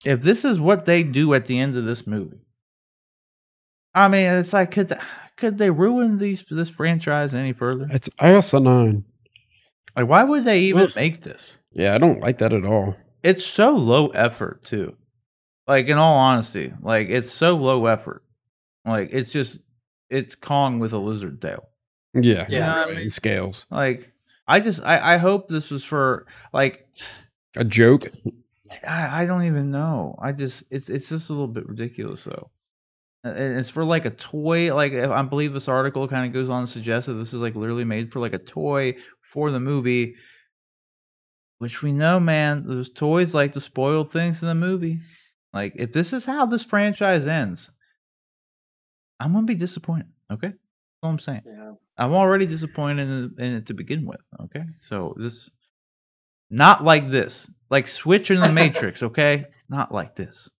if 0.04 0.22
this 0.22 0.44
is 0.44 0.58
what 0.58 0.86
they 0.86 1.04
do 1.04 1.32
at 1.34 1.46
the 1.46 1.60
end 1.60 1.76
of 1.76 1.84
this 1.84 2.04
movie, 2.04 2.40
I 3.94 4.08
mean, 4.08 4.26
it's 4.26 4.52
like 4.52 4.72
could 4.72 4.92
could 5.36 5.56
they 5.56 5.70
ruin 5.70 6.18
these 6.18 6.44
this 6.50 6.68
franchise 6.68 7.32
any 7.32 7.52
further? 7.52 7.86
it's 7.90 8.08
IS9. 8.08 9.04
Like, 9.94 10.08
why 10.08 10.24
would 10.24 10.44
they 10.46 10.60
even 10.62 10.88
make 10.96 11.20
this? 11.20 11.44
Yeah, 11.70 11.94
I 11.94 11.98
don't 11.98 12.20
like 12.20 12.38
that 12.38 12.52
at 12.52 12.64
all. 12.64 12.96
It's 13.22 13.46
so 13.46 13.70
low 13.70 14.08
effort 14.08 14.64
too. 14.64 14.96
Like, 15.68 15.86
in 15.86 15.96
all 15.96 16.18
honesty, 16.18 16.72
like 16.82 17.08
it's 17.08 17.30
so 17.30 17.54
low 17.54 17.86
effort. 17.86 18.24
Like, 18.84 19.10
it's 19.12 19.30
just 19.30 19.60
it's 20.10 20.34
Kong 20.34 20.80
with 20.80 20.92
a 20.92 20.98
lizard 20.98 21.40
tail. 21.40 21.68
Yeah, 22.14 22.46
Yeah. 22.48 22.84
really, 22.84 23.02
in 23.04 23.10
scales. 23.10 23.66
Like, 23.70 24.12
I 24.46 24.60
just 24.60 24.82
I 24.82 25.14
I 25.14 25.16
hope 25.18 25.48
this 25.48 25.70
was 25.70 25.84
for 25.84 26.26
like 26.52 26.86
A 27.56 27.64
joke. 27.64 28.10
I, 28.86 29.22
I 29.22 29.26
don't 29.26 29.44
even 29.44 29.70
know. 29.70 30.18
I 30.20 30.32
just 30.32 30.64
it's 30.70 30.88
it's 30.90 31.08
just 31.08 31.28
a 31.30 31.32
little 31.32 31.46
bit 31.48 31.68
ridiculous 31.68 32.24
though. 32.24 32.50
And 33.24 33.58
it's 33.58 33.70
for 33.70 33.84
like 33.84 34.04
a 34.04 34.10
toy. 34.10 34.74
Like 34.74 34.92
if- 34.92 35.10
I 35.10 35.22
believe 35.22 35.52
this 35.52 35.68
article 35.68 36.08
kind 36.08 36.26
of 36.26 36.32
goes 36.32 36.48
on 36.48 36.64
to 36.66 36.70
suggest 36.70 37.06
that 37.06 37.14
this 37.14 37.32
is 37.32 37.40
like 37.40 37.54
literally 37.54 37.84
made 37.84 38.10
for 38.12 38.18
like 38.20 38.32
a 38.32 38.38
toy 38.38 38.96
for 39.20 39.50
the 39.50 39.60
movie. 39.60 40.16
Which 41.58 41.80
we 41.82 41.92
know, 41.92 42.18
man, 42.18 42.66
those 42.66 42.90
toys 42.90 43.34
like 43.34 43.52
to 43.52 43.60
spoil 43.60 44.04
things 44.04 44.42
in 44.42 44.48
the 44.48 44.54
movie. 44.54 44.98
Like 45.52 45.74
if 45.76 45.92
this 45.92 46.12
is 46.12 46.24
how 46.24 46.46
this 46.46 46.64
franchise 46.64 47.26
ends, 47.26 47.70
I'm 49.20 49.32
gonna 49.32 49.46
be 49.46 49.54
disappointed. 49.54 50.08
Okay, 50.30 50.48
that's 50.48 50.58
all 51.02 51.10
I'm 51.10 51.18
saying. 51.20 51.42
yeah. 51.46 51.72
I'm 52.04 52.12
already 52.14 52.46
disappointed 52.46 53.08
in, 53.08 53.34
in 53.38 53.54
it 53.56 53.66
to 53.66 53.74
begin 53.74 54.06
with. 54.06 54.20
Okay, 54.44 54.64
so 54.80 55.14
this, 55.18 55.50
not 56.50 56.84
like 56.84 57.08
this, 57.08 57.50
like 57.70 57.86
Switch 57.88 58.30
in 58.30 58.40
the 58.40 58.52
Matrix. 58.52 59.02
Okay, 59.10 59.46
not 59.68 59.92
like 59.92 60.14
this, 60.16 60.50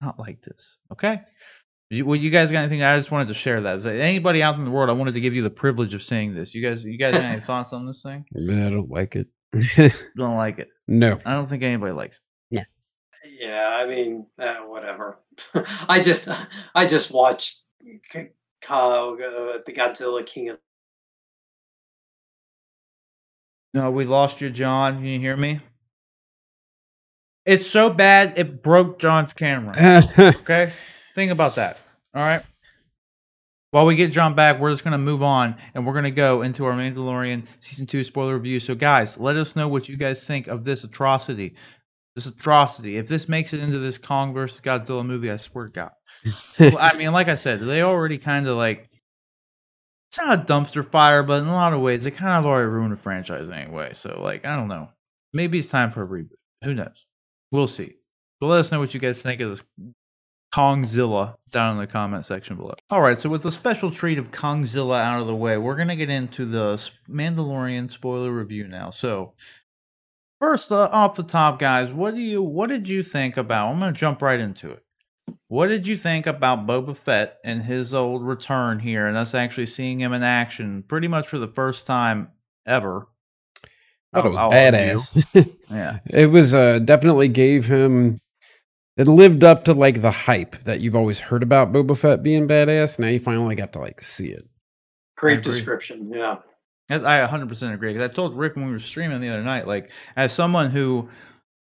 not 0.00 0.18
like 0.18 0.42
this. 0.42 0.78
Okay. 0.92 1.20
You, 1.92 2.06
well, 2.06 2.14
you 2.14 2.30
guys 2.30 2.52
got 2.52 2.60
anything? 2.60 2.84
I 2.84 2.96
just 2.96 3.10
wanted 3.10 3.26
to 3.28 3.34
share 3.34 3.60
that. 3.62 3.78
Is 3.78 3.82
there 3.84 4.00
Anybody 4.00 4.44
out 4.44 4.54
in 4.56 4.64
the 4.64 4.70
world, 4.70 4.88
I 4.90 4.92
wanted 4.92 5.14
to 5.14 5.20
give 5.20 5.34
you 5.34 5.42
the 5.42 5.50
privilege 5.50 5.92
of 5.92 6.04
saying 6.04 6.34
this. 6.36 6.54
You 6.54 6.62
guys, 6.62 6.84
you 6.84 6.96
guys 6.96 7.14
got 7.14 7.24
any 7.24 7.40
thoughts 7.50 7.72
on 7.72 7.84
this 7.84 8.00
thing? 8.00 8.26
Yeah, 8.32 8.66
I 8.66 8.70
don't 8.70 8.88
like 8.88 9.16
it. 9.16 9.26
Don't 10.16 10.36
like 10.36 10.60
it. 10.60 10.68
no. 10.86 11.18
I 11.26 11.32
don't 11.32 11.46
think 11.46 11.64
anybody 11.64 11.90
likes. 11.92 12.18
it. 12.18 12.22
Yeah, 12.54 12.64
Yeah, 13.48 13.66
I 13.66 13.86
mean, 13.88 14.26
uh, 14.38 14.58
whatever. 14.66 15.18
I 15.88 16.00
just, 16.00 16.28
I 16.76 16.86
just 16.86 17.10
watched 17.10 17.62
K- 17.82 18.00
Ka- 18.12 18.32
Uh, 18.68 19.58
the 19.66 19.72
Godzilla 19.72 20.24
King 20.24 20.50
of. 20.50 20.58
No, 23.72 23.90
we 23.90 24.04
lost 24.04 24.40
you, 24.40 24.50
John. 24.50 24.96
Can 24.96 25.04
you 25.04 25.20
hear 25.20 25.36
me? 25.36 25.60
It's 27.46 27.66
so 27.66 27.90
bad 27.90 28.38
it 28.38 28.62
broke 28.62 28.98
John's 28.98 29.32
camera. 29.32 30.02
Okay, 30.18 30.72
think 31.14 31.32
about 31.32 31.54
that. 31.54 31.78
All 32.14 32.22
right. 32.22 32.42
While 33.72 33.86
we 33.86 33.94
get 33.94 34.10
John 34.10 34.34
back, 34.34 34.58
we're 34.58 34.72
just 34.72 34.82
going 34.82 34.92
to 34.92 34.98
move 34.98 35.22
on 35.22 35.54
and 35.74 35.86
we're 35.86 35.92
going 35.92 36.04
to 36.04 36.10
go 36.10 36.42
into 36.42 36.64
our 36.64 36.72
Mandalorian 36.72 37.46
season 37.60 37.86
two 37.86 38.02
spoiler 38.02 38.34
review. 38.34 38.58
So, 38.58 38.74
guys, 38.74 39.16
let 39.16 39.36
us 39.36 39.54
know 39.54 39.68
what 39.68 39.88
you 39.88 39.96
guys 39.96 40.24
think 40.24 40.48
of 40.48 40.64
this 40.64 40.82
atrocity. 40.82 41.54
This 42.14 42.26
atrocity. 42.26 42.96
If 42.96 43.08
this 43.08 43.28
makes 43.28 43.52
it 43.52 43.60
into 43.60 43.78
this 43.78 43.98
Kong 43.98 44.34
versus 44.34 44.60
Godzilla 44.60 45.06
movie, 45.06 45.30
I 45.30 45.36
swear 45.36 45.66
to 45.66 45.70
God. 45.70 45.90
well, 46.58 46.78
I 46.78 46.94
mean, 46.94 47.12
like 47.12 47.28
I 47.28 47.36
said, 47.36 47.60
they 47.60 47.82
already 47.82 48.18
kind 48.18 48.46
of 48.46 48.56
like 48.56 48.90
it's 50.10 50.18
not 50.18 50.40
a 50.40 50.42
dumpster 50.42 50.84
fire, 50.84 51.22
but 51.22 51.42
in 51.42 51.48
a 51.48 51.54
lot 51.54 51.72
of 51.72 51.80
ways, 51.80 52.02
they 52.02 52.10
kind 52.10 52.32
of 52.32 52.44
already 52.44 52.68
ruined 52.68 52.92
the 52.92 52.96
franchise 52.96 53.48
anyway. 53.48 53.92
So, 53.94 54.20
like, 54.20 54.44
I 54.44 54.56
don't 54.56 54.66
know. 54.66 54.88
Maybe 55.32 55.60
it's 55.60 55.68
time 55.68 55.92
for 55.92 56.02
a 56.02 56.06
reboot. 56.06 56.30
Who 56.64 56.74
knows? 56.74 57.06
We'll 57.52 57.68
see. 57.68 57.94
So 58.40 58.48
let 58.48 58.58
us 58.58 58.72
know 58.72 58.80
what 58.80 58.92
you 58.92 58.98
guys 58.98 59.22
think 59.22 59.40
of 59.40 59.50
this 59.50 59.62
Kongzilla 60.52 61.36
down 61.50 61.74
in 61.74 61.80
the 61.80 61.86
comment 61.86 62.26
section 62.26 62.56
below. 62.56 62.74
All 62.90 63.00
right, 63.00 63.16
so 63.16 63.28
with 63.28 63.44
the 63.44 63.52
special 63.52 63.90
treat 63.92 64.18
of 64.18 64.32
Kongzilla 64.32 65.00
out 65.00 65.20
of 65.20 65.28
the 65.28 65.36
way, 65.36 65.56
we're 65.56 65.76
gonna 65.76 65.94
get 65.94 66.10
into 66.10 66.44
the 66.44 66.74
Mandalorian 67.08 67.88
spoiler 67.90 68.32
review 68.32 68.66
now. 68.66 68.90
So, 68.90 69.34
first 70.40 70.72
uh, 70.72 70.88
off 70.90 71.14
the 71.14 71.22
top, 71.22 71.58
guys, 71.58 71.92
what 71.92 72.14
do 72.14 72.20
you 72.20 72.42
what 72.42 72.68
did 72.68 72.88
you 72.88 73.02
think 73.02 73.36
about? 73.36 73.70
I'm 73.70 73.78
gonna 73.78 73.92
jump 73.92 74.22
right 74.22 74.40
into 74.40 74.70
it. 74.70 74.82
What 75.46 75.68
did 75.68 75.86
you 75.86 75.96
think 75.96 76.26
about 76.26 76.66
Boba 76.66 76.96
Fett 76.96 77.38
and 77.44 77.62
his 77.62 77.94
old 77.94 78.22
return 78.22 78.80
here, 78.80 79.06
and 79.06 79.16
us 79.16 79.34
actually 79.34 79.66
seeing 79.66 80.00
him 80.00 80.12
in 80.12 80.22
action, 80.22 80.82
pretty 80.82 81.06
much 81.06 81.28
for 81.28 81.38
the 81.38 81.48
first 81.48 81.86
time 81.86 82.30
ever? 82.66 83.06
thought 84.12 84.26
it 84.26 84.30
was 84.30 84.38
badass. 84.38 85.56
yeah, 85.70 85.98
it 86.06 86.26
was 86.26 86.54
uh, 86.54 86.80
definitely 86.80 87.28
gave 87.28 87.66
him. 87.66 88.18
It 88.96 89.06
lived 89.06 89.44
up 89.44 89.64
to 89.64 89.72
like 89.72 90.02
the 90.02 90.10
hype 90.10 90.56
that 90.64 90.80
you've 90.80 90.96
always 90.96 91.20
heard 91.20 91.42
about 91.42 91.72
Boba 91.72 91.96
Fett 91.96 92.22
being 92.22 92.48
badass. 92.48 92.98
Now 92.98 93.06
you 93.06 93.18
finally 93.18 93.54
got 93.54 93.72
to 93.74 93.78
like 93.78 94.00
see 94.00 94.30
it. 94.30 94.46
Great 95.16 95.42
description. 95.42 96.10
Yeah. 96.12 96.38
I 96.90 97.26
100% 97.26 97.74
agree. 97.74 97.92
Because 97.92 98.10
I 98.10 98.12
told 98.12 98.36
Rick 98.36 98.56
when 98.56 98.66
we 98.66 98.72
were 98.72 98.78
streaming 98.78 99.20
the 99.20 99.30
other 99.30 99.42
night, 99.42 99.66
like, 99.66 99.90
as 100.16 100.32
someone 100.32 100.70
who 100.70 101.08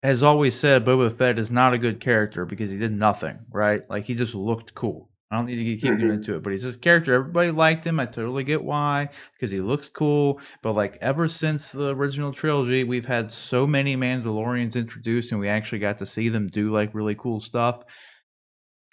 has 0.03 0.23
always 0.23 0.55
said 0.55 0.85
Boba 0.85 1.17
Fett 1.17 1.39
is 1.39 1.51
not 1.51 1.75
a 1.75 1.79
good 1.79 2.01
character 2.01 2.45
because 2.45 2.71
he 2.71 2.79
did 2.79 2.93
nothing, 2.93 3.39
right? 3.51 3.83
Like, 3.91 4.05
he 4.05 4.15
just 4.15 4.35
looked 4.35 4.75
cool. 4.75 5.11
I 5.31 5.37
don't 5.37 5.47
need 5.47 5.57
to 5.57 5.65
keep 5.65 5.83
mm-hmm. 5.83 5.97
getting 5.97 6.15
into 6.15 6.37
it, 6.37 6.43
but 6.43 6.53
he's 6.53 6.63
this 6.63 6.79
character. 6.79 7.13
Everybody 7.13 7.51
liked 7.51 7.87
him. 7.87 8.01
I 8.01 8.07
totally 8.07 8.45
get 8.45 8.65
why, 8.65 9.11
because 9.35 9.51
he 9.51 9.61
looks 9.61 9.91
cool. 9.91 10.41
But 10.63 10.73
like 10.73 10.97
ever 11.03 11.29
since 11.29 11.71
the 11.71 11.95
original 11.95 12.33
trilogy, 12.33 12.83
we've 12.83 13.07
had 13.07 13.31
so 13.31 13.67
many 13.67 13.95
Mandalorians 13.95 14.75
introduced, 14.75 15.31
and 15.31 15.39
we 15.39 15.49
actually 15.49 15.81
got 15.81 15.99
to 15.99 16.07
see 16.07 16.31
them 16.31 16.49
do 16.49 16.73
like 16.73 16.95
really 16.95 17.15
cool 17.15 17.41
stuff. 17.41 17.83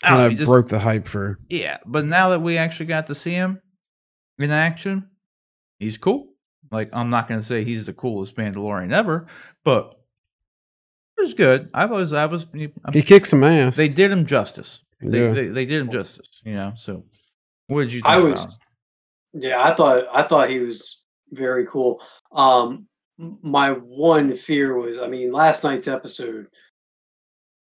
Kind 0.03 0.39
of 0.39 0.45
broke 0.45 0.67
the 0.67 0.79
hype 0.79 1.07
for 1.07 1.39
yeah. 1.49 1.77
But 1.85 2.03
now 2.05 2.29
that 2.29 2.41
we 2.41 2.57
actually 2.57 2.87
got 2.87 3.07
to 3.07 3.15
see 3.15 3.31
him 3.31 3.61
in 4.37 4.51
action, 4.51 5.09
he's 5.79 5.97
cool. 5.97 6.29
Like 6.71 6.89
I'm 6.93 7.09
not 7.09 7.27
gonna 7.27 7.41
say 7.41 7.63
he's 7.63 7.85
the 7.85 7.93
coolest 7.93 8.35
Mandalorian 8.35 8.93
ever, 8.93 9.27
but 9.63 9.99
it 11.17 11.21
was 11.21 11.33
good. 11.33 11.69
I 11.73 11.85
was 11.85 12.13
I 12.13 12.25
was 12.25 12.47
he 12.53 13.01
kicked 13.01 13.27
some 13.27 13.43
ass. 13.43 13.75
They 13.75 13.87
did 13.87 14.11
him 14.11 14.25
justice. 14.25 14.81
They, 15.01 15.27
yeah. 15.27 15.33
they, 15.33 15.47
they 15.47 15.65
did 15.65 15.81
him 15.81 15.91
justice, 15.91 16.41
you 16.43 16.53
know. 16.53 16.73
So, 16.75 17.05
what 17.67 17.81
did 17.83 17.93
you? 17.93 18.01
I 18.05 18.17
was, 18.17 18.59
yeah, 19.33 19.61
I 19.61 19.75
thought 19.75 20.05
I 20.13 20.23
thought 20.23 20.49
he 20.49 20.59
was 20.59 21.03
very 21.31 21.65
cool. 21.67 22.01
Um, 22.31 22.87
my 23.17 23.71
one 23.71 24.35
fear 24.35 24.77
was, 24.77 24.97
I 24.97 25.07
mean, 25.07 25.31
last 25.31 25.63
night's 25.63 25.87
episode 25.87 26.47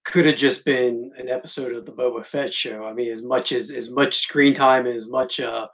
could 0.04 0.26
have 0.26 0.36
just 0.36 0.64
been 0.64 1.12
an 1.18 1.28
episode 1.28 1.74
of 1.74 1.84
the 1.84 1.92
Boba 1.92 2.24
Fett 2.24 2.52
show. 2.52 2.84
I 2.86 2.92
mean, 2.92 3.12
as 3.12 3.22
much 3.22 3.52
as 3.52 3.70
as 3.70 3.90
much 3.90 4.18
screen 4.18 4.54
time 4.54 4.86
and 4.86 4.96
as 4.96 5.06
much 5.06 5.38
uh, 5.38 5.66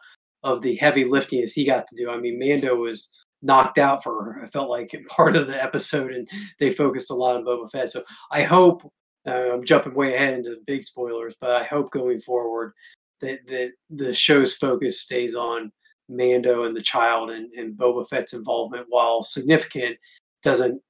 of 0.45 0.63
the 0.63 0.77
heavy 0.77 1.05
lifting 1.05 1.43
as 1.43 1.53
he 1.53 1.65
got 1.65 1.89
to 1.89 1.97
do. 1.97 2.11
I 2.11 2.19
mean, 2.19 2.39
Mando 2.39 2.77
was 2.77 3.19
knocked 3.43 3.79
out 3.79 4.05
for 4.05 4.41
I 4.43 4.47
felt 4.47 4.71
like 4.71 4.95
part 5.09 5.35
of 5.35 5.49
the 5.49 5.61
episode, 5.61 6.13
and 6.13 6.29
they 6.61 6.71
focused 6.71 7.11
a 7.11 7.15
lot 7.15 7.37
on 7.37 7.45
Boba 7.45 7.71
Fett. 7.71 7.91
So 7.91 8.05
I 8.31 8.43
hope 8.43 8.91
uh, 9.27 9.53
I'm 9.53 9.65
jumping 9.65 9.95
way 9.95 10.15
ahead 10.15 10.35
into 10.35 10.57
big 10.67 10.85
spoilers, 10.85 11.35
but 11.41 11.51
I 11.51 11.65
hope 11.65 11.91
going 11.91 12.21
forward 12.21 12.73
that, 13.21 13.41
that 13.49 13.73
the 13.91 14.15
show's 14.15 14.55
focus 14.55 15.01
stays 15.01 15.35
on 15.35 15.73
Mando 16.09 16.65
and 16.65 16.77
the 16.77 16.83
child 16.83 17.31
and, 17.31 17.51
and 17.55 17.77
Boba 17.77 18.07
Fett's 18.09 18.35
involvement, 18.35 18.87
while 18.91 19.23
significant, 19.23 19.97
doesn't 20.43 20.81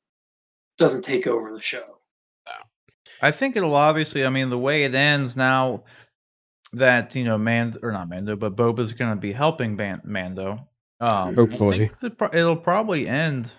doesn't 0.76 1.02
take 1.02 1.28
over 1.28 1.54
the 1.54 1.62
show. 1.62 1.84
I 3.22 3.30
think 3.30 3.56
it'll 3.56 3.76
obviously. 3.76 4.26
I 4.26 4.28
mean, 4.28 4.50
the 4.50 4.58
way 4.58 4.84
it 4.84 4.94
ends 4.94 5.36
now 5.36 5.84
that 6.74 7.14
you 7.14 7.24
know, 7.24 7.38
Mando 7.38 7.78
or 7.82 7.92
not 7.92 8.08
Mando, 8.08 8.36
but 8.36 8.56
Boba's 8.56 8.92
going 8.92 9.10
to 9.10 9.20
be 9.20 9.32
helping 9.32 9.76
Ban- 9.76 10.02
Mando. 10.04 10.68
Um, 11.00 11.34
Hopefully, 11.34 11.90
it'll 12.32 12.56
probably 12.56 13.08
end 13.08 13.52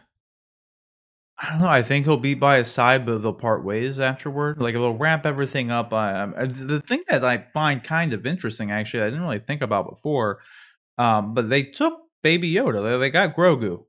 I 1.37 1.49
don't 1.49 1.59
know. 1.59 1.67
I 1.67 1.83
think 1.83 2.05
he'll 2.05 2.17
be 2.17 2.33
by 2.33 2.59
his 2.59 2.71
side, 2.71 3.05
but 3.05 3.21
they'll 3.21 3.33
part 3.33 3.65
ways 3.65 3.99
afterward. 3.99 4.61
Like 4.61 4.73
they'll 4.73 4.95
wrap 4.95 5.25
everything 5.25 5.69
up. 5.69 5.91
I, 5.91 6.27
the 6.45 6.81
thing 6.81 7.03
that 7.09 7.25
I 7.25 7.45
find 7.53 7.83
kind 7.83 8.13
of 8.13 8.25
interesting, 8.25 8.71
actually, 8.71 9.03
I 9.03 9.05
didn't 9.07 9.23
really 9.23 9.39
think 9.39 9.61
about 9.61 9.89
before. 9.89 10.39
Um, 10.97 11.33
but 11.33 11.49
they 11.49 11.63
took 11.63 11.99
Baby 12.23 12.53
Yoda. 12.53 12.81
They, 12.81 12.97
they 12.97 13.09
got 13.09 13.35
Grogu. 13.35 13.83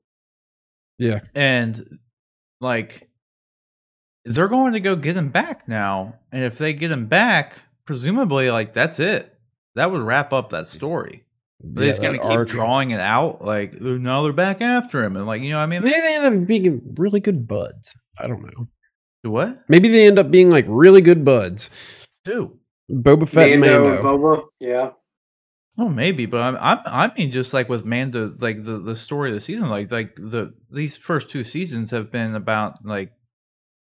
Yeah, 0.97 1.21
and 1.35 1.99
like 2.59 3.07
they're 4.25 4.49
going 4.49 4.73
to 4.73 4.81
go 4.81 4.97
get 4.97 5.15
him 5.15 5.29
back 5.29 5.69
now. 5.69 6.15
And 6.33 6.43
if 6.43 6.57
they 6.57 6.73
get 6.73 6.91
him 6.91 7.05
back, 7.05 7.61
presumably, 7.87 8.51
like 8.51 8.73
that's 8.73 8.99
it. 8.99 9.33
That 9.73 9.91
would 9.91 10.01
wrap 10.01 10.31
up 10.31 10.51
that 10.51 10.67
story. 10.67 11.23
But 11.59 11.81
yeah, 11.81 11.85
they 11.85 11.91
just 11.91 12.01
gonna 12.03 12.45
keep 12.45 12.47
drawing 12.47 12.91
it 12.91 12.99
out. 12.99 13.43
Like 13.43 13.73
oh, 13.81 13.97
now 13.97 14.21
they're 14.21 14.33
back 14.33 14.61
after 14.61 15.03
him, 15.03 15.17
and 15.17 15.25
like 15.25 15.41
you 15.41 15.49
know, 15.49 15.59
I 15.59 15.65
mean, 15.65 15.83
maybe 15.83 15.99
they 15.99 16.15
end 16.15 16.25
up 16.25 16.47
being 16.47 16.93
really 16.95 17.19
good 17.19 17.47
buds. 17.47 17.95
I 18.19 18.27
don't 18.27 18.43
know. 18.43 18.67
What? 19.23 19.63
Maybe 19.67 19.89
they 19.89 20.05
end 20.05 20.19
up 20.19 20.29
being 20.29 20.51
like 20.51 20.65
really 20.67 21.01
good 21.01 21.25
buds. 21.25 21.69
Who? 22.25 22.59
Boba 22.89 23.27
Fett 23.27 23.59
Mando, 23.59 23.85
and 23.85 24.03
Mando. 24.03 24.17
Boba, 24.17 24.43
yeah. 24.59 24.91
Oh, 25.79 25.89
maybe, 25.89 26.25
but 26.25 26.41
I'm, 26.41 26.57
I'm, 26.59 26.79
I 26.85 27.13
mean, 27.15 27.31
just 27.31 27.53
like 27.53 27.69
with 27.69 27.85
Mando, 27.85 28.33
like 28.39 28.63
the 28.63 28.79
the 28.79 28.95
story 28.95 29.29
of 29.29 29.35
the 29.35 29.41
season, 29.41 29.69
like 29.69 29.91
like 29.91 30.15
the 30.15 30.53
these 30.71 30.97
first 30.97 31.29
two 31.29 31.43
seasons 31.43 31.91
have 31.91 32.11
been 32.11 32.35
about 32.35 32.85
like 32.85 33.11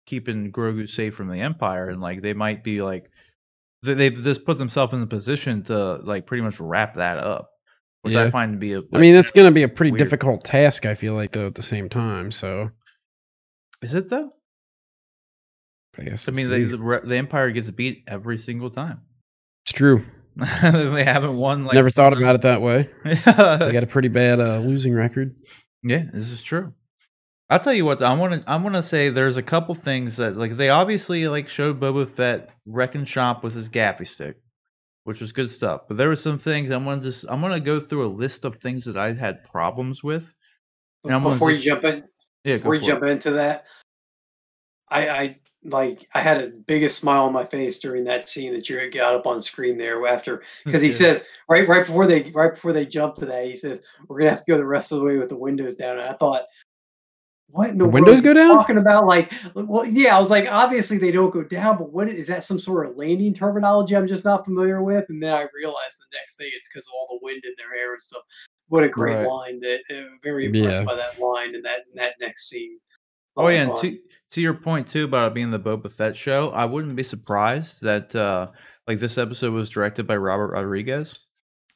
keeping 0.06 0.52
Grogu 0.52 0.90
safe 0.90 1.14
from 1.14 1.28
the 1.28 1.40
Empire, 1.40 1.90
and 1.90 2.02
like 2.02 2.22
they 2.22 2.34
might 2.34 2.64
be 2.64 2.82
like 2.82 3.12
they 3.84 4.10
just 4.10 4.46
put 4.46 4.58
themselves 4.58 4.94
in 4.94 5.02
the 5.02 5.08
position 5.08 5.64
to 5.64 5.96
like 6.04 6.26
pretty 6.26 6.42
much 6.42 6.60
wrap 6.60 6.96
that 6.96 7.18
up 7.18 7.50
which 8.04 8.14
yeah. 8.14 8.24
I 8.24 8.32
find 8.32 8.52
to 8.52 8.58
be 8.58 8.74
a. 8.74 8.82
Like, 8.82 8.90
I 8.94 8.98
mean, 9.00 9.16
that's 9.16 9.32
going 9.32 9.48
to 9.48 9.54
be 9.54 9.64
a 9.64 9.70
pretty 9.70 9.92
weird. 9.92 10.00
difficult 10.00 10.44
task. 10.44 10.86
I 10.86 10.94
feel 10.94 11.14
like 11.14 11.32
though 11.32 11.48
at 11.48 11.56
the 11.56 11.64
same 11.64 11.90
time. 11.90 12.32
So, 12.32 12.70
is 13.82 13.94
it 13.94 14.10
though? 14.10 14.34
I 15.98 16.04
guess. 16.04 16.28
I 16.28 16.34
mean, 16.34 16.50
they, 16.50 16.64
the, 16.64 17.02
the 17.04 17.16
Empire 17.16 17.50
gets 17.52 17.72
beat 17.72 18.04
every 18.08 18.38
single 18.38 18.70
time. 18.70 19.02
It's 19.66 19.74
true. 19.74 20.04
they 20.36 21.04
haven't 21.04 21.38
won. 21.38 21.64
Like, 21.64 21.76
Never 21.76 21.90
thought 21.90 22.12
about 22.12 22.36
it 22.36 22.42
that 22.42 22.62
way. 22.62 22.90
they 23.04 23.14
got 23.16 23.84
a 23.84 23.88
pretty 23.88 24.10
bad 24.10 24.40
uh, 24.40 24.60
losing 24.60 24.94
record. 24.94 25.36
Yeah, 25.86 26.04
this 26.14 26.32
is 26.32 26.42
true. 26.42 26.72
I'll 27.50 27.60
tell 27.60 27.74
you 27.74 27.86
what. 27.86 28.02
I 28.02 28.14
want 28.14 28.34
to. 28.34 28.50
I 28.50 28.56
want 28.56 28.76
to 28.76 28.84
say 28.84 29.10
there's 29.10 29.38
a 29.38 29.44
couple 29.44 29.76
things 29.76 30.18
that 30.18 30.38
like 30.38 30.58
they 30.58 30.70
obviously 30.70 31.28
like 31.28 31.50
showed 31.50 31.80
Boba 31.80 32.10
Fett 32.10 32.54
wrecking 32.66 33.06
shop 33.06 33.44
with 33.44 33.54
his 33.54 33.70
gaffi 33.70 34.08
stick 34.08 34.38
which 35.04 35.20
was 35.20 35.32
good 35.32 35.50
stuff. 35.50 35.82
But 35.88 35.98
there 35.98 36.10
were 36.10 36.16
some 36.16 36.40
things 36.40 36.72
I'm 36.72 36.86
gonna 36.86 37.02
just 37.02 37.26
I'm 37.30 37.42
gonna 37.42 37.60
go 37.60 37.80
through 37.80 38.08
a 38.08 38.10
list 38.10 38.46
of 38.46 38.56
things 38.56 38.86
that 38.86 38.98
I 38.98 39.14
had 39.14 39.44
problems 39.44 40.04
with. 40.04 40.34
before 41.04 41.52
you 41.52 41.62
jump 41.62 41.84
in, 41.84 42.04
yeah, 42.44 42.58
before 42.58 42.76
you 42.76 42.82
jump 42.82 43.04
it. 43.04 43.10
into 43.10 43.32
that, 43.32 43.66
I, 44.90 45.10
I 45.10 45.40
like 45.66 46.08
I 46.14 46.22
had 46.22 46.38
a 46.38 46.52
biggest 46.68 47.00
smile 47.00 47.24
on 47.24 47.34
my 47.34 47.46
face 47.46 47.80
during 47.80 48.06
that 48.06 48.30
scene 48.30 48.54
that 48.54 48.70
you 48.70 48.90
got 48.92 49.16
up 49.16 49.26
on 49.26 49.42
screen 49.42 49.78
there 49.78 50.06
after 50.08 50.44
because 50.66 50.82
he 50.82 50.92
says 50.92 51.26
right 51.50 51.68
right 51.68 51.86
before 51.86 52.06
they 52.08 52.32
right 52.34 52.54
before 52.54 52.74
they 52.74 52.86
jump 52.86 53.16
to 53.16 53.26
that 53.26 53.46
he 53.46 53.56
says 53.56 53.82
we're 54.08 54.20
gonna 54.20 54.30
have 54.30 54.44
to 54.44 54.52
go 54.52 54.58
the 54.58 54.66
rest 54.66 54.92
of 54.92 55.00
the 55.00 55.06
way 55.06 55.18
with 55.18 55.30
the 55.30 55.38
windows 55.38 55.76
down 55.76 56.00
and 56.00 56.10
I 56.10 56.14
thought 56.14 56.44
what 57.54 57.70
in 57.70 57.78
the, 57.78 57.86
the 57.86 57.90
windows 57.92 58.20
go 58.20 58.34
down? 58.34 58.56
Talking 58.56 58.80
about 58.80 59.06
like, 59.06 59.32
well, 59.54 59.86
yeah, 59.86 60.18
I 60.18 60.20
was 60.20 60.32
like, 60.32 60.48
obviously 60.50 60.98
they 60.98 61.12
don't 61.12 61.30
go 61.30 61.44
down, 61.44 61.78
but 61.78 61.92
what 61.92 62.10
is 62.10 62.26
that? 62.28 62.44
Some 62.44 62.58
sort 62.58 62.88
of 62.88 62.98
landing 62.98 63.32
terminology 63.32 63.96
I'm 63.96 64.08
just 64.08 64.26
not 64.26 64.44
familiar 64.44 64.82
with. 64.82 65.06
And 65.10 65.22
then 65.22 65.36
I 65.36 65.46
realized 65.54 66.00
the 66.00 66.18
next 66.18 66.36
thing 66.36 66.50
it's 66.52 66.68
because 66.68 66.88
of 66.88 66.94
all 66.98 67.08
the 67.12 67.20
wind 67.24 67.44
in 67.46 67.54
their 67.58 67.72
hair 67.78 67.94
and 67.94 68.02
stuff. 68.02 68.24
What 68.70 68.84
a 68.84 68.90
great 68.90 69.18
right. 69.18 69.28
line! 69.28 69.60
That 69.60 69.82
uh, 69.92 70.16
very 70.24 70.48
impressed 70.48 70.82
yeah. 70.82 70.84
by 70.84 70.96
that 70.96 71.20
line 71.20 71.54
and 71.54 71.64
that 71.64 71.82
in 71.92 71.98
that 71.98 72.16
next 72.20 72.50
scene. 72.50 72.80
Oh 73.38 73.48
yeah, 73.48 73.64
and 73.64 73.78
to 73.78 74.00
to 74.32 74.42
your 74.42 74.56
point 74.56 74.88
too 74.88 75.04
about 75.04 75.28
it 75.28 75.36
being 75.36 75.52
the 75.52 75.60
Boba 75.60 75.92
Fett 75.92 76.18
show, 76.18 76.50
I 76.50 76.66
wouldn't 76.66 76.96
be 76.96 77.04
surprised 77.04 77.84
that 77.84 78.16
uh 78.16 78.48
like 78.88 79.00
this 79.00 79.20
episode 79.20 79.54
was 79.54 79.70
directed 79.70 80.08
by 80.08 80.16
Robert 80.18 80.54
Rodriguez. 80.54 81.20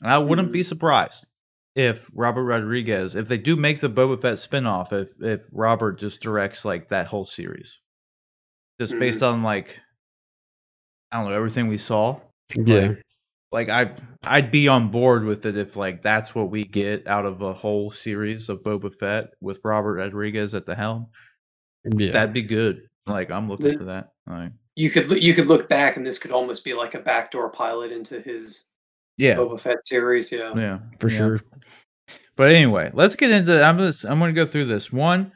and 0.02 0.10
I 0.10 0.18
wouldn't 0.18 0.48
mm-hmm. 0.48 0.54
be 0.54 0.64
surprised 0.64 1.28
if 1.78 2.10
Robert 2.12 2.44
Rodriguez, 2.44 3.16
if 3.16 3.28
they 3.28 3.38
do 3.38 3.56
make 3.56 3.80
the 3.80 3.90
Boba 3.90 4.20
Fett 4.20 4.38
spinoff, 4.38 4.92
if 4.92 5.10
if 5.22 5.48
Robert 5.52 6.00
just 6.00 6.22
directs 6.22 6.66
like 6.66 6.90
that 6.90 7.06
whole 7.06 7.24
series, 7.24 7.80
just 8.82 8.94
mm-hmm. 8.94 9.00
based 9.00 9.22
on 9.22 9.44
like 9.44 9.80
I 11.12 11.18
don't 11.18 11.30
know 11.30 11.36
everything 11.36 11.68
we 11.68 11.78
saw. 11.78 12.20
Yeah. 12.56 12.96
Like, 13.52 13.70
like 13.70 13.70
I 13.70 13.92
I'd 14.24 14.52
be 14.52 14.68
on 14.68 14.90
board 14.90 15.24
with 15.24 15.46
it 15.46 15.56
if 15.56 15.76
like 15.76 16.02
that's 16.02 16.34
what 16.34 16.50
we 16.50 16.66
get 16.66 17.06
out 17.06 17.28
of 17.28 17.44
a 17.44 17.54
whole 17.54 17.92
series 17.92 18.50
of 18.50 18.64
Boba 18.64 18.94
Fett 18.94 19.26
with 19.40 19.60
Robert 19.64 19.98
Rodriguez 19.98 20.56
at 20.56 20.66
the 20.66 20.76
helm. 20.76 21.08
Yeah. 21.86 22.12
That'd 22.12 22.34
be 22.34 22.42
good. 22.42 22.88
Like 23.06 23.30
I'm 23.30 23.48
looking 23.48 23.68
The- 23.68 23.78
for 23.78 23.86
that. 23.86 24.10
Like, 24.26 24.52
You 24.76 24.90
could 24.90 25.12
you 25.12 25.36
could 25.36 25.48
look 25.48 25.70
back, 25.70 25.96
and 25.96 26.06
this 26.06 26.18
could 26.18 26.32
almost 26.32 26.66
be 26.66 26.74
like 26.74 26.96
a 26.96 27.00
backdoor 27.00 27.52
pilot 27.52 27.92
into 27.92 28.20
his 28.20 28.67
yeah, 29.18 29.36
Boba 29.36 29.60
Fett 29.60 29.86
series. 29.86 30.32
Yeah. 30.32 30.54
yeah, 30.56 30.80
for 31.00 31.10
yeah. 31.10 31.18
sure. 31.18 31.40
But 32.36 32.52
anyway, 32.52 32.92
let's 32.94 33.16
get 33.16 33.32
into. 33.32 33.64
I'm 33.64 33.78
gonna 33.78 33.94
I'm 34.08 34.20
gonna 34.20 34.34
go 34.34 34.46
through 34.46 34.66
this 34.66 34.92
one. 34.92 35.32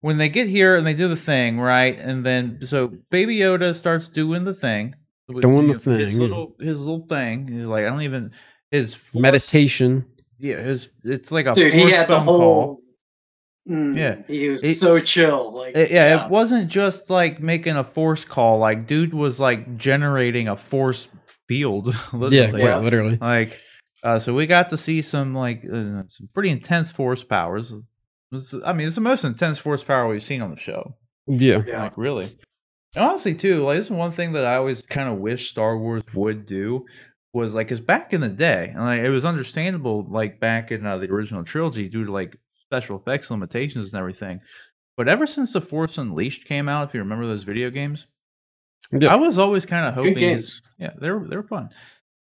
When 0.00 0.18
they 0.18 0.28
get 0.28 0.48
here 0.48 0.74
and 0.76 0.86
they 0.86 0.94
do 0.94 1.06
the 1.08 1.14
thing, 1.16 1.60
right, 1.60 1.96
and 1.98 2.24
then 2.24 2.60
so 2.64 2.92
Baby 3.10 3.36
Yoda 3.38 3.74
starts 3.74 4.08
doing 4.08 4.44
the 4.44 4.54
thing, 4.54 4.94
with, 5.28 5.42
Doing 5.42 5.68
the 5.68 5.78
thing, 5.78 5.98
yeah. 6.00 6.18
little 6.18 6.56
his 6.58 6.78
little 6.80 7.06
thing. 7.06 7.48
He's 7.48 7.66
like 7.66 7.84
I 7.84 7.88
don't 7.90 8.02
even 8.02 8.32
his 8.70 8.94
force- 8.94 9.22
Meditation. 9.22 10.06
Yeah, 10.38 10.56
his 10.56 10.88
it's 11.04 11.30
like 11.30 11.46
a 11.46 11.54
Dude, 11.54 11.72
he 11.74 11.90
had 11.90 12.08
the 12.08 12.16
phone 12.16 12.26
call. 12.26 12.38
whole. 12.38 12.80
Mm, 13.68 13.94
Yeah. 13.96 14.16
he 14.26 14.48
was 14.48 14.62
It- 14.62 14.76
so 14.76 14.98
chill. 14.98 15.52
Like, 15.52 15.76
It- 15.76 15.90
yeah, 15.90 16.24
it 16.24 16.30
wasn't 16.30 16.68
just 16.70 17.10
like 17.10 17.40
making 17.40 17.76
a 17.76 17.84
force 17.84 18.24
call. 18.24 18.58
Like, 18.58 18.86
dude 18.86 19.12
was 19.12 19.38
like 19.38 19.76
generating 19.76 20.48
a 20.48 20.56
force 20.56 21.08
field. 21.48 21.94
Yeah, 22.12 22.18
literally. 22.18 22.60
quite 22.60 22.82
literally. 22.82 23.18
Like, 23.20 23.58
uh, 24.02 24.18
so 24.20 24.34
we 24.34 24.46
got 24.46 24.70
to 24.70 24.76
see 24.76 25.02
some 25.02 25.34
like 25.34 25.64
uh, 25.64 26.02
some 26.08 26.28
pretty 26.34 26.50
intense 26.50 26.92
force 26.92 27.24
powers. 27.24 27.72
Was- 28.30 28.54
I 28.64 28.72
mean, 28.72 28.86
it's 28.86 28.96
the 28.96 29.00
most 29.00 29.24
intense 29.24 29.58
force 29.58 29.82
power 29.82 30.06
we've 30.08 30.22
seen 30.22 30.42
on 30.42 30.50
the 30.50 30.56
show. 30.56 30.94
Yeah. 31.26 31.62
yeah. 31.66 31.84
Like, 31.84 31.96
really. 31.96 32.36
And 32.94 33.04
honestly, 33.04 33.34
too, 33.34 33.64
like 33.64 33.76
this 33.76 33.86
is 33.86 33.90
one 33.90 34.12
thing 34.12 34.32
that 34.32 34.44
I 34.44 34.56
always 34.56 34.82
kind 34.82 35.08
of 35.08 35.18
wish 35.18 35.50
Star 35.50 35.76
Wars 35.76 36.02
would 36.14 36.46
do 36.46 36.84
was 37.34 37.54
like, 37.54 37.68
cause 37.68 37.80
back 37.80 38.12
in 38.12 38.20
the 38.20 38.28
day, 38.28 38.70
and 38.74 38.82
like 38.84 39.00
it 39.00 39.10
was 39.10 39.24
understandable, 39.24 40.06
like 40.08 40.40
back 40.40 40.70
in 40.70 40.86
uh, 40.86 40.96
the 40.98 41.10
original 41.10 41.44
trilogy, 41.44 41.88
due 41.88 42.06
to 42.06 42.12
like 42.12 42.36
special 42.48 42.96
effects 42.96 43.30
limitations 43.30 43.92
and 43.92 43.98
everything. 44.00 44.40
But 44.96 45.08
ever 45.08 45.26
since 45.26 45.52
the 45.52 45.60
Force 45.60 45.98
Unleashed 45.98 46.46
came 46.46 46.68
out, 46.68 46.88
if 46.88 46.94
you 46.94 47.00
remember 47.00 47.26
those 47.26 47.44
video 47.44 47.70
games, 47.70 48.06
Yeah. 48.92 49.12
I 49.12 49.16
was 49.16 49.38
always 49.38 49.66
kind 49.66 49.86
of 49.86 49.94
hoping, 49.94 50.14
Good 50.14 50.20
games. 50.20 50.62
yeah, 50.78 50.90
they're 50.98 51.18
they 51.28 51.36
were 51.36 51.42
fun. 51.42 51.70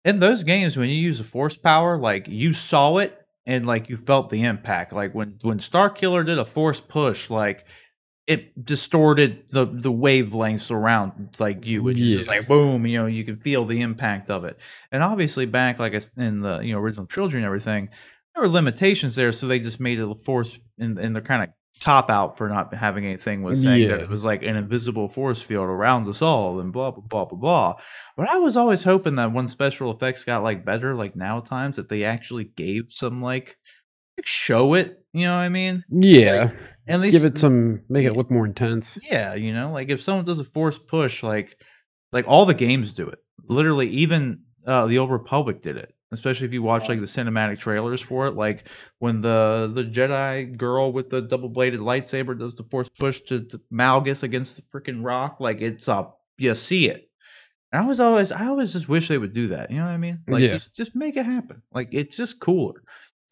In 0.05 0.19
those 0.19 0.43
games, 0.43 0.77
when 0.77 0.89
you 0.89 0.95
use 0.95 1.17
the 1.19 1.23
Force 1.23 1.57
power, 1.57 1.97
like 1.97 2.27
you 2.27 2.53
saw 2.53 2.97
it 2.97 3.17
and 3.45 3.65
like 3.65 3.89
you 3.89 3.97
felt 3.97 4.29
the 4.29 4.43
impact. 4.43 4.93
Like 4.93 5.13
when 5.13 5.39
when 5.41 5.59
Starkiller 5.59 6.25
did 6.25 6.37
a 6.39 6.45
Force 6.45 6.79
push, 6.79 7.29
like 7.29 7.65
it 8.27 8.63
distorted 8.65 9.43
the 9.49 9.65
the 9.65 9.91
wavelengths 9.91 10.69
around 10.71 11.35
like 11.39 11.65
you. 11.65 11.91
Just 11.93 12.25
Yeah. 12.27 12.31
like 12.31 12.47
boom, 12.47 12.85
you 12.85 12.99
know, 12.99 13.07
you 13.07 13.23
can 13.23 13.37
feel 13.37 13.65
the 13.65 13.81
impact 13.81 14.29
of 14.29 14.43
it. 14.45 14.57
And 14.91 15.01
obviously, 15.03 15.45
back 15.47 15.79
like 15.79 15.93
in 16.17 16.41
the 16.41 16.59
you 16.59 16.73
know 16.73 16.79
original 16.79 17.07
trilogy 17.07 17.37
and 17.37 17.45
everything, 17.45 17.89
there 18.35 18.43
were 18.43 18.49
limitations 18.49 19.15
there, 19.15 19.31
so 19.31 19.47
they 19.47 19.59
just 19.59 19.79
made 19.79 19.99
it 19.99 20.09
a 20.09 20.15
Force 20.15 20.59
in 20.77 20.97
in 20.99 21.13
the 21.13 21.21
kind 21.21 21.43
of 21.43 21.49
top 21.81 22.11
out 22.11 22.37
for 22.37 22.47
not 22.47 22.73
having 22.75 23.05
anything 23.05 23.41
was 23.41 23.63
saying 23.63 23.89
that 23.89 24.01
it 24.01 24.07
was 24.07 24.23
like 24.23 24.43
an 24.43 24.55
invisible 24.55 25.09
force 25.09 25.41
field 25.41 25.65
around 25.65 26.07
us 26.07 26.21
all 26.21 26.59
and 26.59 26.71
blah 26.71 26.91
blah 26.91 27.03
blah 27.03 27.25
blah 27.25 27.37
blah. 27.37 27.73
But 28.15 28.29
I 28.29 28.37
was 28.37 28.55
always 28.55 28.83
hoping 28.83 29.15
that 29.15 29.33
when 29.33 29.47
special 29.47 29.91
effects 29.91 30.23
got 30.23 30.43
like 30.43 30.63
better, 30.63 30.93
like 30.93 31.15
now 31.15 31.39
times, 31.39 31.77
that 31.77 31.89
they 31.89 32.03
actually 32.03 32.43
gave 32.43 32.85
some 32.89 33.21
like, 33.21 33.57
like 34.17 34.27
show 34.27 34.75
it. 34.75 35.03
You 35.11 35.25
know 35.25 35.35
what 35.35 35.41
I 35.41 35.49
mean? 35.49 35.83
Yeah. 35.89 36.51
And 36.87 37.03
they 37.03 37.09
Give 37.09 37.25
it 37.25 37.37
some 37.37 37.81
make 37.89 38.05
it 38.05 38.13
look 38.13 38.29
more 38.29 38.45
intense. 38.45 38.99
yeah, 39.03 39.33
you 39.33 39.53
know, 39.53 39.71
like 39.71 39.89
if 39.89 40.01
someone 40.01 40.25
does 40.25 40.39
a 40.39 40.45
force 40.45 40.77
push, 40.77 41.23
like 41.23 41.57
like 42.11 42.27
all 42.27 42.45
the 42.45 42.53
games 42.53 42.93
do 42.93 43.07
it. 43.07 43.19
Literally, 43.47 43.89
even 43.89 44.43
uh, 44.67 44.85
the 44.85 44.99
Old 44.99 45.09
Republic 45.09 45.61
did 45.61 45.77
it. 45.77 45.93
Especially 46.13 46.45
if 46.45 46.53
you 46.53 46.61
watch 46.61 46.89
like 46.89 46.99
the 46.99 47.05
cinematic 47.05 47.57
trailers 47.59 48.01
for 48.01 48.27
it, 48.27 48.31
like 48.35 48.67
when 48.99 49.21
the 49.21 49.71
the 49.73 49.83
Jedi 49.83 50.57
girl 50.57 50.91
with 50.91 51.09
the 51.09 51.21
double 51.21 51.47
bladed 51.49 51.79
lightsaber 51.79 52.37
does 52.37 52.53
the 52.55 52.63
force 52.63 52.89
push 52.89 53.21
to, 53.21 53.41
to 53.45 53.61
Malgus 53.71 54.21
against 54.21 54.57
the 54.57 54.61
freaking 54.63 55.03
rock, 55.05 55.37
like 55.39 55.61
it's 55.61 55.87
up, 55.87 56.19
you 56.37 56.53
see 56.55 56.89
it. 56.89 57.09
And 57.71 57.83
I 57.83 57.87
was 57.87 58.01
always, 58.01 58.33
I 58.33 58.47
always 58.47 58.73
just 58.73 58.89
wish 58.89 59.07
they 59.07 59.17
would 59.17 59.31
do 59.31 59.47
that. 59.49 59.71
You 59.71 59.77
know 59.77 59.85
what 59.85 59.91
I 59.91 59.97
mean? 59.97 60.19
Like 60.27 60.41
Yeah. 60.41 60.49
just 60.49 60.75
just 60.75 60.95
make 60.95 61.15
it 61.15 61.25
happen. 61.25 61.61
Like 61.73 61.89
it's 61.93 62.17
just 62.17 62.39
cooler. 62.41 62.83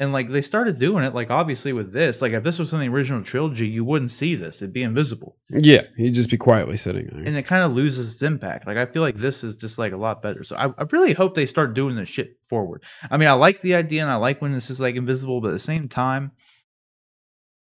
And 0.01 0.13
like 0.13 0.29
they 0.29 0.41
started 0.41 0.79
doing 0.79 1.03
it, 1.03 1.13
like 1.13 1.29
obviously 1.29 1.73
with 1.73 1.91
this, 1.91 2.21
like 2.21 2.31
if 2.31 2.41
this 2.41 2.57
was 2.57 2.73
in 2.73 2.79
the 2.79 2.87
original 2.87 3.21
trilogy, 3.21 3.67
you 3.67 3.83
wouldn't 3.83 4.11
see 4.11 4.33
this; 4.33 4.57
it'd 4.57 4.71
be 4.71 4.81
invisible 4.81 5.35
Yeah. 5.49 5.83
He'd 5.97 6.13
just 6.13 6.29
be 6.29 6.37
quietly 6.37 6.77
sitting 6.77 7.07
there. 7.11 7.23
and 7.25 7.35
it 7.35 7.43
kind 7.43 7.63
of 7.63 7.73
loses 7.73 8.13
its 8.13 8.21
impact. 8.21 8.65
Like 8.65 8.77
I 8.77 8.85
feel 8.85 9.01
like 9.01 9.17
this 9.17 9.43
is 9.43 9.57
just 9.57 9.77
like 9.77 9.91
a 9.91 9.97
lot 9.97 10.21
better. 10.21 10.43
So 10.45 10.55
I, 10.55 10.67
I 10.67 10.85
really 10.91 11.11
hope 11.13 11.33
they 11.33 11.45
start 11.45 11.73
doing 11.73 11.97
this 11.97 12.07
shit 12.07 12.37
forward. 12.43 12.81
I 13.11 13.17
mean, 13.17 13.27
I 13.27 13.33
like 13.33 13.59
the 13.59 13.75
idea 13.75 14.01
and 14.01 14.11
I 14.11 14.15
like 14.15 14.41
when 14.41 14.53
this 14.53 14.69
is 14.69 14.79
like 14.79 14.95
invisible, 14.95 15.41
but 15.41 15.49
at 15.49 15.53
the 15.53 15.59
same 15.59 15.89
time, 15.89 16.31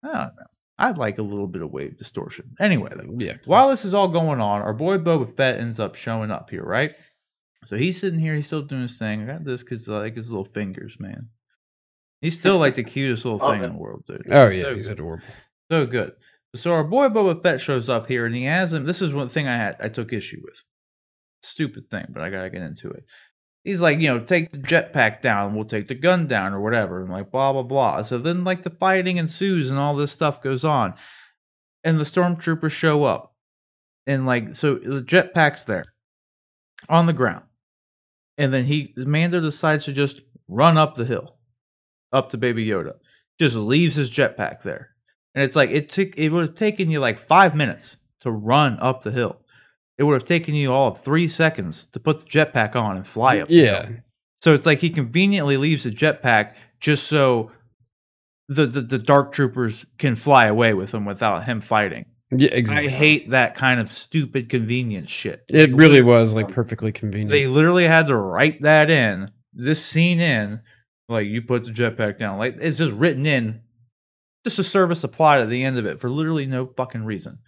I 0.03 0.07
don't 0.07 0.35
know. 0.35 0.45
I'd 0.77 0.97
like 0.97 1.17
a 1.17 1.23
little 1.23 1.47
bit 1.47 1.61
of 1.61 1.71
wave 1.71 1.97
distortion. 1.97 2.55
Anyway, 2.59 2.91
though, 2.95 3.15
yeah. 3.19 3.37
while 3.45 3.69
this 3.69 3.85
is 3.85 3.93
all 3.93 4.07
going 4.07 4.41
on, 4.41 4.61
our 4.61 4.73
boy 4.73 4.97
Boba 4.97 5.35
Fett 5.35 5.59
ends 5.59 5.79
up 5.79 5.95
showing 5.95 6.31
up 6.31 6.49
here, 6.49 6.63
right? 6.63 6.93
So 7.65 7.77
he's 7.77 7.99
sitting 7.99 8.19
here, 8.19 8.35
he's 8.35 8.47
still 8.47 8.63
doing 8.63 8.81
his 8.83 8.97
thing. 8.97 9.21
I 9.21 9.33
got 9.33 9.43
this 9.43 9.61
because 9.61 9.87
I 9.87 9.99
like 9.99 10.15
his 10.15 10.31
little 10.31 10.45
fingers, 10.45 10.97
man. 10.99 11.29
He's 12.21 12.35
still 12.35 12.59
like 12.59 12.75
the 12.75 12.83
cutest 12.83 13.25
little 13.25 13.39
oh, 13.41 13.51
thing 13.51 13.63
in 13.63 13.71
the 13.73 13.77
world, 13.77 14.03
dude. 14.07 14.27
Oh 14.31 14.47
He's 14.47 14.57
yeah, 14.59 14.63
so 14.65 14.75
he's 14.75 14.87
good. 14.87 14.99
adorable. 14.99 15.25
So 15.71 15.85
good. 15.85 16.13
So 16.55 16.73
our 16.73 16.83
boy 16.83 17.07
Boba 17.07 17.41
Fett 17.41 17.61
shows 17.61 17.89
up 17.89 18.07
here, 18.07 18.25
and 18.25 18.35
he 18.35 18.43
has 18.43 18.73
him. 18.73 18.85
This 18.85 19.01
is 19.01 19.13
one 19.13 19.29
thing 19.29 19.47
I 19.47 19.57
had 19.57 19.77
I 19.79 19.89
took 19.89 20.13
issue 20.13 20.41
with. 20.43 20.61
Stupid 21.41 21.89
thing, 21.89 22.05
but 22.09 22.21
I 22.21 22.29
gotta 22.29 22.49
get 22.49 22.61
into 22.61 22.89
it. 22.89 23.05
He's 23.63 23.81
like, 23.81 23.99
you 23.99 24.07
know, 24.07 24.19
take 24.19 24.51
the 24.51 24.57
jetpack 24.57 25.21
down, 25.21 25.55
we'll 25.55 25.65
take 25.65 25.87
the 25.87 25.95
gun 25.95 26.27
down, 26.27 26.53
or 26.53 26.61
whatever, 26.61 27.01
and 27.01 27.11
like 27.11 27.31
blah 27.31 27.53
blah 27.53 27.63
blah. 27.63 28.01
So 28.01 28.17
then, 28.17 28.43
like 28.43 28.63
the 28.63 28.69
fighting 28.69 29.17
ensues, 29.17 29.69
and 29.69 29.79
all 29.79 29.95
this 29.95 30.11
stuff 30.11 30.41
goes 30.41 30.65
on, 30.65 30.93
and 31.83 31.99
the 31.99 32.03
stormtroopers 32.03 32.71
show 32.71 33.05
up, 33.05 33.33
and 34.05 34.25
like 34.25 34.55
so 34.55 34.75
the 34.75 35.01
jetpack's 35.01 35.63
there, 35.63 35.85
on 36.89 37.05
the 37.05 37.13
ground, 37.13 37.45
and 38.37 38.53
then 38.53 38.65
he 38.65 38.93
Mando 38.97 39.39
decides 39.39 39.85
to 39.85 39.93
just 39.93 40.21
run 40.47 40.77
up 40.77 40.95
the 40.95 41.05
hill, 41.05 41.37
up 42.11 42.29
to 42.29 42.37
Baby 42.37 42.65
Yoda, 42.65 42.93
just 43.39 43.55
leaves 43.55 43.95
his 43.95 44.11
jetpack 44.11 44.63
there. 44.63 44.89
And 45.33 45.43
it's 45.43 45.55
like 45.55 45.69
it 45.69 45.89
took 45.89 46.15
it 46.17 46.29
would 46.29 46.47
have 46.47 46.55
taken 46.55 46.89
you 46.91 46.99
like 46.99 47.25
five 47.25 47.55
minutes 47.55 47.97
to 48.21 48.31
run 48.31 48.77
up 48.79 49.03
the 49.03 49.11
hill. 49.11 49.37
It 49.97 50.03
would 50.03 50.13
have 50.13 50.25
taken 50.27 50.55
you 50.55 50.73
all 50.73 50.89
of 50.89 50.97
three 50.97 51.27
seconds 51.27 51.85
to 51.87 51.99
put 51.99 52.19
the 52.19 52.25
jetpack 52.25 52.75
on 52.75 52.97
and 52.97 53.07
fly 53.07 53.39
up. 53.39 53.47
the 53.47 53.55
Yeah. 53.55 53.89
So 54.41 54.53
it's 54.53 54.65
like 54.65 54.79
he 54.79 54.89
conveniently 54.89 55.57
leaves 55.57 55.83
the 55.83 55.91
jetpack 55.91 56.55
just 56.79 57.07
so 57.07 57.51
the, 58.49 58.65
the 58.65 58.81
the 58.81 58.97
dark 58.99 59.31
troopers 59.31 59.85
can 59.97 60.15
fly 60.15 60.47
away 60.47 60.73
with 60.73 60.93
him 60.93 61.05
without 61.05 61.45
him 61.45 61.61
fighting. 61.61 62.05
Yeah, 62.31 62.49
exactly. 62.51 62.87
I 62.87 62.91
hate 62.91 63.29
that 63.31 63.55
kind 63.55 63.79
of 63.79 63.89
stupid 63.91 64.49
convenience 64.49 65.09
shit. 65.09 65.43
it 65.49 65.73
really 65.75 66.01
was 66.01 66.33
like 66.33 66.49
perfectly 66.49 66.91
convenient. 66.91 67.31
they 67.31 67.45
literally 67.47 67.85
had 67.85 68.07
to 68.07 68.15
write 68.15 68.61
that 68.61 68.89
in 68.89 69.29
this 69.53 69.83
scene 69.85 70.19
in 70.19 70.61
like 71.11 71.27
you 71.27 71.41
put 71.41 71.63
the 71.63 71.71
jetpack 71.71 72.17
down 72.17 72.37
like 72.37 72.57
it's 72.59 72.77
just 72.77 72.91
written 72.93 73.25
in 73.25 73.61
just 74.43 74.55
to 74.55 74.63
service 74.63 75.03
applied 75.03 75.41
at 75.41 75.49
the 75.49 75.63
end 75.63 75.77
of 75.77 75.85
it 75.85 75.99
for 75.99 76.09
literally 76.09 76.45
no 76.45 76.65
fucking 76.65 77.03
reason. 77.03 77.39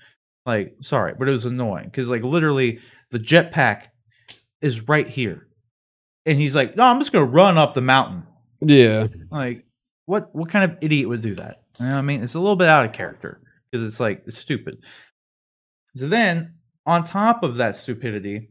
Like 0.46 0.76
sorry 0.82 1.14
but 1.18 1.28
it 1.28 1.32
was 1.32 1.46
annoying 1.46 1.86
because 1.86 2.10
like 2.10 2.24
literally 2.24 2.80
the 3.12 3.20
jetpack 3.20 3.88
is 4.62 4.88
right 4.88 5.08
here. 5.08 5.48
And 6.26 6.38
he's 6.38 6.56
like 6.56 6.76
no 6.76 6.84
i'm 6.84 7.00
just 7.00 7.12
gonna 7.12 7.26
run 7.26 7.58
up 7.58 7.74
the 7.74 7.82
mountain. 7.82 8.24
Yeah. 8.62 9.08
like 9.32 9.66
what 10.06 10.34
what 10.36 10.50
kind 10.50 10.70
of 10.70 10.78
idiot 10.82 11.10
would 11.10 11.22
do 11.22 11.36
that? 11.36 11.64
You 11.80 11.86
know 11.86 11.94
what 11.94 12.00
i 12.00 12.02
mean? 12.02 12.24
It's 12.24 12.36
a 12.36 12.40
little 12.40 12.56
bit 12.56 12.70
out 12.70 12.86
of 12.86 12.94
character 12.94 13.42
because 13.72 13.86
it's 13.86 14.00
like 14.00 14.24
it's 14.28 14.38
stupid. 14.38 14.84
So 15.96 16.08
then 16.08 16.56
on 16.86 17.04
top 17.04 17.44
of 17.44 17.58
that 17.58 17.76
stupidity 17.78 18.50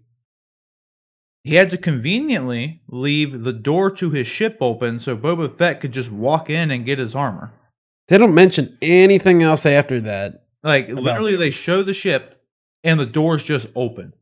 he 1.44 1.56
had 1.56 1.70
to 1.70 1.76
conveniently 1.76 2.82
leave 2.88 3.42
the 3.42 3.52
door 3.52 3.90
to 3.90 4.10
his 4.10 4.26
ship 4.26 4.58
open 4.60 4.98
so 4.98 5.16
Boba 5.16 5.56
Fett 5.56 5.80
could 5.80 5.92
just 5.92 6.10
walk 6.10 6.48
in 6.48 6.70
and 6.70 6.86
get 6.86 6.98
his 6.98 7.14
armor. 7.14 7.52
They 8.08 8.18
don't 8.18 8.34
mention 8.34 8.76
anything 8.80 9.42
else 9.42 9.66
after 9.66 10.00
that. 10.02 10.44
Like 10.62 10.88
literally, 10.88 11.34
it. 11.34 11.38
they 11.38 11.50
show 11.50 11.82
the 11.82 11.94
ship 11.94 12.40
and 12.84 13.00
the 13.00 13.06
door's 13.06 13.44
just 13.44 13.66
open. 13.74 14.12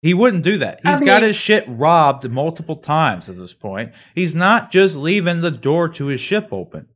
He 0.00 0.14
wouldn't 0.14 0.42
do 0.42 0.58
that. 0.58 0.80
I 0.84 0.92
He's 0.92 1.00
got 1.00 1.22
his 1.22 1.36
shit 1.36 1.64
robbed 1.68 2.28
multiple 2.28 2.76
times 2.76 3.28
at 3.28 3.38
this 3.38 3.52
point. 3.52 3.92
He's 4.14 4.34
not 4.34 4.72
just 4.72 4.96
leaving 4.96 5.42
the 5.42 5.50
door 5.50 5.88
to 5.90 6.06
his 6.06 6.20
ship 6.20 6.48
open. 6.50 6.88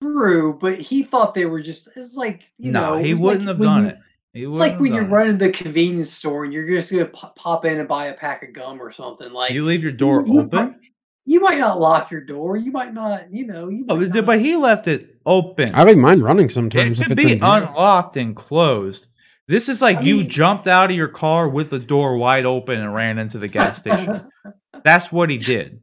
True, 0.00 0.56
but 0.60 0.78
he 0.78 1.02
thought 1.02 1.34
they 1.34 1.46
were 1.46 1.62
just. 1.62 1.88
It's 1.96 2.14
like 2.16 2.42
you 2.58 2.70
no, 2.70 2.96
know. 2.96 3.02
he 3.02 3.14
wouldn't 3.14 3.46
like 3.46 3.56
have 3.56 3.60
done 3.60 3.82
you- 3.84 3.88
it. 3.90 3.98
He 4.34 4.44
It's 4.44 4.58
like 4.58 4.78
when 4.80 4.92
have 4.92 4.94
you're 4.94 5.02
done 5.02 5.10
running 5.10 5.38
the 5.38 5.50
convenience 5.50 6.10
store 6.12 6.44
and 6.44 6.52
you're 6.52 6.66
just 6.66 6.90
gonna 6.90 7.04
pop, 7.06 7.36
pop 7.36 7.64
in 7.66 7.78
and 7.78 7.86
buy 7.88 8.06
a 8.06 8.14
pack 8.14 8.42
of 8.42 8.52
gum 8.54 8.80
or 8.80 8.90
something. 8.90 9.30
Like 9.32 9.52
You 9.52 9.64
leave 9.64 9.82
your 9.82 9.92
door 9.92 10.24
you 10.26 10.40
open. 10.40 10.50
might- 10.68 10.76
You 11.24 11.40
might 11.40 11.58
not 11.58 11.78
lock 11.78 12.10
your 12.10 12.22
door. 12.22 12.56
You 12.56 12.72
might 12.72 12.92
not. 12.94 13.32
You 13.32 13.46
know. 13.46 13.68
You 13.68 13.84
Oh, 13.88 13.96
but 13.98 14.14
not- 14.14 14.26
but 14.26 14.40
he 14.40 14.56
left 14.56 14.88
it 14.88 15.16
open. 15.26 15.74
I 15.74 15.84
don't 15.84 16.00
mind 16.00 16.22
running 16.22 16.46
It 16.46 16.52
sometimes 16.52 16.98
if 16.98 17.06
could 17.08 17.18
it's 17.18 17.24
be 17.26 17.32
in 17.32 17.42
unlocked 17.44 18.16
and 18.16 18.34
closed. 18.34 19.06
This 19.48 19.68
is 19.68 19.82
like 19.82 19.98
I 19.98 20.00
you 20.02 20.16
mean- 20.18 20.28
jumped 20.30 20.66
out 20.66 20.90
of 20.90 20.96
your 20.96 21.08
car 21.08 21.48
with 21.48 21.70
the 21.70 21.78
door 21.78 22.16
wide 22.16 22.46
open 22.46 22.78
and 22.80 22.94
ran 22.94 23.18
into 23.18 23.38
the 23.38 23.48
gas 23.48 23.78
station. 23.78 24.20
That's 24.84 25.12
what 25.12 25.28
he 25.30 25.38
did. 25.38 25.80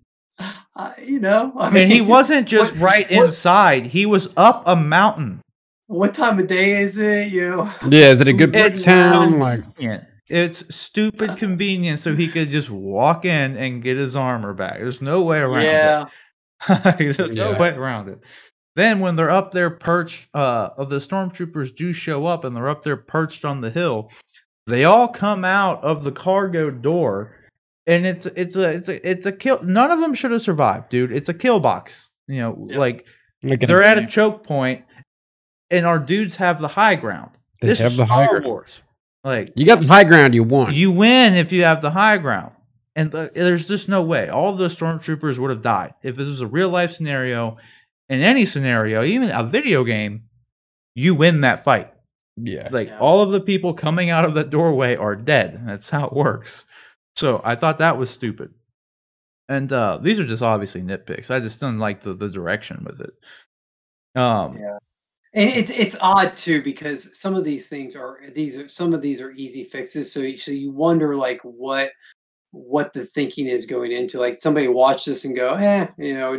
Uh, 0.76 0.92
you 1.06 1.20
know, 1.20 1.54
I 1.58 1.70
mean, 1.70 1.84
And 1.84 1.92
he 1.92 2.02
wasn't 2.02 2.48
just 2.48 2.74
what- 2.74 2.82
right 2.92 3.12
what- 3.12 3.26
inside. 3.28 3.88
He 3.88 4.06
was 4.06 4.28
up 4.36 4.64
a 4.66 4.76
mountain. 4.76 5.42
What 5.90 6.14
time 6.14 6.38
of 6.38 6.46
day 6.46 6.84
is 6.84 6.98
it? 6.98 7.32
You 7.34 7.50
know, 7.50 7.74
Yeah, 7.90 8.10
is 8.10 8.22
it 8.22 8.28
a 8.28 8.34
good 8.34 8.52
brick 8.52 8.74
It's 8.76 8.84
town? 8.84 9.40
Like, 9.40 9.64
convenient. 9.64 10.04
It's 10.28 10.76
stupid 10.76 11.38
convenient 11.38 12.00
so 12.00 12.16
he 12.16 12.28
could 12.28 12.52
just 12.52 12.70
walk 12.70 13.26
in 13.26 13.58
and 13.58 13.82
get 13.82 13.98
his 13.98 14.16
armor 14.16 14.54
back. 14.54 14.76
There's 14.78 15.02
no 15.02 15.24
way 15.24 15.40
around 15.40 15.64
yeah. 15.66 16.06
it. 16.70 17.18
There's 17.18 17.32
no 17.32 17.58
way 17.58 17.70
around 17.70 18.10
it. 18.10 18.20
Then 18.76 19.00
when 19.00 19.16
they're 19.16 19.32
up 19.32 19.52
there 19.52 19.72
perched, 19.72 20.28
uh, 20.36 20.70
of 20.78 20.92
the 20.92 20.98
stormtroopers 20.98 21.76
do 21.76 21.92
show 21.92 22.28
up 22.28 22.44
and 22.44 22.56
they're 22.56 22.70
up 22.70 22.84
there 22.84 22.96
perched 22.96 23.44
on 23.44 23.62
the 23.62 23.72
hill, 23.72 24.12
they 24.68 24.84
all 24.84 25.08
come 25.08 25.44
out 25.44 25.84
of 25.84 26.04
the 26.04 26.12
cargo 26.12 26.70
door, 26.70 27.36
and 27.88 28.06
it's 28.06 28.28
it's 28.28 28.56
a 28.56 28.70
it's 28.70 28.90
a 28.90 29.10
it's 29.10 29.26
a 29.26 29.32
kill. 29.32 29.60
None 29.64 29.90
of 29.90 30.00
them 30.02 30.14
should 30.14 30.30
have 30.30 30.44
survived, 30.44 30.90
dude. 30.90 31.12
It's 31.12 31.30
a 31.30 31.34
kill 31.34 31.60
box. 31.60 32.12
You 32.28 32.42
know, 32.42 32.68
Yeah. 32.70 32.78
like 32.78 33.08
like 33.42 33.62
they're 33.62 33.82
at 33.82 33.98
a 33.98 34.06
choke 34.06 34.46
point, 34.46 34.84
and 35.72 35.86
our 35.86 36.00
dudes 36.00 36.38
have 36.38 36.60
the 36.62 36.68
high 36.70 36.96
ground. 36.96 37.32
They 37.62 37.70
this 37.70 37.80
have 37.80 37.92
is 37.92 37.98
the 37.98 38.06
high 38.06 38.26
Star 38.26 38.40
ground. 38.40 38.46
Wars. 38.46 38.82
Like 39.24 39.52
You 39.56 39.66
got 39.66 39.82
the 39.82 39.88
high 39.88 40.06
ground 40.06 40.34
you 40.34 40.44
want. 40.44 40.74
you 40.76 40.92
win 40.92 41.34
if 41.36 41.52
you 41.52 41.64
have 41.66 41.82
the 41.82 41.92
high 41.92 42.18
ground. 42.18 42.54
And 42.96 43.12
th- 43.12 43.32
there's 43.34 43.68
just 43.68 43.88
no 43.90 44.02
way. 44.02 44.30
All 44.30 44.52
of 44.52 44.58
those 44.58 44.76
stormtroopers 44.76 45.38
would 45.38 45.50
have 45.52 45.62
died. 45.62 45.94
If 46.04 46.16
this 46.16 46.28
was 46.28 46.42
a 46.42 46.48
real 46.48 46.70
life 46.70 46.92
scenario, 46.94 47.58
in 48.10 48.22
any 48.22 48.46
scenario, 48.46 49.04
even 49.04 49.30
a 49.30 49.44
video 49.44 49.84
game, 49.84 50.24
you 50.96 51.14
win 51.16 51.42
that 51.42 51.64
fight. 51.64 51.94
yeah. 52.38 52.70
Like 52.72 52.88
Yeah. 52.88 53.00
all 53.00 53.22
of 53.22 53.32
the 53.32 53.40
people 53.42 53.74
coming 53.74 54.10
out 54.10 54.26
of 54.26 54.34
that 54.36 54.50
doorway 54.50 54.96
are 54.96 55.16
dead. 55.16 55.62
That's 55.66 55.90
how 55.90 56.08
it 56.08 56.14
works. 56.14 56.66
So 57.16 57.42
I 57.44 57.56
thought 57.56 57.78
that 57.80 57.98
was 57.98 58.10
stupid. 58.10 58.54
And 59.50 59.72
uh, 59.74 59.98
these 60.02 60.20
are 60.20 60.26
just 60.28 60.42
obviously 60.44 60.82
nitpicks. 60.82 61.30
I 61.32 61.40
just 61.40 61.60
didn't 61.60 61.80
like 61.80 62.02
the, 62.02 62.14
the 62.14 62.30
direction 62.30 62.84
with 62.86 63.02
it. 63.02 63.14
Um, 64.20 64.58
Yeah. 64.58 64.78
And 65.34 65.50
it's 65.50 65.70
it's 65.70 65.96
odd 66.02 66.36
too 66.36 66.62
because 66.64 67.18
some 67.20 67.36
of 67.36 67.44
these 67.44 67.68
things 67.68 67.96
are 67.96 68.20
these 68.34 68.58
are 68.58 68.68
some 68.68 68.94
of 68.94 69.02
these 69.02 69.22
are 69.22 69.32
easy 69.32 69.64
fixes. 69.64 70.12
So 70.12 70.22
you- 70.22 70.38
so 70.38 70.52
you 70.52 70.72
wonder 70.72 71.16
like 71.16 71.40
what 71.44 71.92
what 72.52 72.94
the 72.94 73.06
thinking 73.06 73.48
is 73.48 73.68
going 73.68 73.92
into. 73.92 74.20
Like 74.20 74.42
somebody 74.42 74.68
watch 74.68 75.06
this 75.06 75.26
and 75.26 75.36
go, 75.36 75.54
eh, 75.54 75.88
you 76.00 76.16
know, 76.16 76.32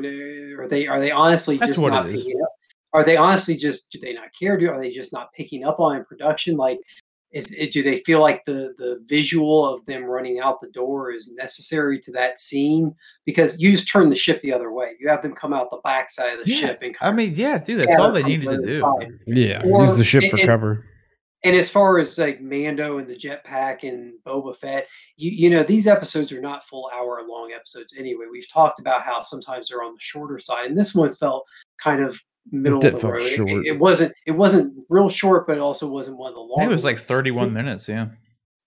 are 0.59 0.67
they 0.67 0.89
are 0.89 0.99
they 0.99 1.13
honestly 1.13 1.57
That's 1.57 1.71
just 1.71 1.79
not 1.81 2.07
picking 2.25 2.43
up? 2.43 2.49
Are 2.93 3.05
they 3.05 3.17
honestly 3.17 3.57
just 3.57 3.91
do 3.93 4.01
they 4.01 4.13
not 4.13 4.29
care? 4.37 4.57
Do 4.57 4.69
are 4.71 4.81
they 4.81 4.91
just 4.91 5.13
not 5.13 5.33
picking 5.35 5.65
up 5.65 5.79
on 5.79 5.97
in 5.97 6.05
production? 6.05 6.57
Like 6.57 6.81
is 7.33 7.53
it, 7.55 7.73
do 7.73 7.83
they 7.83 7.99
feel 7.99 8.21
like 8.21 8.45
the 8.45 8.75
the 8.77 9.01
visual 9.07 9.65
of 9.65 9.85
them 9.87 10.05
running 10.05 10.41
out 10.41 10.61
the 10.61 10.69
door 10.71 11.13
is 11.13 11.33
necessary 11.37 11.99
to 12.01 12.13
that 12.13 12.39
scene? 12.39 12.95
Because 13.25 13.61
you 13.61 13.71
just 13.73 13.89
turn 13.91 14.11
the 14.11 14.17
ship 14.17 14.41
the 14.41 14.53
other 14.53 14.73
way. 14.73 14.93
You 14.99 15.09
have 15.09 15.23
them 15.23 15.35
come 15.35 15.53
out 15.53 15.71
the 15.71 15.81
backside 15.85 16.39
of 16.39 16.45
the 16.45 16.51
Yeah, 16.53 16.59
ship 16.61 16.79
and 16.83 16.97
I 17.01 17.13
mean, 17.13 17.35
yeah, 17.37 17.59
dude, 17.59 17.81
that's 17.87 17.99
all 17.99 18.13
they 18.13 18.23
needed 18.25 18.49
to 18.51 18.67
do. 18.67 18.81
side. 18.81 19.13
Yeah. 19.27 19.63
Or- 19.65 19.85
Use 19.85 19.97
the 19.97 20.05
ship 20.05 20.25
for 20.31 20.37
and- 20.39 20.47
cover. 20.47 20.87
and 21.45 21.55
as 21.57 21.71
far 21.71 21.99
as 21.99 22.19
like 22.19 22.41
Mando 22.41 22.99
and 22.99 23.09
the 23.09 23.15
jetpack 23.17 23.89
and 23.89 24.13
Boba 24.27 24.57
Fett, 24.57 24.87
you 25.17 25.31
you 25.31 25.49
know 25.51 25.63
these 25.63 25.87
episodes 25.87 26.33
are 26.33 26.41
not 26.41 26.67
full 26.67 26.91
hour 26.95 27.23
long 27.29 27.53
episodes 27.55 27.95
anyway. 27.99 28.25
We've 28.31 28.51
talked 28.53 28.81
about 28.81 29.03
how 29.03 29.23
sometimes 29.23 29.69
they're 29.69 29.83
on 29.83 29.95
the 29.95 30.01
shorter 30.01 30.39
side, 30.41 30.67
and 30.67 30.77
this 30.77 30.95
one 30.95 31.15
felt 31.15 31.47
kind 31.83 32.03
of 32.03 32.21
middle 32.51 32.81
did 32.81 32.95
of 32.95 33.01
the 33.01 33.09
road. 33.09 33.23
It- 33.23 33.29
short. 33.29 33.51
It, 33.51 33.67
it 33.67 33.79
wasn't 33.79 34.13
it 34.27 34.33
wasn't 34.33 34.75
real 34.89 35.09
short, 35.09 35.47
but 35.47 35.57
it 35.57 35.61
also 35.61 35.91
wasn't 35.91 36.19
one 36.19 36.29
of 36.29 36.35
the 36.35 36.41
long. 36.41 36.63
it 36.63 36.69
was 36.69 36.85
like 36.85 36.99
31 36.99 37.53
minutes, 37.53 37.89
yeah. 37.89 38.09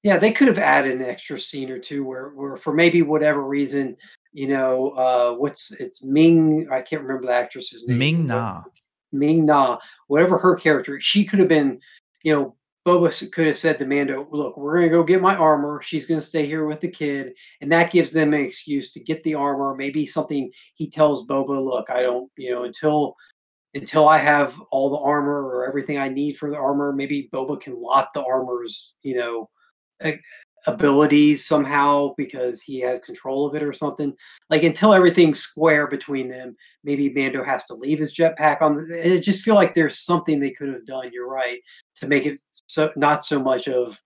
yeah, 0.04 0.18
they 0.18 0.32
could 0.32 0.48
have 0.48 0.60
added 0.60 0.94
an 1.00 1.04
extra 1.04 1.40
scene 1.40 1.70
or 1.70 1.80
two 1.80 2.04
where 2.04 2.30
where 2.30 2.58
for 2.58 2.74
maybe 2.74 3.02
whatever 3.02 3.44
reason, 3.44 3.96
you 4.32 4.48
know, 4.48 4.90
uh, 4.92 5.34
what's 5.34 5.72
it's 5.80 6.04
Ming. 6.04 6.68
I 6.72 6.82
can't 6.82 7.02
remember 7.02 7.28
the 7.28 7.34
actress's 7.34 7.88
name. 7.88 7.98
Ming 7.98 8.26
Na. 8.28 8.64
Ming 9.12 9.46
Na, 9.46 9.78
whatever 10.08 10.38
her 10.38 10.56
character, 10.56 11.00
she 11.00 11.24
could 11.24 11.40
have 11.40 11.48
been, 11.48 11.80
you 12.24 12.34
know, 12.34 12.56
Boba 12.86 13.32
could 13.32 13.48
have 13.48 13.58
said 13.58 13.78
to 13.80 13.86
Mando, 13.86 14.28
"Look, 14.32 14.58
we're 14.58 14.76
gonna 14.76 14.90
go 14.90 15.04
get 15.04 15.22
my 15.22 15.36
armor. 15.36 15.82
She's 15.82 16.06
gonna 16.06 16.20
stay 16.20 16.46
here 16.46 16.66
with 16.66 16.82
the 16.82 16.90
kid," 16.90 17.34
and 17.62 17.72
that 17.72 17.92
gives 17.92 18.12
them 18.12 18.34
an 18.34 18.42
excuse 18.42 18.92
to 18.94 19.00
get 19.00 19.24
the 19.24 19.36
armor. 19.36 19.74
Maybe 19.74 20.06
something 20.06 20.52
he 20.74 20.90
tells 20.90 21.26
Boba, 21.26 21.64
"Look, 21.64 21.90
I 21.90 22.02
don't, 22.02 22.30
you 22.36 22.52
know, 22.52 22.64
until 22.64 23.16
until 23.76 24.08
I 24.08 24.18
have 24.18 24.60
all 24.72 24.90
the 24.90 24.98
armor 24.98 25.44
or 25.48 25.68
everything 25.68 25.98
I 25.98 26.10
need 26.10 26.38
for 26.38 26.50
the 26.50 26.58
armor, 26.58 26.94
maybe 26.94 27.30
Boba 27.34 27.60
can 27.60 27.82
lock 27.82 28.14
the 28.14 28.24
armor's, 28.24 28.96
you 29.02 29.16
know, 29.16 29.50
a- 30.04 30.20
abilities 30.68 31.46
somehow 31.46 32.14
because 32.18 32.62
he 32.62 32.80
has 32.80 33.00
control 33.02 33.46
of 33.46 33.56
it 33.56 33.64
or 33.64 33.74
something. 33.74 34.14
Like 34.50 34.64
until 34.64 34.94
everything's 34.94 35.40
square 35.40 35.88
between 35.88 36.30
them, 36.30 36.56
maybe 36.84 37.10
Mando 37.10 37.44
has 37.44 37.64
to 37.66 37.74
leave 37.74 38.00
his 38.00 38.14
jetpack 38.16 38.62
on. 38.62 38.78
The, 38.78 39.16
I 39.16 39.20
just 39.20 39.44
feel 39.44 39.56
like 39.56 39.76
there's 39.76 40.00
something 40.00 40.40
they 40.40 40.52
could 40.52 40.70
have 40.70 40.86
done. 40.86 41.10
You're 41.12 41.30
right 41.30 41.60
to 41.96 42.08
make 42.08 42.26
it 42.26 42.40
so 42.68 42.92
not 42.96 43.26
so 43.26 43.40
much 43.42 43.68
of 43.68 44.00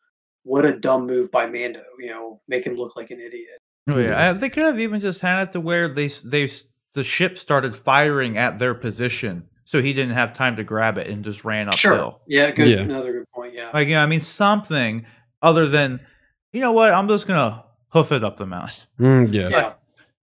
what 0.43 0.65
a 0.65 0.77
dumb 0.79 1.05
move 1.05 1.29
by 1.31 1.45
Mando. 1.45 1.83
You 1.99 2.09
know, 2.09 2.41
make 2.47 2.65
him 2.65 2.75
look 2.75 2.95
like 2.95 3.11
an 3.11 3.19
idiot. 3.19 3.59
Oh, 3.89 3.97
yeah. 3.99 4.07
Yeah. 4.09 4.29
I- 4.29 4.33
They 4.33 4.49
could 4.49 4.63
have 4.65 4.79
even 4.79 4.99
just 5.01 5.21
had 5.21 5.43
it 5.43 5.51
to 5.51 5.59
where 5.59 5.87
they 5.87 6.07
they 6.07 6.49
the 6.93 7.03
ship 7.03 7.37
started 7.37 7.75
firing 7.75 8.37
at 8.37 8.57
their 8.57 8.73
position, 8.73 9.47
so 9.69 9.81
he 9.81 9.91
didn't 9.91 10.13
have 10.13 10.31
time 10.33 10.55
to 10.55 10.63
grab 10.63 10.97
it 10.97 11.07
and 11.07 11.25
just 11.25 11.43
ran 11.43 11.67
uphill. 11.67 11.77
Sure. 11.77 12.19
Yeah. 12.25 12.51
Good. 12.51 12.69
Yeah. 12.69 12.77
Another 12.77 13.11
good 13.11 13.25
point. 13.35 13.53
Yeah. 13.53 13.69
Like, 13.73 13.89
yeah, 13.89 14.01
I 14.01 14.05
mean 14.05 14.21
something 14.21 15.05
other 15.41 15.67
than, 15.67 15.99
you 16.53 16.61
know 16.61 16.71
what? 16.71 16.93
I'm 16.93 17.07
just 17.09 17.27
gonna 17.27 17.65
hoof 17.89 18.11
it 18.13 18.23
up 18.23 18.37
the 18.37 18.45
mountain. 18.45 18.85
Mm, 18.99 19.33
yeah. 19.33 19.49
yeah. 19.49 19.73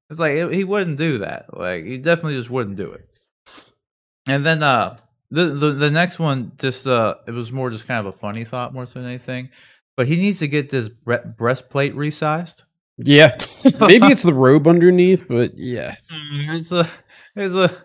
It's 0.08 0.18
like 0.18 0.32
it- 0.32 0.52
he 0.52 0.64
wouldn't 0.64 0.96
do 0.96 1.18
that. 1.18 1.56
Like 1.56 1.84
he 1.84 1.98
definitely 1.98 2.36
just 2.36 2.48
wouldn't 2.48 2.76
do 2.76 2.92
it. 2.92 3.06
And 4.26 4.44
then 4.46 4.62
uh 4.62 4.96
the 5.30 5.46
the, 5.46 5.72
the 5.72 5.90
next 5.90 6.18
one 6.18 6.52
just 6.58 6.86
uh 6.86 7.16
it 7.26 7.32
was 7.32 7.52
more 7.52 7.68
just 7.70 7.86
kind 7.86 8.06
of 8.06 8.14
a 8.14 8.16
funny 8.18 8.44
thought 8.44 8.72
more 8.72 8.86
than 8.86 9.04
anything. 9.04 9.50
But 9.96 10.06
he 10.08 10.16
needs 10.16 10.38
to 10.40 10.48
get 10.48 10.70
this 10.70 10.88
bre- 10.88 11.26
breastplate 11.36 11.94
resized. 11.94 12.64
Yeah. 12.96 13.36
Maybe 13.80 14.06
it's 14.08 14.22
the 14.22 14.34
robe 14.34 14.66
underneath, 14.66 15.26
but 15.28 15.56
yeah. 15.58 15.96
Mm, 16.12 16.58
It's 16.58 16.72
a 16.72 16.88
it's 17.36 17.54
a 17.54 17.84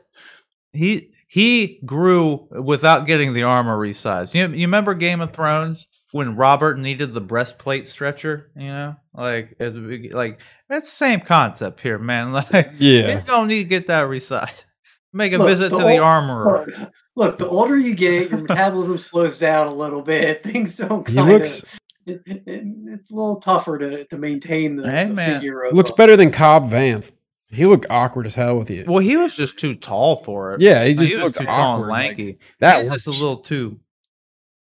he 0.73 1.08
he 1.31 1.79
grew 1.85 2.47
without 2.49 3.05
getting 3.05 3.33
the 3.33 3.43
armor 3.43 3.77
resized. 3.77 4.33
You 4.33 4.47
you 4.55 4.65
remember 4.67 4.95
Game 4.95 5.21
of 5.21 5.31
Thrones 5.31 5.87
when 6.11 6.35
Robert 6.35 6.79
needed 6.79 7.13
the 7.13 7.21
breastplate 7.21 7.87
stretcher? 7.87 8.49
You 8.55 8.67
know, 8.67 8.95
like 9.13 9.55
at 9.59 9.73
the 9.75 10.09
like 10.11 10.39
that's 10.67 10.89
the 10.89 10.95
same 10.95 11.21
concept 11.21 11.81
here, 11.81 11.99
man. 11.99 12.31
Like 12.51 12.71
Yeah. 12.79 13.19
you 13.19 13.21
don't 13.27 13.47
need 13.47 13.59
to 13.63 13.69
get 13.69 13.87
that 13.87 14.07
resized. 14.07 14.65
Make 15.13 15.33
a 15.33 15.37
Look, 15.37 15.47
visit 15.47 15.71
the 15.71 15.77
to 15.77 15.83
the 15.85 15.97
armorer. 15.99 16.65
Look, 16.67 16.89
look, 17.15 17.37
the 17.37 17.47
older 17.47 17.77
you 17.77 17.95
get, 17.95 18.29
your 18.31 18.41
metabolism 18.41 18.97
slows 19.09 19.39
down 19.39 19.67
a 19.67 19.73
little 19.73 20.01
bit. 20.03 20.43
Things 20.43 20.77
don't 20.77 21.07
He 21.07 21.19
looks. 21.21 21.63
It, 22.05 22.21
it- 22.25 22.43
it's 22.47 23.11
a 23.11 23.13
little 23.13 23.35
tougher 23.39 23.77
to, 23.77 24.05
to 24.05 24.17
maintain 24.17 24.75
the, 24.77 24.89
Hey, 24.89 25.07
the 25.07 25.13
man. 25.13 25.39
figure 25.41 25.63
of 25.63 25.73
looks 25.75 25.91
a- 25.91 25.93
better 25.95 26.15
than 26.17 26.31
Cobb 26.31 26.69
Vanth. 26.69 27.11
He 27.51 27.65
looked 27.65 27.87
awkward 27.89 28.27
as 28.27 28.35
hell 28.35 28.57
with 28.59 28.69
you. 28.69 28.85
Well, 28.87 28.99
he 28.99 29.17
was 29.17 29.35
just 29.35 29.57
too 29.57 29.73
tall 29.75 30.23
for 30.23 30.53
it. 30.53 30.61
Yeah, 30.61 30.83
he 30.85 30.93
Like, 30.93 31.07
just 31.07 31.21
was 31.21 31.23
looked 31.33 31.37
too 31.39 31.45
tall 31.45 31.55
and 31.55 31.83
awkward. 31.83 31.89
like, 31.89 32.07
lanky. 32.09 32.37
that 32.59 32.77
was 32.79 32.89
just 32.91 33.07
a 33.07 33.11
little 33.11 33.37
too 33.37 33.79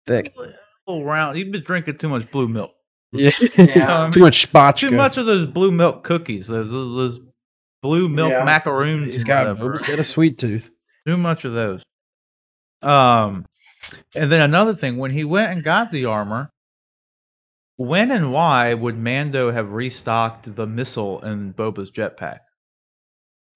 thick. 0.05 0.33
a 0.37 0.53
little 0.91 1.03
round. 1.05 1.35
He's 1.37 1.49
been 1.51 1.63
drinking 1.63 1.97
too 1.97 2.07
much 2.09 2.31
blue 2.31 2.47
milk. 2.47 2.71
Yeah. 3.11 3.31
Yeah. 3.57 4.09
Too 4.13 4.19
much 4.21 4.51
spotchka. 4.51 4.77
Too 4.89 4.91
much 4.91 5.17
of 5.17 5.25
those 5.25 5.45
blue 5.45 5.71
milk 5.71 6.03
cookies. 6.03 6.47
Those, 6.47 6.69
those 6.71 7.19
blue 7.81 8.07
milk 8.09 8.31
Yeah. 8.31 8.43
macaroons. 8.43 9.05
He's 9.05 9.21
and 9.21 9.27
got, 9.27 9.47
whatever. 9.47 9.69
Boba's 9.71 9.83
got 9.83 9.99
a 9.99 10.03
sweet 10.03 10.37
tooth. 10.37 10.69
Too 11.05 11.15
much 11.17 11.45
of 11.45 11.53
those. 11.53 11.83
Um, 12.81 13.45
and 14.15 14.29
then 14.31 14.41
another 14.41 14.73
thing, 14.73 14.97
when 14.97 15.11
he 15.11 15.23
went 15.23 15.51
and 15.53 15.63
got 15.63 15.91
the 15.91 16.03
armor, 16.05 16.49
when 17.77 18.11
and 18.11 18.33
why 18.33 18.73
would 18.73 18.97
Mando 18.97 19.51
have 19.51 19.71
restocked 19.71 20.55
the 20.55 20.67
missile 20.67 21.21
in 21.21 21.53
Boba's 21.53 21.91
jetpack? 21.91 22.39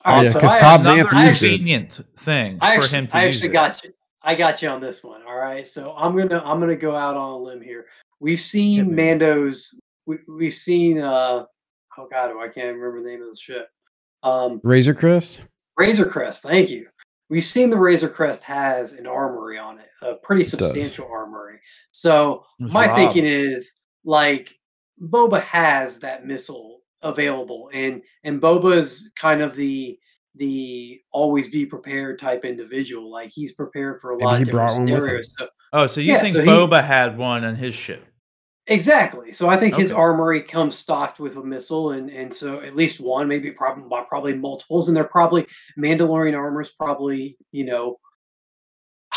All 0.04 0.16
right, 0.18 0.26
Yeah, 0.26 0.32
so 0.32 0.40
'cause 0.40 0.56
I 0.56 0.60
Cobb 0.60 0.82
actually- 0.86 1.04
Vanth 1.04 1.14
I 1.14 1.28
used 1.28 1.44
it. 1.44 1.48
Convenient 1.50 2.02
thing 2.18 2.58
I 2.62 2.76
for 2.76 2.84
actually, 2.84 2.98
him 3.00 3.08
to 3.08 3.18
I 3.18 3.26
use 3.26 3.36
actually 3.36 3.50
it. 3.50 3.54
got 3.54 3.84
you. 3.84 3.94
I 4.24 4.36
got 4.36 4.62
you 4.62 4.70
on 4.70 4.82
this 4.82 5.04
one. 5.04 5.22
All 5.24 5.38
right, 5.38 5.68
so 5.68 5.94
I'm 5.98 6.16
gonna 6.18 6.42
I'm 6.46 6.60
gonna 6.60 6.76
go 6.76 6.96
out 6.96 7.16
on 7.18 7.32
a 7.32 7.38
limb 7.38 7.62
here. 7.62 7.86
We've 8.20 8.40
seen 8.42 8.88
me. 8.90 8.94
Mando's. 8.96 9.80
We, 10.06 10.18
we've 10.28 10.54
seen. 10.56 11.00
uh 11.00 11.46
Oh 11.98 12.08
God, 12.10 12.32
I 12.38 12.48
can't 12.48 12.76
remember 12.78 13.02
the 13.04 13.10
name 13.10 13.22
of 13.22 13.32
the 13.32 13.38
ship. 13.38 13.68
Um, 14.24 14.62
Razor 14.64 14.94
Crest? 14.94 15.42
Razor 15.78 16.06
Crest. 16.06 16.44
Thank 16.44 16.70
you. 16.70 16.88
We've 17.30 17.44
seen 17.44 17.70
the 17.70 17.78
Razor 17.78 18.10
Crest 18.10 18.44
has 18.44 18.94
an 18.94 19.08
armory 19.08 19.58
on 19.58 19.80
it, 19.80 19.90
a 20.02 20.16
pretty 20.16 20.44
substantial 20.44 21.08
armory. 21.12 21.60
So 21.92 22.46
my 22.60 22.88
robbed. 22.88 22.98
thinking 22.98 23.26
is 23.26 23.74
like 24.06 24.54
Boba 25.02 25.42
has 25.42 26.00
that 26.00 26.26
missile 26.26 26.81
available, 27.04 27.70
and 27.74 28.02
and 28.24 28.42
Boba's 28.42 29.12
kind 29.16 29.42
of 29.42 29.56
the 29.56 29.98
the 30.36 31.02
always 31.12 31.50
be 31.50 31.66
prepared 31.66 32.18
type 32.20 32.46
individual. 32.46 33.12
Like 33.12 33.30
he's 33.34 33.52
prepared 33.54 34.00
for 34.02 34.12
a 34.12 34.14
Maybe 34.18 34.26
lot 34.26 34.36
he 34.38 34.42
of 34.44 34.46
different 34.48 34.68
brought 34.68 34.74
one 34.74 34.84
with 34.84 34.94
him. 34.94 35.00
scenarios. 35.00 35.36
So 35.38 35.48
Oh, 35.74 35.88
so 35.88 36.02
you 36.02 36.14
Yeah, 36.14 36.22
think 36.22 36.34
so 36.36 36.42
he- 36.42 36.50
Boba 36.50 36.84
had 36.84 37.18
one 37.18 37.44
on 37.46 37.56
his 37.56 37.74
ship? 37.76 38.06
Exactly. 38.68 39.34
So 39.34 39.50
I 39.50 39.58
think 39.58 39.76
his 39.76 39.92
armory 39.92 40.42
comes 40.42 40.78
stocked 40.78 41.20
with 41.20 41.36
a 41.36 41.44
missile, 41.44 41.92
and 41.92 42.10
and 42.12 42.34
so 42.34 42.60
at 42.62 42.76
least 42.76 43.02
one, 43.02 43.28
maybe 43.28 43.52
probably 43.52 43.84
probably 44.08 44.34
multiples, 44.36 44.88
and 44.88 44.96
they're 44.96 45.04
probably 45.04 45.48
Mandalorian 45.78 46.38
armor 46.38 46.62
is 46.62 46.70
probably 46.70 47.38
you 47.52 47.66
know 47.66 47.98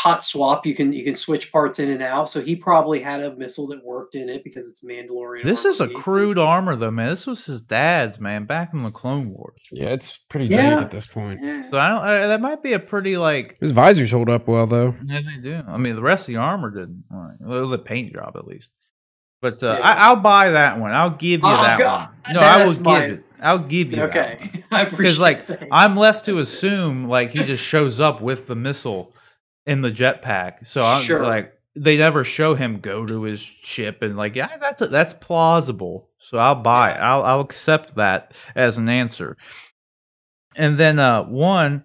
hot 0.05 0.23
swap. 0.23 0.65
You 0.65 0.75
can 0.75 0.93
you 0.93 1.03
can 1.03 1.15
switch 1.15 1.51
parts 1.51 1.79
in 1.79 1.89
and 1.89 2.03
out. 2.03 2.29
So 2.31 2.39
he 2.41 2.55
probably 2.55 2.99
had 2.99 3.21
a 3.21 3.35
missile 3.35 3.67
that 3.67 3.83
worked 3.83 4.13
in 4.15 4.29
it 4.29 4.43
because 4.43 4.67
it's 4.67 4.83
Mandalorian. 4.85 5.43
This 5.43 5.65
is 5.65 5.81
a 5.81 5.87
crude 5.89 6.37
armor, 6.37 6.75
though, 6.75 6.91
man. 6.91 7.07
This 7.09 7.25
was 7.25 7.45
his 7.45 7.61
dad's, 7.61 8.19
man, 8.19 8.45
back 8.45 8.69
in 8.73 8.83
the 8.83 8.91
Clone 8.91 9.29
Wars. 9.31 9.59
Yeah, 9.71 9.87
it's 9.89 10.17
pretty 10.17 10.45
Yeah. 10.47 10.61
dated 10.61 10.79
at 10.85 10.91
this 10.91 11.07
point. 11.07 11.39
Yeah. 11.43 11.61
So 11.63 11.77
I 11.79 11.89
don't. 11.89 11.99
I, 12.01 12.27
that 12.27 12.41
might 12.41 12.61
be 12.61 12.73
a 12.73 12.79
pretty 12.79 13.17
like. 13.17 13.57
His 13.59 13.71
visors 13.71 14.11
hold 14.11 14.29
up 14.29 14.47
well 14.47 14.67
though. 14.67 14.95
Yeah, 15.05 15.21
they 15.25 15.41
do. 15.41 15.61
I 15.67 15.77
mean, 15.77 15.95
the 15.95 16.01
rest 16.03 16.27
of 16.27 16.33
the 16.33 16.37
armor 16.39 16.69
didn't. 16.69 17.03
All 17.11 17.17
right. 17.19 17.35
Well, 17.39 17.69
the 17.69 17.77
paint 17.79 18.13
job 18.13 18.33
at 18.37 18.45
least. 18.45 18.71
But 19.41 19.61
uh, 19.63 19.77
Yeah. 19.79 19.85
I, 19.87 19.91
I'll 20.07 20.15
buy 20.17 20.51
that 20.51 20.79
one. 20.79 20.91
I'll 20.91 21.09
give 21.09 21.41
you 21.41 21.47
Oh, 21.47 21.61
that 21.63 21.79
God. 21.79 22.09
one. 22.25 22.33
No, 22.35 22.39
I 22.41 22.57
will 22.59 22.65
That's 22.65 22.77
give 22.77 22.85
mine. 22.85 23.09
it. 23.11 23.21
I'll 23.41 23.59
give 23.59 23.89
you 23.91 23.97
that. 23.97 24.09
Okay, 24.09 24.63
I 24.71 24.81
appreciate 24.83 24.97
because 24.97 25.19
like 25.19 25.47
that. 25.47 25.67
I'm 25.71 25.97
left 25.97 26.25
to 26.25 26.39
assume 26.39 27.07
like 27.09 27.31
he 27.31 27.43
just 27.43 27.63
shows 27.63 27.99
up 27.99 28.21
with 28.21 28.47
the 28.47 28.55
missile 28.55 29.13
in 29.65 29.81
the 29.81 29.91
jetpack. 29.91 30.65
So 30.67 30.81
I'm 30.83 31.01
Sure. 31.03 31.23
like 31.23 31.53
they 31.75 31.97
never 31.97 32.23
show 32.23 32.55
him 32.55 32.79
go 32.79 33.05
to 33.05 33.23
his 33.23 33.41
ship 33.41 34.01
and 34.01 34.15
like 34.15 34.35
yeah 34.35 34.55
that's 34.57 34.81
a, 34.81 34.87
that's 34.87 35.13
plausible. 35.13 36.09
So 36.19 36.37
I'll 36.37 36.55
buy 36.55 36.91
it. 36.91 36.97
I'll 36.99 37.23
I'll 37.23 37.41
accept 37.41 37.95
that 37.95 38.35
as 38.55 38.77
an 38.77 38.87
answer. 38.89 39.37
And 40.55 40.77
then 40.77 40.99
uh 40.99 41.23
one 41.23 41.83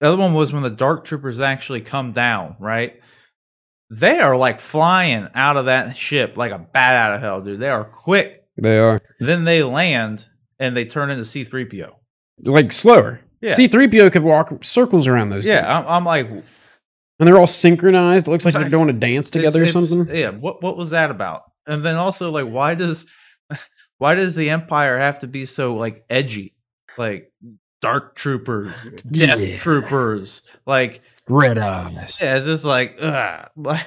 the 0.00 0.08
other 0.08 0.16
one 0.16 0.32
was 0.34 0.52
when 0.52 0.62
the 0.62 0.70
dark 0.70 1.04
troopers 1.04 1.40
actually 1.40 1.80
come 1.80 2.12
down, 2.12 2.56
right? 2.60 3.00
They 3.90 4.18
are 4.18 4.36
like 4.36 4.60
flying 4.60 5.28
out 5.34 5.56
of 5.56 5.64
that 5.66 5.96
ship 5.96 6.36
like 6.36 6.52
a 6.52 6.58
bat 6.58 6.94
out 6.96 7.14
of 7.14 7.20
hell, 7.20 7.40
dude. 7.40 7.58
They 7.60 7.70
are 7.70 7.84
quick. 7.84 8.44
They 8.56 8.78
are 8.78 9.00
Then 9.18 9.44
they 9.44 9.62
land 9.62 10.26
and 10.58 10.76
they 10.76 10.84
turn 10.84 11.10
into 11.10 11.22
C3PO. 11.24 11.92
like 12.44 12.72
slower. 12.72 13.20
Yeah. 13.40 13.54
C3PO 13.54 14.10
could 14.12 14.24
walk 14.24 14.64
circles 14.64 15.06
around 15.06 15.30
those. 15.30 15.46
Yeah, 15.46 15.60
dudes. 15.60 15.68
I'm, 15.68 15.86
I'm 15.88 16.04
like, 16.04 16.28
and 17.18 17.26
they're 17.26 17.38
all 17.38 17.46
synchronized. 17.46 18.28
It 18.28 18.30
looks 18.30 18.44
like 18.44 18.54
they're 18.54 18.68
doing 18.68 18.88
a 18.90 18.92
dance 18.92 19.30
together 19.30 19.60
or 19.60 19.62
it's- 19.64 19.74
it's- 19.76 19.90
something. 19.90 20.14
Yeah, 20.16 20.30
what 20.30 20.62
what 20.62 20.76
was 20.76 20.90
that 20.90 21.10
about? 21.10 21.42
And 21.66 21.84
then 21.84 21.96
also 21.96 22.30
like, 22.30 22.46
why 22.46 22.74
does 22.74 23.06
why 23.98 24.14
does 24.14 24.34
the 24.34 24.50
Empire 24.50 24.98
have 24.98 25.18
to 25.20 25.26
be 25.26 25.46
so 25.46 25.74
like 25.76 26.04
edgy, 26.08 26.54
like 26.96 27.32
dark 27.80 28.14
troopers, 28.16 28.84
death 29.10 29.40
Yeah. 29.40 29.56
troopers, 29.56 30.42
like 30.66 31.00
Red 31.28 31.58
uh, 31.58 31.90
eyes. 31.96 32.18
yeah, 32.20 32.36
it's 32.36 32.46
just 32.46 32.64
like 32.64 32.96
ugh, 33.00 33.48
like 33.56 33.86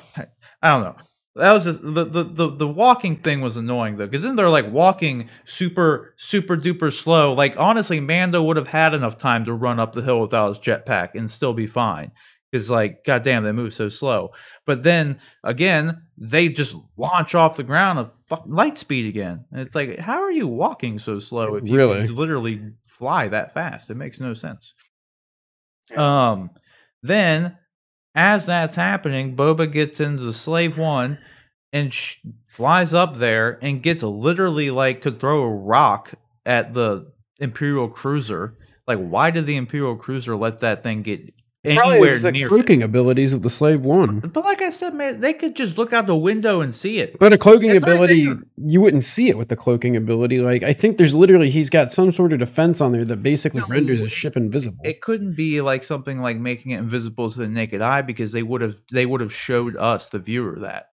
I 0.61 0.71
don't 0.71 0.83
know. 0.83 0.95
That 1.35 1.53
was 1.53 1.63
just 1.63 1.81
the 1.81 2.03
the 2.03 2.23
the, 2.25 2.49
the 2.57 2.67
walking 2.67 3.15
thing 3.15 3.39
was 3.39 3.55
annoying 3.55 3.95
though, 3.95 4.05
because 4.05 4.21
then 4.21 4.35
they're 4.35 4.49
like 4.49 4.69
walking 4.69 5.29
super 5.45 6.13
super 6.17 6.57
duper 6.57 6.91
slow. 6.91 7.31
Like 7.33 7.55
honestly, 7.57 8.01
Mando 8.01 8.43
would 8.43 8.57
have 8.57 8.67
had 8.67 8.93
enough 8.93 9.17
time 9.17 9.45
to 9.45 9.53
run 9.53 9.79
up 9.79 9.93
the 9.93 10.01
hill 10.01 10.19
without 10.19 10.49
his 10.49 10.59
jetpack 10.59 11.15
and 11.15 11.31
still 11.31 11.53
be 11.53 11.67
fine. 11.67 12.11
Because 12.51 12.69
like, 12.69 13.05
goddamn, 13.05 13.43
they 13.43 13.51
move 13.53 13.73
so 13.73 13.87
slow. 13.87 14.31
But 14.65 14.83
then 14.83 15.19
again, 15.43 16.01
they 16.17 16.49
just 16.49 16.75
launch 16.97 17.33
off 17.33 17.55
the 17.57 17.63
ground 17.63 17.99
at 17.99 18.11
fucking 18.27 18.51
light 18.51 18.77
speed 18.77 19.07
again. 19.07 19.45
And 19.51 19.61
it's 19.61 19.73
like, 19.75 19.97
how 19.99 20.21
are 20.21 20.31
you 20.31 20.47
walking 20.47 20.99
so 20.99 21.19
slow 21.19 21.55
if 21.55 21.65
you 21.65 21.75
Really? 21.75 22.07
literally 22.07 22.61
fly 22.85 23.29
that 23.29 23.53
fast? 23.53 23.89
It 23.89 23.95
makes 23.95 24.19
no 24.19 24.33
sense. 24.33 24.73
Um, 25.95 26.49
then 27.01 27.57
as 28.15 28.45
that's 28.45 28.75
happening, 28.75 29.35
Boba 29.35 29.71
gets 29.71 29.99
into 29.99 30.23
the 30.23 30.33
Slave 30.33 30.77
One 30.77 31.17
and 31.73 31.93
sh- 31.93 32.17
flies 32.47 32.93
up 32.93 33.17
there 33.17 33.57
and 33.61 33.81
gets 33.81 34.03
literally 34.03 34.71
like 34.71 35.01
could 35.01 35.17
throw 35.17 35.41
a 35.43 35.49
rock 35.49 36.13
at 36.45 36.73
the 36.73 37.11
Imperial 37.39 37.87
cruiser. 37.87 38.57
Like, 38.87 38.99
why 38.99 39.31
did 39.31 39.45
the 39.45 39.55
Imperial 39.55 39.95
cruiser 39.95 40.35
let 40.35 40.59
that 40.59 40.83
thing 40.83 41.01
get 41.01 41.21
Probably 41.21 41.40
anywhere 41.63 42.09
it 42.09 42.11
was 42.11 42.21
the 42.23 42.31
near? 42.31 42.47
it? 42.47 42.49
cloaking 42.49 42.81
abilities 42.83 43.33
of 43.33 43.41
the 43.43 43.49
slave 43.49 43.81
one. 43.85 44.19
But 44.19 44.43
like 44.43 44.61
I 44.61 44.69
said, 44.69 44.93
man, 44.93 45.19
they 45.19 45.33
could 45.33 45.55
just 45.55 45.77
look 45.77 45.93
out 45.93 46.07
the 46.07 46.15
window 46.15 46.61
and 46.61 46.75
see 46.75 46.99
it. 46.99 47.19
But 47.19 47.33
a 47.33 47.37
cloaking 47.37 47.69
It's 47.71 47.85
right 47.85 47.93
ability, 47.93 48.25
there. 48.25 48.39
you 48.57 48.81
wouldn't 48.81 49.03
see 49.03 49.29
it 49.29 49.37
with 49.37 49.49
the 49.49 49.55
cloaking 49.55 49.95
ability. 49.95 50.39
Like 50.39 50.63
I 50.63 50.73
think 50.73 50.97
there's 50.97 51.13
literally 51.15 51.49
he's 51.49 51.69
got 51.69 51.91
some 51.91 52.11
sort 52.11 52.33
of 52.33 52.39
defense 52.39 52.81
on 52.81 52.91
there 52.91 53.05
that 53.05 53.23
basically 53.23 53.61
No, 53.61 53.67
renders 53.67 53.99
his 53.99 54.11
ship 54.11 54.35
invisible. 54.35 54.83
It 54.83 55.01
couldn't 55.01 55.35
be 55.35 55.61
like 55.61 55.83
something 55.83 56.19
like 56.21 56.37
making 56.37 56.71
it 56.71 56.79
invisible 56.79 57.31
to 57.31 57.37
the 57.37 57.47
naked 57.47 57.81
eye 57.81 58.01
because 58.01 58.31
they 58.31 58.43
would 58.43 58.61
have 58.61 58.75
they 58.91 59.05
would 59.05 59.21
have 59.21 59.33
showed 59.33 59.75
us 59.75 60.09
the 60.09 60.19
viewer 60.19 60.57
that 60.61 60.89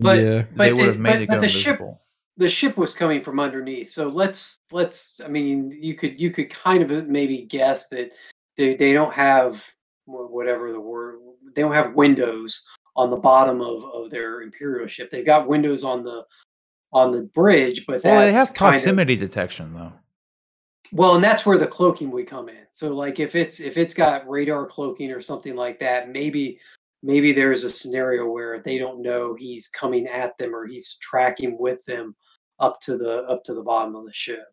But- 0.00 0.22
yeah, 0.22 0.42
But 0.56 0.64
they 0.64 0.72
would 0.72 0.80
the- 0.80 0.84
have 0.86 0.98
made 0.98 1.12
but- 1.12 1.22
it 1.22 1.28
but 1.28 1.34
go 1.36 1.40
the 1.40 1.48
ship- 1.48 1.66
invisible. 1.80 2.00
the 2.36 2.48
ship 2.48 2.76
was 2.76 2.94
coming 2.94 3.22
from 3.22 3.38
underneath. 3.40 3.88
So 3.90 4.08
let's 4.08 4.58
let's. 4.70 5.20
I 5.24 5.28
mean, 5.28 5.70
you 5.70 5.94
could 5.96 6.18
you 6.20 6.30
could 6.30 6.48
kind 6.50 6.82
of 6.90 7.08
maybe 7.08 7.42
guess 7.42 7.88
that 7.88 8.12
they 8.56 8.74
they 8.74 8.92
don't 8.94 9.12
have 9.12 9.54
wha- 9.54 9.62
whatever 10.12 10.72
the 10.72 10.80
word. 10.80 11.18
They 11.54 11.62
don't 11.62 11.72
have 11.72 11.94
windows 11.94 12.64
on 12.96 13.10
the 13.10 13.16
bottom 13.16 13.60
of 13.60 13.84
of 13.84 14.10
their 14.10 14.42
imperial 14.42 14.86
ship. 14.86 15.10
They've 15.10 15.26
got 15.26 15.48
windows 15.48 15.84
on 15.84 16.02
the 16.04 16.24
on 16.92 17.10
the 17.12 17.22
bridge, 17.22 17.86
but 17.86 18.02
that's 18.02 18.04
Well, 18.04 18.20
they 18.20 18.32
have 18.32 18.48
kind 18.54 18.74
of- 18.74 18.82
proximity 18.82 19.16
detection 19.16 19.72
though. 19.74 19.92
well, 20.92 21.14
and 21.14 21.24
that's 21.24 21.46
where 21.46 21.56
the 21.58 21.66
cloaking 21.66 22.10
would 22.10 22.26
come 22.26 22.48
in. 22.50 22.66
So 22.72 22.94
like 22.94 23.18
if 23.18 23.34
it's 23.34 23.60
if 23.60 23.76
it's 23.78 23.94
got 23.94 24.28
radar 24.28 24.66
cloaking 24.66 25.10
or 25.10 25.22
something 25.22 25.56
like 25.56 25.78
that, 25.80 26.10
maybe 26.10 26.58
maybe 27.02 27.32
there's 27.32 27.64
a 27.64 27.70
scenario 27.70 28.26
where 28.30 28.60
they 28.60 28.78
don't 28.78 29.00
know 29.02 29.34
he's 29.34 29.68
coming 29.68 30.06
at 30.06 30.36
them 30.38 30.54
or 30.54 30.66
he's 30.66 30.96
tracking 30.96 31.58
with 31.58 31.84
them 31.86 32.14
up 32.60 32.80
to 32.82 32.96
the 32.98 33.22
up 33.24 33.42
to 33.44 33.54
the 33.54 33.62
bottom 33.62 33.96
of 33.96 34.04
the 34.04 34.12
ship. 34.12 34.44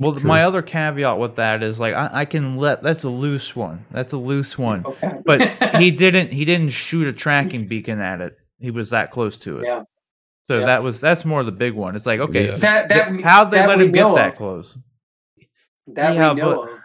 Well, 0.00 0.14
True. 0.14 0.28
my 0.28 0.44
other 0.44 0.62
caveat 0.62 1.18
with 1.18 1.36
that 1.36 1.62
is 1.62 1.80
like 1.80 1.92
I, 1.94 2.08
I 2.20 2.24
can 2.24 2.56
let 2.56 2.82
that's 2.82 3.02
a 3.04 3.08
loose 3.08 3.56
one. 3.56 3.84
That's 3.90 4.12
a 4.12 4.18
loose 4.18 4.56
one. 4.56 4.84
Okay. 4.86 5.12
But 5.24 5.74
he 5.76 5.90
didn't 5.90 6.32
he 6.32 6.44
didn't 6.44 6.70
shoot 6.70 7.06
a 7.08 7.12
tracking 7.12 7.66
beacon 7.66 8.00
at 8.00 8.20
it. 8.20 8.36
He 8.60 8.70
was 8.70 8.90
that 8.90 9.10
close 9.10 9.36
to 9.38 9.58
it. 9.58 9.64
Yeah. 9.66 9.82
So 10.46 10.60
Yeah. 10.60 10.66
that 10.66 10.82
was 10.82 11.00
that's 11.00 11.24
more 11.24 11.42
the 11.42 11.52
big 11.52 11.74
one. 11.74 11.96
It's 11.96 12.06
like 12.06 12.20
okay, 12.20 12.48
Yeah. 12.50 12.56
that 12.58 12.88
that 12.90 13.20
how'd 13.22 13.50
they 13.50 13.58
that 13.58 13.68
let 13.68 13.80
him 13.80 13.90
get 13.92 14.00
know 14.02 14.14
that 14.14 14.36
close? 14.36 14.78
that 15.88 16.14
Yeah, 16.14 16.32
we 16.34 16.40
know 16.40 16.54
but- 16.64 16.70
of. 16.72 16.78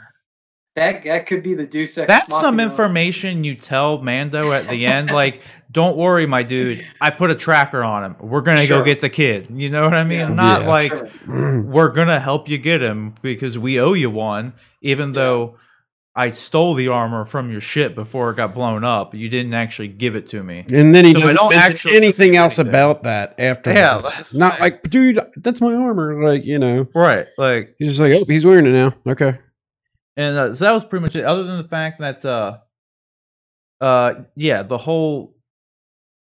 That 0.76 1.04
that 1.04 1.28
could 1.28 1.44
be 1.44 1.54
the 1.54 1.68
Deus 1.68 1.96
Ex 1.98 2.08
That's 2.08 2.40
some 2.40 2.60
information 2.60 3.44
you 3.44 3.54
tell 3.56 4.00
Mando 4.02 4.52
at 4.54 4.68
the 4.68 4.86
end. 4.88 5.12
like, 5.12 5.42
don't 5.72 5.96
worry, 5.98 6.26
my 6.26 6.42
dude. 6.42 6.84
I 7.00 7.12
put 7.12 7.30
a 7.30 7.36
tracker 7.36 7.84
on 7.84 8.04
him. 8.04 8.16
We're 8.20 8.42
gonna 8.42 8.66
Sure. 8.66 8.80
go 8.80 8.84
get 8.86 9.00
the 9.00 9.10
kid. 9.10 9.50
You 9.54 9.70
know 9.70 9.84
what 9.84 9.94
I 9.94 10.04
mean? 10.04 10.20
Yeah. 10.20 10.28
Not 10.30 10.62
Yeah. 10.62 10.68
like 10.68 10.92
Sure. 11.26 11.62
we're 11.64 11.90
gonna 11.90 12.20
help 12.20 12.50
you 12.50 12.58
get 12.58 12.82
him 12.82 13.14
because 13.22 13.58
we 13.58 13.80
owe 13.80 13.94
you 13.94 14.10
one, 14.10 14.54
even 14.82 15.10
Yeah. 15.10 15.22
though 15.22 15.56
I 16.16 16.30
stole 16.32 16.76
the 16.76 16.88
armor 16.90 17.26
from 17.26 17.52
your 17.52 17.62
ship 17.62 17.96
before 17.96 18.30
it 18.32 18.38
got 18.38 18.54
blown 18.54 18.84
up. 18.84 19.16
You 19.16 19.30
didn't 19.30 19.54
actually 19.56 19.88
give 19.88 20.16
it 20.16 20.28
to 20.28 20.44
me. 20.44 20.64
and 20.72 20.94
then 20.94 21.06
he 21.06 21.14
So 21.14 21.20
doesn't 21.22 21.36
don't 21.36 21.50
mention 21.52 21.72
actually 21.72 21.96
anything 21.98 22.36
else 22.36 22.58
anything. 22.60 22.70
about 22.72 23.04
that 23.04 23.36
after. 23.40 23.72
Yeah, 23.74 24.00
this. 24.18 24.34
not 24.34 24.54
right. 24.54 24.62
like, 24.62 24.90
dude, 24.90 25.20
that's 25.38 25.60
my 25.62 25.74
armor. 25.76 26.24
Like 26.24 26.46
you 26.46 26.58
know, 26.60 26.88
Right. 26.96 27.28
Like 27.38 27.76
he's 27.80 27.90
just 27.90 28.00
like, 28.00 28.14
oh, 28.14 28.26
he's 28.28 28.44
wearing 28.46 28.66
it 28.68 28.72
now. 28.74 28.94
Okay, 29.08 29.38
and 30.18 30.38
uh, 30.38 30.54
so 30.54 30.66
that 30.66 30.72
was 30.72 30.86
pretty 30.86 31.04
much 31.04 31.16
it, 31.16 31.26
other 31.26 31.44
than 31.44 31.58
the 31.62 31.68
fact 31.68 32.00
that 32.00 32.24
uh 32.26 32.58
uh 33.82 34.14
yeah, 34.36 34.64
the 34.64 34.78
whole 34.78 35.36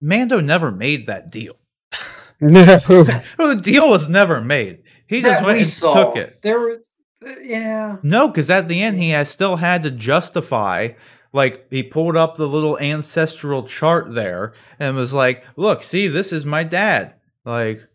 Mando 0.00 0.40
never 0.40 0.72
made 0.72 1.06
that 1.06 1.30
deal. 1.30 1.54
no, 2.40 2.80
Well, 3.38 3.54
the 3.54 3.60
deal 3.62 3.88
was 3.88 4.08
never 4.08 4.40
made. 4.40 4.82
He 5.06 5.20
just 5.20 5.40
That 5.40 5.44
went 5.46 5.56
we 5.56 5.62
and 5.62 5.70
saw. 5.70 5.94
took 5.94 6.16
it. 6.16 6.40
There 6.42 6.58
was 6.58 6.92
uh, 7.24 7.34
yeah. 7.40 7.98
No, 8.02 8.26
because 8.28 8.50
at 8.50 8.66
the 8.68 8.82
end 8.82 8.98
he 8.98 9.10
has 9.10 9.28
still 9.28 9.56
had 9.56 9.82
to 9.84 9.90
justify. 9.90 10.88
Like 11.32 11.66
he 11.70 11.82
pulled 11.82 12.16
up 12.16 12.36
the 12.36 12.48
little 12.48 12.78
ancestral 12.78 13.62
chart 13.66 14.12
there 14.14 14.52
and 14.78 14.96
was 14.96 15.14
like, 15.14 15.44
"Look, 15.56 15.82
see, 15.82 16.08
this 16.08 16.32
is 16.32 16.44
my 16.44 16.62
dad." 16.64 17.14
Like, 17.44 17.86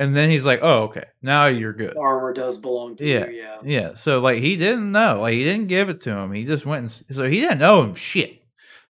and 0.00 0.16
then 0.16 0.30
he's 0.30 0.44
like, 0.44 0.58
"Oh, 0.62 0.84
okay, 0.84 1.04
now 1.22 1.46
you're 1.46 1.72
good." 1.72 1.96
Armor 1.96 2.32
does 2.32 2.58
belong 2.58 2.96
to 2.96 3.06
Yeah. 3.06 3.26
you, 3.28 3.36
yeah. 3.36 3.56
Yeah. 3.62 3.94
So 3.94 4.18
like 4.18 4.38
he 4.38 4.56
didn't 4.56 4.90
know. 4.90 5.20
Like 5.20 5.34
he 5.34 5.44
didn't 5.44 5.68
give 5.68 5.88
it 5.88 6.00
to 6.02 6.10
him. 6.10 6.32
He 6.32 6.44
just 6.44 6.66
went 6.66 6.80
and 7.08 7.16
so 7.16 7.28
he 7.28 7.38
didn't 7.40 7.62
owe 7.62 7.82
him 7.84 7.94
shit. 7.94 8.42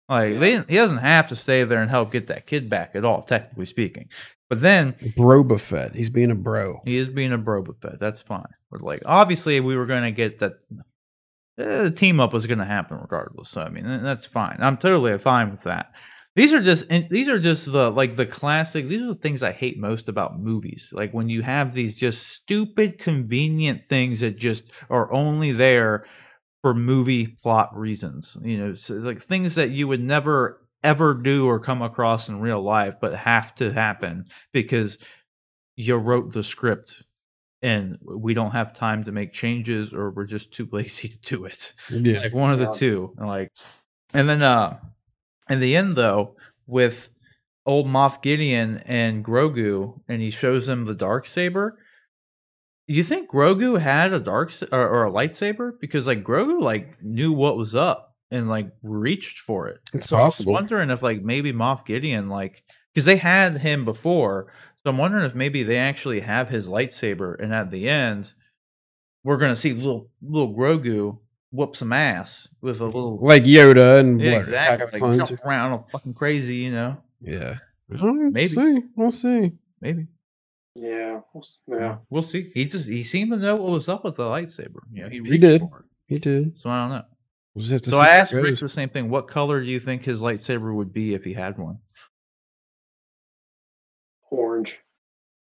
Like 0.09 0.41
they 0.41 0.51
Yeah. 0.51 0.57
didn't, 0.59 0.71
he 0.71 0.77
doesn't 0.77 0.99
have 0.99 1.29
to 1.29 1.37
stay 1.37 1.63
there 1.65 1.81
and 1.81 1.91
help 1.91 2.11
get 2.11 2.27
that 2.27 2.47
kid 2.47 2.69
back 2.69 2.97
at 2.97 3.05
all, 3.05 3.23
technically 3.23 3.67
speaking. 3.67 4.09
But 4.51 4.61
then 4.61 4.93
Broba 5.17 5.59
Fett. 5.61 5.95
He's 5.95 6.11
being 6.11 6.31
a 6.31 6.35
bro. 6.35 6.81
he 6.85 6.97
is 6.99 7.09
being 7.09 7.33
a 7.33 7.39
Boba 7.39 7.81
Fett. 7.81 7.99
That's 8.01 8.21
fine. 8.23 8.47
But 8.71 8.83
like, 8.83 9.03
obviously, 9.07 9.59
we 9.61 9.77
were 9.77 9.87
going 9.87 10.03
to 10.05 10.11
get 10.11 10.39
that. 10.41 10.55
Uh, 11.59 11.85
the 11.85 11.91
team 11.91 12.19
up 12.21 12.33
was 12.33 12.47
going 12.47 12.59
to 12.59 12.65
happen 12.65 12.99
regardless. 13.01 13.49
So 13.49 13.63
I 13.63 13.69
mean, 13.69 13.85
that's 14.03 14.27
fine. 14.27 14.59
I'm 14.61 14.77
totally 14.77 15.17
fine 15.19 15.51
with 15.51 15.63
that. 15.63 15.93
These 16.37 16.53
are 16.53 16.63
just 16.63 16.87
and 16.91 17.09
these 17.11 17.29
are 17.29 17.39
just 17.39 17.71
the 17.71 17.91
like 17.91 18.17
the 18.17 18.27
classic. 18.27 18.89
These 18.89 19.03
are 19.03 19.07
the 19.09 19.15
things 19.15 19.43
I 19.43 19.53
hate 19.53 19.79
most 19.79 20.09
about 20.09 20.39
movies. 20.39 20.91
Like 20.93 21.13
when 21.13 21.29
you 21.29 21.43
have 21.43 21.75
these 21.75 21.95
just 21.97 22.27
stupid, 22.29 22.99
convenient 22.99 23.85
things 23.87 24.21
that 24.21 24.37
just 24.37 24.65
are 24.91 25.13
only 25.13 25.53
there 25.53 26.05
for 26.63 26.75
movie 26.75 27.27
plot 27.43 27.77
reasons. 27.77 28.37
You 28.43 28.59
know, 28.59 28.75
so 28.75 28.97
it's 28.97 29.05
like 29.05 29.23
things 29.23 29.55
that 29.55 29.71
you 29.71 29.87
would 29.87 30.03
never 30.03 30.61
ever 30.83 31.15
do 31.15 31.47
or 31.47 31.61
come 31.61 31.83
across 31.83 32.29
in 32.29 32.41
real 32.41 32.61
life, 32.63 32.95
but 33.01 33.15
have 33.15 33.55
to 33.55 33.73
happen 33.73 34.27
because 34.53 34.99
you 35.77 35.95
wrote 35.97 36.33
the 36.33 36.43
script 36.43 37.05
and 37.63 37.97
we 38.03 38.35
don't 38.35 38.51
have 38.51 38.75
time 38.75 39.05
to 39.05 39.13
make 39.13 39.33
changes 39.33 39.95
or 39.95 40.11
we're 40.11 40.25
just 40.27 40.53
too 40.53 40.69
lazy 40.73 41.09
to 41.09 41.19
do 41.21 41.45
it. 41.45 41.73
Yeah. 41.91 42.19
Like 42.21 42.35
one 42.35 42.53
of 42.53 42.59
the 42.59 42.65
Yeah. 42.65 42.71
two. 42.71 43.15
and 43.19 43.29
Like 43.29 43.49
and 44.13 44.29
then 44.29 44.43
uh 44.43 44.79
in 45.49 45.61
the 45.61 45.77
end 45.77 45.95
though, 45.95 46.37
with 46.67 47.11
old 47.67 47.87
Moff 47.87 48.23
Gideon 48.23 48.79
and 48.85 49.25
Grogu 49.25 50.01
and 50.09 50.21
he 50.21 50.31
shows 50.31 50.69
him 50.69 50.85
the 50.85 50.95
dark 50.95 51.27
saber. 51.27 51.79
You 52.87 53.03
think 53.03 53.31
Grogu 53.31 53.81
had 53.81 54.13
a 54.13 54.21
dark 54.21 54.53
or, 54.71 54.87
or 54.87 55.07
a 55.07 55.11
lightsaber 55.11 55.73
because 55.81 56.07
like 56.07 56.23
Grogu 56.23 56.61
like 56.61 57.03
knew 57.03 57.33
what 57.33 57.57
was 57.57 57.75
up 57.75 58.15
and 58.31 58.49
like 58.49 58.71
reached 58.83 59.39
for 59.39 59.69
it. 59.69 59.81
It's 59.93 60.09
so 60.09 60.17
I 60.17 60.25
was 60.25 60.45
wondering 60.45 60.91
if 60.91 61.03
like 61.03 61.23
maybe 61.23 61.53
Moff 61.53 61.87
Gideon 61.87 62.29
like 62.29 62.63
because 62.93 63.07
they 63.07 63.17
had 63.17 63.59
him 63.59 63.85
before, 63.85 64.53
so 64.83 64.91
I'm 64.91 64.99
wondering 64.99 65.25
if 65.25 65.35
maybe 65.35 65.63
they 65.63 65.79
actually 65.79 66.21
have 66.21 66.51
his 66.51 66.69
lightsaber 66.69 67.43
and 67.43 67.55
at 67.55 67.71
the 67.71 67.89
end 67.89 68.35
we're 69.25 69.39
gonna 69.39 69.57
see 69.57 69.73
little 69.73 70.11
little 70.23 70.55
Grogu 70.55 71.19
whoop 71.55 71.77
some 71.77 71.93
ass 71.93 72.49
with 72.61 72.81
a 72.81 72.85
little 72.85 73.19
Like 73.23 73.45
Yoda 73.45 74.01
and 74.01 74.21
yeah, 74.21 74.33
what, 74.33 74.39
exactly 74.41 74.75
Attack 74.75 74.81
of 74.89 74.93
like 74.93 75.01
Clones? 75.01 75.19
jump 75.29 75.45
around 75.45 75.73
all 75.73 75.89
fucking 75.93 76.15
crazy, 76.15 76.57
you 76.57 76.73
know. 76.73 76.97
Yeah. 77.21 77.59
Maybe. 77.89 78.31
Maybe. 78.31 78.55
We'll 78.57 78.75
see. 78.75 78.83
We'll 78.97 79.11
see. 79.11 79.53
Maybe. 79.81 80.07
Yeah. 80.77 81.21
Yeah. 81.69 81.97
We'll 82.11 82.23
see. 82.23 82.51
He 82.55 82.65
just 82.65 82.89
he 82.89 83.05
seemed 83.05 83.31
to 83.31 83.37
know 83.39 83.57
what 83.57 83.71
was 83.71 83.89
up 83.89 84.05
with 84.05 84.17
the 84.17 84.25
lightsaber. 84.25 84.81
You 84.93 85.05
know, 85.05 85.09
he, 85.09 85.21
He 85.23 85.39
did. 85.39 85.63
He 86.09 86.19
did. 86.19 86.59
So 86.59 86.71
I 86.71 86.83
don't 86.83 86.91
know. 86.91 87.05
We'll 87.55 87.61
just 87.63 87.73
have 87.73 87.83
to 87.83 87.91
So 87.91 87.99
I 87.99 88.09
asked 88.09 88.33
Rick 88.33 88.59
the 88.59 88.69
same 88.69 88.89
thing. 88.89 89.09
What 89.09 89.29
color 89.29 89.61
do 89.61 89.67
you 89.67 89.79
think 89.79 90.03
his 90.05 90.21
lightsaber 90.21 90.75
would 90.75 90.93
be 90.93 91.15
if 91.15 91.23
he 91.25 91.35
had 91.35 91.57
one? 91.57 91.79
Orange. 94.31 94.81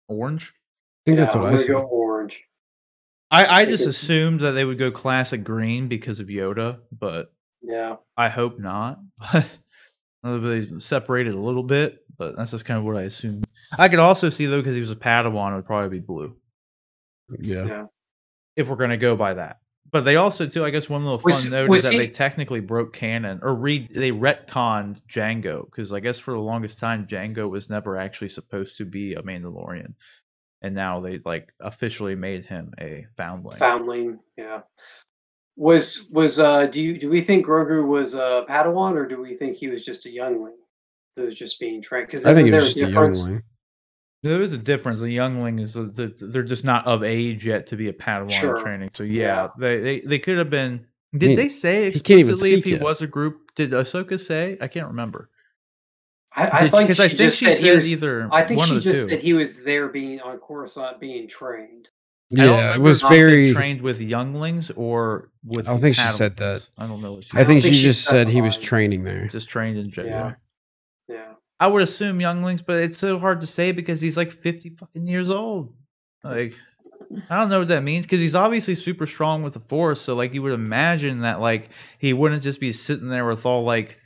Orange. 0.10 0.52
I 0.52 1.12
think 1.12 1.18
that's 1.18 1.36
what 1.36 1.42
I'm 1.42 1.48
I 1.48 1.52
gonna 1.52 1.58
said. 1.60 1.72
go 1.72 1.80
orange. 1.84 2.44
I, 3.34 3.62
I 3.62 3.66
just 3.66 3.88
assumed 3.88 4.42
that 4.42 4.52
they 4.52 4.64
would 4.66 4.78
go 4.78 4.92
classic 4.92 5.44
green 5.44 5.88
because 5.88 6.20
of 6.20 6.28
Yoda, 6.28 6.80
but 6.98 7.34
Yeah. 7.62 7.96
I 8.16 8.30
hope 8.30 8.60
not. 8.60 9.00
they 10.24 10.68
separated 10.78 11.34
a 11.34 11.40
little 11.40 11.64
bit, 11.64 12.00
but 12.18 12.36
that's 12.38 12.52
just 12.52 12.66
kind 12.66 12.78
of 12.80 12.86
what 12.86 12.96
I 12.96 13.04
assumed. 13.04 13.46
I 13.78 13.90
could 13.90 14.00
also 14.00 14.30
see 14.30 14.46
though, 14.46 14.60
because 14.62 14.76
he 14.76 14.82
was 14.82 14.92
a 14.92 14.96
Padawan, 14.96 15.54
it 15.54 15.56
would 15.56 15.66
probably 15.66 16.00
be 16.00 16.06
blue 16.06 16.36
Yeah. 17.40 17.66
Yeah. 17.66 17.86
if 18.56 18.68
we're 18.68 18.76
gonna 18.76 18.98
go 18.98 19.16
by 19.16 19.34
that. 19.34 19.60
But 19.92 20.06
they 20.06 20.16
also 20.16 20.48
too, 20.48 20.66
I 20.66 20.72
guess, 20.72 20.90
one 20.90 21.04
little 21.04 21.20
fun 21.20 21.26
Was- 21.26 21.52
note 21.52 21.70
was 21.70 21.86
is 21.86 21.92
that 21.92 21.98
they 21.98 22.08
technically 22.08 22.60
broke 22.62 22.94
canon 22.94 23.40
or 23.44 23.54
read 23.56 23.94
they 23.94 24.12
retconned 24.12 25.02
Jango 25.08 25.66
because 25.66 25.92
I 25.94 26.00
guess 26.00 26.20
for 26.20 26.32
the 26.34 26.40
longest 26.40 26.80
time 26.80 27.06
Jango 27.08 27.50
was 27.50 27.70
never 27.70 27.98
actually 27.98 28.30
supposed 28.30 28.78
to 28.78 28.86
be 28.86 29.14
a 29.14 29.22
Mandalorian, 29.22 29.94
and 30.64 30.74
now 30.74 31.02
they 31.02 31.20
like 31.26 31.54
officially 31.60 32.16
made 32.16 32.46
him 32.46 32.74
a 32.80 33.06
foundling. 33.18 33.58
Foundling. 33.58 34.20
Yeah. 34.38 34.62
Was 35.56 36.10
was 36.12 36.40
uh 36.40 36.66
do 36.66 36.82
you 36.82 36.98
do 37.00 37.10
we 37.10 37.22
think 37.22 37.46
Grogu 37.46 37.86
was 37.86 38.16
a 38.16 38.44
Padawan 38.50 38.96
or 38.96 39.06
do 39.08 39.22
we 39.22 39.36
think 39.36 39.56
he 39.56 39.68
was 39.68 39.86
just 39.86 40.06
a 40.08 40.10
youngling 40.12 40.56
that 41.16 41.26
was 41.26 41.36
just 41.36 41.60
being 41.60 41.82
trained? 41.82 42.08
Because 42.08 42.26
I 42.26 42.34
think 42.34 42.48
it 42.48 42.52
there 42.52 42.62
was 42.62 42.74
just 42.74 42.84
a 42.84 42.88
difference? 42.88 43.20
youngling. 43.20 43.44
There 44.24 44.42
is 44.42 44.54
a 44.54 44.58
difference. 44.58 45.02
The 45.02 45.10
youngling 45.12 45.60
is 45.60 45.74
the, 45.74 45.84
the, 45.84 46.14
they're 46.28 46.44
just 46.44 46.64
not 46.64 46.88
of 46.88 47.04
age 47.04 47.46
yet 47.46 47.68
to 47.68 47.76
be 47.76 47.90
a 47.90 47.94
Padawan 47.94 48.32
Sure. 48.32 48.58
training. 48.60 48.90
So 48.94 49.04
yeah, 49.04 49.22
Yeah. 49.22 49.48
they, 49.60 49.80
they 49.82 50.00
they 50.02 50.20
could 50.20 50.38
have 50.38 50.50
been. 50.50 50.88
Did 51.16 51.28
mean, 51.28 51.36
they 51.36 51.50
say 51.50 51.82
he 51.84 51.88
explicitly 51.90 52.54
if 52.54 52.64
he 52.64 52.72
yet. 52.72 52.82
was 52.82 53.04
a 53.04 53.08
group? 53.08 53.54
Did 53.54 53.72
Ahsoka 53.72 54.20
say? 54.20 54.58
I 54.60 54.68
can't 54.68 54.88
remember. 54.88 55.30
I, 56.36 56.48
I 56.66 56.70
think 56.70 56.88
Because 56.88 56.98
she 56.98 57.04
I 57.04 57.08
think 57.10 57.32
she 57.34 57.46
said 57.46 57.58
said 57.58 57.64
he 57.64 57.76
was, 57.76 57.92
either. 57.94 58.28
I 58.32 58.44
think 58.44 58.58
one 58.58 58.68
she 58.70 58.78
of 58.78 58.84
the 58.84 58.90
just 58.92 59.04
two. 59.06 59.10
said 59.16 59.20
he 59.20 59.34
was 59.34 59.58
there 59.64 59.88
being 59.88 60.20
on 60.22 60.38
Coruscant 60.40 61.00
being 61.00 61.28
trained. 61.28 61.90
Yeah, 62.32 62.74
it 62.74 62.82
was 62.82 62.98
if 63.04 63.08
she 63.10 63.14
said 63.14 63.16
very. 63.16 63.54
trained 63.54 63.82
with 63.82 64.02
younglings 64.02 64.72
or 64.72 65.30
with. 65.44 65.68
I 65.68 65.72
don't 65.72 65.82
think 65.82 65.96
she 65.96 66.08
said 66.08 66.38
that. 66.38 66.68
I 66.78 66.88
don't 66.88 67.02
know. 67.02 67.14
What 67.14 67.26
she 67.26 67.30
I 67.34 67.38
don't 67.40 67.48
think 67.48 67.62
think 67.62 67.76
she 67.76 67.82
she 67.82 67.88
just 67.88 68.06
said 68.06 68.30
he 68.30 68.42
was 68.42 68.58
training 68.58 69.04
there. 69.04 69.28
just 69.28 69.48
trained 69.50 69.78
in 69.78 69.92
Jedi. 69.92 70.06
Yeah. 70.08 70.34
Yeah. 71.08 71.34
I 71.60 71.68
would 71.68 71.84
assume 71.84 72.20
younglings, 72.20 72.64
but 72.64 72.78
it's 72.78 72.98
so 72.98 73.20
hard 73.20 73.40
to 73.42 73.48
say 73.48 73.72
because 73.72 74.02
he's 74.02 74.18
like 74.18 74.32
fifty 74.32 74.70
fucking 74.72 75.06
years 75.08 75.30
old. 75.30 75.74
Like, 76.24 76.56
I 77.30 77.40
don't 77.40 77.50
know 77.50 77.60
what 77.60 77.68
that 77.68 77.84
means 77.84 78.06
because 78.06 78.20
he's 78.22 78.34
obviously 78.34 78.74
super 78.74 79.06
strong 79.06 79.44
with 79.44 79.54
the 79.54 79.60
Force. 79.60 80.02
So, 80.02 80.16
like, 80.16 80.34
you 80.34 80.42
would 80.42 80.54
imagine 80.54 81.20
that 81.20 81.40
like 81.40 81.70
he 82.00 82.14
wouldn't 82.14 82.42
just 82.42 82.60
be 82.60 82.72
sitting 82.72 83.10
there 83.10 83.26
with 83.28 83.46
all 83.46 83.64
like 83.64 84.00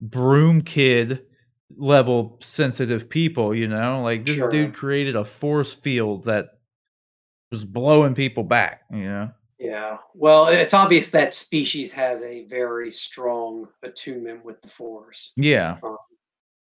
broom 0.00 0.62
kid 0.62 1.22
level 1.76 2.38
sensitive 2.42 3.08
people. 3.08 3.54
You 3.54 3.68
know, 3.68 4.02
like 4.02 4.24
this 4.24 4.36
Sure. 4.36 4.48
dude 4.48 4.74
created 4.74 5.16
a 5.16 5.24
force 5.24 5.74
field 5.74 6.24
that 6.24 6.50
was 7.50 7.64
blowing 7.64 8.14
people 8.14 8.42
back. 8.44 8.82
You 8.90 9.04
know, 9.04 9.30
Yeah. 9.58 9.98
Well, 10.14 10.48
it's 10.48 10.74
obvious 10.74 11.10
that 11.10 11.34
species 11.34 11.90
has 11.92 12.22
a 12.22 12.44
very 12.44 12.92
strong 12.92 13.68
attunement 13.82 14.44
with 14.44 14.60
the 14.62 14.68
Force. 14.68 15.32
yeah. 15.36 15.78
Um, 15.82 15.96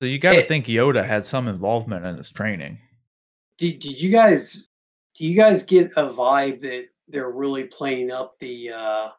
So 0.01 0.07
you 0.07 0.17
got 0.17 0.33
to 0.33 0.43
think 0.43 0.65
Yoda 0.65 1.05
had 1.05 1.25
some 1.25 1.47
involvement 1.47 2.05
in 2.05 2.17
his 2.17 2.29
training. 2.31 2.79
Did 3.57 3.79
Did 3.79 4.01
you 4.01 4.09
guys 4.11 4.67
Do 5.13 5.27
you 5.27 5.35
guys 5.35 5.63
get 5.63 5.91
a 5.97 6.05
vibe 6.09 6.61
that 6.61 6.85
they're 7.09 7.29
really 7.29 7.65
playing 7.65 8.09
up 8.11 8.39
the 8.39 8.71
uh 8.71 9.09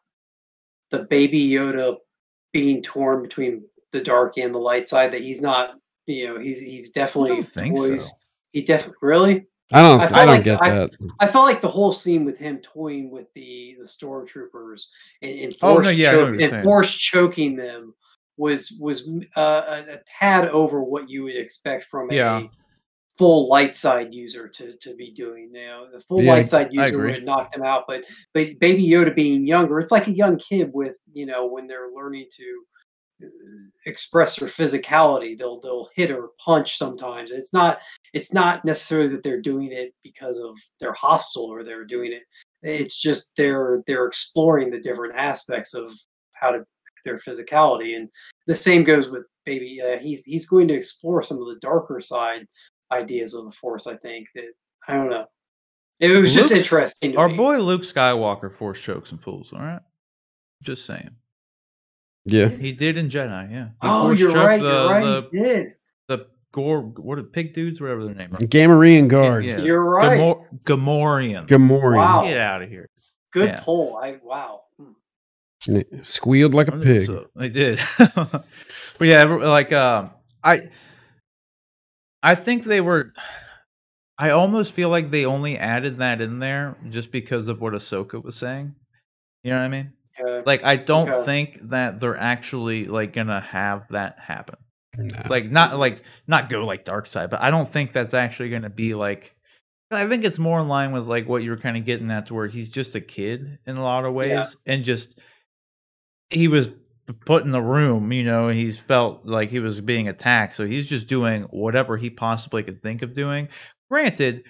the 0.89 0.99
baby 0.99 1.49
Yoda 1.49 1.97
being 2.51 2.81
torn 2.83 3.21
between 3.23 3.63
the 3.93 4.01
dark 4.01 4.37
and 4.37 4.53
the 4.53 4.59
light 4.59 4.89
side? 4.89 5.13
That 5.13 5.21
he's 5.21 5.39
not. 5.41 5.75
You 6.05 6.27
know, 6.27 6.39
he's 6.41 6.59
he's 6.59 6.91
definitely 6.91 7.43
think 7.43 7.77
so. 7.77 7.97
He 8.51 8.61
definitely 8.61 8.97
really. 9.01 9.45
I 9.71 9.81
don't. 9.81 10.01
I 10.01 10.03
I, 10.03 10.09
don't 10.09 10.27
like 10.27 10.43
get 10.43 10.59
I- 10.61 10.69
that. 10.71 10.91
I 11.21 11.27
felt 11.27 11.45
like 11.45 11.61
the 11.61 11.69
whole 11.69 11.93
scene 11.93 12.25
with 12.25 12.37
him 12.37 12.57
toying 12.57 13.09
with 13.09 13.33
the 13.35 13.77
the 13.79 13.85
stormtroopers 13.85 14.87
and, 15.21 15.39
and 15.39 15.55
Oh, 15.61 15.77
no, 15.77 15.83
force 15.85 15.95
yeah, 15.95 16.09
I 16.09 16.11
know 16.11 16.17
choke- 16.25 16.31
what 16.31 16.39
you're 16.41 16.53
and 16.55 16.63
force 16.65 16.93
choking 16.93 17.55
them 17.55 17.93
was 18.35 18.77
was 18.81 19.09
uh, 19.37 19.83
a, 19.87 19.93
a 19.93 19.99
tad 20.05 20.49
over 20.49 20.83
what 20.83 21.09
you 21.09 21.23
would 21.23 21.37
expect 21.37 21.85
from 21.85 22.11
Yeah. 22.11 22.39
a 22.41 22.49
full 23.17 23.47
light 23.47 23.75
side 23.75 24.13
user 24.13 24.49
to 24.49 24.73
to 24.77 24.95
be 24.95 25.11
doing 25.11 25.51
now. 25.53 25.85
The 25.91 26.01
full 26.01 26.21
Yeah, 26.21 26.33
light 26.33 26.49
side 26.49 26.73
user 26.73 26.97
would 26.97 27.13
have 27.13 27.23
knocked 27.23 27.55
him 27.55 27.63
out, 27.63 27.85
but 27.87 28.03
but 28.33 28.59
baby 28.59 28.85
Yoda 28.85 29.15
being 29.15 29.47
younger, 29.47 29.79
it's 29.79 29.91
like 29.91 30.07
a 30.07 30.11
young 30.11 30.37
kid 30.37 30.71
with 30.73 30.97
you 31.13 31.25
know 31.25 31.45
when 31.45 31.65
they're 31.67 31.91
learning 31.95 32.27
to 32.35 32.63
express 33.85 34.37
their 34.37 34.47
physicality 34.47 35.37
they'll 35.37 35.59
they'll 35.59 35.89
hit 35.93 36.09
or 36.11 36.29
punch 36.43 36.77
sometimes 36.77 37.31
it's 37.31 37.53
not 37.53 37.79
it's 38.13 38.33
not 38.33 38.63
necessarily 38.63 39.09
that 39.09 39.23
they're 39.23 39.41
doing 39.41 39.71
it 39.71 39.93
because 40.03 40.39
of 40.39 40.57
they're 40.79 40.93
hostile 40.93 41.43
or 41.43 41.63
they're 41.63 41.85
doing 41.85 42.13
it 42.13 42.23
it's 42.61 42.99
just 43.01 43.35
they're 43.35 43.83
they're 43.85 44.05
exploring 44.05 44.69
the 44.69 44.79
different 44.79 45.15
aspects 45.15 45.73
of 45.73 45.91
how 46.31 46.51
to 46.51 46.65
their 47.03 47.19
physicality 47.19 47.97
and 47.97 48.09
the 48.47 48.55
same 48.55 48.81
goes 48.83 49.09
with 49.09 49.27
baby 49.45 49.81
uh, 49.81 49.97
he's 49.99 50.23
he's 50.23 50.45
going 50.45 50.67
to 50.69 50.73
explore 50.73 51.21
some 51.21 51.41
of 51.41 51.47
the 51.47 51.59
darker 51.59 51.99
side 51.99 52.47
ideas 52.93 53.33
of 53.33 53.43
the 53.43 53.51
force 53.51 53.87
i 53.87 53.95
think 53.97 54.25
that 54.33 54.45
i 54.87 54.93
don't 54.93 55.09
know 55.09 55.25
it 55.99 56.09
was 56.09 56.33
just 56.33 56.51
interesting 56.51 57.13
to 57.13 57.17
Our 57.17 57.29
me. 57.29 57.37
boy 57.37 57.59
Luke 57.59 57.83
Skywalker 57.83 58.51
force 58.51 58.79
chokes 58.79 59.11
and 59.11 59.21
fools. 59.21 59.53
All 59.53 59.59
right, 59.59 59.81
just 60.61 60.85
saying. 60.85 61.11
Yeah. 62.25 62.47
He 62.47 62.71
did 62.71 62.97
in 62.97 63.09
Jedi. 63.09 63.51
Yeah. 63.51 63.65
He 63.65 63.71
oh 63.81 64.11
you're 64.11 64.31
right 64.31 64.61
The, 64.61 64.67
you're 64.67 64.89
right 64.89 65.03
The, 65.03 65.29
he 65.31 65.39
did 65.39 65.73
the 66.07 66.27
gore. 66.51 66.81
What 66.81 67.19
are 67.19 67.23
pig 67.23 67.53
dudes? 67.53 67.81
Whatever 67.81 68.05
their 68.05 68.15
name. 68.15 68.33
Are. 68.33 68.37
Gamorrean 68.37 69.07
guard. 69.07 69.45
Yeah. 69.45 69.59
you're 69.59 69.83
right 69.83 70.19
Gamor- 70.19 70.45
Gamorrean. 70.63 71.47
Gamorrean. 71.47 71.97
Wow. 71.97 72.23
Get 72.23 72.37
out 72.37 72.61
of 72.61 72.69
here. 72.69 72.89
good 73.31 73.49
yeah. 73.49 73.59
pull 73.61 73.97
i 73.97 74.19
wow 74.23 74.61
Hmm. 74.79 74.91
And 75.67 75.77
it 75.77 76.05
Squealed 76.05 76.53
like 76.53 76.67
a 76.67 76.77
pig. 76.77 77.03
So, 77.03 77.27
they 77.35 77.49
did. 77.49 77.79
but 77.97 78.43
yeah, 79.01 79.23
like 79.23 79.71
um, 79.71 80.11
I, 80.43 80.69
I 82.21 82.35
think 82.35 82.63
they 82.63 82.81
were. 82.81 83.13
I 84.17 84.29
almost 84.29 84.73
feel 84.73 84.89
like 84.89 85.09
they 85.09 85.25
only 85.25 85.57
added 85.57 85.97
that 85.97 86.21
in 86.21 86.39
there 86.39 86.77
just 86.89 87.11
because 87.11 87.47
of 87.47 87.61
what 87.61 87.73
Ahsoka 87.73 88.23
was 88.23 88.35
saying. 88.35 88.75
You 89.43 89.51
know 89.51 89.57
what 89.57 89.65
I 89.65 89.69
mean? 89.69 89.93
Yeah. 90.19 90.41
Like, 90.45 90.63
I 90.63 90.75
don't 90.75 91.09
Okay. 91.09 91.25
think 91.25 91.69
that 91.69 91.99
they're 91.99 92.17
actually 92.17 92.85
like 92.85 93.13
gonna 93.13 93.41
have 93.41 93.87
that 93.89 94.19
happen. 94.19 94.55
Nah. 94.97 95.23
Like, 95.27 95.49
not 95.49 95.77
like 95.77 96.03
not 96.27 96.49
go 96.49 96.65
like 96.65 96.85
dark 96.85 97.07
side, 97.07 97.29
but 97.29 97.41
I 97.41 97.49
don't 97.51 97.67
think 97.67 97.93
that's 97.93 98.13
actually 98.13 98.49
gonna 98.49 98.69
be 98.69 98.93
like. 98.93 99.35
I 99.91 100.07
think 100.07 100.23
it's 100.23 100.39
more 100.39 100.59
in 100.59 100.67
line 100.67 100.91
with 100.91 101.07
like 101.07 101.27
what 101.27 101.43
you 101.43 101.51
were 101.51 101.57
kind 101.57 101.77
of 101.77 101.85
getting 101.85 102.09
at, 102.09 102.27
to 102.27 102.33
where 102.33 102.47
he's 102.47 102.69
just 102.69 102.95
a 102.95 103.01
kid 103.01 103.59
in 103.67 103.77
a 103.77 103.83
lot 103.83 104.05
of 104.05 104.13
ways, 104.13 104.29
Yeah. 104.29 104.45
and 104.73 104.83
just 104.83 105.19
he 106.29 106.47
was 106.47 106.69
put 107.25 107.43
in 107.43 107.51
the 107.51 107.61
room. 107.61 108.11
You 108.11 108.23
know, 108.23 108.49
he's 108.49 108.79
felt 108.79 109.25
like 109.25 109.49
he 109.49 109.59
was 109.59 109.81
being 109.81 110.07
attacked, 110.07 110.55
so 110.55 110.65
he's 110.65 110.89
just 110.89 111.07
doing 111.07 111.43
whatever 111.51 111.97
he 111.97 112.09
possibly 112.09 112.63
could 112.63 112.81
think 112.81 113.01
of 113.01 113.13
doing. 113.13 113.49
Granted, 113.89 114.43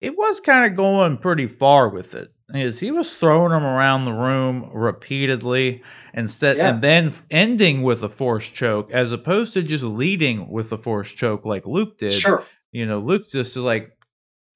it 0.00 0.16
was 0.18 0.38
kind 0.40 0.64
of 0.66 0.76
going 0.76 1.18
pretty 1.18 1.46
far 1.48 1.88
with 1.88 2.14
it. 2.14 2.28
Is 2.52 2.80
he 2.80 2.90
was 2.90 3.16
throwing 3.16 3.50
them 3.50 3.64
around 3.64 4.04
the 4.04 4.12
room 4.12 4.68
repeatedly 4.72 5.82
instead, 6.12 6.58
Yeah. 6.58 6.68
and 6.70 6.82
then 6.82 7.14
ending 7.30 7.82
with 7.82 8.02
a 8.02 8.08
force 8.08 8.50
choke, 8.50 8.90
as 8.92 9.12
opposed 9.12 9.54
to 9.54 9.62
just 9.62 9.82
leading 9.84 10.50
with 10.50 10.70
a 10.70 10.76
force 10.78 11.10
choke 11.12 11.44
like 11.46 11.66
Luke 11.66 11.96
did. 11.98 12.12
sure 12.12 12.44
You 12.70 12.86
know, 12.86 12.98
Luke 13.00 13.30
just 13.30 13.56
is 13.56 13.62
like 13.62 13.96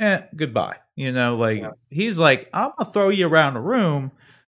eh, 0.01 0.21
goodbye. 0.37 0.77
You 0.97 1.13
know, 1.13 1.37
like 1.37 1.59
Yeah. 1.61 1.71
he's 1.91 2.19
like, 2.19 2.49
I'm 2.53 2.73
gonna 2.79 2.91
throw 2.93 3.09
you 3.09 3.27
around 3.27 3.55
the 3.55 3.61
room, 3.61 4.13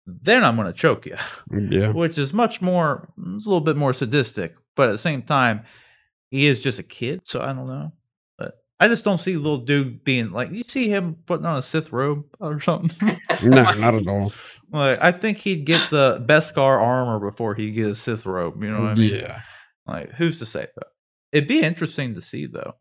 then 0.05 0.43
I'm 0.43 0.55
gonna 0.57 0.73
choke 0.73 1.05
you, 1.05 1.15
Yeah. 1.51 1.91
which 1.93 2.17
is 2.17 2.33
much 2.33 2.61
more, 2.61 3.07
it's 3.35 3.45
a 3.45 3.49
little 3.49 3.61
bit 3.61 3.77
more 3.77 3.93
sadistic, 3.93 4.55
but 4.75 4.89
at 4.89 4.91
the 4.91 4.97
same 4.97 5.21
time, 5.21 5.61
he 6.31 6.47
is 6.47 6.61
just 6.61 6.79
a 6.79 6.83
kid, 6.83 7.21
so 7.23 7.39
I 7.41 7.53
don't 7.53 7.65
know. 7.67 7.93
But 8.81 8.85
I 8.85 8.87
just 8.87 9.03
don't 9.03 9.19
see 9.19 9.35
little 9.37 9.59
dude 9.59 10.03
being 10.03 10.31
like, 10.31 10.51
you 10.51 10.63
see 10.67 10.89
him 10.89 11.17
putting 11.27 11.45
on 11.45 11.55
a 11.57 11.61
Sith 11.61 11.91
robe 11.91 12.25
or 12.39 12.59
something. 12.59 13.19
No, 13.43 13.63
not 13.63 13.93
at 13.95 14.07
all. 14.07 14.33
like, 14.71 15.01
I 15.01 15.11
think 15.11 15.37
he'd 15.39 15.65
get 15.65 15.89
the 15.89 16.23
Beskar 16.27 16.81
armor 16.81 17.19
before 17.19 17.55
he 17.55 17.71
get 17.71 17.85
a 17.85 17.95
Sith 17.95 18.25
robe. 18.25 18.61
You 18.61 18.69
know 18.69 18.81
what 18.81 18.91
I 18.91 18.95
mean? 18.95 19.15
Yeah. 19.15 19.41
Like, 19.87 20.11
who's 20.13 20.39
to 20.39 20.45
say 20.45 20.67
though? 20.75 20.87
It'd 21.31 21.47
be 21.47 21.61
interesting 21.61 22.15
to 22.15 22.21
see 22.21 22.45
though, 22.47 22.73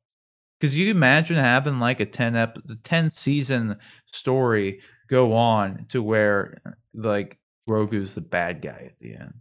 because 0.59 0.74
you 0.74 0.90
imagine 0.90 1.36
having 1.36 1.78
like 1.81 2.01
a 2.01 2.06
ten 2.06 2.35
ep, 2.35 2.59
the 2.64 2.77
ten 2.77 3.10
season 3.10 3.77
story 4.06 4.81
go 5.09 5.35
on 5.35 5.86
to 5.90 6.02
where 6.02 6.60
like 6.94 7.39
Grogu's 7.68 8.14
the 8.14 8.20
bad 8.22 8.62
guy 8.62 8.90
at 8.90 8.98
the 9.01 9.14
end. 9.16 9.35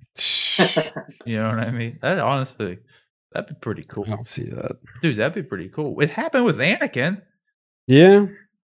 You 1.26 1.38
know 1.38 1.50
what 1.50 1.60
I 1.60 1.72
mean? 1.72 2.00
That 2.02 2.20
honestly, 2.20 2.80
that'd 3.32 3.50
be 3.50 3.56
pretty 3.62 3.84
cool, 3.84 4.06
I 4.08 4.10
don't 4.12 4.26
see 4.28 4.50
that. 4.50 4.78
dude. 5.02 5.18
That'd 5.18 5.36
be 5.36 5.44
pretty 5.44 5.70
cool. 5.70 6.00
It 6.00 6.12
happened 6.12 6.46
with 6.46 6.58
Anakin. 6.58 7.22
Yeah. 7.88 8.28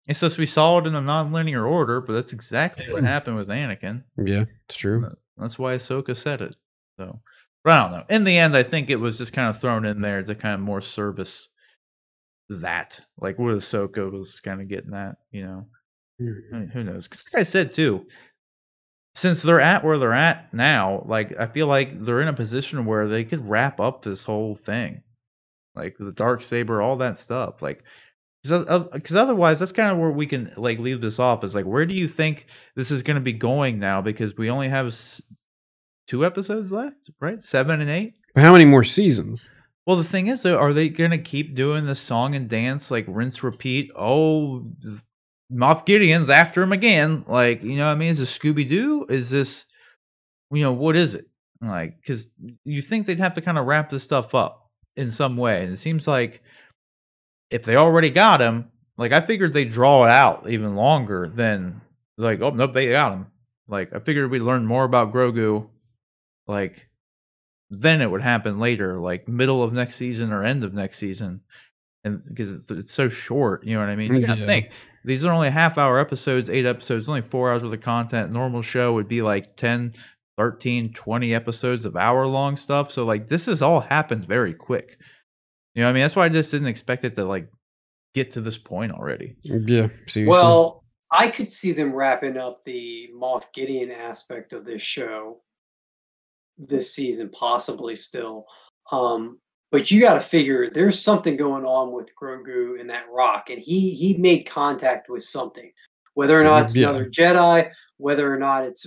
It's 0.08 0.20
just 0.20 0.38
we 0.38 0.46
saw 0.46 0.78
it 0.78 0.86
in 0.86 0.94
a 0.94 1.00
non-linear 1.00 1.66
order, 1.66 2.00
but 2.00 2.12
that's 2.12 2.32
exactly 2.32 2.84
what 2.92 3.02
happened 3.02 3.36
with 3.36 3.48
Anakin. 3.48 4.04
Yeah. 4.16 4.44
It's 4.68 4.76
true. 4.76 5.10
That's 5.36 5.58
why 5.58 5.74
Ahsoka 5.74 6.16
said 6.16 6.40
it. 6.40 6.56
So, 6.98 7.20
but 7.64 7.72
I 7.72 7.82
don't 7.82 7.92
know. 7.92 8.04
In 8.08 8.24
the 8.24 8.38
end, 8.38 8.56
I 8.56 8.62
think 8.62 8.88
it 8.88 8.96
was 8.96 9.18
just 9.18 9.32
kind 9.32 9.48
of 9.48 9.60
thrown 9.60 9.84
in 9.84 10.00
there 10.00 10.22
to 10.22 10.34
kind 10.34 10.54
of 10.54 10.60
more 10.60 10.80
service 10.80 11.48
that, 12.48 13.00
like 13.18 13.38
what 13.38 13.54
Ahsoka 13.56 14.10
was 14.10 14.38
kind 14.40 14.60
of 14.60 14.68
getting 14.68 14.94
at, 14.94 15.16
you 15.32 15.44
know. 15.44 15.66
Hmm. 16.20 16.54
I 16.54 16.58
mean, 16.60 16.68
who 16.68 16.84
knows? 16.84 17.08
Because 17.08 17.24
like 17.32 17.40
I 17.40 17.44
said 17.44 17.72
too, 17.72 18.06
since 19.16 19.40
they're 19.42 19.60
at 19.62 19.82
where 19.82 19.96
they're 19.96 20.12
at 20.12 20.52
now, 20.52 21.02
like 21.06 21.34
I 21.40 21.46
feel 21.46 21.66
like 21.66 22.04
they're 22.04 22.20
in 22.20 22.28
a 22.28 22.34
position 22.34 22.84
where 22.84 23.08
they 23.08 23.24
could 23.24 23.48
wrap 23.48 23.80
up 23.80 24.02
this 24.02 24.24
whole 24.24 24.54
thing, 24.54 25.02
like 25.74 25.96
the 25.98 26.12
dark 26.12 26.42
saber, 26.42 26.82
all 26.82 26.96
that 26.98 27.16
stuff. 27.16 27.62
Like, 27.62 27.82
because 28.42 29.16
otherwise, 29.16 29.58
that's 29.58 29.72
kind 29.72 29.90
of 29.90 29.98
where 29.98 30.10
we 30.10 30.26
can 30.26 30.52
like 30.58 30.78
leave 30.78 31.00
this 31.00 31.18
off. 31.18 31.42
Is 31.42 31.54
like, 31.54 31.64
where 31.64 31.86
do 31.86 31.94
you 31.94 32.06
think 32.08 32.46
this 32.76 32.90
is 32.90 33.02
going 33.02 33.14
to 33.14 33.22
be 33.22 33.32
going 33.32 33.78
now? 33.78 34.02
Because 34.02 34.36
we 34.36 34.50
only 34.50 34.68
have 34.68 34.88
s- 34.88 35.22
two 36.06 36.24
episodes 36.24 36.70
left, 36.70 37.10
right? 37.18 37.40
Seven 37.40 37.80
and 37.80 37.90
eight. 37.90 38.14
How 38.36 38.52
many 38.52 38.66
more 38.66 38.84
seasons? 38.84 39.48
Well, 39.86 39.96
the 39.96 40.04
thing 40.04 40.26
is, 40.26 40.42
though, 40.42 40.58
are 40.58 40.72
they 40.74 40.90
gonna 40.90 41.16
keep 41.16 41.54
doing 41.54 41.86
the 41.86 41.94
song 41.94 42.34
and 42.34 42.48
dance 42.50 42.90
like 42.90 43.06
rinse 43.08 43.42
repeat? 43.42 43.90
Oh, 43.96 44.66
Moff 45.52 45.84
Gideon's 45.86 46.30
after 46.30 46.62
him 46.62 46.72
again. 46.72 47.24
Like, 47.26 47.62
you 47.62 47.76
know, 47.76 47.86
what 47.86 47.92
I 47.92 47.94
mean, 47.96 48.10
is 48.10 48.18
this 48.18 48.36
Scooby 48.36 48.68
Doo? 48.68 49.06
Is 49.08 49.30
this, 49.30 49.64
you 50.50 50.62
know, 50.62 50.72
what 50.72 50.96
is 50.96 51.14
it? 51.14 51.26
Like, 51.62 52.00
because 52.00 52.28
you 52.64 52.82
think 52.82 53.06
they'd 53.06 53.18
have 53.20 53.34
to 53.34 53.40
kind 53.40 53.58
of 53.58 53.66
wrap 53.66 53.88
this 53.88 54.02
stuff 54.02 54.34
up 54.34 54.64
in 54.96 55.10
some 55.10 55.36
way, 55.36 55.62
and 55.62 55.72
it 55.72 55.78
seems 55.78 56.06
like 56.06 56.42
if 57.50 57.64
they 57.64 57.76
already 57.76 58.10
got 58.10 58.40
him, 58.40 58.70
like 58.98 59.12
I 59.12 59.20
figured 59.20 59.52
they 59.52 59.64
would 59.64 59.72
draw 59.72 60.04
it 60.04 60.10
out 60.10 60.48
even 60.48 60.74
longer 60.74 61.30
than 61.34 61.80
like, 62.18 62.40
oh 62.40 62.50
nope, 62.50 62.74
they 62.74 62.90
got 62.90 63.12
him. 63.12 63.26
Like 63.68 63.94
I 63.94 64.00
figured 64.00 64.30
we'd 64.30 64.40
learn 64.40 64.66
more 64.66 64.84
about 64.84 65.12
Grogu, 65.12 65.68
like 66.46 66.88
then 67.70 68.00
it 68.00 68.10
would 68.10 68.22
happen 68.22 68.58
later, 68.58 68.98
like 68.98 69.26
middle 69.28 69.62
of 69.62 69.72
next 69.72 69.96
season 69.96 70.32
or 70.32 70.44
end 70.44 70.64
of 70.64 70.72
next 70.74 70.98
season. 70.98 71.40
And 72.04 72.22
because 72.22 72.70
it's, 72.70 72.92
so 72.92 73.08
short, 73.08 73.66
you 73.66 73.74
know 73.74 73.80
what 73.80 73.88
I 73.88 73.96
mean? 73.96 74.14
You 74.14 74.26
gotta 74.26 74.40
Yeah. 74.40 74.46
think 74.46 74.70
these 75.06 75.24
are 75.24 75.32
only 75.32 75.50
half 75.50 75.78
hour 75.78 76.00
episodes, 76.00 76.50
eight 76.50 76.66
episodes, 76.66 77.08
only 77.08 77.22
four 77.22 77.50
hours 77.50 77.62
worth 77.62 77.72
of 77.72 77.80
content. 77.80 78.32
Normal 78.32 78.60
show 78.60 78.92
would 78.92 79.06
be 79.06 79.22
like 79.22 79.56
10, 79.56 79.94
13, 80.36 80.92
20 80.92 81.34
episodes 81.34 81.84
of 81.84 81.96
hour 81.96 82.26
long 82.26 82.56
stuff. 82.56 82.90
So, 82.90 83.04
like, 83.04 83.28
this 83.28 83.46
has 83.46 83.62
all 83.62 83.80
happened 83.80 84.26
very 84.26 84.52
quick. 84.52 84.98
You 85.74 85.82
know 85.82 85.86
what 85.86 85.90
I 85.90 85.92
mean? 85.94 86.02
That's 86.02 86.16
why 86.16 86.24
I 86.24 86.28
just 86.28 86.50
didn't 86.50 86.66
expect 86.66 87.04
it 87.04 87.14
to, 87.14 87.24
like, 87.24 87.48
get 88.16 88.32
to 88.32 88.40
this 88.40 88.58
point 88.58 88.92
already. 88.92 89.36
Yeah. 89.42 89.88
Seriously. 90.08 90.26
Well, 90.26 90.82
I 91.12 91.28
could 91.28 91.52
see 91.52 91.70
them 91.70 91.94
wrapping 91.94 92.36
up 92.36 92.64
the 92.64 93.08
Moff 93.14 93.44
Gideon 93.54 93.92
aspect 93.92 94.52
of 94.52 94.64
this 94.64 94.82
show 94.82 95.40
this 96.58 96.92
season, 96.92 97.28
possibly 97.28 97.94
still. 97.94 98.44
Um, 98.90 99.38
but 99.76 99.90
you 99.90 100.00
got 100.00 100.14
to 100.14 100.20
figure 100.20 100.70
there's 100.70 101.02
something 101.02 101.36
going 101.36 101.66
on 101.66 101.92
with 101.92 102.08
Grogu 102.18 102.80
and 102.80 102.88
that 102.88 103.04
rock, 103.12 103.50
and 103.50 103.60
he 103.60 103.90
he 103.90 104.16
made 104.16 104.44
contact 104.44 105.10
with 105.10 105.22
something, 105.22 105.70
whether 106.14 106.40
or 106.40 106.44
not 106.44 106.64
it's 106.64 106.74
Yeah. 106.74 106.88
another 106.88 107.10
Jedi, 107.10 107.70
whether 107.98 108.32
or 108.32 108.38
not 108.38 108.64
it's. 108.64 108.86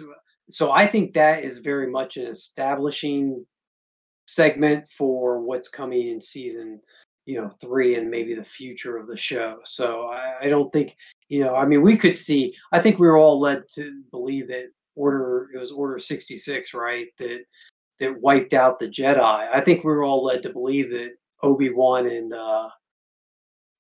So 0.50 0.72
I 0.72 0.88
think 0.88 1.14
that 1.14 1.44
is 1.44 1.60
very 1.60 1.86
much 1.92 2.18
an 2.18 2.26
establishing 2.26 3.46
segment 4.26 4.90
for 4.90 5.40
what's 5.42 5.70
coming 5.70 6.08
in 6.08 6.20
season, 6.20 6.82
you 7.28 7.40
know, 7.40 7.50
three 7.62 7.94
and 7.94 8.10
maybe 8.10 8.34
the 8.34 8.44
future 8.44 8.98
of 8.98 9.06
the 9.06 9.16
show. 9.16 9.60
So 9.66 10.08
I, 10.08 10.38
I 10.42 10.50
don't 10.50 10.74
think 10.74 10.98
you 11.28 11.44
know, 11.44 11.54
I 11.56 11.68
mean, 11.68 11.84
we 11.84 11.98
could 11.98 12.18
see. 12.18 12.56
I 12.72 12.80
think 12.80 12.98
we 12.98 13.06
were 13.06 13.18
all 13.18 13.40
led 13.40 13.62
to 13.74 14.02
believe 14.10 14.48
that 14.48 14.72
order 14.96 15.50
it 15.54 15.60
was 15.60 15.72
Order 15.72 16.00
sixty 16.00 16.36
six, 16.36 16.74
right? 16.74 17.10
That 17.20 17.42
that 18.00 18.22
wiped 18.22 18.54
out 18.54 18.80
the 18.80 18.88
Jedi. 18.88 19.50
I 19.52 19.62
think 19.62 19.84
we 19.84 19.92
were 19.92 20.04
all 20.04 20.24
led 20.24 20.42
to 20.44 20.50
believe 20.50 20.90
that 20.92 21.12
Obi 21.42 21.70
Wan 21.70 22.08
and 22.08 22.34
uh, 22.34 22.70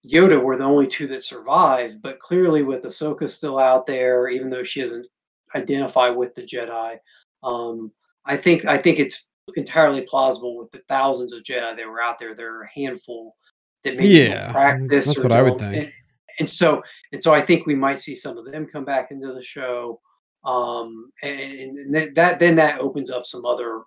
Yoda 0.05 0.41
were 0.41 0.57
the 0.57 0.63
only 0.63 0.87
two 0.87 1.07
that 1.07 1.23
survived. 1.23 2.01
But 2.01 2.19
clearly, 2.19 2.63
with 2.63 2.83
Ahsoka 2.83 3.29
still 3.29 3.59
out 3.59 3.85
there, 3.85 4.27
even 4.29 4.49
though 4.49 4.63
she 4.63 4.81
doesn't 4.81 5.07
identify 5.55 6.09
with 6.09 6.35
the 6.35 6.43
Jedi, 6.43 6.97
um, 7.43 7.91
I 8.25 8.37
think 8.37 8.65
I 8.65 8.77
think 8.77 8.99
it's 8.99 9.27
entirely 9.55 10.01
plausible 10.01 10.57
with 10.57 10.71
the 10.71 10.81
thousands 10.87 11.33
of 11.33 11.43
Jedi 11.43 11.75
that 11.75 11.87
were 11.87 12.01
out 12.01 12.19
there. 12.19 12.35
There 12.35 12.55
are 12.55 12.63
a 12.63 12.69
handful 12.79 13.35
that 13.83 13.97
maybe 13.97 14.09
Yeah, 14.09 14.51
practice. 14.51 15.07
that's 15.07 15.19
or 15.19 15.23
what 15.23 15.31
I 15.31 15.41
would 15.41 15.57
think. 15.57 15.75
And, 15.75 15.93
and 16.39 16.49
so 16.49 16.81
and 17.11 17.21
so 17.21 17.33
I 17.33 17.41
think 17.41 17.65
we 17.65 17.75
might 17.75 17.99
see 17.99 18.15
some 18.15 18.37
of 18.37 18.45
them 18.45 18.67
come 18.67 18.85
back 18.85 19.11
into 19.11 19.33
the 19.33 19.43
show. 19.43 19.99
Um, 20.45 21.11
and, 21.21 21.77
and 21.77 22.15
that 22.15 22.39
then 22.39 22.55
that 22.55 22.79
opens 22.79 23.11
up 23.11 23.25
some 23.25 23.45
other 23.45 23.81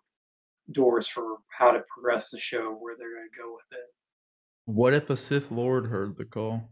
doors 0.72 1.08
for 1.08 1.36
how 1.56 1.70
to 1.72 1.82
progress 1.92 2.30
the 2.30 2.40
show 2.40 2.72
where 2.80 2.96
they're 2.96 3.14
going 3.14 3.28
to 3.32 3.38
go 3.38 3.52
with 3.54 3.78
it. 3.78 3.86
What 4.66 4.94
if 4.94 5.10
a 5.10 5.16
Sith 5.16 5.50
Lord 5.50 5.86
heard 5.86 6.16
the 6.16 6.24
call? 6.24 6.68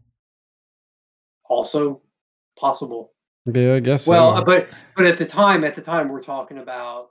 Also 1.49 2.01
possible. 2.57 3.11
yeah, 3.45 3.73
I 3.75 3.79
guess. 3.79 4.07
Well, 4.07 4.31
so. 4.31 4.37
uh, 4.37 4.43
but 4.43 4.69
but 4.95 5.05
at 5.05 5.17
the 5.17 5.25
time, 5.25 5.63
at 5.63 5.75
the 5.75 5.81
time, 5.81 6.07
we're 6.09 6.21
talking 6.23 6.59
about 6.59 7.09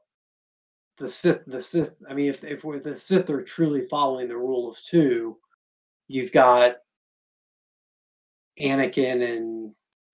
the 0.99 1.09
Sith. 1.09 1.45
The 1.47 1.61
Sith. 1.61 1.95
I 2.09 2.15
mean, 2.15 2.31
if 2.31 2.43
if 2.45 2.65
we're, 2.65 2.79
the 2.79 2.97
Sith 2.97 3.29
are 3.31 3.43
truly 3.43 3.87
following 3.89 4.29
the 4.29 4.37
rule 4.37 4.69
of 4.71 4.81
two, 4.81 5.37
you've 6.09 6.33
got 6.33 6.77
Anakin 8.59 9.23
and 9.37 9.73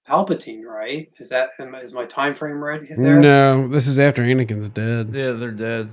Palpatine, 0.08 0.64
right? 0.64 1.08
Is 1.18 1.28
that 1.28 1.50
am 1.58 1.74
I- 1.74 1.80
is 1.80 1.92
my 1.92 2.06
time 2.06 2.34
frame 2.34 2.62
right 2.62 2.82
there? 2.88 3.20
no, 3.20 3.68
this 3.68 3.86
is 3.86 3.98
after 3.98 4.22
Anakin's 4.22 4.68
dead. 4.68 5.10
Yeah, 5.12 5.32
they're 5.32 5.50
dead. 5.50 5.90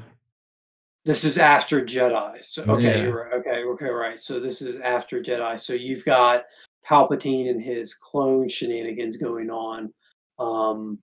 This 1.06 1.24
is 1.26 1.38
after 1.38 1.84
Jedi. 1.84 2.44
So 2.44 2.64
okay, 2.64 2.84
Yeah. 3.00 3.04
you're 3.04 3.24
right. 3.26 3.34
Okay, 3.40 3.64
okay, 3.64 3.90
right. 3.90 4.22
So 4.22 4.40
this 4.40 4.62
is 4.62 4.78
after 4.80 5.22
Jedi. 5.22 5.60
So 5.60 5.74
you've 5.74 6.06
got 6.06 6.44
Palpatine 6.88 7.50
and 7.50 7.62
his 7.62 7.94
clone 7.94 8.48
shenanigans 8.48 9.18
going 9.18 9.50
on, 9.50 9.94
um, 10.40 11.00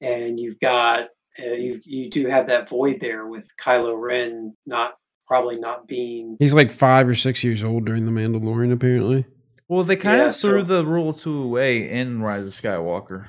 and 0.00 0.38
you've 0.38 0.60
got 0.60 1.08
uh, 1.38 1.52
you 1.52 1.80
you 1.84 2.10
do 2.10 2.26
have 2.26 2.48
that 2.48 2.68
void 2.68 3.00
there 3.00 3.26
with 3.26 3.48
Kylo 3.60 3.98
Ren 3.98 4.54
not 4.66 4.94
probably 5.26 5.58
not 5.58 5.86
being 5.86 6.36
He's 6.40 6.54
like 6.54 6.72
five 6.72 7.08
or 7.08 7.14
six 7.14 7.42
years 7.44 7.62
old 7.62 7.86
during 7.86 8.04
the 8.04 8.10
Mandalorian, 8.12 8.72
apparently. 8.72 9.24
Well, 9.68 9.84
they 9.84 9.94
kind 9.96 10.18
Yeah, 10.20 10.28
of 10.28 10.36
threw 10.36 10.60
so- 10.60 10.66
the 10.66 10.84
rule 10.84 11.12
two 11.14 11.40
away 11.42 11.88
in 11.88 12.20
Rise 12.20 12.44
of 12.46 12.52
Skywalker. 12.52 13.28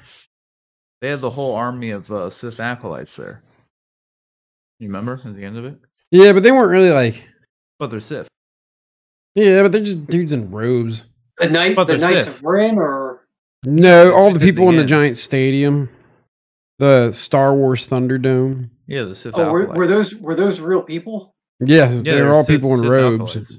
They 0.99 1.09
had 1.09 1.21
the 1.21 1.29
whole 1.31 1.53
army 1.55 1.91
of 1.91 2.11
uh, 2.11 2.29
Sith 2.31 2.59
acolytes 2.59 3.15
there. 3.15 3.43
You 4.79 4.88
remember 4.88 5.13
at 5.23 5.35
the 5.35 5.43
end 5.45 5.57
of 5.57 5.65
it? 5.65 5.77
Yeah, 6.11 6.33
but 6.33 6.43
they 6.43 6.51
weren't 6.51 6.69
really 6.69 6.91
like. 6.91 7.27
But 7.79 7.89
they're 7.91 7.99
Sith. 8.01 8.27
Yeah, 9.35 9.61
but 9.63 9.71
they're 9.71 9.81
just 9.83 10.07
dudes 10.07 10.33
in 10.33 10.51
robes. 10.51 11.05
the 11.38 11.49
night 11.49 11.75
But 11.75 11.85
the 11.85 11.97
they're 11.97 12.11
Knights 12.11 12.25
Sith. 12.25 12.35
of 12.38 12.43
Ren 12.43 12.77
or 12.77 13.25
No, 13.65 14.13
all 14.13 14.31
the 14.33 14.39
people 14.39 14.65
the 14.65 14.71
in 14.71 14.75
the 14.77 14.83
giant 14.83 15.17
stadium, 15.17 15.89
the 16.79 17.11
Star 17.13 17.53
Wars 17.55 17.88
Thunderdome. 17.88 18.69
Yeah, 18.88 19.03
the 19.03 19.15
Sith 19.15 19.33
oh 19.38 19.51
were, 19.51 19.67
were 19.67 19.88
those 19.88 20.13
were 20.15 20.35
those 20.35 20.59
real 20.59 20.81
people? 20.81 21.33
Yeah, 21.61 21.89
Yeah, 21.91 22.15
they're 22.15 22.33
all 22.33 22.43
Sith- 22.43 22.57
people 22.57 22.73
in 22.73 22.81
Sith 22.81 22.89
robes. 22.89 23.31
acolytes. 23.35 23.57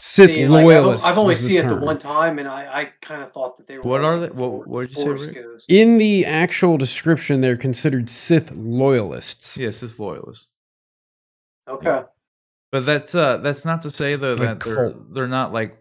Sith 0.00 0.30
See, 0.34 0.46
like, 0.48 0.58
I've, 0.60 0.64
loyalists. 0.64 1.06
I've 1.06 1.18
only 1.18 1.28
was 1.34 1.42
the 1.42 1.48
seen 1.48 1.64
it 1.64 1.68
the 1.68 1.76
one 1.76 1.98
time, 1.98 2.38
and 2.40 2.48
I, 2.48 2.80
I 2.80 2.92
kind 3.00 3.22
of 3.22 3.32
thought 3.32 3.56
that 3.58 3.68
they 3.68 3.76
were. 3.78 3.82
What 3.84 4.00
all 4.02 4.06
are 4.14 4.18
they? 4.20 4.26
What- 4.28 4.66
what 4.66 4.88
did 4.88 4.90
you 4.90 4.96
say, 4.96 5.04
Force 5.04 5.26
Rick? 5.26 5.34
Ghosts. 5.36 5.66
In 5.68 5.98
the 5.98 6.26
actual 6.26 6.76
description, 6.76 7.40
they're 7.40 7.56
considered 7.56 8.10
Sith 8.10 8.54
loyalists. 8.56 9.56
Yeah, 9.56 9.70
Sith 9.70 9.98
loyalists. 10.00 10.48
Okay. 11.68 12.02
But 12.72 12.84
that's 12.86 13.14
uh 13.14 13.38
that's 13.38 13.64
not 13.64 13.82
to 13.82 13.90
say 13.90 14.16
though 14.16 14.34
that 14.36 14.60
they're 14.60 14.94
they're 15.12 15.28
not 15.28 15.52
like 15.52 15.78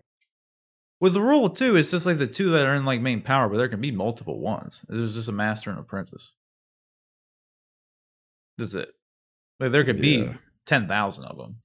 With 1.01 1.13
the 1.13 1.21
rule 1.21 1.45
of 1.47 1.55
two, 1.55 1.75
it's 1.75 1.91
just 1.91 2.05
like 2.05 2.17
the 2.19 2.27
two 2.27 2.51
that 2.51 2.65
are 2.65 2.75
in 2.75 2.85
like 2.85 3.01
main 3.01 3.21
power, 3.21 3.49
but 3.49 3.57
there 3.57 3.67
can 3.67 3.81
be 3.81 3.91
multiple 3.91 4.39
ones. 4.39 4.85
There's 4.87 5.13
just 5.15 5.27
a 5.27 5.33
master 5.33 5.69
and 5.71 5.79
apprentice. 5.79 6.33
That's 8.57 8.75
it. 8.75 8.89
Like 9.59 9.71
there 9.71 9.83
could 9.83 9.99
be 10.01 10.17
Yeah. 10.19 10.33
ten 10.65 10.87
thousand 10.87 11.25
of 11.25 11.37
them. 11.37 11.57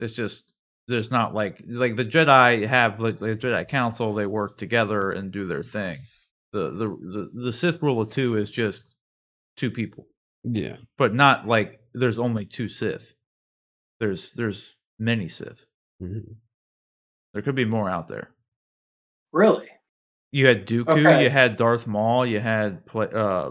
It's 0.00 0.16
just 0.16 0.52
there's 0.88 1.10
not 1.10 1.34
like 1.34 1.62
like 1.66 1.96
the 1.96 2.04
Jedi 2.04 2.66
have 2.66 3.00
like 3.00 3.18
the 3.18 3.36
Jedi 3.36 3.68
Council. 3.68 4.14
They 4.14 4.26
work 4.26 4.56
together 4.58 5.10
and 5.12 5.30
do 5.30 5.46
their 5.46 5.62
thing. 5.62 6.00
The 6.52 6.70
the 6.70 6.88
the, 6.88 7.30
the 7.44 7.52
Sith 7.52 7.82
rule 7.82 8.00
of 8.00 8.10
two 8.10 8.36
is 8.36 8.50
just 8.50 8.96
two 9.56 9.70
people, 9.70 10.06
Yeah. 10.44 10.76
but 10.98 11.14
not 11.14 11.46
like 11.46 11.78
there's 11.94 12.18
only 12.18 12.44
two 12.46 12.68
Sith. 12.68 13.14
There's 14.00 14.32
there's 14.32 14.76
many 14.98 15.28
Sith. 15.28 15.66
Mhm. 16.02 16.36
There 17.32 17.42
could 17.42 17.54
be 17.54 17.64
more 17.64 17.88
out 17.88 18.08
there. 18.08 18.30
Really? 19.32 19.68
You 20.32 20.46
had 20.46 20.66
Dooku, 20.66 20.88
Okay. 20.88 21.24
you 21.24 21.30
had 21.30 21.56
Darth 21.56 21.86
Maul, 21.86 22.24
you 22.26 22.40
had 22.40 22.82
uh, 22.94 23.50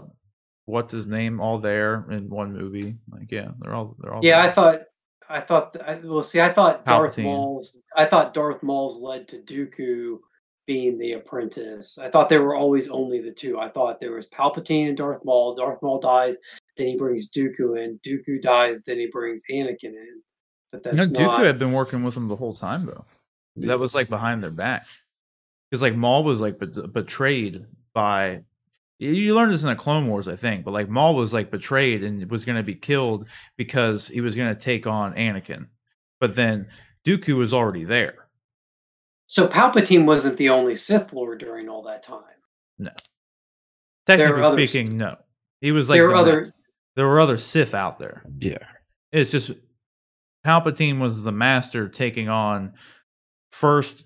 what's 0.66 0.92
his 0.92 1.06
name, 1.06 1.40
all 1.40 1.58
there 1.58 2.06
in 2.10 2.28
one 2.28 2.52
movie. 2.52 2.96
Like, 3.10 3.30
yeah, 3.30 3.52
they're 3.60 3.74
all 3.74 3.96
they're 4.00 4.14
all. 4.14 4.24
Yeah, 4.24 4.40
I 4.40 4.50
thought 4.50 4.82
I 5.28 5.40
thought 5.40 5.76
well 6.04 6.22
see 6.22 6.40
I 6.40 6.52
thought 6.52 6.84
Darth 6.84 7.16
Palpatine. 7.16 7.24
Maul's 7.24 7.78
I 7.96 8.04
thought 8.04 8.34
Darth 8.34 8.62
Maul's 8.62 9.00
led 9.00 9.28
to 9.28 9.38
Dooku 9.38 10.18
being 10.66 10.98
the 10.98 11.12
apprentice. 11.14 11.98
I 11.98 12.08
thought 12.08 12.28
there 12.28 12.42
were 12.42 12.54
always 12.54 12.88
only 12.88 13.20
the 13.20 13.32
two. 13.32 13.58
I 13.58 13.68
thought 13.68 13.98
there 14.00 14.12
was 14.12 14.28
Palpatine 14.28 14.88
and 14.88 14.96
Darth 14.96 15.24
Maul. 15.24 15.54
Darth 15.56 15.80
Maul 15.82 15.98
dies, 16.00 16.36
then 16.76 16.86
he 16.88 16.96
brings 16.96 17.30
Dooku 17.30 17.78
in. 17.82 18.00
Dooku 18.06 18.40
dies, 18.42 18.82
then 18.84 18.98
he 18.98 19.06
brings 19.06 19.44
Anakin 19.50 19.84
in. 19.84 20.22
But 20.70 20.84
no, 20.86 20.92
that's 20.92 21.12
Dooku 21.12 21.20
not. 21.20 21.44
had 21.44 21.58
been 21.58 21.72
working 21.72 22.02
with 22.02 22.14
them 22.14 22.28
the 22.28 22.36
whole 22.36 22.54
time 22.54 22.86
though. 22.86 23.04
That 23.56 23.78
was 23.78 23.94
like 23.94 24.08
behind 24.08 24.42
their 24.42 24.50
back, 24.50 24.86
because 25.70 25.82
like 25.82 25.94
Maul 25.94 26.24
was 26.24 26.40
like 26.40 26.58
bet- 26.58 26.92
betrayed 26.92 27.66
by. 27.94 28.42
You- 28.98 29.34
learned 29.34 29.52
this 29.52 29.62
in 29.64 29.68
the 29.68 29.74
Clone 29.74 30.06
Wars, 30.06 30.28
I 30.28 30.36
think, 30.36 30.64
but 30.64 30.70
like 30.70 30.88
Maul 30.88 31.16
was 31.16 31.34
like 31.34 31.50
betrayed 31.50 32.04
and 32.04 32.30
was 32.30 32.44
going 32.44 32.56
to 32.56 32.62
be 32.62 32.74
killed 32.76 33.26
because 33.56 34.08
he 34.08 34.20
was 34.20 34.36
going 34.36 34.54
to 34.54 34.60
take 34.60 34.86
on 34.86 35.12
Anakin, 35.14 35.66
but 36.20 36.36
then 36.36 36.68
Dooku 37.04 37.36
was 37.36 37.52
already 37.52 37.84
there. 37.84 38.28
So 39.26 39.48
Palpatine 39.48 40.04
wasn't 40.04 40.36
the 40.36 40.50
only 40.50 40.76
Sith 40.76 41.12
Lord 41.12 41.40
during 41.40 41.68
all 41.68 41.82
that 41.82 42.02
time. 42.02 42.22
No. 42.78 42.90
Technically 44.06 44.42
others. 44.42 44.72
speaking, 44.72 44.96
no, 44.96 45.16
he 45.60 45.72
was 45.72 45.88
like 45.88 45.98
there 45.98 46.10
ma- 46.10 46.20
other 46.20 46.54
there 46.96 47.06
were 47.06 47.20
other 47.20 47.38
Sith 47.38 47.74
out 47.74 47.98
there. 47.98 48.22
Yeah. 48.38 48.58
It's 49.12 49.30
just 49.30 49.50
Palpatine 50.46 50.98
was 51.00 51.22
the 51.22 51.32
master 51.32 51.88
taking 51.88 52.28
on 52.28 52.72
first, 53.52 54.04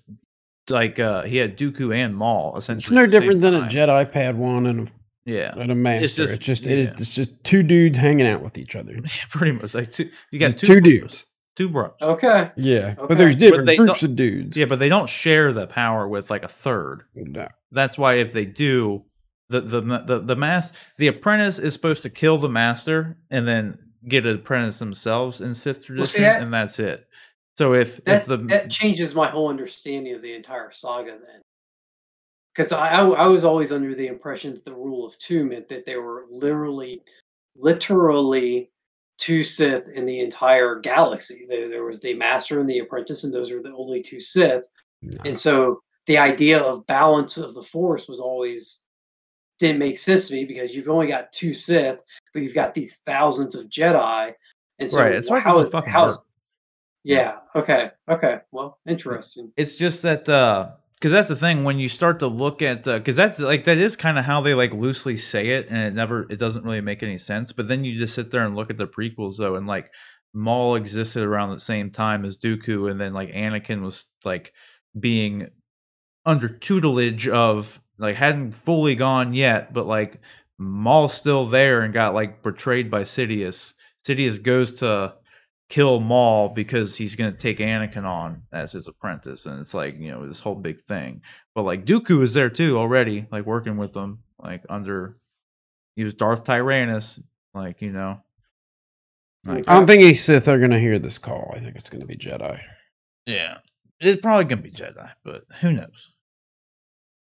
like 0.69 0.99
uh 0.99 1.23
he 1.23 1.37
had 1.37 1.57
Dooku 1.57 1.95
and 1.95 2.15
Maul 2.15 2.57
essentially. 2.57 2.83
It's 2.83 2.91
no 2.91 3.03
at 3.03 3.09
the 3.11 3.19
different 3.19 3.41
than 3.41 3.53
a 3.55 3.59
time. 3.61 3.69
Jedi 3.69 4.11
Padawan 4.11 4.69
and 4.69 4.87
a, 4.87 4.91
Yeah, 5.25 5.53
and 5.57 5.71
a 5.71 5.75
master. 5.75 6.05
It's 6.05 6.15
just- 6.15 6.39
just, 6.41 6.65
it's 6.65 6.65
just, 6.65 6.65
yeah. 6.65 6.93
it's 6.99 7.09
just 7.09 7.43
two 7.43 7.63
dudes 7.63 7.97
hanging 7.97 8.27
out 8.27 8.41
with 8.41 8.57
each 8.57 8.75
other. 8.75 8.93
yeah, 9.03 9.09
pretty 9.29 9.53
much 9.53 9.73
like 9.73 9.91
two. 9.91 10.09
You 10.31 10.39
got 10.39 10.51
two, 10.57 10.67
two 10.67 10.81
dudes. 10.81 11.25
two 11.55 11.69
brothers. 11.69 11.95
Okay. 12.01 12.51
Yeah, 12.57 12.95
Okay. 12.97 13.05
but 13.07 13.17
there's 13.17 13.35
different 13.35 13.65
they 13.65 13.77
groups 13.77 14.03
of 14.03 14.15
dudes. 14.15 14.57
Yeah, 14.57 14.65
but 14.65 14.79
they 14.79 14.89
don't 14.89 15.09
share 15.09 15.53
the 15.53 15.65
power 15.67 16.07
with 16.07 16.29
like 16.29 16.43
a 16.43 16.47
third. 16.49 17.03
No. 17.15 17.47
That's 17.71 17.97
why 17.97 18.15
if 18.15 18.31
they 18.33 18.45
do, 18.45 19.03
the 19.49 19.61
the 19.61 19.81
the 20.05 20.19
the 20.19 20.35
mass 20.35 20.73
the 20.97 21.07
apprentice 21.07 21.57
is 21.59 21.73
supposed 21.73 22.03
to 22.03 22.09
kill 22.09 22.37
the 22.37 22.49
master 22.49 23.17
and 23.31 23.47
then 23.47 23.77
get 24.07 24.25
an 24.25 24.35
apprentice 24.35 24.79
themselves 24.79 25.41
in 25.41 25.53
Sith 25.53 25.85
tradition, 25.85 25.97
Well, 25.97 26.05
see, 26.07 26.21
that- 26.21 26.41
and 26.41 26.53
that's 26.53 26.79
it. 26.79 27.07
So 27.57 27.73
if 27.73 28.03
That, 28.05 28.21
if 28.21 28.27
the 28.27 28.37
that 28.47 28.69
changes 28.69 29.15
my 29.15 29.27
whole 29.29 29.49
understanding 29.49 30.13
of 30.13 30.21
the 30.21 30.33
entire 30.33 30.71
saga 30.71 31.11
then. 31.11 31.41
Because 32.55 32.71
I, 32.71 32.89
I, 32.89 33.07
I 33.07 33.27
was 33.27 33.43
always 33.43 33.71
under 33.71 33.93
the 33.95 34.07
impression 34.07 34.53
that 34.53 34.65
the 34.65 34.73
rule 34.73 35.05
of 35.05 35.17
two 35.17 35.43
meant 35.45 35.67
that 35.69 35.85
there 35.85 36.01
were 36.01 36.25
literally, 36.29 37.01
literally 37.55 38.69
two 39.19 39.43
Sith 39.43 39.87
in 39.89 40.05
the 40.05 40.19
entire 40.21 40.75
galaxy. 40.79 41.45
There, 41.49 41.69
there 41.69 41.83
was 41.83 41.99
the 41.99 42.13
Master 42.13 42.59
and 42.59 42.69
the 42.69 42.79
Apprentice, 42.79 43.23
and 43.23 43.33
those 43.33 43.51
are 43.51 43.61
the 43.61 43.73
only 43.73 44.01
two 44.01 44.19
Sith. 44.19 44.63
no. 45.01 45.17
And 45.25 45.39
so 45.39 45.81
the 46.05 46.17
idea 46.17 46.59
of 46.59 46.85
balance 46.87 47.37
of 47.37 47.53
the 47.53 47.63
Force 47.63 48.07
was 48.07 48.19
always 48.19 48.83
didn't 49.59 49.79
make 49.79 49.97
sense 49.97 50.27
to 50.27 50.35
me 50.35 50.45
because 50.45 50.75
you've 50.75 50.89
only 50.89 51.07
got 51.07 51.31
two 51.31 51.53
Sith, 51.53 51.99
but 52.33 52.41
you've 52.41 52.53
got 52.53 52.73
these 52.73 52.97
thousands 53.05 53.55
of 53.55 53.67
Jedi. 53.67 54.33
And 54.79 54.89
so 54.91 54.99
Right, 54.99 55.13
it's 55.13 55.29
it 55.29 55.39
how 55.41 55.65
fucking 55.67 55.93
work. 55.93 56.19
yeah. 57.03 57.37
Okay. 57.55 57.91
Okay. 58.09 58.39
Well, 58.51 58.79
interesting. 58.87 59.51
it's 59.57 59.75
just 59.75 60.03
that 60.03 60.27
uh 60.29 60.69
because 60.93 61.11
that's 61.11 61.27
the 61.27 61.35
thing 61.35 61.63
when 61.63 61.77
you 61.79 61.89
start 61.89 62.19
to 62.19 62.27
look 62.27 62.61
at 62.61 62.83
because 62.83 63.15
that's 63.15 63.39
like 63.39 63.63
that 63.65 63.77
is 63.77 63.95
kind 63.95 64.17
of 64.17 64.25
how 64.25 64.41
they 64.41 64.53
like 64.53 64.73
loosely 64.73 65.15
say 65.17 65.49
it 65.49 65.67
and 65.69 65.77
it 65.79 65.93
never 65.93 66.25
it 66.31 66.37
doesn't 66.37 66.63
really 66.65 66.81
make 66.81 67.03
any 67.03 67.17
sense 67.19 67.51
but 67.51 67.67
then 67.67 67.83
you 67.83 67.99
just 67.99 68.15
sit 68.15 68.31
there 68.31 68.43
and 68.43 68.55
look 68.55 68.69
at 68.71 68.77
the 68.77 68.87
prequels 68.87 69.37
though 69.37 69.55
and 69.55 69.67
like 69.67 69.91
Maul 70.33 70.75
existed 70.75 71.23
around 71.23 71.51
the 71.51 71.59
same 71.59 71.91
time 71.91 72.25
as 72.25 72.37
Dooku 72.37 72.89
and 72.91 72.99
then 72.99 73.13
like 73.13 73.29
Anakin 73.29 73.81
was 73.81 74.07
like 74.25 74.53
being 74.99 75.49
under 76.25 76.47
tutelage 76.49 77.27
of 77.27 77.79
like 77.97 78.15
hadn't 78.15 78.51
fully 78.51 78.95
gone 78.95 79.33
yet 79.33 79.73
but 79.73 79.85
like 79.85 80.19
Maul's 80.57 81.13
still 81.13 81.47
there 81.47 81.81
and 81.81 81.93
got 81.93 82.13
like 82.13 82.41
betrayed 82.41 82.89
by 82.89 83.03
Sidious 83.03 83.73
Sidious 84.07 84.41
goes 84.41 84.73
to 84.75 85.15
kill 85.69 85.99
Maul 85.99 86.49
because 86.49 86.95
he's 86.95 87.15
gonna 87.15 87.31
take 87.31 87.59
Anakin 87.59 88.05
on 88.05 88.43
as 88.51 88.71
his 88.71 88.87
apprentice, 88.87 89.45
and 89.45 89.59
it's 89.59 89.73
like 89.73 89.99
you 89.99 90.11
know 90.11 90.25
this 90.27 90.39
whole 90.39 90.55
big 90.55 90.81
thing. 90.83 91.21
But 91.53 91.63
like 91.63 91.85
Dooku 91.85 92.23
is 92.23 92.33
there 92.33 92.49
too 92.49 92.77
already, 92.77 93.27
like 93.31 93.45
working 93.45 93.77
with 93.77 93.93
them, 93.93 94.19
like 94.39 94.63
under 94.69 95.17
he 95.95 96.03
was 96.03 96.13
Darth 96.13 96.43
Tyrannus, 96.43 97.19
like 97.53 97.81
you 97.81 97.91
know. 97.91 98.21
Like, 99.45 99.67
I 99.67 99.75
don't 99.75 99.87
think 99.87 100.03
any 100.03 100.13
Sith 100.13 100.47
are 100.47 100.59
gonna 100.59 100.79
hear 100.79 100.99
this 100.99 101.17
call. 101.17 101.53
I 101.55 101.59
think 101.59 101.75
it's 101.75 101.89
gonna 101.89 102.05
be 102.05 102.17
Jedi. 102.17 102.59
yeah, 103.25 103.57
it's 103.99 104.21
probably 104.21 104.45
gonna 104.45 104.61
be 104.61 104.71
Jedi, 104.71 105.11
but 105.23 105.43
who 105.61 105.71
knows? 105.71 106.11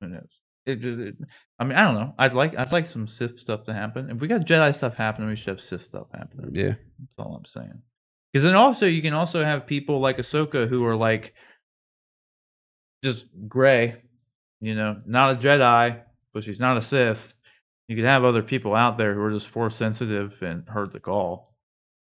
Who 0.00 0.08
knows? 0.08 0.30
It, 0.66 0.84
it, 0.84 1.14
I 1.58 1.64
mean, 1.64 1.78
I 1.78 1.84
don't 1.84 1.94
know. 1.94 2.14
I'd 2.18 2.34
like 2.34 2.56
I'd 2.58 2.72
like 2.72 2.88
some 2.88 3.06
Sith 3.06 3.38
stuff 3.38 3.64
to 3.64 3.72
happen. 3.72 4.10
If 4.10 4.20
we 4.20 4.28
got 4.28 4.42
Jedi 4.42 4.74
stuff 4.74 4.96
happening, 4.96 5.28
we 5.28 5.36
should 5.36 5.48
have 5.48 5.60
Sith 5.60 5.84
stuff 5.84 6.08
happening. 6.12 6.50
Yeah. 6.54 6.74
That's 6.98 7.18
all 7.18 7.36
I'm 7.36 7.44
saying. 7.44 7.82
Because 8.32 8.44
then 8.44 8.56
also 8.56 8.86
you 8.86 9.00
can 9.00 9.14
also 9.14 9.44
have 9.44 9.66
people 9.66 10.00
like 10.00 10.18
Ahsoka 10.18 10.68
who 10.68 10.84
are 10.84 10.96
like 10.96 11.34
just 13.04 13.26
gray, 13.46 14.02
you 14.60 14.74
know, 14.74 15.00
not 15.06 15.32
a 15.32 15.36
Jedi, 15.36 16.00
but 16.34 16.44
she's 16.44 16.60
not 16.60 16.76
a 16.76 16.82
Sith. 16.82 17.32
You 17.88 17.94
could 17.94 18.04
have 18.04 18.24
other 18.24 18.42
people 18.42 18.74
out 18.74 18.98
there 18.98 19.14
who 19.14 19.22
are 19.22 19.30
just 19.30 19.48
force 19.48 19.76
sensitive 19.76 20.42
and 20.42 20.68
heard 20.68 20.92
the 20.92 21.00
call, 21.00 21.54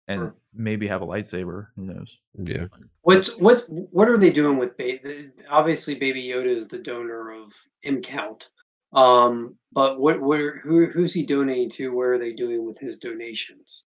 and. 0.06 0.32
Maybe 0.54 0.86
have 0.88 1.02
a 1.02 1.06
lightsaber. 1.06 1.66
Who 1.76 1.84
knows? 1.86 2.16
Yeah. 2.34 2.66
What's 3.02 3.36
what 3.38 3.64
what 3.68 4.08
are 4.08 4.18
they 4.18 4.30
doing 4.30 4.58
with 4.58 4.76
ba- 4.76 4.98
the- 5.02 5.30
obviously 5.50 5.94
Baby 5.94 6.24
Yoda 6.24 6.54
is 6.54 6.68
the 6.68 6.78
donor 6.78 7.30
of 7.32 7.52
M 7.84 8.00
Count. 8.02 8.48
Um, 8.92 9.56
but 9.72 9.98
what 10.00 10.20
where 10.20 10.58
who 10.60 10.86
who's 10.86 11.12
he 11.14 11.26
donating 11.26 11.70
to? 11.70 11.88
Where 11.94 12.12
are 12.14 12.18
they 12.18 12.32
doing 12.32 12.64
with 12.66 12.78
his 12.78 12.96
donations? 12.98 13.86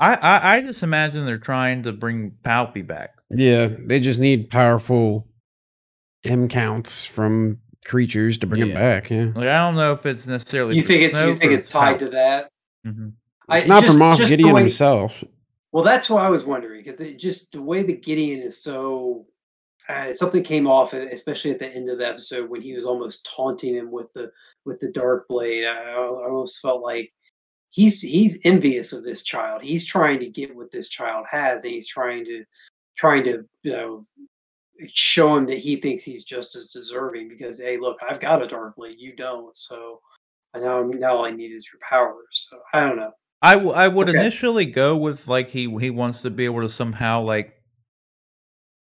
I 0.00 0.14
I, 0.14 0.56
I 0.56 0.60
just 0.62 0.82
imagine 0.82 1.24
they're 1.26 1.38
trying 1.38 1.82
to 1.84 1.92
bring 1.92 2.32
Palpy 2.44 2.82
back. 2.86 3.10
Yeah. 3.30 3.68
They 3.86 4.00
just 4.00 4.18
need 4.20 4.50
powerful 4.50 5.28
M 6.24 6.48
counts 6.48 7.04
from 7.06 7.58
creatures 7.86 8.38
to 8.38 8.46
bring 8.46 8.60
Yeah. 8.62 8.66
them 8.66 8.74
back. 8.74 9.10
Yeah. 9.10 9.24
Like 9.34 9.48
I 9.48 9.58
don't 9.66 9.76
know 9.76 9.92
if 9.92 10.04
it's 10.06 10.26
necessarily 10.26 10.76
You 10.76 10.82
think 10.82 11.02
it's 11.02 11.20
you 11.20 11.36
think 11.36 11.52
it's 11.52 11.68
tied 11.68 11.96
Palp- 11.96 11.98
to 12.00 12.08
that? 12.10 12.48
Mhm. 12.86 13.12
It's 13.50 13.66
not 13.66 13.82
just- 13.84 13.96
for 13.96 14.02
Moff 14.02 14.26
Gideon 14.28 14.54
way- 14.54 14.62
himself. 14.62 15.22
Well, 15.74 15.82
that's 15.82 16.08
what 16.08 16.22
I 16.22 16.28
was 16.28 16.44
wondering 16.44 16.84
because 16.84 17.00
it 17.00 17.18
just 17.18 17.50
the 17.50 17.60
way 17.60 17.82
the 17.82 17.96
Gideon 17.96 18.40
is 18.40 18.62
so. 18.62 19.26
Uh, 19.88 20.14
something 20.14 20.44
came 20.44 20.68
off, 20.68 20.92
especially 20.92 21.50
at 21.50 21.58
the 21.58 21.68
end 21.68 21.90
of 21.90 21.98
the 21.98 22.06
episode 22.06 22.48
when 22.48 22.62
he 22.62 22.74
was 22.74 22.84
almost 22.84 23.28
taunting 23.36 23.74
him 23.74 23.90
with 23.90 24.06
the 24.12 24.30
with 24.64 24.78
the 24.78 24.92
dark 24.92 25.26
blade. 25.26 25.66
I, 25.66 25.74
I 25.74 25.96
almost 25.96 26.62
felt 26.62 26.80
like 26.80 27.12
he's 27.70 28.00
he's 28.00 28.46
envious 28.46 28.92
of 28.92 29.02
this 29.02 29.24
child. 29.24 29.62
He's 29.62 29.84
trying 29.84 30.20
to 30.20 30.28
get 30.28 30.54
what 30.54 30.70
this 30.70 30.86
child 30.88 31.26
has, 31.28 31.64
and 31.64 31.72
he's 31.74 31.88
trying 31.88 32.24
to 32.26 32.44
trying 32.96 33.24
to 33.24 33.44
you 33.64 33.72
know 33.72 34.04
show 34.92 35.36
him 35.36 35.44
that 35.46 35.58
he 35.58 35.74
thinks 35.74 36.04
he's 36.04 36.22
just 36.22 36.54
as 36.54 36.68
deserving. 36.68 37.28
Because 37.28 37.58
hey, 37.58 37.78
look, 37.78 37.98
I've 38.08 38.20
got 38.20 38.42
a 38.44 38.46
dark 38.46 38.76
blade, 38.76 39.00
you 39.00 39.16
don't. 39.16 39.58
So 39.58 40.00
now 40.54 40.82
now 40.82 41.16
all 41.16 41.24
I 41.26 41.32
need 41.32 41.50
is 41.50 41.68
your 41.72 41.80
powers. 41.80 42.28
So 42.30 42.58
I 42.72 42.86
don't 42.86 42.96
know. 42.96 43.10
I, 43.44 43.54
w- 43.54 43.72
I 43.72 43.88
would 43.88 44.08
Okay. 44.08 44.18
initially 44.18 44.66
go 44.66 44.96
with 44.96 45.28
like 45.28 45.50
he 45.50 45.62
he 45.78 45.90
wants 45.90 46.22
to 46.22 46.30
be 46.30 46.44
able 46.46 46.62
to 46.62 46.68
somehow 46.68 47.20
like 47.20 47.54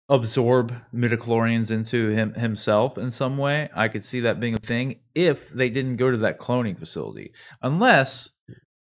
absorb 0.08 0.72
midichlorians 0.94 1.70
into 1.70 2.10
him 2.10 2.34
himself 2.34 2.96
in 2.96 3.10
some 3.10 3.36
way. 3.38 3.68
I 3.74 3.88
could 3.88 4.04
see 4.04 4.20
that 4.20 4.38
being 4.38 4.54
a 4.54 4.58
thing 4.58 5.00
if 5.14 5.48
they 5.50 5.68
didn't 5.68 5.96
go 5.96 6.10
to 6.10 6.16
that 6.18 6.38
cloning 6.38 6.78
facility. 6.78 7.32
Unless 7.60 8.30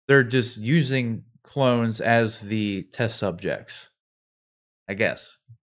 they're 0.07 0.23
just 0.23 0.57
using 0.57 1.23
clones 1.43 2.01
as 2.01 2.40
the 2.41 2.88
test 2.91 3.17
subjects. 3.17 3.90
I 4.90 4.95
guess. 4.95 5.38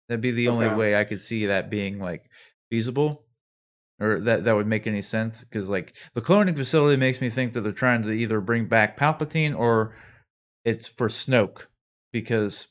That'd 0.08 0.22
be 0.22 0.32
the 0.32 0.50
only 0.50 0.68
way 0.70 0.96
I 0.96 1.04
could 1.04 1.20
see 1.20 1.48
that 1.48 1.70
being 1.70 1.98
like 2.00 2.30
feasible 2.70 3.23
or 4.00 4.20
that 4.22 4.44
that 4.44 4.56
would 4.56 4.68
make 4.68 4.88
any 4.88 5.02
sense 5.02 5.42
because 5.42 5.70
like 5.70 5.96
the 6.14 6.22
cloning 6.22 6.56
facility 6.56 6.98
makes 6.98 7.22
me 7.22 7.30
think 7.30 7.54
that 7.54 7.62
they're 7.62 7.72
trying 7.72 8.02
to 8.04 8.12
either 8.12 8.42
bring 8.42 8.68
back 8.68 8.98
Palpatine 8.98 9.58
or 9.58 9.96
it's 10.66 10.88
for 10.88 11.08
Snoke 11.08 11.66
because 12.12 12.68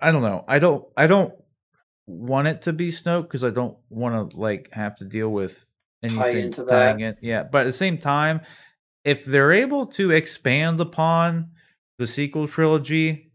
I 0.00 0.12
don't 0.12 0.22
know. 0.22 0.44
I 0.48 0.58
don't 0.58 0.84
I 0.96 1.06
don't 1.06 1.34
want 2.06 2.48
it 2.48 2.62
to 2.62 2.72
be 2.72 2.88
Snoke 2.88 3.22
because 3.22 3.44
I 3.44 3.50
don't 3.50 3.76
want 3.88 4.30
to 4.30 4.36
like 4.36 4.70
have 4.72 4.96
to 4.96 5.04
deal 5.04 5.28
with 5.28 5.66
anything 6.02 6.46
into 6.46 6.64
tying 6.64 7.00
it. 7.00 7.18
Yeah, 7.20 7.44
but 7.44 7.62
at 7.62 7.64
the 7.64 7.72
same 7.72 7.98
time, 7.98 8.40
if 9.04 9.24
they're 9.24 9.52
able 9.52 9.86
to 9.86 10.10
expand 10.10 10.80
upon 10.80 11.50
the 11.98 12.06
sequel 12.06 12.48
trilogy, 12.48 13.32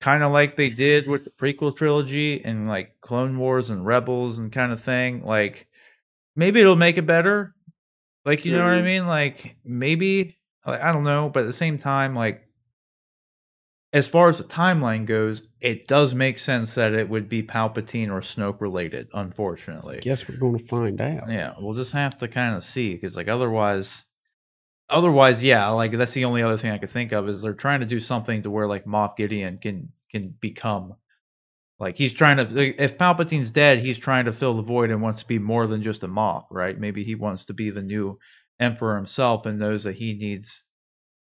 kind 0.00 0.22
of 0.22 0.32
like 0.32 0.56
they 0.56 0.70
did 0.70 1.06
with 1.06 1.24
the 1.24 1.30
prequel 1.30 1.74
trilogy 1.74 2.44
and 2.44 2.68
like 2.68 3.00
Clone 3.00 3.38
Wars 3.38 3.70
and 3.70 3.86
Rebels 3.86 4.38
and 4.38 4.52
kind 4.52 4.72
of 4.72 4.82
thing, 4.82 5.24
like 5.24 5.68
maybe 6.36 6.60
it'll 6.60 6.76
make 6.76 6.98
it 6.98 7.06
better. 7.06 7.54
Like 8.24 8.44
you 8.44 8.52
know 8.52 8.64
what 8.64 8.74
I 8.74 8.80
Mhm. 8.80 8.84
mean? 8.84 9.06
Like 9.06 9.56
maybe 9.64 10.36
like, 10.66 10.80
I 10.80 10.92
don't 10.92 11.04
know, 11.04 11.28
but 11.28 11.40
at 11.40 11.46
the 11.46 11.52
same 11.52 11.78
time, 11.78 12.14
like 12.14 12.46
as 13.92 14.06
far 14.08 14.28
as 14.30 14.38
the 14.38 14.44
timeline 14.44 15.04
goes, 15.04 15.46
it 15.60 15.86
does 15.86 16.14
make 16.14 16.38
sense 16.38 16.74
that 16.76 16.94
it 16.94 17.10
would 17.10 17.28
be 17.28 17.42
Palpatine 17.42 18.08
or 18.10 18.20
Snoke 18.22 18.60
related. 18.60 19.08
Unfortunately, 19.12 19.98
Guess 20.00 20.26
we're 20.28 20.38
going 20.38 20.56
to 20.58 20.64
find 20.64 20.98
out. 21.00 21.28
yeah, 21.28 21.52
we'll 21.58 21.74
just 21.74 21.92
have 21.92 22.16
to 22.18 22.28
kind 22.28 22.54
of 22.56 22.64
see 22.64 22.94
because 22.94 23.16
like 23.16 23.28
otherwise, 23.28 24.06
otherwise, 24.88 25.42
yeah, 25.42 25.68
like 25.68 25.92
that's 25.92 26.12
the 26.14 26.24
only 26.24 26.42
other 26.42 26.56
thing 26.56 26.70
I 26.70 26.78
could 26.78 26.88
think 26.90 27.12
of 27.12 27.28
is 27.28 27.42
they're 27.42 27.52
trying 27.52 27.80
to 27.80 27.86
do 27.86 28.00
something 28.00 28.42
to 28.44 28.50
where 28.50 28.66
like 28.66 28.86
Moff 28.86 29.16
Gideon 29.16 29.58
can 29.58 29.90
can 30.10 30.34
become 30.40 30.94
like 31.82 31.98
he's 31.98 32.14
trying 32.14 32.38
to 32.38 32.44
like, 32.44 32.76
if 32.78 32.96
Palpatine's 32.96 33.50
dead, 33.50 33.80
he's 33.80 33.98
trying 33.98 34.24
to 34.24 34.32
fill 34.32 34.54
the 34.56 34.62
void 34.62 34.90
and 34.90 35.02
wants 35.02 35.18
to 35.18 35.26
be 35.26 35.38
more 35.38 35.66
than 35.66 35.82
just 35.82 36.02
a 36.04 36.08
Moff, 36.08 36.44
right? 36.50 36.78
Maybe 36.78 37.02
he 37.04 37.14
wants 37.14 37.44
to 37.46 37.52
be 37.52 37.68
the 37.70 37.82
new 37.82 38.18
Emperor 38.60 38.96
himself 38.96 39.44
and 39.44 39.58
knows 39.58 39.82
that 39.84 39.96
he 39.96 40.14
needs 40.14 40.64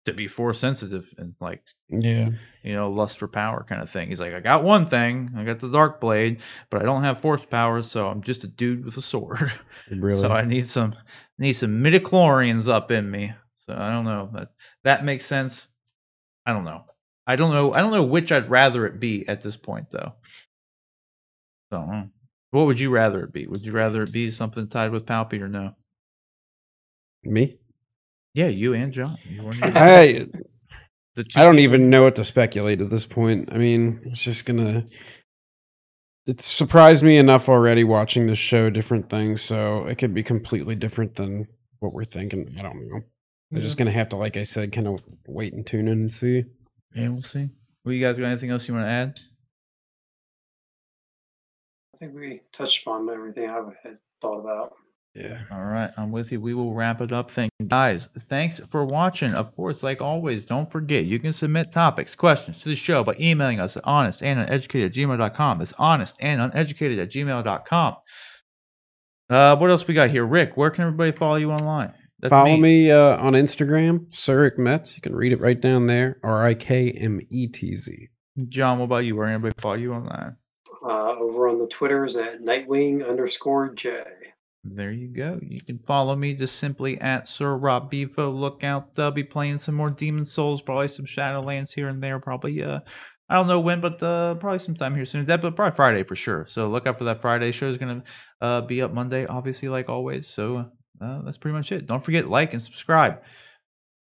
to 0.05 0.13
be 0.13 0.29
force 0.29 0.61
sensitive 0.61 1.13
and 1.19 1.35
like 1.41 1.65
Yeah. 1.89 2.31
you 2.63 2.75
know, 2.75 2.89
lust 2.89 3.19
for 3.19 3.27
power 3.27 3.67
kind 3.69 3.83
of 3.83 3.91
thing. 3.91 4.09
He's 4.09 4.21
like, 4.21 4.35
I 4.35 4.39
got 4.41 4.63
one 4.63 4.87
thing, 4.87 5.33
I 5.37 5.43
got 5.43 5.59
the 5.59 5.69
dark 5.69 6.01
blade, 6.01 6.41
but 6.71 6.81
I 6.81 6.85
don't 6.85 7.03
have 7.03 7.19
force 7.19 7.45
powers, 7.45 7.91
so 7.91 8.07
I'm 8.07 8.23
just 8.23 8.45
a 8.45 8.47
dude 8.47 8.85
with 8.85 8.97
a 8.97 9.03
sword. 9.03 9.53
Really. 9.91 10.21
so 10.21 10.29
I 10.31 10.45
need 10.45 10.67
some 10.69 10.95
need 11.39 11.55
some 11.55 11.83
midichlorians 11.83 12.69
up 12.69 12.91
in 12.93 13.11
me. 13.11 13.33
So 13.57 13.75
I 13.75 13.91
don't 13.91 14.05
know. 14.05 14.31
That 14.33 14.49
that 14.85 15.05
makes 15.05 15.27
sense. 15.27 15.69
I 16.45 16.53
don't 16.53 16.65
know. 16.65 16.85
I 17.27 17.37
don't 17.37 17.53
know. 17.53 17.73
I 17.73 17.81
don't 17.81 17.93
know 17.93 18.05
which 18.05 18.31
I'd 18.31 18.51
rather 18.51 18.87
it 18.87 19.01
be 19.01 19.27
at 19.29 19.41
this 19.41 19.57
point 19.57 19.91
though. 19.91 20.15
So 21.71 21.79
mm. 21.79 22.11
what 22.51 22.67
would 22.67 22.79
you 22.79 22.91
rather 22.91 23.25
it 23.25 23.33
be? 23.33 23.47
Would 23.47 23.67
you 23.67 23.73
rather 23.73 24.03
it 24.05 24.13
be 24.13 24.31
something 24.31 24.69
tied 24.69 24.93
with 24.93 25.07
Palpy 25.07 25.41
or 25.41 25.49
no? 25.49 25.75
Me? 27.25 27.59
Yeah, 28.35 28.49
you 28.49 28.75
and 28.75 28.93
John. 28.93 29.19
You 29.29 29.51
I 29.63 30.27
the 31.17 31.25
two 31.25 31.41
I 31.41 31.43
don't 31.43 31.59
even 31.59 31.91
know 31.91 32.03
what 32.03 32.15
to 32.17 32.25
speculate 32.25 32.81
at 32.81 32.91
this 32.91 33.07
point. 33.07 33.53
I 33.53 33.59
mean, 33.59 34.01
it's 34.05 34.23
just 34.23 34.45
gonna. 34.45 34.87
It 36.27 36.43
surprised 36.43 37.03
me 37.03 37.17
enough 37.17 37.49
already 37.49 37.85
watching 37.85 38.27
this 38.27 38.39
show, 38.39 38.69
different 38.69 39.09
things. 39.09 39.41
So 39.41 39.87
it 39.87 39.97
could 39.97 40.13
be 40.13 40.23
completely 40.23 40.75
different 40.75 41.17
than 41.17 41.49
what 41.79 41.93
we're 41.93 42.05
thinking. 42.05 42.55
I 42.59 42.63
don't 42.63 42.89
know. 42.89 43.01
We're 43.51 43.63
just 43.63 43.79
gonna 43.79 43.93
have 43.93 44.11
to, 44.11 44.17
like 44.17 44.37
I 44.37 44.43
said, 44.43 44.73
kind 44.73 44.87
of 44.87 45.01
wait 45.27 45.55
and 45.55 45.67
tune 45.67 45.89
in 45.89 46.01
and 46.01 46.13
see. 46.13 46.45
Yeah, 46.95 47.09
we'll 47.09 47.23
see. 47.23 47.51
Well, 47.85 47.95
you 47.95 48.01
guys 48.01 48.19
got 48.19 48.27
anything 48.27 48.51
else 48.51 48.67
you 48.67 48.75
want 48.75 48.87
to 48.87 48.91
add? 48.91 49.21
I 51.95 51.99
think 51.99 52.15
we 52.15 52.41
touched 52.53 52.83
upon 52.83 53.09
everything 53.09 53.49
I 53.49 53.61
had 53.83 53.99
thought 54.21 54.41
about. 54.41 54.75
Yeah. 55.15 55.45
All 55.51 55.65
right, 55.65 55.91
I'm 55.97 56.13
with 56.13 56.31
you. 56.31 56.43
We 56.43 56.53
will 56.53 56.75
wrap 56.75 57.01
it 57.01 57.11
up. 57.11 57.31
Thank 57.31 57.51
you, 57.59 57.65
guys. 57.67 58.11
Thanks 58.19 58.61
for 58.71 58.85
watching. 58.85 59.33
Of 59.33 59.57
course, 59.57 59.83
like 59.83 60.03
always, 60.03 60.45
don't 60.45 60.71
forget 60.71 61.07
you 61.07 61.19
can 61.19 61.33
submit 61.33 61.73
topics, 61.73 62.15
questions 62.15 62.59
to 62.59 62.69
the 62.69 62.77
show 62.77 63.03
by 63.03 63.17
emailing 63.19 63.59
us 63.59 63.79
at 63.79 63.85
honest 63.87 64.23
and 64.23 64.39
uneducated 64.39 64.91
at 64.91 64.97
gmail.com. 64.97 65.59
That's 65.59 65.73
honest 65.79 66.17
and 66.21 66.43
uneducated 66.43 66.99
at 66.99 67.11
gmail.com. 67.11 67.97
Uh, 69.31 69.57
what 69.57 69.71
else 69.71 69.87
we 69.87 69.95
got 69.95 70.11
here? 70.11 70.27
Rick, 70.27 70.55
where 70.57 70.71
can 70.71 70.85
everybody 70.85 71.13
follow 71.13 71.37
you 71.37 71.51
online? 71.51 71.95
That's 72.21 72.31
Follow 72.31 72.57
me, 72.57 72.91
uh, 72.91 73.19
on 73.19 73.35
Instagram, 73.35 74.09
Surik 74.11 74.57
Metz. 74.57 74.97
You 74.97 75.03
can 75.03 75.15
read 75.15 75.33
it 75.33 75.41
right 75.41 75.61
down 75.61 75.87
there. 75.87 76.19
R 76.23 76.47
I 76.47 76.55
K 76.55 76.91
M 76.91 77.21
E 77.29 77.47
T 77.47 77.75
Z. 77.75 78.09
John, 78.49 78.79
what 78.79 78.87
about 78.87 79.05
you? 79.05 79.17
Where 79.17 79.27
can 79.27 79.35
everybody 79.35 79.61
follow 79.61 79.75
you 79.75 79.93
online? 79.93 80.37
Uh, 80.83 81.15
over 81.19 81.49
on 81.49 81.59
the 81.59 81.67
Twitters 81.67 82.17
at 82.17 82.41
Nightwing 82.41 83.07
underscore 83.07 83.75
J. 83.75 84.03
There 84.75 84.91
you 84.91 85.09
go. 85.09 85.39
You 85.43 85.61
can 85.61 85.79
follow 85.79 86.17
me 86.17 86.35
just 86.35 86.57
simply 86.57 87.01
at 87.01 87.29
Sir 87.29 87.57
Rob 87.57 87.91
Bevo. 87.91 88.31
Look 88.31 88.65
out, 88.65 88.99
I'll 88.99 89.11
be 89.11 89.23
playing 89.23 89.59
some 89.59 89.75
more 89.75 89.91
Demon's 89.91 90.33
Souls, 90.33 90.61
probably 90.61 90.89
some 90.89 91.07
Shadowlands 91.07 91.75
here 91.75 91.89
and 91.89 92.03
there. 92.03 92.19
Probably, 92.19 92.63
uh, 92.63 92.81
I 93.29 93.35
don't 93.35 93.47
know 93.47 93.61
when, 93.61 93.81
but 93.81 94.03
uh, 94.03 94.35
probably 94.35 94.59
sometime 94.59 94.95
here 94.95 95.07
soon. 95.07 95.25
That, 95.27 95.43
but 95.43 95.55
probably 95.55 95.77
Friday 95.77 96.03
for 96.03 96.17
sure. 96.17 96.47
So 96.47 96.69
look 96.69 96.87
out 96.87 96.99
for 96.99 97.05
that 97.05 97.21
Friday 97.21 97.53
show. 97.53 97.69
is 97.69 97.79
gonna 97.79 98.03
uh, 98.41 98.63
be 98.63 98.83
up 98.83 98.93
Monday, 98.93 99.27
obviously, 99.27 99.69
like 99.69 99.89
always. 99.89 100.27
So 100.27 100.73
uh, 101.01 101.23
that's 101.23 101.39
pretty 101.39 101.57
much 101.57 101.73
it. 101.73 101.87
Don't 101.87 102.05
forget 102.05 102.29
like 102.29 102.53
and 102.53 102.63
subscribe, 102.63 103.23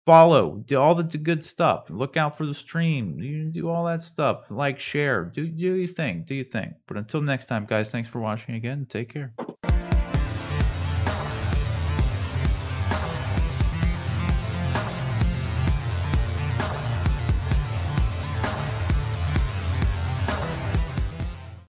follow, 0.06 0.62
do 0.66 0.78
all 0.78 0.94
the 0.94 1.04
good 1.04 1.44
stuff. 1.44 1.90
Look 1.90 2.16
out 2.16 2.36
for 2.36 2.46
the 2.46 2.54
stream. 2.54 3.20
You 3.20 3.50
do 3.50 3.68
all 3.68 3.84
that 3.86 4.02
stuff. 4.02 4.50
Like, 4.50 4.80
share, 4.80 5.24
do 5.24 5.46
do 5.46 5.74
your 5.76 5.86
thing, 5.86 6.24
do 6.26 6.34
your 6.34 6.44
thing. 6.44 6.74
But 6.86 6.96
until 6.96 7.22
next 7.22 7.46
time, 7.46 7.66
guys, 7.66 7.90
thanks 7.90 8.08
for 8.08 8.20
watching 8.20 8.54
again. 8.54 8.86
Take 8.88 9.12
care. 9.12 9.32